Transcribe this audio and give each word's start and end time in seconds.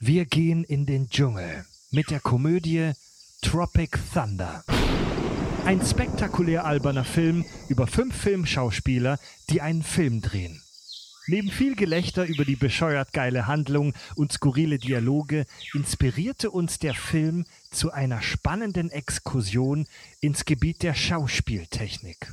Wir 0.00 0.26
gehen 0.26 0.62
in 0.62 0.86
den 0.86 1.10
Dschungel 1.10 1.66
mit 1.90 2.10
der 2.10 2.20
Komödie 2.20 2.92
Tropic 3.42 3.98
Thunder. 4.14 4.62
Ein 5.64 5.84
spektakulär 5.84 6.64
alberner 6.64 7.04
Film 7.04 7.44
über 7.68 7.88
fünf 7.88 8.16
Filmschauspieler, 8.16 9.18
die 9.50 9.60
einen 9.60 9.82
Film 9.82 10.20
drehen. 10.20 10.62
Neben 11.26 11.50
viel 11.50 11.74
Gelächter 11.74 12.26
über 12.26 12.44
die 12.44 12.54
bescheuert 12.54 13.12
geile 13.12 13.48
Handlung 13.48 13.92
und 14.14 14.30
skurrile 14.30 14.78
Dialoge 14.78 15.46
inspirierte 15.74 16.52
uns 16.52 16.78
der 16.78 16.94
Film 16.94 17.44
zu 17.72 17.90
einer 17.90 18.22
spannenden 18.22 18.90
Exkursion 18.90 19.88
ins 20.20 20.44
Gebiet 20.44 20.84
der 20.84 20.94
Schauspieltechnik. 20.94 22.32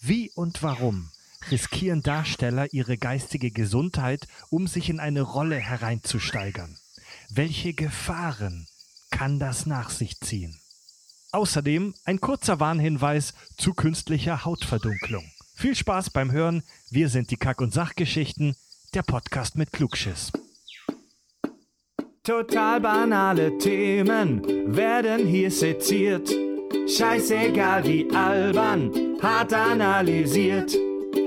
Wie 0.00 0.32
und 0.34 0.64
warum 0.64 1.12
riskieren 1.52 2.02
Darsteller 2.02 2.72
ihre 2.72 2.98
geistige 2.98 3.52
Gesundheit, 3.52 4.26
um 4.50 4.66
sich 4.66 4.90
in 4.90 4.98
eine 4.98 5.22
Rolle 5.22 5.56
hereinzusteigern? 5.56 6.76
Welche 7.30 7.74
Gefahren 7.74 8.66
kann 9.10 9.38
das 9.38 9.66
nach 9.66 9.90
sich 9.90 10.20
ziehen? 10.20 10.58
Außerdem 11.32 11.94
ein 12.04 12.20
kurzer 12.20 12.60
Warnhinweis 12.60 13.34
zu 13.56 13.74
künstlicher 13.74 14.44
Hautverdunklung. 14.44 15.24
Viel 15.54 15.74
Spaß 15.74 16.10
beim 16.10 16.30
Hören. 16.30 16.62
Wir 16.90 17.08
sind 17.08 17.30
die 17.30 17.36
Kack- 17.36 17.60
und 17.60 17.72
Sachgeschichten, 17.72 18.54
der 18.94 19.02
Podcast 19.02 19.56
mit 19.56 19.72
Klugschiss. 19.72 20.32
Total 22.22 22.80
banale 22.80 23.56
Themen 23.58 24.42
werden 24.74 25.26
hier 25.26 25.50
seziert. 25.50 26.28
Scheißegal 26.88 27.84
wie 27.84 28.08
albern, 28.14 28.90
hart 29.20 29.52
analysiert. 29.52 30.76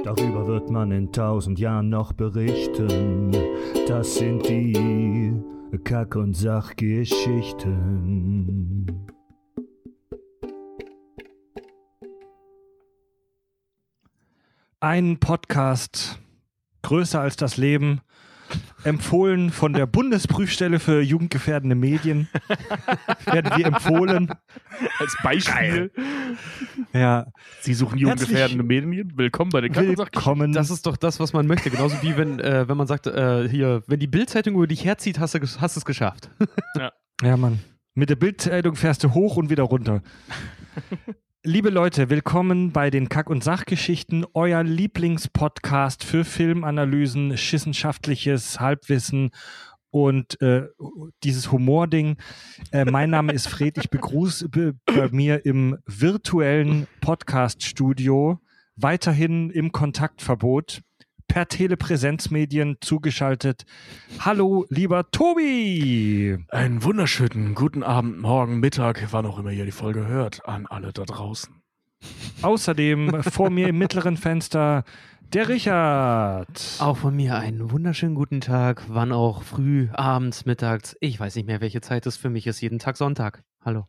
Darüber 0.04 0.48
wird 0.48 0.70
man 0.70 0.91
in 0.91 1.12
tausend 1.12 1.59
Jahren 1.59 1.90
noch 1.90 2.13
berichten. 2.13 3.31
Das 3.88 4.16
sind 4.16 4.48
die 4.48 5.34
Kack- 5.77 6.15
und 6.15 6.33
Sachgeschichten. 6.33 8.87
Ein 14.79 15.20
Podcast 15.20 16.20
größer 16.81 17.21
als 17.21 17.35
das 17.35 17.57
Leben, 17.57 18.01
empfohlen 18.84 19.52
von 19.52 19.74
der 19.74 19.85
Bundesprüfstelle 19.85 20.80
für 20.80 21.02
jugendgefährdende 21.02 21.76
Medien. 21.76 22.27
Werden 23.26 23.58
wir 23.58 23.66
empfohlen. 23.66 24.32
Als 24.99 25.16
Beispiel. 25.24 25.91
Ja, 26.94 27.27
Sie 27.62 27.74
suchen 27.74 27.98
jugendgefährdende 27.98 28.63
Medien. 28.63 29.18
Willkommen 29.18 29.52
bei 29.52 29.62
den 29.62 29.76
willkommen. 29.76 30.54
Das 30.54 30.70
ist 30.70 30.85
doch 30.85 30.98
das, 30.98 31.20
was 31.20 31.34
man 31.34 31.48
möchte. 31.48 31.70
Genauso 31.70 32.02
wie 32.02 32.18
wenn, 32.18 32.40
äh, 32.40 32.68
wenn 32.68 32.77
man 32.77 32.88
sagt, 32.88 33.07
äh, 33.07 33.48
hier, 33.50 33.84
wenn 33.88 34.00
die 34.00 34.07
Bildzeitung 34.07 34.55
über 34.55 34.68
dich 34.68 34.85
herzieht, 34.85 35.20
hast 35.20 35.35
du 35.35 35.40
hast 35.40 35.76
du 35.76 35.80
es 35.80 35.85
geschafft. 35.85 36.30
Ja, 37.22 37.38
Mann. 37.38 37.60
Mit 37.96 38.10
der 38.10 38.16
Bildzeitung 38.16 38.76
fährst 38.76 39.04
du 39.04 39.13
hoch 39.13 39.35
und 39.35 39.50
wieder 39.50 39.63
runter. 39.63 40.02
Liebe 41.45 41.70
Leute, 41.70 42.09
willkommen 42.09 42.73
bei 42.73 42.90
den 42.90 43.07
Kack- 43.07 43.29
und 43.29 43.45
Sachgeschichten, 43.45 44.26
euer 44.34 44.62
Lieblingspodcast 44.62 46.04
für 46.04 46.26
Filmanalysen, 46.26 47.37
schissenschaftliches 47.37 48.59
Halbwissen 48.59 49.32
und 49.90 50.40
äh, 50.41 50.67
dieses 51.23 51.49
Humording. 51.51 52.17
Äh, 52.71 52.84
mein 52.84 53.10
Name 53.10 53.32
ist 53.32 53.48
Fred, 53.48 53.77
ich 53.77 53.90
begrüße 53.90 54.49
be- 54.49 54.76
bei 54.85 55.07
mir 55.12 55.45
im 55.45 55.77
virtuellen 55.85 56.87
Podcast-Studio, 56.99 58.41
weiterhin 58.76 59.49
im 59.49 59.71
Kontaktverbot, 59.71 60.82
per 61.30 61.48
Telepräsenzmedien 61.48 62.76
zugeschaltet. 62.82 63.63
Hallo, 64.19 64.66
lieber 64.68 65.09
Tobi! 65.12 66.38
Einen 66.50 66.84
wunderschönen 66.84 67.56
guten 67.56 67.84
Abend, 67.84 68.19
Morgen, 68.19 68.59
Mittag, 68.59 69.08
wann 69.12 69.25
auch 69.25 69.40
immer 69.40 69.52
ihr 69.52 69.63
die 69.63 69.72
Folge 69.72 70.06
hört, 70.07 70.46
an 70.46 70.66
alle 70.66 70.91
da 70.91 71.06
draußen. 71.06 71.56
Außerdem 72.41 73.24
vor 73.24 73.50
mir 73.50 73.69
im 73.69 73.78
mittleren 73.78 74.18
Fenster 74.18 74.84
der 75.31 75.47
Richard. 75.47 76.78
Auch 76.79 76.97
von 76.97 77.16
mir 77.16 77.35
einen 77.35 77.72
wunderschönen 77.72 78.16
guten 78.16 78.41
Tag, 78.41 78.84
wann 78.88 79.12
auch 79.12 79.44
früh, 79.44 79.88
abends, 79.94 80.45
mittags. 80.45 80.97
Ich 81.00 81.19
weiß 81.19 81.35
nicht 81.35 81.45
mehr, 81.45 81.62
welche 81.62 81.81
Zeit 81.81 82.06
es 82.07 82.18
für 82.18 82.29
mich 82.29 82.47
ist. 82.47 82.59
Jeden 82.62 82.79
Tag 82.79 82.97
Sonntag. 82.97 83.44
Hallo. 83.63 83.85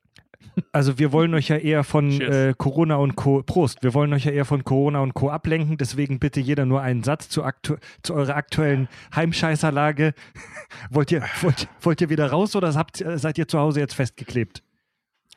Also 0.72 0.98
wir 0.98 1.12
wollen 1.12 1.34
euch 1.34 1.48
ja 1.48 1.56
eher 1.56 1.84
von 1.84 2.20
äh, 2.20 2.54
Corona 2.56 2.96
und 2.96 3.16
Co. 3.16 3.42
Prost. 3.42 3.82
Wir 3.82 3.94
wollen 3.94 4.12
euch 4.12 4.24
ja 4.24 4.32
eher 4.32 4.44
von 4.44 4.64
Corona 4.64 5.00
und 5.00 5.14
Co. 5.14 5.30
ablenken. 5.30 5.76
Deswegen 5.76 6.18
bitte 6.18 6.40
jeder 6.40 6.66
nur 6.66 6.80
einen 6.80 7.02
Satz 7.02 7.28
zu, 7.28 7.44
aktu 7.44 7.76
zu 8.02 8.14
eurer 8.14 8.36
aktuellen 8.36 8.88
Heimscheißerlage. 9.14 10.14
wollt, 10.90 11.12
ihr, 11.12 11.22
wollt, 11.40 11.68
wollt 11.80 12.00
ihr 12.00 12.10
wieder 12.10 12.30
raus 12.30 12.56
oder 12.56 12.74
habt, 12.74 13.00
äh, 13.00 13.18
seid 13.18 13.38
ihr 13.38 13.48
zu 13.48 13.58
Hause 13.58 13.80
jetzt 13.80 13.94
festgeklebt? 13.94 14.62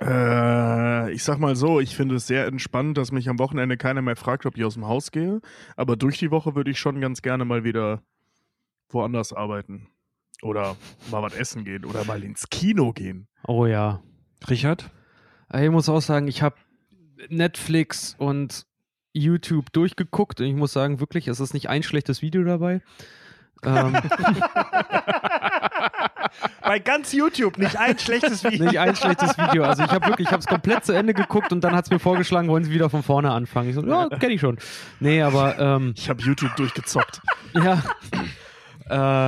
Äh, 0.02 1.12
ich 1.12 1.24
sag 1.24 1.40
mal 1.40 1.56
so, 1.56 1.80
ich 1.80 1.96
finde 1.96 2.16
es 2.16 2.28
sehr 2.28 2.47
entspannt, 2.47 2.97
dass 2.97 3.12
mich 3.12 3.30
am 3.30 3.40
Wochenende 3.40 3.78
keiner 3.78 4.02
mehr 4.02 4.16
fragt, 4.16 4.46
ob 4.46 4.58
ich 4.58 4.66
aus 4.66 4.74
dem 4.74 4.88
Haus 4.88 5.12
gehe. 5.12 5.42
Aber 5.75 5.96
durch 5.96 6.18
die 6.18 6.31
Woche 6.31 6.56
würde 6.56 6.72
ich 6.72 6.80
schon 6.80 7.00
ganz 7.00 7.22
gerne 7.22 7.46
mal 7.46 7.63
wieder 7.63 8.02
woanders 8.90 9.34
arbeiten. 9.34 9.88
Oder 10.42 10.75
mal 11.09 11.22
was 11.22 11.36
essen 11.36 11.63
gehen 11.63 11.86
oder 11.86 12.03
mal 12.03 12.24
ins 12.24 12.50
Kino 12.50 12.92
gehen. 12.92 13.28
Oh 13.47 13.66
ja. 13.66 14.02
Richard? 14.50 14.90
Ich 15.54 15.70
muss 15.70 15.90
auch 15.90 16.02
sagen, 16.02 16.28
ich 16.28 16.42
habe 16.42 16.56
Netflix 17.30 18.16
und 18.18 18.66
YouTube 19.14 19.72
durchgeguckt 19.72 20.40
und 20.42 20.48
ich 20.48 20.56
muss 20.56 20.74
sagen, 20.74 21.00
wirklich, 21.00 21.28
es 21.28 21.40
ist 21.40 21.54
nicht 21.54 21.70
ein 21.70 21.84
schlechtes 21.84 22.22
Video 22.22 22.44
dabei. 22.44 22.81
ähm, 23.64 23.96
Bei 26.62 26.80
ganz 26.80 27.14
YouTube 27.14 27.58
nicht 27.58 27.78
ein 27.78 28.00
schlechtes 28.00 28.44
Video. 28.50 28.66
nicht 28.66 28.80
ein 28.80 28.96
schlechtes 28.96 29.38
Video. 29.38 29.64
Also 29.64 29.84
ich 29.84 29.92
habe 29.92 30.08
wirklich, 30.08 30.28
ich 30.28 30.31
habe 30.31 30.40
es 30.42 30.48
komplett 30.48 30.84
zu 30.86 30.94
Ende 30.94 31.14
geguckt 31.14 31.52
und 31.52 31.62
dann 31.64 31.75
hat 31.75 31.86
es 31.86 31.92
mir 31.92 32.00
vorgeschlagen, 32.00 32.48
wollen 32.48 32.64
Sie 32.64 32.72
wieder 32.72 32.90
von 32.90 33.04
vorne 33.04 33.31
anfangen. 33.31 33.70
Ich 33.70 33.75
so, 33.75 33.86
ja, 33.86 34.10
kenne 34.10 34.34
ich 34.34 34.42
schon. 34.42 34.58
Nee, 35.00 35.22
aber 35.22 35.60
ähm, 35.60 35.94
Ich 35.96 36.10
habe 36.10 36.22
YouTube 36.24 36.56
durchgezockt. 36.56 37.22
Ja. 37.54 37.84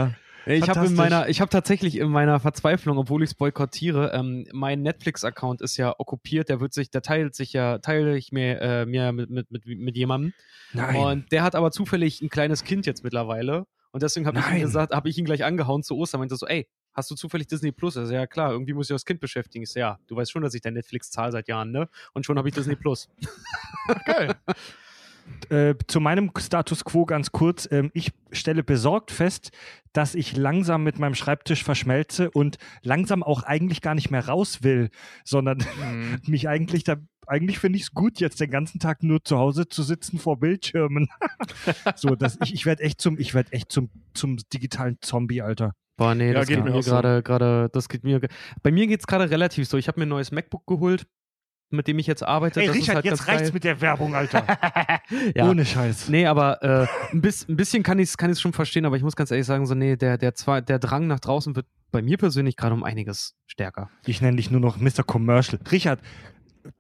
äh, 0.06 0.10
ich 0.46 0.70
habe 0.70 0.86
in 0.86 0.96
meiner, 0.96 1.30
ich 1.30 1.42
habe 1.42 1.50
tatsächlich 1.50 1.98
in 1.98 2.10
meiner 2.10 2.40
Verzweiflung, 2.40 2.98
obwohl 2.98 3.24
ich 3.24 3.32
es 3.32 3.34
boykottiere, 3.34 4.12
ähm, 4.14 4.46
mein 4.52 4.82
Netflix-Account 4.82 5.62
ist 5.62 5.78
ja 5.78 5.94
okkupiert. 5.98 6.50
Der 6.50 6.60
wird 6.60 6.74
sich, 6.74 6.90
der 6.92 7.02
teilt 7.02 7.36
sich 7.36 7.54
ja, 7.54 7.80
teile 7.80 8.16
ich 8.18 8.32
mir, 8.32 8.62
äh, 8.62 8.86
mir 8.86 9.12
mit, 9.12 9.30
mit, 9.30 9.52
mit, 9.52 9.66
mit 9.66 9.96
jemandem. 9.98 10.34
Nein. 10.74 10.96
Und 10.96 11.32
der 11.32 11.44
hat 11.44 11.56
aber 11.56 11.72
zufällig 11.72 12.22
ein 12.22 12.30
kleines 12.30 12.64
Kind 12.64 12.86
jetzt 12.86 13.04
mittlerweile. 13.04 13.66
Und 13.92 14.04
deswegen 14.04 14.28
habe 14.28 14.40
ich 14.40 14.46
ihm 14.48 14.60
gesagt, 14.60 14.94
habe 14.94 15.08
ich 15.08 15.18
ihn 15.18 15.26
gleich 15.26 15.46
angehauen 15.46 15.82
zu 15.82 15.96
Ostern. 15.96 16.20
Meinte 16.20 16.36
so, 16.36 16.46
ey, 16.46 16.68
hast 16.94 17.12
du 17.12 17.16
zufällig 17.16 17.48
Disney 17.48 17.72
Plus? 17.72 17.96
Also 17.96 18.14
ja 18.14 18.28
klar, 18.28 18.52
irgendwie 18.52 18.74
muss 18.74 18.90
ich 18.90 18.94
das 18.94 19.06
Kind 19.06 19.20
beschäftigen. 19.20 19.64
Ich 19.64 19.72
so, 19.72 19.80
ja, 19.80 20.00
du 20.08 20.16
weißt 20.16 20.32
schon, 20.32 20.42
dass 20.42 20.54
ich 20.54 20.62
dein 20.62 20.74
Netflix 20.74 21.12
zahle 21.12 21.32
seit 21.32 21.48
Jahren, 21.48 21.72
ne? 21.72 21.88
Und 22.14 22.26
schon 22.26 22.38
habe 22.38 22.50
ich 22.50 22.56
Disney 22.56 22.76
Plus. 22.76 23.10
Geil. 24.06 24.36
Äh, 25.50 25.76
zu 25.88 26.00
meinem 26.00 26.32
Status 26.38 26.84
quo 26.86 27.06
ganz 27.06 27.32
kurz. 27.32 27.68
Ähm, 27.72 27.92
ich 27.94 28.12
stelle 28.32 28.64
besorgt 28.64 29.12
fest, 29.12 29.52
dass 29.94 30.16
ich 30.16 30.36
langsam 30.36 30.84
mit 30.84 31.00
meinem 31.00 31.16
Schreibtisch 31.16 31.64
verschmelze 31.64 32.30
und 32.32 32.58
langsam 32.84 33.24
auch 33.24 33.44
eigentlich 33.44 33.82
gar 33.82 33.96
nicht 33.96 34.12
mehr 34.12 34.28
raus 34.28 34.64
will, 34.64 34.90
sondern 35.24 35.58
Mhm. 35.58 36.20
mich 36.28 36.48
eigentlich 36.50 36.84
da. 36.84 36.96
Eigentlich 37.28 37.58
finde 37.58 37.78
ich 37.78 37.84
es 37.86 37.92
gut, 37.92 38.20
jetzt 38.20 38.40
den 38.40 38.52
ganzen 38.52 38.80
Tag 38.80 39.02
nur 39.02 39.24
zu 39.24 39.40
Hause 39.40 39.68
zu 39.68 39.82
sitzen 39.82 40.20
vor 40.20 40.40
Bildschirmen. 40.40 41.08
so, 41.96 42.16
dass 42.16 42.38
ich, 42.44 42.54
ich 42.54 42.66
werde 42.68 42.84
echt 42.84 43.02
zum, 43.02 43.18
ich 43.20 43.34
werde 43.34 43.52
echt 43.52 43.72
zum, 43.72 43.90
zum 44.14 44.38
digitalen 44.54 44.98
Zombie, 45.02 45.42
Alter. 45.42 45.74
Boah, 45.98 46.14
nee, 46.14 46.28
Ja, 46.28 46.34
das 46.34 46.48
geht 46.48 46.58
geht 46.58 46.66
mir 46.66 46.76
auch 46.76 46.84
so. 46.84 46.92
gerade, 46.92 47.24
gerade, 47.24 47.70
das 47.74 47.90
geht 47.90 48.04
mir. 48.04 48.20
Bei 48.62 48.72
mir 48.72 48.86
geht's 48.86 49.08
gerade 49.08 49.30
relativ 49.32 49.68
so. 49.68 49.78
Ich 49.78 49.88
habe 49.88 50.00
mir 50.00 50.06
ein 50.06 50.10
neues 50.10 50.32
MacBook 50.32 50.68
geholt, 50.68 51.08
mit 51.70 51.88
dem 51.88 52.00
ich 52.00 52.08
jetzt 52.08 52.24
arbeite. 52.24 52.62
Ey, 52.62 52.70
Richard, 52.70 52.98
halt 52.98 53.06
jetzt 53.06 53.28
reicht's 53.28 53.44
geil. 53.44 53.52
mit 53.54 53.64
der 53.64 53.82
Werbung, 53.82 54.16
Alter. 54.16 54.46
Ja. 55.36 55.50
Ohne 55.50 55.66
Scheiß. 55.66 56.10
Nee, 56.10 56.26
aber 56.26 56.64
äh, 56.64 56.88
ein, 57.12 57.22
bis, 57.22 57.48
ein 57.48 57.56
bisschen 57.56 57.84
kann 57.84 58.00
ich 58.00 58.10
es 58.10 58.18
kann 58.18 58.32
ich's 58.32 58.42
schon 58.42 58.54
verstehen, 58.54 58.86
aber 58.86 58.98
ich 58.98 59.04
muss 59.04 59.16
ganz 59.16 59.30
ehrlich 59.30 59.46
sagen, 59.46 59.66
so, 59.66 59.76
nee, 59.76 59.96
der, 59.96 60.18
der, 60.18 60.34
zwar, 60.34 60.62
der 60.62 60.80
Drang 60.80 61.08
nach 61.08 61.20
draußen 61.20 61.56
wird 61.56 61.68
bei 61.92 62.02
mir 62.02 62.18
persönlich 62.18 62.56
gerade 62.56 62.74
um 62.74 62.84
einiges 62.84 63.36
stärker. 63.46 63.90
Ich 64.06 64.22
nenne 64.22 64.38
dich 64.38 64.50
nur 64.50 64.62
noch 64.62 64.78
Mr. 64.78 65.04
Commercial. 65.06 65.60
Richard, 65.72 66.00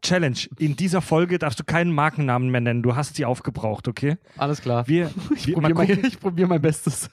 Challenge. 0.01 0.37
In 0.57 0.75
dieser 0.75 1.01
Folge 1.01 1.37
darfst 1.37 1.59
du 1.59 1.63
keinen 1.63 1.91
Markennamen 1.91 2.49
mehr 2.49 2.61
nennen. 2.61 2.81
Du 2.83 2.95
hast 2.95 3.15
sie 3.15 3.25
aufgebraucht, 3.25 3.87
okay? 3.87 4.17
Alles 4.37 4.61
klar. 4.61 4.87
Wir, 4.87 5.11
wir 5.43 5.61
mal, 5.61 5.69
Probier 5.73 5.95
mein, 5.95 6.05
ich 6.05 6.19
probiere 6.19 6.47
mein 6.47 6.61
Bestes. 6.61 7.09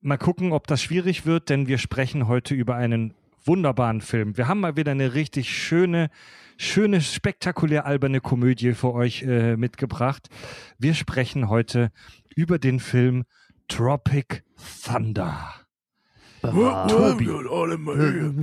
mal 0.00 0.18
gucken, 0.18 0.52
ob 0.52 0.66
das 0.66 0.82
schwierig 0.82 1.26
wird, 1.26 1.48
denn 1.48 1.68
wir 1.68 1.78
sprechen 1.78 2.28
heute 2.28 2.54
über 2.54 2.74
einen 2.74 3.14
wunderbaren 3.44 4.00
Film. 4.00 4.36
Wir 4.36 4.48
haben 4.48 4.60
mal 4.60 4.76
wieder 4.76 4.92
eine 4.92 5.14
richtig 5.14 5.50
schöne, 5.50 6.10
schöne, 6.56 7.00
spektakulär 7.00 7.86
alberne 7.86 8.20
Komödie 8.20 8.72
für 8.72 8.92
euch 8.92 9.22
äh, 9.22 9.56
mitgebracht. 9.56 10.28
Wir 10.78 10.94
sprechen 10.94 11.48
heute 11.48 11.90
über 12.34 12.58
den 12.58 12.80
Film 12.80 13.24
Tropic 13.68 14.42
Thunder. 14.84 15.54
Tobi. 16.88 17.26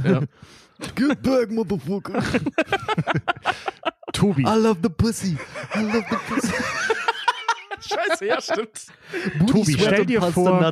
Ja. 0.03 0.21
Get 0.95 1.21
back, 1.21 1.51
motherfucker. 1.51 2.21
Tobi, 4.13 4.41
I 4.43 4.55
love 4.55 4.79
the 4.81 4.89
pussy. 4.89 5.37
I 5.75 5.81
love 5.81 6.05
the 6.09 6.17
pussy. 6.27 6.53
Scheiße, 7.79 8.25
ja, 8.25 8.41
stimmt. 8.41 8.87
Tobi, 9.47 9.73
stell 9.73 10.05
dir 10.05 10.21
vor-. 10.21 10.71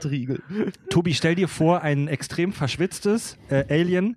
Tobi, 0.89 1.13
stell 1.13 1.35
dir 1.35 1.47
vor, 1.47 1.81
ein 1.81 2.07
extrem 2.07 2.53
verschwitztes 2.53 3.37
äh, 3.49 3.65
Alien 3.69 4.15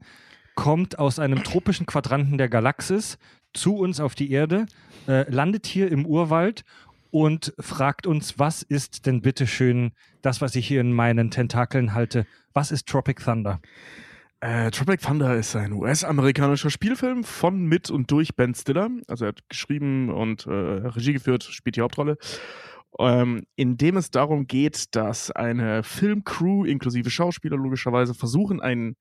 kommt 0.55 0.99
aus 0.99 1.19
einem 1.19 1.43
tropischen 1.45 1.87
Quadranten 1.87 2.39
der 2.39 2.49
Galaxis 2.49 3.19
zu 3.53 3.77
uns 3.77 4.01
auf 4.01 4.15
die 4.15 4.31
Erde, 4.31 4.67
äh, 5.09 5.31
landet 5.31 5.67
hier 5.67 5.91
im 5.91 6.07
Urwald 6.07 6.65
und 7.11 7.55
fragt 7.61 8.07
uns, 8.07 8.39
was 8.39 8.63
ist 8.63 9.07
denn 9.07 9.23
bitteschön 9.23 9.93
das, 10.23 10.41
was 10.41 10.57
ich 10.57 10.67
hier 10.67 10.81
in 10.81 10.93
meinen 10.93 11.31
Tentakeln 11.31 11.95
halte? 11.95 12.27
Was 12.53 12.73
ist 12.73 12.89
Tropic 12.89 13.23
Thunder? 13.23 13.61
Äh, 14.41 14.71
Tropic 14.73 15.01
Thunder 15.01 15.37
ist 15.37 15.55
ein 15.57 15.73
US-amerikanischer 15.73 16.71
Spielfilm 16.71 17.25
von, 17.25 17.67
mit 17.67 17.91
und 17.91 18.11
durch 18.11 18.35
Ben 18.35 18.55
Stiller. 18.55 18.91
Also 19.07 19.25
er 19.25 19.29
hat 19.29 19.49
geschrieben 19.49 20.11
und 20.11 20.47
äh, 20.47 20.51
Regie 20.51 21.13
geführt, 21.13 21.45
spielt 21.45 21.77
die 21.77 21.81
Hauptrolle. 21.81 22.19
Ähm, 22.99 23.47
in 23.57 23.77
dem 23.77 23.97
es 23.97 24.11
darum 24.11 24.47
geht, 24.47 24.95
dass 24.95 25.31
eine 25.31 25.83
Filmcrew 25.83 26.65
inklusive 26.65 27.11
Schauspieler 27.11 27.57
logischerweise 27.57 28.15
versuchen, 28.15 28.61
einen 28.61 28.97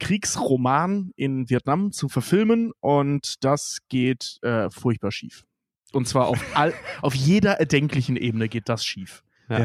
Kriegsroman 0.00 1.12
in 1.14 1.48
Vietnam 1.48 1.92
zu 1.92 2.08
verfilmen 2.08 2.72
und 2.80 3.44
das 3.44 3.78
geht 3.88 4.38
äh, 4.42 4.68
furchtbar 4.70 5.12
schief. 5.12 5.44
Und 5.92 6.08
zwar 6.08 6.26
auf, 6.26 6.42
all, 6.54 6.74
auf 7.02 7.14
jeder 7.14 7.60
erdenklichen 7.60 8.16
Ebene 8.16 8.48
geht 8.48 8.68
das 8.68 8.84
schief. 8.84 9.22
Ja. 9.48 9.58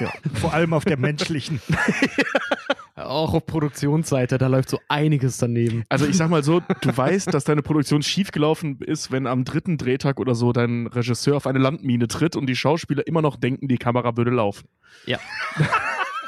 Ja. 0.00 0.12
Vor 0.34 0.52
allem 0.54 0.72
auf 0.72 0.84
der 0.84 0.96
menschlichen. 0.96 1.60
Auch 2.94 3.34
auf 3.34 3.46
Produktionsseite, 3.46 4.38
da 4.38 4.46
läuft 4.46 4.68
so 4.68 4.78
einiges 4.88 5.38
daneben. 5.38 5.84
Also 5.88 6.06
ich 6.06 6.16
sag 6.16 6.28
mal 6.28 6.42
so, 6.42 6.60
du 6.60 6.96
weißt, 6.96 7.32
dass 7.32 7.44
deine 7.44 7.62
Produktion 7.62 8.02
schiefgelaufen 8.02 8.80
ist, 8.80 9.10
wenn 9.10 9.26
am 9.26 9.44
dritten 9.44 9.78
Drehtag 9.78 10.20
oder 10.20 10.34
so 10.34 10.52
dein 10.52 10.86
Regisseur 10.86 11.36
auf 11.36 11.46
eine 11.46 11.58
Landmine 11.58 12.06
tritt 12.06 12.36
und 12.36 12.46
die 12.46 12.56
Schauspieler 12.56 13.06
immer 13.06 13.22
noch 13.22 13.36
denken, 13.36 13.66
die 13.66 13.78
Kamera 13.78 14.16
würde 14.16 14.30
laufen. 14.30 14.68
Ja. 15.06 15.18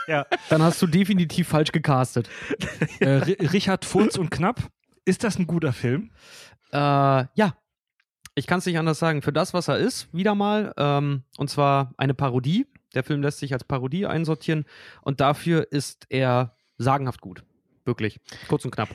Ja. 0.06 0.26
Dann 0.50 0.62
hast 0.62 0.80
du 0.82 0.86
definitiv 0.86 1.48
falsch 1.48 1.72
gecastet. 1.72 2.28
äh, 3.00 3.18
Ri- 3.18 3.52
Richard 3.52 3.84
Furz 3.84 4.16
und 4.18 4.30
Knapp, 4.30 4.68
ist 5.04 5.24
das 5.24 5.38
ein 5.38 5.46
guter 5.46 5.72
Film? 5.72 6.10
Äh, 6.72 6.76
ja. 6.76 7.56
Ich 8.36 8.46
kann 8.46 8.58
es 8.58 8.66
nicht 8.66 8.78
anders 8.78 8.98
sagen. 8.98 9.22
Für 9.22 9.32
das, 9.32 9.54
was 9.54 9.68
er 9.68 9.78
ist, 9.78 10.12
wieder 10.12 10.34
mal. 10.34 10.74
Ähm, 10.76 11.22
und 11.38 11.48
zwar 11.50 11.94
eine 11.96 12.14
Parodie. 12.14 12.66
Der 12.94 13.04
Film 13.04 13.22
lässt 13.22 13.38
sich 13.38 13.52
als 13.52 13.64
Parodie 13.64 14.06
einsortieren. 14.06 14.64
Und 15.02 15.20
dafür 15.20 15.68
ist 15.70 16.06
er 16.08 16.56
sagenhaft 16.76 17.20
gut. 17.20 17.44
Wirklich. 17.84 18.18
Kurz 18.48 18.64
und 18.64 18.72
knapp. 18.72 18.88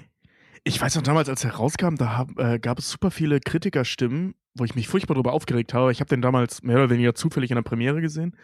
Ich 0.66 0.80
weiß 0.82 0.96
noch 0.96 1.04
damals, 1.04 1.30
als 1.30 1.44
er 1.46 1.52
rauskam, 1.56 1.96
da 1.96 2.18
hab, 2.18 2.38
äh, 2.38 2.60
gab 2.60 2.80
es 2.80 2.90
super 2.90 3.12
viele 3.12 3.40
Kritikerstimmen, 3.40 4.36
wo 4.56 4.66
ich 4.66 4.76
mich 4.76 4.90
furchtbar 4.90 5.14
darüber 5.14 5.32
aufgeregt 5.32 5.74
habe. 5.74 5.92
Ich 5.94 6.02
habe 6.02 6.10
den 6.10 6.22
damals 6.22 6.62
mehr 6.64 6.76
oder 6.76 6.90
weniger 6.90 7.16
zufällig 7.16 7.50
in 7.50 7.56
der 7.56 7.62
Premiere 7.62 8.02
gesehen. 8.02 8.36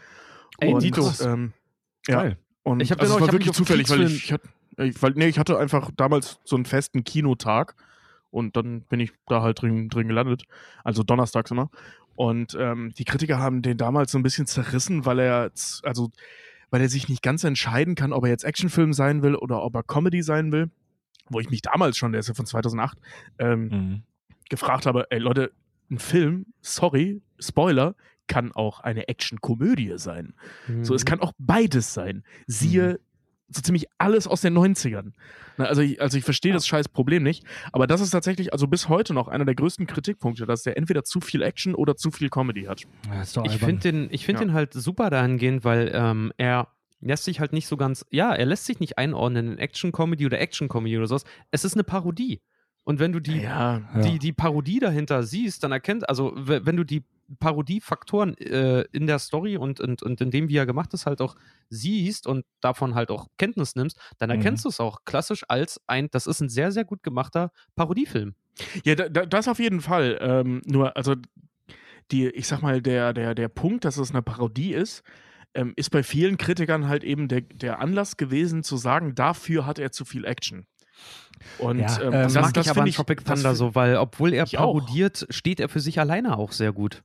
Ey, 0.59 0.73
und, 0.73 0.81
Dito. 0.81 1.12
Ähm, 1.21 1.51
ja, 2.07 2.21
Geil. 2.21 2.38
Und 2.65 2.81
Ich 2.81 2.91
hab 2.91 3.00
also 3.00 3.13
auch- 3.13 3.21
es 3.21 3.27
war 3.27 3.31
wirklich 3.31 3.53
zufällig, 3.53 3.89
weil 3.89 4.01
ich, 4.03 4.25
ich, 4.25 4.33
hatte, 4.33 4.47
ich, 4.79 5.01
weil, 5.01 5.12
nee, 5.15 5.27
ich 5.27 5.39
hatte 5.39 5.57
einfach 5.57 5.89
damals 5.95 6.39
so 6.44 6.56
einen 6.57 6.65
festen 6.65 7.03
Kinotag 7.06 7.75
und 8.31 8.57
dann 8.57 8.81
bin 8.81 9.00
ich 9.00 9.12
da 9.27 9.41
halt 9.41 9.62
drin, 9.62 9.88
drin 9.88 10.07
gelandet. 10.09 10.44
Also 10.83 11.03
donnerstags 11.03 11.51
immer. 11.51 11.69
Und 12.15 12.56
ähm, 12.59 12.94
die 12.97 13.06
Kritiker 13.06 13.39
haben 13.39 13.62
den 13.62 13.77
damals 13.77 14.12
so 14.12 14.17
ein 14.19 14.23
bisschen 14.23 14.47
zerrissen, 14.47 15.06
weil 15.06 15.19
er, 15.19 15.51
also, 15.83 16.12
weil 16.71 16.81
er 16.81 16.89
sich 16.89 17.07
nicht 17.07 17.21
ganz 17.21 17.44
entscheiden 17.44 17.95
kann, 17.95 18.12
ob 18.13 18.23
er 18.25 18.29
jetzt 18.31 18.44
Actionfilm 18.44 18.91
sein 18.94 19.21
will 19.21 19.35
oder 19.35 19.62
ob 19.63 19.75
er 19.75 19.83
Comedy 19.83 20.21
sein 20.23 20.51
will. 20.51 20.69
Wo 21.29 21.39
ich 21.39 21.50
mich 21.50 21.62
damals 21.62 21.97
schon, 21.97 22.12
der 22.12 22.19
ist 22.19 22.27
ja 22.27 22.33
von 22.33 22.45
2008, 22.45 22.97
ähm, 23.39 23.67
Mhm. 23.69 24.03
gefragt 24.50 24.85
habe, 24.85 25.07
ey 25.09 25.19
Leute, 25.19 25.51
ein 25.91 26.00
Film, 26.00 26.45
sorry, 26.62 27.21
Spoiler, 27.39 27.95
kann 28.27 28.51
auch 28.51 28.80
eine 28.80 29.07
Actionkomödie 29.07 29.94
sein. 29.98 30.33
So, 30.81 30.94
Mhm. 30.94 30.95
es 30.95 31.06
kann 31.06 31.19
auch 31.19 31.33
beides 31.38 31.94
sein. 31.94 32.24
Siehe 32.48 33.00
so 33.48 33.62
ziemlich 33.62 33.86
alles 34.00 34.25
aus 34.27 34.42
den 34.42 34.54
90ern. 34.57 35.13
Na, 35.57 35.66
also, 35.66 35.81
ich, 35.83 36.01
also 36.01 36.18
ich 36.18 36.24
verstehe 36.24 36.51
das 36.51 36.66
scheiß 36.66 36.89
Problem 36.89 37.22
nicht, 37.22 37.44
aber 37.72 37.86
das 37.86 38.01
ist 38.01 38.10
tatsächlich, 38.10 38.51
also 38.54 38.68
bis 38.68 38.89
heute 38.89 39.13
noch 39.13 39.27
einer 39.27 39.45
der 39.45 39.54
größten 39.54 39.86
Kritikpunkte, 39.86 40.48
dass 40.48 40.63
der 40.63 40.77
entweder 40.77 41.04
zu 41.04 41.22
viel 41.22 41.44
Action 41.44 41.75
oder 41.75 41.95
zu 41.95 42.10
viel 42.10 42.30
Comedy 42.30 42.63
hat. 42.63 42.81
Ja, 43.07 43.22
Ich 43.44 43.57
finde 43.60 43.80
den, 43.92 44.07
ich 44.12 44.25
find 44.25 44.39
Ja. 44.39 44.45
den 44.45 44.54
halt 44.54 44.74
super 44.74 45.12
dahingehend, 45.12 45.63
weil 45.63 45.92
ähm, 45.94 46.33
er 46.38 46.69
lässt 47.01 47.25
sich 47.25 47.39
halt 47.39 47.54
nicht 47.54 47.68
so 47.68 47.77
ganz, 47.77 48.04
ja, 48.10 48.33
er 48.33 48.48
lässt 48.48 48.66
sich 48.66 48.80
nicht 48.80 48.98
einordnen 48.98 49.51
in 49.54 49.57
Action-Comedy 49.60 50.25
oder 50.25 50.39
Action-Comedy 50.39 50.98
oder 50.98 51.06
sowas. 51.07 51.24
Es 51.51 51.63
ist 51.63 51.75
eine 51.75 51.83
Parodie. 51.83 52.42
Und 52.83 53.00
wenn 53.00 53.12
du 53.12 53.19
die, 53.19 53.42
Ja, 53.42 53.81
Ja. 53.95 54.01
die, 54.01 54.18
die 54.18 54.33
Parodie 54.33 54.80
dahinter 54.80 55.22
siehst, 55.22 55.63
dann 55.63 55.72
erkennt, 55.72 56.10
also 56.10 56.33
wenn 56.36 56.75
du 56.77 56.83
die 56.83 57.04
Parodiefaktoren 57.39 58.38
äh, 58.38 58.81
in 58.92 59.07
der 59.07 59.19
Story 59.19 59.57
und, 59.57 59.80
und, 59.80 60.04
und 60.04 60.22
in 60.22 60.31
dem, 60.31 60.50
wie 60.50 60.57
er 60.57 60.66
gemacht 60.66 60.94
ist, 60.94 61.06
halt 61.06 61.22
auch 61.22 61.36
siehst 61.69 62.27
und 62.27 62.45
davon 62.62 62.95
halt 62.95 63.10
auch 63.12 63.27
Kenntnis 63.38 63.75
nimmst, 63.75 64.00
dann 64.18 64.30
Mhm. 64.30 64.36
erkennst 64.38 64.66
du 64.66 64.69
es 64.69 64.80
auch 64.80 65.04
klassisch 65.06 65.44
als 65.48 65.81
ein, 65.88 66.10
das 66.12 66.27
ist 66.27 66.42
ein 66.42 66.50
sehr, 66.50 66.72
sehr 66.72 66.86
gut 66.86 67.04
gemachter 67.04 67.51
Parodiefilm. 67.75 68.36
Ja, 68.83 68.95
da, 68.95 69.10
da, 69.10 69.25
das 69.25 69.48
auf 69.48 69.60
jeden 69.60 69.81
Fall. 69.81 70.18
Ähm, 70.22 70.62
nur, 70.66 70.95
also, 70.95 71.16
die, 72.12 72.27
ich 72.27 72.48
sag 72.48 72.62
mal, 72.62 72.81
der, 72.81 73.13
der, 73.13 73.36
der 73.36 73.48
Punkt, 73.50 73.83
dass 73.86 73.98
es 73.98 74.12
eine 74.12 74.22
Parodie 74.22 74.74
ist, 74.74 75.04
ähm, 75.54 75.74
ist 75.75 75.89
bei 75.89 76.04
vielen 76.04 76.38
Kritikern 76.38 76.88
halt 76.88 77.04
eben 77.04 77.27
der, 77.27 77.42
der 77.42 77.80
Anlass 77.80 78.18
gewesen, 78.18 78.63
zu 78.63 78.77
sagen, 78.77 79.16
dafür 79.16 79.66
hat 79.66 79.80
er 79.80 79.92
zu 79.92 80.06
viel 80.06 80.25
Action. 80.25 80.68
Und 81.57 81.80
Ja, 81.80 82.01
ähm, 82.01 82.06
ähm, 82.07 82.12
Das, 82.13 82.33
das, 82.33 82.42
mag 82.44 82.54
das 82.54 82.66
ich 82.66 82.69
aber 82.69 82.81
an 82.81 82.83
finde 82.83 82.89
ich, 82.89 82.95
Tropic 82.95 83.24
das 83.25 83.36
Thunder 83.39 83.56
so, 83.56 83.75
weil 83.75 83.98
obwohl 83.98 84.33
er 84.33 84.44
Ich 84.45 84.57
auch. 84.57 84.74
parodiert, 84.75 85.25
steht 85.30 85.60
er 85.60 85.69
für 85.69 85.80
sich 85.80 86.00
alleine 86.00 86.38
auch 86.38 86.51
sehr 86.51 86.72
gut. 86.74 87.04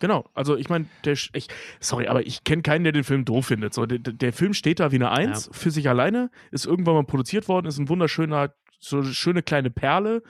Genau, 0.00 0.28
also 0.34 0.56
ich 0.56 0.68
meine, 0.68 0.86
der, 1.04 1.16
Sch- 1.16 1.30
ich, 1.34 1.46
sorry, 1.78 2.08
aber 2.08 2.26
ich 2.26 2.42
kenne 2.42 2.62
keinen, 2.62 2.82
der 2.84 2.92
den 2.92 3.04
Film 3.04 3.24
doof 3.24 3.46
findet. 3.46 3.72
So, 3.74 3.86
der, 3.86 3.98
der 3.98 4.32
Film 4.32 4.54
steht 4.54 4.80
da 4.80 4.90
wie 4.90 4.96
eine 4.96 5.10
Eins 5.12 5.48
für 5.52 5.70
sich 5.70 5.88
alleine, 5.88 6.30
ist 6.50 6.66
irgendwann 6.66 6.94
mal 6.94 7.04
produziert 7.04 7.46
worden, 7.48 7.66
ist 7.66 7.78
ein 7.78 7.88
wunderschöner, 7.88 8.52
so 8.80 8.98
eine 8.98 9.12
schöne 9.14 9.42
kleine 9.42 9.70
Perle. 9.70 10.22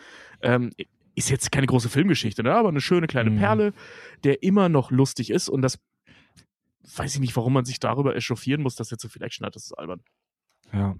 Ähm, 0.43 0.71
ist 1.15 1.29
jetzt 1.31 1.53
keine 1.53 1.67
große 1.67 1.89
Filmgeschichte, 1.89 2.43
ne? 2.43 2.55
aber 2.55 2.69
eine 2.71 2.81
schöne 2.81 3.07
kleine 3.07 3.31
Mhm. 3.31 3.39
Perle, 3.39 3.73
der 4.25 4.43
immer 4.43 4.69
noch 4.69 4.91
lustig 4.91 5.31
ist 5.31 5.49
und 5.49 5.61
das 5.63 5.79
weiß 6.97 7.15
ich 7.15 7.21
nicht, 7.21 7.37
warum 7.37 7.53
man 7.53 7.65
sich 7.65 7.79
darüber 7.79 8.17
echauffieren 8.17 8.63
muss, 8.63 8.75
dass 8.75 8.91
er 8.91 8.99
zu 8.99 9.09
viel 9.09 9.23
Action 9.23 9.45
hat. 9.47 9.55
Das 9.55 9.65
ist 9.65 9.73
albern. 9.75 10.01
Ja. 10.73 10.97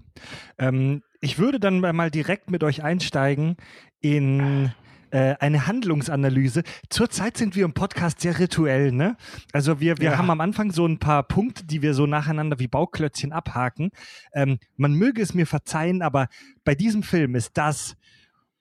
Ähm, 0.57 1.01
ich 1.21 1.39
würde 1.39 1.59
dann 1.59 1.79
mal 1.79 2.11
direkt 2.11 2.51
mit 2.51 2.63
euch 2.63 2.83
einsteigen 2.83 3.55
in 3.99 4.73
äh, 5.11 5.35
eine 5.39 5.67
Handlungsanalyse. 5.67 6.63
Zurzeit 6.89 7.37
sind 7.37 7.55
wir 7.55 7.65
im 7.65 7.73
Podcast 7.73 8.21
sehr 8.21 8.39
rituell, 8.39 8.91
ne? 8.91 9.15
Also 9.53 9.79
wir, 9.79 9.97
wir 9.99 10.11
Ja. 10.11 10.17
haben 10.17 10.29
am 10.29 10.41
Anfang 10.41 10.71
so 10.71 10.85
ein 10.85 10.99
paar 10.99 11.23
Punkte, 11.23 11.65
die 11.65 11.81
wir 11.81 11.93
so 11.93 12.05
nacheinander 12.07 12.59
wie 12.59 12.67
Bauklötzchen 12.67 13.31
abhaken. 13.31 13.91
Ähm, 14.33 14.59
man 14.77 14.93
möge 14.93 15.21
es 15.21 15.33
mir 15.33 15.45
verzeihen, 15.45 16.01
aber 16.01 16.27
bei 16.63 16.75
diesem 16.75 17.03
Film 17.03 17.35
ist 17.35 17.57
das, 17.57 17.95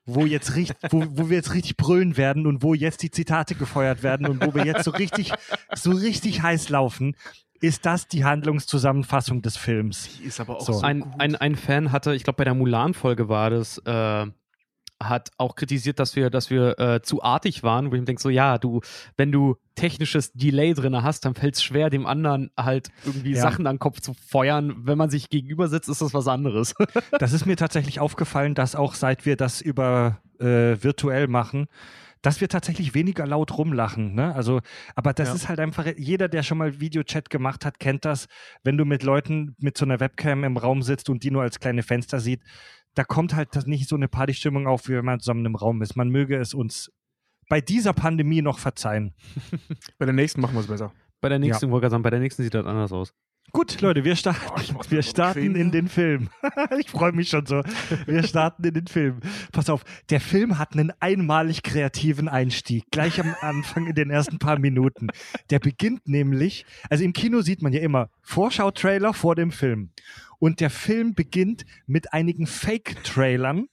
wo 0.07 0.27
jetzt 0.27 0.57
richtig, 0.57 0.77
wo, 0.91 1.05
wo 1.11 1.29
wir 1.31 1.37
jetzt 1.37 1.55
richtig 1.55 1.77
brüllen 1.77 2.17
werden 2.17 2.47
und 2.47 2.63
wo 2.63 2.75
jetzt 2.75 3.03
die 3.03 3.11
Zitate 3.11 3.55
gefeuert 3.55 4.03
werden 4.03 4.27
und 4.27 4.45
wo 4.45 4.55
wir 4.55 4.65
jetzt 4.65 4.85
so 4.85 4.91
richtig, 4.91 5.33
so 5.75 5.93
richtig 5.93 6.43
heiß 6.43 6.69
laufen, 6.69 7.15
ist 7.61 7.85
das 7.87 8.09
die 8.09 8.25
Handlungszusammenfassung 8.25 9.43
des 9.43 9.57
Films. 9.57 10.09
Die 10.19 10.25
ist 10.25 10.41
aber 10.41 10.57
auch 10.57 10.67
So. 10.67 10.73
so, 10.73 10.81
ein, 10.81 11.01
gut. 11.01 11.13
ein, 11.19 11.37
ein 11.37 11.55
Fan 11.57 11.93
hatte, 11.93 12.15
ich 12.15 12.25
glaube 12.25 12.39
bei 12.39 12.45
der 12.45 12.55
Mulan-Folge 12.55 13.29
war 13.29 13.51
das, 13.51 13.79
äh, 13.85 14.27
hat 15.03 15.31
auch 15.39 15.57
kritisiert, 15.57 15.99
dass 15.99 16.15
wir, 16.15 16.29
dass 16.31 16.51
wir 16.51 16.79
äh, 16.79 17.01
zu 17.03 17.23
artig 17.23 17.63
waren, 17.63 17.91
wo 17.91 17.95
ich 17.95 18.01
mir 18.01 18.07
denke, 18.07 18.21
so 18.23 18.29
ja, 18.29 18.59
du, 18.59 18.81
wenn 19.17 19.33
du 19.33 19.57
technisches 19.75 20.33
Delay 20.33 20.75
drin 20.75 21.03
hast, 21.03 21.25
dann 21.25 21.35
fällt 21.35 21.55
es 21.57 21.63
schwer, 21.63 21.89
dem 21.91 22.07
anderen 22.07 22.51
halt 22.59 22.89
irgendwie 23.05 23.33
Ja. 23.33 23.41
Sachen 23.43 23.67
an 23.67 23.77
den 23.77 23.81
Kopf 23.81 24.01
zu 24.01 24.13
feuern. 24.15 24.75
Wenn 24.85 24.99
man 24.99 25.09
sich 25.11 25.31
gegenüber 25.31 25.69
sitzt, 25.69 25.89
ist 25.89 26.03
das 26.03 26.13
was 26.15 26.29
anderes. 26.29 26.75
Das 27.19 27.33
ist 27.33 27.47
mir 27.47 27.57
tatsächlich 27.57 27.99
aufgefallen, 28.01 28.55
dass 28.55 28.75
auch 28.75 28.95
seit 28.95 29.25
wir 29.27 29.37
das 29.37 29.61
über 29.61 30.21
äh, 30.39 30.77
virtuell 30.83 31.29
machen, 31.29 31.67
dass 32.23 32.43
wir 32.43 32.49
tatsächlich 32.49 32.93
weniger 32.95 33.27
laut 33.27 33.57
rumlachen. 33.57 34.15
Ne? 34.15 34.35
Also, 34.35 34.61
aber 34.95 35.15
das 35.15 35.29
Ja. 35.31 35.35
ist 35.35 35.49
halt 35.49 35.59
einfach, 35.61 35.87
jeder, 35.97 36.29
der 36.29 36.43
schon 36.43 36.59
mal 36.59 36.79
Videochat 36.81 37.31
gemacht 37.31 37.65
hat, 37.65 37.79
kennt 37.81 38.05
das, 38.05 38.27
wenn 38.63 38.77
du 38.77 38.85
mit 38.85 39.03
Leuten 39.03 39.57
mit 39.59 39.79
so 39.79 39.87
einer 39.87 40.01
Webcam 40.01 40.45
im 40.45 40.59
Raum 40.59 40.83
sitzt 40.83 41.09
und 41.09 41.23
die 41.25 41.31
nur 41.31 41.41
als 41.43 41.61
kleine 41.61 41.83
Fenster 41.83 42.21
sieht, 42.21 42.43
da 42.95 43.05
kommt 43.05 43.35
halt 43.35 43.55
das 43.55 43.67
nicht 43.67 43.89
so 43.89 43.97
eine 43.97 44.09
Partystimmung 44.09 44.67
auf, 44.67 44.89
wie 44.89 44.95
wenn 44.95 45.05
man 45.05 45.21
zusammen 45.21 45.47
im 45.47 45.55
Raum 45.55 45.83
ist. 45.83 45.97
Man 45.97 46.09
möge 46.09 46.37
es 46.37 46.55
uns 46.55 46.93
bei 47.49 47.61
dieser 47.61 47.93
Pandemie 47.93 48.43
noch 48.43 48.59
verzeihen. 48.59 49.15
Bei 49.99 50.07
der 50.07 50.15
nächsten 50.15 50.41
machen 50.41 50.55
wir 50.55 50.61
es 50.61 50.69
besser. 50.69 50.93
bei 51.21 51.29
der 51.29 51.41
nächsten, 51.41 51.73
ja. 51.73 51.91
sagen, 51.91 52.03
bei 52.03 52.11
der 52.11 52.21
nächsten 52.21 52.45
sieht 52.45 52.55
das 52.55 52.65
anders 52.65 52.93
aus. 52.93 53.13
Gut, 53.53 53.81
Leute, 53.81 54.05
wir 54.05 54.15
starten, 54.17 54.41
Oh, 54.77 54.81
wir 54.91 55.03
starten 55.03 55.57
in 55.57 55.73
den 55.73 55.89
Film. 55.89 56.29
ich 56.79 56.91
freue 56.91 57.13
mich 57.13 57.29
schon 57.29 57.47
so. 57.47 57.63
Wir 58.07 58.23
starten 58.23 58.65
in 58.65 58.75
den 58.75 58.87
Film. 58.87 59.21
Pass 59.53 59.69
auf, 59.69 59.85
der 60.09 60.21
Film 60.21 60.59
hat 60.59 60.73
einen 60.73 60.93
einmalig 61.01 61.63
kreativen 61.63 62.29
Einstieg, 62.29 62.85
gleich 62.91 63.21
am 63.21 63.35
Anfang 63.41 63.87
in 63.87 63.95
den 63.95 64.11
ersten 64.11 64.39
paar 64.39 64.59
Minuten. 64.59 65.09
Der 65.51 65.59
beginnt 65.59 66.07
nämlich, 66.07 66.65
also 66.89 67.03
im 67.03 67.13
Kino 67.13 67.41
sieht 67.41 67.63
man 67.63 67.73
ja 67.73 67.81
immer 67.81 68.11
Vorschau-Trailer 68.23 69.15
vor 69.15 69.35
dem 69.35 69.51
Film. 69.51 69.91
Und 70.39 70.61
der 70.61 70.71
Film 70.71 71.15
beginnt 71.15 71.65
mit 71.87 72.13
einigen 72.13 72.47
Fake-Trailern 72.47 73.67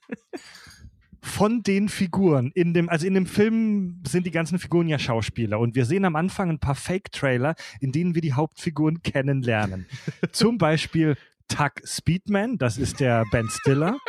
von 1.22 1.64
den 1.64 1.90
Figuren 1.90 2.52
in 2.54 2.74
dem, 2.74 2.90
also 2.90 3.08
in 3.08 3.14
dem 3.14 3.26
Film 3.26 4.02
sind 4.08 4.26
die 4.26 4.32
ganzen 4.32 4.60
Figuren 4.60 4.88
ja 4.88 5.00
Schauspieler 5.00 5.60
und 5.60 5.76
wir 5.76 5.86
sehen 5.86 6.06
am 6.06 6.16
Anfang 6.16 6.50
ein 6.50 6.60
paar 6.60 6.76
Fake-Trailer, 6.76 7.56
in 7.80 7.92
denen 7.92 8.16
wir 8.16 8.22
die 8.22 8.34
Hauptfiguren 8.34 9.02
kennenlernen. 9.02 9.88
Zum 10.32 10.58
Beispiel 10.58 11.18
Tuck 11.48 11.74
Speedman, 11.84 12.58
das 12.58 12.78
ist 12.78 13.00
der 13.00 13.24
Ben 13.32 13.50
Stiller. 13.50 13.98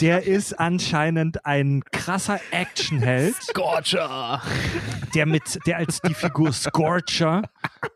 Der 0.00 0.24
ist 0.24 0.52
anscheinend 0.52 1.46
ein 1.46 1.84
krasser 1.92 2.40
Actionheld. 2.50 3.36
Scorcher! 3.36 4.42
Der 5.14 5.26
mit, 5.26 5.60
der 5.66 5.76
als 5.78 6.00
die 6.00 6.14
Figur 6.14 6.52
Scorcher, 6.52 7.42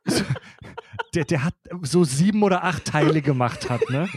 der, 1.15 1.25
der 1.25 1.45
hat 1.45 1.55
so 1.83 2.05
sieben 2.05 2.43
oder 2.43 2.63
acht 2.63 2.85
Teile 2.85 3.23
gemacht 3.23 3.69
hat, 3.69 3.89
ne? 3.91 4.09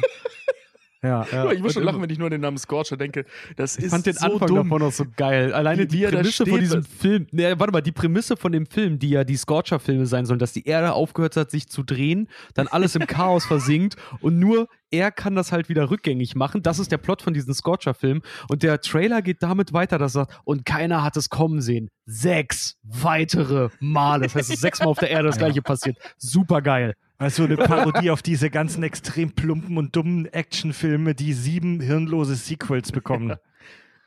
Ja, 1.03 1.25
ja. 1.31 1.51
Ich 1.51 1.61
muss 1.61 1.73
schon 1.73 1.83
lachen, 1.83 2.01
wenn 2.01 2.09
ich 2.09 2.17
nur 2.17 2.27
an 2.27 2.31
den 2.31 2.41
Namen 2.41 2.57
Scorcher 2.57 2.97
denke. 2.97 3.25
Das 3.55 3.75
ist 3.75 3.85
ich 3.85 3.89
fand 3.89 4.05
den 4.05 4.13
so 4.13 4.25
Anfang 4.25 4.47
dumm. 4.47 4.57
davon 4.57 4.83
auch 4.83 4.91
so 4.91 5.05
geil. 5.15 5.53
Alleine 5.53 5.87
die, 5.87 6.05
Prämisse 6.05 6.45
von 6.45 6.59
diesem 6.59 6.83
Film. 6.83 7.27
Ne, 7.31 7.59
warte 7.59 7.73
mal, 7.73 7.81
die 7.81 7.91
Prämisse 7.91 8.37
von 8.37 8.51
dem 8.51 8.65
Film, 8.65 8.99
die 8.99 9.09
ja 9.09 9.23
die 9.23 9.37
Scorcher-Filme 9.37 10.05
sein 10.05 10.25
sollen, 10.25 10.39
dass 10.39 10.53
die 10.53 10.65
Erde 10.65 10.93
aufgehört 10.93 11.35
hat, 11.37 11.51
sich 11.51 11.67
zu 11.67 11.83
drehen, 11.83 12.27
dann 12.53 12.67
alles 12.67 12.95
im 12.95 13.05
Chaos 13.07 13.45
versinkt 13.45 13.95
und 14.19 14.39
nur 14.39 14.67
er 14.91 15.09
kann 15.09 15.35
das 15.35 15.51
halt 15.51 15.69
wieder 15.69 15.89
rückgängig 15.89 16.35
machen. 16.35 16.61
Das 16.61 16.77
ist 16.77 16.91
der 16.91 16.97
Plot 16.97 17.21
von 17.21 17.33
diesem 17.33 17.53
Scorcher-Film. 17.53 18.21
Und 18.49 18.61
der 18.61 18.81
Trailer 18.81 19.21
geht 19.21 19.41
damit 19.41 19.71
weiter, 19.71 19.97
dass 19.97 20.15
er 20.15 20.25
sagt, 20.25 20.41
und 20.43 20.65
keiner 20.65 21.01
hat 21.01 21.15
es 21.15 21.29
kommen 21.29 21.61
sehen. 21.61 21.89
Sechs 22.05 22.75
weitere 22.83 23.69
Male. 23.79 24.23
Das 24.23 24.35
heißt, 24.35 24.49
es 24.49 24.55
ist 24.55 24.61
sechsmal 24.61 24.89
auf 24.89 24.99
der 24.99 25.09
Erde 25.09 25.29
das 25.29 25.37
gleiche 25.37 25.61
passiert. 25.61 25.97
Super 26.17 26.61
geil. 26.61 26.95
Also 27.21 27.43
eine 27.43 27.55
Parodie 27.55 28.09
auf 28.09 28.23
diese 28.23 28.49
ganzen 28.49 28.81
extrem 28.81 29.31
plumpen 29.31 29.77
und 29.77 29.95
dummen 29.95 30.25
Actionfilme, 30.25 31.13
die 31.13 31.33
sieben 31.33 31.79
hirnlose 31.79 32.33
Sequels 32.35 32.91
bekommen. 32.91 33.35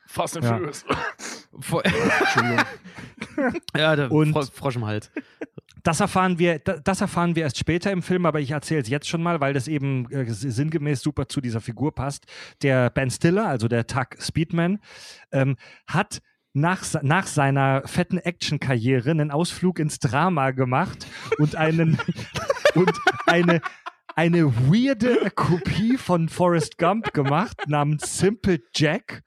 Fast 0.05 0.35
and 0.37 0.45
Ja. 0.45 0.59
Furious. 1.61 1.85
Ja, 3.75 3.95
der 3.95 4.11
Und- 4.11 4.33
Fro 4.33 4.41
Frosch 4.43 4.75
im 4.75 4.85
Hals. 4.85 5.09
Das 5.83 5.99
erfahren 5.99 6.39
wir, 6.39 6.59
da- 6.59 6.77
das 6.79 6.99
erfahren 7.01 7.35
wir 7.35 7.43
erst 7.43 7.57
später 7.59 7.91
im 7.91 8.01
Film, 8.01 8.25
aber 8.25 8.39
ich 8.39 8.51
erzähle 8.51 8.81
es 8.81 8.89
jetzt 8.89 9.07
schon 9.07 9.21
mal, 9.23 9.39
weil 9.39 9.53
das 9.53 9.67
eben 9.67 10.09
äh, 10.11 10.25
sinngemäß 10.27 11.01
super 11.01 11.27
zu 11.27 11.41
dieser 11.41 11.61
Figur 11.61 11.93
passt. 11.93 12.25
Der 12.63 12.89
Ben 12.89 13.09
Stiller, 13.11 13.47
also 13.47 13.67
der 13.67 13.85
Tuck 13.87 14.17
Speedman, 14.19 14.79
ähm, 15.31 15.55
hat 15.87 16.21
nach, 16.55 16.83
nach 17.03 17.27
seiner 17.27 17.83
fetten 17.85 18.17
Action-Karriere 18.17 19.11
einen 19.11 19.29
Ausflug 19.29 19.77
ins 19.79 19.99
Drama 19.99 20.51
gemacht 20.51 21.05
und 21.37 21.55
einen 21.55 21.99
und 22.75 22.91
eine 23.27 23.61
eine 24.17 24.45
weirde 24.55 25.29
Kopie 25.35 25.97
von 25.97 26.29
Forrest 26.29 26.77
Gump 26.77 27.13
gemacht 27.13 27.63
namens 27.67 28.17
Simple 28.17 28.59
Jack, 28.73 29.23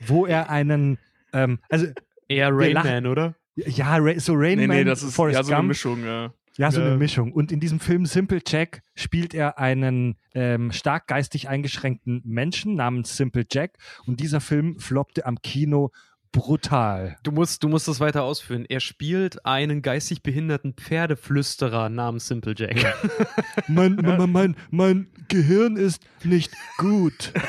wo 0.00 0.24
er 0.24 0.48
einen 0.48 0.98
ähm, 1.34 1.58
also 1.68 1.86
Eher 2.28 2.50
Wir 2.56 2.66
Rain 2.66 2.72
lachen- 2.72 2.90
Man, 2.94 3.06
oder? 3.06 3.34
ja 3.54 3.98
so 4.18 4.32
Rain 4.34 4.58
Nee, 4.58 4.66
Man, 4.66 4.76
nee, 4.78 4.84
das 4.84 5.02
ist 5.02 5.14
Forrest 5.14 5.36
ja 5.36 5.44
so 5.44 5.52
eine 5.52 5.58
Gump. 5.58 5.68
Mischung. 5.68 6.02
Ja. 6.04 6.32
Ja, 6.56 6.70
so 6.70 6.80
Ja. 6.80 6.86
eine 6.86 6.96
Mischung. 6.96 7.32
Und 7.32 7.52
in 7.52 7.60
diesem 7.60 7.78
Film 7.80 8.06
Simple 8.06 8.40
Jack 8.46 8.82
spielt 8.94 9.34
er 9.34 9.58
einen 9.58 10.16
ähm, 10.34 10.72
stark 10.72 11.06
geistig 11.08 11.48
eingeschränkten 11.50 12.22
Menschen 12.24 12.74
namens 12.74 13.16
Simple 13.16 13.44
Jack. 13.50 13.76
Und 14.06 14.20
dieser 14.20 14.40
Film 14.40 14.78
floppte 14.78 15.26
am 15.26 15.42
Kino 15.42 15.90
brutal. 16.32 17.16
Du 17.22 17.30
musst, 17.30 17.62
du 17.62 17.68
musst 17.68 17.86
das 17.86 18.00
weiter 18.00 18.22
ausführen. 18.22 18.64
Er 18.68 18.80
spielt 18.80 19.44
einen 19.46 19.82
geistig 19.82 20.22
behinderten 20.22 20.72
Pferdeflüsterer 20.74 21.88
namens 21.88 22.26
Simple 22.26 22.54
Jack. 22.56 22.94
Mein, 23.68 23.94
mein, 23.94 24.30
mein, 24.30 24.56
mein 24.70 25.06
Gehirn 25.28 25.76
ist 25.76 26.02
nicht 26.24 26.52
gut. 26.78 27.32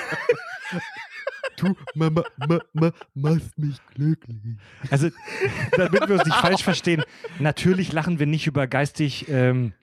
Du 1.56 1.76
Mama, 1.94 2.24
Mama, 2.38 2.92
machst 3.14 3.58
mich 3.58 3.78
glücklich. 3.94 4.38
Also, 4.90 5.10
damit 5.78 6.10
wir 6.10 6.16
uns 6.16 6.26
nicht 6.26 6.38
falsch 6.38 6.64
verstehen, 6.64 7.04
natürlich 7.40 7.94
lachen 7.94 8.18
wir 8.18 8.26
nicht 8.26 8.48
über 8.48 8.66
geistig, 8.66 9.28
ähm, 9.30 9.74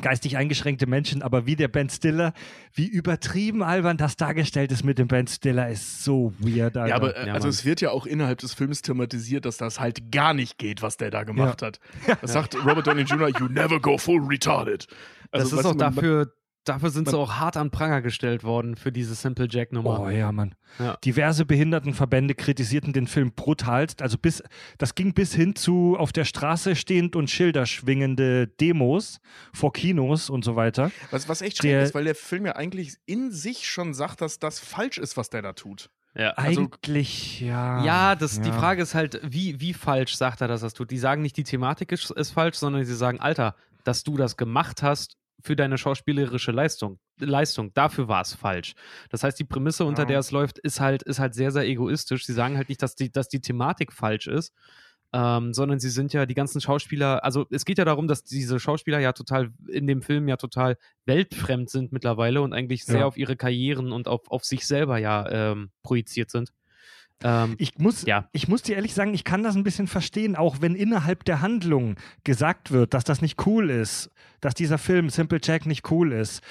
geistig 0.00 0.36
eingeschränkte 0.36 0.86
Menschen, 0.86 1.22
aber 1.22 1.46
wie 1.46 1.56
der 1.56 1.68
Ben 1.68 1.88
Stiller, 1.90 2.32
wie 2.72 2.86
übertrieben 2.86 3.62
albern 3.62 3.96
das 3.96 4.16
dargestellt 4.16 4.72
ist 4.72 4.84
mit 4.84 4.98
dem 4.98 5.08
Ben 5.08 5.26
Stiller, 5.26 5.68
ist 5.68 6.04
so 6.04 6.32
weird. 6.38 6.76
Alter. 6.76 6.88
Ja, 6.88 6.96
aber 6.96 7.16
äh, 7.16 7.26
Ja, 7.28 7.34
also 7.34 7.48
es 7.48 7.64
wird 7.64 7.80
ja 7.80 7.90
auch 7.90 8.06
innerhalb 8.06 8.38
des 8.38 8.54
Films 8.54 8.82
thematisiert, 8.82 9.44
dass 9.44 9.56
das 9.56 9.80
halt 9.80 10.12
gar 10.12 10.34
nicht 10.34 10.58
geht, 10.58 10.82
was 10.82 10.96
der 10.96 11.10
da 11.10 11.24
gemacht 11.24 11.62
hat. 11.62 11.80
Das 12.20 12.32
sagt 12.32 12.56
Robert 12.64 12.86
Downey 12.86 13.02
Jr., 13.02 13.28
you 13.38 13.46
never 13.48 13.80
go 13.80 13.98
full 13.98 14.20
retarded. 14.26 14.86
Das 15.30 15.42
Also, 15.42 15.56
ist 15.58 15.64
weißt 15.64 15.74
auch 15.74 15.78
dafür, 15.78 16.32
dafür 16.68 16.90
sind 16.90 17.08
sie 17.08 17.16
auch 17.16 17.34
hart 17.34 17.56
an 17.56 17.70
Pranger 17.70 18.02
gestellt 18.02 18.44
worden 18.44 18.76
für 18.76 18.92
diese 18.92 19.14
Simple 19.14 19.46
Jack-Nummer. 19.50 20.00
Oh 20.00 20.08
ja, 20.08 20.30
Mann. 20.32 20.54
Ja. 20.78 20.96
Diverse 21.04 21.44
Behindertenverbände 21.44 22.34
kritisierten 22.34 22.92
den 22.92 23.06
Film 23.06 23.32
brutalst. 23.32 24.02
Also 24.02 24.18
bis, 24.18 24.42
das 24.78 24.94
ging 24.94 25.14
bis 25.14 25.34
hin 25.34 25.56
zu 25.56 25.96
auf 25.98 26.12
der 26.12 26.24
Straße 26.24 26.76
stehend 26.76 27.16
und 27.16 27.30
Schilder 27.30 27.66
schwingende 27.66 28.46
Demos 28.46 29.20
vor 29.52 29.72
Kinos 29.72 30.30
und 30.30 30.44
so 30.44 30.56
weiter. 30.56 30.90
Was, 31.10 31.28
was 31.28 31.42
echt 31.42 31.58
schräg 31.58 31.82
ist, 31.82 31.94
weil 31.94 32.04
der 32.04 32.14
Film 32.14 32.46
ja 32.46 32.56
eigentlich 32.56 32.96
in 33.06 33.30
sich 33.30 33.68
schon 33.68 33.94
sagt, 33.94 34.20
dass 34.20 34.38
das 34.38 34.60
falsch 34.60 34.98
ist, 34.98 35.16
was 35.16 35.30
der 35.30 35.42
da 35.42 35.52
tut. 35.52 35.90
Ja. 36.14 36.30
Also- 36.30 36.62
Eigentlich, 36.62 37.40
ja. 37.40 37.84
Ja, 37.84 38.14
das, 38.14 38.40
die 38.40 38.48
ja. 38.48 38.58
Frage 38.58 38.82
ist 38.82 38.94
halt, 38.94 39.20
wie, 39.24 39.60
wie 39.60 39.72
falsch 39.74 40.16
sagt 40.16 40.40
er, 40.40 40.48
dass 40.48 40.62
er 40.62 40.66
das 40.66 40.74
tut? 40.74 40.90
Die 40.90 40.98
sagen 40.98 41.22
nicht, 41.22 41.36
die 41.36 41.44
Thematik 41.44 41.92
ist, 41.92 42.10
ist 42.10 42.30
falsch, 42.30 42.56
sondern 42.56 42.84
sie 42.84 42.94
sagen, 42.94 43.20
Alter, 43.20 43.54
dass 43.84 44.02
du 44.02 44.16
das 44.16 44.36
gemacht 44.36 44.82
hast 44.82 45.16
für 45.40 45.56
deine 45.56 45.78
schauspielerische 45.78 46.50
Leistung. 46.52 46.98
Leistung, 47.20 47.72
dafür 47.74 48.08
war 48.08 48.22
es 48.22 48.34
falsch. 48.34 48.74
Das 49.10 49.22
heißt, 49.22 49.38
die 49.38 49.44
Prämisse, 49.44 49.84
unter 49.84 50.04
der 50.04 50.18
es 50.18 50.30
läuft, 50.30 50.58
ist 50.58 50.80
halt, 50.80 51.02
ist 51.02 51.18
halt 51.20 51.34
sehr, 51.34 51.50
sehr 51.52 51.64
egoistisch. 51.66 52.26
Sie 52.26 52.32
sagen 52.32 52.56
halt 52.56 52.68
nicht, 52.68 52.82
dass 52.82 52.94
die, 52.96 53.10
dass 53.12 53.28
die 53.28 53.40
Thematik 53.40 53.92
falsch 53.92 54.26
ist, 54.26 54.52
ähm, 55.12 55.54
sondern 55.54 55.78
sie 55.78 55.88
sind 55.90 56.12
ja 56.12 56.26
die 56.26 56.34
ganzen 56.34 56.60
Schauspieler, 56.60 57.24
also 57.24 57.46
es 57.50 57.64
geht 57.64 57.78
ja 57.78 57.84
darum, 57.84 58.08
dass 58.08 58.24
diese 58.24 58.60
Schauspieler 58.60 58.98
ja 58.98 59.12
total 59.12 59.50
in 59.68 59.86
dem 59.86 60.02
Film 60.02 60.28
ja 60.28 60.36
total 60.36 60.76
weltfremd 61.06 61.70
sind 61.70 61.92
mittlerweile 61.92 62.42
und 62.42 62.52
eigentlich 62.52 62.84
sehr 62.84 63.00
Ja. 63.00 63.06
auf 63.06 63.16
ihre 63.16 63.36
Karrieren 63.36 63.90
und 63.92 64.06
auf, 64.06 64.28
auf 64.28 64.44
sich 64.44 64.66
selber 64.66 64.98
ja 64.98 65.26
ähm, 65.30 65.70
projiziert 65.82 66.30
sind. 66.30 66.52
Ähm, 67.22 67.56
Ich 67.58 67.78
muss, 67.78 68.02
Ja. 68.06 68.28
ich 68.32 68.48
muss 68.48 68.62
dir 68.62 68.76
ehrlich 68.76 68.94
sagen, 68.94 69.12
ich 69.14 69.24
kann 69.24 69.42
das 69.42 69.56
ein 69.56 69.64
bisschen 69.64 69.86
verstehen, 69.86 70.36
auch 70.36 70.60
wenn 70.60 70.74
innerhalb 70.74 71.24
der 71.24 71.40
Handlung 71.40 71.96
gesagt 72.24 72.70
wird, 72.70 72.94
dass 72.94 73.04
das 73.04 73.22
nicht 73.22 73.46
cool 73.46 73.70
ist, 73.70 74.10
dass 74.40 74.54
dieser 74.54 74.78
Film 74.78 75.10
Simple 75.10 75.40
Jack 75.42 75.66
nicht 75.66 75.90
cool 75.90 76.12
ist. 76.12 76.42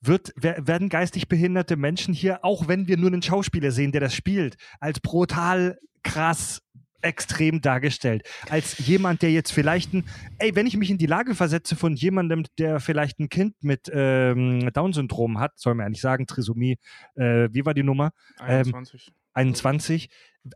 Wird, 0.00 0.32
wer- 0.36 0.66
werden 0.66 0.88
geistig 0.88 1.28
behinderte 1.28 1.76
Menschen 1.76 2.14
hier, 2.14 2.44
auch 2.44 2.68
wenn 2.68 2.86
wir 2.86 2.96
nur 2.96 3.10
einen 3.12 3.22
Schauspieler 3.22 3.70
sehen, 3.70 3.92
der 3.92 4.00
das 4.00 4.14
spielt, 4.14 4.56
als 4.80 5.00
brutal 5.00 5.78
krass 6.02 6.62
extrem 7.02 7.60
dargestellt. 7.60 8.22
Als 8.50 8.78
jemand, 8.78 9.22
der 9.22 9.30
jetzt 9.30 9.52
vielleicht 9.52 9.94
ein, 9.94 10.04
ey, 10.38 10.54
wenn 10.56 10.66
ich 10.66 10.76
mich 10.76 10.90
in 10.90 10.98
die 10.98 11.06
Lage 11.06 11.34
versetze 11.36 11.76
von 11.76 11.94
jemandem, 11.94 12.44
der 12.58 12.80
vielleicht 12.80 13.20
ein 13.20 13.28
Kind 13.28 13.54
mit 13.62 13.88
ähm, 13.92 14.70
Down-Syndrom 14.72 15.38
hat, 15.38 15.52
soll 15.56 15.74
man 15.74 15.86
ja 15.86 15.90
nicht 15.90 16.00
sagen, 16.00 16.26
Trisomie, 16.26 16.78
äh, 17.14 17.48
wie 17.52 17.64
war 17.64 17.74
die 17.74 17.84
Nummer? 17.84 18.10
21. 18.38 19.12
21, 19.36 20.08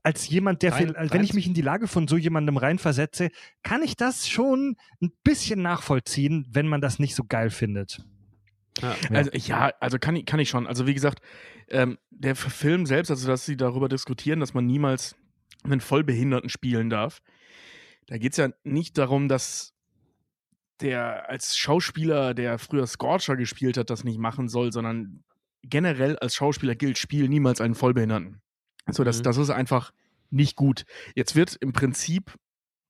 als 0.03 0.29
jemand, 0.29 0.63
der, 0.63 0.73
viel, 0.73 0.95
wenn 0.97 1.25
ich 1.25 1.35
mich 1.35 1.47
in 1.47 1.55
die 1.55 1.63
Lage 1.63 1.89
von 1.89 2.07
so 2.07 2.17
jemandem 2.17 2.57
reinversetze, 2.57 3.31
kann 3.63 3.83
ich 3.83 3.97
das 3.97 4.29
schon 4.29 4.77
ein 5.03 5.13
bisschen 5.25 5.63
nachvollziehen, 5.63 6.47
wenn 6.51 6.69
man 6.69 6.81
das 6.81 6.99
nicht 6.99 7.15
so 7.15 7.25
geil 7.25 7.51
findet. 7.51 8.03
ja. 8.81 8.95
Also 9.13 9.31
ja, 9.35 9.73
also 9.81 9.99
kann 9.99 10.17
ich, 10.17 10.27
kann 10.27 10.41
ich 10.41 10.49
schon. 10.49 10.67
Also 10.67 10.87
wie 10.87 10.95
gesagt, 10.95 11.21
ähm, 11.69 11.99
der 12.11 12.37
Film 12.37 12.87
selbst, 12.87 13.11
also 13.11 13.27
dass 13.27 13.47
sie 13.47 13.57
darüber 13.57 13.89
diskutieren, 13.89 14.41
dass 14.41 14.55
man 14.55 14.67
niemals 14.67 15.17
einen 15.65 15.81
Vollbehinderten 15.81 16.49
spielen 16.49 16.89
darf, 16.89 17.21
da 18.07 18.19
geht 18.19 18.33
es 18.33 18.39
ja 18.39 18.51
nicht 18.65 18.97
darum, 18.99 19.29
dass 19.29 19.75
der 20.81 21.29
als 21.29 21.57
Schauspieler, 21.57 22.35
der 22.35 22.59
früher 22.59 22.87
Scorcher 22.87 23.37
gespielt 23.37 23.77
hat, 23.77 23.91
das 23.91 24.05
nicht 24.05 24.19
machen 24.19 24.49
soll, 24.49 24.73
sondern 24.73 25.25
generell 25.63 26.19
als 26.19 26.35
Schauspieler 26.35 26.75
gilt, 26.75 26.97
spiel 26.97 27.29
niemals 27.29 27.61
einen 27.61 27.75
Vollbehinderten. 27.75 28.41
So, 28.89 29.05
das, 29.05 29.19
Mhm. 29.19 29.23
das 29.25 29.37
ist 29.37 29.51
einfach 29.51 29.93
nicht 30.31 30.57
gut. 30.57 30.85
Jetzt 31.15 31.35
wird 31.37 31.57
im 31.61 31.73
Prinzip, 31.73 32.35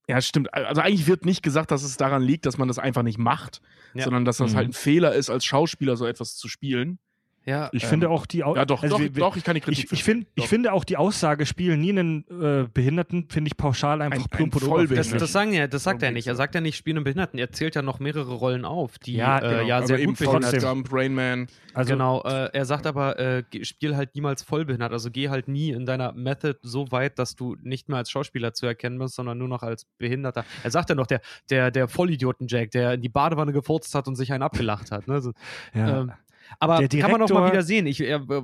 ja, 0.09 0.21
stimmt, 0.21 0.53
also 0.53 0.81
eigentlich 0.83 1.07
wird 1.07 1.25
nicht 1.25 1.43
gesagt, 1.43 1.71
dass 1.71 1.83
es 1.83 1.97
daran 1.97 2.23
liegt, 2.23 2.47
dass 2.47 2.59
man 2.59 2.69
das 2.69 2.79
einfach 2.79 3.03
nicht 3.03 3.19
macht, 3.19 3.61
Ja. 3.95 4.05
sondern 4.05 4.25
dass 4.25 4.39
das 4.39 4.53
Mhm. 4.53 4.57
halt 4.57 4.69
ein 4.69 4.73
Fehler 4.73 5.15
ist, 5.15 5.31
als 5.31 5.45
Schauspieler 5.45 5.97
so 5.97 6.07
etwas 6.07 6.37
zu 6.37 6.49
spielen. 6.49 6.99
Ja, 7.47 7.69
Ich 7.73 7.85
Ähm, 7.85 7.89
finde 7.89 8.11
auch 8.11 8.27
die 8.27 8.45
Au- 8.45 8.55
Ja, 8.55 8.65
doch, 8.65 8.83
also 8.83 8.97
doch, 8.97 9.03
wir- 9.03 9.11
doch, 9.11 9.37
ich 9.37 9.45
kann 9.45 9.55
die 9.55 9.61
Kritik 9.61 9.85
Ich, 9.87 9.93
ich, 9.93 10.05
find, 10.05 10.27
ich 10.35 10.47
finde 10.47 10.73
auch 10.73 10.85
die 10.85 10.97
Aussage, 10.97 11.47
spielen 11.47 11.81
nie 11.81 11.91
einen 11.91 12.25
äh, 12.29 12.69
Behinderten, 12.73 13.27
finde 13.31 13.49
ich 13.49 13.57
pauschal 13.57 14.03
einfach 14.03 14.19
Ein- 14.19 14.25
ein 14.25 14.31
plump 14.31 14.57
und 14.57 14.63
Vollbehinderten. 14.65 15.13
Das, 15.13 15.21
das, 15.21 15.33
sagen 15.33 15.53
ja, 15.53 15.67
das 15.67 15.83
sagt 15.83 16.03
er 16.03 16.11
nicht. 16.11 16.27
Er 16.27 16.33
ja. 16.33 16.37
sagt 16.37 16.55
ja 16.55 16.61
nicht, 16.61 16.77
spielen 16.77 16.99
einen 16.99 17.05
Behinderten. 17.05 17.39
Er 17.39 17.51
zählt 17.51 17.75
ja 17.75 17.83
noch 17.83 17.99
mehrere 17.99 18.35
Rollen 18.35 18.65
auf, 18.65 18.99
die 18.99 19.15
Ja, 19.15 19.39
äh, 19.39 19.41
genau. 19.41 19.63
ja 19.67 19.77
aber 19.79 19.87
sehr 19.87 19.99
eben 19.99 20.15
gut 20.15 20.19
behindert. 20.27 20.61
Gump, 20.61 20.89
Rain 20.93 21.15
Man. 21.15 21.47
Also, 21.73 21.93
genau, 21.93 22.23
äh, 22.25 22.51
er 22.53 22.65
sagt 22.67 22.87
aber, 22.87 23.19
äh, 23.19 23.43
spiel 23.63 23.97
halt 23.97 24.15
niemals 24.15 24.43
vollbehindert. 24.43 24.93
Also 24.93 25.11
geh 25.11 25.29
halt 25.29 25.49
nie 25.49 25.71
in 25.71 25.87
deiner 25.87 26.13
Method 26.13 26.59
so 26.63 26.91
weit, 26.93 27.19
dass 27.19 27.37
du 27.37 27.57
nicht 27.63 27.89
mehr 27.89 27.99
als 27.99 28.11
Schauspieler 28.11 28.53
zu 28.53 28.67
erkennen 28.67 28.99
bist, 28.99 29.15
sondern 29.15 29.39
nur 29.39 29.49
noch 29.49 29.63
als 29.63 29.87
Behinderter. 29.99 30.45
Er 30.63 30.71
sagt 30.71 30.89
ja 30.91 30.95
noch, 30.95 31.07
der, 31.07 31.21
der, 31.49 31.71
der 31.71 31.89
Vollidioten-Jack, 31.89 32.71
der 32.73 32.95
in 32.95 33.01
die 33.03 33.09
Badewanne 33.09 33.53
gefurzt 33.53 33.95
hat 33.95 34.09
und 34.09 34.17
sich 34.17 34.33
einen 34.33 34.43
abgelacht 34.43 34.91
hat. 34.91 35.09
Ne? 35.09 35.21
So, 35.21 35.33
ja. 35.75 36.01
ähm, 36.03 36.13
aber 36.59 36.87
Der 36.87 37.01
kann 37.01 37.13
man 37.13 37.23
auch 37.23 37.29
mal 37.29 37.35
Direktor- 37.41 37.53
wieder 37.53 37.63
sehen. 37.63 37.87
Ich, 37.87 38.01
w- 38.01 38.43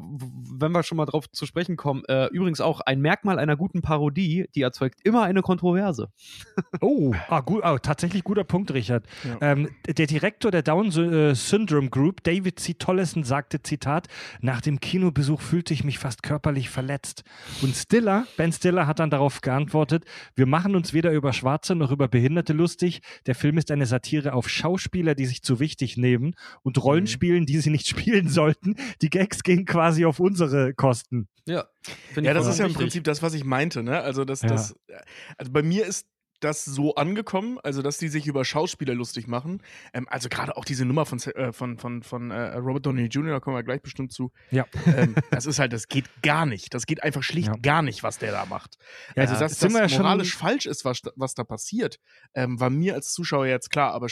wenn 0.59 0.73
wir 0.73 0.83
schon 0.83 0.97
mal 0.97 1.07
drauf 1.07 1.31
zu 1.31 1.45
sprechen 1.47 1.77
kommen, 1.77 2.03
äh, 2.09 2.27
übrigens 2.27 2.61
auch 2.61 2.81
ein 2.81 3.01
Merkmal 3.01 3.39
einer 3.39 3.57
guten 3.57 3.83
Parodie, 3.83 4.47
die 4.55 4.63
erzeugt 4.63 5.01
immer 5.05 5.23
eine 5.25 5.43
Kontroverse. 5.43 6.09
Oh, 6.81 7.15
ah, 7.29 7.41
gut, 7.41 7.65
ah, 7.65 7.79
tatsächlich 7.79 8.23
guter 8.23 8.45
Punkt, 8.45 8.73
Richard. 8.73 9.07
Ja. 9.25 9.53
Ähm, 9.53 9.69
der 9.89 10.07
Direktor 10.07 10.51
der 10.51 10.63
Down 10.63 10.89
äh, 10.89 11.35
Syndrome 11.35 11.89
Group, 11.89 12.23
David 12.23 12.61
C. 12.61 12.75
Tollison, 12.75 13.25
sagte, 13.25 13.63
Zitat, 13.63 14.09
nach 14.41 14.61
dem 14.61 14.79
Kinobesuch 14.81 15.41
fühlte 15.41 15.73
ich 15.75 15.85
mich 15.85 15.99
fast 15.99 16.23
körperlich 16.23 16.69
verletzt. 16.69 17.25
Und 17.63 17.75
Stiller, 17.75 18.27
Ben 18.37 18.53
Stiller, 18.53 18.87
hat 18.87 18.99
dann 18.99 19.11
darauf 19.11 19.41
geantwortet, 19.41 20.05
wir 20.35 20.47
machen 20.47 20.77
uns 20.77 20.93
weder 20.93 21.13
über 21.13 21.33
Schwarze 21.33 21.75
noch 21.75 21.91
über 21.91 22.09
Behinderte 22.09 22.53
lustig. 22.53 23.01
Der 23.27 23.35
Film 23.35 23.57
ist 23.59 23.71
eine 23.71 23.87
Satire 23.87 24.35
auf 24.35 24.49
Schauspieler, 24.49 25.15
die 25.15 25.27
sich 25.27 25.43
zu 25.43 25.59
wichtig 25.59 25.97
nehmen 25.97 26.35
und 26.63 26.83
Rollen 26.83 27.07
spielen, 27.07 27.47
die 27.47 27.59
sie 27.59 27.71
nicht 27.71 27.87
spielen 27.89 27.96
sollten. 28.29 28.77
Die 29.03 29.11
Gags 29.11 29.43
gehen 29.43 29.65
quasi 29.65 30.05
auf 30.05 30.21
unsere 30.21 30.75
Kosten. 30.75 31.29
Ja, 31.47 31.65
Ja, 32.17 32.35
das 32.35 32.47
ist 32.47 32.59
ja 32.59 32.67
im 32.67 32.75
Prinzip 32.75 33.05
das, 33.05 33.23
was 33.23 33.35
ich 33.35 33.45
meinte, 33.45 33.83
ne? 33.83 34.01
Also, 34.01 34.25
das, 34.25 34.43
Ja. 34.43 34.49
das, 34.49 34.75
also 35.39 35.53
bei 35.53 35.63
mir 35.63 35.87
ist 35.87 36.07
das 36.41 36.67
so 36.67 36.97
angekommen, 36.97 37.59
also 37.63 37.81
dass 37.81 37.97
die 37.97 38.09
sich 38.09 38.27
über 38.27 38.45
Schauspieler 38.45 38.95
lustig 38.95 39.27
machen. 39.27 39.63
Ähm, 39.95 40.07
also 40.11 40.29
gerade 40.29 40.55
auch 40.59 40.67
diese 40.67 40.85
Nummer 40.85 41.07
von, 41.07 41.19
äh, 41.19 41.51
von, 41.55 41.79
von, 41.79 42.03
von 42.03 42.31
äh, 42.31 42.57
Robert 42.57 42.85
Downey 42.85 43.07
Jr., 43.07 43.33
da 43.33 43.41
kommen 43.41 43.57
wir 43.57 43.63
gleich 43.63 43.81
bestimmt 43.81 44.13
zu. 44.13 44.33
Ja. 44.51 44.67
Ähm, 44.87 45.15
das 45.31 45.47
ist 45.47 45.59
halt, 45.59 45.73
das 45.73 45.89
geht 45.89 46.05
gar 46.23 46.45
nicht. 46.45 46.75
Das 46.75 46.85
geht 46.85 47.03
einfach 47.03 47.23
schlicht 47.23 47.49
Ja. 47.49 47.55
gar 47.63 47.81
nicht, 47.81 48.03
was 48.03 48.19
der 48.19 48.33
da 48.33 48.45
macht. 48.45 48.77
Ja, 49.15 49.23
also, 49.23 49.33
dass 49.39 49.59
das 49.59 49.73
wir 49.73 49.81
ja 49.81 49.89
schon- 49.89 50.03
moralisch 50.03 50.37
falsch 50.37 50.67
ist, 50.67 50.85
was, 50.85 51.01
was 51.17 51.35
da 51.35 51.43
passiert, 51.45 51.99
ähm, 52.35 52.61
war 52.61 52.69
mir 52.69 52.95
als 52.95 53.13
Zuschauer 53.15 53.47
jetzt 53.47 53.71
klar. 53.71 53.93
Aber 53.95 54.09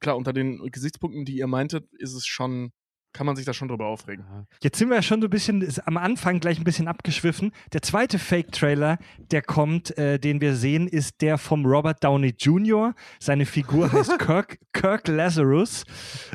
klar, 0.00 0.16
unter 0.16 0.32
den 0.32 0.58
Gesichtspunkten, 0.72 1.24
die 1.26 1.36
ihr 1.36 1.46
meintet, 1.46 1.86
ist 1.94 2.14
es 2.14 2.26
schon, 2.26 2.72
kann 3.12 3.26
man 3.26 3.36
sich 3.36 3.44
da 3.44 3.52
schon 3.52 3.68
drüber 3.68 3.86
aufregen. 3.86 4.24
Jetzt 4.62 4.78
sind 4.78 4.88
wir 4.90 4.96
ja 4.96 5.02
schon 5.02 5.20
so 5.20 5.26
ein 5.26 5.30
bisschen 5.30 5.62
ist 5.62 5.80
am 5.86 5.96
Anfang 5.96 6.40
gleich 6.40 6.58
ein 6.58 6.64
bisschen 6.64 6.88
abgeschwiffen. 6.88 7.52
Der 7.72 7.82
zweite 7.82 8.18
Fake-Trailer, 8.18 8.98
der 9.30 9.42
kommt, 9.42 9.96
äh, 9.98 10.18
den 10.18 10.40
wir 10.40 10.54
sehen, 10.54 10.86
ist 10.86 11.20
der 11.20 11.38
vom 11.38 11.64
Robert 11.66 12.04
Downey 12.04 12.34
Jr. 12.38 12.94
Seine 13.18 13.46
Figur 13.46 13.90
heißt 13.92 14.18
Kirk, 14.18 14.58
Kirk 14.72 15.08
Lazarus. 15.08 15.84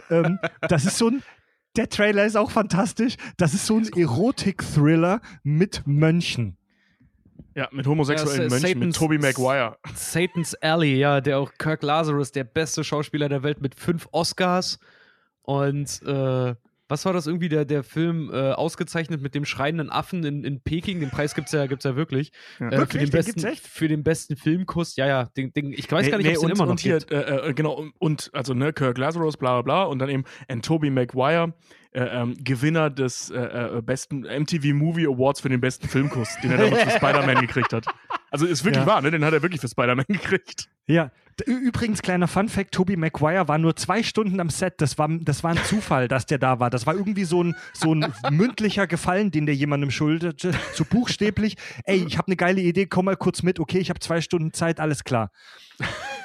Ähm, 0.10 0.40
das 0.68 0.86
ist 0.86 0.98
so 0.98 1.10
ein. 1.10 1.24
Der 1.76 1.90
Trailer 1.90 2.26
ist 2.26 2.36
auch 2.36 2.52
fantastisch. 2.52 3.16
Das 3.38 3.54
ist 3.56 3.66
so 3.66 3.78
ein 3.78 3.88
Erotik-Thriller 3.96 5.22
mit 5.44 5.82
Mönchen. 5.86 6.58
Ja, 7.56 7.68
mit 7.72 7.86
homosexuellen 7.88 8.44
Ja, 8.44 8.50
Mönchen, 8.50 8.80
mit 8.80 8.94
Satan's- 8.94 8.98
Tobey 8.98 9.18
Maguire. 9.20 9.78
Satan's 9.96 10.56
Alley, 10.56 10.96
ja, 10.98 11.22
der 11.22 11.40
auch 11.40 11.52
Kirk 11.58 11.84
Lazarus, 11.84 12.32
der 12.32 12.44
beste 12.44 12.84
Schauspieler 12.84 13.30
der 13.30 13.44
Welt 13.44 13.62
mit 13.62 13.76
fünf 13.76 14.08
Oscars. 14.12 14.80
Und 15.44 16.02
äh, 16.06 16.56
was 16.90 17.06
war 17.06 17.14
das 17.14 17.28
irgendwie, 17.28 17.50
der, 17.50 17.66
der 17.66 17.82
Film 17.84 18.30
äh, 18.32 18.52
ausgezeichnet 18.52 19.22
mit 19.22 19.34
dem 19.36 19.46
schreienden 19.46 19.90
Affen 19.90 20.24
in, 20.26 20.44
in 20.44 20.62
Peking? 20.62 21.00
Den 21.00 21.10
Preis 21.10 21.34
gibt's 21.34 21.52
ja, 21.52 21.66
gibt's 21.66 21.86
ja 21.86 21.96
wirklich. 21.96 22.32
Ja. 22.60 22.68
Äh, 22.68 22.72
für, 22.72 22.78
Wirklich? 22.78 23.02
den 23.04 23.10
Den 23.10 23.12
besten, 23.12 23.46
echt? 23.46 23.66
für 23.68 23.88
den 23.88 24.04
besten 24.04 24.36
Filmkuss, 24.36 24.96
ja, 24.96 25.08
ja. 25.08 25.24
Den, 25.38 25.54
den, 25.54 25.72
ich 25.74 25.90
weiß 25.92 26.10
gar 26.10 26.18
nicht, 26.18 26.28
ob 26.28 26.34
es 26.36 26.42
den 26.42 26.50
immer 26.52 26.66
noch 26.66 26.72
und 26.72 26.80
hier, 26.82 27.00
gibt. 27.00 27.12
äh, 27.12 27.50
äh, 27.50 27.54
genau, 27.54 27.86
und, 28.00 28.30
also 28.34 28.54
ne, 28.54 28.74
Kirk 28.74 28.98
Lazarus, 28.98 29.38
bla 29.38 29.54
bla 29.54 29.62
bla, 29.62 29.84
und 29.84 30.00
dann 30.00 30.10
eben 30.10 30.24
and 30.50 30.64
Tobey 30.64 30.90
Maguire, 30.90 31.54
äh, 31.94 32.02
ähm, 32.04 32.36
Gewinner 32.44 32.90
des 32.90 33.30
äh, 33.32 33.40
äh, 33.78 33.82
besten 33.82 34.22
MTV 34.22 34.74
Movie 34.74 35.08
Awards 35.08 35.42
für 35.42 35.50
den 35.50 35.62
besten 35.62 35.88
Filmkuss, 35.88 36.30
den 36.44 36.52
er 36.52 36.58
damals 36.58 36.84
für 36.84 36.90
Spider-Man 36.98 37.42
gekriegt 37.42 37.72
hat. 37.74 37.86
Also 38.30 38.46
ist 38.46 38.64
wirklich 38.66 38.82
Ja. 38.86 38.88
wahr, 38.88 39.02
ne? 39.02 39.10
Den 39.12 39.24
hat 39.24 39.34
er 39.34 39.42
wirklich 39.42 39.62
für 39.62 39.68
Spider-Man 39.70 40.06
gekriegt. 40.10 40.70
Ja. 40.88 41.12
Übrigens, 41.48 42.04
kleiner 42.04 42.28
Fun-Fact: 42.28 42.72
Tobey 42.72 42.96
Maguire 42.96 43.48
war 43.48 43.58
nur 43.58 43.76
zwei 43.76 44.04
Stunden 44.04 44.40
am 44.40 44.52
Set. 44.52 44.76
Das 44.78 45.00
war, 45.00 45.08
das 45.10 45.44
war 45.44 45.50
ein 45.52 45.58
Zufall, 45.66 46.08
dass 46.08 46.28
der 46.28 46.38
da 46.38 46.60
war. 46.60 46.70
Das 46.70 46.86
war 46.86 46.94
irgendwie 46.94 47.24
so 47.24 47.44
ein, 47.44 47.56
so 47.74 47.96
ein 47.96 48.14
mündlicher 48.30 48.86
Gefallen, 48.86 49.32
den 49.32 49.48
der 49.48 49.56
jemandem 49.56 49.90
schuldete. 49.90 50.52
So 50.76 50.86
buchstäblich: 50.86 51.56
Ey, 51.86 52.04
ich 52.06 52.20
habe 52.20 52.28
eine 52.28 52.36
geile 52.36 52.62
Idee, 52.62 52.86
komm 52.86 53.06
mal 53.06 53.18
kurz 53.18 53.42
mit. 53.42 53.60
Okay, 53.60 53.80
ich 53.80 53.90
habe 53.90 54.00
zwei 54.00 54.22
Stunden 54.22 54.54
Zeit, 54.54 54.80
alles 54.80 55.04
klar. 55.04 55.32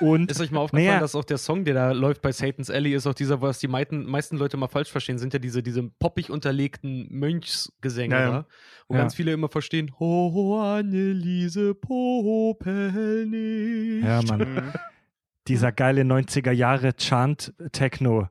Und 0.00 0.30
Ist 0.30 0.40
euch 0.42 0.50
mal 0.50 0.60
aufgefallen, 0.60 0.86
Naja. 0.88 1.00
dass 1.00 1.14
auch 1.14 1.24
der 1.24 1.38
Song, 1.38 1.64
der 1.64 1.74
da 1.74 1.92
läuft 1.92 2.20
bei 2.20 2.30
Satan's 2.30 2.70
Alley, 2.70 2.92
ist 2.94 3.06
auch 3.06 3.14
dieser, 3.14 3.40
was 3.40 3.58
die 3.58 3.66
meisten, 3.66 4.36
Leute 4.36 4.56
mal 4.58 4.68
falsch 4.68 4.90
verstehen, 4.90 5.18
sind 5.18 5.32
ja 5.32 5.38
diese, 5.38 5.62
diese 5.62 5.82
poppig 5.98 6.30
unterlegten 6.30 7.08
Mönchsgesänge 7.10 8.14
Ja, 8.14 8.20
ja. 8.20 8.30
da, 8.30 8.46
wo 8.88 8.94
Ja. 8.94 9.00
ganz 9.00 9.14
viele 9.14 9.32
immer 9.32 9.48
verstehen, 9.48 9.90
Ho, 9.98 10.60
Anneliese, 10.60 11.74
Popel 11.74 13.26
nicht. 13.26 14.04
ja, 14.06 14.20
Mann. 14.22 14.47
Dieser 15.48 15.72
geile 15.72 16.02
90er 16.02 16.52
Jahre 16.52 16.94
Chant 16.96 17.52
Techno. 17.72 18.28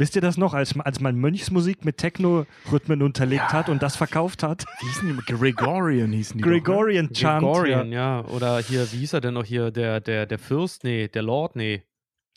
Wisst 0.00 0.16
ihr 0.16 0.22
das 0.22 0.38
noch, 0.38 0.54
als, 0.54 0.80
als 0.80 0.98
man 1.00 1.16
Mönchsmusik 1.16 1.84
mit 1.84 1.98
Techno-Rhythmen 1.98 3.02
unterlegt 3.02 3.52
hat 3.52 3.68
und 3.68 3.82
das 3.82 3.96
verkauft 3.96 4.42
hat? 4.42 4.64
Wie 4.80 4.86
hießen 4.86 5.08
die? 5.08 5.34
Gregorian 5.34 6.10
hießen 6.12 6.38
die. 6.38 6.42
doch, 6.42 6.48
ne? 6.48 6.60
Gregorian 6.62 7.12
Chant. 7.12 7.42
Gregorian, 7.42 7.92
ja. 7.92 8.20
ja. 8.20 8.24
Oder 8.28 8.60
hier, 8.60 8.90
wie 8.92 8.96
hieß 8.96 9.12
er 9.12 9.20
denn 9.20 9.34
noch 9.34 9.44
hier? 9.44 9.70
Der, 9.70 10.00
der, 10.00 10.24
der 10.24 10.38
Fürst? 10.38 10.84
Nee, 10.84 11.08
der 11.08 11.22
Lord? 11.22 11.54
Nee. 11.54 11.82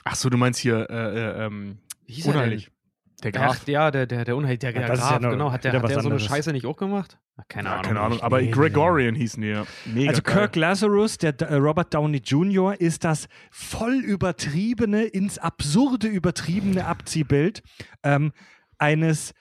Ach 0.03 0.15
so, 0.15 0.29
du 0.29 0.35
meinst 0.35 0.59
hier, 0.59 0.89
äh, 0.89 0.93
äh, 0.93 1.45
ähm, 1.45 1.77
Wie 2.05 2.13
hieß 2.13 2.25
er 2.25 2.33
unheilig. 2.33 2.69
Der? 3.23 3.31
Graf. 3.31 3.59
Ach, 3.61 3.67
ja, 3.67 3.89
der, 3.91 4.05
der, 4.05 4.25
der 4.25 4.35
Unheil, 4.35 4.57
der, 4.57 4.73
der 4.73 4.81
ist 4.93 4.99
ja 4.99 5.09
Graf, 5.09 5.19
noch 5.21 5.29
genau. 5.31 5.51
Hat 5.51 5.63
der, 5.63 5.73
hat 5.73 5.89
der 5.89 6.01
so 6.01 6.09
eine. 6.09 6.19
Scheiße 6.19 6.51
nicht 6.51 6.65
auch 6.65 6.77
gemacht? 6.77 7.17
Ach, 7.37 7.43
keine 7.47 7.69
Ja, 7.69 7.73
Ahnung. 7.75 7.83
keine 7.85 7.99
Ahnung, 8.01 8.21
aber 8.21 8.41
Nee, 8.41 8.51
Gregorian 8.51 9.15
hießen 9.15 9.41
die, 9.41 9.49
ja. 9.49 9.65
Mega 9.85 10.09
Also 10.09 10.21
geil. 10.21 10.35
Kirk 10.35 10.55
Lazarus, 10.55 11.17
der 11.17 11.39
äh, 11.41 11.55
Robert 11.55 11.93
Downey 11.93 12.17
Jr., 12.23 12.79
ist 12.79 13.03
das 13.03 13.27
voll 13.51 13.95
übertriebene, 13.95 15.03
ins 15.03 15.39
Absurde 15.39 16.07
übertriebene 16.07 16.85
Abziehbild 16.85 17.63
ähm, 18.03 18.31
eines 18.77 19.33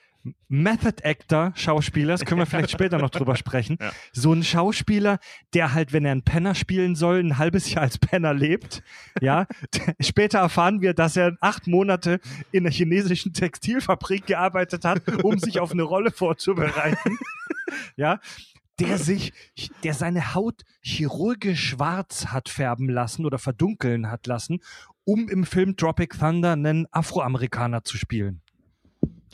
Method 0.47 1.03
Actor 1.03 1.51
Schauspielers, 1.55 2.23
können 2.25 2.39
wir 2.39 2.45
vielleicht 2.45 2.71
später 2.71 2.97
noch 2.97 3.09
drüber 3.09 3.35
sprechen. 3.35 3.77
Ja. 3.79 3.91
So 4.11 4.33
ein 4.33 4.43
Schauspieler, 4.43 5.19
der 5.53 5.73
halt, 5.73 5.93
wenn 5.93 6.05
er 6.05 6.11
einen 6.11 6.23
Penner 6.23 6.55
spielen 6.55 6.95
soll, 6.95 7.19
ein 7.19 7.37
halbes 7.37 7.71
Jahr 7.71 7.83
als 7.83 7.97
Penner 7.97 8.33
lebt. 8.33 8.83
Ja, 9.21 9.47
später 9.99 10.39
erfahren 10.39 10.81
wir, 10.81 10.93
dass 10.93 11.17
er 11.17 11.35
acht 11.41 11.67
Monate 11.67 12.19
in 12.51 12.63
einer 12.63 12.73
chinesischen 12.73 13.33
Textilfabrik 13.33 14.25
gearbeitet 14.25 14.85
hat, 14.85 15.01
um 15.23 15.37
sich 15.39 15.59
auf 15.59 15.71
eine 15.71 15.83
Rolle 15.83 16.11
vorzubereiten. 16.11 17.17
Ja, 17.95 18.19
der 18.79 18.97
sich, 18.97 19.33
der 19.83 19.93
seine 19.93 20.33
Haut 20.33 20.63
chirurgisch 20.81 21.69
schwarz 21.69 22.27
hat 22.27 22.49
färben 22.49 22.89
lassen 22.89 23.25
oder 23.25 23.37
verdunkeln 23.37 24.09
hat 24.09 24.27
lassen, 24.27 24.59
um 25.05 25.29
im 25.29 25.45
Film 25.45 25.77
Tropic 25.77 26.17
Thunder 26.17 26.53
einen 26.53 26.87
Afroamerikaner 26.91 27.83
zu 27.83 27.97
spielen. 27.97 28.42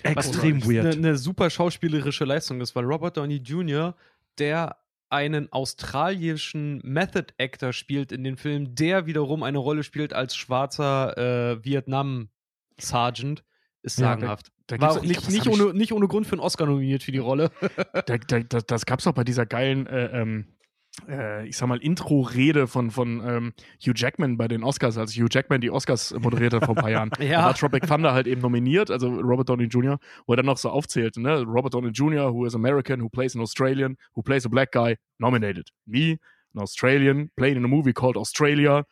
Extrem 0.03 0.55
Eine 0.63 0.65
weird. 0.65 0.99
ne 0.99 1.15
super 1.17 1.49
schauspielerische 1.49 2.25
Leistung 2.25 2.61
ist, 2.61 2.75
weil 2.75 2.85
Robert 2.85 3.17
Downey 3.17 3.37
Jr., 3.37 3.95
der 4.37 4.77
einen 5.09 5.51
australischen 5.51 6.79
Method 6.83 7.33
Actor 7.39 7.73
spielt 7.73 8.11
in 8.11 8.23
den 8.23 8.37
Film, 8.37 8.75
der 8.75 9.05
wiederum 9.05 9.43
eine 9.43 9.57
Rolle 9.57 9.83
spielt 9.83 10.13
als 10.13 10.35
schwarzer 10.35 11.17
äh, 11.57 11.65
Vietnam 11.65 12.29
Sergeant, 12.79 13.43
ist 13.81 13.97
Ja, 13.99 14.09
sagenhaft. 14.09 14.51
da 14.67 14.79
War 14.79 14.91
auch 14.91 15.03
ich 15.03 15.09
nicht, 15.09 15.19
glaub, 15.21 15.31
nicht, 15.31 15.45
ich- 15.47 15.51
ohne, 15.61 15.73
nicht 15.73 15.93
ohne 15.93 16.07
Grund 16.07 16.27
für 16.27 16.33
einen 16.33 16.41
Oscar 16.41 16.65
nominiert 16.67 17.01
für 17.03 17.11
die 17.11 17.17
Rolle. 17.17 17.49
Da, 18.05 18.17
da, 18.17 18.39
das, 18.41 18.65
das 18.65 18.85
gab's 18.85 19.07
auch 19.07 19.13
bei 19.13 19.23
dieser 19.23 19.45
geilen, 19.45 19.87
äh, 19.87 20.21
ähm, 20.21 20.45
äh, 21.07 21.47
ich 21.47 21.57
sag 21.57 21.67
mal, 21.67 21.77
Intro-Rede 21.79 22.67
von, 22.67 22.91
von 22.91 23.21
ähm, 23.25 23.53
Hugh 23.85 23.93
Jackman 23.95 24.37
bei 24.37 24.47
den 24.47 24.63
Oscars, 24.63 24.97
als 24.97 25.15
Hugh 25.15 25.27
Jackman 25.29 25.61
die 25.61 25.71
Oscars 25.71 26.13
moderiert 26.19 26.53
hat 26.53 26.65
vor 26.65 26.75
ein 26.75 26.81
paar 26.81 26.91
Jahren. 26.91 27.11
Ja. 27.19 27.41
Da 27.41 27.45
war 27.47 27.53
Tropic 27.53 27.85
Thunder 27.87 28.13
halt 28.13 28.27
eben 28.27 28.41
nominiert, 28.41 28.89
also 28.91 29.09
Robert 29.09 29.49
Downey 29.49 29.65
Jr., 29.65 29.99
wo 30.25 30.33
er 30.33 30.37
dann 30.37 30.45
noch 30.45 30.57
so 30.57 30.69
aufzählte, 30.69 31.21
ne? 31.21 31.41
Robert 31.43 31.73
Downey 31.73 31.89
Jr., 31.89 32.33
who 32.33 32.45
is 32.45 32.55
American, 32.55 33.01
who 33.01 33.09
plays 33.09 33.35
an 33.35 33.41
Australian, 33.41 33.97
who 34.15 34.21
plays 34.21 34.45
a 34.45 34.49
black 34.49 34.71
guy, 34.71 34.95
nominated. 35.19 35.69
Me, 35.85 36.17
an 36.55 36.61
Australian, 36.61 37.29
playing 37.35 37.57
in 37.57 37.65
a 37.65 37.67
movie 37.67 37.93
called 37.93 38.17
Australia, 38.17 38.83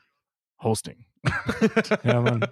hosting. 0.62 1.06
Ja, 2.04 2.22
Mann. 2.22 2.46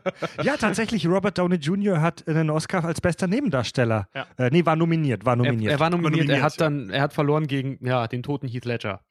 ja, 0.44 0.58
tatsächlich, 0.58 1.08
Robert 1.08 1.38
Downey 1.38 1.56
Jr. 1.56 2.02
hat 2.02 2.28
einen 2.28 2.50
Oscar 2.50 2.84
als 2.84 3.00
bester 3.02 3.28
Nebendarsteller. 3.28 4.08
Ja. 4.14 4.26
Äh, 4.38 4.50
nee, 4.52 4.66
war 4.66 4.76
nominiert, 4.76 5.26
war 5.26 5.34
Er, 5.34 5.38
nominiert. 5.38 5.72
er 5.72 5.80
war 5.80 5.90
nominiert, 5.90 6.14
nominiert, 6.14 6.38
er 6.40 6.44
hat 6.44 6.60
dann, 6.60 6.90
er 6.90 7.02
hat 7.02 7.14
verloren 7.14 7.48
gegen 7.48 7.78
ja, 7.86 8.08
den 8.08 8.24
toten 8.24 8.48
Heath 8.48 8.66
Ledger. 8.66 9.02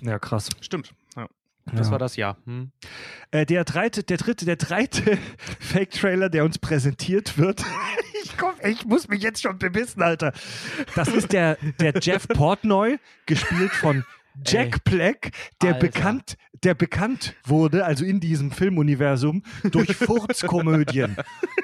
Ja, 0.00 0.18
krass. 0.18 0.48
Stimmt. 0.60 0.94
Ja. 1.16 1.28
Das 1.66 1.86
Ja. 1.86 1.92
war 1.92 1.98
das 1.98 2.16
Jahr. 2.16 2.36
Hm. 2.44 2.72
Äh, 3.30 3.46
der, 3.46 3.64
dritte, 3.64 4.02
der 4.02 4.16
dritte, 4.16 4.44
der 4.44 4.56
dritte 4.56 5.16
Fake-Trailer, 5.60 6.28
der 6.28 6.44
uns 6.44 6.58
präsentiert 6.58 7.38
wird. 7.38 7.62
ich, 8.24 8.36
komm, 8.36 8.54
ich 8.64 8.84
muss 8.84 9.08
mich 9.08 9.22
jetzt 9.22 9.42
schon 9.42 9.58
bebissen, 9.58 10.02
Alter. 10.02 10.32
Das 10.96 11.08
ist 11.08 11.32
der, 11.32 11.56
der 11.80 11.94
Jeff 12.00 12.26
Portnoy, 12.28 12.98
gespielt 13.26 13.72
von 13.72 14.04
Jack 14.44 14.82
Black, 14.84 15.30
der 15.60 15.74
Alter. 15.74 15.86
bekannt, 15.86 16.36
der 16.64 16.74
bekannt 16.74 17.34
wurde, 17.44 17.84
also 17.84 18.04
in 18.04 18.20
diesem 18.20 18.50
Filmuniversum, 18.50 19.42
durch 19.70 19.96
Furzkomödien, 19.96 21.16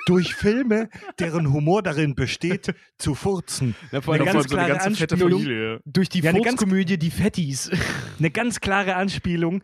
durch 0.06 0.34
Filme, 0.34 0.88
deren 1.18 1.52
Humor 1.52 1.82
darin 1.82 2.14
besteht, 2.14 2.74
zu 2.98 3.14
furzen. 3.14 3.74
Ja, 3.92 4.00
vor 4.00 4.14
Eine 4.14 4.24
ganz 4.24 4.48
so 4.48 4.56
eine 4.56 4.66
klare 4.66 4.78
ganze 4.80 5.00
fette 5.00 5.14
Anspielung. 5.14 5.40
Familie. 5.42 5.80
durch 5.84 6.08
die 6.08 6.20
Ja, 6.20 6.30
eine 6.30 6.40
ganz- 6.40 6.60
Furzkomödie 6.60 6.98
Die 6.98 7.10
Fettis. 7.10 7.70
Eine 8.18 8.30
ganz 8.30 8.60
klare 8.60 8.96
Anspielung 8.96 9.62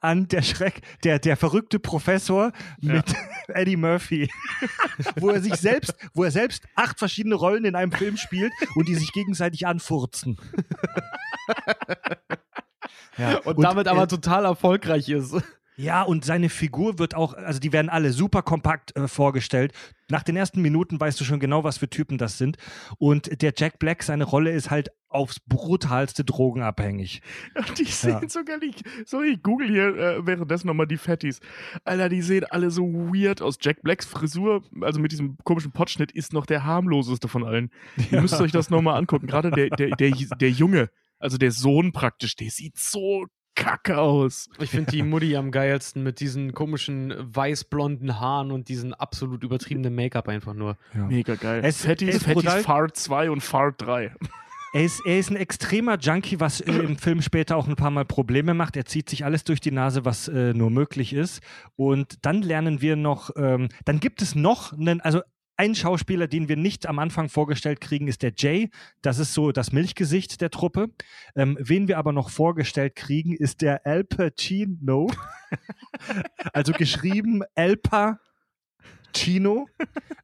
an 0.00 0.26
der 0.28 0.42
Schreck, 0.42 0.80
der, 1.04 1.18
der 1.20 1.36
verrückte 1.36 1.78
Professor 1.78 2.52
mit 2.80 3.04
Eddie 3.48 3.76
Murphy, 3.76 4.28
wo 5.16 5.30
er 5.30 5.40
sich 5.40 5.54
selbst, 5.54 5.94
wo 6.14 6.24
er 6.24 6.30
selbst 6.30 6.64
acht 6.74 6.98
verschiedene 6.98 7.36
Rollen 7.36 7.64
in 7.64 7.74
einem 7.76 7.92
Film 7.92 8.16
spielt 8.16 8.52
und 8.74 8.88
die 8.88 8.94
sich 8.96 9.12
gegenseitig 9.12 9.66
anfurzen. 9.66 10.36
Ja, 13.16 13.38
Und, 13.44 13.62
damit 13.62 13.88
aber 13.88 14.04
äh, 14.04 14.08
total 14.08 14.44
erfolgreich 14.44 15.08
ist. 15.08 15.34
Ja, 15.76 16.02
und 16.02 16.24
seine 16.24 16.50
Figur 16.50 16.98
wird 17.00 17.16
auch, 17.16 17.34
also 17.34 17.58
die 17.58 17.72
werden 17.72 17.88
alle 17.88 18.12
super 18.12 18.42
kompakt 18.42 18.96
äh, 18.96 19.08
vorgestellt. 19.08 19.72
Nach 20.08 20.22
den 20.22 20.36
ersten 20.36 20.62
Minuten 20.62 21.00
weißt 21.00 21.20
du 21.20 21.24
schon 21.24 21.40
genau, 21.40 21.64
was 21.64 21.78
für 21.78 21.90
Typen 21.90 22.16
das 22.16 22.38
sind. 22.38 22.58
Und 22.98 23.42
der 23.42 23.52
Jack 23.56 23.80
Black, 23.80 24.04
seine 24.04 24.24
Rolle 24.24 24.52
ist 24.52 24.70
halt 24.70 24.90
aufs 25.08 25.40
brutalste 25.40 26.24
drogenabhängig. 26.24 27.22
Die 27.78 27.84
sehen 27.84 28.28
sogar 28.28 28.58
nicht. 28.58 28.84
Sorry, 29.04 29.32
ich 29.32 29.42
google 29.42 29.68
hier 29.68 29.96
äh, 29.96 30.26
währenddessen 30.26 30.68
nochmal 30.68 30.86
die 30.86 30.96
Fatties. 30.96 31.40
Alter, 31.84 32.08
die 32.08 32.22
sehen 32.22 32.44
alle 32.50 32.70
so 32.70 32.84
weird 32.84 33.40
aus. 33.40 33.58
Jack 33.60 33.82
Blacks 33.82 34.06
Frisur, 34.06 34.64
also 34.80 35.00
mit 35.00 35.12
diesem 35.12 35.38
komischen 35.44 35.72
Potschnitt, 35.72 36.10
ist 36.12 36.32
noch 36.32 36.46
der 36.46 36.64
harmloseste 36.64 37.28
von 37.28 37.44
allen. 37.44 37.70
Ihr 38.10 38.20
müsst 38.20 38.40
euch 38.40 38.52
das 38.52 38.70
nochmal 38.70 38.96
angucken. 38.96 39.26
Gerade 39.26 39.50
der, 39.50 39.70
der, 39.70 39.90
der, 39.90 40.10
der 40.10 40.50
Junge, 40.50 40.90
also 41.24 41.38
der 41.38 41.50
Sohn 41.50 41.92
praktisch, 41.92 42.36
der 42.36 42.50
sieht 42.50 42.76
so 42.78 43.26
kacke 43.56 43.98
aus. 43.98 44.48
Ich 44.60 44.70
finde 44.70 44.90
die 44.90 45.02
Mutti 45.02 45.36
am 45.36 45.50
geilsten 45.52 46.02
mit 46.02 46.18
diesen 46.20 46.52
komischen 46.54 47.14
weiß-blonden 47.16 48.18
Haaren 48.18 48.50
und 48.50 48.68
diesen 48.68 48.94
absolut 48.94 49.44
übertriebenen 49.44 49.94
Make-up 49.94 50.28
einfach 50.28 50.54
nur. 50.54 50.76
Mega 50.92 51.36
geil. 51.36 51.62
Es- 51.64 51.84
Fatties, 51.84 52.16
es 52.16 52.24
brutal. 52.24 52.62
Fart 52.62 52.96
2 52.96 53.30
und 53.30 53.42
Fart 53.42 53.80
3. 53.80 54.12
Er 54.72 54.82
ist, 54.84 55.00
er 55.06 55.20
ist 55.20 55.30
ein 55.30 55.36
extremer 55.36 55.96
Junkie, 56.00 56.40
was 56.40 56.60
äh, 56.60 56.72
im 56.72 56.98
Film 56.98 57.22
später 57.22 57.56
auch 57.56 57.68
ein 57.68 57.76
paar 57.76 57.92
Mal 57.92 58.04
Probleme 58.04 58.54
macht. 58.54 58.76
Er 58.76 58.86
zieht 58.86 59.08
sich 59.08 59.24
alles 59.24 59.44
durch 59.44 59.60
die 59.60 59.70
Nase, 59.70 60.04
was 60.04 60.26
äh, 60.26 60.52
nur 60.52 60.70
möglich 60.70 61.12
ist. 61.12 61.40
Und 61.76 62.26
dann 62.26 62.42
lernen 62.42 62.80
wir 62.80 62.96
noch, 62.96 63.30
ähm, 63.36 63.68
dann 63.84 64.00
gibt 64.00 64.20
es 64.20 64.34
noch 64.34 64.72
einen, 64.72 65.00
also 65.00 65.20
ein 65.56 65.74
Schauspieler, 65.74 66.26
den 66.26 66.48
wir 66.48 66.56
nicht 66.56 66.86
am 66.86 66.98
Anfang 66.98 67.28
vorgestellt 67.28 67.80
kriegen, 67.80 68.08
ist 68.08 68.22
der 68.22 68.32
Jay. 68.36 68.70
Das 69.02 69.18
ist 69.18 69.34
so 69.34 69.52
das 69.52 69.72
Milchgesicht 69.72 70.40
der 70.40 70.50
Truppe. 70.50 70.88
Ähm, 71.36 71.56
wen 71.60 71.88
wir 71.88 71.98
aber 71.98 72.12
noch 72.12 72.30
vorgestellt 72.30 72.96
kriegen, 72.96 73.34
ist 73.36 73.62
der 73.62 73.86
Al 73.86 74.04
Pacino. 74.04 75.10
also 76.52 76.72
geschrieben 76.72 77.42
El 77.54 77.76
Pacino. 77.76 78.18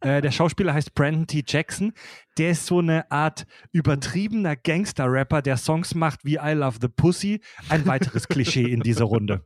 Äh, 0.00 0.20
der 0.20 0.30
Schauspieler 0.30 0.74
heißt 0.74 0.94
Brandon 0.94 1.26
T. 1.26 1.44
Jackson. 1.46 1.92
Der 2.38 2.50
ist 2.50 2.66
so 2.66 2.78
eine 2.78 3.10
Art 3.10 3.46
übertriebener 3.70 4.56
Gangster-Rapper, 4.56 5.42
der 5.42 5.58
Songs 5.58 5.94
macht 5.94 6.24
wie 6.24 6.36
I 6.36 6.52
Love 6.54 6.78
the 6.80 6.88
Pussy. 6.88 7.40
Ein 7.68 7.86
weiteres 7.86 8.26
Klischee 8.26 8.64
in 8.64 8.80
dieser 8.80 9.04
Runde. 9.04 9.44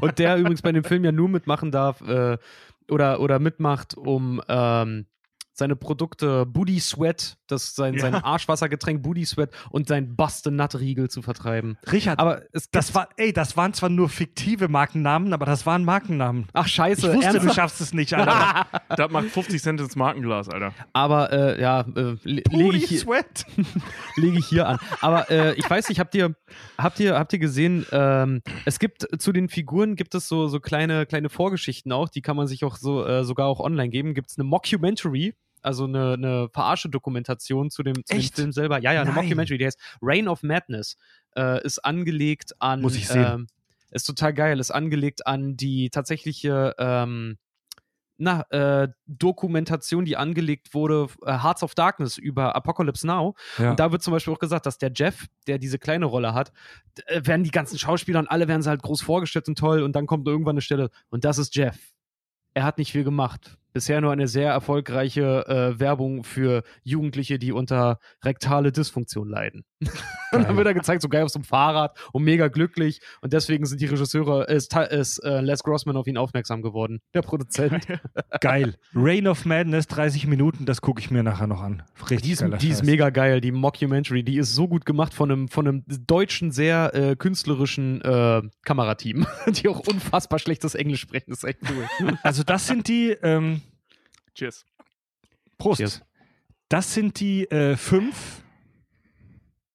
Und 0.00 0.18
der 0.18 0.36
übrigens 0.38 0.62
bei 0.62 0.72
dem 0.72 0.82
Film 0.82 1.04
ja 1.04 1.12
nur 1.12 1.28
mitmachen 1.28 1.70
darf 1.70 2.00
äh, 2.00 2.38
oder, 2.90 3.20
oder 3.20 3.38
mitmacht, 3.38 3.96
um 3.96 4.40
ähm, 4.48 5.06
seine 5.58 5.74
Produkte 5.76 6.44
Booty 6.46 6.78
Sweat, 6.80 7.38
das 7.46 7.74
sein, 7.74 7.98
sein 7.98 8.12
Ja. 8.12 8.24
Arschwassergetränk 8.24 9.02
Booty 9.02 9.24
Sweat 9.24 9.50
und 9.70 9.88
sein 9.88 10.14
Buste 10.16 10.50
Nut 10.50 10.74
Riegel 10.78 11.08
zu 11.08 11.22
vertreiben. 11.22 11.78
Richard, 11.90 12.18
Aber 12.18 12.42
es 12.52 12.70
das 12.70 12.94
war, 12.94 13.08
ey, 13.16 13.32
das 13.32 13.56
waren 13.56 13.72
zwar 13.72 13.88
nur 13.88 14.08
fiktive 14.08 14.68
Markennamen, 14.68 15.32
aber 15.32 15.46
das 15.46 15.64
waren 15.66 15.84
Markennamen. 15.84 16.46
Ach 16.52 16.66
Ich 16.66 16.72
scheiße, 16.74 17.02
wusste, 17.14 17.18
du 17.18 17.24
ernsthaft? 17.36 17.54
schaffst 17.56 17.80
es 17.80 17.92
nicht, 17.94 18.12
Alter. 18.14 18.66
Das 18.96 19.10
macht 19.10 19.26
50 19.26 19.62
Cent 19.62 19.80
ins 19.80 19.96
Markenglas, 19.96 20.48
Alter. 20.48 20.72
Aber 20.92 21.32
äh, 21.32 21.60
ja, 21.60 21.80
äh, 21.80 21.84
le- 21.94 22.16
lege 22.24 22.42
Booty 22.50 22.76
ich, 22.78 22.84
hier- 22.88 22.98
Sweat. 23.00 23.46
lege 24.16 24.38
ich 24.38 24.46
hier 24.46 24.68
an. 24.68 24.78
Aber 25.00 25.30
äh, 25.30 25.54
ich 25.54 25.68
weiß 25.68 25.88
nicht, 25.88 25.98
habt 26.00 26.14
ihr, 26.14 26.34
habt 26.78 27.00
ihr, 27.00 27.18
habt 27.18 27.32
ihr 27.32 27.38
gesehen, 27.38 27.86
ähm, 27.92 28.42
es 28.64 28.78
gibt 28.78 29.06
zu 29.20 29.32
den 29.32 29.48
Figuren 29.48 29.96
gibt 29.96 30.14
es 30.14 30.28
so, 30.28 30.46
so 30.48 30.60
kleine, 30.60 31.06
kleine 31.06 31.28
Vorgeschichten 31.28 31.92
auch, 31.92 32.08
die 32.08 32.22
kann 32.22 32.36
man 32.36 32.46
sich 32.46 32.64
auch 32.64 32.76
so 32.76 33.04
äh, 33.06 33.24
sogar 33.24 33.46
auch 33.46 33.60
online 33.60 33.88
geben. 33.88 34.14
Gibt 34.14 34.30
es 34.30 34.38
eine 34.38 34.44
Mockumentary, 34.44 35.34
also 35.66 35.84
eine, 35.84 36.14
eine 36.14 36.48
Verarsche-Dokumentation 36.52 37.70
zu 37.70 37.82
dem, 37.82 38.04
zu 38.04 38.14
dem? 38.14 38.22
Film 38.22 38.52
selber. 38.52 38.80
Ja, 38.80 38.92
ja, 38.92 39.02
eine 39.02 39.12
Nein. 39.12 39.24
Mockumentary, 39.24 39.58
die 39.58 39.66
heißt 39.66 39.80
Reign 40.00 40.28
of 40.28 40.42
Madness. 40.42 40.96
Äh, 41.36 41.64
ist 41.64 41.84
angelegt 41.84 42.54
an. 42.60 42.80
Muss 42.80 42.96
ich 42.96 43.08
sehen. 43.08 43.26
Ähm, 43.26 43.46
ist 43.90 44.04
total 44.04 44.34
geil, 44.34 44.60
ist 44.60 44.70
angelegt 44.70 45.26
an 45.26 45.56
die 45.56 45.90
tatsächliche 45.90 46.74
ähm, 46.78 47.38
na, 48.18 48.42
äh, 48.50 48.88
Dokumentation, 49.06 50.04
die 50.04 50.16
angelegt 50.16 50.72
wurde, 50.72 51.08
äh, 51.24 51.38
Hearts 51.42 51.62
of 51.62 51.74
Darkness 51.74 52.16
über 52.16 52.56
Apocalypse 52.56 53.06
Now. 53.06 53.34
Ja. 53.58 53.70
Und 53.70 53.80
da 53.80 53.92
wird 53.92 54.02
zum 54.02 54.12
Beispiel 54.12 54.32
auch 54.32 54.38
gesagt, 54.38 54.66
dass 54.66 54.78
der 54.78 54.90
Jeff, 54.94 55.26
der 55.46 55.58
diese 55.58 55.78
kleine 55.78 56.06
Rolle 56.06 56.32
hat, 56.32 56.52
äh, 57.06 57.20
werden 57.24 57.44
die 57.44 57.50
ganzen 57.50 57.78
Schauspieler 57.78 58.20
und 58.20 58.28
alle 58.28 58.48
werden 58.48 58.62
sie 58.62 58.70
halt 58.70 58.82
groß 58.82 59.02
vorgestellt 59.02 59.48
und 59.48 59.58
toll 59.58 59.82
und 59.82 59.94
dann 59.94 60.06
kommt 60.06 60.26
irgendwann 60.26 60.54
eine 60.54 60.62
Stelle 60.62 60.90
und 61.10 61.24
das 61.24 61.38
ist 61.38 61.54
Jeff. 61.54 61.76
Er 62.54 62.64
hat 62.64 62.78
nicht 62.78 62.92
viel 62.92 63.04
gemacht. 63.04 63.58
Bisher 63.76 64.00
nur 64.00 64.10
eine 64.10 64.26
sehr 64.26 64.52
erfolgreiche 64.52 65.44
äh, 65.46 65.78
Werbung 65.78 66.24
für 66.24 66.62
Jugendliche, 66.82 67.38
die 67.38 67.52
unter 67.52 67.98
rektale 68.24 68.72
Dysfunktion 68.72 69.28
leiden. 69.28 69.66
und 70.32 70.42
dann 70.42 70.56
wird 70.56 70.66
er 70.66 70.74
gezeigt, 70.74 71.02
so 71.02 71.08
geil 71.08 71.22
auf 71.22 71.30
so 71.30 71.38
einem 71.38 71.44
Fahrrad 71.44 71.98
und 72.12 72.24
mega 72.24 72.48
glücklich. 72.48 73.00
Und 73.20 73.32
deswegen 73.32 73.66
sind 73.66 73.80
die 73.80 73.86
Regisseure, 73.86 74.44
ist, 74.44 74.74
ist 74.74 75.18
äh, 75.18 75.40
Les 75.40 75.62
Grossman 75.62 75.96
auf 75.96 76.06
ihn 76.06 76.16
aufmerksam 76.16 76.62
geworden, 76.62 77.00
der 77.14 77.22
Produzent. 77.22 77.86
Geil. 78.40 78.76
Reign 78.94 79.26
of 79.26 79.44
Madness, 79.44 79.86
30 79.88 80.26
Minuten, 80.26 80.64
das 80.64 80.80
gucke 80.80 81.00
ich 81.00 81.10
mir 81.10 81.22
nachher 81.22 81.46
noch 81.46 81.60
an. 81.60 81.82
Richtig 82.08 82.22
Die 82.22 82.32
ist, 82.32 82.44
die 82.62 82.68
ist 82.68 82.84
mega 82.84 83.10
geil, 83.10 83.40
die 83.40 83.52
Mockumentary. 83.52 84.22
Die 84.22 84.38
ist 84.38 84.54
so 84.54 84.66
gut 84.66 84.86
gemacht 84.86 85.12
von 85.12 85.30
einem, 85.30 85.48
von 85.48 85.68
einem 85.68 85.84
deutschen, 85.86 86.52
sehr 86.52 86.94
äh, 86.94 87.16
künstlerischen 87.16 88.00
äh, 88.00 88.42
Kamerateam, 88.64 89.26
die 89.48 89.68
auch 89.68 89.80
unfassbar 89.80 90.38
schlechtes 90.38 90.74
Englisch 90.74 91.00
sprechen. 91.00 91.30
Das 91.30 91.42
ist 91.42 91.44
echt 91.44 91.58
cool. 91.68 92.18
Also 92.22 92.42
das 92.42 92.66
sind 92.66 92.88
die, 92.88 93.10
ähm, 93.22 93.60
Cheers. 94.34 94.64
Prost. 95.58 95.78
Cheers. 95.78 96.02
Das 96.68 96.94
sind 96.94 97.20
die 97.20 97.44
äh, 97.50 97.76
fünf 97.76 98.42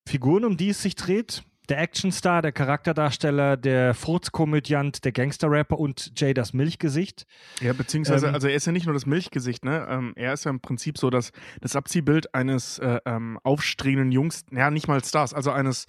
Figuren, 0.06 0.44
um 0.44 0.56
die 0.56 0.70
es 0.70 0.82
sich 0.82 0.94
dreht. 0.94 1.42
Der 1.68 1.78
Actionstar, 1.78 2.42
der 2.42 2.50
Charakterdarsteller, 2.50 3.56
der 3.56 3.94
Furzkomödiant, 3.94 5.04
der 5.04 5.12
Gangsterrapper 5.12 5.78
und 5.78 6.12
Jay 6.16 6.34
das 6.34 6.52
Milchgesicht. 6.52 7.24
Ja, 7.60 7.72
beziehungsweise, 7.72 8.26
Ähm, 8.28 8.34
also 8.34 8.48
er 8.48 8.56
ist 8.56 8.66
ja 8.66 8.72
nicht 8.72 8.86
nur 8.86 8.94
das 8.94 9.06
Milchgesicht, 9.06 9.64
ne? 9.64 9.86
Ähm, 9.88 10.12
er 10.16 10.32
ist 10.32 10.44
ja 10.44 10.50
im 10.50 10.60
Prinzip 10.60 10.98
so 10.98 11.08
das, 11.08 11.30
das 11.60 11.76
Abziehbild 11.76 12.34
eines 12.34 12.80
äh, 12.80 12.98
ähm, 13.06 13.38
aufstrebenden 13.44 14.10
Jungs, 14.10 14.44
ja, 14.50 14.70
nicht 14.72 14.88
mal 14.88 15.02
Stars, 15.04 15.32
also 15.32 15.52
eines 15.52 15.86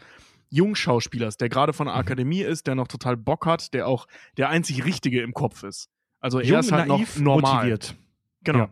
Jungschauspielers, 0.51 1.37
der 1.37 1.49
gerade 1.49 1.73
von 1.73 1.87
der 1.87 1.95
Akademie 1.95 2.41
ist, 2.41 2.67
der 2.67 2.75
noch 2.75 2.87
total 2.87 3.17
Bock 3.17 3.47
hat, 3.47 3.73
der 3.73 3.87
auch 3.87 4.05
der 4.37 4.49
einzig 4.49 4.85
Richtige 4.85 5.21
im 5.21 5.33
Kopf 5.33 5.63
ist. 5.63 5.89
Also 6.19 6.39
er 6.39 6.45
Jung, 6.45 6.59
ist 6.59 6.71
halt 6.71 6.87
naiv, 6.87 7.17
noch 7.17 7.35
normal. 7.37 7.55
motiviert. 7.55 7.95
Genau. 8.43 8.69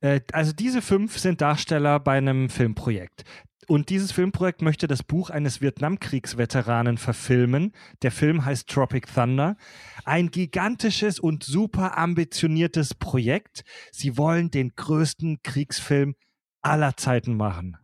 Ja. 0.00 0.08
Äh, 0.14 0.20
also 0.32 0.52
diese 0.52 0.80
fünf 0.80 1.18
sind 1.18 1.42
Darsteller 1.42 2.00
bei 2.00 2.16
einem 2.16 2.48
Filmprojekt. 2.48 3.24
Und 3.68 3.90
dieses 3.90 4.10
Filmprojekt 4.12 4.60
möchte 4.60 4.86
das 4.88 5.02
Buch 5.02 5.30
eines 5.30 5.60
Vietnamkriegsveteranen 5.60 6.98
verfilmen. 6.98 7.72
Der 8.02 8.10
Film 8.10 8.44
heißt 8.44 8.68
Tropic 8.68 9.06
Thunder. 9.14 9.56
Ein 10.04 10.30
gigantisches 10.30 11.20
und 11.20 11.44
super 11.44 11.96
ambitioniertes 11.96 12.94
Projekt. 12.94 13.62
Sie 13.92 14.16
wollen 14.18 14.50
den 14.50 14.72
größten 14.74 15.42
Kriegsfilm 15.42 16.16
aller 16.60 16.96
Zeiten 16.96 17.36
machen. 17.36 17.76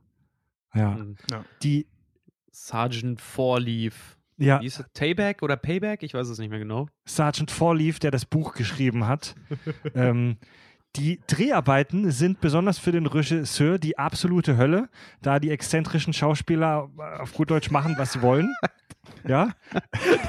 Ja, 0.74 0.90
Mhm. 0.96 1.16
die, 1.62 1.86
Sergeant 2.50 3.20
Fourleaf. 3.20 4.18
ja, 4.36 4.60
Wie 4.60 4.66
ist 4.66 4.80
es? 4.80 4.86
Tayback 4.94 5.42
oder 5.42 5.56
Payback? 5.56 6.02
Ich 6.02 6.12
weiß 6.14 6.28
es 6.28 6.38
nicht 6.38 6.50
mehr 6.50 6.58
genau. 6.58 6.88
Sergeant 7.06 7.50
Fourleaf, 7.52 7.98
der 8.00 8.10
das 8.10 8.24
Buch 8.24 8.54
geschrieben 8.54 9.06
hat. 9.06 9.34
ähm, 9.94 10.38
die 10.98 11.20
Dreharbeiten 11.26 12.10
sind 12.10 12.40
besonders 12.40 12.78
für 12.78 12.92
den 12.92 13.06
Regisseur 13.06 13.78
die 13.78 13.98
absolute 13.98 14.56
Hölle, 14.56 14.88
da 15.22 15.38
die 15.38 15.50
exzentrischen 15.50 16.12
Schauspieler 16.12 16.90
äh, 16.98 17.20
auf 17.20 17.32
gut 17.34 17.50
Deutsch 17.50 17.70
machen, 17.70 17.94
was 17.98 18.12
sie 18.12 18.22
wollen. 18.22 18.52
Ja, 19.26 19.50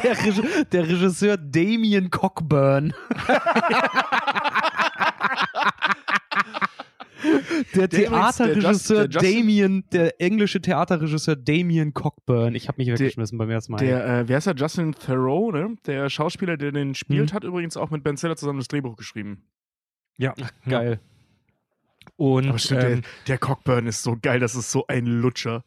Der, 0.03 0.17
Reg 0.17 0.69
der 0.71 0.88
Regisseur 0.88 1.38
Damien 1.38 2.10
Cockburn. 2.10 2.93
Der 7.75 7.88
Der 7.88 7.88
der 7.88 7.89
Theaterregisseur 7.89 9.08
der 9.10 9.21
Damien, 9.21 9.84
der 9.91 10.21
englische 10.21 10.62
Theaterregisseur 10.62 11.36
Damien 11.36 11.93
Cockburn. 11.93 12.55
Ich 12.55 12.67
habe 12.69 12.77
mich 12.82 12.88
weggeschmissen 12.88 13.38
beim 13.38 13.49
ersten 13.49 13.73
Mal. 13.73 13.77
Der, 13.79 14.05
äh, 14.21 14.27
wer 14.27 14.38
ist 14.38 14.47
der? 14.47 14.55
Justin 14.55 14.93
Theroux, 14.93 15.51
ne? 15.51 15.75
Der 15.86 16.10
Schauspieler, 16.10 16.55
der 16.55 16.71
den 16.71 16.95
spielt, 16.95 17.32
Mhm. 17.32 17.36
hat 17.36 17.43
übrigens 17.43 17.75
auch 17.75 17.89
mit 17.89 18.03
Ben 18.03 18.15
Stiller 18.17 18.38
zusammen 18.38 18.60
das 18.60 18.69
Drehbuch 18.69 18.95
geschrieben. 18.95 19.43
Ja, 20.19 20.34
Geil. 20.67 20.99
Und 22.17 22.49
Aber 22.49 22.60
stimmt, 22.60 22.84
ähm, 22.84 22.89
der, 22.89 23.01
der 23.27 23.38
Cockburn 23.38 23.88
ist 23.88 24.03
so 24.03 24.17
geil, 24.21 24.39
das 24.39 24.53
ist 24.55 24.71
so 24.71 24.86
ein 24.88 25.05
Lutscher. 25.05 25.63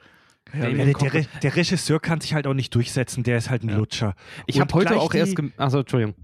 Ja, 0.53 0.69
Ja, 0.69 0.85
der, 0.85 1.11
der, 1.11 1.25
der 1.43 1.57
Regisseur 1.57 1.99
kann 1.99 2.21
sich 2.21 2.35
halt 2.35 2.47
auch 2.47 2.53
nicht 2.55 2.75
durchsetzen, 2.75 3.23
der 3.23 3.39
ist 3.39 3.49
halt 3.49 3.63
ein 3.65 3.71
Ja. 3.71 3.77
Lutscher. 3.77 4.15
Ich 4.47 4.61
habe 4.61 4.73
heute 4.75 4.97
auch 5.01 5.15
erst. 5.15 5.35
Achso, 5.57 5.81
Entschuldigung. 5.81 6.15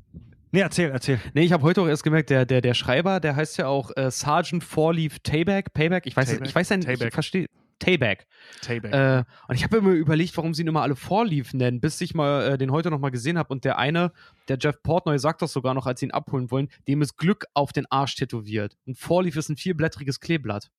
Nee, 0.50 0.60
erzähl, 0.60 0.90
erzähl. 0.90 1.20
Nee, 1.34 1.42
ich 1.42 1.52
habe 1.52 1.62
heute 1.62 1.82
auch 1.82 1.88
erst 1.88 2.04
gemerkt, 2.04 2.30
der, 2.30 2.46
der, 2.46 2.60
der 2.60 2.74
Schreiber, 2.74 3.20
der 3.20 3.36
heißt 3.36 3.58
ja 3.58 3.66
auch 3.66 3.90
äh, 3.96 4.10
Sergeant 4.10 4.64
Fourleaf 4.64 5.18
Tayback. 5.20 5.72
Payback? 5.74 6.06
Ich 6.06 6.16
weiß, 6.16 6.28
Tayback? 6.28 6.48
ich 6.48 6.54
weiß 6.54 6.70
nicht, 6.70 6.88
ich 6.88 7.12
verstehe. 7.14 7.46
Tayback. 7.78 8.26
Tayback. 8.62 8.92
Äh, 8.92 9.24
und 9.48 9.54
ich 9.54 9.64
habe 9.64 9.78
immer 9.78 9.90
überlegt, 9.90 10.36
warum 10.36 10.54
sie 10.54 10.62
ihn 10.62 10.68
immer 10.68 10.82
alle 10.82 10.96
Fourleaf 10.96 11.54
nennen, 11.54 11.80
bis 11.80 12.00
ich 12.00 12.14
mal 12.14 12.52
äh, 12.52 12.58
den 12.58 12.72
heute 12.72 12.90
nochmal 12.90 13.10
gesehen 13.10 13.38
habe. 13.38 13.52
Und 13.52 13.64
der 13.64 13.78
eine, 13.78 14.12
der 14.48 14.58
Jeff 14.60 14.82
Portnoy, 14.82 15.18
sagt 15.18 15.42
das 15.42 15.52
sogar 15.52 15.74
noch, 15.74 15.86
als 15.86 16.00
sie 16.00 16.06
ihn 16.06 16.12
abholen 16.12 16.50
wollen, 16.50 16.68
dem 16.86 17.02
ist 17.02 17.16
Glück 17.16 17.46
auf 17.54 17.72
den 17.72 17.86
Arsch 17.90 18.16
tätowiert. 18.16 18.76
Und 18.86 18.98
Fourleaf 18.98 19.36
ist 19.36 19.48
ein 19.48 19.56
vierblättriges 19.56 20.20
Kleeblatt. 20.20 20.70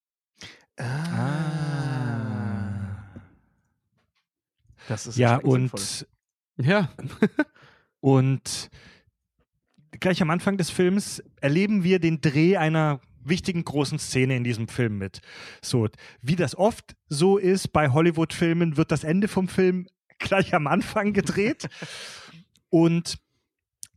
ah. 0.77 1.29
Das 4.87 5.05
ist 5.05 5.17
Ja, 5.17 5.37
und, 5.37 5.71
sinnvoll. 5.71 6.07
Ja. 6.57 6.89
und 8.01 8.69
gleich 9.99 10.21
am 10.21 10.29
Anfang 10.31 10.57
des 10.57 10.69
Films 10.69 11.23
erleben 11.41 11.83
wir 11.83 11.99
den 11.99 12.21
Dreh 12.21 12.57
einer 12.57 12.99
wichtigen 13.29 13.63
großen 13.63 13.99
Szene 13.99 14.35
in 14.35 14.43
diesem 14.43 14.67
Film 14.67 14.97
mit. 14.97 15.21
So, 15.61 15.87
wie 16.21 16.35
das 16.35 16.57
oft 16.57 16.95
so 17.07 17.37
ist 17.37 17.71
bei 17.71 17.89
Hollywood-Filmen, 17.89 18.77
wird 18.77 18.91
das 18.91 19.03
Ende 19.03 19.27
vom 19.27 19.47
Film 19.47 19.87
gleich 20.19 20.53
am 20.53 20.67
Anfang 20.67 21.13
gedreht. 21.13 21.69
und 22.69 23.19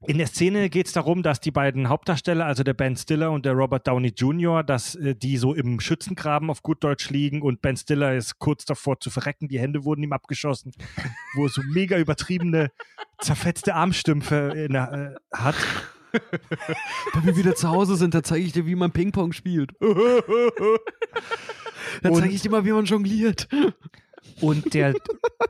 in 0.04 0.18
der 0.18 0.26
Szene 0.26 0.68
geht 0.68 0.88
es 0.88 0.92
darum, 0.92 1.22
dass 1.22 1.38
die 1.38 1.52
beiden 1.52 1.88
Hauptdarsteller, 1.88 2.44
also 2.44 2.64
der 2.64 2.74
Ben 2.74 2.96
Stiller 2.96 3.30
und 3.30 3.46
der 3.46 3.52
Robert 3.52 3.86
Downey 3.86 4.12
Jr., 4.16 4.64
dass 4.64 4.96
äh, 4.96 5.14
die 5.14 5.36
so 5.36 5.54
im 5.54 5.78
Schützengraben 5.78 6.50
auf 6.50 6.62
gut 6.62 6.82
Deutsch 6.82 7.10
liegen 7.10 7.40
und 7.40 7.62
Ben 7.62 7.76
Stiller 7.76 8.14
ist 8.16 8.38
kurz 8.38 8.64
davor 8.64 8.98
zu 8.98 9.10
verrecken, 9.10 9.46
die 9.46 9.60
Hände 9.60 9.84
wurden 9.84 10.02
ihm 10.02 10.12
abgeschossen, 10.12 10.72
wo 11.34 11.44
er 11.44 11.50
so 11.50 11.62
mega 11.72 11.98
übertriebene, 11.98 12.72
zerfetzte 13.20 13.74
Armstümpfe 13.74 14.66
der, 14.68 15.16
äh, 15.32 15.36
hat. 15.36 15.54
Wenn 17.14 17.26
wir 17.26 17.36
wieder 17.36 17.54
zu 17.54 17.68
Hause 17.68 17.96
sind, 17.96 18.14
da 18.14 18.22
zeige 18.22 18.44
ich 18.44 18.52
dir, 18.52 18.66
wie 18.66 18.74
man 18.74 18.90
Ping-Pong 18.92 19.32
spielt. 19.32 19.72
da 22.02 22.12
zeige 22.12 22.34
ich 22.34 22.42
dir 22.42 22.50
mal, 22.50 22.64
wie 22.64 22.72
man 22.72 22.84
jongliert. 22.84 23.48
Und 24.40 24.74
der 24.74 24.94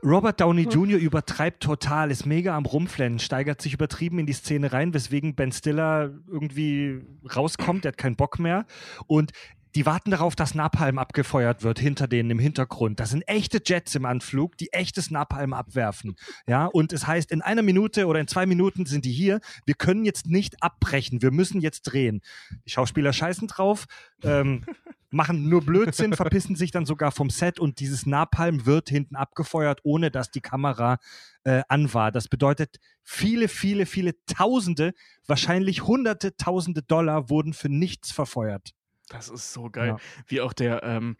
Robert 0.03 0.41
Downey 0.41 0.63
Jr. 0.63 0.99
übertreibt 0.99 1.63
total, 1.63 2.11
ist 2.11 2.25
mega 2.25 2.55
am 2.55 2.65
Rumflennen, 2.65 3.19
steigert 3.19 3.61
sich 3.61 3.73
übertrieben 3.73 4.19
in 4.19 4.25
die 4.25 4.33
Szene 4.33 4.73
rein, 4.73 4.93
weswegen 4.93 5.35
Ben 5.35 5.51
Stiller 5.51 6.11
irgendwie 6.27 7.01
rauskommt, 7.35 7.83
der 7.85 7.91
hat 7.91 7.97
keinen 7.97 8.15
Bock 8.15 8.39
mehr. 8.39 8.65
Und 9.07 9.31
die 9.75 9.85
warten 9.85 10.11
darauf, 10.11 10.35
dass 10.35 10.53
Napalm 10.55 10.99
abgefeuert 10.99 11.63
wird 11.63 11.79
hinter 11.79 12.07
denen 12.07 12.29
im 12.29 12.39
Hintergrund. 12.39 12.99
Das 12.99 13.09
sind 13.09 13.27
echte 13.27 13.61
Jets 13.65 13.95
im 13.95 14.05
Anflug, 14.05 14.57
die 14.57 14.71
echtes 14.71 15.09
Napalm 15.09 15.53
abwerfen. 15.53 16.15
Ja, 16.47 16.65
und 16.65 16.93
es 16.93 17.07
heißt, 17.07 17.31
in 17.31 17.41
einer 17.41 17.63
Minute 17.63 18.05
oder 18.07 18.19
in 18.19 18.27
zwei 18.27 18.45
Minuten 18.45 18.85
sind 18.85 19.05
die 19.05 19.11
hier. 19.11 19.39
Wir 19.65 19.75
können 19.75 20.05
jetzt 20.05 20.27
nicht 20.27 20.61
abbrechen. 20.61 21.21
Wir 21.21 21.31
müssen 21.31 21.61
jetzt 21.61 21.83
drehen. 21.83 22.21
Die 22.65 22.69
Schauspieler 22.69 23.13
scheißen 23.13 23.47
drauf, 23.47 23.85
ähm, 24.23 24.65
machen 25.09 25.47
nur 25.49 25.61
Blödsinn, 25.61 26.13
verpissen 26.13 26.55
sich 26.55 26.71
dann 26.71 26.85
sogar 26.85 27.11
vom 27.11 27.29
Set 27.29 27.59
und 27.59 27.79
dieses 27.79 28.05
Napalm 28.05 28.65
wird 28.65 28.89
hinten 28.89 29.15
abgefeuert, 29.15 29.79
ohne 29.83 30.11
dass 30.11 30.31
die 30.31 30.41
Kamera 30.41 30.97
äh, 31.43 31.61
an 31.67 31.93
war. 31.93 32.11
Das 32.11 32.27
bedeutet, 32.27 32.77
viele, 33.03 33.47
viele, 33.47 33.85
viele 33.85 34.13
Tausende, 34.25 34.93
wahrscheinlich 35.27 35.83
Hunderte, 35.83 36.35
Tausende 36.35 36.81
Dollar 36.81 37.29
wurden 37.29 37.53
für 37.53 37.69
nichts 37.69 38.11
verfeuert. 38.11 38.73
Das 39.09 39.29
ist 39.29 39.53
so 39.53 39.69
geil. 39.69 39.89
Ja. 39.89 39.97
Wie 40.27 40.41
auch 40.41 40.53
der, 40.53 40.83
ähm, 40.83 41.17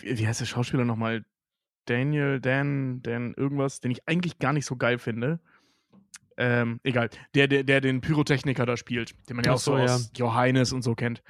wie, 0.00 0.18
wie 0.18 0.26
heißt 0.26 0.40
der 0.40 0.46
Schauspieler 0.46 0.84
nochmal? 0.84 1.24
Daniel, 1.86 2.40
Dan, 2.40 3.02
Dan, 3.02 3.34
irgendwas, 3.34 3.80
den 3.80 3.90
ich 3.90 4.06
eigentlich 4.06 4.38
gar 4.38 4.52
nicht 4.52 4.66
so 4.66 4.76
geil 4.76 4.98
finde. 4.98 5.40
Ähm, 6.36 6.80
egal. 6.84 7.10
Der, 7.34 7.48
der, 7.48 7.64
der 7.64 7.80
den 7.80 8.00
Pyrotechniker 8.00 8.64
da 8.64 8.76
spielt, 8.76 9.14
den 9.28 9.36
man 9.36 9.44
ja 9.44 9.52
auch 9.52 9.58
so, 9.58 9.72
so, 9.72 9.78
ja. 9.78 9.94
aus 9.94 10.10
Johannes 10.16 10.72
und 10.72 10.82
so 10.82 10.94
kennt. 10.94 11.22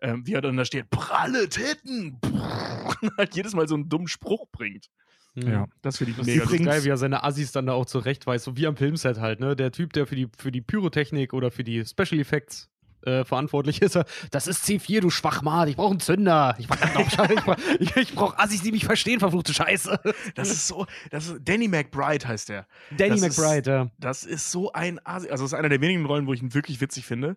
Ähm, 0.00 0.26
wie 0.26 0.34
er 0.34 0.40
dann 0.40 0.56
da 0.56 0.64
steht, 0.64 0.90
pralle 0.90 1.48
Titten! 1.48 2.18
Und 2.22 3.12
halt 3.18 3.34
jedes 3.34 3.54
Mal 3.54 3.66
so 3.66 3.74
einen 3.74 3.88
dummen 3.88 4.08
Spruch 4.08 4.46
bringt. 4.52 4.90
Ja. 5.34 5.66
Das 5.82 5.98
finde 5.98 6.12
ich 6.12 6.16
Das 6.16 6.26
mega 6.26 6.42
ist 6.42 6.48
Übrigens- 6.48 6.66
geil, 6.66 6.84
wie 6.84 6.88
er 6.88 6.96
seine 6.96 7.22
Assis 7.24 7.52
dann 7.52 7.66
da 7.66 7.72
auch 7.72 7.86
zurechtweist, 7.86 8.44
so 8.44 8.56
wie 8.56 8.66
am 8.66 8.76
Filmset 8.76 9.18
halt, 9.20 9.40
ne? 9.40 9.54
Der 9.56 9.72
Typ, 9.72 9.92
der 9.92 10.06
für 10.06 10.16
die, 10.16 10.28
für 10.36 10.50
die 10.50 10.60
Pyrotechnik 10.60 11.32
oder 11.32 11.50
für 11.50 11.64
die 11.64 11.84
Special 11.84 12.20
Effects 12.20 12.68
äh, 13.02 13.24
verantwortlich 13.24 13.80
ist, 13.82 13.96
er, 13.96 14.04
das 14.30 14.46
ist 14.46 14.64
C4, 14.64 15.00
du 15.00 15.10
Schwachmat, 15.10 15.68
ich 15.68 15.76
brauche 15.76 15.90
einen 15.90 16.00
Zünder. 16.00 16.56
Ich 16.58 16.66
brauche 16.68 17.56
ich 17.78 17.96
ich, 17.96 18.14
brauch 18.14 18.36
Assis, 18.38 18.62
die 18.62 18.72
mich 18.72 18.84
verstehen, 18.84 19.20
verfluchte 19.20 19.54
Scheiße. 19.54 20.00
Das 20.34 20.50
ist 20.50 20.66
so, 20.68 20.86
das 21.10 21.28
ist, 21.28 21.40
Danny 21.44 21.68
McBride 21.68 22.26
heißt 22.26 22.48
der. 22.48 22.66
Danny 22.96 23.10
Das 23.20 23.22
ist- 23.22 23.38
McBride, 23.38 23.70
ja. 23.70 23.90
Das 23.98 24.24
ist 24.24 24.50
so 24.50 24.72
ein 24.72 24.98
Asi. 25.04 25.28
Also, 25.30 25.44
das 25.44 25.52
ist 25.52 25.58
einer 25.58 25.68
der 25.68 25.80
wenigen 25.80 26.04
Rollen, 26.06 26.26
wo 26.26 26.32
ich 26.32 26.42
ihn 26.42 26.54
wirklich 26.54 26.80
witzig 26.80 27.04
finde. 27.06 27.36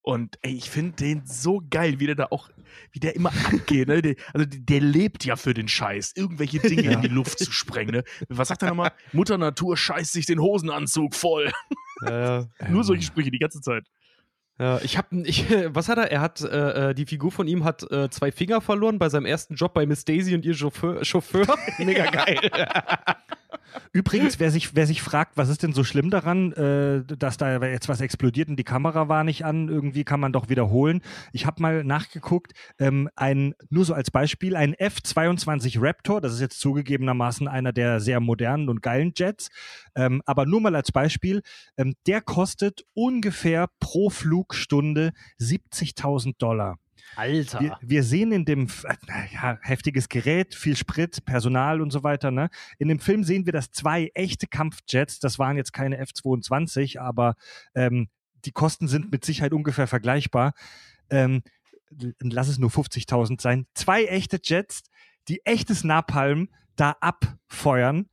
Und 0.00 0.38
ey, 0.42 0.52
ich 0.54 0.70
finde 0.70 0.96
den 0.96 1.26
so 1.26 1.62
geil, 1.70 2.00
wie 2.00 2.06
der 2.06 2.14
da 2.14 2.26
auch, 2.30 2.48
wie 2.92 2.98
der 2.98 3.14
immer 3.14 3.30
angeht. 3.48 3.88
Ne? 3.88 4.00
Der, 4.02 4.14
also, 4.32 4.46
der, 4.48 4.80
lebt 4.80 5.24
ja 5.24 5.36
für 5.36 5.52
den 5.54 5.68
Scheiß, 5.68 6.12
irgendwelche 6.16 6.58
Dinge 6.60 6.90
in 6.92 7.02
die 7.02 7.08
Luft 7.08 7.38
zu 7.38 7.52
sprengen. 7.52 7.96
Ne? 7.96 8.04
Was 8.28 8.48
sagt 8.48 8.62
er 8.62 8.68
nochmal? 8.70 8.92
Mutter 9.12 9.36
Natur 9.38 9.76
scheißt 9.76 10.12
sich 10.12 10.24
den 10.26 10.40
Hosenanzug 10.40 11.14
voll. 11.14 11.52
Ja, 12.04 12.40
ja. 12.40 12.68
Nur 12.68 12.82
solche 12.84 13.04
Sprüche 13.04 13.30
die 13.30 13.38
ganze 13.38 13.60
Zeit. 13.60 13.84
Ja, 14.58 14.78
ich 14.82 14.98
hab, 14.98 15.12
ich, 15.12 15.46
was 15.74 15.88
hat 15.88 15.98
er? 15.98 16.10
Er 16.10 16.20
hat, 16.20 16.40
äh, 16.40 16.90
äh, 16.90 16.94
die 16.94 17.06
Figur 17.06 17.32
von 17.32 17.46
ihm 17.46 17.64
hat 17.64 17.90
äh, 17.90 18.10
zwei 18.10 18.30
Finger 18.30 18.60
verloren 18.60 18.98
bei 18.98 19.08
seinem 19.08 19.26
ersten 19.26 19.54
Job 19.54 19.74
bei 19.74 19.86
Miss 19.86 20.04
Daisy 20.04 20.34
und 20.34 20.44
ihr 20.44 20.54
Chauffeur. 20.54 21.04
Chauffeur. 21.04 21.46
Mega 21.78 22.06
geil. 22.10 22.50
Übrigens, 23.92 24.40
wer 24.40 24.50
sich, 24.50 24.74
wer 24.74 24.86
sich 24.86 25.02
fragt, 25.02 25.36
was 25.36 25.48
ist 25.48 25.62
denn 25.62 25.72
so 25.72 25.84
schlimm 25.84 26.10
daran, 26.10 26.52
äh, 26.52 27.04
dass 27.04 27.36
da 27.36 27.62
jetzt 27.64 27.88
was 27.88 28.00
explodiert 28.00 28.48
und 28.48 28.56
die 28.56 28.64
Kamera 28.64 29.08
war 29.08 29.24
nicht 29.24 29.44
an, 29.44 29.68
irgendwie 29.68 30.04
kann 30.04 30.20
man 30.20 30.32
doch 30.32 30.48
wiederholen. 30.48 31.02
Ich 31.32 31.46
habe 31.46 31.62
mal 31.62 31.84
nachgeguckt, 31.84 32.52
ähm, 32.78 33.08
ein, 33.16 33.54
nur 33.70 33.84
so 33.84 33.94
als 33.94 34.10
Beispiel, 34.10 34.56
ein 34.56 34.74
F-22 34.74 35.78
Raptor, 35.80 36.20
das 36.20 36.32
ist 36.32 36.40
jetzt 36.40 36.60
zugegebenermaßen 36.60 37.48
einer 37.48 37.72
der 37.72 38.00
sehr 38.00 38.20
modernen 38.20 38.68
und 38.68 38.82
geilen 38.82 39.12
Jets, 39.16 39.48
ähm, 39.94 40.22
aber 40.26 40.46
nur 40.46 40.60
mal 40.60 40.74
als 40.74 40.92
Beispiel, 40.92 41.42
ähm, 41.76 41.94
der 42.06 42.20
kostet 42.20 42.84
ungefähr 42.94 43.68
pro 43.80 44.10
Flugstunde 44.10 45.12
70.000 45.40 46.34
Dollar. 46.38 46.78
Alter. 47.16 47.60
Wir, 47.60 47.78
wir 47.80 48.02
sehen 48.02 48.32
in 48.32 48.44
dem, 48.44 48.68
äh, 48.84 48.94
ja, 49.32 49.58
heftiges 49.62 50.08
Gerät, 50.08 50.54
viel 50.54 50.76
Sprit, 50.76 51.24
Personal 51.24 51.80
und 51.80 51.90
so 51.90 52.02
weiter. 52.02 52.30
Ne? 52.30 52.48
In 52.78 52.88
dem 52.88 52.98
Film 52.98 53.24
sehen 53.24 53.46
wir, 53.46 53.52
dass 53.52 53.70
zwei 53.70 54.10
echte 54.14 54.46
Kampfjets, 54.46 55.18
das 55.20 55.38
waren 55.38 55.56
jetzt 55.56 55.72
keine 55.72 55.98
F-22, 55.98 56.98
aber 56.98 57.34
ähm, 57.74 58.08
die 58.44 58.52
Kosten 58.52 58.88
sind 58.88 59.12
mit 59.12 59.24
Sicherheit 59.24 59.52
ungefähr 59.52 59.86
vergleichbar. 59.86 60.52
Ähm, 61.10 61.42
lass 62.20 62.48
es 62.48 62.58
nur 62.58 62.70
50.000 62.70 63.40
sein. 63.40 63.66
Zwei 63.74 64.04
echte 64.04 64.40
Jets, 64.42 64.82
die 65.28 65.44
echtes 65.44 65.84
Napalm 65.84 66.48
da 66.76 66.96
abfeuern. 67.00 68.08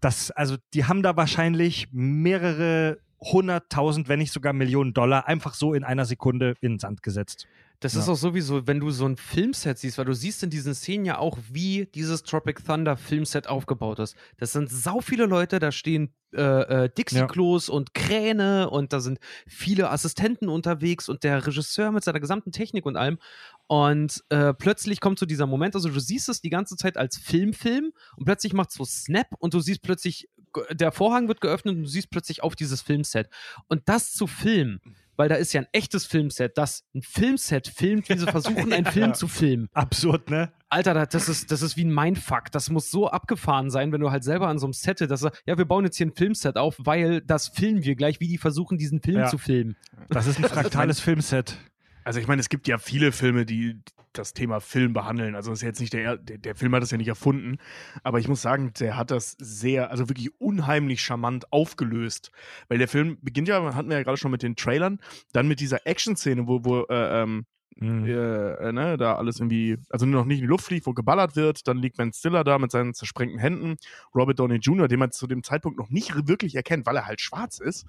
Das, 0.00 0.30
also, 0.30 0.56
die 0.74 0.84
haben 0.84 1.02
da 1.02 1.16
wahrscheinlich 1.16 1.88
mehrere 1.90 2.98
hunderttausend, 3.20 4.08
wenn 4.08 4.18
nicht 4.18 4.32
sogar 4.32 4.52
Millionen 4.52 4.92
Dollar 4.92 5.26
einfach 5.26 5.54
so 5.54 5.72
in 5.72 5.82
einer 5.82 6.04
Sekunde 6.04 6.54
in 6.60 6.74
den 6.74 6.78
Sand 6.78 7.02
gesetzt. 7.02 7.46
Das 7.80 7.94
Ja. 7.94 8.00
ist 8.00 8.08
auch 8.08 8.16
sowieso, 8.16 8.66
wenn 8.66 8.80
du 8.80 8.90
so 8.90 9.04
ein 9.06 9.16
Filmset 9.16 9.78
siehst, 9.78 9.98
weil 9.98 10.06
du 10.06 10.14
siehst 10.14 10.42
in 10.42 10.48
diesen 10.50 10.74
Szenen 10.74 11.04
ja 11.04 11.18
auch, 11.18 11.38
wie 11.50 11.86
dieses 11.94 12.22
Tropic 12.22 12.62
Thunder 12.64 12.96
Filmset 12.96 13.46
aufgebaut 13.46 13.98
ist. 13.98 14.16
Das 14.38 14.52
sind 14.52 14.70
sau 14.70 15.00
viele 15.00 15.26
Leute, 15.26 15.58
da 15.58 15.70
stehen 15.70 16.14
äh, 16.32 16.84
äh, 16.84 16.88
Dixie-Klos 16.88 17.68
und 17.68 17.92
Kräne 17.94 18.70
und 18.70 18.92
da 18.92 19.00
sind 19.00 19.18
viele 19.46 19.90
Assistenten 19.90 20.48
unterwegs 20.48 21.08
und 21.08 21.22
der 21.24 21.46
Regisseur 21.46 21.92
mit 21.92 22.02
seiner 22.04 22.20
gesamten 22.20 22.52
Technik 22.52 22.86
und 22.86 22.96
allem. 22.96 23.18
Und 23.66 24.24
äh, 24.30 24.52
plötzlich 24.54 25.00
kommt 25.00 25.18
so 25.18 25.26
dieser 25.26 25.46
Moment, 25.46 25.74
also 25.74 25.88
du 25.88 26.00
siehst 26.00 26.28
es 26.28 26.40
die 26.40 26.50
ganze 26.50 26.76
Zeit 26.76 26.96
als 26.96 27.16
Filmfilm 27.18 27.92
und 28.16 28.24
plötzlich 28.24 28.52
macht 28.52 28.72
so 28.72 28.84
Snap 28.84 29.28
und 29.38 29.54
du 29.54 29.60
siehst 29.60 29.82
plötzlich, 29.82 30.28
g- 30.54 30.74
der 30.74 30.90
Vorhang 30.90 31.28
wird 31.28 31.40
geöffnet 31.40 31.76
und 31.76 31.82
du 31.82 31.88
siehst 31.88 32.10
plötzlich 32.10 32.42
auf 32.42 32.56
dieses 32.56 32.82
Filmset. 32.82 33.28
Und 33.68 33.82
das 33.88 34.12
zu 34.12 34.26
filmen, 34.26 34.80
weil 35.16 35.28
da 35.28 35.34
ist 35.36 35.52
ja 35.52 35.60
ein 35.62 35.66
echtes 35.72 36.06
Filmset, 36.06 36.56
das 36.58 36.84
ein 36.94 37.02
Filmset 37.02 37.68
filmt, 37.68 38.08
wie 38.08 38.18
sie 38.18 38.26
versuchen, 38.26 38.72
einen 38.72 38.84
Film 38.86 39.08
Ja. 39.08 39.12
zu 39.14 39.28
filmen. 39.28 39.68
Absurd, 39.72 40.30
ne? 40.30 40.52
Alter, 40.68 40.94
da- 40.94 41.06
das 41.06 41.28
ist, 41.28 41.50
das 41.52 41.62
ist 41.62 41.76
wie 41.76 41.84
ein 41.84 41.94
Mindfuck. 41.94 42.50
Das 42.50 42.68
muss 42.70 42.90
so 42.90 43.08
abgefahren 43.08 43.70
sein, 43.70 43.92
wenn 43.92 44.00
du 44.00 44.10
halt 44.10 44.24
selber 44.24 44.48
an 44.48 44.58
so 44.58 44.66
einem 44.66 44.72
Set, 44.72 45.00
dass 45.02 45.22
er, 45.24 45.32
ja, 45.46 45.56
wir 45.58 45.64
bauen 45.66 45.84
jetzt 45.84 45.96
hier 45.96 46.06
ein 46.06 46.14
Filmset 46.14 46.56
auf, 46.56 46.76
weil 46.78 47.20
das 47.20 47.48
filmen 47.48 47.84
wir 47.84 47.94
gleich, 47.94 48.18
wie 48.20 48.28
die 48.28 48.38
versuchen, 48.38 48.76
diesen 48.78 49.00
Film 49.00 49.18
Ja. 49.18 49.26
zu 49.28 49.38
filmen. 49.38 49.76
Das 50.08 50.26
ist 50.26 50.38
ein 50.38 50.44
fraktales 50.44 51.00
Filmset. 51.00 51.56
Also 52.04 52.20
ich 52.20 52.26
meine, 52.28 52.40
es 52.40 52.48
gibt 52.48 52.68
ja 52.68 52.78
viele 52.78 53.12
Filme, 53.12 53.46
die 53.46 53.80
das 54.12 54.32
Thema 54.32 54.60
Film 54.60 54.92
behandeln. 54.92 55.34
Also 55.34 55.50
das 55.50 55.58
ist 55.60 55.64
jetzt 55.64 55.80
nicht 55.80 55.92
der, 55.92 56.02
er- 56.02 56.18
der, 56.18 56.38
der 56.38 56.54
Film 56.54 56.74
hat 56.74 56.82
das 56.82 56.90
ja 56.90 56.98
nicht 56.98 57.08
erfunden, 57.08 57.58
aber 58.04 58.20
ich 58.20 58.28
muss 58.28 58.42
sagen, 58.42 58.72
der 58.78 58.96
hat 58.96 59.10
das 59.10 59.32
sehr, 59.40 59.90
also 59.90 60.08
wirklich 60.08 60.40
unheimlich 60.40 61.00
charmant 61.00 61.52
aufgelöst. 61.52 62.30
Weil 62.68 62.78
der 62.78 62.88
Film 62.88 63.18
beginnt 63.22 63.48
ja, 63.48 63.74
hatten 63.74 63.88
wir 63.88 63.96
ja 63.96 64.02
gerade 64.04 64.18
schon 64.18 64.30
mit 64.30 64.42
den 64.42 64.54
Trailern, 64.56 65.00
dann 65.32 65.48
mit 65.48 65.58
dieser 65.60 65.86
Action-Szene, 65.86 66.46
wo, 66.46 66.64
wo 66.64 66.82
äh, 66.84 67.22
ähm, 67.22 67.46
Mhm. 67.76 68.04
äh, 68.04 68.70
ne, 68.72 68.96
da 68.96 69.16
alles 69.16 69.40
irgendwie, 69.40 69.78
also 69.90 70.06
nur 70.06 70.20
noch 70.20 70.26
nicht 70.26 70.38
in 70.38 70.44
die 70.44 70.48
Luft 70.48 70.66
fliegt, 70.66 70.86
wo 70.86 70.92
geballert 70.92 71.34
wird. 71.34 71.66
Dann 71.66 71.78
liegt 71.78 71.96
Ben 71.96 72.12
Stiller 72.12 72.44
da 72.44 72.60
mit 72.60 72.70
seinen 72.70 72.94
zersprengten 72.94 73.40
Händen. 73.40 73.74
Robert 74.14 74.38
Downey 74.38 74.58
Jr., 74.58 74.86
den 74.86 75.00
man 75.00 75.10
zu 75.10 75.26
dem 75.26 75.42
Zeitpunkt 75.42 75.76
noch 75.76 75.90
nicht 75.90 76.28
wirklich 76.28 76.54
erkennt, 76.54 76.86
weil 76.86 76.94
er 76.94 77.06
halt 77.06 77.20
schwarz 77.20 77.58
ist, 77.58 77.84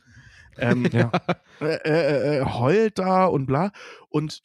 ähm, 0.58 0.88
Ja. 0.92 1.12
äh, 1.62 1.66
äh, 1.86 2.38
äh, 2.40 2.46
heult 2.46 3.00
da 3.00 3.26
und 3.26 3.46
bla. 3.46 3.72
Und 4.10 4.44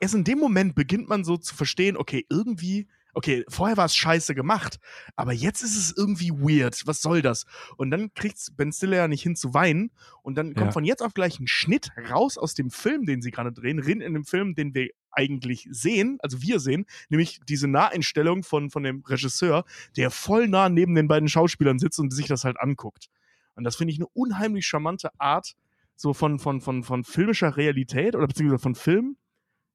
erst 0.00 0.14
in 0.14 0.24
dem 0.24 0.38
Moment 0.38 0.74
beginnt 0.74 1.08
man 1.08 1.24
so 1.24 1.36
zu 1.36 1.54
verstehen, 1.54 1.96
okay, 1.96 2.26
irgendwie, 2.28 2.88
okay, 3.14 3.44
vorher 3.48 3.76
war 3.76 3.86
es 3.86 3.96
scheiße 3.96 4.34
gemacht, 4.34 4.78
aber 5.16 5.32
jetzt 5.32 5.62
ist 5.62 5.76
es 5.76 5.96
irgendwie 5.96 6.30
weird. 6.30 6.82
Was 6.86 7.00
soll 7.02 7.22
das? 7.22 7.44
Und 7.76 7.90
dann 7.90 8.12
kriegt 8.14 8.38
Ben 8.56 8.72
Stiller 8.72 8.98
ja 8.98 9.08
nicht 9.08 9.22
hin 9.22 9.36
zu 9.36 9.54
weinen. 9.54 9.90
Und 10.22 10.36
dann 10.36 10.54
kommt 10.54 10.68
Ja. 10.68 10.72
von 10.72 10.84
jetzt 10.84 11.02
auf 11.02 11.14
gleich 11.14 11.40
ein 11.40 11.46
Schnitt 11.46 11.90
raus 12.10 12.38
aus 12.38 12.54
dem 12.54 12.70
Film, 12.70 13.06
den 13.06 13.22
sie 13.22 13.30
gerade 13.30 13.52
drehen, 13.52 13.78
rein 13.80 14.00
in 14.00 14.14
den 14.14 14.24
Film, 14.24 14.54
den 14.54 14.74
wir 14.74 14.90
eigentlich 15.12 15.66
sehen, 15.72 16.18
also 16.20 16.40
wir 16.40 16.60
sehen, 16.60 16.86
nämlich 17.08 17.40
diese 17.48 17.66
Naheinstellung 17.66 18.44
von, 18.44 18.70
von 18.70 18.84
dem 18.84 19.02
Regisseur, 19.04 19.64
der 19.96 20.10
voll 20.12 20.46
nah 20.46 20.68
neben 20.68 20.94
den 20.94 21.08
beiden 21.08 21.28
Schauspielern 21.28 21.80
sitzt 21.80 21.98
und 21.98 22.12
sich 22.12 22.28
das 22.28 22.44
halt 22.44 22.60
anguckt. 22.60 23.08
Und 23.60 23.64
das 23.64 23.76
finde 23.76 23.92
ich 23.92 23.98
eine 23.98 24.06
unheimlich 24.14 24.66
charmante 24.66 25.10
Art, 25.20 25.54
so 25.96 26.14
von, 26.14 26.38
von, 26.38 26.62
von, 26.62 26.82
von 26.82 27.04
filmischer 27.04 27.58
Realität 27.58 28.16
oder 28.16 28.26
beziehungsweise 28.26 28.62
von 28.62 28.74
Film, 28.74 29.16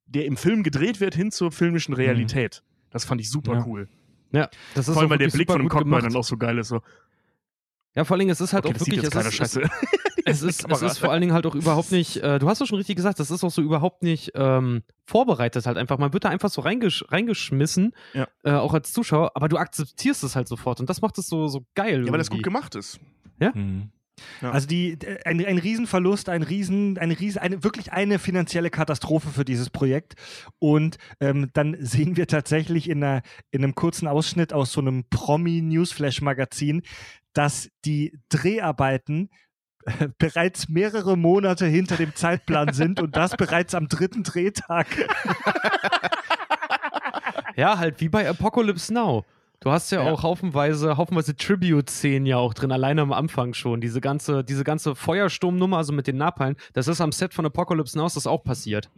der 0.07 0.25
im 0.25 0.37
Film 0.37 0.63
gedreht 0.63 0.99
wird, 0.99 1.13
hin 1.13 1.31
zur 1.31 1.51
filmischen 1.51 1.93
Realität. 1.93 2.63
Das 2.89 3.05
fand 3.05 3.21
ich 3.21 3.29
super 3.29 3.53
Ja. 3.57 3.65
cool. 3.67 3.87
Ja, 4.31 4.49
das 4.73 4.87
ist 4.87 4.93
Vor 4.95 5.03
allem, 5.03 5.11
weil 5.11 5.19
der 5.19 5.27
Blick 5.29 5.51
von 5.51 5.59
dem 5.61 5.69
gemacht. 5.69 6.03
dann 6.03 6.15
auch 6.15 6.23
so 6.23 6.35
geil 6.35 6.57
ist. 6.57 6.69
So, 6.69 6.81
Ja, 7.93 8.05
vor 8.05 8.15
allen 8.15 8.21
Dingen, 8.21 8.31
es 8.31 8.41
ist 8.41 8.53
halt 8.53 8.65
okay, 8.65 8.73
auch 8.75 8.79
wirklich, 8.79 9.03
es 9.03 9.13
ist, 9.15 9.33
scheiße. 9.35 9.61
es, 10.25 10.41
ist, 10.41 10.67
es 10.67 10.81
ist 10.81 10.97
vor 10.97 11.11
allen 11.11 11.21
Dingen 11.21 11.33
halt 11.33 11.45
auch 11.45 11.53
überhaupt 11.53 11.91
nicht, 11.91 12.17
äh, 12.17 12.39
du 12.39 12.49
hast 12.49 12.59
es 12.59 12.67
schon 12.67 12.77
richtig 12.77 12.95
gesagt, 12.95 13.19
das 13.19 13.29
ist 13.29 13.43
auch 13.43 13.51
so 13.51 13.61
überhaupt 13.61 14.01
nicht 14.01 14.31
ähm, 14.33 14.81
vorbereitet 15.05 15.67
halt 15.67 15.77
einfach. 15.77 15.99
Man 15.99 16.11
wird 16.11 16.23
da 16.25 16.29
einfach 16.29 16.49
so 16.49 16.61
reingesch 16.61 17.05
reingeschmissen, 17.09 17.93
Ja. 18.13 18.27
äh, 18.43 18.51
auch 18.53 18.73
als 18.73 18.91
Zuschauer, 18.91 19.31
aber 19.35 19.47
du 19.47 19.57
akzeptierst 19.57 20.23
es 20.23 20.35
halt 20.35 20.47
sofort 20.47 20.79
und 20.79 20.89
das 20.89 21.01
macht 21.01 21.19
es 21.19 21.27
so, 21.27 21.47
so 21.47 21.63
geil. 21.75 22.03
Ja, 22.07 22.11
weil 22.11 22.17
das 22.17 22.31
gut 22.31 22.41
gemacht 22.43 22.73
ist. 22.75 22.99
Mhm. 23.53 23.91
Ja. 24.41 24.51
Also 24.51 24.67
die, 24.67 24.97
ein, 25.25 25.45
ein 25.45 25.57
Riesenverlust, 25.57 26.29
ein 26.29 26.43
Riesen, 26.43 26.97
eine 26.97 27.19
Riesen, 27.19 27.39
eine, 27.39 27.63
wirklich 27.63 27.91
eine 27.91 28.17
finanzielle 28.17 28.69
Katastrophe 28.69 29.29
für 29.29 29.43
dieses 29.43 29.69
Projekt. 29.69 30.15
Und 30.59 30.97
ähm, 31.19 31.49
dann 31.53 31.75
sehen 31.79 32.15
wir 32.17 32.27
tatsächlich 32.27 32.89
in, 32.89 33.03
einer, 33.03 33.21
in 33.51 33.63
einem 33.63 33.75
kurzen 33.75 34.07
Ausschnitt 34.07 34.53
aus 34.53 34.71
so 34.71 34.81
einem 34.81 35.03
Promi-Newsflash-Magazin, 35.09 36.83
dass 37.33 37.69
die 37.83 38.17
Dreharbeiten 38.29 39.29
äh, 39.85 40.07
bereits 40.17 40.69
mehrere 40.69 41.17
Monate 41.17 41.65
hinter 41.65 41.97
dem 41.97 42.15
Zeitplan 42.15 42.73
sind 42.73 43.01
und 43.01 43.17
das 43.17 43.35
bereits 43.35 43.75
am 43.75 43.89
dritten 43.89 44.23
Drehtag. 44.23 44.87
Ja, 47.55 47.77
halt 47.77 48.01
wie 48.01 48.09
bei 48.09 48.27
Apocalypse 48.27 48.93
Now. 48.93 49.23
Du 49.59 49.71
hast 49.71 49.91
ja, 49.91 50.03
Ja. 50.03 50.11
auch 50.11 50.23
haufenweise, 50.23 50.97
haufenweise 50.97 51.35
Tribute-Szenen 51.35 52.25
ja 52.25 52.37
auch 52.37 52.53
drin, 52.53 52.71
alleine 52.71 53.01
am 53.01 53.13
Anfang 53.13 53.53
schon. 53.53 53.81
Diese 53.81 54.01
ganze, 54.01 54.43
diese 54.43 54.63
ganze 54.63 54.95
Feuersturmnummer, 54.95 55.77
also 55.77 55.93
mit 55.93 56.07
den 56.07 56.17
Napalm, 56.17 56.55
das 56.73 56.87
ist 56.87 57.01
am 57.01 57.11
Set 57.11 57.33
von 57.33 57.45
Apocalypse 57.45 57.97
Now 57.97 58.05
ist 58.05 58.15
das 58.15 58.27
auch 58.27 58.43
passiert. 58.43 58.89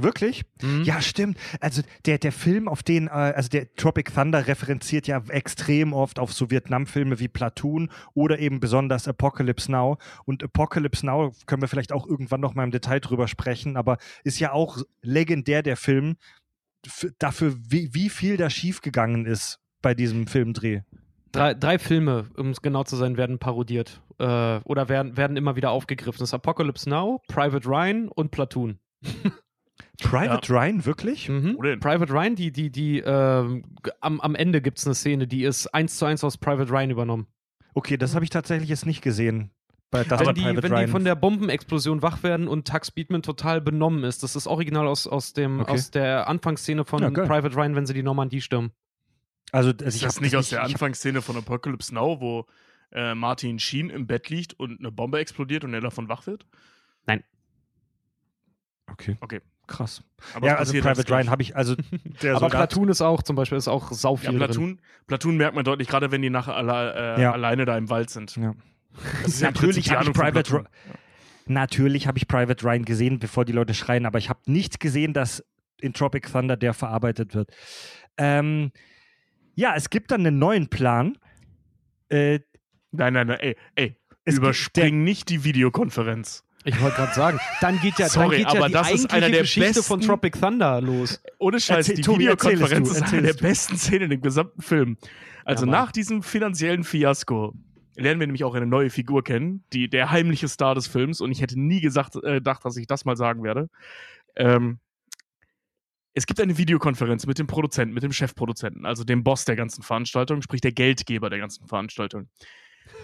Wirklich? 0.00 0.44
Mhm. 0.62 0.84
Ja, 0.84 1.00
stimmt. 1.02 1.38
Also 1.60 1.82
der, 2.06 2.18
der 2.18 2.30
Film, 2.30 2.68
auf 2.68 2.84
den, 2.84 3.08
äh, 3.08 3.10
also 3.10 3.48
der 3.48 3.74
Tropic 3.74 4.12
Thunder 4.14 4.46
referenziert 4.46 5.08
ja 5.08 5.20
extrem 5.28 5.92
oft 5.92 6.20
auf 6.20 6.32
so 6.32 6.50
Vietnam-Filme 6.52 7.18
wie 7.18 7.26
Platoon 7.26 7.90
oder 8.14 8.38
eben 8.38 8.60
besonders 8.60 9.08
Apocalypse 9.08 9.70
Now. 9.72 9.98
Und 10.24 10.44
Apocalypse 10.44 11.04
Now 11.04 11.32
können 11.46 11.62
wir 11.62 11.68
vielleicht 11.68 11.90
auch 11.92 12.06
irgendwann 12.06 12.40
noch 12.40 12.54
mal 12.54 12.62
im 12.62 12.70
Detail 12.70 13.00
drüber 13.00 13.26
sprechen, 13.26 13.76
aber 13.76 13.98
ist 14.22 14.38
ja 14.38 14.52
auch 14.52 14.78
legendär 15.02 15.64
der 15.64 15.76
Film 15.76 16.16
dafür, 17.18 17.56
wie, 17.58 17.92
wie 17.92 18.08
viel 18.08 18.36
da 18.36 18.50
schiefgegangen 18.50 19.26
ist 19.26 19.58
bei 19.82 19.94
diesem 19.94 20.26
Filmdreh. 20.26 20.80
Drei, 21.32 21.54
drei 21.54 21.78
Filme, 21.78 22.26
um 22.36 22.50
es 22.50 22.62
genau 22.62 22.84
zu 22.84 22.96
sein, 22.96 23.16
werden 23.16 23.38
parodiert. 23.38 24.00
Äh, 24.18 24.58
oder 24.64 24.88
werden, 24.88 25.16
werden 25.16 25.36
immer 25.36 25.56
wieder 25.56 25.70
aufgegriffen. 25.70 26.18
Das 26.20 26.30
ist 26.30 26.34
Apocalypse 26.34 26.88
Now, 26.88 27.20
Private 27.28 27.68
Ryan 27.68 28.08
und 28.08 28.30
Platoon. 28.30 28.78
Private 30.02 30.52
Ryan, 30.52 30.86
wirklich? 30.86 31.28
Mhm. 31.28 31.58
Private 31.80 32.12
Ryan, 32.12 32.34
die, 32.36 32.52
die, 32.52 32.70
die, 32.70 33.00
ähm, 33.00 33.64
am, 34.00 34.20
am 34.20 34.34
Ende 34.34 34.60
gibt 34.60 34.78
es 34.78 34.86
eine 34.86 34.94
Szene, 34.94 35.26
die 35.26 35.42
ist 35.44 35.66
eins 35.74 35.98
zu 35.98 36.04
eins 36.06 36.22
aus 36.22 36.36
Private 36.38 36.70
Ryan 36.70 36.90
übernommen. 36.90 37.26
Okay, 37.74 37.96
das 37.96 38.14
habe 38.14 38.24
ich 38.24 38.30
tatsächlich 38.30 38.68
jetzt 38.70 38.86
nicht 38.86 39.02
gesehen. 39.02 39.50
Bei, 39.90 40.04
das 40.04 40.20
wenn 40.20 40.34
die, 40.34 40.42
Private 40.42 40.62
wenn 40.62 40.72
Ryan. 40.72 40.86
die 40.86 40.92
von 40.92 41.04
der 41.04 41.14
Bombenexplosion 41.14 42.02
wach 42.02 42.22
werden 42.22 42.46
und 42.46 42.68
Tux 42.68 42.88
Speedman 42.88 43.22
total 43.22 43.60
benommen 43.60 44.04
ist. 44.04 44.22
Das 44.22 44.36
ist 44.36 44.46
original 44.46 44.86
aus, 44.86 45.06
aus, 45.06 45.32
dem, 45.32 45.60
Okay. 45.60 45.72
aus 45.72 45.90
der 45.90 46.28
Anfangsszene 46.28 46.84
von 46.84 47.02
Ja. 47.02 47.10
Private 47.10 47.54
Ryan, 47.56 47.74
wenn 47.74 47.86
sie 47.86 47.94
die 47.94 48.02
Normandie 48.02 48.40
stürmen. 48.40 48.72
Also, 49.52 49.70
also 49.70 49.84
Ist 49.84 50.02
das 50.02 50.20
nicht 50.20 50.36
aus 50.36 50.50
der 50.50 50.62
Anfangsszene 50.62 51.22
von 51.22 51.36
Apocalypse 51.36 51.94
Now, 51.94 52.20
wo 52.20 52.46
äh, 52.92 53.14
Martin 53.14 53.58
Sheen 53.58 53.90
im 53.90 54.06
Bett 54.06 54.28
liegt 54.30 54.54
und 54.54 54.78
eine 54.80 54.90
Bombe 54.90 55.18
explodiert 55.18 55.64
und 55.64 55.74
er 55.74 55.80
davon 55.80 56.08
wach 56.08 56.26
wird? 56.26 56.46
Okay. 58.90 59.16
Okay. 59.20 59.40
Krass. 59.66 60.02
Aber 60.34 60.46
ja, 60.46 60.56
also 60.56 60.72
Private 60.72 61.12
Ryan 61.12 61.28
habe 61.28 61.42
ich, 61.42 61.54
also 61.54 61.74
der 62.22 62.32
Aber 62.36 62.40
Soldat- 62.48 62.70
Platoon 62.70 62.88
ist 62.88 63.02
auch 63.02 63.22
zum 63.22 63.36
Beispiel 63.36 63.58
ist 63.58 63.68
auch 63.68 63.92
sau 63.92 64.16
viel 64.16 64.24
Ja, 64.24 64.30
drin. 64.30 64.38
Platoon, 64.46 64.80
Platoon 65.06 65.36
merkt 65.36 65.54
man 65.54 65.64
deutlich, 65.64 65.88
gerade 65.88 66.10
wenn 66.10 66.22
die 66.22 66.30
nachher 66.30 66.56
alle, 66.56 67.16
äh, 67.16 67.20
Ja. 67.22 67.32
alleine 67.32 67.66
da 67.66 67.76
im 67.76 67.90
Wald 67.90 68.08
sind. 68.08 68.34
Ja. 68.36 68.54
Das 69.22 69.34
ist 69.34 69.42
Natürlich 69.42 69.90
habe 69.90 70.04
ich 70.04 70.12
Private 70.14 70.32
Platoon. 70.50 70.68
Natürlich 71.46 72.06
habe 72.06 72.16
ich 72.16 72.26
Private 72.26 72.64
Ryan 72.64 72.84
gesehen, 72.86 73.18
bevor 73.18 73.44
die 73.44 73.52
Leute 73.52 73.74
schreien, 73.74 74.06
aber 74.06 74.18
ich 74.18 74.30
habe 74.30 74.40
nicht 74.46 74.80
gesehen, 74.80 75.12
dass 75.12 75.44
in 75.80 75.92
Tropic 75.92 76.30
Thunder 76.32 76.56
der 76.56 76.72
verarbeitet 76.72 77.34
wird. 77.34 77.50
Ähm, 78.16 78.72
ja, 79.58 79.74
es 79.76 79.90
gibt 79.90 80.10
dann 80.10 80.26
einen 80.26 80.38
neuen 80.38 80.68
Plan. 80.68 81.18
Äh, 82.08 82.40
Nein, 82.90 83.12
nein, 83.12 83.26
nein, 83.26 83.38
ey, 83.40 83.56
ey, 83.74 83.96
überspring 84.24 85.04
nicht 85.04 85.28
die 85.28 85.44
Videokonferenz. 85.44 86.42
Ich 86.64 86.80
wollte 86.80 86.96
gerade 86.96 87.14
sagen, 87.14 87.38
dann 87.60 87.78
geht 87.80 87.98
ja, 87.98 88.08
Sorry, 88.08 88.28
dann 88.28 88.36
geht 88.38 88.52
ja 88.54 88.58
aber 88.60 88.66
die 88.68 88.72
das 88.72 88.86
ist 88.86 88.92
eigentliche 88.94 89.14
einer 89.16 89.30
der 89.30 89.40
Geschichte 89.42 89.82
von 89.82 89.98
besten- 89.98 90.08
Tropic 90.10 90.40
Thunder 90.40 90.80
los. 90.80 91.22
Ohne 91.38 91.60
Scheiß, 91.60 91.88
Erzähl- 91.88 91.96
die 91.96 92.02
Tobi, 92.02 92.20
Videokonferenz 92.20 92.88
du, 92.88 92.94
ist 92.94 93.12
eine 93.12 93.22
der 93.22 93.34
du. 93.34 93.42
besten 93.42 93.76
Szenen 93.76 94.10
im 94.10 94.20
gesamten 94.22 94.62
Film. 94.62 94.96
Also 95.44 95.66
Ja, 95.66 95.72
nach 95.72 95.92
diesem 95.92 96.22
finanziellen 96.22 96.82
Fiasko 96.84 97.54
lernen 97.96 98.20
wir 98.20 98.26
nämlich 98.26 98.44
auch 98.44 98.54
eine 98.54 98.66
neue 98.66 98.90
Figur 98.90 99.22
kennen, 99.24 99.64
die, 99.74 99.88
der 99.90 100.10
heimliche 100.10 100.48
Star 100.48 100.74
des 100.74 100.86
Films. 100.86 101.20
Und 101.20 101.30
ich 101.32 101.42
hätte 101.42 101.58
nie 101.60 101.80
gesagt, 101.80 102.16
äh, 102.16 102.34
gedacht, 102.34 102.64
dass 102.64 102.76
ich 102.76 102.86
das 102.86 103.04
mal 103.04 103.16
sagen 103.16 103.42
werde. 103.42 103.68
Ähm, 104.36 104.78
es 106.14 106.26
gibt 106.26 106.40
eine 106.40 106.56
Videokonferenz 106.58 107.26
mit 107.26 107.38
dem 107.38 107.46
Produzenten, 107.46 107.94
mit 107.94 108.02
dem 108.02 108.12
Chefproduzenten, 108.12 108.86
also 108.86 109.04
dem 109.04 109.22
Boss 109.24 109.44
der 109.44 109.56
ganzen 109.56 109.82
Veranstaltung, 109.82 110.42
sprich 110.42 110.60
der 110.60 110.72
Geldgeber 110.72 111.30
der 111.30 111.38
ganzen 111.38 111.66
Veranstaltung. 111.66 112.28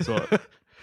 So. 0.01 0.17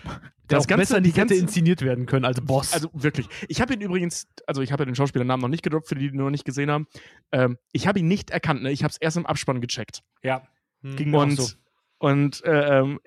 Der 0.03 0.57
Das 0.57 0.63
auch 0.65 0.67
Ganze- 0.67 0.81
besser 0.95 1.01
die 1.01 1.11
ganze- 1.13 1.35
inszeniert 1.35 1.81
werden 1.83 2.07
können 2.07 2.25
als 2.25 2.41
Boss. 2.41 2.73
Also 2.73 2.89
wirklich. 2.93 3.27
Ich 3.47 3.61
habe 3.61 3.73
ihn 3.75 3.81
übrigens, 3.81 4.27
also 4.47 4.63
ich 4.63 4.71
habe 4.71 4.81
ja 4.81 4.85
den 4.85 4.95
Schauspielernamen 4.95 5.41
noch 5.41 5.47
nicht 5.47 5.61
gedroppt, 5.63 5.87
für 5.87 5.93
die, 5.95 6.07
die 6.09 6.15
ihn 6.15 6.19
noch 6.19 6.31
nicht 6.31 6.43
gesehen 6.43 6.71
haben. 6.71 6.87
Ähm, 7.31 7.57
ich 7.71 7.85
habe 7.87 7.99
ihn 7.99 8.07
nicht 8.07 8.31
erkannt, 8.31 8.63
ne? 8.63 8.71
Ich 8.71 8.83
habe 8.83 8.89
es 8.91 8.97
erst 8.97 9.17
im 9.17 9.27
Abspann 9.27 9.61
gecheckt. 9.61 10.01
ja, 10.23 10.41
Hm. 10.81 10.95
ging 10.95 11.11
mir 11.11 11.17
auch 11.19 11.21
Und, 11.21 11.35
so. 11.39 11.53
und 11.99 12.43
äh, 12.43 12.79
ähm, 12.79 12.99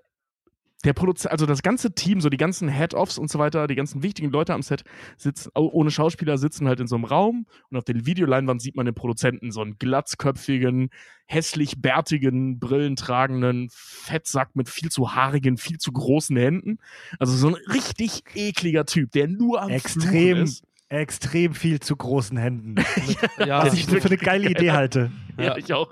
der 0.85 0.93
Produzent, 0.93 1.33
also 1.33 1.47
das 1.47 1.63
ganze 1.63 1.95
Team, 1.95 2.21
so 2.21 2.29
die 2.29 2.37
ganzen 2.37 2.69
Head-Offs 2.69 3.19
und 3.19 3.31
so 3.31 3.39
weiter, 3.39 3.67
die 3.67 3.75
ganzen 3.75 4.03
wichtigen 4.03 4.31
Leute 4.31 4.55
am 4.55 4.63
Set 4.63 4.85
sitzen, 5.17 5.51
ohne 5.55 5.91
Schauspieler 5.91 6.39
sitzen 6.39 6.69
halt 6.69 6.81
in 6.81 6.87
so 6.87 6.97
einem 6.97 7.05
Raum 7.05 7.47
und 7.71 7.77
auf 7.77 7.85
der 7.85 8.07
Videoleinwand 8.07 8.61
sieht 8.61 8.77
man 8.77 8.87
den 8.87 8.95
Produzenten, 8.95 9.51
so 9.51 9.63
einen 9.63 9.79
glatzköpfigen, 9.79 10.91
hässlich 11.27 11.81
bärtigen, 11.81 12.59
brillentragenden 12.59 13.69
Fettsack 13.73 14.55
mit 14.55 14.69
viel 14.69 14.91
zu 14.91 15.15
haarigen, 15.15 15.57
viel 15.57 15.79
zu 15.79 15.91
großen 15.91 16.37
Händen. 16.37 16.79
Also 17.19 17.35
so 17.35 17.49
ein 17.49 17.55
richtig 17.73 18.23
ekliger 18.35 18.85
Typ, 18.85 19.11
der 19.13 19.29
nur 19.29 19.63
am 19.63 19.71
Extrem, 19.71 20.03
Fluchen 20.03 20.43
ist. 20.43 20.65
Extrem 20.89 21.55
viel 21.55 21.81
zu 21.81 21.97
großen 21.97 22.37
Händen. 22.37 22.77
ja, 23.39 23.65
Was 23.65 23.75
ich 23.75 23.87
für 23.87 24.05
eine 24.05 24.17
geile 24.17 24.49
Idee 24.51 24.71
halte. 24.73 25.11
Ja, 25.37 25.45
Ja. 25.45 25.57
ich 25.57 25.73
auch. 25.73 25.91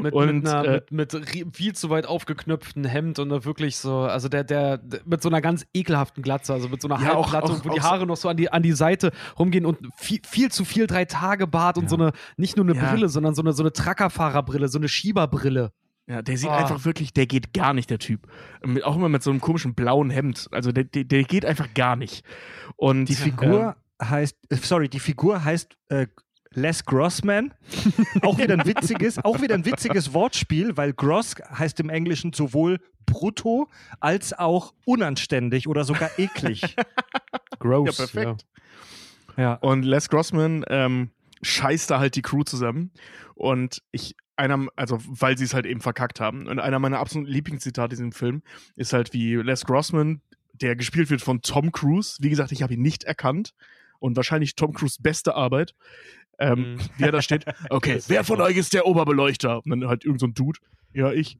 mit, 0.00 0.12
und, 0.14 0.38
mit, 0.42 0.48
einer, 0.48 0.64
äh, 0.64 0.80
mit, 0.90 1.12
mit 1.12 1.56
viel 1.56 1.74
zu 1.74 1.90
weit 1.90 2.06
aufgeknöpften 2.06 2.84
Hemd 2.84 3.18
und 3.20 3.44
wirklich 3.44 3.76
so, 3.76 3.98
also 4.00 4.28
der, 4.28 4.42
der, 4.42 4.80
mit 5.04 5.22
so 5.22 5.28
einer 5.28 5.40
ganz 5.40 5.66
ekelhaften 5.74 6.22
Glatze, 6.22 6.52
also 6.54 6.68
mit 6.68 6.82
so 6.82 6.88
einer 6.88 7.00
Ja, 7.04 7.14
auch- 7.14 7.32
Halbglatze, 7.32 7.52
auch- 7.60 7.64
wo 7.64 7.68
die 7.68 7.80
auch 7.80 7.84
so- 7.84 7.90
Haare 7.90 8.06
noch 8.06 8.16
so 8.16 8.28
an 8.28 8.36
die, 8.36 8.50
an 8.50 8.62
die 8.62 8.72
Seite 8.72 9.12
rumgehen 9.38 9.66
und 9.66 9.78
viel, 9.96 10.20
viel 10.26 10.50
zu 10.50 10.64
viel 10.64 10.86
drei 10.88 11.04
Tage 11.04 11.46
Bart 11.46 11.76
und 11.76 11.84
Ja. 11.84 11.88
so 11.90 11.96
eine, 11.96 12.12
nicht 12.36 12.56
nur 12.56 12.66
eine 12.66 12.74
Ja. 12.76 12.90
Brille, 12.90 13.08
sondern 13.08 13.34
so 13.34 13.42
eine, 13.42 13.52
so 13.52 13.62
eine 13.62 13.72
Truckerfahrerbrille, 13.72 14.68
so 14.68 14.78
eine 14.78 14.88
Schieberbrille. 14.88 15.70
Ja, 16.06 16.20
der 16.20 16.36
sieht 16.36 16.50
Ah. 16.50 16.58
einfach 16.58 16.84
wirklich, 16.84 17.14
der 17.14 17.26
geht 17.26 17.54
gar 17.54 17.72
nicht, 17.72 17.88
der 17.88 17.98
Typ. 17.98 18.26
Mit, 18.64 18.84
auch 18.84 18.96
immer 18.96 19.08
mit 19.08 19.22
so 19.22 19.30
einem 19.30 19.40
komischen 19.40 19.74
blauen 19.74 20.10
Hemd. 20.10 20.48
Also 20.50 20.70
der, 20.72 20.84
der, 20.84 21.04
der 21.04 21.22
geht 21.24 21.46
einfach 21.46 21.72
gar 21.74 21.96
nicht. 21.96 22.24
Und 22.76 23.06
Die 23.08 23.14
Figur 23.14 23.76
heißt, 24.02 24.36
äh, 24.50 24.56
sorry, 24.56 24.88
die 24.88 25.00
Figur 25.00 25.44
heißt 25.44 25.76
äh, 25.88 26.06
Les 26.50 26.84
Grossman. 26.84 27.52
auch 28.22 28.38
wieder 28.38 28.54
ein 28.54 28.64
witziges, 28.64 29.18
auch 29.24 29.40
wieder 29.40 29.54
ein 29.54 29.64
witziges 29.64 30.12
Wortspiel, 30.12 30.76
weil 30.76 30.92
Gross 30.92 31.34
heißt 31.50 31.80
im 31.80 31.90
Englischen 31.90 32.32
sowohl 32.32 32.78
brutto 33.06 33.68
als 34.00 34.32
auch 34.32 34.72
unanständig 34.86 35.68
oder 35.68 35.84
sogar 35.84 36.10
eklig. 36.18 36.76
Gross. 37.58 37.98
Ja, 37.98 38.06
perfekt. 38.06 38.46
ja. 39.36 39.54
Und 39.54 39.82
Les 39.82 40.08
Grossman, 40.08 40.64
ähm, 40.68 41.10
scheißt 41.44 41.90
da 41.90 42.00
halt 42.00 42.16
die 42.16 42.22
Crew 42.22 42.42
zusammen. 42.42 42.90
Und 43.34 43.82
ich, 43.92 44.16
einer, 44.36 44.66
also 44.76 44.98
weil 45.04 45.38
sie 45.38 45.44
es 45.44 45.54
halt 45.54 45.66
eben 45.66 45.80
verkackt 45.80 46.20
haben. 46.20 46.46
Und 46.46 46.58
einer 46.58 46.78
meiner 46.78 46.98
absoluten 46.98 47.30
Lieblingszitate 47.30 47.94
in 47.94 47.96
diesem 47.96 48.12
Film 48.12 48.42
ist 48.76 48.92
halt 48.92 49.12
wie 49.12 49.36
Les 49.36 49.64
Grossman, 49.64 50.20
der 50.52 50.76
gespielt 50.76 51.10
wird 51.10 51.20
von 51.20 51.42
Tom 51.42 51.72
Cruise. 51.72 52.16
Wie 52.20 52.30
gesagt, 52.30 52.52
ich 52.52 52.62
habe 52.62 52.74
ihn 52.74 52.82
nicht 52.82 53.04
erkannt. 53.04 53.54
Und 53.98 54.16
wahrscheinlich 54.16 54.54
Tom 54.56 54.72
Cruise 54.72 54.98
beste 55.00 55.34
Arbeit. 55.34 55.74
Ähm, 56.38 56.74
Mhm. 56.74 56.80
Wie 56.96 57.04
er 57.04 57.12
da 57.12 57.22
steht. 57.22 57.44
Okay, 57.70 58.00
wer 58.08 58.24
von 58.24 58.40
euch 58.40 58.56
ist 58.56 58.74
der 58.74 58.86
Oberbeleuchter? 58.86 59.58
Und 59.64 59.70
dann 59.70 59.88
halt 59.88 60.04
irgend 60.04 60.20
so 60.20 60.26
ein 60.26 60.34
Dude. 60.34 60.58
Ja, 60.92 61.12
ich. 61.12 61.38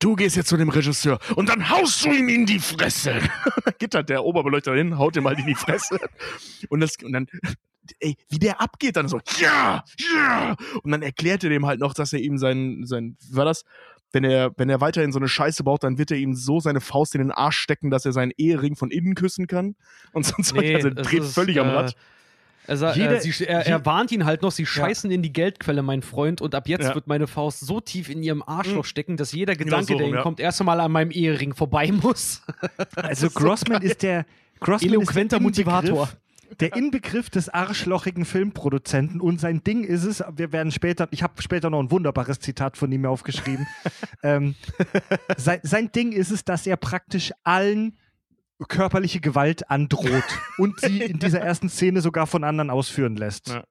Du 0.00 0.16
gehst 0.16 0.34
jetzt 0.34 0.48
zu 0.48 0.56
dem 0.56 0.70
Regisseur 0.70 1.18
und 1.36 1.50
dann 1.50 1.68
haust 1.68 2.06
du 2.06 2.10
ihm 2.10 2.30
in 2.30 2.46
die 2.46 2.58
Fresse. 2.58 3.20
geht 3.78 3.94
halt 3.94 4.08
der 4.08 4.24
Oberbeleuchter 4.24 4.74
hin, 4.74 4.96
haut 4.96 5.14
ihm 5.16 5.26
halt 5.26 5.38
in 5.38 5.46
die 5.46 5.54
Fresse. 5.54 5.98
Und, 6.70 6.80
das, 6.80 6.96
und 7.04 7.12
dann, 7.12 7.26
ey, 7.98 8.16
wie 8.30 8.38
der 8.38 8.62
abgeht, 8.62 8.96
dann 8.96 9.08
so, 9.08 9.20
ja, 9.38 9.84
ja. 10.14 10.56
Und 10.82 10.90
dann 10.90 11.02
erklärt 11.02 11.44
er 11.44 11.50
dem 11.50 11.66
halt 11.66 11.80
noch, 11.80 11.92
dass 11.92 12.14
er 12.14 12.20
ihm 12.20 12.38
sein, 12.38 12.84
sein, 12.86 13.18
war 13.30 13.44
das? 13.44 13.64
Wenn 14.12 14.24
er, 14.24 14.50
wenn 14.56 14.68
er 14.68 14.80
weiterhin 14.80 15.12
so 15.12 15.18
eine 15.18 15.28
Scheiße 15.28 15.62
baut, 15.64 15.84
dann 15.84 15.96
wird 15.98 16.10
er 16.10 16.16
ihm 16.16 16.34
so 16.34 16.58
seine 16.60 16.80
Faust 16.80 17.14
in 17.14 17.20
den 17.20 17.30
Arsch 17.30 17.58
stecken, 17.58 17.90
dass 17.90 18.04
er 18.04 18.12
seinen 18.12 18.32
Ehering 18.36 18.74
von 18.76 18.90
innen 18.90 19.14
küssen 19.14 19.46
kann. 19.46 19.76
Und 20.12 20.26
sonst 20.26 20.54
Nee, 20.54 20.74
also, 20.74 20.90
dreht 20.90 21.20
ist, 21.22 21.34
völlig 21.34 21.60
am 21.60 21.68
äh, 21.68 21.72
Rad. 21.72 21.94
Er, 22.66 22.76
sa- 22.76 22.92
Jede- 22.94 23.16
äh, 23.16 23.20
sie, 23.20 23.44
er, 23.46 23.66
er 23.66 23.86
warnt 23.86 24.12
ihn 24.12 24.24
halt 24.24 24.42
noch, 24.42 24.52
sie 24.52 24.66
scheißen 24.66 25.10
in 25.10 25.22
die 25.22 25.32
Geldquelle, 25.32 25.82
mein 25.82 26.02
Freund, 26.02 26.40
und 26.40 26.54
ab 26.54 26.68
jetzt 26.68 26.84
Ja. 26.88 26.94
wird 26.94 27.06
meine 27.06 27.26
Faust 27.26 27.60
so 27.60 27.80
tief 27.80 28.08
in 28.10 28.22
ihrem 28.22 28.42
Arschloch 28.42 28.84
Mhm. 28.84 28.88
stecken, 28.88 29.16
dass 29.16 29.32
jeder 29.32 29.54
Genau 29.54 29.64
Gedanke, 29.78 29.92
so 29.92 29.98
der 29.98 30.08
ihm 30.08 30.14
ja. 30.14 30.22
kommt, 30.22 30.40
erst 30.40 30.60
einmal 30.60 30.78
an 30.80 30.92
meinem 30.92 31.10
Ehering 31.10 31.54
vorbei 31.54 31.90
muss. 31.92 32.42
Also 32.96 33.28
Grossman 33.34 33.82
ist 33.82 34.02
der 34.02 34.26
Grossman 34.60 34.90
Eloquenter 34.92 35.22
ist 35.22 35.32
der 35.32 35.40
Motivator. 35.40 36.04
Inbegriff- 36.08 36.16
Der 36.58 36.74
Inbegriff 36.74 37.30
des 37.30 37.48
arschlochigen 37.48 38.24
Filmproduzenten 38.24 39.20
und 39.20 39.40
sein 39.40 39.62
Ding 39.62 39.84
ist 39.84 40.04
es, 40.04 40.22
wir 40.34 40.52
werden 40.52 40.72
später, 40.72 41.06
ich 41.10 41.22
habe 41.22 41.40
später 41.40 41.70
noch 41.70 41.80
ein 41.80 41.90
wunderbares 41.90 42.40
Zitat 42.40 42.76
von 42.76 42.90
ihm 42.90 43.06
aufgeschrieben. 43.06 43.66
ähm, 44.22 44.56
sein, 45.36 45.60
sein 45.62 45.92
Ding 45.92 46.12
ist 46.12 46.30
es, 46.30 46.44
dass 46.44 46.66
er 46.66 46.76
praktisch 46.76 47.32
allen 47.44 47.96
körperliche 48.68 49.20
Gewalt 49.20 49.70
androht 49.70 50.24
und 50.58 50.80
sie 50.80 51.00
in 51.02 51.18
dieser 51.18 51.40
ersten 51.40 51.68
Szene 51.68 52.00
sogar 52.00 52.26
von 52.26 52.44
anderen 52.44 52.70
ausführen 52.70 53.16
lässt. 53.16 53.48
Ja. 53.48 53.64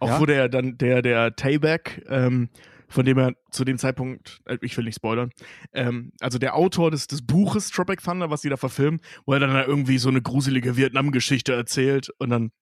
Auch 0.00 0.08
Ja. 0.08 0.20
wo 0.20 0.26
der 0.26 0.48
dann, 0.48 0.78
der, 0.78 1.02
der 1.02 1.36
Tayback, 1.36 2.04
ähm, 2.08 2.48
von 2.88 3.04
dem 3.04 3.18
er 3.18 3.34
zu 3.50 3.64
dem 3.64 3.78
Zeitpunkt, 3.78 4.40
äh, 4.46 4.58
ich 4.60 4.76
will 4.76 4.84
nicht 4.84 4.96
spoilern, 4.96 5.30
ähm, 5.72 6.12
also 6.20 6.38
der 6.38 6.54
Autor 6.54 6.90
des, 6.90 7.06
des 7.06 7.26
Buches 7.26 7.70
Tropic 7.70 8.02
Thunder, 8.02 8.30
was 8.30 8.42
sie 8.42 8.48
da 8.48 8.56
verfilmen, 8.56 9.00
wo 9.24 9.34
er 9.34 9.40
dann 9.40 9.54
da 9.54 9.64
irgendwie 9.64 9.98
so 9.98 10.08
eine 10.08 10.22
gruselige 10.22 10.76
Vietnam-Geschichte 10.76 11.52
erzählt 11.54 12.10
und 12.18 12.30
dann 12.30 12.52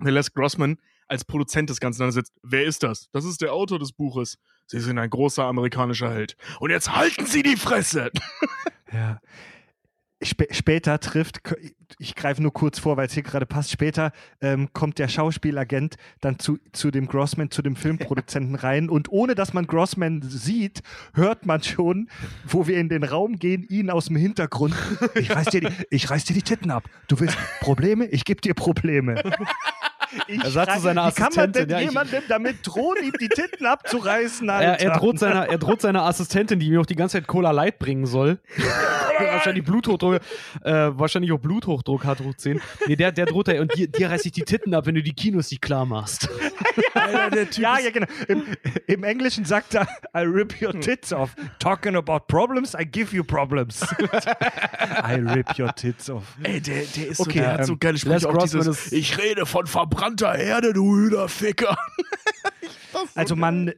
Les 0.00 0.32
Grossman 0.32 0.78
als 1.08 1.24
Produzent 1.24 1.70
des 1.70 1.80
Ganzen 1.80 2.02
dann 2.02 2.12
sitzt. 2.12 2.34
Wer 2.42 2.64
ist 2.64 2.82
das? 2.82 3.08
Das 3.12 3.24
ist 3.24 3.40
der 3.40 3.52
Autor 3.52 3.78
des 3.78 3.92
Buches. 3.92 4.38
Sie 4.66 4.78
sind 4.78 4.98
ein 4.98 5.10
großer 5.10 5.44
amerikanischer 5.44 6.12
Held. 6.12 6.36
Und 6.60 6.70
jetzt 6.70 6.94
halten 6.94 7.26
Sie 7.26 7.42
die 7.42 7.56
Fresse! 7.56 8.10
Ja. 8.92 9.20
Spä 10.20 10.46
später 10.50 10.98
trifft, 10.98 11.40
ich 11.98 12.16
greife 12.16 12.42
nur 12.42 12.52
kurz 12.52 12.80
vor, 12.80 12.96
weil 12.96 13.06
es 13.06 13.12
hier 13.12 13.22
gerade 13.22 13.46
passt, 13.46 13.70
später 13.70 14.12
ähm, 14.40 14.68
kommt 14.72 14.98
der 14.98 15.06
Schauspielagent 15.06 15.96
dann 16.20 16.38
zu, 16.40 16.58
zu 16.72 16.90
dem 16.90 17.06
Grossman, 17.06 17.50
zu 17.52 17.62
dem 17.62 17.76
Filmproduzenten 17.76 18.54
rein 18.56 18.88
und 18.88 19.10
ohne 19.10 19.36
dass 19.36 19.52
man 19.52 19.66
Grossman 19.66 20.22
sieht, 20.22 20.82
hört 21.14 21.46
man 21.46 21.62
schon, 21.62 22.08
wo 22.44 22.66
wir 22.66 22.78
in 22.78 22.88
den 22.88 23.04
Raum 23.04 23.38
gehen, 23.38 23.62
ihn 23.68 23.90
aus 23.90 24.06
dem 24.06 24.16
Hintergrund. 24.16 24.74
Ich 25.14 25.30
reiß 25.30 25.46
dir 25.46 25.60
die, 25.62 25.68
ich 25.90 26.10
reiß 26.10 26.24
dir 26.24 26.34
die 26.34 26.42
Titten 26.42 26.70
ab. 26.70 26.84
Du 27.08 27.18
willst 27.18 27.36
Probleme? 27.60 28.06
Ich 28.06 28.24
gebe 28.24 28.40
dir 28.40 28.54
Probleme. 28.54 29.22
Ich 30.26 30.42
Er 30.42 30.50
sagt 30.50 30.72
zu 30.72 30.80
seiner 30.80 31.08
Wie 31.08 31.12
kann 31.12 31.32
man 31.34 31.52
denn 31.52 31.62
Assistentin, 31.62 31.70
ja, 31.70 31.80
jemandem 31.80 32.22
damit 32.28 32.56
drohen, 32.62 32.96
ihm 33.02 33.12
die 33.20 33.28
Titten 33.28 33.66
abzureißen? 33.66 34.48
Er, 34.58 34.72
Alter? 34.72 34.84
er, 34.84 34.98
droht 34.98 35.18
seiner, 35.18 35.48
er 35.48 35.58
droht 35.58 35.80
seiner 35.80 36.02
Assistentin, 36.04 36.58
die 36.58 36.66
ihm 36.68 36.80
auch 36.80 36.86
die 36.86 36.96
ganze 36.96 37.18
Zeit 37.18 37.26
Cola 37.26 37.50
Light 37.50 37.78
bringen 37.78 38.06
soll. 38.06 38.38
wahrscheinlich 39.32 39.64
Bluthochdruck, 39.64 40.20
äh, 40.62 40.72
wahrscheinlich 40.72 41.32
auch 41.32 41.38
Bluthochdruck 41.38 42.04
hat, 42.04 42.20
hoch 42.20 42.34
10. 42.34 42.60
Nee, 42.86 42.96
der, 42.96 43.12
der 43.12 43.26
droht 43.26 43.48
er 43.48 43.60
und 43.60 43.76
dir, 43.76 43.88
dir 43.88 44.10
reiß 44.10 44.24
ich 44.24 44.32
die 44.32 44.42
Titten 44.42 44.74
ab, 44.74 44.86
wenn 44.86 44.94
du 44.94 45.02
die 45.02 45.12
Kinos 45.12 45.50
nicht 45.50 45.62
klar 45.62 45.86
machst. 45.86 46.28
Alter, 46.94 47.30
der 47.30 47.50
Typ 47.50 47.62
Ja, 47.62 47.78
ja, 47.78 47.90
genau. 47.90 48.06
Im, 48.28 48.44
Im 48.86 49.04
Englischen 49.04 49.44
sagt 49.44 49.74
er, 49.74 49.86
I 50.14 50.20
rip 50.20 50.60
your 50.60 50.78
tits 50.80 51.12
off. 51.12 51.34
Talking 51.58 51.96
about 51.96 52.20
problems, 52.28 52.74
I 52.74 52.84
give 52.84 53.14
you 53.14 53.24
problems. 53.24 53.82
I 55.04 55.14
rip 55.14 55.58
your 55.58 55.74
tits 55.74 56.10
off. 56.10 56.24
Ey, 56.42 56.60
der, 56.60 56.82
der 56.84 57.08
ist 57.08 57.20
Okay, 57.20 57.30
so, 57.30 57.40
der 57.40 57.52
hat 57.52 57.66
so 57.66 57.72
ähm, 57.72 57.80
geile 57.80 57.98
Sprüche, 57.98 58.28
dieses, 58.42 58.92
ich 58.92 59.18
rede 59.18 59.46
von 59.46 59.66
verbrannter 59.98 60.34
Erde, 60.36 60.72
du 60.72 60.96
Hühnerficker. 60.96 61.76
Also 63.14 63.36
man, 63.36 63.72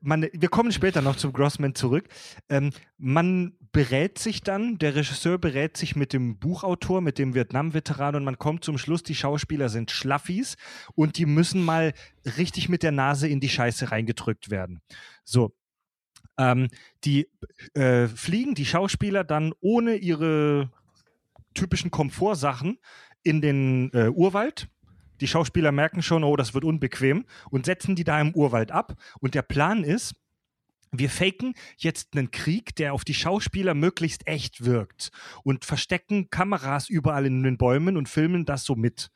man, 0.00 0.26
wir 0.32 0.48
kommen 0.48 0.72
später 0.72 1.02
noch 1.02 1.16
zum 1.16 1.32
Grossman 1.32 1.74
zurück. 1.74 2.08
Ähm, 2.48 2.70
man 2.96 3.56
berät 3.72 4.18
sich 4.18 4.40
dann, 4.40 4.78
der 4.78 4.94
Regisseur 4.96 5.38
berät 5.38 5.76
sich 5.76 5.96
mit 5.96 6.12
dem 6.12 6.38
Buchautor, 6.38 7.00
mit 7.00 7.18
dem 7.18 7.34
Vietnam-Veteran 7.34 8.16
und 8.16 8.24
man 8.24 8.38
kommt 8.38 8.64
zum 8.64 8.78
Schluss, 8.78 9.02
die 9.02 9.14
Schauspieler 9.14 9.68
sind 9.68 9.90
Schlaffis 9.90 10.56
und 10.94 11.18
die 11.18 11.26
müssen 11.26 11.62
mal 11.64 11.92
richtig 12.38 12.68
mit 12.68 12.82
der 12.82 12.92
Nase 12.92 13.28
in 13.28 13.38
die 13.38 13.50
Scheiße 13.50 13.90
reingedrückt 13.90 14.50
werden. 14.50 14.80
So. 15.24 15.54
Ähm, 16.38 16.68
die 17.04 17.28
äh, 17.74 18.08
fliegen, 18.08 18.54
die 18.54 18.66
Schauspieler, 18.66 19.24
dann 19.24 19.52
ohne 19.60 19.96
ihre 19.96 20.70
typischen 21.52 21.90
Komfortsachen 21.90 22.78
in 23.22 23.40
den 23.40 23.92
äh, 23.92 24.08
Urwald. 24.08 24.68
Die 25.20 25.26
Schauspieler 25.28 25.72
merken 25.72 26.02
schon, 26.02 26.24
oh, 26.24 26.36
das 26.36 26.54
wird 26.54 26.64
unbequem 26.64 27.24
und 27.50 27.66
setzen 27.66 27.94
die 27.96 28.04
da 28.04 28.20
im 28.20 28.34
Urwald 28.34 28.72
ab. 28.72 28.94
Und 29.20 29.34
der 29.34 29.42
Plan 29.42 29.84
ist, 29.84 30.14
wir 30.92 31.10
faken 31.10 31.54
jetzt 31.76 32.16
einen 32.16 32.30
Krieg, 32.30 32.76
der 32.76 32.92
auf 32.94 33.04
die 33.04 33.14
Schauspieler 33.14 33.74
möglichst 33.74 34.26
echt 34.26 34.64
wirkt 34.64 35.10
und 35.42 35.64
verstecken 35.64 36.30
Kameras 36.30 36.88
überall 36.88 37.26
in 37.26 37.42
den 37.42 37.58
Bäumen 37.58 37.96
und 37.96 38.08
filmen 38.08 38.44
das 38.44 38.64
so 38.64 38.74
mit. 38.76 39.10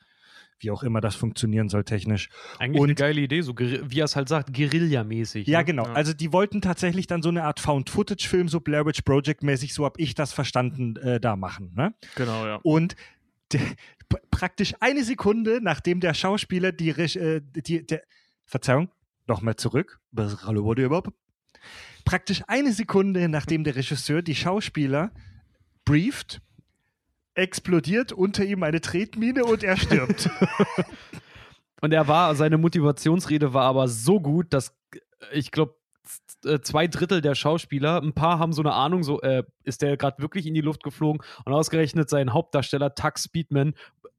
Wie 0.61 0.73
auch 0.73 0.83
immer 0.83 1.01
das 1.01 1.15
funktionieren 1.15 1.69
soll 1.69 1.85
technisch. 1.85 2.31
Eigentlich 2.59 2.81
Und- 2.81 2.89
eine 2.89 2.95
geile 2.97 3.21
Idee, 3.21 3.43
so 3.43 3.57
wie 3.57 4.01
er 4.01 4.07
es 4.07 4.17
halt 4.17 4.29
sagt, 4.29 4.53
Guerilla-mäßig. 4.53 5.47
Ja, 5.47 5.61
ne? 5.61 5.65
genau. 5.67 5.87
Ja. 5.87 5.93
Also 5.93 6.13
die 6.13 6.33
wollten 6.33 6.61
tatsächlich 6.61 7.07
dann 7.07 7.23
so 7.23 7.29
eine 7.29 7.45
Art 7.45 7.61
Found-Footage-Film, 7.61 8.49
so 8.49 8.59
Blair 8.59 8.85
Witch 8.85 9.03
Project-mäßig, 9.03 9.73
so 9.73 9.85
habe 9.85 10.01
ich 10.01 10.17
das 10.17 10.33
verstanden, 10.33 10.97
äh, 10.97 11.21
da 11.21 11.37
machen. 11.37 11.75
Ne? 11.77 11.95
Genau, 12.17 12.45
ja. 12.45 12.57
Und 12.65 12.97
praktisch 14.31 14.75
eine 14.81 15.05
Sekunde, 15.05 15.61
nachdem 15.63 16.01
der 16.01 16.15
Schauspieler 16.15 16.73
die, 16.73 16.91
äh, 16.91 17.41
die 17.43 17.87
der, 17.87 18.03
Verzeihung, 18.45 18.91
nochmal 19.27 19.57
zurück. 19.57 20.01
Hallo, 20.17 20.65
wurde 20.65 20.85
überhaupt? 20.85 21.11
Praktisch 22.05 22.43
eine 22.49 22.73
Sekunde, 22.73 23.29
nachdem 23.29 23.65
der 23.65 23.77
Regisseur 23.77 24.23
die 24.23 24.35
Schauspieler 24.35 25.11
brieft, 25.85 26.41
explodiert 27.35 28.13
unter 28.13 28.45
ihm 28.45 28.63
eine 28.63 28.81
Tretmine 28.81 29.45
und 29.45 29.63
er 29.63 29.77
stirbt. 29.77 30.31
Und 31.81 31.93
er 31.93 32.09
war, 32.09 32.35
seine 32.35 32.59
Motivationsrede 32.59 33.55
war 33.55 33.65
aber 33.65 33.89
so 33.89 34.21
gut, 34.21 34.53
dass 34.53 34.75
äh, 34.93 35.39
ich 35.39 35.51
glaube, 35.51 35.75
zwei 36.63 36.87
Drittel 36.87 37.21
der 37.21 37.35
Schauspieler, 37.35 38.01
ein 38.03 38.13
paar 38.13 38.39
haben 38.39 38.53
so 38.53 38.63
eine 38.63 38.73
Ahnung, 38.73 39.03
so 39.03 39.21
äh, 39.21 39.43
ist 39.65 39.83
der 39.83 39.97
gerade 39.97 40.23
wirklich 40.23 40.47
in 40.47 40.55
die 40.55 40.61
Luft 40.61 40.83
geflogen 40.83 41.23
und 41.45 41.53
ausgerechnet 41.53 42.09
sein 42.09 42.33
Hauptdarsteller 42.33 42.95
Tux 42.95 43.25
Speedman 43.25 43.75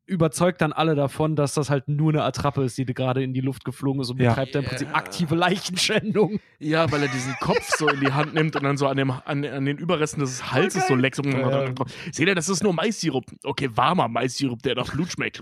überzeugt 0.09 0.61
dann 0.61 0.73
alle 0.73 0.95
davon, 0.95 1.35
dass 1.35 1.53
das 1.53 1.69
halt 1.69 1.87
nur 1.87 2.11
eine 2.11 2.23
Attrappe 2.23 2.63
ist, 2.63 2.77
die 2.77 2.85
gerade 2.85 3.23
in 3.23 3.33
die 3.33 3.41
Luft 3.41 3.63
geflogen 3.63 4.01
ist 4.01 4.09
und 4.09 4.19
Ja. 4.19 4.29
betreibt 4.29 4.55
dann 4.55 4.63
im 4.63 4.69
Prinzip 4.69 4.87
Ja. 4.89 4.95
aktive 4.95 5.35
Leichenschändung. 5.35 6.39
Ja, 6.59 6.91
weil 6.91 7.03
er 7.03 7.07
diesen 7.09 7.33
Kopf 7.39 7.69
so 7.77 7.87
in 7.87 7.99
die 7.99 8.11
Hand 8.11 8.33
nimmt 8.33 8.55
und 8.55 8.63
dann 8.63 8.75
so 8.77 8.87
an, 8.87 8.97
dem, 8.97 9.11
an, 9.11 9.45
an 9.45 9.65
den 9.65 9.77
Überresten 9.77 10.19
des 10.21 10.51
Halses 10.51 10.87
so 10.87 10.95
leckt. 10.95 11.23
Ja. 11.23 11.65
Seht 12.11 12.27
ihr, 12.27 12.35
das 12.35 12.49
ist 12.49 12.63
nur 12.63 12.73
Maissirup. 12.73 13.25
Okay, 13.43 13.69
warmer 13.75 14.07
Maissirup, 14.07 14.61
der 14.63 14.75
nach 14.75 14.91
Blut 14.91 15.11
schmeckt. 15.11 15.41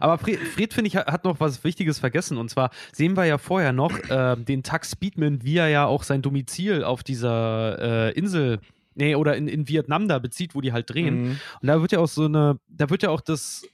Aber 0.00 0.18
Fred, 0.18 0.38
Fred 0.40 0.74
finde 0.74 0.88
ich, 0.88 0.96
hat- 0.96 1.24
noch 1.24 1.40
was 1.40 1.62
Wichtiges 1.64 1.98
vergessen. 1.98 2.36
Und 2.38 2.48
zwar 2.50 2.70
sehen 2.92 3.16
wir 3.16 3.24
ja 3.24 3.38
vorher 3.38 3.72
noch 3.72 3.96
äh, 4.10 4.36
den 4.36 4.62
Tux 4.62 4.90
Speedman, 4.92 5.42
wie 5.44 5.56
er 5.56 5.68
ja 5.68 5.86
auch 5.86 6.02
sein 6.02 6.22
Domizil 6.22 6.82
auf 6.84 7.02
dieser 7.02 8.08
äh, 8.08 8.12
Insel, 8.18 8.58
nee, 8.94 9.14
oder 9.14 9.36
in, 9.36 9.48
in 9.48 9.68
Vietnam 9.68 10.08
da 10.08 10.18
bezieht, 10.18 10.54
wo 10.54 10.60
die 10.60 10.72
halt 10.72 10.90
drehen. 10.90 11.22
Mhm. 11.22 11.40
Und 11.60 11.66
da 11.68 11.80
wird 11.80 11.92
ja 11.92 11.98
auch 12.00 12.08
so 12.08 12.24
eine, 12.24 12.58
da 12.68 12.90
wird 12.90 13.02
ja 13.02 13.10
auch 13.10 13.20
das 13.20 13.64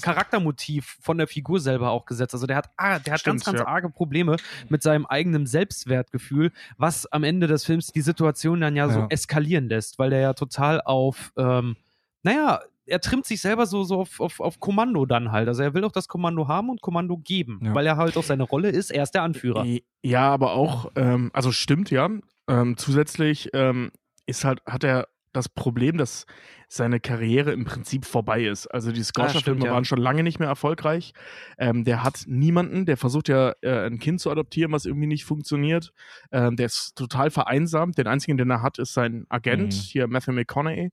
Charaktermotiv 0.00 0.96
von 1.00 1.18
der 1.18 1.26
Figur 1.26 1.60
selber 1.60 1.90
auch 1.90 2.06
gesetzt. 2.06 2.32
Also 2.34 2.46
der 2.46 2.56
hat, 2.56 2.70
ah, 2.76 2.98
der 2.98 3.14
hat 3.14 3.20
Stimmt, 3.20 3.38
ganz, 3.38 3.44
ganz 3.46 3.58
ja. 3.60 3.66
arge 3.66 3.90
Probleme 3.90 4.36
mit 4.68 4.82
seinem 4.82 5.06
eigenen 5.06 5.46
Selbstwertgefühl, 5.46 6.52
was 6.76 7.06
am 7.06 7.24
Ende 7.24 7.46
des 7.46 7.64
Films 7.64 7.88
die 7.92 8.00
Situation 8.00 8.60
dann 8.60 8.76
ja, 8.76 8.88
so 8.88 9.00
Ja. 9.00 9.06
eskalieren 9.10 9.68
lässt, 9.68 9.98
weil 9.98 10.10
der 10.10 10.20
ja 10.20 10.32
total 10.34 10.80
auf, 10.82 11.32
ähm, 11.36 11.76
naja, 12.22 12.60
er 12.86 13.00
trimmt 13.00 13.26
sich 13.26 13.40
selber 13.40 13.66
so, 13.66 13.84
so 13.84 14.00
auf, 14.00 14.18
auf, 14.20 14.40
auf 14.40 14.60
Kommando 14.60 15.04
dann 15.04 15.30
halt. 15.30 15.46
Also 15.48 15.62
er 15.62 15.74
will 15.74 15.84
auch 15.84 15.92
das 15.92 16.08
Kommando 16.08 16.48
haben 16.48 16.70
und 16.70 16.80
Kommando 16.80 17.18
geben, 17.18 17.60
Ja. 17.62 17.74
weil 17.74 17.86
er 17.86 17.96
halt 17.96 18.16
auch 18.16 18.22
seine 18.22 18.44
Rolle 18.44 18.70
ist, 18.70 18.90
er 18.90 19.02
ist 19.02 19.10
der 19.14 19.22
Anführer. 19.24 19.66
Ja, 20.02 20.30
aber 20.30 20.52
auch, 20.52 20.90
ähm, 20.96 21.30
also 21.34 21.52
stimmt, 21.52 21.90
ja. 21.90 22.08
Ähm, 22.48 22.76
zusätzlich 22.78 23.50
ähm, 23.52 23.90
ist 24.28 24.44
halt, 24.44 24.60
hat 24.66 24.84
er 24.84 25.08
das 25.32 25.48
Problem, 25.48 25.98
dass 25.98 26.26
seine 26.68 27.00
Karriere 27.00 27.52
im 27.52 27.64
Prinzip 27.64 28.04
vorbei 28.04 28.44
ist. 28.44 28.66
Also 28.66 28.92
die 28.92 29.02
Scorcher-Filme 29.02 29.66
ja. 29.66 29.72
waren 29.72 29.84
schon 29.84 29.98
lange 29.98 30.22
nicht 30.22 30.38
mehr 30.38 30.48
erfolgreich. 30.48 31.12
Ähm, 31.58 31.84
der 31.84 32.02
hat 32.02 32.24
niemanden, 32.26 32.86
der 32.86 32.96
versucht 32.96 33.28
ja 33.28 33.52
äh, 33.62 33.86
ein 33.86 33.98
Kind 33.98 34.20
zu 34.20 34.30
adoptieren, 34.30 34.72
was 34.72 34.84
irgendwie 34.84 35.06
nicht 35.06 35.24
funktioniert. 35.24 35.92
Ähm, 36.32 36.56
der 36.56 36.66
ist 36.66 36.94
total 36.94 37.30
vereinsamt. 37.30 37.98
Den 37.98 38.06
einzigen, 38.06 38.36
den 38.36 38.50
er 38.50 38.62
hat, 38.62 38.78
ist 38.78 38.94
sein 38.94 39.26
Agent, 39.28 39.74
Mhm. 39.74 39.80
hier 39.80 40.08
Matthew 40.08 40.32
McConaughey. 40.32 40.90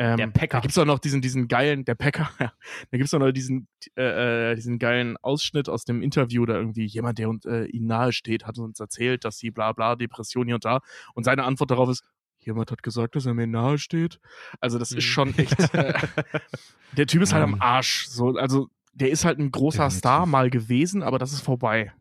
Ähm, 0.00 0.16
Der 0.16 0.28
Packer. 0.28 0.58
Da 0.58 0.60
gibt 0.60 0.70
es 0.70 0.78
auch 0.78 0.84
noch 0.84 1.00
diesen, 1.00 1.20
diesen 1.20 1.48
geilen, 1.48 1.84
der 1.84 1.96
Packer, 1.96 2.30
ja. 2.38 2.52
Da 2.90 2.98
gibt 2.98 3.06
es 3.06 3.14
auch 3.14 3.18
noch 3.18 3.32
diesen, 3.32 3.66
äh, 3.96 4.52
äh, 4.52 4.54
diesen 4.54 4.78
geilen 4.78 5.16
Ausschnitt 5.16 5.68
aus 5.68 5.84
dem 5.84 6.02
Interview, 6.02 6.46
da 6.46 6.54
irgendwie 6.54 6.86
jemand, 6.86 7.18
der 7.18 7.28
uns, 7.28 7.44
äh, 7.44 7.64
ihm 7.64 7.86
nahe 7.86 8.12
steht, 8.12 8.46
hat 8.46 8.58
uns 8.58 8.78
erzählt, 8.78 9.24
dass 9.24 9.38
sie 9.38 9.50
bla 9.50 9.72
bla, 9.72 9.96
Depression 9.96 10.46
hier 10.46 10.54
und 10.54 10.64
da. 10.64 10.80
Und 11.14 11.24
seine 11.24 11.42
Antwort 11.42 11.72
darauf 11.72 11.90
ist, 11.90 12.04
jemand 12.48 12.72
hat 12.72 12.82
gesagt, 12.82 13.14
dass 13.14 13.26
er 13.26 13.34
mir 13.34 13.46
nahe 13.46 13.78
steht. 13.78 14.18
Also 14.60 14.78
das 14.78 14.90
Mhm. 14.90 14.98
ist 14.98 15.04
schon 15.04 15.28
echt, 15.38 15.74
äh, 15.74 15.94
der 16.96 17.06
Typ 17.06 17.22
ist 17.22 17.32
halt 17.32 17.46
Ja. 17.46 17.52
am 17.52 17.60
Arsch. 17.60 18.08
So, 18.08 18.36
also 18.36 18.68
der 18.94 19.10
ist 19.10 19.24
halt 19.24 19.38
ein 19.38 19.52
großer 19.52 19.84
Definitiv. 19.84 19.98
Star 19.98 20.26
mal 20.26 20.50
gewesen, 20.50 21.02
aber 21.04 21.18
das 21.18 21.32
ist 21.32 21.42
vorbei. 21.42 21.92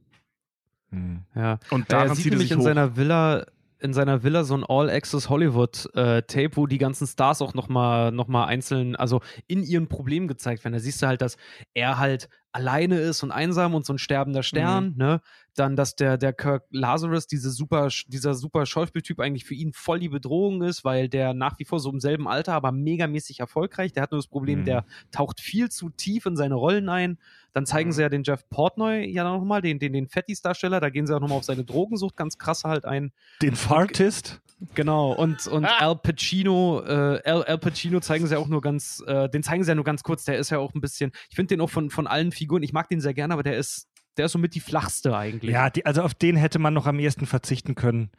Hm. 0.89 1.23
Ja. 1.35 1.59
Und 1.69 1.81
Ja, 1.81 1.85
daran 1.89 2.07
er 2.09 2.15
sieht 2.15 2.23
zieht 2.23 2.31
er 2.33 2.35
nämlich 2.37 2.47
sich 2.47 2.51
in 2.53 2.59
hoch. 2.59 2.63
seiner 2.63 2.95
Villa 2.97 3.45
in 3.79 3.93
seiner 3.93 4.23
Villa 4.23 4.43
so 4.43 4.55
ein 4.57 4.63
All-Access 4.67 5.29
Hollywood-Tape, 5.29 6.49
wo 6.55 6.65
die 6.65 6.79
ganzen 6.79 7.05
Stars 7.05 7.43
auch 7.43 7.53
nochmal 7.53 8.11
noch 8.11 8.27
mal 8.27 8.45
einzeln, 8.45 8.95
also 8.95 9.21
in 9.45 9.61
ihren 9.61 9.87
Problemen 9.87 10.27
gezeigt 10.27 10.63
werden. 10.63 10.73
Da 10.73 10.79
siehst 10.79 10.99
du 11.03 11.05
halt, 11.05 11.21
dass 11.21 11.37
er 11.75 11.99
halt 11.99 12.27
alleine 12.51 12.99
ist 12.99 13.23
und 13.23 13.31
einsam 13.31 13.75
und 13.75 13.85
so 13.85 13.93
ein 13.93 13.97
sterbender 13.99 14.41
Stern, 14.43 14.93
ne? 14.97 15.21
Dann, 15.55 15.75
dass 15.75 15.95
der, 15.95 16.17
der 16.17 16.33
Kirk 16.33 16.65
Lazarus, 16.69 17.25
diese 17.27 17.49
super, 17.49 17.89
dieser 18.07 18.35
super 18.35 18.65
Schauspieltyp 18.67 19.19
eigentlich 19.19 19.43
für 19.45 19.55
ihn 19.55 19.73
voll 19.73 19.99
die 19.99 20.09
Bedrohung 20.09 20.61
ist, 20.61 20.85
weil 20.85 21.09
der 21.09 21.33
nach 21.33 21.57
wie 21.59 21.65
vor 21.65 21.79
so 21.79 21.89
im 21.91 21.99
selben 21.99 22.27
Alter, 22.27 22.53
aber 22.53 22.71
megamäßig 22.71 23.39
erfolgreich. 23.39 23.91
Der 23.91 24.03
hat 24.03 24.11
nur 24.11 24.19
das 24.19 24.27
Problem, 24.27 24.59
Mhm. 24.59 24.65
der 24.65 24.85
taucht 25.11 25.41
viel 25.41 25.69
zu 25.69 25.89
tief 25.89 26.25
in 26.27 26.35
seine 26.35 26.55
Rollen 26.55 26.89
ein. 26.89 27.17
Dann 27.53 27.65
zeigen 27.65 27.89
Mhm. 27.89 27.93
sie 27.93 28.01
ja 28.03 28.09
den 28.09 28.23
Jeff 28.23 28.47
Portnoy 28.49 29.07
ja 29.09 29.23
nochmal, 29.23 29.61
den, 29.63 29.79
den, 29.79 29.93
den 29.93 30.07
Fettis-Darsteller, 30.07 30.79
da 30.79 30.89
gehen 30.91 31.07
sie 31.07 31.15
auch 31.15 31.19
nochmal 31.21 31.39
auf 31.39 31.43
seine 31.43 31.63
Drogensucht 31.65 32.15
ganz 32.15 32.37
krass 32.37 32.63
halt 32.63 32.85
ein. 32.85 33.11
Den 33.41 33.55
Fartist? 33.55 34.41
Genau, 34.73 35.11
und, 35.13 35.45
und 35.47 35.65
Al 35.65 35.95
Pacino, 35.97 36.81
äh, 36.83 37.21
Al, 37.23 37.43
Al 37.43 37.57
Pacino 37.59 37.99
zeigen 37.99 38.25
sie 38.25 38.35
auch 38.35 38.47
nur 38.47 38.59
ganz, 38.61 39.03
äh, 39.05 39.29
den 39.29 39.43
zeigen 39.43 39.63
sie 39.63 39.69
ja 39.69 39.75
nur 39.75 39.83
ganz 39.83 40.01
kurz, 40.01 40.25
der 40.25 40.39
ist 40.39 40.49
ja 40.49 40.57
auch 40.57 40.73
ein 40.73 40.81
bisschen, 40.81 41.11
ich 41.29 41.35
finde 41.35 41.49
den 41.55 41.61
auch 41.61 41.69
von, 41.69 41.91
von 41.91 42.07
allen 42.07 42.31
Figuren, 42.37 42.63
ich 42.63 42.73
mag 42.73 42.87
den 42.89 43.01
sehr 43.01 43.13
gerne, 43.13 43.33
aber 43.33 43.43
der 43.43 43.57
ist, 43.57 43.87
der 44.17 44.25
ist 44.25 44.31
somit 44.31 44.55
die 44.55 44.59
flachste 44.59 45.15
eigentlich. 45.15 45.51
Ja, 45.51 45.69
die, 45.69 45.85
also 45.85 46.01
auf 46.01 46.13
den 46.13 46.35
hätte 46.37 46.57
man 46.59 46.73
noch 46.73 46.87
am 46.87 46.97
ehesten 46.99 47.25
verzichten 47.25 47.75
können. 47.75 48.09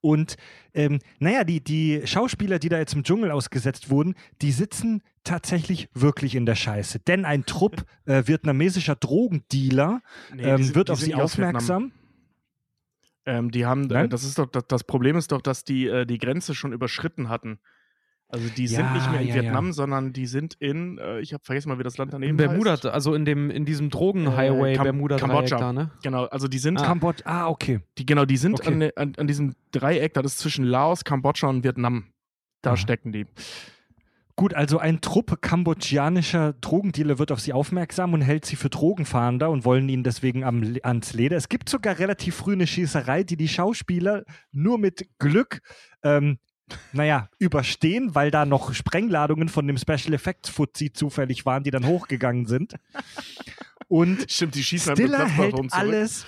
Und 0.00 0.36
ähm, 0.74 0.98
naja, 1.18 1.44
die, 1.44 1.62
die 1.62 2.02
Schauspieler, 2.06 2.58
die 2.58 2.68
da 2.68 2.78
jetzt 2.78 2.94
im 2.94 3.04
Dschungel 3.04 3.30
ausgesetzt 3.30 3.88
wurden, 3.88 4.14
die 4.42 4.52
sitzen 4.52 5.02
tatsächlich 5.24 5.88
wirklich 5.94 6.34
in 6.34 6.44
der 6.46 6.54
Scheiße. 6.56 7.00
Denn 7.00 7.24
ein 7.24 7.46
Trupp 7.46 7.84
äh, 8.04 8.24
vietnamesischer 8.26 8.96
Drogendealer 8.96 10.02
Nee, 10.34 10.42
die 10.42 10.48
ähm, 10.48 10.62
sind- 10.62 10.74
wird 10.74 10.90
auf 10.90 11.00
sie 11.00 11.14
aufmerksam. 11.14 11.92
Ähm, 13.28 13.50
die 13.50 13.66
haben, 13.66 13.84
äh, 13.90 13.94
Nein? 13.94 14.10
das 14.10 14.24
ist 14.24 14.38
doch, 14.38 14.46
das, 14.46 14.64
das 14.68 14.84
Problem 14.84 15.16
ist 15.16 15.32
doch, 15.32 15.40
dass 15.42 15.64
die 15.64 15.86
äh, 15.88 16.06
die 16.06 16.18
Grenze 16.18 16.54
schon 16.54 16.72
überschritten 16.72 17.28
hatten. 17.28 17.58
Also 18.28 18.48
die 18.48 18.66
sind 18.66 18.80
Ja, 18.80 18.92
nicht 18.92 19.10
mehr 19.12 19.20
in 19.20 19.28
ja, 19.28 19.34
Vietnam, 19.36 19.66
ja. 19.66 19.72
sondern 19.72 20.12
die 20.12 20.26
sind 20.26 20.54
in, 20.58 20.98
äh, 20.98 21.20
ich 21.20 21.32
habe 21.32 21.44
vergessen 21.44 21.68
mal, 21.68 21.78
wie 21.78 21.84
das 21.84 21.96
Land 21.96 22.12
in 22.12 22.20
daneben 22.20 22.36
Bermuda, 22.36 22.72
heißt. 22.72 22.86
also 22.86 23.14
in 23.14 23.24
dem, 23.24 23.50
in 23.50 23.64
diesem 23.64 23.88
Drogen-Highway 23.88 24.72
Äh, 24.72 24.76
Kam- 24.76 24.84
Bermuda 24.84 25.16
Kambodscha. 25.16 25.58
da, 25.58 25.72
ne? 25.72 25.90
Genau, 26.02 26.24
also 26.24 26.48
die 26.48 26.58
sind, 26.58 26.80
Ah. 26.80 26.86
Kambodsch, 26.86 27.22
ah, 27.24 27.46
okay. 27.48 27.80
die, 27.98 28.04
genau, 28.04 28.24
die 28.24 28.36
sind 28.36 28.54
Okay. 28.60 28.90
an, 28.96 29.08
an, 29.08 29.12
an 29.16 29.26
diesem 29.28 29.54
Dreieck, 29.70 30.14
das 30.14 30.24
ist 30.26 30.38
zwischen 30.38 30.64
Laos, 30.64 31.04
Kambodscha 31.04 31.46
und 31.46 31.62
Vietnam. 31.62 32.06
Da 32.62 32.70
Aha. 32.70 32.76
stecken 32.76 33.12
die. 33.12 33.26
Gut, 34.34 34.52
also 34.54 34.78
ein 34.78 35.00
Trupp 35.00 35.40
kambodschanischer 35.40 36.52
Drogendealer 36.54 37.18
wird 37.18 37.32
auf 37.32 37.40
sie 37.40 37.52
aufmerksam 37.54 38.12
und 38.12 38.20
hält 38.22 38.44
sie 38.44 38.56
für 38.56 38.68
Drogenfahnder 38.68 39.48
und 39.48 39.64
wollen 39.64 39.88
ihnen 39.88 40.02
deswegen 40.02 40.44
am, 40.44 40.74
ans 40.82 41.14
Leder. 41.14 41.36
Es 41.36 41.48
gibt 41.48 41.68
sogar 41.70 41.98
relativ 41.98 42.34
früh 42.34 42.52
eine 42.52 42.66
Schießerei, 42.66 43.22
die 43.22 43.36
die 43.36 43.48
Schauspieler 43.48 44.24
nur 44.52 44.78
mit 44.78 45.08
Glück, 45.18 45.60
ähm, 46.02 46.38
naja, 46.92 47.28
überstehen, 47.38 48.14
weil 48.14 48.30
da 48.30 48.44
noch 48.44 48.74
Sprengladungen 48.74 49.48
von 49.48 49.66
dem 49.66 49.78
Special 49.78 50.14
Effects 50.14 50.48
Fuzzi 50.48 50.92
zufällig 50.92 51.46
waren, 51.46 51.62
die 51.62 51.70
dann 51.70 51.86
hochgegangen 51.86 52.46
sind. 52.46 52.74
Und 53.88 54.26
Stimmt, 54.30 54.54
die 54.54 54.64
schießen 54.64 54.96
Stiller 54.96 55.26
hält 55.28 55.54
alles. 55.72 56.26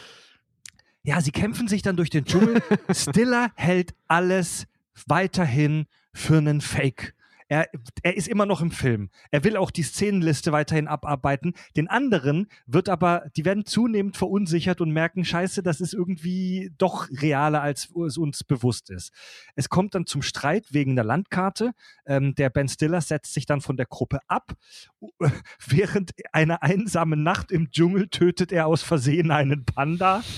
Ja, 1.02 1.20
sie 1.20 1.32
kämpfen 1.32 1.68
sich 1.68 1.82
dann 1.82 1.96
durch 1.96 2.10
den 2.10 2.24
Dschungel. 2.24 2.62
Stiller 2.92 3.50
hält 3.54 3.94
alles 4.06 4.66
weiterhin 5.06 5.86
für 6.12 6.38
einen 6.38 6.60
Fake. 6.60 7.14
Er, 7.48 7.66
er 8.02 8.16
ist 8.16 8.28
immer 8.28 8.46
noch 8.46 8.60
im 8.60 8.70
Film. 8.70 9.08
Er 9.30 9.42
will 9.42 9.56
auch 9.56 9.70
die 9.70 9.82
Szenenliste 9.82 10.52
weiterhin 10.52 10.86
abarbeiten. 10.86 11.54
Den 11.76 11.88
anderen 11.88 12.48
wird 12.66 12.88
aber, 12.88 13.24
die 13.36 13.44
werden 13.44 13.64
zunehmend 13.64 14.16
verunsichert 14.16 14.80
und 14.80 14.90
merken, 14.90 15.24
scheiße, 15.24 15.62
das 15.62 15.80
ist 15.80 15.94
irgendwie 15.94 16.70
doch 16.76 17.08
realer, 17.10 17.62
als 17.62 17.88
es 18.06 18.18
uns 18.18 18.44
bewusst 18.44 18.90
ist. 18.90 19.12
Es 19.54 19.68
kommt 19.68 19.94
dann 19.94 20.06
zum 20.06 20.20
Streit 20.20 20.66
wegen 20.72 20.94
der 20.94 21.04
Landkarte. 21.04 21.72
Ähm, 22.06 22.34
der 22.34 22.50
Ben 22.50 22.68
Stiller 22.68 23.00
setzt 23.00 23.32
sich 23.32 23.46
dann 23.46 23.62
von 23.62 23.76
der 23.76 23.86
Gruppe 23.86 24.20
ab. 24.28 24.52
Während 25.66 26.12
einer 26.32 26.62
einsamen 26.62 27.22
Nacht 27.22 27.50
im 27.50 27.70
Dschungel 27.70 28.08
tötet 28.08 28.52
er 28.52 28.66
aus 28.66 28.82
Versehen 28.82 29.30
einen 29.30 29.64
Panda. 29.64 30.22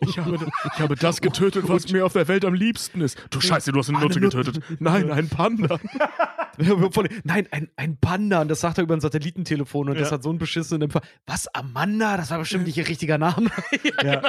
Ich 0.00 0.18
habe, 0.18 0.38
ich 0.74 0.80
habe 0.80 0.96
das 0.96 1.20
getötet, 1.20 1.68
was 1.68 1.90
mir 1.90 2.04
auf 2.04 2.12
der 2.12 2.28
Welt 2.28 2.44
am 2.44 2.54
liebsten 2.54 3.00
ist. 3.00 3.18
Du 3.30 3.40
Scheiße, 3.40 3.72
du 3.72 3.78
hast 3.78 3.88
eine 3.88 4.00
Nutte. 4.00 4.20
getötet. 4.20 4.60
Nein, 4.80 5.10
ein 5.10 5.28
Panda. 5.28 5.78
Nein, 7.24 7.48
ein, 7.50 7.68
ein 7.76 7.96
Panda, 7.98 8.40
und 8.42 8.48
das 8.48 8.60
sagt 8.60 8.78
er 8.78 8.84
über 8.84 8.94
ein 8.94 9.00
Satellitentelefon 9.00 9.88
und 9.88 9.98
das 9.98 10.10
Ja. 10.10 10.14
hat 10.16 10.22
so 10.22 10.30
einen 10.30 10.38
beschissenen 10.38 10.82
Empfang. 10.82 11.02
Was, 11.26 11.48
Amanda? 11.54 12.16
Das 12.16 12.30
war 12.30 12.38
bestimmt 12.38 12.66
nicht 12.66 12.76
ihr 12.76 12.88
richtiger 12.88 13.18
Name. 13.18 13.50
Ja. 14.02 14.22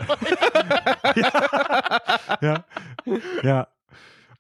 ja. 2.42 2.66
ja. 3.44 3.68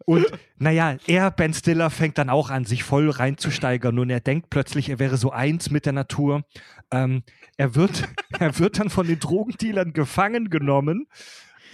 Und 0.05 0.25
naja, 0.57 0.97
er, 1.07 1.31
Ben 1.31 1.53
Stiller, 1.53 1.89
fängt 1.89 2.17
dann 2.17 2.29
auch 2.29 2.49
an, 2.49 2.65
sich 2.65 2.83
voll 2.83 3.09
reinzusteigern 3.09 3.97
und 3.99 4.09
er 4.09 4.19
denkt 4.19 4.49
plötzlich, 4.49 4.89
er 4.89 4.99
wäre 4.99 5.17
so 5.17 5.31
eins 5.31 5.69
mit 5.69 5.85
der 5.85 5.93
Natur. 5.93 6.43
Ähm, 6.91 7.23
er, 7.57 7.75
wird, 7.75 8.03
er 8.37 8.59
wird 8.59 8.79
dann 8.79 8.89
von 8.89 9.07
den 9.07 9.19
Drogendealern 9.19 9.93
gefangen 9.93 10.49
genommen. 10.49 11.07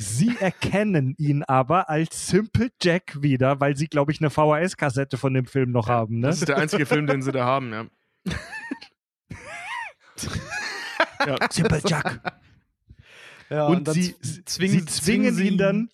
Sie 0.01 0.35
erkennen 0.39 1.13
ihn 1.17 1.43
aber 1.43 1.89
als 1.89 2.29
Simple 2.29 2.69
Jack 2.81 3.21
wieder, 3.21 3.59
weil 3.59 3.75
sie, 3.75 3.87
glaube 3.87 4.11
ich, 4.13 4.21
eine 4.21 4.29
VHS-Kassette 4.29 5.17
von 5.17 5.33
dem 5.33 5.45
Film 5.45 5.71
noch 5.71 5.89
haben. 5.89 6.19
Ne? 6.19 6.27
Das 6.27 6.39
ist 6.39 6.47
der 6.47 6.57
einzige 6.57 6.85
Film, 6.85 7.05
den 7.05 7.21
sie 7.21 7.31
da 7.33 7.43
haben, 7.45 7.71
ja. 7.71 7.85
ja. 11.25 11.35
Simple 11.51 11.81
Jack. 11.85 12.21
Ja, 13.49 13.67
und, 13.67 13.87
dann 13.87 13.93
sie, 13.93 14.15
z- 14.21 14.47
sie 14.49 14.85
zwingen 14.85 15.37
ihn 15.39 15.57
dann, 15.57 15.89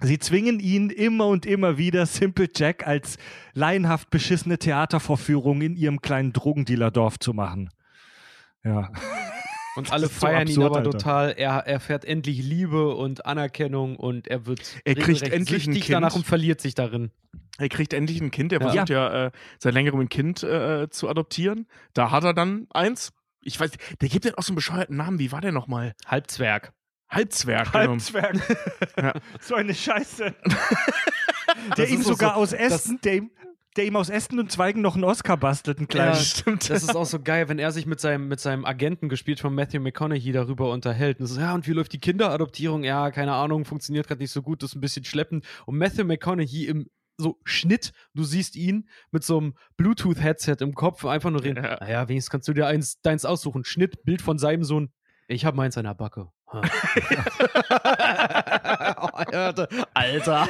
sie 0.00 0.18
zwingen 0.18 0.60
ihn 0.60 0.90
immer 0.90 1.28
und 1.28 1.46
immer 1.46 1.78
wieder 1.78 2.04
Simple 2.04 2.48
Jack 2.54 2.86
als 2.86 3.16
laienhaft 3.54 4.10
beschissene 4.10 4.58
Theatervorführung 4.58 5.62
in 5.62 5.76
ihrem 5.76 6.00
kleinen 6.02 6.32
Drogendealer-Dorf 6.32 7.18
zu 7.20 7.32
machen. 7.32 7.70
Ja. 8.64 8.90
Und 9.78 9.92
alle 9.92 10.06
ist 10.06 10.14
so 10.20 10.26
feiern 10.26 10.46
ihn 10.48 10.54
absurd, 10.62 10.66
aber 10.66 10.76
Alter. 10.78 10.90
total. 10.90 11.34
Er 11.36 11.52
erfährt 11.66 12.04
endlich 12.04 12.42
Liebe 12.42 12.94
und 12.94 13.24
Anerkennung 13.26 13.96
und 13.96 14.26
er 14.28 14.44
wird 14.46 14.76
Er 14.84 14.94
kriegt 14.94 15.22
endlich 15.22 15.66
ein 15.66 15.74
Kind. 15.74 15.90
danach 15.90 16.14
und 16.16 16.26
verliert 16.26 16.60
sich 16.60 16.74
darin. 16.74 17.10
Er 17.58 17.68
kriegt 17.68 17.92
endlich 17.92 18.20
ein 18.20 18.30
Kind. 18.30 18.52
Er 18.52 18.60
Ja. 18.60 18.68
versucht 18.68 18.88
ja, 18.90 19.26
äh, 19.26 19.30
seit 19.58 19.74
längerem 19.74 20.00
ein 20.00 20.08
Kind 20.08 20.42
äh, 20.42 20.88
zu 20.90 21.08
adoptieren. 21.08 21.66
Da 21.94 22.10
hat 22.10 22.24
er 22.24 22.34
dann 22.34 22.66
eins. 22.70 23.12
Ich 23.42 23.58
weiß, 23.58 23.70
der 24.00 24.08
gibt 24.08 24.24
ja 24.24 24.32
auch 24.36 24.42
so 24.42 24.50
einen 24.50 24.56
bescheuerten 24.56 24.96
Namen. 24.96 25.18
Wie 25.18 25.32
war 25.32 25.40
der 25.40 25.52
nochmal? 25.52 25.94
Halbzwerg. 26.06 26.72
Halbzwerg. 27.08 27.72
genau. 27.72 27.88
Halbzwerg. 27.92 28.36
Ja. 29.00 29.12
So 29.40 29.54
eine 29.54 29.74
Scheiße. 29.74 30.34
Der 31.76 31.88
ihm 31.88 32.02
sogar 32.02 32.34
so- 32.34 32.40
aus 32.40 32.52
Ästen, 32.52 33.00
der 33.02 33.14
ihm, 33.16 33.30
der 33.78 33.86
ihm 33.86 33.96
aus 33.96 34.10
Ästen 34.10 34.40
und 34.40 34.50
Zweigen 34.50 34.82
noch 34.82 34.96
einen 34.96 35.04
Oscar 35.04 35.36
bastelt, 35.36 35.78
einen 35.78 35.88
kleinen. 35.88 36.14
Ja, 36.14 36.20
stimmt. 36.20 36.68
Das 36.68 36.82
ist 36.82 36.96
auch 36.96 37.06
so 37.06 37.20
geil, 37.20 37.48
wenn 37.48 37.58
er 37.58 37.72
sich 37.72 37.86
mit 37.86 38.00
seinem, 38.00 38.28
mit 38.28 38.40
seinem 38.40 38.64
Agenten, 38.64 39.08
gespielt 39.08 39.40
von 39.40 39.54
Matthew 39.54 39.80
McConaughey, 39.80 40.32
darüber 40.32 40.72
unterhält. 40.72 41.20
Und 41.20 41.26
so, 41.26 41.40
ja, 41.40 41.54
und 41.54 41.66
wie 41.66 41.72
läuft 41.72 41.92
die 41.92 42.00
Kinderadoptierung? 42.00 42.82
Ja, 42.82 43.10
keine 43.12 43.34
Ahnung, 43.34 43.64
funktioniert 43.64 44.08
gerade 44.08 44.20
nicht 44.20 44.32
so 44.32 44.42
gut, 44.42 44.62
das 44.62 44.70
ist 44.70 44.76
ein 44.76 44.80
bisschen 44.80 45.04
schleppend. 45.04 45.46
Und 45.64 45.78
Matthew 45.78 46.04
McConaughey 46.04 46.66
im 46.66 46.90
so 47.18 47.38
Schnitt, 47.44 47.92
du 48.14 48.24
siehst 48.24 48.56
ihn 48.56 48.88
mit 49.10 49.24
so 49.24 49.38
einem 49.38 49.54
Bluetooth-Headset 49.76 50.56
im 50.60 50.74
Kopf, 50.74 51.04
einfach 51.04 51.30
nur 51.30 51.42
reden. 51.42 51.64
Ja. 51.64 51.78
Naja, 51.80 52.08
wenigstens 52.08 52.30
kannst 52.30 52.48
du 52.48 52.52
dir 52.52 52.66
eins, 52.66 53.00
deins 53.00 53.24
aussuchen. 53.24 53.64
Schnitt, 53.64 54.04
Bild 54.04 54.22
von 54.22 54.38
seinem 54.38 54.64
Sohn. 54.64 54.92
Ich 55.26 55.44
habe 55.44 55.56
meins 55.56 55.76
an 55.78 55.84
der 55.84 55.94
Backe. 55.94 56.28
Ha. 56.52 56.62
Alter. 59.94 60.48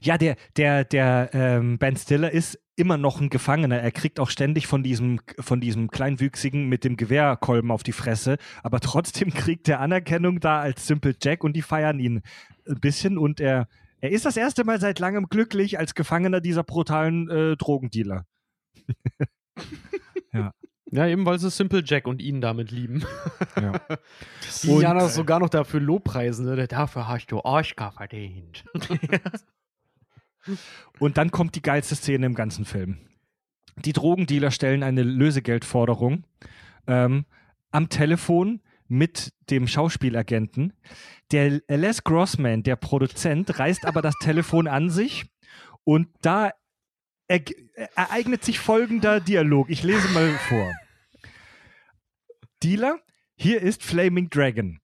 Ja, 0.00 0.18
der, 0.18 0.36
der, 0.56 0.84
der 0.84 1.30
ähm, 1.32 1.78
Ben 1.78 1.96
Stiller 1.96 2.30
ist 2.30 2.58
immer 2.76 2.96
noch 2.96 3.20
ein 3.20 3.30
Gefangener. 3.30 3.78
Er 3.80 3.92
kriegt 3.92 4.18
auch 4.18 4.30
ständig 4.30 4.66
von 4.66 4.82
diesem, 4.82 5.20
von 5.38 5.60
diesem 5.60 5.90
Kleinwüchsigen 5.90 6.68
mit 6.68 6.82
dem 6.84 6.96
Gewehrkolben 6.96 7.70
auf 7.70 7.82
die 7.82 7.92
Fresse. 7.92 8.36
Aber 8.62 8.80
trotzdem 8.80 9.30
kriegt 9.34 9.68
er 9.68 9.80
Anerkennung 9.80 10.40
da 10.40 10.60
als 10.60 10.86
Simple 10.86 11.14
Jack 11.22 11.44
und 11.44 11.54
die 11.54 11.62
feiern 11.62 12.00
ihn 12.00 12.22
ein 12.68 12.80
bisschen 12.80 13.18
und 13.18 13.40
er, 13.40 13.68
Er 14.00 14.10
ist 14.10 14.24
das 14.26 14.36
erste 14.36 14.64
Mal 14.64 14.80
seit 14.80 14.98
langem 14.98 15.28
glücklich 15.28 15.78
als 15.78 15.94
Gefangener 15.94 16.40
dieser 16.40 16.64
brutalen 16.64 17.28
äh, 17.30 17.56
Drogendealer. 17.56 18.26
Ja, 20.90 21.06
eben 21.08 21.26
weil 21.26 21.38
sie 21.40 21.50
Simple 21.50 21.82
Jack 21.84 22.06
und 22.06 22.22
ihn 22.22 22.40
damit 22.40 22.70
lieben. 22.70 23.04
Ja. 23.60 23.80
Die 24.62 24.68
Und- 24.68 24.82
ja 24.82 24.94
noch 24.94 25.08
sogar 25.08 25.38
noch 25.40 25.48
dafür 25.48 25.80
lobpreisen. 25.80 26.44
Ne? 26.46 26.66
Dafür 26.68 27.08
hast 27.08 27.26
du 27.26 27.38
Oscar 27.40 27.92
verdient. 27.92 28.64
Und 30.98 31.16
dann 31.16 31.30
kommt 31.30 31.54
die 31.54 31.62
geilste 31.62 31.94
Szene 31.96 32.26
im 32.26 32.34
ganzen 32.34 32.64
Film. 32.64 32.98
Die 33.76 33.92
Drogendealer 33.92 34.50
stellen 34.50 34.82
eine 34.82 35.02
Lösegeldforderung 35.02 36.24
ähm, 36.86 37.24
am 37.70 37.88
Telefon 37.88 38.60
mit 38.86 39.32
dem 39.50 39.66
Schauspielagenten. 39.66 40.74
Der 41.32 41.60
Les 41.68 42.04
Grossman, 42.04 42.62
der 42.62 42.76
Produzent, 42.76 43.58
reißt 43.58 43.86
aber 43.86 44.02
das 44.02 44.14
Telefon 44.20 44.68
an 44.68 44.90
sich 44.90 45.24
und 45.82 46.08
da 46.20 46.52
erg- 47.28 47.54
ereignet 47.96 48.44
sich 48.44 48.60
folgender 48.60 49.20
Dialog. 49.20 49.70
Ich 49.70 49.82
lese 49.82 50.08
mal 50.10 50.28
vor. 50.48 50.72
Dealer, 52.62 53.00
hier 53.36 53.60
ist 53.60 53.82
Flaming 53.82 54.30
Dragon. 54.30 54.80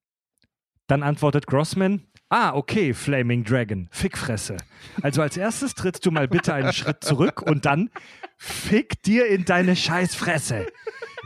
Dann 0.86 1.02
antwortet 1.02 1.46
Grossman, 1.46 2.09
ah, 2.30 2.54
okay, 2.54 2.94
Flaming 2.94 3.44
Dragon, 3.44 3.88
Fickfresse. 3.90 4.56
Also 5.02 5.20
als 5.20 5.36
erstes 5.36 5.74
trittst 5.74 6.06
du 6.06 6.10
mal 6.10 6.28
bitte 6.28 6.54
einen 6.54 6.72
Schritt 6.72 7.04
zurück 7.04 7.42
und 7.42 7.66
dann 7.66 7.90
fick 8.38 9.02
dir 9.02 9.26
in 9.26 9.44
deine 9.44 9.76
Scheißfresse. 9.76 10.66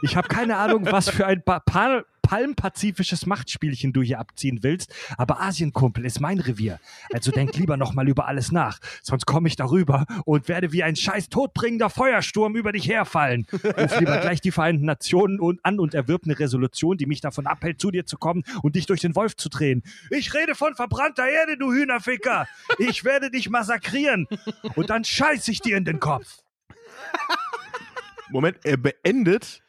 Ich 0.03 0.17
habe 0.17 0.29
keine 0.29 0.57
Ahnung, 0.57 0.87
was 0.91 1.09
für 1.09 1.27
ein 1.27 1.43
pa 1.43 1.61
Pal 1.61 2.05
palmpazifisches 2.25 3.27
Machtspielchen 3.27 3.93
du 3.93 4.03
hier 4.03 4.19
abziehen 4.19 4.61
willst, 4.63 4.93
aber 5.19 5.41
Asienkumpel 5.41 6.05
ist 6.05 6.21
mein 6.21 6.41
Revier. 6.41 6.81
Also 7.13 7.31
denk 7.31 7.55
lieber 7.57 7.77
nochmal 7.77 8.09
über 8.09 8.27
alles 8.27 8.51
nach, 8.51 8.79
sonst 9.03 9.27
komme 9.27 9.47
ich 9.47 9.57
darüber 9.57 10.07
und 10.25 10.49
werde 10.49 10.73
wie 10.73 10.83
ein 10.83 10.97
scheiß 10.97 11.29
todbringender 11.29 11.91
Feuersturm 11.91 12.57
über 12.57 12.73
dich 12.73 12.89
herfallen. 12.89 13.47
Ruf 13.53 14.01
lieber 14.01 14.19
gleich 14.19 14.41
die 14.41 14.51
Vereinten 14.51 14.87
Nationen 14.87 15.39
an 15.63 15.79
und 15.79 15.95
erwirb 15.95 16.23
eine 16.25 16.39
Resolution, 16.39 16.97
die 16.97 17.07
mich 17.07 17.21
davon 17.21 17.47
abhält, 17.47 17.81
zu 17.81 17.91
dir 17.91 18.07
zu 18.07 18.17
kommen 18.17 18.43
und 18.63 18.75
dich 18.75 18.87
durch 18.87 19.03
den 19.03 19.15
Wolf 19.15 19.37
zu 19.37 19.49
drehen. 19.49 19.83
Ich 20.11 20.33
rede 20.33 20.55
von 20.55 20.75
verbrannter 20.75 21.29
Erde, 21.29 21.59
du 21.59 21.73
Hühnerficker. 21.73 22.49
Ich 22.79 23.05
werde 23.05 23.31
dich 23.31 23.51
massakrieren 23.51 24.27
und 24.75 24.91
dann 24.91 25.05
scheiß 25.05 25.47
ich 25.49 25.61
dir 25.61 25.77
in 25.77 25.85
den 25.85 26.01
Kopf. 26.01 26.39
Moment, 28.31 28.59
er 28.65 28.79
beendet 28.79 29.63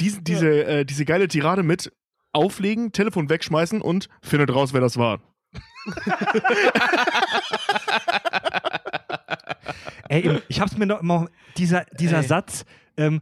diese, 0.00 0.22
diese, 0.22 0.64
äh, 0.64 0.84
diese 0.84 1.04
geile 1.04 1.28
Tirade 1.28 1.62
mit 1.62 1.92
auflegen, 2.32 2.92
Telefon 2.92 3.28
wegschmeißen 3.28 3.82
und 3.82 4.08
findet 4.22 4.54
raus, 4.54 4.72
wer 4.72 4.80
das 4.80 4.96
war. 4.96 5.20
Ey, 10.08 10.40
ich 10.48 10.60
hab's 10.60 10.76
mir 10.76 10.86
noch 10.86 11.00
immer, 11.00 11.28
dieser, 11.56 11.84
dieser 11.98 12.18
Ey. 12.18 12.24
Satz, 12.24 12.64
ähm, 12.96 13.20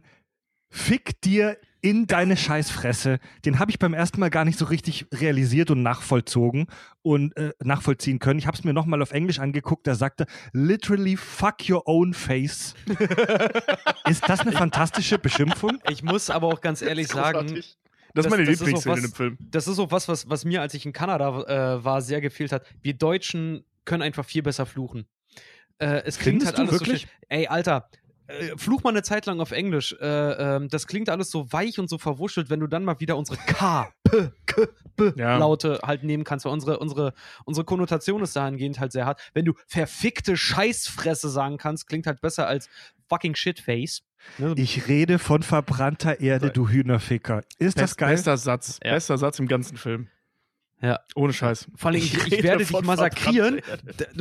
fick 0.69 1.21
dir 1.21 1.57
in 1.81 2.07
deine 2.07 2.35
Scheißfresse, 2.35 3.19
den 3.45 3.59
habe 3.59 3.71
ich 3.71 3.79
beim 3.79 3.93
ersten 3.93 4.19
Mal 4.19 4.29
gar 4.29 4.43
nicht 4.45 4.59
so 4.59 4.65
richtig 4.65 5.05
realisiert 5.13 5.71
und 5.71 5.81
nachvollzogen 5.81 6.67
und 7.01 7.35
äh, 7.37 7.53
nachvollziehen 7.63 8.19
können. 8.19 8.37
Ich 8.39 8.47
habe 8.47 8.57
es 8.57 8.63
mir 8.63 8.73
nochmal 8.73 9.01
auf 9.01 9.11
Englisch 9.11 9.39
angeguckt, 9.39 9.87
da 9.87 9.95
sagte 9.95 10.25
literally 10.51 11.15
fuck 11.15 11.69
your 11.69 11.87
own 11.87 12.13
face. 12.13 12.73
ist 14.09 14.27
das 14.27 14.41
eine 14.41 14.51
fantastische 14.51 15.19
Beschimpfung? 15.19 15.79
Ich 15.89 16.03
muss 16.03 16.29
aber 16.29 16.47
auch 16.47 16.61
ganz 16.61 16.81
ehrlich 16.81 17.07
sagen, 17.07 17.47
großartig. 17.47 17.77
Das, 18.13 18.13
das- 18.13 18.25
ist 18.25 18.31
meine 18.31 18.43
das 18.45 18.59
Lieblingsszene 18.59 18.95
was- 18.97 19.03
im 19.05 19.13
Film. 19.13 19.37
das 19.39 19.67
ist 19.67 19.79
auch 19.79 19.91
was, 19.91 20.07
was, 20.07 20.29
was 20.29 20.45
mir, 20.45 20.61
als 20.61 20.73
ich 20.73 20.85
in 20.85 20.93
Kanada 20.93 21.75
äh, 21.77 21.83
war, 21.83 22.01
sehr 22.01 22.21
gefehlt 22.21 22.51
hat. 22.51 22.65
Wir 22.81 22.93
Deutschen 22.95 23.63
können 23.85 24.01
einfach 24.03 24.25
viel 24.25 24.41
besser 24.43 24.65
fluchen. 24.65 25.05
Äh, 25.77 26.01
es 26.05 26.17
klingt 26.17 26.43
Findest 26.43 26.47
halt 26.47 26.57
du 26.57 26.61
alles 26.63 26.73
wirklich? 26.73 27.01
so 27.03 27.07
schön. 27.07 27.17
Ey, 27.29 27.47
Alter, 27.47 27.89
äh, 28.29 28.57
fluch 28.57 28.83
mal 28.83 28.91
eine 28.91 29.03
Zeit 29.03 29.25
lang 29.25 29.39
auf 29.41 29.51
Englisch. 29.51 29.95
Äh, 29.99 30.05
ähm, 30.55 30.69
das 30.69 30.87
klingt 30.87 31.09
alles 31.09 31.31
so 31.31 31.51
weich 31.51 31.79
und 31.79 31.89
so 31.89 31.97
verwuschelt, 31.97 32.49
wenn 32.49 32.59
du 32.59 32.67
dann 32.67 32.85
mal 32.85 32.99
wieder 32.99 33.17
unsere 33.17 33.37
K, 33.37 33.89
P, 34.03 34.29
K, 34.45 34.67
B 34.95 35.11
Ja. 35.15 35.37
Laute 35.37 35.79
halt 35.83 36.03
nehmen 36.03 36.23
kannst. 36.23 36.45
Weil 36.45 36.53
unsere, 36.53 36.79
unsere, 36.79 37.13
unsere 37.45 37.65
Konnotation 37.65 38.21
ist 38.21 38.35
dahingehend 38.35 38.79
halt 38.79 38.91
sehr 38.91 39.05
hart. 39.05 39.19
Wenn 39.33 39.45
du 39.45 39.53
verfickte 39.67 40.37
Scheißfresse 40.37 41.29
sagen 41.29 41.57
kannst, 41.57 41.87
klingt 41.87 42.07
halt 42.07 42.21
besser 42.21 42.47
als 42.47 42.69
fucking 43.09 43.35
Shitface. 43.35 44.03
Ne? 44.37 44.53
Ich 44.57 44.87
rede 44.87 45.17
von 45.17 45.43
verbrannter 45.43 46.19
Erde, 46.19 46.51
du 46.51 46.67
Hühnerficker. 46.69 47.41
Ist 47.57 47.77
das 47.77 47.91
Best, 47.91 47.97
geil? 47.97 48.11
Bester 48.11 48.37
Satz. 48.37 48.79
Ja. 48.83 48.91
Bester 48.93 49.17
Satz 49.17 49.39
im 49.39 49.47
ganzen 49.47 49.77
Film. 49.77 50.09
Ja. 50.81 50.99
Ohne 51.15 51.33
Scheiß. 51.33 51.67
Vor 51.75 51.89
allem, 51.91 51.97
ich, 51.99 52.13
ich 52.27 52.41
werde 52.43 52.63
dich 52.63 52.71
massakrieren. 52.81 53.61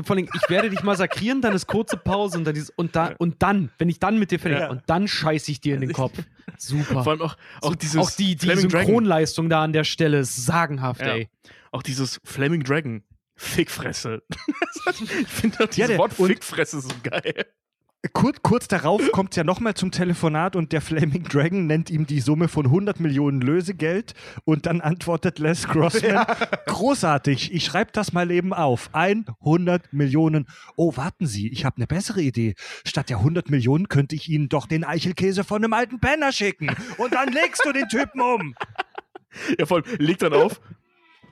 Vor 0.04 0.16
allem, 0.16 0.28
ich 0.34 0.50
werde 0.50 0.70
dich 0.70 0.82
massakrieren, 0.82 1.40
dann 1.40 1.54
ist 1.54 1.66
kurze 1.68 1.96
Pause 1.96 2.36
und 2.38 2.44
dann 2.44 2.54
dieses, 2.54 2.70
und, 2.70 2.96
da, 2.96 3.14
und 3.18 3.42
dann, 3.42 3.70
wenn 3.78 3.88
ich 3.88 4.00
dann 4.00 4.18
mit 4.18 4.30
dir 4.32 4.40
fertig 4.40 4.60
Ja. 4.60 4.70
und 4.70 4.82
dann 4.86 5.06
scheiße 5.06 5.52
ich 5.52 5.60
dir 5.60 5.76
in 5.76 5.82
den 5.82 5.92
Kopf. 5.92 6.18
Super. 6.56 7.04
Vor 7.04 7.12
allem 7.12 7.22
auch, 7.22 7.36
auch 7.62 7.76
dieses 7.76 7.96
auch 8.00 8.10
die, 8.10 8.34
die 8.34 8.46
Flaming 8.46 8.68
Dragon. 8.68 8.86
Synchronleistung 8.86 9.48
da 9.48 9.62
an 9.62 9.72
der 9.72 9.84
Stelle 9.84 10.18
ist 10.18 10.34
sagenhaft, 10.46 11.00
Ja. 11.02 11.14
ey. 11.14 11.28
Auch 11.70 11.82
dieses 11.82 12.20
Flaming 12.24 12.64
Dragon. 12.64 13.04
Fickfresse. 13.36 14.22
ich 15.00 15.28
finde 15.28 15.68
dieses 15.68 15.88
der- 15.90 15.98
Wort 15.98 16.14
Fickfresse 16.14 16.80
so 16.80 16.88
geil. 17.04 17.46
Kurz, 18.12 18.38
kurz 18.42 18.68
darauf 18.68 19.10
kommt 19.10 19.30
es 19.30 19.36
ja 19.36 19.42
nochmal 19.42 19.74
zum 19.74 19.90
Telefonat 19.90 20.54
und 20.54 20.70
der 20.70 20.80
Flaming 20.80 21.24
Dragon 21.24 21.66
nennt 21.66 21.90
ihm 21.90 22.06
die 22.06 22.20
Summe 22.20 22.46
von 22.46 22.66
100 22.66 23.00
Millionen 23.00 23.40
Lösegeld 23.40 24.14
und 24.44 24.66
dann 24.66 24.80
antwortet 24.80 25.40
Les 25.40 25.66
Grossman, 25.66 26.24
großartig, 26.66 27.52
ich 27.52 27.64
schreibe 27.64 27.90
das 27.92 28.12
mal 28.12 28.30
eben 28.30 28.54
auf, 28.54 28.90
100 28.92 29.92
Millionen. 29.92 30.46
Oh, 30.76 30.96
warten 30.96 31.26
Sie, 31.26 31.48
ich 31.48 31.64
habe 31.64 31.78
eine 31.78 31.88
bessere 31.88 32.20
Idee. 32.20 32.54
Statt 32.86 33.10
der 33.10 33.18
100 33.18 33.50
Millionen 33.50 33.88
könnte 33.88 34.14
ich 34.14 34.28
Ihnen 34.28 34.48
doch 34.48 34.66
den 34.66 34.84
Eichelkäse 34.84 35.42
von 35.42 35.64
einem 35.64 35.72
alten 35.72 35.98
Penner 35.98 36.30
schicken 36.30 36.70
und 36.98 37.14
dann 37.14 37.32
legst 37.32 37.64
du 37.64 37.72
den 37.72 37.88
Typen 37.88 38.20
um. 38.20 38.54
Ja, 39.58 39.66
vor 39.66 39.78
allem, 39.78 39.96
legt 39.98 40.22
dann 40.22 40.34
auf, 40.34 40.60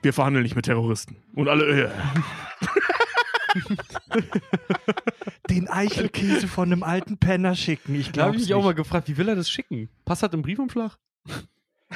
wir 0.01 0.11
verhandeln 0.11 0.43
nicht 0.43 0.57
mit 0.57 0.65
Terroristen. 0.65 1.15
Und 1.33 1.47
alle, 1.47 1.85
äh, 1.85 1.89
Den 5.49 5.69
Eichelkäse 5.69 6.47
von 6.47 6.71
einem 6.71 6.83
alten 6.83 7.17
Penner 7.17 7.55
schicken, 7.55 7.95
ich 7.95 8.11
Da 8.11 8.23
habe 8.23 8.31
glaube 8.31 8.35
ich 8.35 8.41
nicht. 8.41 8.49
mich 8.49 8.53
auch 8.55 8.63
mal 8.63 8.73
gefragt, 8.73 9.07
wie 9.07 9.17
will 9.17 9.29
er 9.29 9.35
das 9.35 9.49
schicken? 9.49 9.89
Passt 10.05 10.23
das 10.23 10.33
im 10.33 10.41
Briefumschlag? 10.41 10.97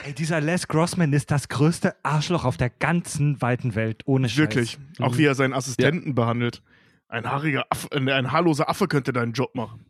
Ey, 0.06 0.14
dieser 0.14 0.40
Les 0.40 0.68
Grossman 0.68 1.12
ist 1.12 1.32
das 1.32 1.50
größte 1.50 1.96
Arschloch 2.04 2.46
auf 2.46 2.56
der 2.58 2.70
ganzen 2.70 3.42
weiten 3.42 3.76
Welt, 3.76 4.04
ohne 4.06 4.30
Scheiß. 4.30 4.38
wirklich. 4.38 4.78
Auch 5.00 5.18
wie 5.18 5.26
er 5.26 5.36
seinen 5.36 5.54
Assistenten 5.54 6.16
behandelt. 6.16 6.62
Ein 7.10 7.30
haariger 7.30 7.66
Affe, 7.70 7.90
ein 7.92 8.32
haarloser 8.32 8.70
Affe 8.70 8.88
könnte 8.88 9.12
deinen 9.12 9.34
Job 9.34 9.54
machen. 9.54 9.86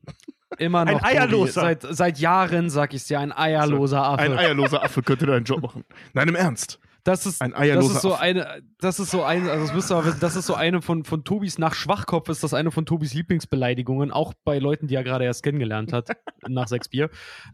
Immer 0.57 0.85
noch. 0.85 1.03
Ein. 1.03 1.17
Eierloser. 1.17 1.61
Seit, 1.61 1.83
seit 1.83 2.17
Jahren 2.19 2.71
sag 2.71 2.95
ich 2.95 3.03
dir, 3.05 3.19
ein 3.19 3.31
eierloser 3.31 4.03
Affe. 4.03 4.23
Ein 4.23 4.37
eierloser 4.37 4.83
Affe 4.83 5.03
könnte 5.03 5.27
deinen 5.27 5.45
Job 5.45 5.61
machen. 5.61 5.85
Nein, 6.13 6.27
im 6.29 6.35
Ernst. 6.35 6.79
Das 7.03 7.25
ist, 7.25 7.41
Ein 7.41 7.53
das 7.53 7.89
ist 7.89 8.01
so 8.01 8.13
eine, 8.13 8.61
das 8.79 8.99
ist 8.99 9.11
so 9.11 9.23
ein, 9.23 9.47
also 9.49 9.65
das 9.65 9.75
wisst 9.75 9.91
ihr, 9.91 9.95
aber, 9.95 10.11
das 10.11 10.35
ist 10.35 10.45
so 10.45 10.53
eine 10.53 10.81
von, 10.81 11.03
von 11.03 11.23
Tobis, 11.23 11.57
nach 11.57 11.73
Schwachkopf 11.73 12.29
ist 12.29 12.43
das 12.43 12.53
eine 12.53 12.71
von 12.71 12.85
Tobis 12.85 13.13
Lieblingsbeleidigungen, 13.13 14.11
auch 14.11 14.33
bei 14.43 14.59
Leuten, 14.59 14.87
die 14.87 14.95
er 14.95 15.03
gerade 15.03 15.25
erst 15.25 15.43
kennengelernt 15.43 15.93
hat, 15.93 16.09
nach 16.47 16.67
sechs 16.67 16.89
Bier. 16.89 17.09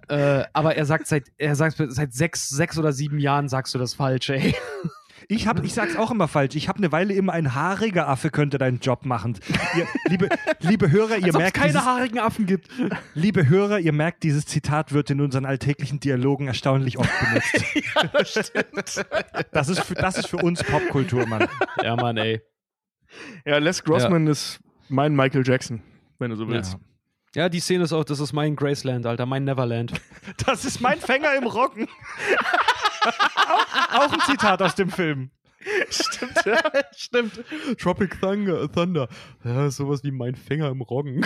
Äh, 0.10 0.43
aber 0.54 0.76
er 0.76 0.86
sagt 0.86 1.08
seit, 1.08 1.28
er 1.38 1.56
sagt 1.56 1.78
seit 1.78 2.14
sechs, 2.14 2.50
sechs 2.50 2.78
oder 2.78 2.91
sieben 2.91 3.20
Jahren 3.20 3.48
sagst 3.48 3.74
du 3.74 3.80
das 3.80 3.93
falsch, 3.93 4.30
ey. 4.30 4.56
Ich, 5.30 5.46
hab, 5.46 5.62
ich 5.64 5.74
sag's 5.74 5.98
auch 5.98 6.10
immer 6.10 6.30
falsch. 6.30 6.56
Ich 6.56 6.70
habe 6.70 6.78
eine 6.78 6.92
Weile 6.94 7.14
immer 7.14 7.34
ein 7.34 7.54
haariger 7.54 8.08
Affe 8.08 8.30
könnte 8.30 8.58
deinen 8.58 8.80
Job 8.80 9.06
machen. 9.06 9.38
Ihr, 9.76 9.86
liebe, 10.08 10.30
liebe 10.62 10.90
Hörer, 10.90 11.18
ihr 11.18 11.26
Als 11.26 11.38
merkt, 11.38 11.58
keine 11.58 11.74
dieses, 11.74 11.86
haarigen 11.86 12.20
Affen 12.20 12.46
gibt. 12.46 12.70
liebe 13.14 13.50
Hörer, 13.50 13.80
ihr 13.80 13.92
merkt, 13.92 14.24
dieses 14.24 14.46
Zitat 14.46 14.94
wird 14.94 15.10
in 15.10 15.20
unseren 15.20 15.46
alltäglichen 15.46 16.00
Dialogen 16.00 16.48
erstaunlich 16.48 16.98
oft 16.98 17.12
benutzt. 17.20 17.76
ja, 17.96 18.04
das 18.08 18.30
stimmt. 18.30 19.06
Das 19.52 19.68
ist 19.70 19.82
für, 19.82 19.96
das 19.96 20.18
ist 20.18 20.28
für 20.28 20.38
uns 20.38 20.64
Popkultur, 20.64 21.26
Mann. 21.26 21.48
Ja, 21.84 21.98
Mann, 21.98 22.16
ey. 22.16 22.42
Ja, 23.46 23.58
Les 23.58 23.84
Grossman 23.84 24.28
ist 24.28 24.62
mein 24.88 25.14
Michael 25.14 25.46
Jackson, 25.46 25.82
wenn 26.20 26.30
du 26.30 26.38
so 26.38 26.48
willst. 26.48 26.78
Ja, 27.36 27.50
die 27.50 27.60
Szene 27.60 27.84
ist 27.84 27.94
auch, 27.94 28.06
das 28.06 28.20
ist 28.22 28.32
mein 28.32 28.56
Graceland, 28.56 29.06
Alter, 29.06 29.26
mein 29.26 29.44
Neverland. 29.44 29.92
Das 30.46 30.66
ist 30.66 30.82
mein 30.82 31.00
Fänger 31.00 31.36
im 31.36 31.46
Roggen. 31.46 31.88
auch, 33.04 33.93
auch 33.93 34.14
ein 34.14 34.20
Zitat 34.22 34.62
aus 34.62 34.76
dem 34.76 34.89
Film. 34.89 35.32
Stimmt, 35.89 36.45
ja. 36.45 36.60
Stimmt. 36.95 37.43
Tropic 37.80 38.20
Thunder, 38.22 38.72
Thunder. 38.72 39.10
Ja, 39.43 39.70
sowas 39.70 40.04
wie 40.04 40.12
mein 40.12 40.36
Fänger 40.36 40.70
im 40.70 40.82
Roggen. 40.82 41.26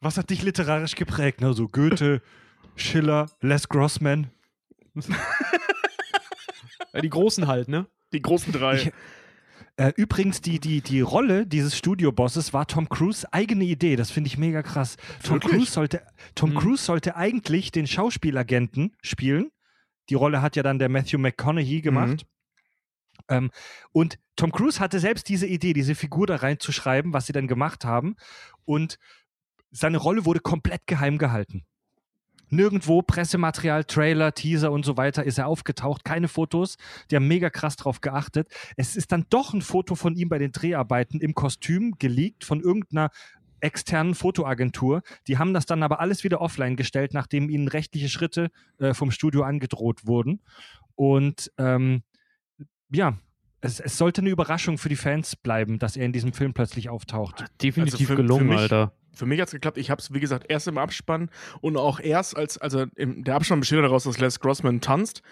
Was 0.00 0.16
hat 0.18 0.30
dich 0.30 0.42
literarisch 0.42 0.94
geprägt? 0.94 1.40
Ne? 1.40 1.52
So 1.54 1.68
Goethe, 1.68 2.22
Schiller, 2.76 3.26
Les 3.40 3.68
Grossman. 3.68 4.30
Ja, 6.92 7.00
die 7.00 7.10
Großen 7.10 7.46
halt, 7.46 7.68
ne? 7.68 7.86
Die 8.12 8.22
großen 8.22 8.52
drei. 8.52 8.76
Ich- 8.76 8.92
Äh, 9.76 9.92
übrigens, 9.96 10.40
die, 10.40 10.60
die, 10.60 10.82
die 10.82 11.00
Rolle 11.00 11.48
dieses 11.48 11.76
Studiobosses 11.76 12.52
war 12.52 12.64
Tom 12.68 12.88
Cruise 12.88 13.26
eigene 13.32 13.64
Idee. 13.64 13.96
Das 13.96 14.08
finde 14.12 14.28
ich 14.28 14.38
mega 14.38 14.62
krass. 14.62 14.96
Tom, 15.24 15.34
Wirklich? 15.34 15.50
Cruise 15.52 15.72
sollte, 15.72 16.02
Tom 16.36 16.50
Mhm. 16.50 16.58
Cruise 16.58 16.84
sollte 16.84 17.16
eigentlich 17.16 17.72
den 17.72 17.88
Schauspielagenten 17.88 18.94
spielen. 19.02 19.50
Die 20.08 20.14
Rolle 20.14 20.42
hat 20.42 20.56
ja 20.56 20.62
dann 20.62 20.78
der 20.78 20.88
Matthew 20.88 21.18
McConaughey 21.18 21.80
gemacht. 21.80 22.26
Ähm, 23.28 23.50
und 23.92 24.18
Tom 24.36 24.52
Cruise 24.52 24.80
hatte 24.80 24.98
selbst 24.98 25.28
diese 25.28 25.46
Idee, 25.46 25.72
diese 25.72 25.94
Figur 25.94 26.26
da 26.26 26.36
reinzuschreiben, 26.36 27.12
was 27.12 27.26
sie 27.26 27.32
dann 27.32 27.46
gemacht 27.46 27.84
haben. 27.84 28.16
Und 28.64 28.98
seine 29.70 29.98
Rolle 29.98 30.24
wurde 30.24 30.40
komplett 30.40 30.86
geheim 30.86 31.18
gehalten. 31.18 31.64
Nirgendwo 32.50 33.02
Pressematerial, 33.02 33.84
Trailer, 33.84 34.32
Teaser 34.32 34.70
und 34.70 34.84
so 34.84 34.96
weiter 34.96 35.24
ist 35.24 35.38
er 35.38 35.46
aufgetaucht. 35.46 36.04
Keine 36.04 36.28
Fotos. 36.28 36.76
Die 37.10 37.16
haben 37.16 37.26
mega 37.26 37.50
krass 37.50 37.76
drauf 37.76 38.00
geachtet. 38.00 38.48
Es 38.76 38.96
ist 38.96 39.12
dann 39.12 39.26
doch 39.30 39.54
ein 39.54 39.62
Foto 39.62 39.94
von 39.94 40.14
ihm 40.14 40.28
bei 40.28 40.38
den 40.38 40.52
Dreharbeiten 40.52 41.20
im 41.20 41.34
Kostüm 41.34 41.96
geleakt 41.98 42.44
von 42.44 42.60
irgendeiner 42.60 43.10
externen 43.64 44.14
Fotoagentur. 44.14 45.02
Die 45.26 45.38
haben 45.38 45.54
das 45.54 45.66
dann 45.66 45.82
aber 45.82 46.00
alles 46.00 46.22
wieder 46.22 46.40
offline 46.40 46.76
gestellt, 46.76 47.14
nachdem 47.14 47.48
ihnen 47.48 47.68
rechtliche 47.68 48.08
Schritte 48.08 48.50
äh, 48.78 48.94
vom 48.94 49.10
Studio 49.10 49.42
angedroht 49.42 50.06
wurden. 50.06 50.40
Und 50.94 51.50
ähm, 51.58 52.02
ja, 52.90 53.18
es, 53.60 53.80
es, 53.80 53.96
sollte 53.96 54.20
eine 54.20 54.30
Überraschung 54.30 54.78
für 54.78 54.88
die 54.88 54.96
Fans 54.96 55.36
bleiben, 55.36 55.78
dass 55.78 55.96
er 55.96 56.04
in 56.04 56.12
diesem 56.12 56.32
Film 56.32 56.52
plötzlich 56.52 56.90
auftaucht. 56.90 57.44
Definitiv 57.62 58.00
also 58.00 58.04
für, 58.04 58.16
gelungen, 58.16 58.48
für 58.48 58.52
mich, 58.52 58.58
Alter. 58.58 58.92
Für 59.12 59.26
mich 59.26 59.40
hat 59.40 59.48
es 59.48 59.52
geklappt. 59.52 59.78
Ich 59.78 59.90
habe 59.90 60.00
es, 60.00 60.12
wie 60.12 60.20
gesagt, 60.20 60.46
erst 60.48 60.68
im 60.68 60.78
Abspann 60.78 61.30
und 61.60 61.76
auch 61.76 61.98
erst 61.98 62.36
als, 62.36 62.58
also 62.58 62.84
im, 62.96 63.24
der 63.24 63.36
Abspann 63.36 63.60
besteht 63.60 63.78
daraus, 63.78 64.04
dass 64.04 64.18
Les 64.18 64.38
Grossman 64.38 64.80
tanzt. 64.80 65.22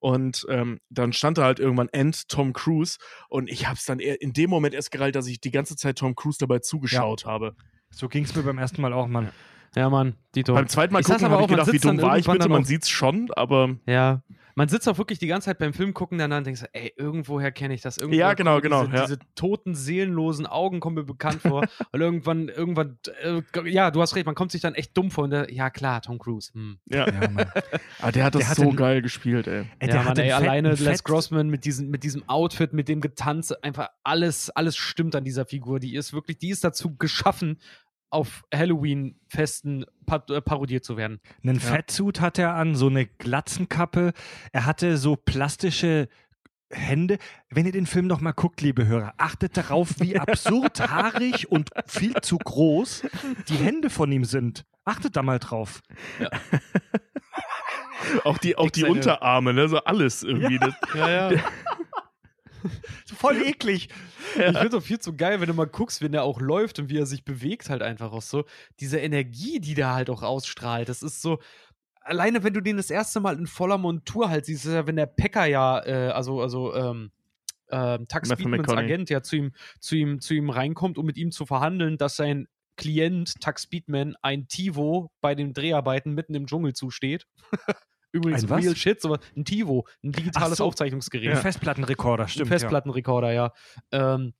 Und 0.00 0.46
ähm, 0.48 0.80
dann 0.90 1.12
stand 1.12 1.38
da 1.38 1.44
halt 1.44 1.58
irgendwann 1.58 1.88
End 1.88 2.28
Tom 2.28 2.52
Cruise. 2.52 2.98
Und 3.28 3.50
ich 3.50 3.66
habe 3.66 3.76
es 3.76 3.84
dann 3.84 3.98
in 3.98 4.32
dem 4.32 4.50
Moment 4.50 4.74
erst 4.74 4.90
gereilt, 4.90 5.16
dass 5.16 5.26
ich 5.26 5.40
die 5.40 5.50
ganze 5.50 5.74
Zeit 5.74 5.98
Tom 5.98 6.14
Cruise 6.14 6.38
dabei 6.38 6.60
zugeschaut 6.60 7.22
ja. 7.22 7.28
habe. 7.28 7.56
So 7.90 8.08
ging 8.08 8.24
es 8.24 8.34
mir 8.34 8.42
beim 8.42 8.58
ersten 8.58 8.82
Mal 8.82 8.92
auch, 8.92 9.06
Mann. 9.06 9.28
Ja, 9.74 9.90
Mann, 9.90 10.14
Dito. 10.34 10.54
Beim 10.54 10.68
zweiten 10.68 10.92
Mal 10.92 11.00
ich 11.00 11.06
gucken 11.06 11.28
habe 11.30 11.42
ich 11.42 11.48
gedacht, 11.48 11.72
wie 11.72 11.78
dumm 11.78 12.00
war 12.00 12.18
ich 12.18 12.26
bitte? 12.26 12.48
Man 12.48 12.64
sieht 12.64 12.82
es 12.84 12.88
schon, 12.88 13.30
aber... 13.36 13.76
Ja, 13.86 14.22
man 14.58 14.68
sitzt 14.68 14.88
auch 14.88 14.98
wirklich 14.98 15.20
die 15.20 15.28
ganze 15.28 15.44
Zeit 15.44 15.58
beim 15.58 15.72
Film 15.72 15.94
gucken 15.94 16.18
dann 16.18 16.32
und 16.32 16.44
denkt 16.44 16.58
so, 16.58 16.66
ey, 16.72 16.92
irgendwoher 16.96 17.52
kenne 17.52 17.74
ich 17.74 17.80
das. 17.80 17.96
Irgendwoher 17.96 18.26
ja, 18.26 18.34
genau, 18.34 18.60
genau. 18.60 18.86
Diese, 18.86 18.96
ja. 18.96 19.02
diese, 19.04 19.18
toten, 19.36 19.76
seelenlosen 19.76 20.46
Augen 20.46 20.80
kommen 20.80 20.96
mir 20.96 21.04
bekannt 21.04 21.42
vor. 21.42 21.62
und 21.92 22.00
irgendwann, 22.00 22.48
irgendwann, 22.48 22.98
äh, 23.22 23.40
ja, 23.70 23.92
du 23.92 24.02
hast 24.02 24.16
recht, 24.16 24.26
man 24.26 24.34
kommt 24.34 24.50
sich 24.50 24.60
dann 24.60 24.74
echt 24.74 24.96
dumm 24.96 25.12
vor. 25.12 25.22
Und 25.22 25.30
der, 25.30 25.54
ja, 25.54 25.70
klar, 25.70 26.02
Tom 26.02 26.18
Cruise. 26.18 26.50
Hm. 26.54 26.80
Ja. 26.86 27.06
ja 27.06 27.20
Aber 27.22 27.52
ah, 28.00 28.10
der 28.10 28.24
hat 28.24 28.34
das 28.34 28.52
der 28.52 28.54
so 28.56 28.72
geil 28.72 29.00
gespielt, 29.00 29.46
ey. 29.46 29.62
ey 29.78 29.90
ja, 29.90 30.02
Mann, 30.02 30.18
ey, 30.18 30.32
alleine 30.32 30.74
Les 30.74 31.04
Grossman 31.04 31.48
mit 31.48 31.64
diesem, 31.64 31.90
mit 31.90 32.02
diesem 32.02 32.28
Outfit, 32.28 32.72
mit 32.72 32.88
dem 32.88 33.00
Getanze, 33.00 33.62
einfach 33.62 33.90
alles, 34.02 34.50
alles 34.50 34.76
stimmt 34.76 35.14
an 35.14 35.22
dieser 35.22 35.46
Figur. 35.46 35.78
Die 35.78 35.94
ist 35.94 36.12
wirklich, 36.12 36.36
die 36.38 36.48
ist 36.48 36.64
dazu 36.64 36.96
geschaffen, 36.96 37.60
auf 38.10 38.44
Halloween-Festen 38.54 39.84
äh, 39.84 40.40
parodiert 40.40 40.84
zu 40.84 40.96
werden. 40.96 41.20
Einen 41.42 41.56
ja. 41.56 41.60
Fettsuit 41.60 42.20
hat 42.20 42.38
er 42.38 42.54
an, 42.54 42.74
so 42.74 42.86
eine 42.86 43.06
Glatzenkappe. 43.06 44.12
Er 44.52 44.66
hatte 44.66 44.96
so 44.96 45.16
plastische 45.16 46.08
Hände. 46.70 47.18
Wenn 47.50 47.66
ihr 47.66 47.72
den 47.72 47.86
Film 47.86 48.06
noch 48.06 48.20
mal 48.20 48.32
guckt, 48.32 48.60
liebe 48.60 48.86
Hörer, 48.86 49.14
achtet 49.16 49.56
darauf, 49.56 50.00
wie 50.00 50.18
absurd 50.18 50.80
haarig 50.80 51.50
und 51.50 51.70
viel 51.86 52.14
zu 52.20 52.38
groß 52.38 53.04
die 53.48 53.56
Hände 53.56 53.90
von 53.90 54.10
ihm 54.12 54.24
sind. 54.24 54.64
Achtet 54.84 55.16
da 55.16 55.22
mal 55.22 55.38
drauf. 55.38 55.80
Ja. 56.18 56.30
auch 58.24 58.38
die, 58.38 58.56
auch 58.56 58.70
die 58.70 58.84
Unterarme, 58.84 59.52
ne? 59.52 59.68
so 59.68 59.78
alles 59.78 60.22
irgendwie. 60.22 60.58
Ja, 60.94 61.08
ja. 61.08 61.32
ja. 61.32 61.42
Voll 63.16 63.42
eklig. 63.42 63.88
Ja. 64.36 64.50
Ich 64.50 64.58
finde 64.58 64.68
es 64.68 64.74
auch 64.74 64.86
viel 64.86 64.98
zu 64.98 65.16
geil, 65.16 65.40
wenn 65.40 65.48
du 65.48 65.54
mal 65.54 65.66
guckst, 65.66 66.02
wenn 66.02 66.14
er 66.14 66.24
auch 66.24 66.40
läuft 66.40 66.78
und 66.78 66.88
wie 66.90 66.98
er 66.98 67.06
sich 67.06 67.24
bewegt, 67.24 67.70
halt 67.70 67.82
einfach 67.82 68.12
auch 68.12 68.22
so. 68.22 68.44
Diese 68.80 68.98
Energie, 68.98 69.60
die 69.60 69.74
der 69.74 69.94
halt 69.94 70.10
auch 70.10 70.22
ausstrahlt, 70.22 70.88
das 70.88 71.02
ist 71.02 71.22
so. 71.22 71.38
Alleine, 72.00 72.42
wenn 72.42 72.54
du 72.54 72.62
den 72.62 72.78
das 72.78 72.90
erste 72.90 73.20
Mal 73.20 73.38
in 73.38 73.46
voller 73.46 73.76
Montur 73.76 74.30
halt 74.30 74.46
siehst, 74.46 74.64
ist 74.64 74.72
ja, 74.72 74.86
wenn 74.86 74.96
der 74.96 75.06
Packer 75.06 75.44
ja, 75.44 75.84
äh, 75.84 76.10
also, 76.10 76.40
also, 76.40 76.74
ähm, 76.74 77.10
ähm, 77.70 78.08
Tux 78.08 78.30
Speedmans 78.30 78.68
Agent 78.70 79.10
ja 79.10 79.22
zu 79.22 79.36
ihm, 79.36 79.52
zu, 79.78 79.94
ihm, 79.94 80.20
zu 80.20 80.32
ihm 80.32 80.48
reinkommt, 80.48 80.96
um 80.96 81.04
mit 81.04 81.18
ihm 81.18 81.30
zu 81.32 81.44
verhandeln, 81.44 81.98
dass 81.98 82.16
sein 82.16 82.48
Klient, 82.76 83.40
Tux 83.40 83.64
Speedman, 83.64 84.14
ein 84.22 84.48
Tivo 84.48 85.10
bei 85.20 85.34
den 85.34 85.52
Dreharbeiten 85.52 86.14
mitten 86.14 86.34
im 86.34 86.46
Dschungel 86.46 86.72
zusteht. 86.74 87.26
Übrigens 88.12 88.44
ein 88.44 88.52
Real 88.52 88.76
Shit, 88.76 89.00
sowas. 89.00 89.20
Ein 89.36 89.44
TiVo, 89.44 89.86
ein 90.02 90.12
digitales 90.12 90.58
so. 90.58 90.64
Aufzeichnungsgerät. 90.64 91.30
Ein 91.30 91.36
Festplattenrekorder, 91.36 92.28
stimmt. 92.28 92.46
Ein 92.46 92.48
Festplattenrekorder, 92.48 93.32
ja. 93.32 93.52
ja. 93.92 94.14
Ähm, 94.16 94.34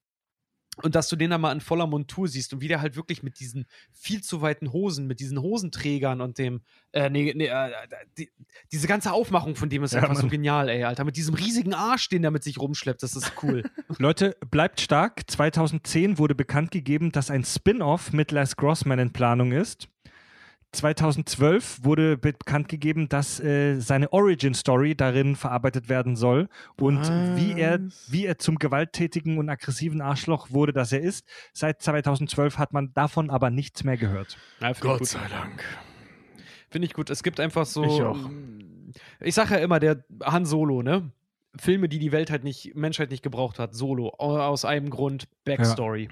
und 0.83 0.95
dass 0.95 1.09
du 1.09 1.17
den 1.17 1.31
dann 1.31 1.41
mal 1.41 1.53
in 1.53 1.61
voller 1.61 1.87
Montur 1.87 2.29
siehst 2.29 2.53
und 2.53 2.61
wie 2.61 2.69
der 2.69 2.81
halt 2.81 2.97
wirklich 2.97 3.23
mit 3.23 3.41
diesen 3.41 3.67
viel 3.93 4.23
zu 4.23 4.43
weiten 4.43 4.73
Hosen, 4.73 5.07
mit 5.07 5.21
diesen 5.21 5.41
Hosenträgern 5.41 6.21
und 6.21 6.39
dem, 6.39 6.63
äh, 6.93 7.11
nee, 7.11 7.33
nee, 7.35 7.47
äh, 7.47 7.71
die, 8.17 8.31
diese 8.71 8.87
ganze 8.87 9.13
Aufmachung 9.13 9.57
von 9.57 9.69
dem 9.69 9.83
ist 9.83 9.93
ja, 9.93 10.01
einfach 10.01 10.15
Mann. 10.15 10.23
so 10.23 10.29
genial, 10.29 10.69
ey, 10.69 10.85
Alter. 10.85 11.05
Mit 11.05 11.17
diesem 11.17 11.35
riesigen 11.35 11.75
Arsch, 11.75 12.09
den 12.09 12.23
der 12.23 12.31
mit 12.31 12.45
sich 12.45 12.59
rumschleppt, 12.59 13.03
das 13.03 13.17
ist 13.17 13.33
cool. 13.43 13.65
Leute, 13.99 14.37
bleibt 14.51 14.81
stark. 14.81 15.29
2010 15.29 16.19
wurde 16.19 16.35
bekannt 16.35 16.71
gegeben, 16.71 17.11
dass 17.13 17.31
ein 17.31 17.45
Spin-off 17.45 18.13
mit 18.13 18.31
Les 18.31 18.57
Grossman 18.57 18.99
in 18.99 19.13
Planung 19.13 19.53
ist. 19.53 19.89
2012 20.73 21.83
wurde 21.83 22.19
bekannt 22.19 22.69
gegeben, 22.69 23.09
dass 23.09 23.41
äh, 23.41 23.81
seine 23.81 24.13
Origin 24.13 24.53
Story 24.55 24.95
darin 24.95 25.35
verarbeitet 25.35 25.89
werden 25.89 26.15
soll 26.15 26.49
und 26.79 27.01
wie 27.37 27.59
er, 27.59 27.81
wie 28.09 28.27
er 28.27 28.39
zum 28.39 28.59
gewalttätigen 28.59 29.39
und 29.39 29.49
aggressiven 29.49 30.03
Arschloch 30.03 30.51
wurde, 30.51 30.73
das 30.73 30.93
er 30.93 31.01
ist. 31.01 31.27
Seit 31.55 31.81
2012 31.81 32.59
hat 32.59 32.73
man 32.73 32.93
davon 32.93 33.31
aber 33.31 33.51
nichts 33.51 33.83
mehr 33.83 33.97
gehört. 33.97 34.37
Ja, 34.61 34.73
Gott 34.73 35.07
sei 35.07 35.27
Dank. 35.31 35.65
Finde 36.71 36.87
ich 36.87 36.93
gut. 36.93 37.09
Es 37.09 37.23
gibt 37.23 37.41
einfach 37.41 37.65
so. 37.65 37.85
Ich 37.85 38.03
auch. 38.03 38.19
Ich 39.21 39.35
sage 39.35 39.55
ja 39.55 39.61
immer, 39.61 39.81
der 39.81 40.05
Han 40.23 40.45
Solo, 40.45 40.83
ne? 40.83 41.11
Filme, 41.57 41.89
die 41.89 41.99
die 41.99 42.13
Welt 42.13 42.31
halt 42.31 42.45
nicht, 42.45 42.75
Menschheit 42.75 43.11
nicht 43.11 43.23
gebraucht 43.23 43.59
hat. 43.59 43.75
Solo. 43.75 44.11
Aus 44.11 44.65
einem 44.67 44.91
Grund. 44.91 45.29
Backstory. 45.45 46.09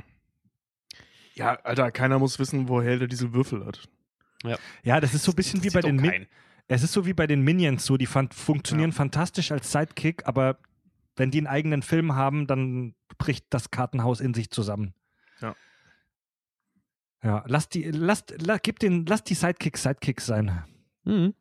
Ja, 1.34 1.52
ja 1.52 1.60
Alter, 1.62 1.90
keiner 1.90 2.18
muss 2.18 2.38
wissen, 2.38 2.68
woher 2.68 2.98
der 2.98 3.08
diese 3.08 3.34
Würfel 3.34 3.66
hat. 3.66 3.86
Ja. 4.44 4.58
ja, 4.82 5.00
das 5.00 5.14
ist 5.14 5.24
so 5.24 5.32
ein 5.32 5.36
bisschen 5.36 5.62
wie 5.64 5.70
bei 5.70 5.80
den 5.80 5.96
Min 5.96 6.26
Es 6.68 6.82
ist 6.82 6.92
so 6.92 7.06
wie 7.06 7.14
bei 7.14 7.26
den 7.26 7.42
Minions 7.42 7.84
so, 7.84 7.96
die 7.96 8.06
funktionieren 8.06 8.90
ja. 8.90 8.96
fantastisch 8.96 9.52
als 9.52 9.72
Sidekick, 9.72 10.26
aber 10.26 10.58
wenn 11.16 11.30
die 11.30 11.38
einen 11.38 11.46
eigenen 11.46 11.82
Film 11.82 12.14
haben, 12.14 12.46
dann 12.46 12.94
bricht 13.18 13.46
das 13.50 13.70
Kartenhaus 13.70 14.20
in 14.20 14.34
sich 14.34 14.50
zusammen. 14.50 14.94
Ja. 15.40 15.54
Ja, 17.22 17.44
lass 17.46 17.68
die, 17.68 17.84
lass, 17.84 18.24
lass, 18.38 18.60
gib 18.62 18.78
den, 18.78 19.06
lass 19.06 19.24
die 19.24 19.34
Sidekicks 19.34 19.82
Sidekicks 19.82 20.26
sein. 20.26 20.62
Mhm. 21.04 21.34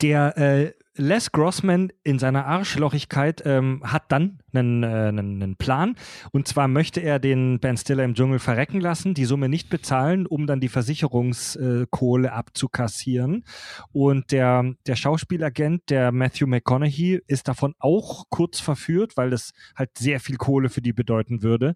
Der 0.00 0.36
äh, 0.38 0.72
Les 0.96 1.32
Grossman 1.32 1.92
in 2.04 2.20
seiner 2.20 2.46
Arschlochigkeit 2.46 3.42
ähm, 3.44 3.82
hat 3.84 4.12
dann 4.12 4.38
einen, 4.52 4.84
äh, 4.84 4.86
einen, 4.86 5.42
einen, 5.42 5.56
Plan. 5.56 5.96
Und 6.30 6.46
zwar 6.46 6.68
möchte 6.68 7.00
er 7.00 7.18
den 7.18 7.58
Ben 7.58 7.76
Stiller 7.76 8.04
im 8.04 8.14
Dschungel 8.14 8.38
verrecken 8.38 8.80
lassen, 8.80 9.12
die 9.12 9.24
Summe 9.24 9.48
nicht 9.48 9.70
bezahlen, 9.70 10.24
um 10.26 10.46
dann 10.46 10.60
die 10.60 10.68
Versicherungskohle 10.68 12.32
abzukassieren. 12.32 13.44
Und 13.92 14.30
der, 14.30 14.72
der 14.86 14.94
Schauspielagent, 14.94 15.90
der 15.90 16.12
Matthew 16.12 16.46
McConaughey, 16.46 17.22
ist 17.26 17.48
davon 17.48 17.74
auch 17.80 18.26
kurz 18.28 18.60
verführt, 18.60 19.16
weil 19.16 19.30
das 19.30 19.52
halt 19.74 19.98
sehr 19.98 20.20
viel 20.20 20.36
Kohle 20.36 20.68
für 20.68 20.82
die 20.82 20.92
bedeuten 20.92 21.42
würde. 21.42 21.74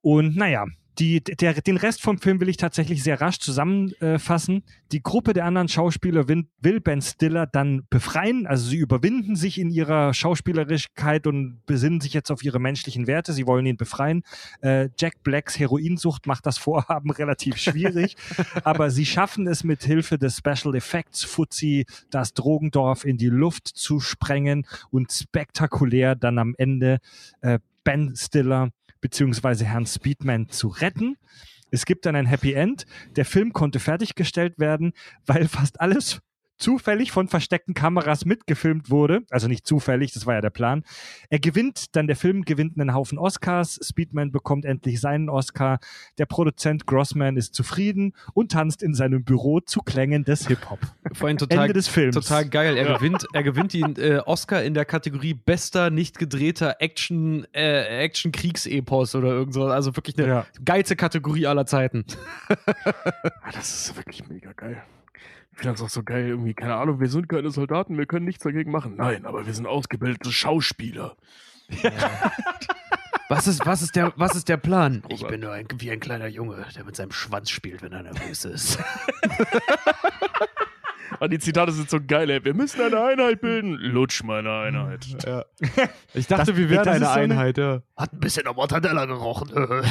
Und 0.00 0.36
naja, 0.36 0.64
die, 0.98 1.20
der, 1.22 1.54
den 1.54 1.76
Rest 1.76 2.02
vom 2.02 2.18
Film 2.18 2.40
will 2.40 2.48
ich 2.48 2.56
tatsächlich 2.56 3.02
sehr 3.02 3.20
rasch 3.20 3.38
zusammenfassen. 3.38 4.62
die 4.92 5.02
Gruppe 5.02 5.32
der 5.32 5.44
anderen 5.44 5.68
Schauspieler 5.68 6.28
will, 6.28 6.80
Ben 6.80 7.00
Stiller 7.00 7.46
dann 7.46 7.86
befreien. 7.90 8.46
Also 8.46 8.68
sie 8.68 8.76
überwinden 8.76 9.36
sich 9.36 9.58
in 9.58 9.70
ihrer 9.70 10.12
Schauspielerigkeit 10.12 11.26
und 11.26 11.62
besinnen 11.66 12.00
sich 12.00 12.12
jetzt 12.12 12.30
auf 12.30 12.42
ihre 12.42 12.58
menschlichen 12.58 13.06
Werte. 13.06 13.32
Sie 13.32 13.46
wollen 13.46 13.66
ihn 13.66 13.76
befreien. 13.76 14.22
Äh, 14.62 14.88
Jack 14.98 15.22
Blacks 15.22 15.58
Heroinsucht 15.58 16.26
macht 16.26 16.46
das 16.46 16.58
Vorhaben 16.58 17.10
relativ 17.20 17.56
schwierig, 17.56 18.16
aber 18.64 18.90
sie 18.90 19.06
schaffen 19.06 19.46
es 19.46 19.64
mit 19.64 19.84
Hilfe 19.84 20.18
des 20.18 20.38
Special 20.38 20.74
Effects 20.74 21.22
Fuzzi, 21.22 21.86
das 22.10 22.34
Drogendorf 22.34 23.04
in 23.04 23.16
die 23.16 23.28
Luft 23.28 23.68
zu 23.68 24.00
sprengen 24.00 24.66
und 24.90 25.12
spektakulär 25.12 26.14
dann 26.14 26.38
am 26.38 26.54
Ende 26.58 26.98
äh, 27.40 27.58
Ben 27.84 28.14
Stiller 28.14 28.70
beziehungsweise 29.00 29.64
Herrn 29.64 29.86
Speedman 29.86 30.48
zu 30.48 30.68
retten. 30.68 31.16
Es 31.70 31.84
gibt 31.84 32.06
dann 32.06 32.16
ein 32.16 32.26
Happy 32.26 32.52
End. 32.52 32.84
Der 33.16 33.24
Film 33.24 33.52
konnte 33.52 33.78
fertiggestellt 33.78 34.58
werden, 34.58 34.92
weil 35.26 35.48
fast 35.48 35.80
alles 35.80 36.20
zufällig 36.60 37.10
von 37.12 37.28
versteckten 37.28 37.74
Kameras 37.74 38.24
mitgefilmt 38.24 38.90
wurde. 38.90 39.22
Also 39.30 39.48
nicht 39.48 39.66
zufällig, 39.66 40.12
das 40.12 40.26
war 40.26 40.34
ja 40.34 40.40
der 40.40 40.50
Plan. 40.50 40.84
Er 41.28 41.40
gewinnt, 41.40 41.96
dann 41.96 42.06
der 42.06 42.16
Film 42.16 42.44
gewinnt 42.44 42.78
einen 42.78 42.94
Haufen 42.94 43.18
Oscars. 43.18 43.80
Speedman 43.82 44.30
bekommt 44.30 44.64
endlich 44.64 45.00
seinen 45.00 45.28
Oscar. 45.28 45.80
Der 46.18 46.26
Produzent 46.26 46.86
Grossman 46.86 47.36
ist 47.36 47.54
zufrieden 47.54 48.14
und 48.34 48.52
tanzt 48.52 48.82
in 48.82 48.94
seinem 48.94 49.24
Büro 49.24 49.60
zu 49.60 49.80
Klängen 49.80 50.24
des 50.24 50.46
Hip-Hop. 50.46 50.80
Total, 51.20 51.64
Ende 51.64 51.72
des 51.74 51.88
Films. 51.88 52.14
total 52.14 52.48
geil. 52.48 52.76
Er 52.76 52.86
ja. 52.86 52.96
gewinnt, 52.96 53.26
er 53.32 53.42
gewinnt 53.42 53.72
den 53.72 53.96
äh, 53.96 54.20
Oscar 54.24 54.62
in 54.62 54.74
der 54.74 54.84
Kategorie 54.84 55.34
bester 55.34 55.90
nicht 55.90 56.18
gedrehter 56.18 56.76
Action, 56.80 57.46
äh, 57.52 58.04
Action 58.04 58.32
Kriegsepos 58.32 59.14
oder 59.14 59.28
irgend 59.28 59.54
so. 59.54 59.66
Also 59.66 59.96
wirklich 59.96 60.18
eine 60.18 60.28
ja. 60.28 60.46
geilste 60.64 60.96
Kategorie 60.96 61.46
aller 61.46 61.66
Zeiten. 61.66 62.04
Ah, 63.42 63.52
das 63.52 63.88
ist 63.88 63.96
wirklich 63.96 64.28
mega 64.28 64.52
geil. 64.52 64.82
Ich 65.60 65.64
finde 65.66 65.74
das 65.74 65.82
auch 65.82 65.90
so 65.90 66.02
geil, 66.02 66.26
irgendwie, 66.28 66.54
keine 66.54 66.74
Ahnung, 66.76 67.00
wir 67.00 67.08
sind 67.08 67.28
keine 67.28 67.50
Soldaten, 67.50 67.98
wir 67.98 68.06
können 68.06 68.24
nichts 68.24 68.42
dagegen 68.44 68.70
machen. 68.70 68.94
Nein, 68.96 69.26
aber 69.26 69.44
wir 69.44 69.52
sind 69.52 69.66
ausgebildete 69.66 70.32
Schauspieler. 70.32 71.16
Was 73.28 73.46
ist, 73.46 73.66
was 73.66 73.82
ist, 73.82 73.94
der, 73.94 74.14
was 74.16 74.34
ist 74.34 74.48
der 74.48 74.56
Plan? 74.56 75.02
Ich 75.10 75.26
bin 75.26 75.40
nur 75.40 75.52
ein, 75.52 75.68
wie 75.76 75.90
ein 75.90 76.00
kleiner 76.00 76.28
Junge, 76.28 76.64
der 76.74 76.84
mit 76.84 76.96
seinem 76.96 77.12
Schwanz 77.12 77.50
spielt, 77.50 77.82
wenn 77.82 77.92
er 77.92 78.02
nervös 78.04 78.46
ist. 78.46 78.78
Ah, 81.18 81.28
die 81.28 81.38
Zitate 81.38 81.72
sind 81.72 81.90
so 81.90 81.98
geil, 82.00 82.30
ey. 82.30 82.42
Wir 82.42 82.54
müssen 82.54 82.80
eine 82.80 83.02
Einheit 83.02 83.42
bilden. 83.42 83.72
Lutsch 83.74 84.22
meine 84.24 84.50
Einheit. 84.60 85.04
Ja. 85.26 85.44
Ich 86.14 86.26
dachte, 86.26 86.46
Das- 86.52 86.56
wir 86.56 86.70
wären 86.70 86.88
eine 86.88 87.04
ist 87.04 87.12
so 87.12 87.18
eine- 87.20 87.34
Einheit, 87.34 87.58
ja. 87.58 87.82
Hat 87.96 88.12
ein 88.14 88.20
bisschen 88.20 88.46
am 88.46 88.56
Mortadella 88.56 89.04
gerochen. 89.04 89.50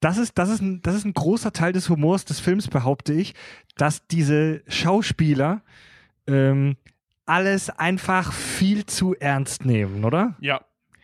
Das 0.00 0.18
ist, 0.18 0.36
das, 0.38 0.50
ist 0.50 0.60
ein, 0.60 0.82
das 0.82 0.94
ist 0.94 1.04
ein 1.04 1.14
großer 1.14 1.52
Teil 1.52 1.72
des 1.72 1.88
Humors 1.88 2.24
des 2.24 2.38
Films, 2.40 2.68
behaupte 2.68 3.12
ich, 3.14 3.34
dass 3.76 4.06
diese 4.06 4.62
Schauspieler 4.68 5.62
ähm, 6.26 6.76
alles 7.24 7.70
einfach 7.70 8.32
viel 8.32 8.84
zu 8.86 9.14
ernst 9.16 9.64
nehmen, 9.64 10.04
oder? 10.04 10.36
Ja. 10.40 10.60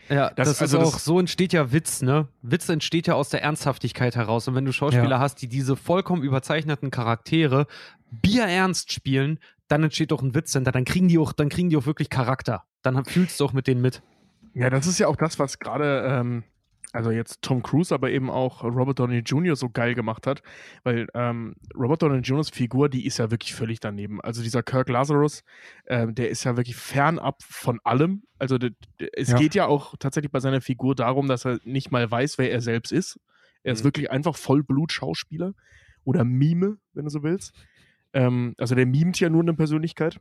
Ja, 0.08 0.30
Das- 0.30 0.48
das, 0.48 0.62
also 0.62 0.78
ist 0.78 0.84
auch, 0.88 0.92
das- 0.94 1.04
so 1.04 1.18
entsteht 1.20 1.52
ja 1.52 1.72
Witz, 1.72 2.02
ne? 2.02 2.28
Witz 2.42 2.68
entsteht 2.68 3.06
ja 3.06 3.14
aus 3.14 3.30
der 3.30 3.42
Ernsthaftigkeit 3.42 4.14
heraus. 4.16 4.46
Und 4.48 4.54
wenn 4.56 4.64
du 4.64 4.72
Schauspieler 4.72 5.08
Ja. 5.10 5.18
hast, 5.20 5.36
die 5.42 5.48
diese 5.48 5.74
vollkommen 5.76 6.22
überzeichneten 6.22 6.90
Charaktere 6.90 7.66
bierernst 8.10 8.92
spielen, 8.92 9.38
dann 9.68 9.84
entsteht 9.84 10.10
doch 10.10 10.20
ein 10.22 10.34
Witz 10.34 10.52
dahinter. 10.52 10.72
Dann 10.72 10.84
kriegen 10.84 11.08
die 11.08 11.18
auch, 11.18 11.32
dann 11.32 11.48
kriegen 11.48 11.70
die 11.70 11.76
auch 11.76 11.86
wirklich 11.86 12.10
Charakter. 12.10 12.64
Dann 12.82 13.04
fühlst 13.04 13.40
du 13.40 13.44
auch 13.46 13.52
mit 13.52 13.66
denen 13.66 13.80
mit. 13.80 14.02
Ja, 14.54 14.68
das 14.68 14.86
ist 14.86 14.98
ja 14.98 15.06
auch 15.06 15.16
das, 15.16 15.38
was 15.38 15.58
gerade, 15.58 16.04
ähm, 16.06 16.44
also 16.92 17.10
jetzt 17.10 17.40
Tom 17.42 17.62
Cruise, 17.62 17.94
aber 17.94 18.10
eben 18.10 18.28
auch 18.30 18.62
Robert 18.64 18.98
Downey 18.98 19.18
Jr. 19.20 19.56
so 19.56 19.70
geil 19.70 19.94
gemacht 19.94 20.26
hat, 20.26 20.42
weil 20.84 21.06
ähm, 21.14 21.54
Robert 21.74 22.02
Downey 22.02 22.18
Jr.'s 22.18 22.50
Figur, 22.50 22.88
die 22.88 23.06
ist 23.06 23.18
ja 23.18 23.30
wirklich 23.30 23.54
völlig 23.54 23.80
daneben. 23.80 24.20
Also 24.20 24.42
dieser 24.42 24.62
Kirk 24.62 24.88
Lazarus, 24.88 25.42
ähm, 25.86 26.14
der 26.14 26.28
ist 26.30 26.44
ja 26.44 26.56
wirklich 26.56 26.76
fernab 26.76 27.42
von 27.42 27.80
allem. 27.84 28.24
Also 28.38 28.58
de- 28.58 28.72
de- 29.00 29.10
es 29.14 29.28
Ja. 29.30 29.38
geht 29.38 29.54
ja 29.54 29.66
auch 29.66 29.94
tatsächlich 29.98 30.30
bei 30.30 30.40
seiner 30.40 30.60
Figur 30.60 30.94
darum, 30.94 31.28
dass 31.28 31.44
er 31.46 31.58
nicht 31.64 31.90
mal 31.90 32.10
weiß, 32.10 32.36
wer 32.38 32.52
er 32.52 32.60
selbst 32.60 32.92
ist. 32.92 33.18
Er 33.62 33.72
ist 33.72 33.80
Mhm. 33.80 33.84
wirklich 33.84 34.10
einfach 34.10 34.36
Vollblut-Schauspieler 34.36 35.54
oder 36.04 36.24
Mime, 36.24 36.78
wenn 36.94 37.04
du 37.04 37.10
so 37.10 37.22
willst. 37.22 37.54
Ähm, 38.12 38.54
also 38.58 38.74
der 38.74 38.86
mimt 38.86 39.18
ja 39.20 39.30
nur 39.30 39.42
eine 39.42 39.54
Persönlichkeit. 39.54 40.20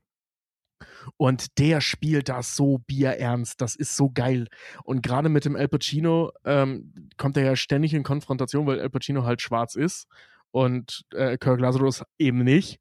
Und 1.18 1.58
der 1.60 1.82
spielt 1.82 2.30
das 2.30 2.56
so 2.56 2.80
bierernst. 2.88 3.62
Das 3.62 3.76
ist 3.76 3.96
so 3.96 4.10
geil. 4.14 4.48
Und 4.84 5.04
gerade 5.04 5.30
mit 5.30 5.46
dem 5.46 5.56
Al 5.56 5.68
Pacino 5.68 6.32
ähm, 6.46 7.10
kommt 7.18 7.38
er 7.38 7.44
ja 7.44 7.56
ständig 7.56 7.94
in 7.94 8.04
Konfrontation, 8.04 8.66
weil 8.68 8.80
Al 8.80 8.90
Pacino 8.90 9.24
halt 9.24 9.42
schwarz 9.42 9.76
ist 9.76 10.08
und 10.52 11.04
äh, 11.14 11.38
Kirk 11.38 11.60
Lazarus 11.60 12.04
eben 12.18 12.44
nicht. 12.44 12.80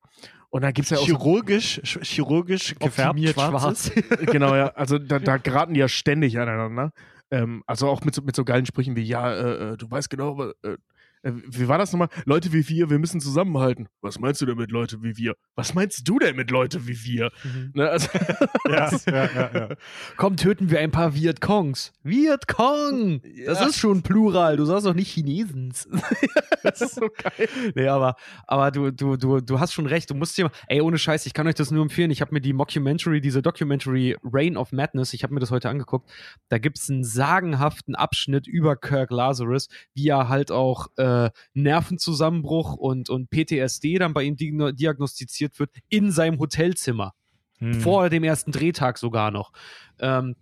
Und 0.53 0.63
dann 0.63 0.73
gibt 0.73 0.87
es 0.87 0.91
ja 0.91 0.97
auch 0.99 1.07
so, 1.07 1.17
Chirurgisch, 1.17 1.81
sch- 1.85 2.05
chirurgisch 2.05 2.75
gefärbt 2.81 3.21
schwarz. 3.21 3.89
ist. 3.89 4.09
genau, 4.27 4.57
ja, 4.57 4.69
also 4.75 4.99
da, 4.99 5.21
da 5.21 5.37
geraten 5.37 5.75
die 5.75 5.81
ja 5.81 5.89
ständig 5.89 6.39
aneinander. 6.41 6.93
Ähm, 7.31 7.63
also 7.69 7.87
auch 7.89 8.03
mit 8.03 8.17
so, 8.17 8.23
mit 8.23 8.35
so 8.35 8.45
geilen 8.45 8.67
Sprüchen 8.67 8.97
wie, 8.97 9.03
ja, 9.05 9.33
äh, 9.33 9.73
äh, 9.73 9.77
du 9.77 9.89
weißt 9.89 10.11
genau, 10.11 10.51
äh, 10.65 10.77
wie 11.23 11.69
war 11.69 11.77
das 11.79 11.93
nochmal? 11.93 12.09
Leute 12.25 12.53
wie 12.53 12.67
wir, 12.69 12.89
wir 12.89 12.99
müssen 12.99 13.21
zusammenhalten. 13.21 13.89
Was 14.01 14.19
meinst 14.19 14.41
du 14.41 14.47
denn 14.47 14.57
mit 14.57 14.71
Leute 14.71 15.03
wie 15.03 15.17
wir? 15.19 15.35
Was 15.55 15.75
meinst 15.75 16.09
du 16.09 16.19
denn 16.19 16.35
mit 16.37 16.51
Leute 16.51 16.87
wie 16.87 16.97
wir? 17.05 17.31
Ne, 17.75 17.89
also, 17.91 18.09
Ja, 18.69 18.91
ja, 19.07 19.25
ja, 19.35 19.51
ja. 19.55 19.69
Komm, 20.17 20.37
töten 20.37 20.71
wir 20.71 20.81
ein 20.81 20.91
paar 20.91 21.15
Vietkongs. 21.15 21.93
Vietcong! 22.03 23.21
Das 23.47 23.61
Ja. 23.61 23.67
ist 23.67 23.77
schon 23.79 24.03
Plural. 24.03 24.57
Du 24.57 24.65
sagst 24.65 24.87
doch 24.87 24.95
nicht 24.95 25.11
Chinesens. 25.13 25.89
das 26.63 26.81
ist 26.81 26.95
so 26.95 27.09
geil. 27.23 27.49
Nee, 27.75 27.89
aber, 27.89 28.17
aber 28.47 28.71
du, 28.71 28.91
du, 28.91 29.17
du, 29.17 29.41
du 29.41 29.61
hast 29.61 29.73
schon 29.75 29.87
recht. 29.87 30.09
Du 30.11 30.15
musst 30.15 30.39
dir 30.39 30.45
mal, 30.47 30.53
ey, 30.69 30.81
ohne 30.81 30.97
Scheiß, 30.99 31.27
ich 31.27 31.35
kann 31.35 31.47
euch 31.47 31.55
das 31.55 31.71
nur 31.71 31.83
empfehlen. 31.83 32.11
Ich 32.11 32.21
habe 32.23 32.33
mir 32.33 32.41
die 32.41 32.53
Mockumentary, 32.53 33.21
diese 33.21 33.43
Documentary 33.43 34.17
Reign 34.25 34.57
of 34.57 34.73
Madness, 34.73 35.13
ich 35.13 35.23
habe 35.23 35.35
mir 35.35 35.41
das 35.41 35.51
heute 35.51 35.69
angeguckt. 35.69 36.11
Da 36.49 36.59
gibt 36.59 36.79
es 36.79 36.89
einen 36.89 37.05
sagenhaften 37.05 37.95
Abschnitt 37.95 38.47
über 38.47 38.77
Kirk 38.77 39.11
Lazarus, 39.11 39.69
wie 39.95 40.09
er 40.09 40.29
halt 40.29 40.51
auch 40.51 40.87
äh, 40.97 41.10
Nervenzusammenbruch 41.55 42.75
und, 42.75 43.11
und 43.11 43.31
PTSD 43.31 43.99
dann 43.99 44.13
bei 44.15 44.23
ihm 44.25 44.37
diagno- 44.37 44.73
diagnostiziert 44.73 45.59
wird 45.59 45.71
in 45.89 46.11
seinem 46.11 46.39
Hotelzimmer 46.39 47.13
Hm. 47.59 47.75
vor 47.75 48.09
dem 48.09 48.25
ersten 48.25 48.53
Drehtag 48.53 48.97
sogar 48.97 49.31
noch. 49.31 49.53
Ähm, 49.99 50.35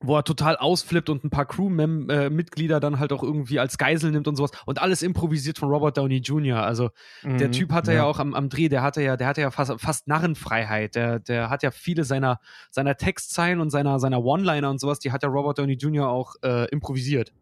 wo 0.00 0.16
er 0.16 0.24
total 0.24 0.56
ausflippt 0.56 1.08
und 1.08 1.24
ein 1.24 1.30
paar 1.30 1.46
Crew-Mitglieder 1.46 2.78
dann 2.80 2.98
halt 2.98 3.12
auch 3.12 3.22
irgendwie 3.22 3.58
als 3.60 3.78
Geisel 3.78 4.10
nimmt 4.10 4.26
und 4.28 4.36
sowas. 4.36 4.50
Und 4.66 4.82
alles 4.82 5.02
improvisiert 5.02 5.56
von 5.58 5.70
Robert 5.70 5.96
Downey 5.96 6.18
Jr. 6.18 6.62
Also 6.62 6.90
der 7.22 7.48
Mhm. 7.48 7.52
Typ 7.52 7.72
hatte 7.72 7.92
ja, 7.92 7.98
ja. 7.98 8.04
auch 8.04 8.18
am, 8.18 8.34
am 8.34 8.48
Dreh, 8.50 8.68
der 8.68 8.82
hatte 8.82 9.00
ja, 9.00 9.16
der 9.16 9.28
hatte 9.28 9.40
ja 9.40 9.50
fast, 9.50 9.80
fast 9.80 10.08
Narrenfreiheit. 10.08 10.94
Der, 10.96 11.20
der 11.20 11.48
hat 11.48 11.62
ja 11.62 11.70
viele 11.70 12.04
seiner, 12.04 12.38
seiner 12.70 12.96
Textzeilen 12.96 13.60
und 13.60 13.70
seiner, 13.70 13.98
seiner 14.00 14.22
One-Liner 14.22 14.68
und 14.68 14.78
sowas, 14.80 14.98
die 14.98 15.12
hat 15.12 15.22
ja 15.22 15.28
Robert 15.28 15.58
Downey 15.58 15.74
Jr. 15.74 16.08
auch 16.08 16.34
äh, 16.42 16.68
improvisiert. 16.70 17.32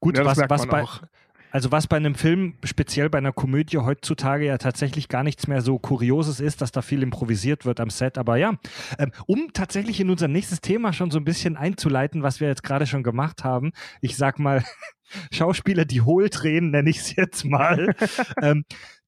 Gut, 0.00 0.16
Ja, 0.16 0.22
das 0.24 0.38
was, 0.38 0.48
was 0.48 0.66
bei, 0.68 0.82
auch. 0.84 1.02
Also 1.50 1.72
was 1.72 1.86
bei 1.86 1.96
einem 1.96 2.14
Film, 2.14 2.54
speziell 2.64 3.10
bei 3.10 3.18
einer 3.18 3.32
Komödie 3.32 3.78
heutzutage 3.78 4.46
ja 4.46 4.58
tatsächlich 4.58 5.08
gar 5.08 5.22
nichts 5.22 5.46
mehr 5.46 5.62
so 5.62 5.78
Kurioses 5.78 6.40
ist, 6.40 6.60
dass 6.60 6.72
da 6.72 6.82
viel 6.82 7.02
improvisiert 7.02 7.64
wird 7.64 7.80
am 7.80 7.90
Set. 7.90 8.18
Aber 8.18 8.36
ja, 8.36 8.54
ähm, 8.98 9.12
um 9.26 9.52
tatsächlich 9.52 10.00
in 10.00 10.10
unser 10.10 10.28
nächstes 10.28 10.60
Thema 10.60 10.92
schon 10.92 11.10
so 11.10 11.18
ein 11.18 11.24
bisschen 11.24 11.56
einzuleiten, 11.56 12.22
was 12.22 12.40
wir 12.40 12.48
jetzt 12.48 12.62
gerade 12.62 12.86
schon 12.86 13.02
gemacht 13.02 13.44
haben, 13.44 13.72
ich 14.00 14.16
sag 14.16 14.38
mal, 14.38 14.64
Schauspieler, 15.32 15.84
die 15.84 16.02
hohl 16.02 16.28
drehen, 16.28 16.70
nenne 16.70 16.90
ich 16.90 16.98
es 16.98 17.16
jetzt 17.16 17.44
mal. 17.44 17.94
ähm, 18.42 18.64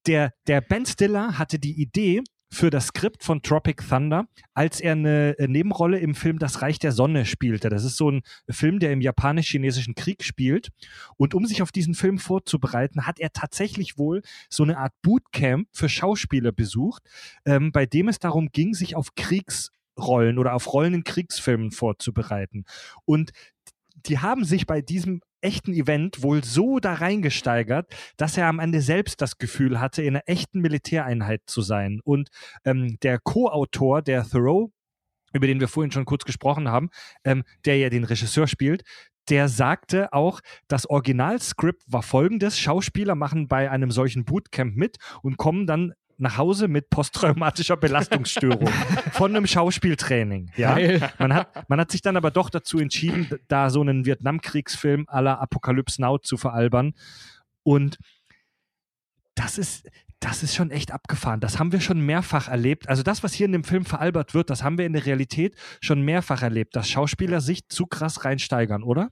der, 0.07 0.33
der 0.47 0.61
Ben 0.61 0.85
Stiller 0.85 1.37
hatte 1.37 1.59
die 1.59 1.79
Idee, 1.79 2.21
für 2.51 2.69
das 2.69 2.87
Skript 2.87 3.23
von 3.23 3.41
Tropic 3.41 3.81
Thunder, 3.87 4.27
als 4.53 4.81
er 4.81 4.91
eine 4.91 5.39
äh, 5.39 5.47
Nebenrolle 5.47 5.99
im 5.99 6.15
Film 6.15 6.37
Das 6.37 6.61
Reich 6.61 6.79
der 6.79 6.91
Sonne 6.91 7.25
spielte. 7.25 7.69
Das 7.69 7.85
ist 7.85 7.95
so 7.95 8.11
ein 8.11 8.23
Film, 8.49 8.79
der 8.79 8.91
im 8.91 8.99
japanisch-chinesischen 8.99 9.95
Krieg 9.95 10.23
spielt. 10.23 10.69
Und 11.15 11.33
um 11.33 11.45
sich 11.45 11.61
auf 11.61 11.71
diesen 11.71 11.93
Film 11.93 12.19
vorzubereiten, 12.19 13.07
hat 13.07 13.19
er 13.19 13.31
tatsächlich 13.31 13.97
wohl 13.97 14.21
so 14.49 14.63
eine 14.63 14.77
Art 14.77 14.93
Bootcamp 15.01 15.69
für 15.71 15.87
Schauspieler 15.87 16.51
besucht, 16.51 17.03
ähm, 17.45 17.71
bei 17.71 17.85
dem 17.85 18.09
es 18.09 18.19
darum 18.19 18.49
ging, 18.51 18.73
sich 18.73 18.97
auf 18.97 19.15
Kriegsrollen 19.15 20.37
oder 20.37 20.53
auf 20.53 20.73
Rollen 20.73 20.93
in 20.93 21.03
Kriegsfilmen 21.05 21.71
vorzubereiten. 21.71 22.65
Und 23.05 23.31
die 24.05 24.19
haben 24.19 24.45
sich 24.45 24.65
bei 24.65 24.81
diesem 24.81 25.21
echten 25.41 25.73
Event 25.73 26.21
wohl 26.23 26.43
so 26.43 26.79
da 26.79 26.93
reingesteigert, 26.93 27.93
dass 28.17 28.37
er 28.37 28.47
am 28.47 28.59
Ende 28.59 28.81
selbst 28.81 29.21
das 29.21 29.37
Gefühl 29.37 29.79
hatte, 29.79 30.01
in 30.01 30.15
einer 30.15 30.23
echten 30.27 30.59
Militäreinheit 30.61 31.41
zu 31.47 31.61
sein. 31.61 31.99
Und 32.03 32.29
ähm, 32.63 32.97
der 33.01 33.19
Co-Autor, 33.19 34.01
der 34.01 34.23
Thoreau, 34.23 34.71
über 35.33 35.47
den 35.47 35.59
wir 35.59 35.67
vorhin 35.67 35.91
schon 35.91 36.05
kurz 36.05 36.25
gesprochen 36.25 36.69
haben, 36.69 36.89
ähm, 37.23 37.43
der 37.65 37.77
ja 37.77 37.89
den 37.89 38.03
Regisseur 38.03 38.47
spielt, 38.47 38.83
der 39.29 39.47
sagte 39.49 40.11
auch, 40.13 40.41
das 40.67 40.89
Originalskript 40.89 41.83
war 41.87 42.03
folgendes: 42.03 42.59
Schauspieler 42.59 43.15
machen 43.15 43.47
bei 43.47 43.69
einem 43.69 43.91
solchen 43.91 44.25
Bootcamp 44.25 44.75
mit 44.75 44.97
und 45.21 45.37
kommen 45.37 45.67
dann 45.67 45.93
nach 46.21 46.37
Hause 46.37 46.67
mit 46.67 46.89
posttraumatischer 46.89 47.77
Belastungsstörung 47.77 48.67
von 49.11 49.35
einem 49.35 49.47
Schauspieltraining. 49.47 50.51
Ja? 50.55 50.77
Man, 51.17 51.33
hat, 51.33 51.67
man 51.69 51.79
hat 51.79 51.91
sich 51.91 52.01
dann 52.01 52.15
aber 52.15 52.29
doch 52.31 52.49
dazu 52.49 52.77
entschieden, 52.77 53.27
da 53.47 53.69
so 53.69 53.81
einen 53.81 54.05
Vietnamkriegsfilm 54.05 55.07
à 55.09 55.21
la 55.21 55.35
Apocalypse 55.35 55.99
Now 55.99 56.19
zu 56.19 56.37
veralbern. 56.37 56.93
Und 57.63 57.97
das 59.35 59.57
ist, 59.57 59.89
das 60.21 60.43
ist 60.43 60.55
schon 60.55 60.69
echt 60.69 60.91
abgefahren. 60.91 61.39
Das 61.39 61.57
haben 61.57 61.71
wir 61.71 61.81
schon 61.81 61.99
mehrfach 61.99 62.47
erlebt. 62.47 62.87
Also 62.87 63.01
das, 63.01 63.23
was 63.23 63.33
hier 63.33 63.47
in 63.47 63.51
dem 63.53 63.63
Film 63.63 63.85
veralbert 63.85 64.35
wird, 64.35 64.51
das 64.51 64.63
haben 64.63 64.77
wir 64.77 64.85
in 64.85 64.93
der 64.93 65.05
Realität 65.05 65.55
schon 65.81 66.03
mehrfach 66.03 66.43
erlebt, 66.43 66.75
dass 66.75 66.87
Schauspieler 66.87 67.41
sich 67.41 67.67
zu 67.69 67.87
krass 67.87 68.23
reinsteigern, 68.23 68.83
oder? 68.83 69.09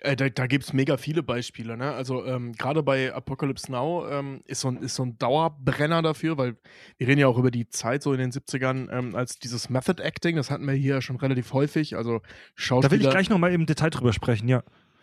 Äh, 0.00 0.16
da 0.16 0.30
da 0.30 0.46
gibt 0.46 0.64
es 0.64 0.72
mega 0.72 0.96
viele 0.96 1.22
Beispiele. 1.22 1.76
Ne? 1.76 1.92
Also 1.92 2.24
ähm, 2.24 2.52
gerade 2.52 2.82
bei 2.82 3.12
Apocalypse 3.12 3.70
Now 3.70 4.08
ähm, 4.08 4.40
ist, 4.46 4.60
so 4.62 4.68
ein, 4.68 4.78
ist 4.78 4.94
so 4.94 5.04
ein 5.04 5.18
Dauerbrenner 5.18 6.00
dafür, 6.00 6.38
weil 6.38 6.56
wir 6.96 7.06
reden 7.06 7.20
ja 7.20 7.26
auch 7.26 7.36
über 7.36 7.50
die 7.50 7.68
Zeit 7.68 8.02
so 8.02 8.14
in 8.14 8.18
den 8.18 8.32
70ern, 8.32 8.90
ähm, 8.90 9.14
als 9.14 9.38
dieses 9.38 9.68
Method 9.68 10.02
Acting, 10.02 10.36
das 10.36 10.50
hatten 10.50 10.66
wir 10.66 10.74
hier 10.74 11.02
schon 11.02 11.16
relativ 11.16 11.52
häufig. 11.52 11.96
Also 11.96 12.22
Schauspieler. 12.54 12.88
Da 12.88 12.90
will 12.92 13.02
ich 13.02 13.10
gleich 13.10 13.28
nochmal 13.28 13.52
im 13.52 13.66
Detail 13.66 13.90
drüber 13.90 14.14
sprechen, 14.14 14.48
ja. 14.48 14.62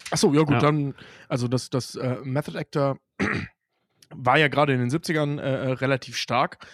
Achso, 0.10 0.34
ja 0.34 0.42
gut, 0.42 0.56
Ja. 0.56 0.60
dann, 0.60 0.96
also 1.30 1.48
das, 1.48 1.70
das 1.70 1.94
äh, 1.96 2.18
Method 2.24 2.58
Actor 2.58 2.98
war 4.16 4.38
ja 4.38 4.48
gerade 4.48 4.74
in 4.74 4.80
den 4.80 4.90
70ern 4.90 5.40
äh, 5.40 5.44
äh, 5.44 5.72
relativ 5.74 6.18
stark 6.18 6.66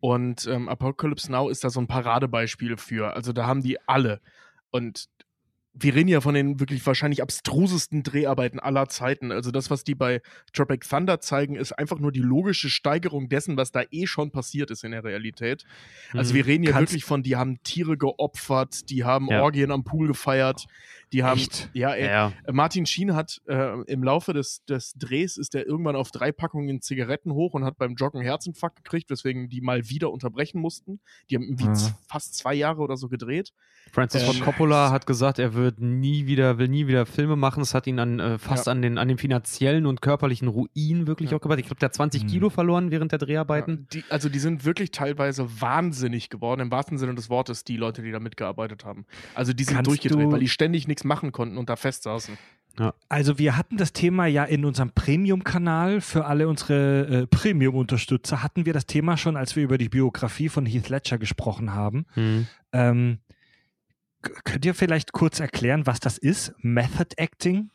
und 0.00 0.46
ähm, 0.46 0.68
Apocalypse 0.68 1.30
Now 1.30 1.48
ist 1.48 1.64
da 1.64 1.70
so 1.70 1.80
ein 1.80 1.86
Paradebeispiel 1.86 2.76
für. 2.76 3.14
Also 3.14 3.32
da 3.32 3.46
haben 3.46 3.62
die 3.62 3.78
alle 3.88 4.20
und 4.70 5.06
wir 5.74 5.94
reden 5.94 6.08
ja 6.08 6.20
von 6.20 6.34
den 6.34 6.60
wirklich 6.60 6.86
wahrscheinlich 6.86 7.22
abstrusesten 7.22 8.02
Dreharbeiten 8.02 8.60
aller 8.60 8.88
Zeiten. 8.90 9.32
Also 9.32 9.50
das, 9.50 9.70
was 9.70 9.84
die 9.84 9.94
bei 9.94 10.20
Tropic 10.52 10.86
Thunder 10.86 11.18
zeigen, 11.20 11.54
ist 11.56 11.72
einfach 11.72 11.98
nur 11.98 12.12
die 12.12 12.20
logische 12.20 12.68
Steigerung 12.68 13.30
dessen, 13.30 13.56
was 13.56 13.72
da 13.72 13.82
eh 13.90 14.06
schon 14.06 14.32
passiert 14.32 14.70
ist 14.70 14.84
in 14.84 14.90
der 14.90 15.02
Realität. 15.02 15.64
Also 16.12 16.32
Mhm. 16.32 16.36
wir 16.36 16.46
reden 16.46 16.64
ja 16.64 16.72
Kannst- 16.72 16.92
wirklich 16.92 17.06
von, 17.06 17.22
die 17.22 17.36
haben 17.36 17.62
Tiere 17.62 17.96
geopfert, 17.96 18.90
die 18.90 19.04
haben 19.04 19.28
Ja. 19.30 19.40
Orgien 19.42 19.70
am 19.70 19.82
Pool 19.82 20.08
gefeiert, 20.08 20.66
die 21.12 21.22
haben, 21.22 21.38
Echt? 21.38 21.68
ja, 21.72 21.92
ey, 21.94 22.06
Ja, 22.06 22.32
Martin 22.50 22.86
Sheen 22.86 23.14
hat 23.14 23.40
äh, 23.46 23.80
im 23.82 24.02
Laufe 24.02 24.32
des, 24.32 24.64
des 24.64 24.94
Drehs 24.94 25.36
ist 25.36 25.54
er 25.54 25.66
irgendwann 25.66 25.96
auf 25.96 26.10
drei 26.10 26.32
Packungen 26.32 26.80
Zigaretten 26.80 27.32
hoch 27.32 27.54
und 27.54 27.64
hat 27.64 27.76
beim 27.78 27.94
Joggen 27.94 28.20
einen 28.20 28.26
Herzinfarkt 28.28 28.76
gekriegt, 28.84 29.10
weswegen 29.10 29.48
die 29.48 29.60
mal 29.60 29.88
wieder 29.88 30.10
unterbrechen 30.10 30.60
mussten. 30.60 31.00
Die 31.30 31.36
haben 31.36 31.42
irgendwie 31.44 31.66
Ah. 31.68 31.74
z- 31.74 31.94
fast 32.08 32.34
zwei 32.36 32.54
Jahre 32.54 32.80
oder 32.80 32.96
so 32.96 33.08
gedreht. 33.08 33.52
Francis 33.92 34.22
Äh, 34.22 34.26
Ford 34.26 34.40
Coppola 34.42 34.90
hat 34.90 35.06
gesagt, 35.06 35.38
er 35.38 35.54
wird 35.54 35.80
nie 35.80 36.26
wieder, 36.26 36.58
will 36.58 36.68
nie 36.68 36.86
wieder 36.86 37.04
Filme 37.04 37.36
machen. 37.36 37.62
Es 37.62 37.74
hat 37.74 37.86
ihn 37.86 37.98
an, 37.98 38.18
äh, 38.20 38.38
fast 38.38 38.66
Ja. 38.66 38.72
an, 38.72 38.80
den, 38.82 38.96
an 38.98 39.08
den 39.08 39.18
finanziellen 39.18 39.86
und 39.86 40.00
körperlichen 40.02 40.48
Ruin 40.48 41.06
wirklich 41.06 41.30
Ja. 41.30 41.36
auch 41.36 41.40
gebracht. 41.40 41.58
Ich 41.60 41.66
glaube, 41.66 41.80
der 41.80 41.88
hat 41.88 41.94
20 41.94 42.22
Mhm. 42.24 42.28
Kilo 42.28 42.50
verloren 42.50 42.90
während 42.90 43.12
der 43.12 43.18
Ja, 43.20 43.26
Dreharbeiten. 43.26 43.86
die, 43.92 44.04
also 44.08 44.28
die 44.28 44.38
sind 44.38 44.64
wirklich 44.64 44.90
teilweise 44.92 45.60
wahnsinnig 45.60 46.30
geworden, 46.30 46.60
im 46.60 46.70
wahrsten 46.70 46.96
Sinne 46.98 47.14
des 47.14 47.28
Wortes, 47.28 47.64
die 47.64 47.76
Leute, 47.76 48.02
die 48.02 48.12
da 48.12 48.20
mitgearbeitet 48.20 48.84
haben. 48.84 49.04
Also 49.34 49.52
die 49.52 49.64
sind 49.64 49.74
Kannst 49.76 49.88
durchgedreht, 49.90 50.26
du- 50.26 50.32
weil 50.32 50.40
die 50.40 50.48
ständig 50.48 50.86
nichts 50.88 51.01
machen 51.04 51.32
konnten 51.32 51.58
und 51.58 51.68
da 51.68 51.76
fest 51.76 52.04
saßen. 52.04 52.36
Also 53.08 53.38
wir 53.38 53.56
hatten 53.56 53.76
das 53.76 53.92
Thema 53.92 54.26
ja 54.26 54.44
in 54.44 54.64
unserem 54.64 54.92
Premium-Kanal 54.92 56.00
für 56.00 56.24
alle 56.24 56.48
unsere 56.48 57.06
äh, 57.06 57.26
Premium-Unterstützer 57.26 58.42
hatten 58.42 58.64
wir 58.64 58.72
das 58.72 58.86
Thema 58.86 59.16
schon, 59.16 59.36
als 59.36 59.56
wir 59.56 59.62
über 59.62 59.76
die 59.76 59.90
Biografie 59.90 60.48
von 60.48 60.64
Heath 60.64 60.88
Ledger 60.88 61.18
gesprochen 61.18 61.74
haben. 61.74 62.06
Mhm. 62.14 62.46
Ähm, 62.72 63.18
könnt 64.22 64.64
ihr 64.64 64.74
vielleicht 64.74 65.12
kurz 65.12 65.40
erklären, 65.40 65.86
was 65.86 66.00
das 66.00 66.16
ist? 66.16 66.54
Method 66.58 67.14
Acting? 67.16 67.70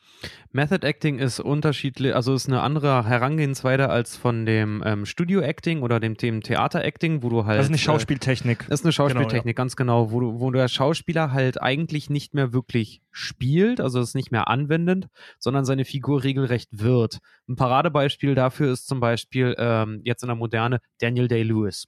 Method 0.51 0.85
Acting 0.87 1.19
ist 1.19 1.39
unterschiedlich, 1.39 2.15
also 2.15 2.33
ist 2.33 2.47
eine 2.47 2.61
andere 2.61 3.05
Herangehensweise 3.05 3.89
als 3.89 4.15
von 4.15 4.45
dem 4.45 4.81
ähm, 4.85 5.05
Studio 5.05 5.41
Acting 5.41 5.81
oder 5.83 5.99
dem, 5.99 6.15
dem 6.15 6.41
Theater 6.41 6.83
Acting, 6.83 7.21
wo 7.21 7.29
du 7.29 7.45
halt. 7.45 7.59
Das 7.59 7.65
ist 7.65 7.69
eine 7.69 7.77
äh, 7.77 7.79
Schauspieltechnik. 7.79 8.65
Das 8.67 8.79
ist 8.79 8.85
eine 8.85 8.91
Schauspieltechnik, 8.91 9.55
ganz 9.55 9.75
genau, 9.75 10.11
wo, 10.11 10.19
du, 10.19 10.39
wo 10.39 10.51
der 10.51 10.67
Schauspieler 10.67 11.31
halt 11.31 11.61
eigentlich 11.61 12.09
nicht 12.09 12.33
mehr 12.33 12.53
wirklich 12.53 13.01
spielt, 13.11 13.79
also 13.79 13.99
es 13.99 14.15
nicht 14.15 14.31
mehr 14.31 14.47
anwendend, 14.47 15.07
sondern 15.37 15.65
seine 15.65 15.85
Figur 15.85 16.23
regelrecht 16.23 16.69
wird. 16.71 17.19
Ein 17.47 17.55
Paradebeispiel 17.55 18.35
dafür 18.35 18.71
ist 18.71 18.87
zum 18.87 18.99
Beispiel 18.99 19.55
ähm, 19.57 20.01
jetzt 20.03 20.23
in 20.23 20.27
der 20.27 20.35
Moderne 20.35 20.79
Daniel 20.99 21.27
Day-Lewis. 21.27 21.87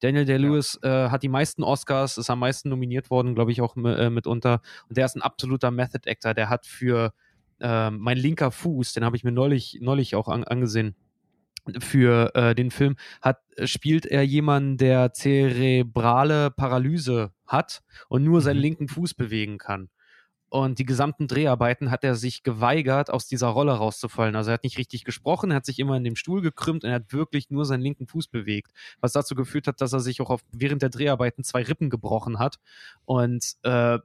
Daniel 0.00 0.24
Day-Lewis 0.24 0.80
äh, 0.82 1.08
hat 1.10 1.22
die 1.22 1.28
meisten 1.28 1.62
Oscars, 1.62 2.18
ist 2.18 2.28
am 2.28 2.40
meisten 2.40 2.68
nominiert 2.68 3.08
worden, 3.08 3.36
glaube 3.36 3.52
ich, 3.52 3.60
auch 3.60 3.76
äh, 3.76 4.10
mitunter. 4.10 4.60
Und 4.88 4.96
der 4.96 5.04
ist 5.04 5.14
ein 5.14 5.22
absoluter 5.22 5.70
Method 5.70 6.10
Actor. 6.10 6.34
Der 6.34 6.50
hat 6.50 6.66
für 6.66 7.12
ähm, 7.62 7.98
mein 7.98 8.18
linker 8.18 8.50
Fuß, 8.50 8.92
den 8.92 9.04
habe 9.04 9.16
ich 9.16 9.24
mir 9.24 9.32
neulich, 9.32 9.78
neulich 9.80 10.14
auch 10.14 10.28
an, 10.28 10.44
angesehen, 10.44 10.94
für 11.78 12.34
äh, 12.34 12.54
den 12.56 12.72
Film 12.72 12.96
hat, 13.20 13.38
spielt 13.64 14.04
er 14.04 14.22
jemanden, 14.22 14.78
der 14.78 15.12
zerebrale 15.12 16.50
Paralyse 16.50 17.32
hat 17.46 17.82
und 18.08 18.24
nur 18.24 18.40
seinen 18.40 18.56
Mhm. 18.56 18.62
linken 18.62 18.88
Fuß 18.88 19.14
bewegen 19.14 19.58
kann. 19.58 19.88
Und 20.48 20.78
die 20.78 20.84
gesamten 20.84 21.28
Dreharbeiten 21.28 21.90
hat 21.90 22.04
er 22.04 22.14
sich 22.14 22.42
geweigert, 22.42 23.08
aus 23.08 23.26
dieser 23.26 23.46
Rolle 23.46 23.72
rauszufallen. 23.72 24.36
Also 24.36 24.50
er 24.50 24.54
hat 24.54 24.64
nicht 24.64 24.76
richtig 24.76 25.04
gesprochen, 25.04 25.50
er 25.50 25.56
hat 25.56 25.64
sich 25.64 25.78
immer 25.78 25.96
in 25.96 26.04
dem 26.04 26.14
Stuhl 26.16 26.42
gekrümmt 26.42 26.84
und 26.84 26.90
er 26.90 26.96
hat 26.96 27.12
wirklich 27.12 27.48
nur 27.48 27.64
seinen 27.64 27.80
linken 27.80 28.06
Fuß 28.06 28.28
bewegt. 28.28 28.70
Was 29.00 29.12
dazu 29.12 29.34
geführt 29.34 29.66
hat, 29.66 29.80
dass 29.80 29.94
er 29.94 30.00
sich 30.00 30.20
auch 30.20 30.28
auf, 30.28 30.42
während 30.52 30.82
der 30.82 30.90
Dreharbeiten 30.90 31.42
zwei 31.42 31.62
Rippen 31.62 31.88
gebrochen 31.88 32.38
hat. 32.38 32.56
Und 33.06 33.54
äh, 33.62 33.98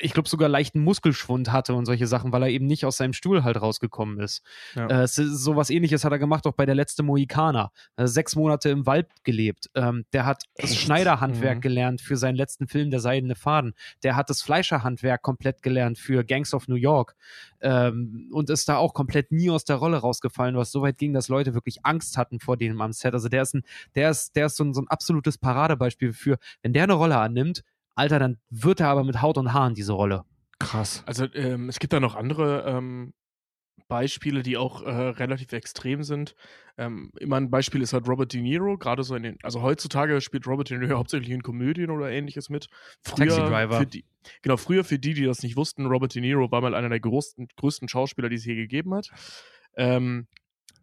ich 0.00 0.12
glaube 0.12 0.28
sogar 0.28 0.48
leichten 0.48 0.80
Muskelschwund 0.80 1.52
hatte 1.52 1.74
und 1.74 1.86
solche 1.86 2.06
Sachen, 2.06 2.32
weil 2.32 2.42
er 2.42 2.48
eben 2.48 2.66
nicht 2.66 2.84
aus 2.84 2.96
seinem 2.96 3.12
Stuhl 3.12 3.44
halt 3.44 3.60
rausgekommen 3.60 4.20
ist. 4.20 4.42
Ja. 4.74 4.86
Äh, 4.88 5.02
es 5.02 5.18
ist, 5.18 5.42
sowas 5.42 5.70
ähnliches 5.70 6.04
hat 6.04 6.12
er 6.12 6.18
gemacht, 6.18 6.46
auch 6.46 6.52
bei 6.52 6.66
der 6.66 6.74
letzte 6.74 7.02
Mohikaner. 7.02 7.70
Äh, 7.96 8.06
sechs 8.06 8.36
Monate 8.36 8.70
im 8.70 8.86
Wald 8.86 9.08
gelebt. 9.22 9.70
Ähm, 9.74 10.04
der 10.12 10.26
hat 10.26 10.44
das 10.56 10.72
Echt? 10.72 10.80
Schneiderhandwerk 10.80 11.58
Mhm. 11.58 11.60
gelernt 11.62 12.00
für 12.00 12.16
seinen 12.16 12.36
letzten 12.36 12.66
Film, 12.66 12.90
Der 12.90 13.00
Seidene 13.00 13.34
Faden. 13.36 13.74
Der 14.02 14.16
hat 14.16 14.30
das 14.30 14.42
Fleischerhandwerk 14.42 15.22
komplett 15.22 15.62
gelernt 15.62 15.98
für 15.98 16.24
Gangs 16.24 16.54
of 16.54 16.68
New 16.68 16.74
York. 16.74 17.14
Ähm, 17.60 18.28
und 18.32 18.50
ist 18.50 18.68
da 18.68 18.76
auch 18.76 18.94
komplett 18.94 19.32
nie 19.32 19.50
aus 19.50 19.64
der 19.64 19.76
Rolle 19.76 19.96
rausgefallen, 19.98 20.56
was 20.56 20.70
so 20.70 20.82
weit 20.82 20.98
ging, 20.98 21.12
dass 21.14 21.28
Leute 21.28 21.54
wirklich 21.54 21.84
Angst 21.84 22.18
hatten 22.18 22.40
vor 22.40 22.56
dem 22.56 22.80
am 22.80 22.92
Set. 22.92 23.14
Also 23.14 23.28
der 23.28 23.42
ist 23.42 23.54
ein, 23.54 23.62
der 23.94 24.10
ist, 24.10 24.36
der 24.36 24.46
ist 24.46 24.56
so 24.56 24.64
ein, 24.64 24.74
so 24.74 24.82
ein 24.82 24.88
absolutes 24.88 25.38
Paradebeispiel 25.38 26.12
für, 26.12 26.38
wenn 26.62 26.72
der 26.72 26.82
eine 26.84 26.92
Rolle 26.94 27.18
annimmt, 27.18 27.62
Alter, 27.94 28.18
dann 28.18 28.38
wird 28.50 28.80
er 28.80 28.88
aber 28.88 29.04
mit 29.04 29.22
Haut 29.22 29.38
und 29.38 29.52
Haaren 29.52 29.74
diese 29.74 29.92
Rolle. 29.92 30.24
Krass. 30.58 31.02
Also 31.06 31.26
ähm, 31.34 31.68
es 31.68 31.78
gibt 31.78 31.92
da 31.92 32.00
noch 32.00 32.14
andere 32.14 32.64
ähm, 32.66 33.12
Beispiele, 33.88 34.42
die 34.42 34.56
auch 34.56 34.82
äh, 34.82 34.90
relativ 34.90 35.52
extrem 35.52 36.02
sind. 36.02 36.34
Ähm, 36.76 37.12
immer 37.18 37.36
ein 37.36 37.50
Beispiel 37.50 37.82
ist 37.82 37.92
halt 37.92 38.08
Robert 38.08 38.32
De 38.32 38.40
Niro, 38.40 38.78
gerade 38.78 39.02
so 39.02 39.14
in 39.14 39.22
den, 39.22 39.38
also 39.42 39.62
heutzutage 39.62 40.20
spielt 40.20 40.46
Robert 40.46 40.70
De 40.70 40.78
Niro 40.78 40.96
hauptsächlich 40.98 41.30
in 41.30 41.42
Komödien 41.42 41.90
oder 41.90 42.10
ähnliches 42.10 42.48
mit. 42.48 42.68
Früher 43.02 43.28
Taxi 43.28 43.40
Driver. 43.40 43.78
Für 43.78 43.86
die, 43.86 44.04
genau, 44.42 44.56
früher 44.56 44.84
für 44.84 44.98
die, 44.98 45.14
die 45.14 45.24
das 45.24 45.42
nicht 45.42 45.56
wussten, 45.56 45.86
Robert 45.86 46.14
De 46.14 46.22
Niro 46.22 46.50
war 46.50 46.60
mal 46.60 46.74
einer 46.74 46.88
der 46.88 47.00
größten, 47.00 47.48
größten 47.56 47.88
Schauspieler, 47.88 48.28
die 48.28 48.36
es 48.36 48.44
je 48.44 48.54
gegeben 48.54 48.94
hat. 48.94 49.10
Ähm, 49.76 50.26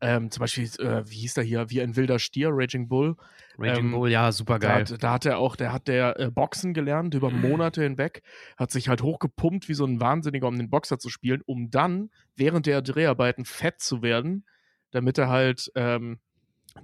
ähm, 0.01 0.31
zum 0.31 0.41
Beispiel, 0.41 0.65
äh, 0.79 1.07
wie 1.09 1.15
hieß 1.15 1.35
der 1.35 1.43
hier, 1.43 1.69
wie 1.69 1.81
ein 1.81 1.95
wilder 1.95 2.19
Stier, 2.19 2.49
Raging 2.51 2.87
Bull. 2.87 3.15
Raging 3.57 3.85
Ähm, 3.85 3.91
Bull, 3.91 4.09
ja, 4.09 4.31
super 4.31 4.59
Da 4.59 4.67
geil. 4.67 4.81
hat, 4.81 5.03
da 5.03 5.13
hat 5.13 5.25
er 5.25 5.37
auch, 5.37 5.55
der 5.55 5.71
hat 5.71 5.87
der 5.87 6.19
äh, 6.19 6.31
Boxen 6.31 6.73
gelernt 6.73 7.13
über 7.13 7.29
Monate 7.29 7.83
hinweg, 7.83 8.23
hat 8.57 8.71
sich 8.71 8.89
halt 8.89 9.01
hochgepumpt 9.03 9.69
wie 9.69 9.73
so 9.73 9.85
ein 9.85 10.01
Wahnsinniger, 10.01 10.47
um 10.47 10.57
den 10.57 10.69
Boxer 10.69 10.97
zu 10.99 11.09
spielen, 11.09 11.41
um 11.45 11.69
dann 11.69 12.09
während 12.35 12.65
der 12.65 12.81
Dreharbeiten 12.81 13.45
fett 13.45 13.79
zu 13.79 14.01
werden, 14.01 14.45
damit 14.91 15.17
er 15.17 15.29
halt 15.29 15.71
ähm, 15.75 16.19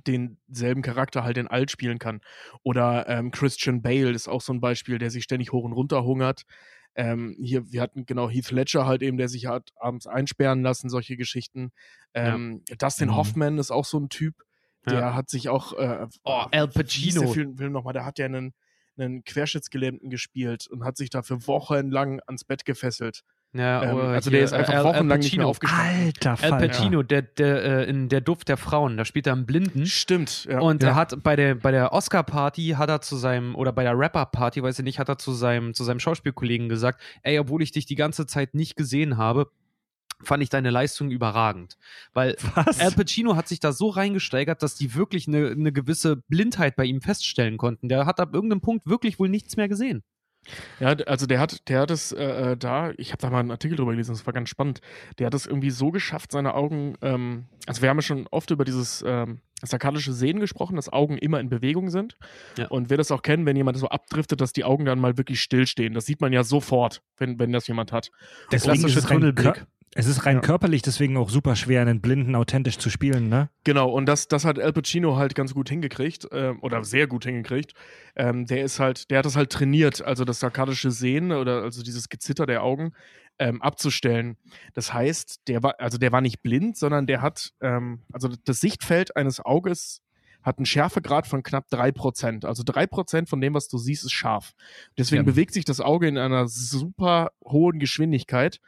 denselben 0.05 0.81
Charakter 0.81 1.23
halt 1.23 1.37
in 1.37 1.47
alt 1.47 1.71
spielen 1.71 1.97
kann. 1.97 2.21
Oder 2.63 3.07
ähm, 3.07 3.31
Christian 3.31 3.81
Bale 3.81 4.11
ist 4.11 4.27
auch 4.27 4.41
so 4.41 4.53
ein 4.53 4.59
Beispiel, 4.61 4.97
der 4.97 5.09
sich 5.09 5.23
ständig 5.23 5.51
hoch 5.51 5.63
und 5.63 5.73
runter 5.73 6.03
hungert. 6.03 6.43
Ähm, 6.97 7.35
hier, 7.39 7.71
wir 7.71 7.81
hatten 7.81 8.05
genau 8.05 8.29
Heath 8.29 8.51
Ledger 8.51 8.85
halt 8.87 9.03
eben, 9.03 9.17
der 9.17 9.29
sich 9.29 9.45
hat 9.45 9.69
abends 9.77 10.07
einsperren 10.07 10.63
lassen, 10.63 10.89
solche 10.89 11.15
Geschichten. 11.15 11.71
Ähm, 12.15 12.63
Dustin 12.79 13.09
Mhm. 13.09 13.15
Hoffman 13.15 13.57
ist 13.59 13.71
auch 13.71 13.85
so 13.85 13.99
ein 13.99 14.09
Typ, 14.09 14.35
der 14.85 14.99
Ja. 14.99 15.13
hat 15.15 15.29
sich 15.29 15.49
auch 15.49 15.73
äh, 15.73 16.07
Oh, 16.23 16.45
Al 16.51 16.67
wie 16.73 16.81
hieß 16.81 17.19
der 17.19 17.27
Pacino. 17.27 17.33
Film, 17.33 17.57
Film 17.57 17.71
nochmal, 17.71 17.93
da 17.93 18.03
hat 18.03 18.17
er 18.19 18.25
einen, 18.25 18.53
einen 18.97 19.23
Querschnittsgelähmten 19.23 20.09
gespielt 20.09 20.67
und 20.67 20.83
hat 20.83 20.97
sich 20.97 21.09
dafür 21.11 21.45
wochenlang 21.47 22.19
ans 22.25 22.43
Bett 22.43 22.65
gefesselt. 22.65 23.21
Ja, 23.53 23.81
Ähm, 23.83 23.95
oh, 23.95 23.99
also 23.99 24.29
hier, 24.29 24.39
der 24.39 24.45
ist 24.45 24.53
einfach 24.53 24.73
Al- 24.73 24.79
Al 24.79 24.83
wochenlang 24.85 25.19
nicht 25.19 25.35
mehr 25.37 25.47
aufgestanden. 25.47 26.05
Alter 26.05 26.31
Al 26.31 26.37
Falter. 26.37 26.67
Pacino, 26.67 27.01
der, 27.03 27.21
der 27.23 27.63
äh, 27.63 27.89
in 27.89 28.09
Der 28.09 28.21
Duft 28.21 28.49
der 28.49 28.57
Frauen, 28.57 28.97
da 28.97 29.05
spielt 29.05 29.25
er 29.25 29.33
einen 29.33 29.45
Blinden. 29.45 29.85
Stimmt, 29.85 30.45
ja. 30.49 30.59
Und 30.59 30.83
Ja. 30.83 30.89
er 30.89 30.95
hat 30.95 31.23
bei 31.23 31.35
der, 31.35 31.55
bei 31.55 31.71
der 31.71 31.93
Oscar-Party 31.93 32.75
hat 32.77 32.89
er 32.89 33.01
zu 33.01 33.15
seinem, 33.15 33.55
oder 33.55 33.71
bei 33.71 33.83
der 33.83 33.97
Rapper-Party, 33.97 34.61
weiß 34.61 34.79
ich 34.79 34.85
nicht, 34.85 34.99
hat 34.99 35.09
er 35.09 35.17
zu 35.17 35.31
seinem, 35.31 35.73
zu 35.73 35.83
seinem 35.83 35.99
Schauspielkollegen 35.99 36.69
gesagt, 36.69 37.01
ey, 37.23 37.39
obwohl 37.39 37.63
ich 37.63 37.71
dich 37.71 37.85
die 37.85 37.95
ganze 37.95 38.27
Zeit 38.27 38.53
nicht 38.53 38.75
gesehen 38.75 39.17
habe, 39.17 39.49
fand 40.23 40.43
ich 40.43 40.49
deine 40.49 40.69
Leistung 40.69 41.09
überragend. 41.11 41.77
Weil 42.13 42.35
Was? 42.55 42.79
Al 42.79 42.91
Pacino 42.91 43.35
hat 43.35 43.47
sich 43.47 43.59
da 43.59 43.71
so 43.71 43.89
reingesteigert, 43.89 44.61
dass 44.61 44.75
die 44.75 44.93
wirklich 44.95 45.27
eine, 45.27 45.47
eine 45.51 45.71
gewisse 45.71 46.17
Blindheit 46.27 46.75
bei 46.75 46.85
ihm 46.85 47.01
feststellen 47.01 47.57
konnten. 47.57 47.87
Der 47.87 48.05
hat 48.05 48.19
ab 48.19 48.33
irgendeinem 48.33 48.61
Punkt 48.61 48.85
wirklich 48.87 49.19
wohl 49.19 49.29
nichts 49.29 49.57
mehr 49.57 49.67
gesehen. 49.69 50.03
Ja, 50.79 50.89
also 51.05 51.25
der 51.25 51.39
hat, 51.39 51.67
der 51.69 51.79
hat 51.81 51.91
es 51.91 52.11
äh, 52.11 52.51
äh, 52.51 52.57
da, 52.57 52.91
ich 52.97 53.11
habe 53.11 53.21
da 53.21 53.29
mal 53.29 53.39
einen 53.39 53.51
Artikel 53.51 53.75
drüber 53.77 53.91
gelesen, 53.91 54.13
das 54.13 54.25
war 54.25 54.33
ganz 54.33 54.49
spannend. 54.49 54.81
Der 55.19 55.27
hat 55.27 55.33
es 55.33 55.45
irgendwie 55.45 55.69
so 55.69 55.91
geschafft, 55.91 56.31
seine 56.31 56.53
Augen, 56.53 56.95
ähm, 57.01 57.45
also 57.65 57.81
wir 57.81 57.89
haben 57.89 57.97
ja 57.97 58.01
schon 58.01 58.27
oft 58.31 58.51
über 58.51 58.65
dieses 58.65 59.03
ähm, 59.05 59.39
sarkadische 59.61 60.13
Sehen 60.13 60.39
gesprochen, 60.39 60.75
dass 60.75 60.91
Augen 60.91 61.17
immer 61.17 61.39
in 61.39 61.49
Bewegung 61.49 61.89
sind. 61.89 62.17
Ja. 62.57 62.67
Und 62.67 62.89
wir 62.89 62.97
das 62.97 63.11
auch 63.11 63.21
kennen, 63.21 63.45
wenn 63.45 63.55
jemand 63.55 63.77
so 63.77 63.89
abdriftet, 63.89 64.39
dass 64.41 64.53
die 64.53 64.63
Augen 64.63 64.85
dann 64.85 64.99
mal 64.99 65.17
wirklich 65.17 65.41
stillstehen. 65.41 65.93
Das 65.93 66.05
sieht 66.05 66.21
man 66.21 66.33
ja 66.33 66.43
sofort, 66.43 67.01
wenn, 67.17 67.39
wenn 67.39 67.51
das 67.51 67.67
jemand 67.67 67.91
hat. 67.91 68.11
Deswegen 68.51 68.75
ist 68.75 68.79
klassische 68.81 69.07
Tunnelblick. 69.07 69.65
Es 69.95 70.05
ist 70.05 70.25
rein 70.25 70.37
Ja. 70.37 70.41
körperlich 70.41 70.81
deswegen 70.81 71.17
auch 71.17 71.29
super 71.29 71.55
schwer, 71.55 71.81
einen 71.81 72.01
Blinden 72.01 72.35
authentisch 72.35 72.77
zu 72.77 72.89
spielen, 72.89 73.29
ne? 73.29 73.49
Genau, 73.63 73.89
und 73.89 74.05
das, 74.05 74.27
das 74.27 74.45
hat 74.45 74.59
Al 74.59 74.73
Pacino 74.73 75.15
halt 75.15 75.33
ganz 75.35 75.53
gut 75.53 75.69
hingekriegt, 75.69 76.27
ähm, 76.31 76.59
oder 76.61 76.83
sehr 76.83 77.07
gut 77.07 77.25
hingekriegt. 77.25 77.73
Ähm, 78.15 78.45
der 78.45 78.63
ist 78.63 78.79
halt, 78.79 79.09
der 79.09 79.19
hat 79.19 79.25
das 79.25 79.35
halt 79.35 79.51
trainiert, 79.51 80.01
also 80.01 80.23
das 80.25 80.39
sarkadische 80.39 80.91
Sehen 80.91 81.31
oder 81.31 81.63
also 81.63 81.81
dieses 81.83 82.09
Gezitter 82.09 82.45
der 82.45 82.63
Augen 82.63 82.93
ähm, 83.39 83.61
abzustellen. 83.61 84.37
Das 84.73 84.93
heißt, 84.93 85.41
der 85.47 85.63
war, 85.63 85.75
also 85.79 85.97
der 85.97 86.11
war 86.11 86.21
nicht 86.21 86.41
blind, 86.41 86.77
sondern 86.77 87.07
der 87.07 87.21
hat, 87.21 87.53
ähm, 87.61 88.01
also 88.11 88.29
das 88.45 88.59
Sichtfeld 88.59 89.15
eines 89.15 89.39
Auges 89.43 90.01
hat 90.43 90.59
einen 90.59 90.65
Schärfegrad 90.65 91.27
von 91.27 91.43
knapp 91.43 91.67
3%. 91.69 92.45
Also 92.45 92.63
3% 92.63 93.27
von 93.27 93.41
dem, 93.41 93.53
was 93.53 93.67
du 93.67 93.77
siehst, 93.77 94.05
ist 94.05 94.11
scharf. 94.13 94.53
Deswegen 94.97 95.23
Ja. 95.23 95.31
bewegt 95.31 95.53
sich 95.53 95.65
das 95.65 95.81
Auge 95.81 96.07
in 96.07 96.17
einer 96.17 96.47
super 96.47 97.31
hohen 97.43 97.79
Geschwindigkeit. 97.79 98.59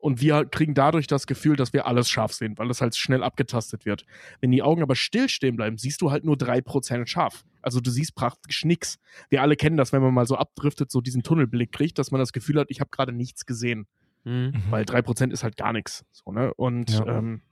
Und 0.00 0.20
wir 0.22 0.46
kriegen 0.46 0.72
dadurch 0.74 1.06
das 1.06 1.26
Gefühl, 1.26 1.56
dass 1.56 1.72
wir 1.74 1.86
alles 1.86 2.08
scharf 2.08 2.32
sehen, 2.32 2.56
weil 2.56 2.68
das 2.68 2.80
halt 2.80 2.96
schnell 2.96 3.22
abgetastet 3.22 3.84
wird. 3.84 4.06
Wenn 4.40 4.50
die 4.50 4.62
Augen 4.62 4.82
aber 4.82 4.96
stillstehen 4.96 5.56
bleiben, 5.56 5.76
siehst 5.76 6.00
du 6.00 6.10
halt 6.10 6.24
nur 6.24 6.36
3% 6.36 7.06
scharf. 7.06 7.44
Also 7.60 7.80
du 7.80 7.90
siehst 7.90 8.14
praktisch 8.14 8.64
nichts. 8.64 8.98
Wir 9.28 9.42
alle 9.42 9.56
kennen 9.56 9.76
das, 9.76 9.92
wenn 9.92 10.00
man 10.00 10.14
mal 10.14 10.26
so 10.26 10.36
abdriftet, 10.36 10.90
so 10.90 11.02
diesen 11.02 11.22
Tunnelblick 11.22 11.70
kriegt, 11.72 11.98
dass 11.98 12.10
man 12.10 12.18
das 12.18 12.32
Gefühl 12.32 12.58
hat, 12.58 12.68
ich 12.70 12.80
habe 12.80 12.88
gerade 12.90 13.12
nichts 13.12 13.44
gesehen. 13.44 13.86
Mhm. 14.24 14.52
Weil 14.70 14.84
3% 14.84 15.32
ist 15.32 15.42
halt 15.44 15.56
gar 15.58 15.72
nichts. 15.74 16.04
So, 16.12 16.32
ne? 16.32 16.52
Und 16.54 16.90
Ja. 16.90 17.18
ähm, 17.18 17.42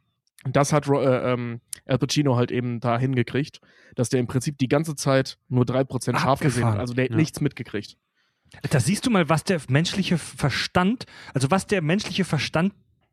das 0.45 0.73
hat 0.73 0.89
äh, 0.89 1.33
ähm, 1.33 1.61
Al 1.85 1.99
Pacino 1.99 2.37
halt 2.37 2.51
eben 2.51 2.81
da 2.81 2.99
hingekriegt, 2.99 3.61
dass 3.95 4.09
der 4.09 4.21
im 4.21 4.27
Prinzip 4.27 4.57
die 4.57 4.69
ganze 4.69 4.95
Zeit 4.95 5.39
nur 5.49 5.65
3% 5.65 6.17
scharf 6.19 6.41
gesehen 6.41 6.65
hat. 6.65 6.69
Abgefahren. 6.69 6.81
Also 6.81 6.95
der 6.95 7.05
hat 7.05 7.11
Ja. 7.11 7.17
nichts 7.17 7.41
mitgekriegt. 7.43 7.97
Da 8.71 8.81
siehst 8.81 9.07
du 9.07 9.11
mal, 9.11 9.29
was 9.29 9.45
der 9.45 9.61
menschliche 9.69 10.19
Verstand, 10.19 11.07
also 11.35 11.51
was 11.51 11.67
der 11.67 11.83
menschliche 11.83 12.25
Verstand 12.25 12.73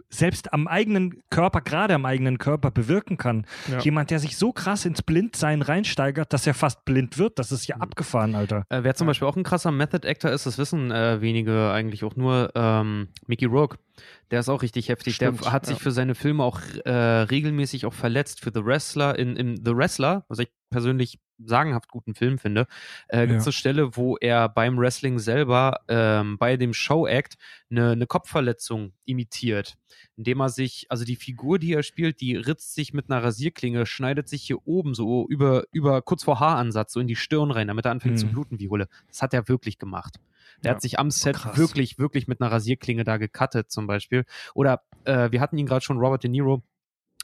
selbst 0.09 0.53
am 0.53 0.67
eigenen 0.67 1.21
Körper, 1.29 1.61
gerade 1.61 1.93
am 1.93 2.05
eigenen 2.05 2.38
Körper 2.38 2.71
bewirken 2.71 3.17
kann. 3.17 3.45
Ja. 3.69 3.79
Jemand, 3.79 4.11
der 4.11 4.19
sich 4.19 4.38
so 4.38 4.51
krass 4.51 4.86
ins 4.86 5.01
Blindsein 5.01 5.61
reinsteigert, 5.61 6.31
dass 6.31 6.47
er 6.47 6.53
fast 6.53 6.86
blind 6.86 7.17
wird, 7.17 7.39
das 7.39 7.51
ist 7.51 7.67
ja 7.67 7.77
abgefahren, 7.77 8.36
Alter. 8.36 8.65
Äh, 8.69 8.83
wer 8.83 8.95
zum 8.95 9.07
Beispiel 9.07 9.27
auch 9.27 9.36
ein 9.36 9.43
krasser 9.43 9.71
Method 9.71 10.07
Actor 10.07 10.31
ist, 10.31 10.45
das 10.45 10.57
wissen 10.57 10.91
äh, 10.91 11.21
wenige 11.21 11.71
eigentlich 11.71 12.03
auch 12.03 12.15
nur, 12.15 12.51
ähm, 12.55 13.09
Mickey 13.27 13.45
Rourke. 13.45 13.77
Der 14.31 14.39
ist 14.39 14.49
auch 14.49 14.61
richtig 14.61 14.89
heftig. 14.89 15.15
Stimmt, 15.15 15.43
der 15.43 15.51
hat 15.51 15.65
sich 15.65 15.77
ja. 15.77 15.83
für 15.83 15.91
seine 15.91 16.15
Filme 16.15 16.43
auch 16.43 16.59
äh, 16.83 16.91
regelmäßig 16.91 17.85
auch 17.85 17.93
verletzt. 17.93 18.41
Für 18.41 18.51
The 18.53 18.65
Wrestler, 18.65 19.17
in, 19.17 19.35
in 19.35 19.57
The 19.65 19.75
Wrestler, 19.75 20.25
was 20.27 20.39
ich 20.39 20.49
persönlich 20.69 21.19
sagenhaft 21.37 21.89
guten 21.89 22.15
Film 22.15 22.37
finde, 22.37 22.65
äh, 23.09 23.27
gibt 23.27 23.41
es 23.41 23.45
eine 23.45 23.51
Stelle, 23.53 23.97
wo 23.97 24.15
er 24.17 24.47
beim 24.47 24.77
Wrestling 24.77 25.19
selber 25.19 25.81
ähm, 25.89 26.37
bei 26.37 26.55
dem 26.55 26.73
Show-Act 26.73 27.35
eine, 27.69 27.91
eine 27.91 28.07
Kopfverletzung 28.07 28.93
imitiert. 29.03 29.75
Indem 30.15 30.39
er 30.39 30.49
sich, 30.49 30.85
also 30.89 31.03
die 31.03 31.17
Figur, 31.17 31.59
die 31.59 31.73
er 31.73 31.83
spielt, 31.83 32.21
die 32.21 32.35
ritzt 32.37 32.73
sich 32.73 32.93
mit 32.93 33.09
einer 33.09 33.21
Rasierklinge, 33.21 33.85
schneidet 33.85 34.29
sich 34.29 34.43
hier 34.43 34.65
oben 34.65 34.93
so 34.93 35.27
über, 35.27 35.65
über 35.71 36.01
kurz 36.01 36.23
vor 36.23 36.39
Haaransatz 36.39 36.93
so 36.93 36.99
in 37.01 37.07
die 37.07 37.17
Stirn 37.17 37.51
rein, 37.51 37.67
damit 37.67 37.85
er 37.85 37.91
anfängt 37.91 38.17
zu 38.19 38.27
Mhm. 38.27 38.31
bluten 38.31 38.59
wie 38.59 38.69
Hulle. 38.69 38.87
Das 39.09 39.21
hat 39.21 39.33
er 39.33 39.47
wirklich 39.49 39.77
gemacht. 39.77 40.15
Der 40.63 40.71
Ja. 40.71 40.75
hat 40.75 40.81
sich 40.81 40.99
am 40.99 41.11
Set 41.11 41.35
krass. 41.35 41.57
wirklich, 41.57 41.97
wirklich 41.99 42.27
mit 42.27 42.39
einer 42.39 42.51
Rasierklinge 42.51 43.03
da 43.03 43.17
gecuttet 43.17 43.71
zum 43.71 43.84
Beispiel. 43.88 44.25
Oder 44.53 44.81
äh, 45.05 45.31
wir 45.31 45.41
hatten 45.41 45.57
ihn 45.57 45.65
gerade 45.65 45.83
schon, 45.83 45.97
Robert 45.97 46.23
De 46.23 46.29
Niro, 46.29 46.63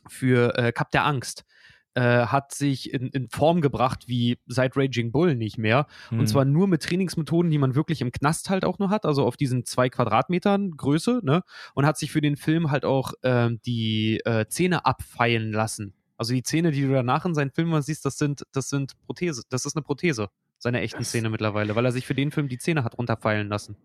für 0.07 0.57
äh, 0.57 0.71
Cup 0.71 0.91
der 0.91 1.05
Angst. 1.05 1.45
Äh, 1.93 2.27
hat 2.27 2.53
sich 2.53 2.93
in, 2.93 3.09
in 3.09 3.27
Form 3.27 3.59
gebracht 3.59 4.07
wie 4.07 4.39
seit 4.45 4.77
Raging 4.77 5.11
Bull 5.11 5.35
nicht 5.35 5.57
mehr. 5.57 5.87
Mhm. 6.09 6.21
Und 6.21 6.27
zwar 6.27 6.45
nur 6.45 6.69
mit 6.69 6.83
Trainingsmethoden, 6.83 7.51
die 7.51 7.57
man 7.57 7.75
wirklich 7.75 7.99
im 7.99 8.13
Knast 8.13 8.49
halt 8.49 8.63
auch 8.63 8.79
nur 8.79 8.89
hat, 8.89 9.05
also 9.05 9.25
auf 9.25 9.35
diesen 9.35 9.65
zwei 9.65 9.89
Quadratmetern 9.89 10.71
Größe, 10.71 11.19
ne? 11.21 11.43
Und 11.73 11.85
hat 11.85 11.97
sich 11.97 12.09
für 12.13 12.21
den 12.21 12.37
Film 12.37 12.71
halt 12.71 12.85
auch 12.85 13.11
ähm, 13.23 13.59
die 13.65 14.21
äh, 14.23 14.45
Zähne 14.47 14.85
abfeilen 14.85 15.51
lassen. 15.51 15.93
Also 16.15 16.33
die 16.33 16.43
Zähne, 16.43 16.71
die 16.71 16.83
du 16.83 16.93
danach 16.93 17.25
in 17.25 17.35
seinen 17.35 17.51
Filmen 17.51 17.81
siehst, 17.81 18.05
das 18.05 18.17
sind, 18.17 18.43
das 18.53 18.69
sind 18.69 18.93
Prothese, 19.05 19.43
das 19.49 19.65
ist 19.65 19.75
eine 19.75 19.83
Prothese, 19.83 20.29
seine 20.59 20.79
echten 20.79 20.99
Das- 20.99 21.11
Zähne 21.11 21.29
mittlerweile, 21.29 21.75
weil 21.75 21.83
er 21.83 21.91
sich 21.91 22.05
für 22.07 22.15
den 22.15 22.31
Film 22.31 22.47
die 22.47 22.57
Zähne 22.57 22.85
hat 22.85 22.97
runterfeilen 22.97 23.49
lassen. 23.49 23.75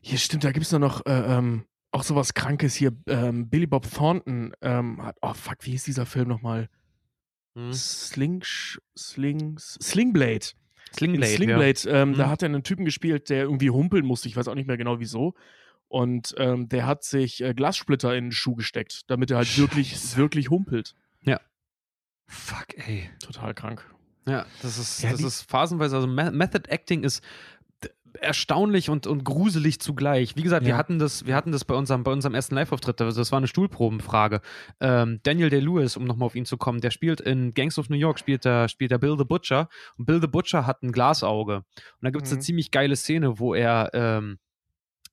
Hier 0.00 0.16
stimmt, 0.16 0.44
da 0.44 0.52
gibt 0.52 0.64
es 0.64 0.72
noch 0.72 1.04
äh, 1.04 1.10
ähm, 1.10 1.64
auch 1.90 2.02
sowas 2.02 2.34
Krankes 2.34 2.74
hier. 2.74 2.92
Ähm, 3.06 3.48
Billy 3.48 3.66
Bob 3.66 3.90
Thornton 3.90 4.52
ähm, 4.60 5.02
hat, 5.02 5.16
oh 5.22 5.34
fuck, 5.34 5.56
wie 5.62 5.70
hieß 5.72 5.84
dieser 5.84 6.06
Film 6.06 6.28
nochmal? 6.28 6.68
Hm. 7.56 7.72
Sling, 7.72 8.42
Slings, 8.96 9.78
Slingblade. 9.82 10.46
Slingblade, 10.94 11.30
In 11.32 11.36
Slingblade, 11.36 11.80
ähm, 11.88 12.14
da 12.14 12.26
Mhm. 12.26 12.30
hat 12.30 12.42
er 12.42 12.46
einen 12.46 12.62
Typen 12.62 12.84
gespielt, 12.84 13.28
der 13.30 13.42
irgendwie 13.42 13.70
humpeln 13.70 14.06
musste. 14.06 14.28
Ich 14.28 14.36
weiß 14.36 14.48
auch 14.48 14.54
nicht 14.54 14.66
mehr 14.66 14.76
genau 14.78 15.00
wieso. 15.00 15.34
Und 15.88 16.34
ähm, 16.38 16.68
der 16.68 16.86
hat 16.86 17.02
sich 17.04 17.42
äh, 17.42 17.54
Glassplitter 17.54 18.14
in 18.16 18.26
den 18.26 18.32
Schuh 18.32 18.54
gesteckt, 18.54 19.02
damit 19.10 19.30
er 19.30 19.38
halt 19.38 19.58
wirklich, 19.58 19.90
Scheiße. 19.90 20.16
wirklich 20.18 20.50
humpelt. 20.50 20.94
Fuck, 22.30 22.76
ey. 22.86 23.08
Total 23.22 23.54
krank. 23.54 23.90
Ja, 24.26 24.44
das 24.60 24.76
ist, 24.76 25.02
Ja, 25.02 25.12
das 25.12 25.22
ist 25.22 25.50
phasenweise, 25.50 25.96
also 25.96 26.06
Me- 26.06 26.30
Method 26.30 26.68
Acting 26.68 27.02
ist 27.02 27.22
erstaunlich 28.20 28.90
und, 28.90 29.06
und 29.06 29.24
gruselig 29.24 29.80
zugleich. 29.80 30.36
Wie 30.36 30.42
gesagt, 30.42 30.64
wir 30.64 30.70
Ja. 30.72 30.76
hatten 30.76 30.98
das, 30.98 31.26
wir 31.26 31.34
hatten 31.34 31.52
das 31.52 31.64
bei 31.64 31.74
unserem, 31.74 32.02
bei 32.02 32.12
unserem 32.12 32.34
ersten 32.34 32.54
Live-Auftritt, 32.54 33.00
also 33.00 33.20
das 33.20 33.32
war 33.32 33.38
eine 33.38 33.46
Stuhlprobenfrage. 33.46 34.40
Ähm, 34.80 35.20
Daniel 35.22 35.50
Day-Lewis, 35.50 35.96
um 35.96 36.04
nochmal 36.04 36.26
auf 36.26 36.34
ihn 36.34 36.44
zu 36.46 36.56
kommen, 36.56 36.80
der 36.80 36.90
spielt 36.90 37.20
in 37.20 37.54
Gangs 37.54 37.78
of 37.78 37.88
New 37.90 37.96
York, 37.96 38.18
spielt 38.18 38.44
er, 38.46 38.68
spielt 38.68 38.92
er 38.92 38.98
Bill 38.98 39.16
the 39.18 39.24
Butcher 39.24 39.68
und 39.96 40.06
Bill 40.06 40.20
the 40.20 40.26
Butcher 40.26 40.66
hat 40.66 40.82
ein 40.82 40.92
Glasauge. 40.92 41.56
Und 41.56 41.64
da 42.02 42.10
gibt 42.10 42.24
es 42.26 42.32
eine 42.32 42.38
Mhm. 42.38 42.42
ziemlich 42.42 42.70
geile 42.70 42.96
Szene, 42.96 43.38
wo 43.38 43.54
er, 43.54 43.90
ähm, 43.92 44.38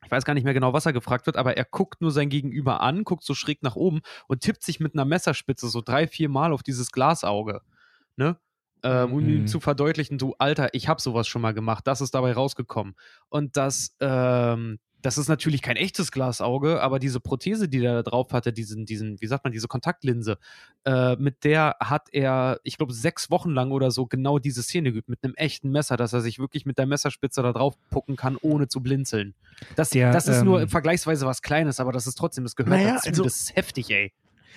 ich 0.03 0.11
weiß 0.11 0.23
gar 0.25 0.33
nicht 0.35 0.43
mehr 0.43 0.53
genau, 0.53 0.71
was 0.73 0.85
er 0.85 0.93
gefragt 0.93 1.25
wird, 1.25 1.35
aber 1.37 1.57
er 1.57 1.65
guckt 1.65 1.99
nur 2.01 2.11
sein 2.11 2.29
Gegenüber 2.29 2.81
an, 2.81 3.03
guckt 3.03 3.23
so 3.23 3.33
schräg 3.33 3.63
nach 3.63 3.75
oben 3.75 4.01
und 4.27 4.41
tippt 4.41 4.61
sich 4.63 4.79
mit 4.79 4.93
einer 4.93 5.05
Messerspitze 5.05 5.67
so 5.67 5.81
drei, 5.81 6.07
vier 6.07 6.29
Mal 6.29 6.53
auf 6.53 6.61
dieses 6.63 6.91
Glasauge. 6.91 7.61
Ne? 8.15 8.37
Ähm, 8.86 9.13
um 9.13 9.19
ihm 9.27 9.41
Mhm. 9.41 9.47
zu 9.47 9.59
verdeutlichen, 9.59 10.17
du 10.19 10.36
Alter, 10.38 10.69
ich 10.73 10.88
habe 10.88 11.01
sowas 11.01 11.27
schon 11.27 11.41
mal 11.41 11.53
gemacht, 11.55 11.88
das 11.88 12.01
ist 12.01 12.13
dabei 12.13 12.33
rausgekommen. 12.33 12.93
Und 13.29 13.57
das, 13.57 13.95
ähm, 13.99 14.77
das 15.01 15.17
ist 15.19 15.27
natürlich 15.27 15.61
kein 15.61 15.75
echtes 15.75 16.11
Glasauge, 16.11 16.81
aber 16.81 16.97
diese 16.99 17.19
Prothese, 17.19 17.67
die 17.69 17.83
er 17.83 17.93
da 17.95 18.03
drauf 18.03 18.31
hatte, 18.31 18.51
diesen, 18.53 18.86
diesen, 18.88 19.19
wie 19.21 19.27
sagt 19.27 19.43
man, 19.43 19.53
diese 19.53 19.67
Kontaktlinse, 19.67 20.38
äh, 20.83 21.15
mit 21.17 21.43
der 21.43 21.75
hat 21.79 22.07
er, 22.11 22.59
ich 22.63 22.77
glaube, 22.77 22.91
sechs 22.93 23.29
Wochen 23.29 23.51
lang 23.51 23.71
oder 23.71 23.91
so 23.91 24.05
genau 24.07 24.39
diese 24.39 24.63
Szene 24.63 24.91
geübt, 24.91 25.09
mit 25.09 25.23
einem 25.23 25.33
echten 25.36 25.69
Messer, 25.71 25.95
dass 25.97 26.13
er 26.13 26.21
sich 26.21 26.39
wirklich 26.39 26.65
mit 26.65 26.77
der 26.79 26.86
Messerspitze 26.88 27.43
da 27.43 27.53
drauf 27.53 27.75
pucken 27.91 28.15
kann, 28.15 28.36
ohne 28.41 28.67
zu 28.67 28.81
blinzeln. 28.81 29.36
Das, 29.75 29.89
Der, 29.91 30.11
das 30.11 30.27
ist 30.27 30.43
nur 30.43 30.61
ähm, 30.63 30.69
vergleichsweisweise 30.69 31.25
was 31.27 31.41
Kleines, 31.43 31.79
aber 31.79 31.91
das 31.91 32.07
ist 32.07 32.15
trotzdem, 32.15 32.43
das 32.43 32.55
gehört 32.55 32.75
Naja, 32.81 32.95
dazu. 32.95 33.09
also- 33.09 33.23
das 33.23 33.36
ist 33.41 33.55
heftig, 33.55 33.89
ey. 33.91 34.11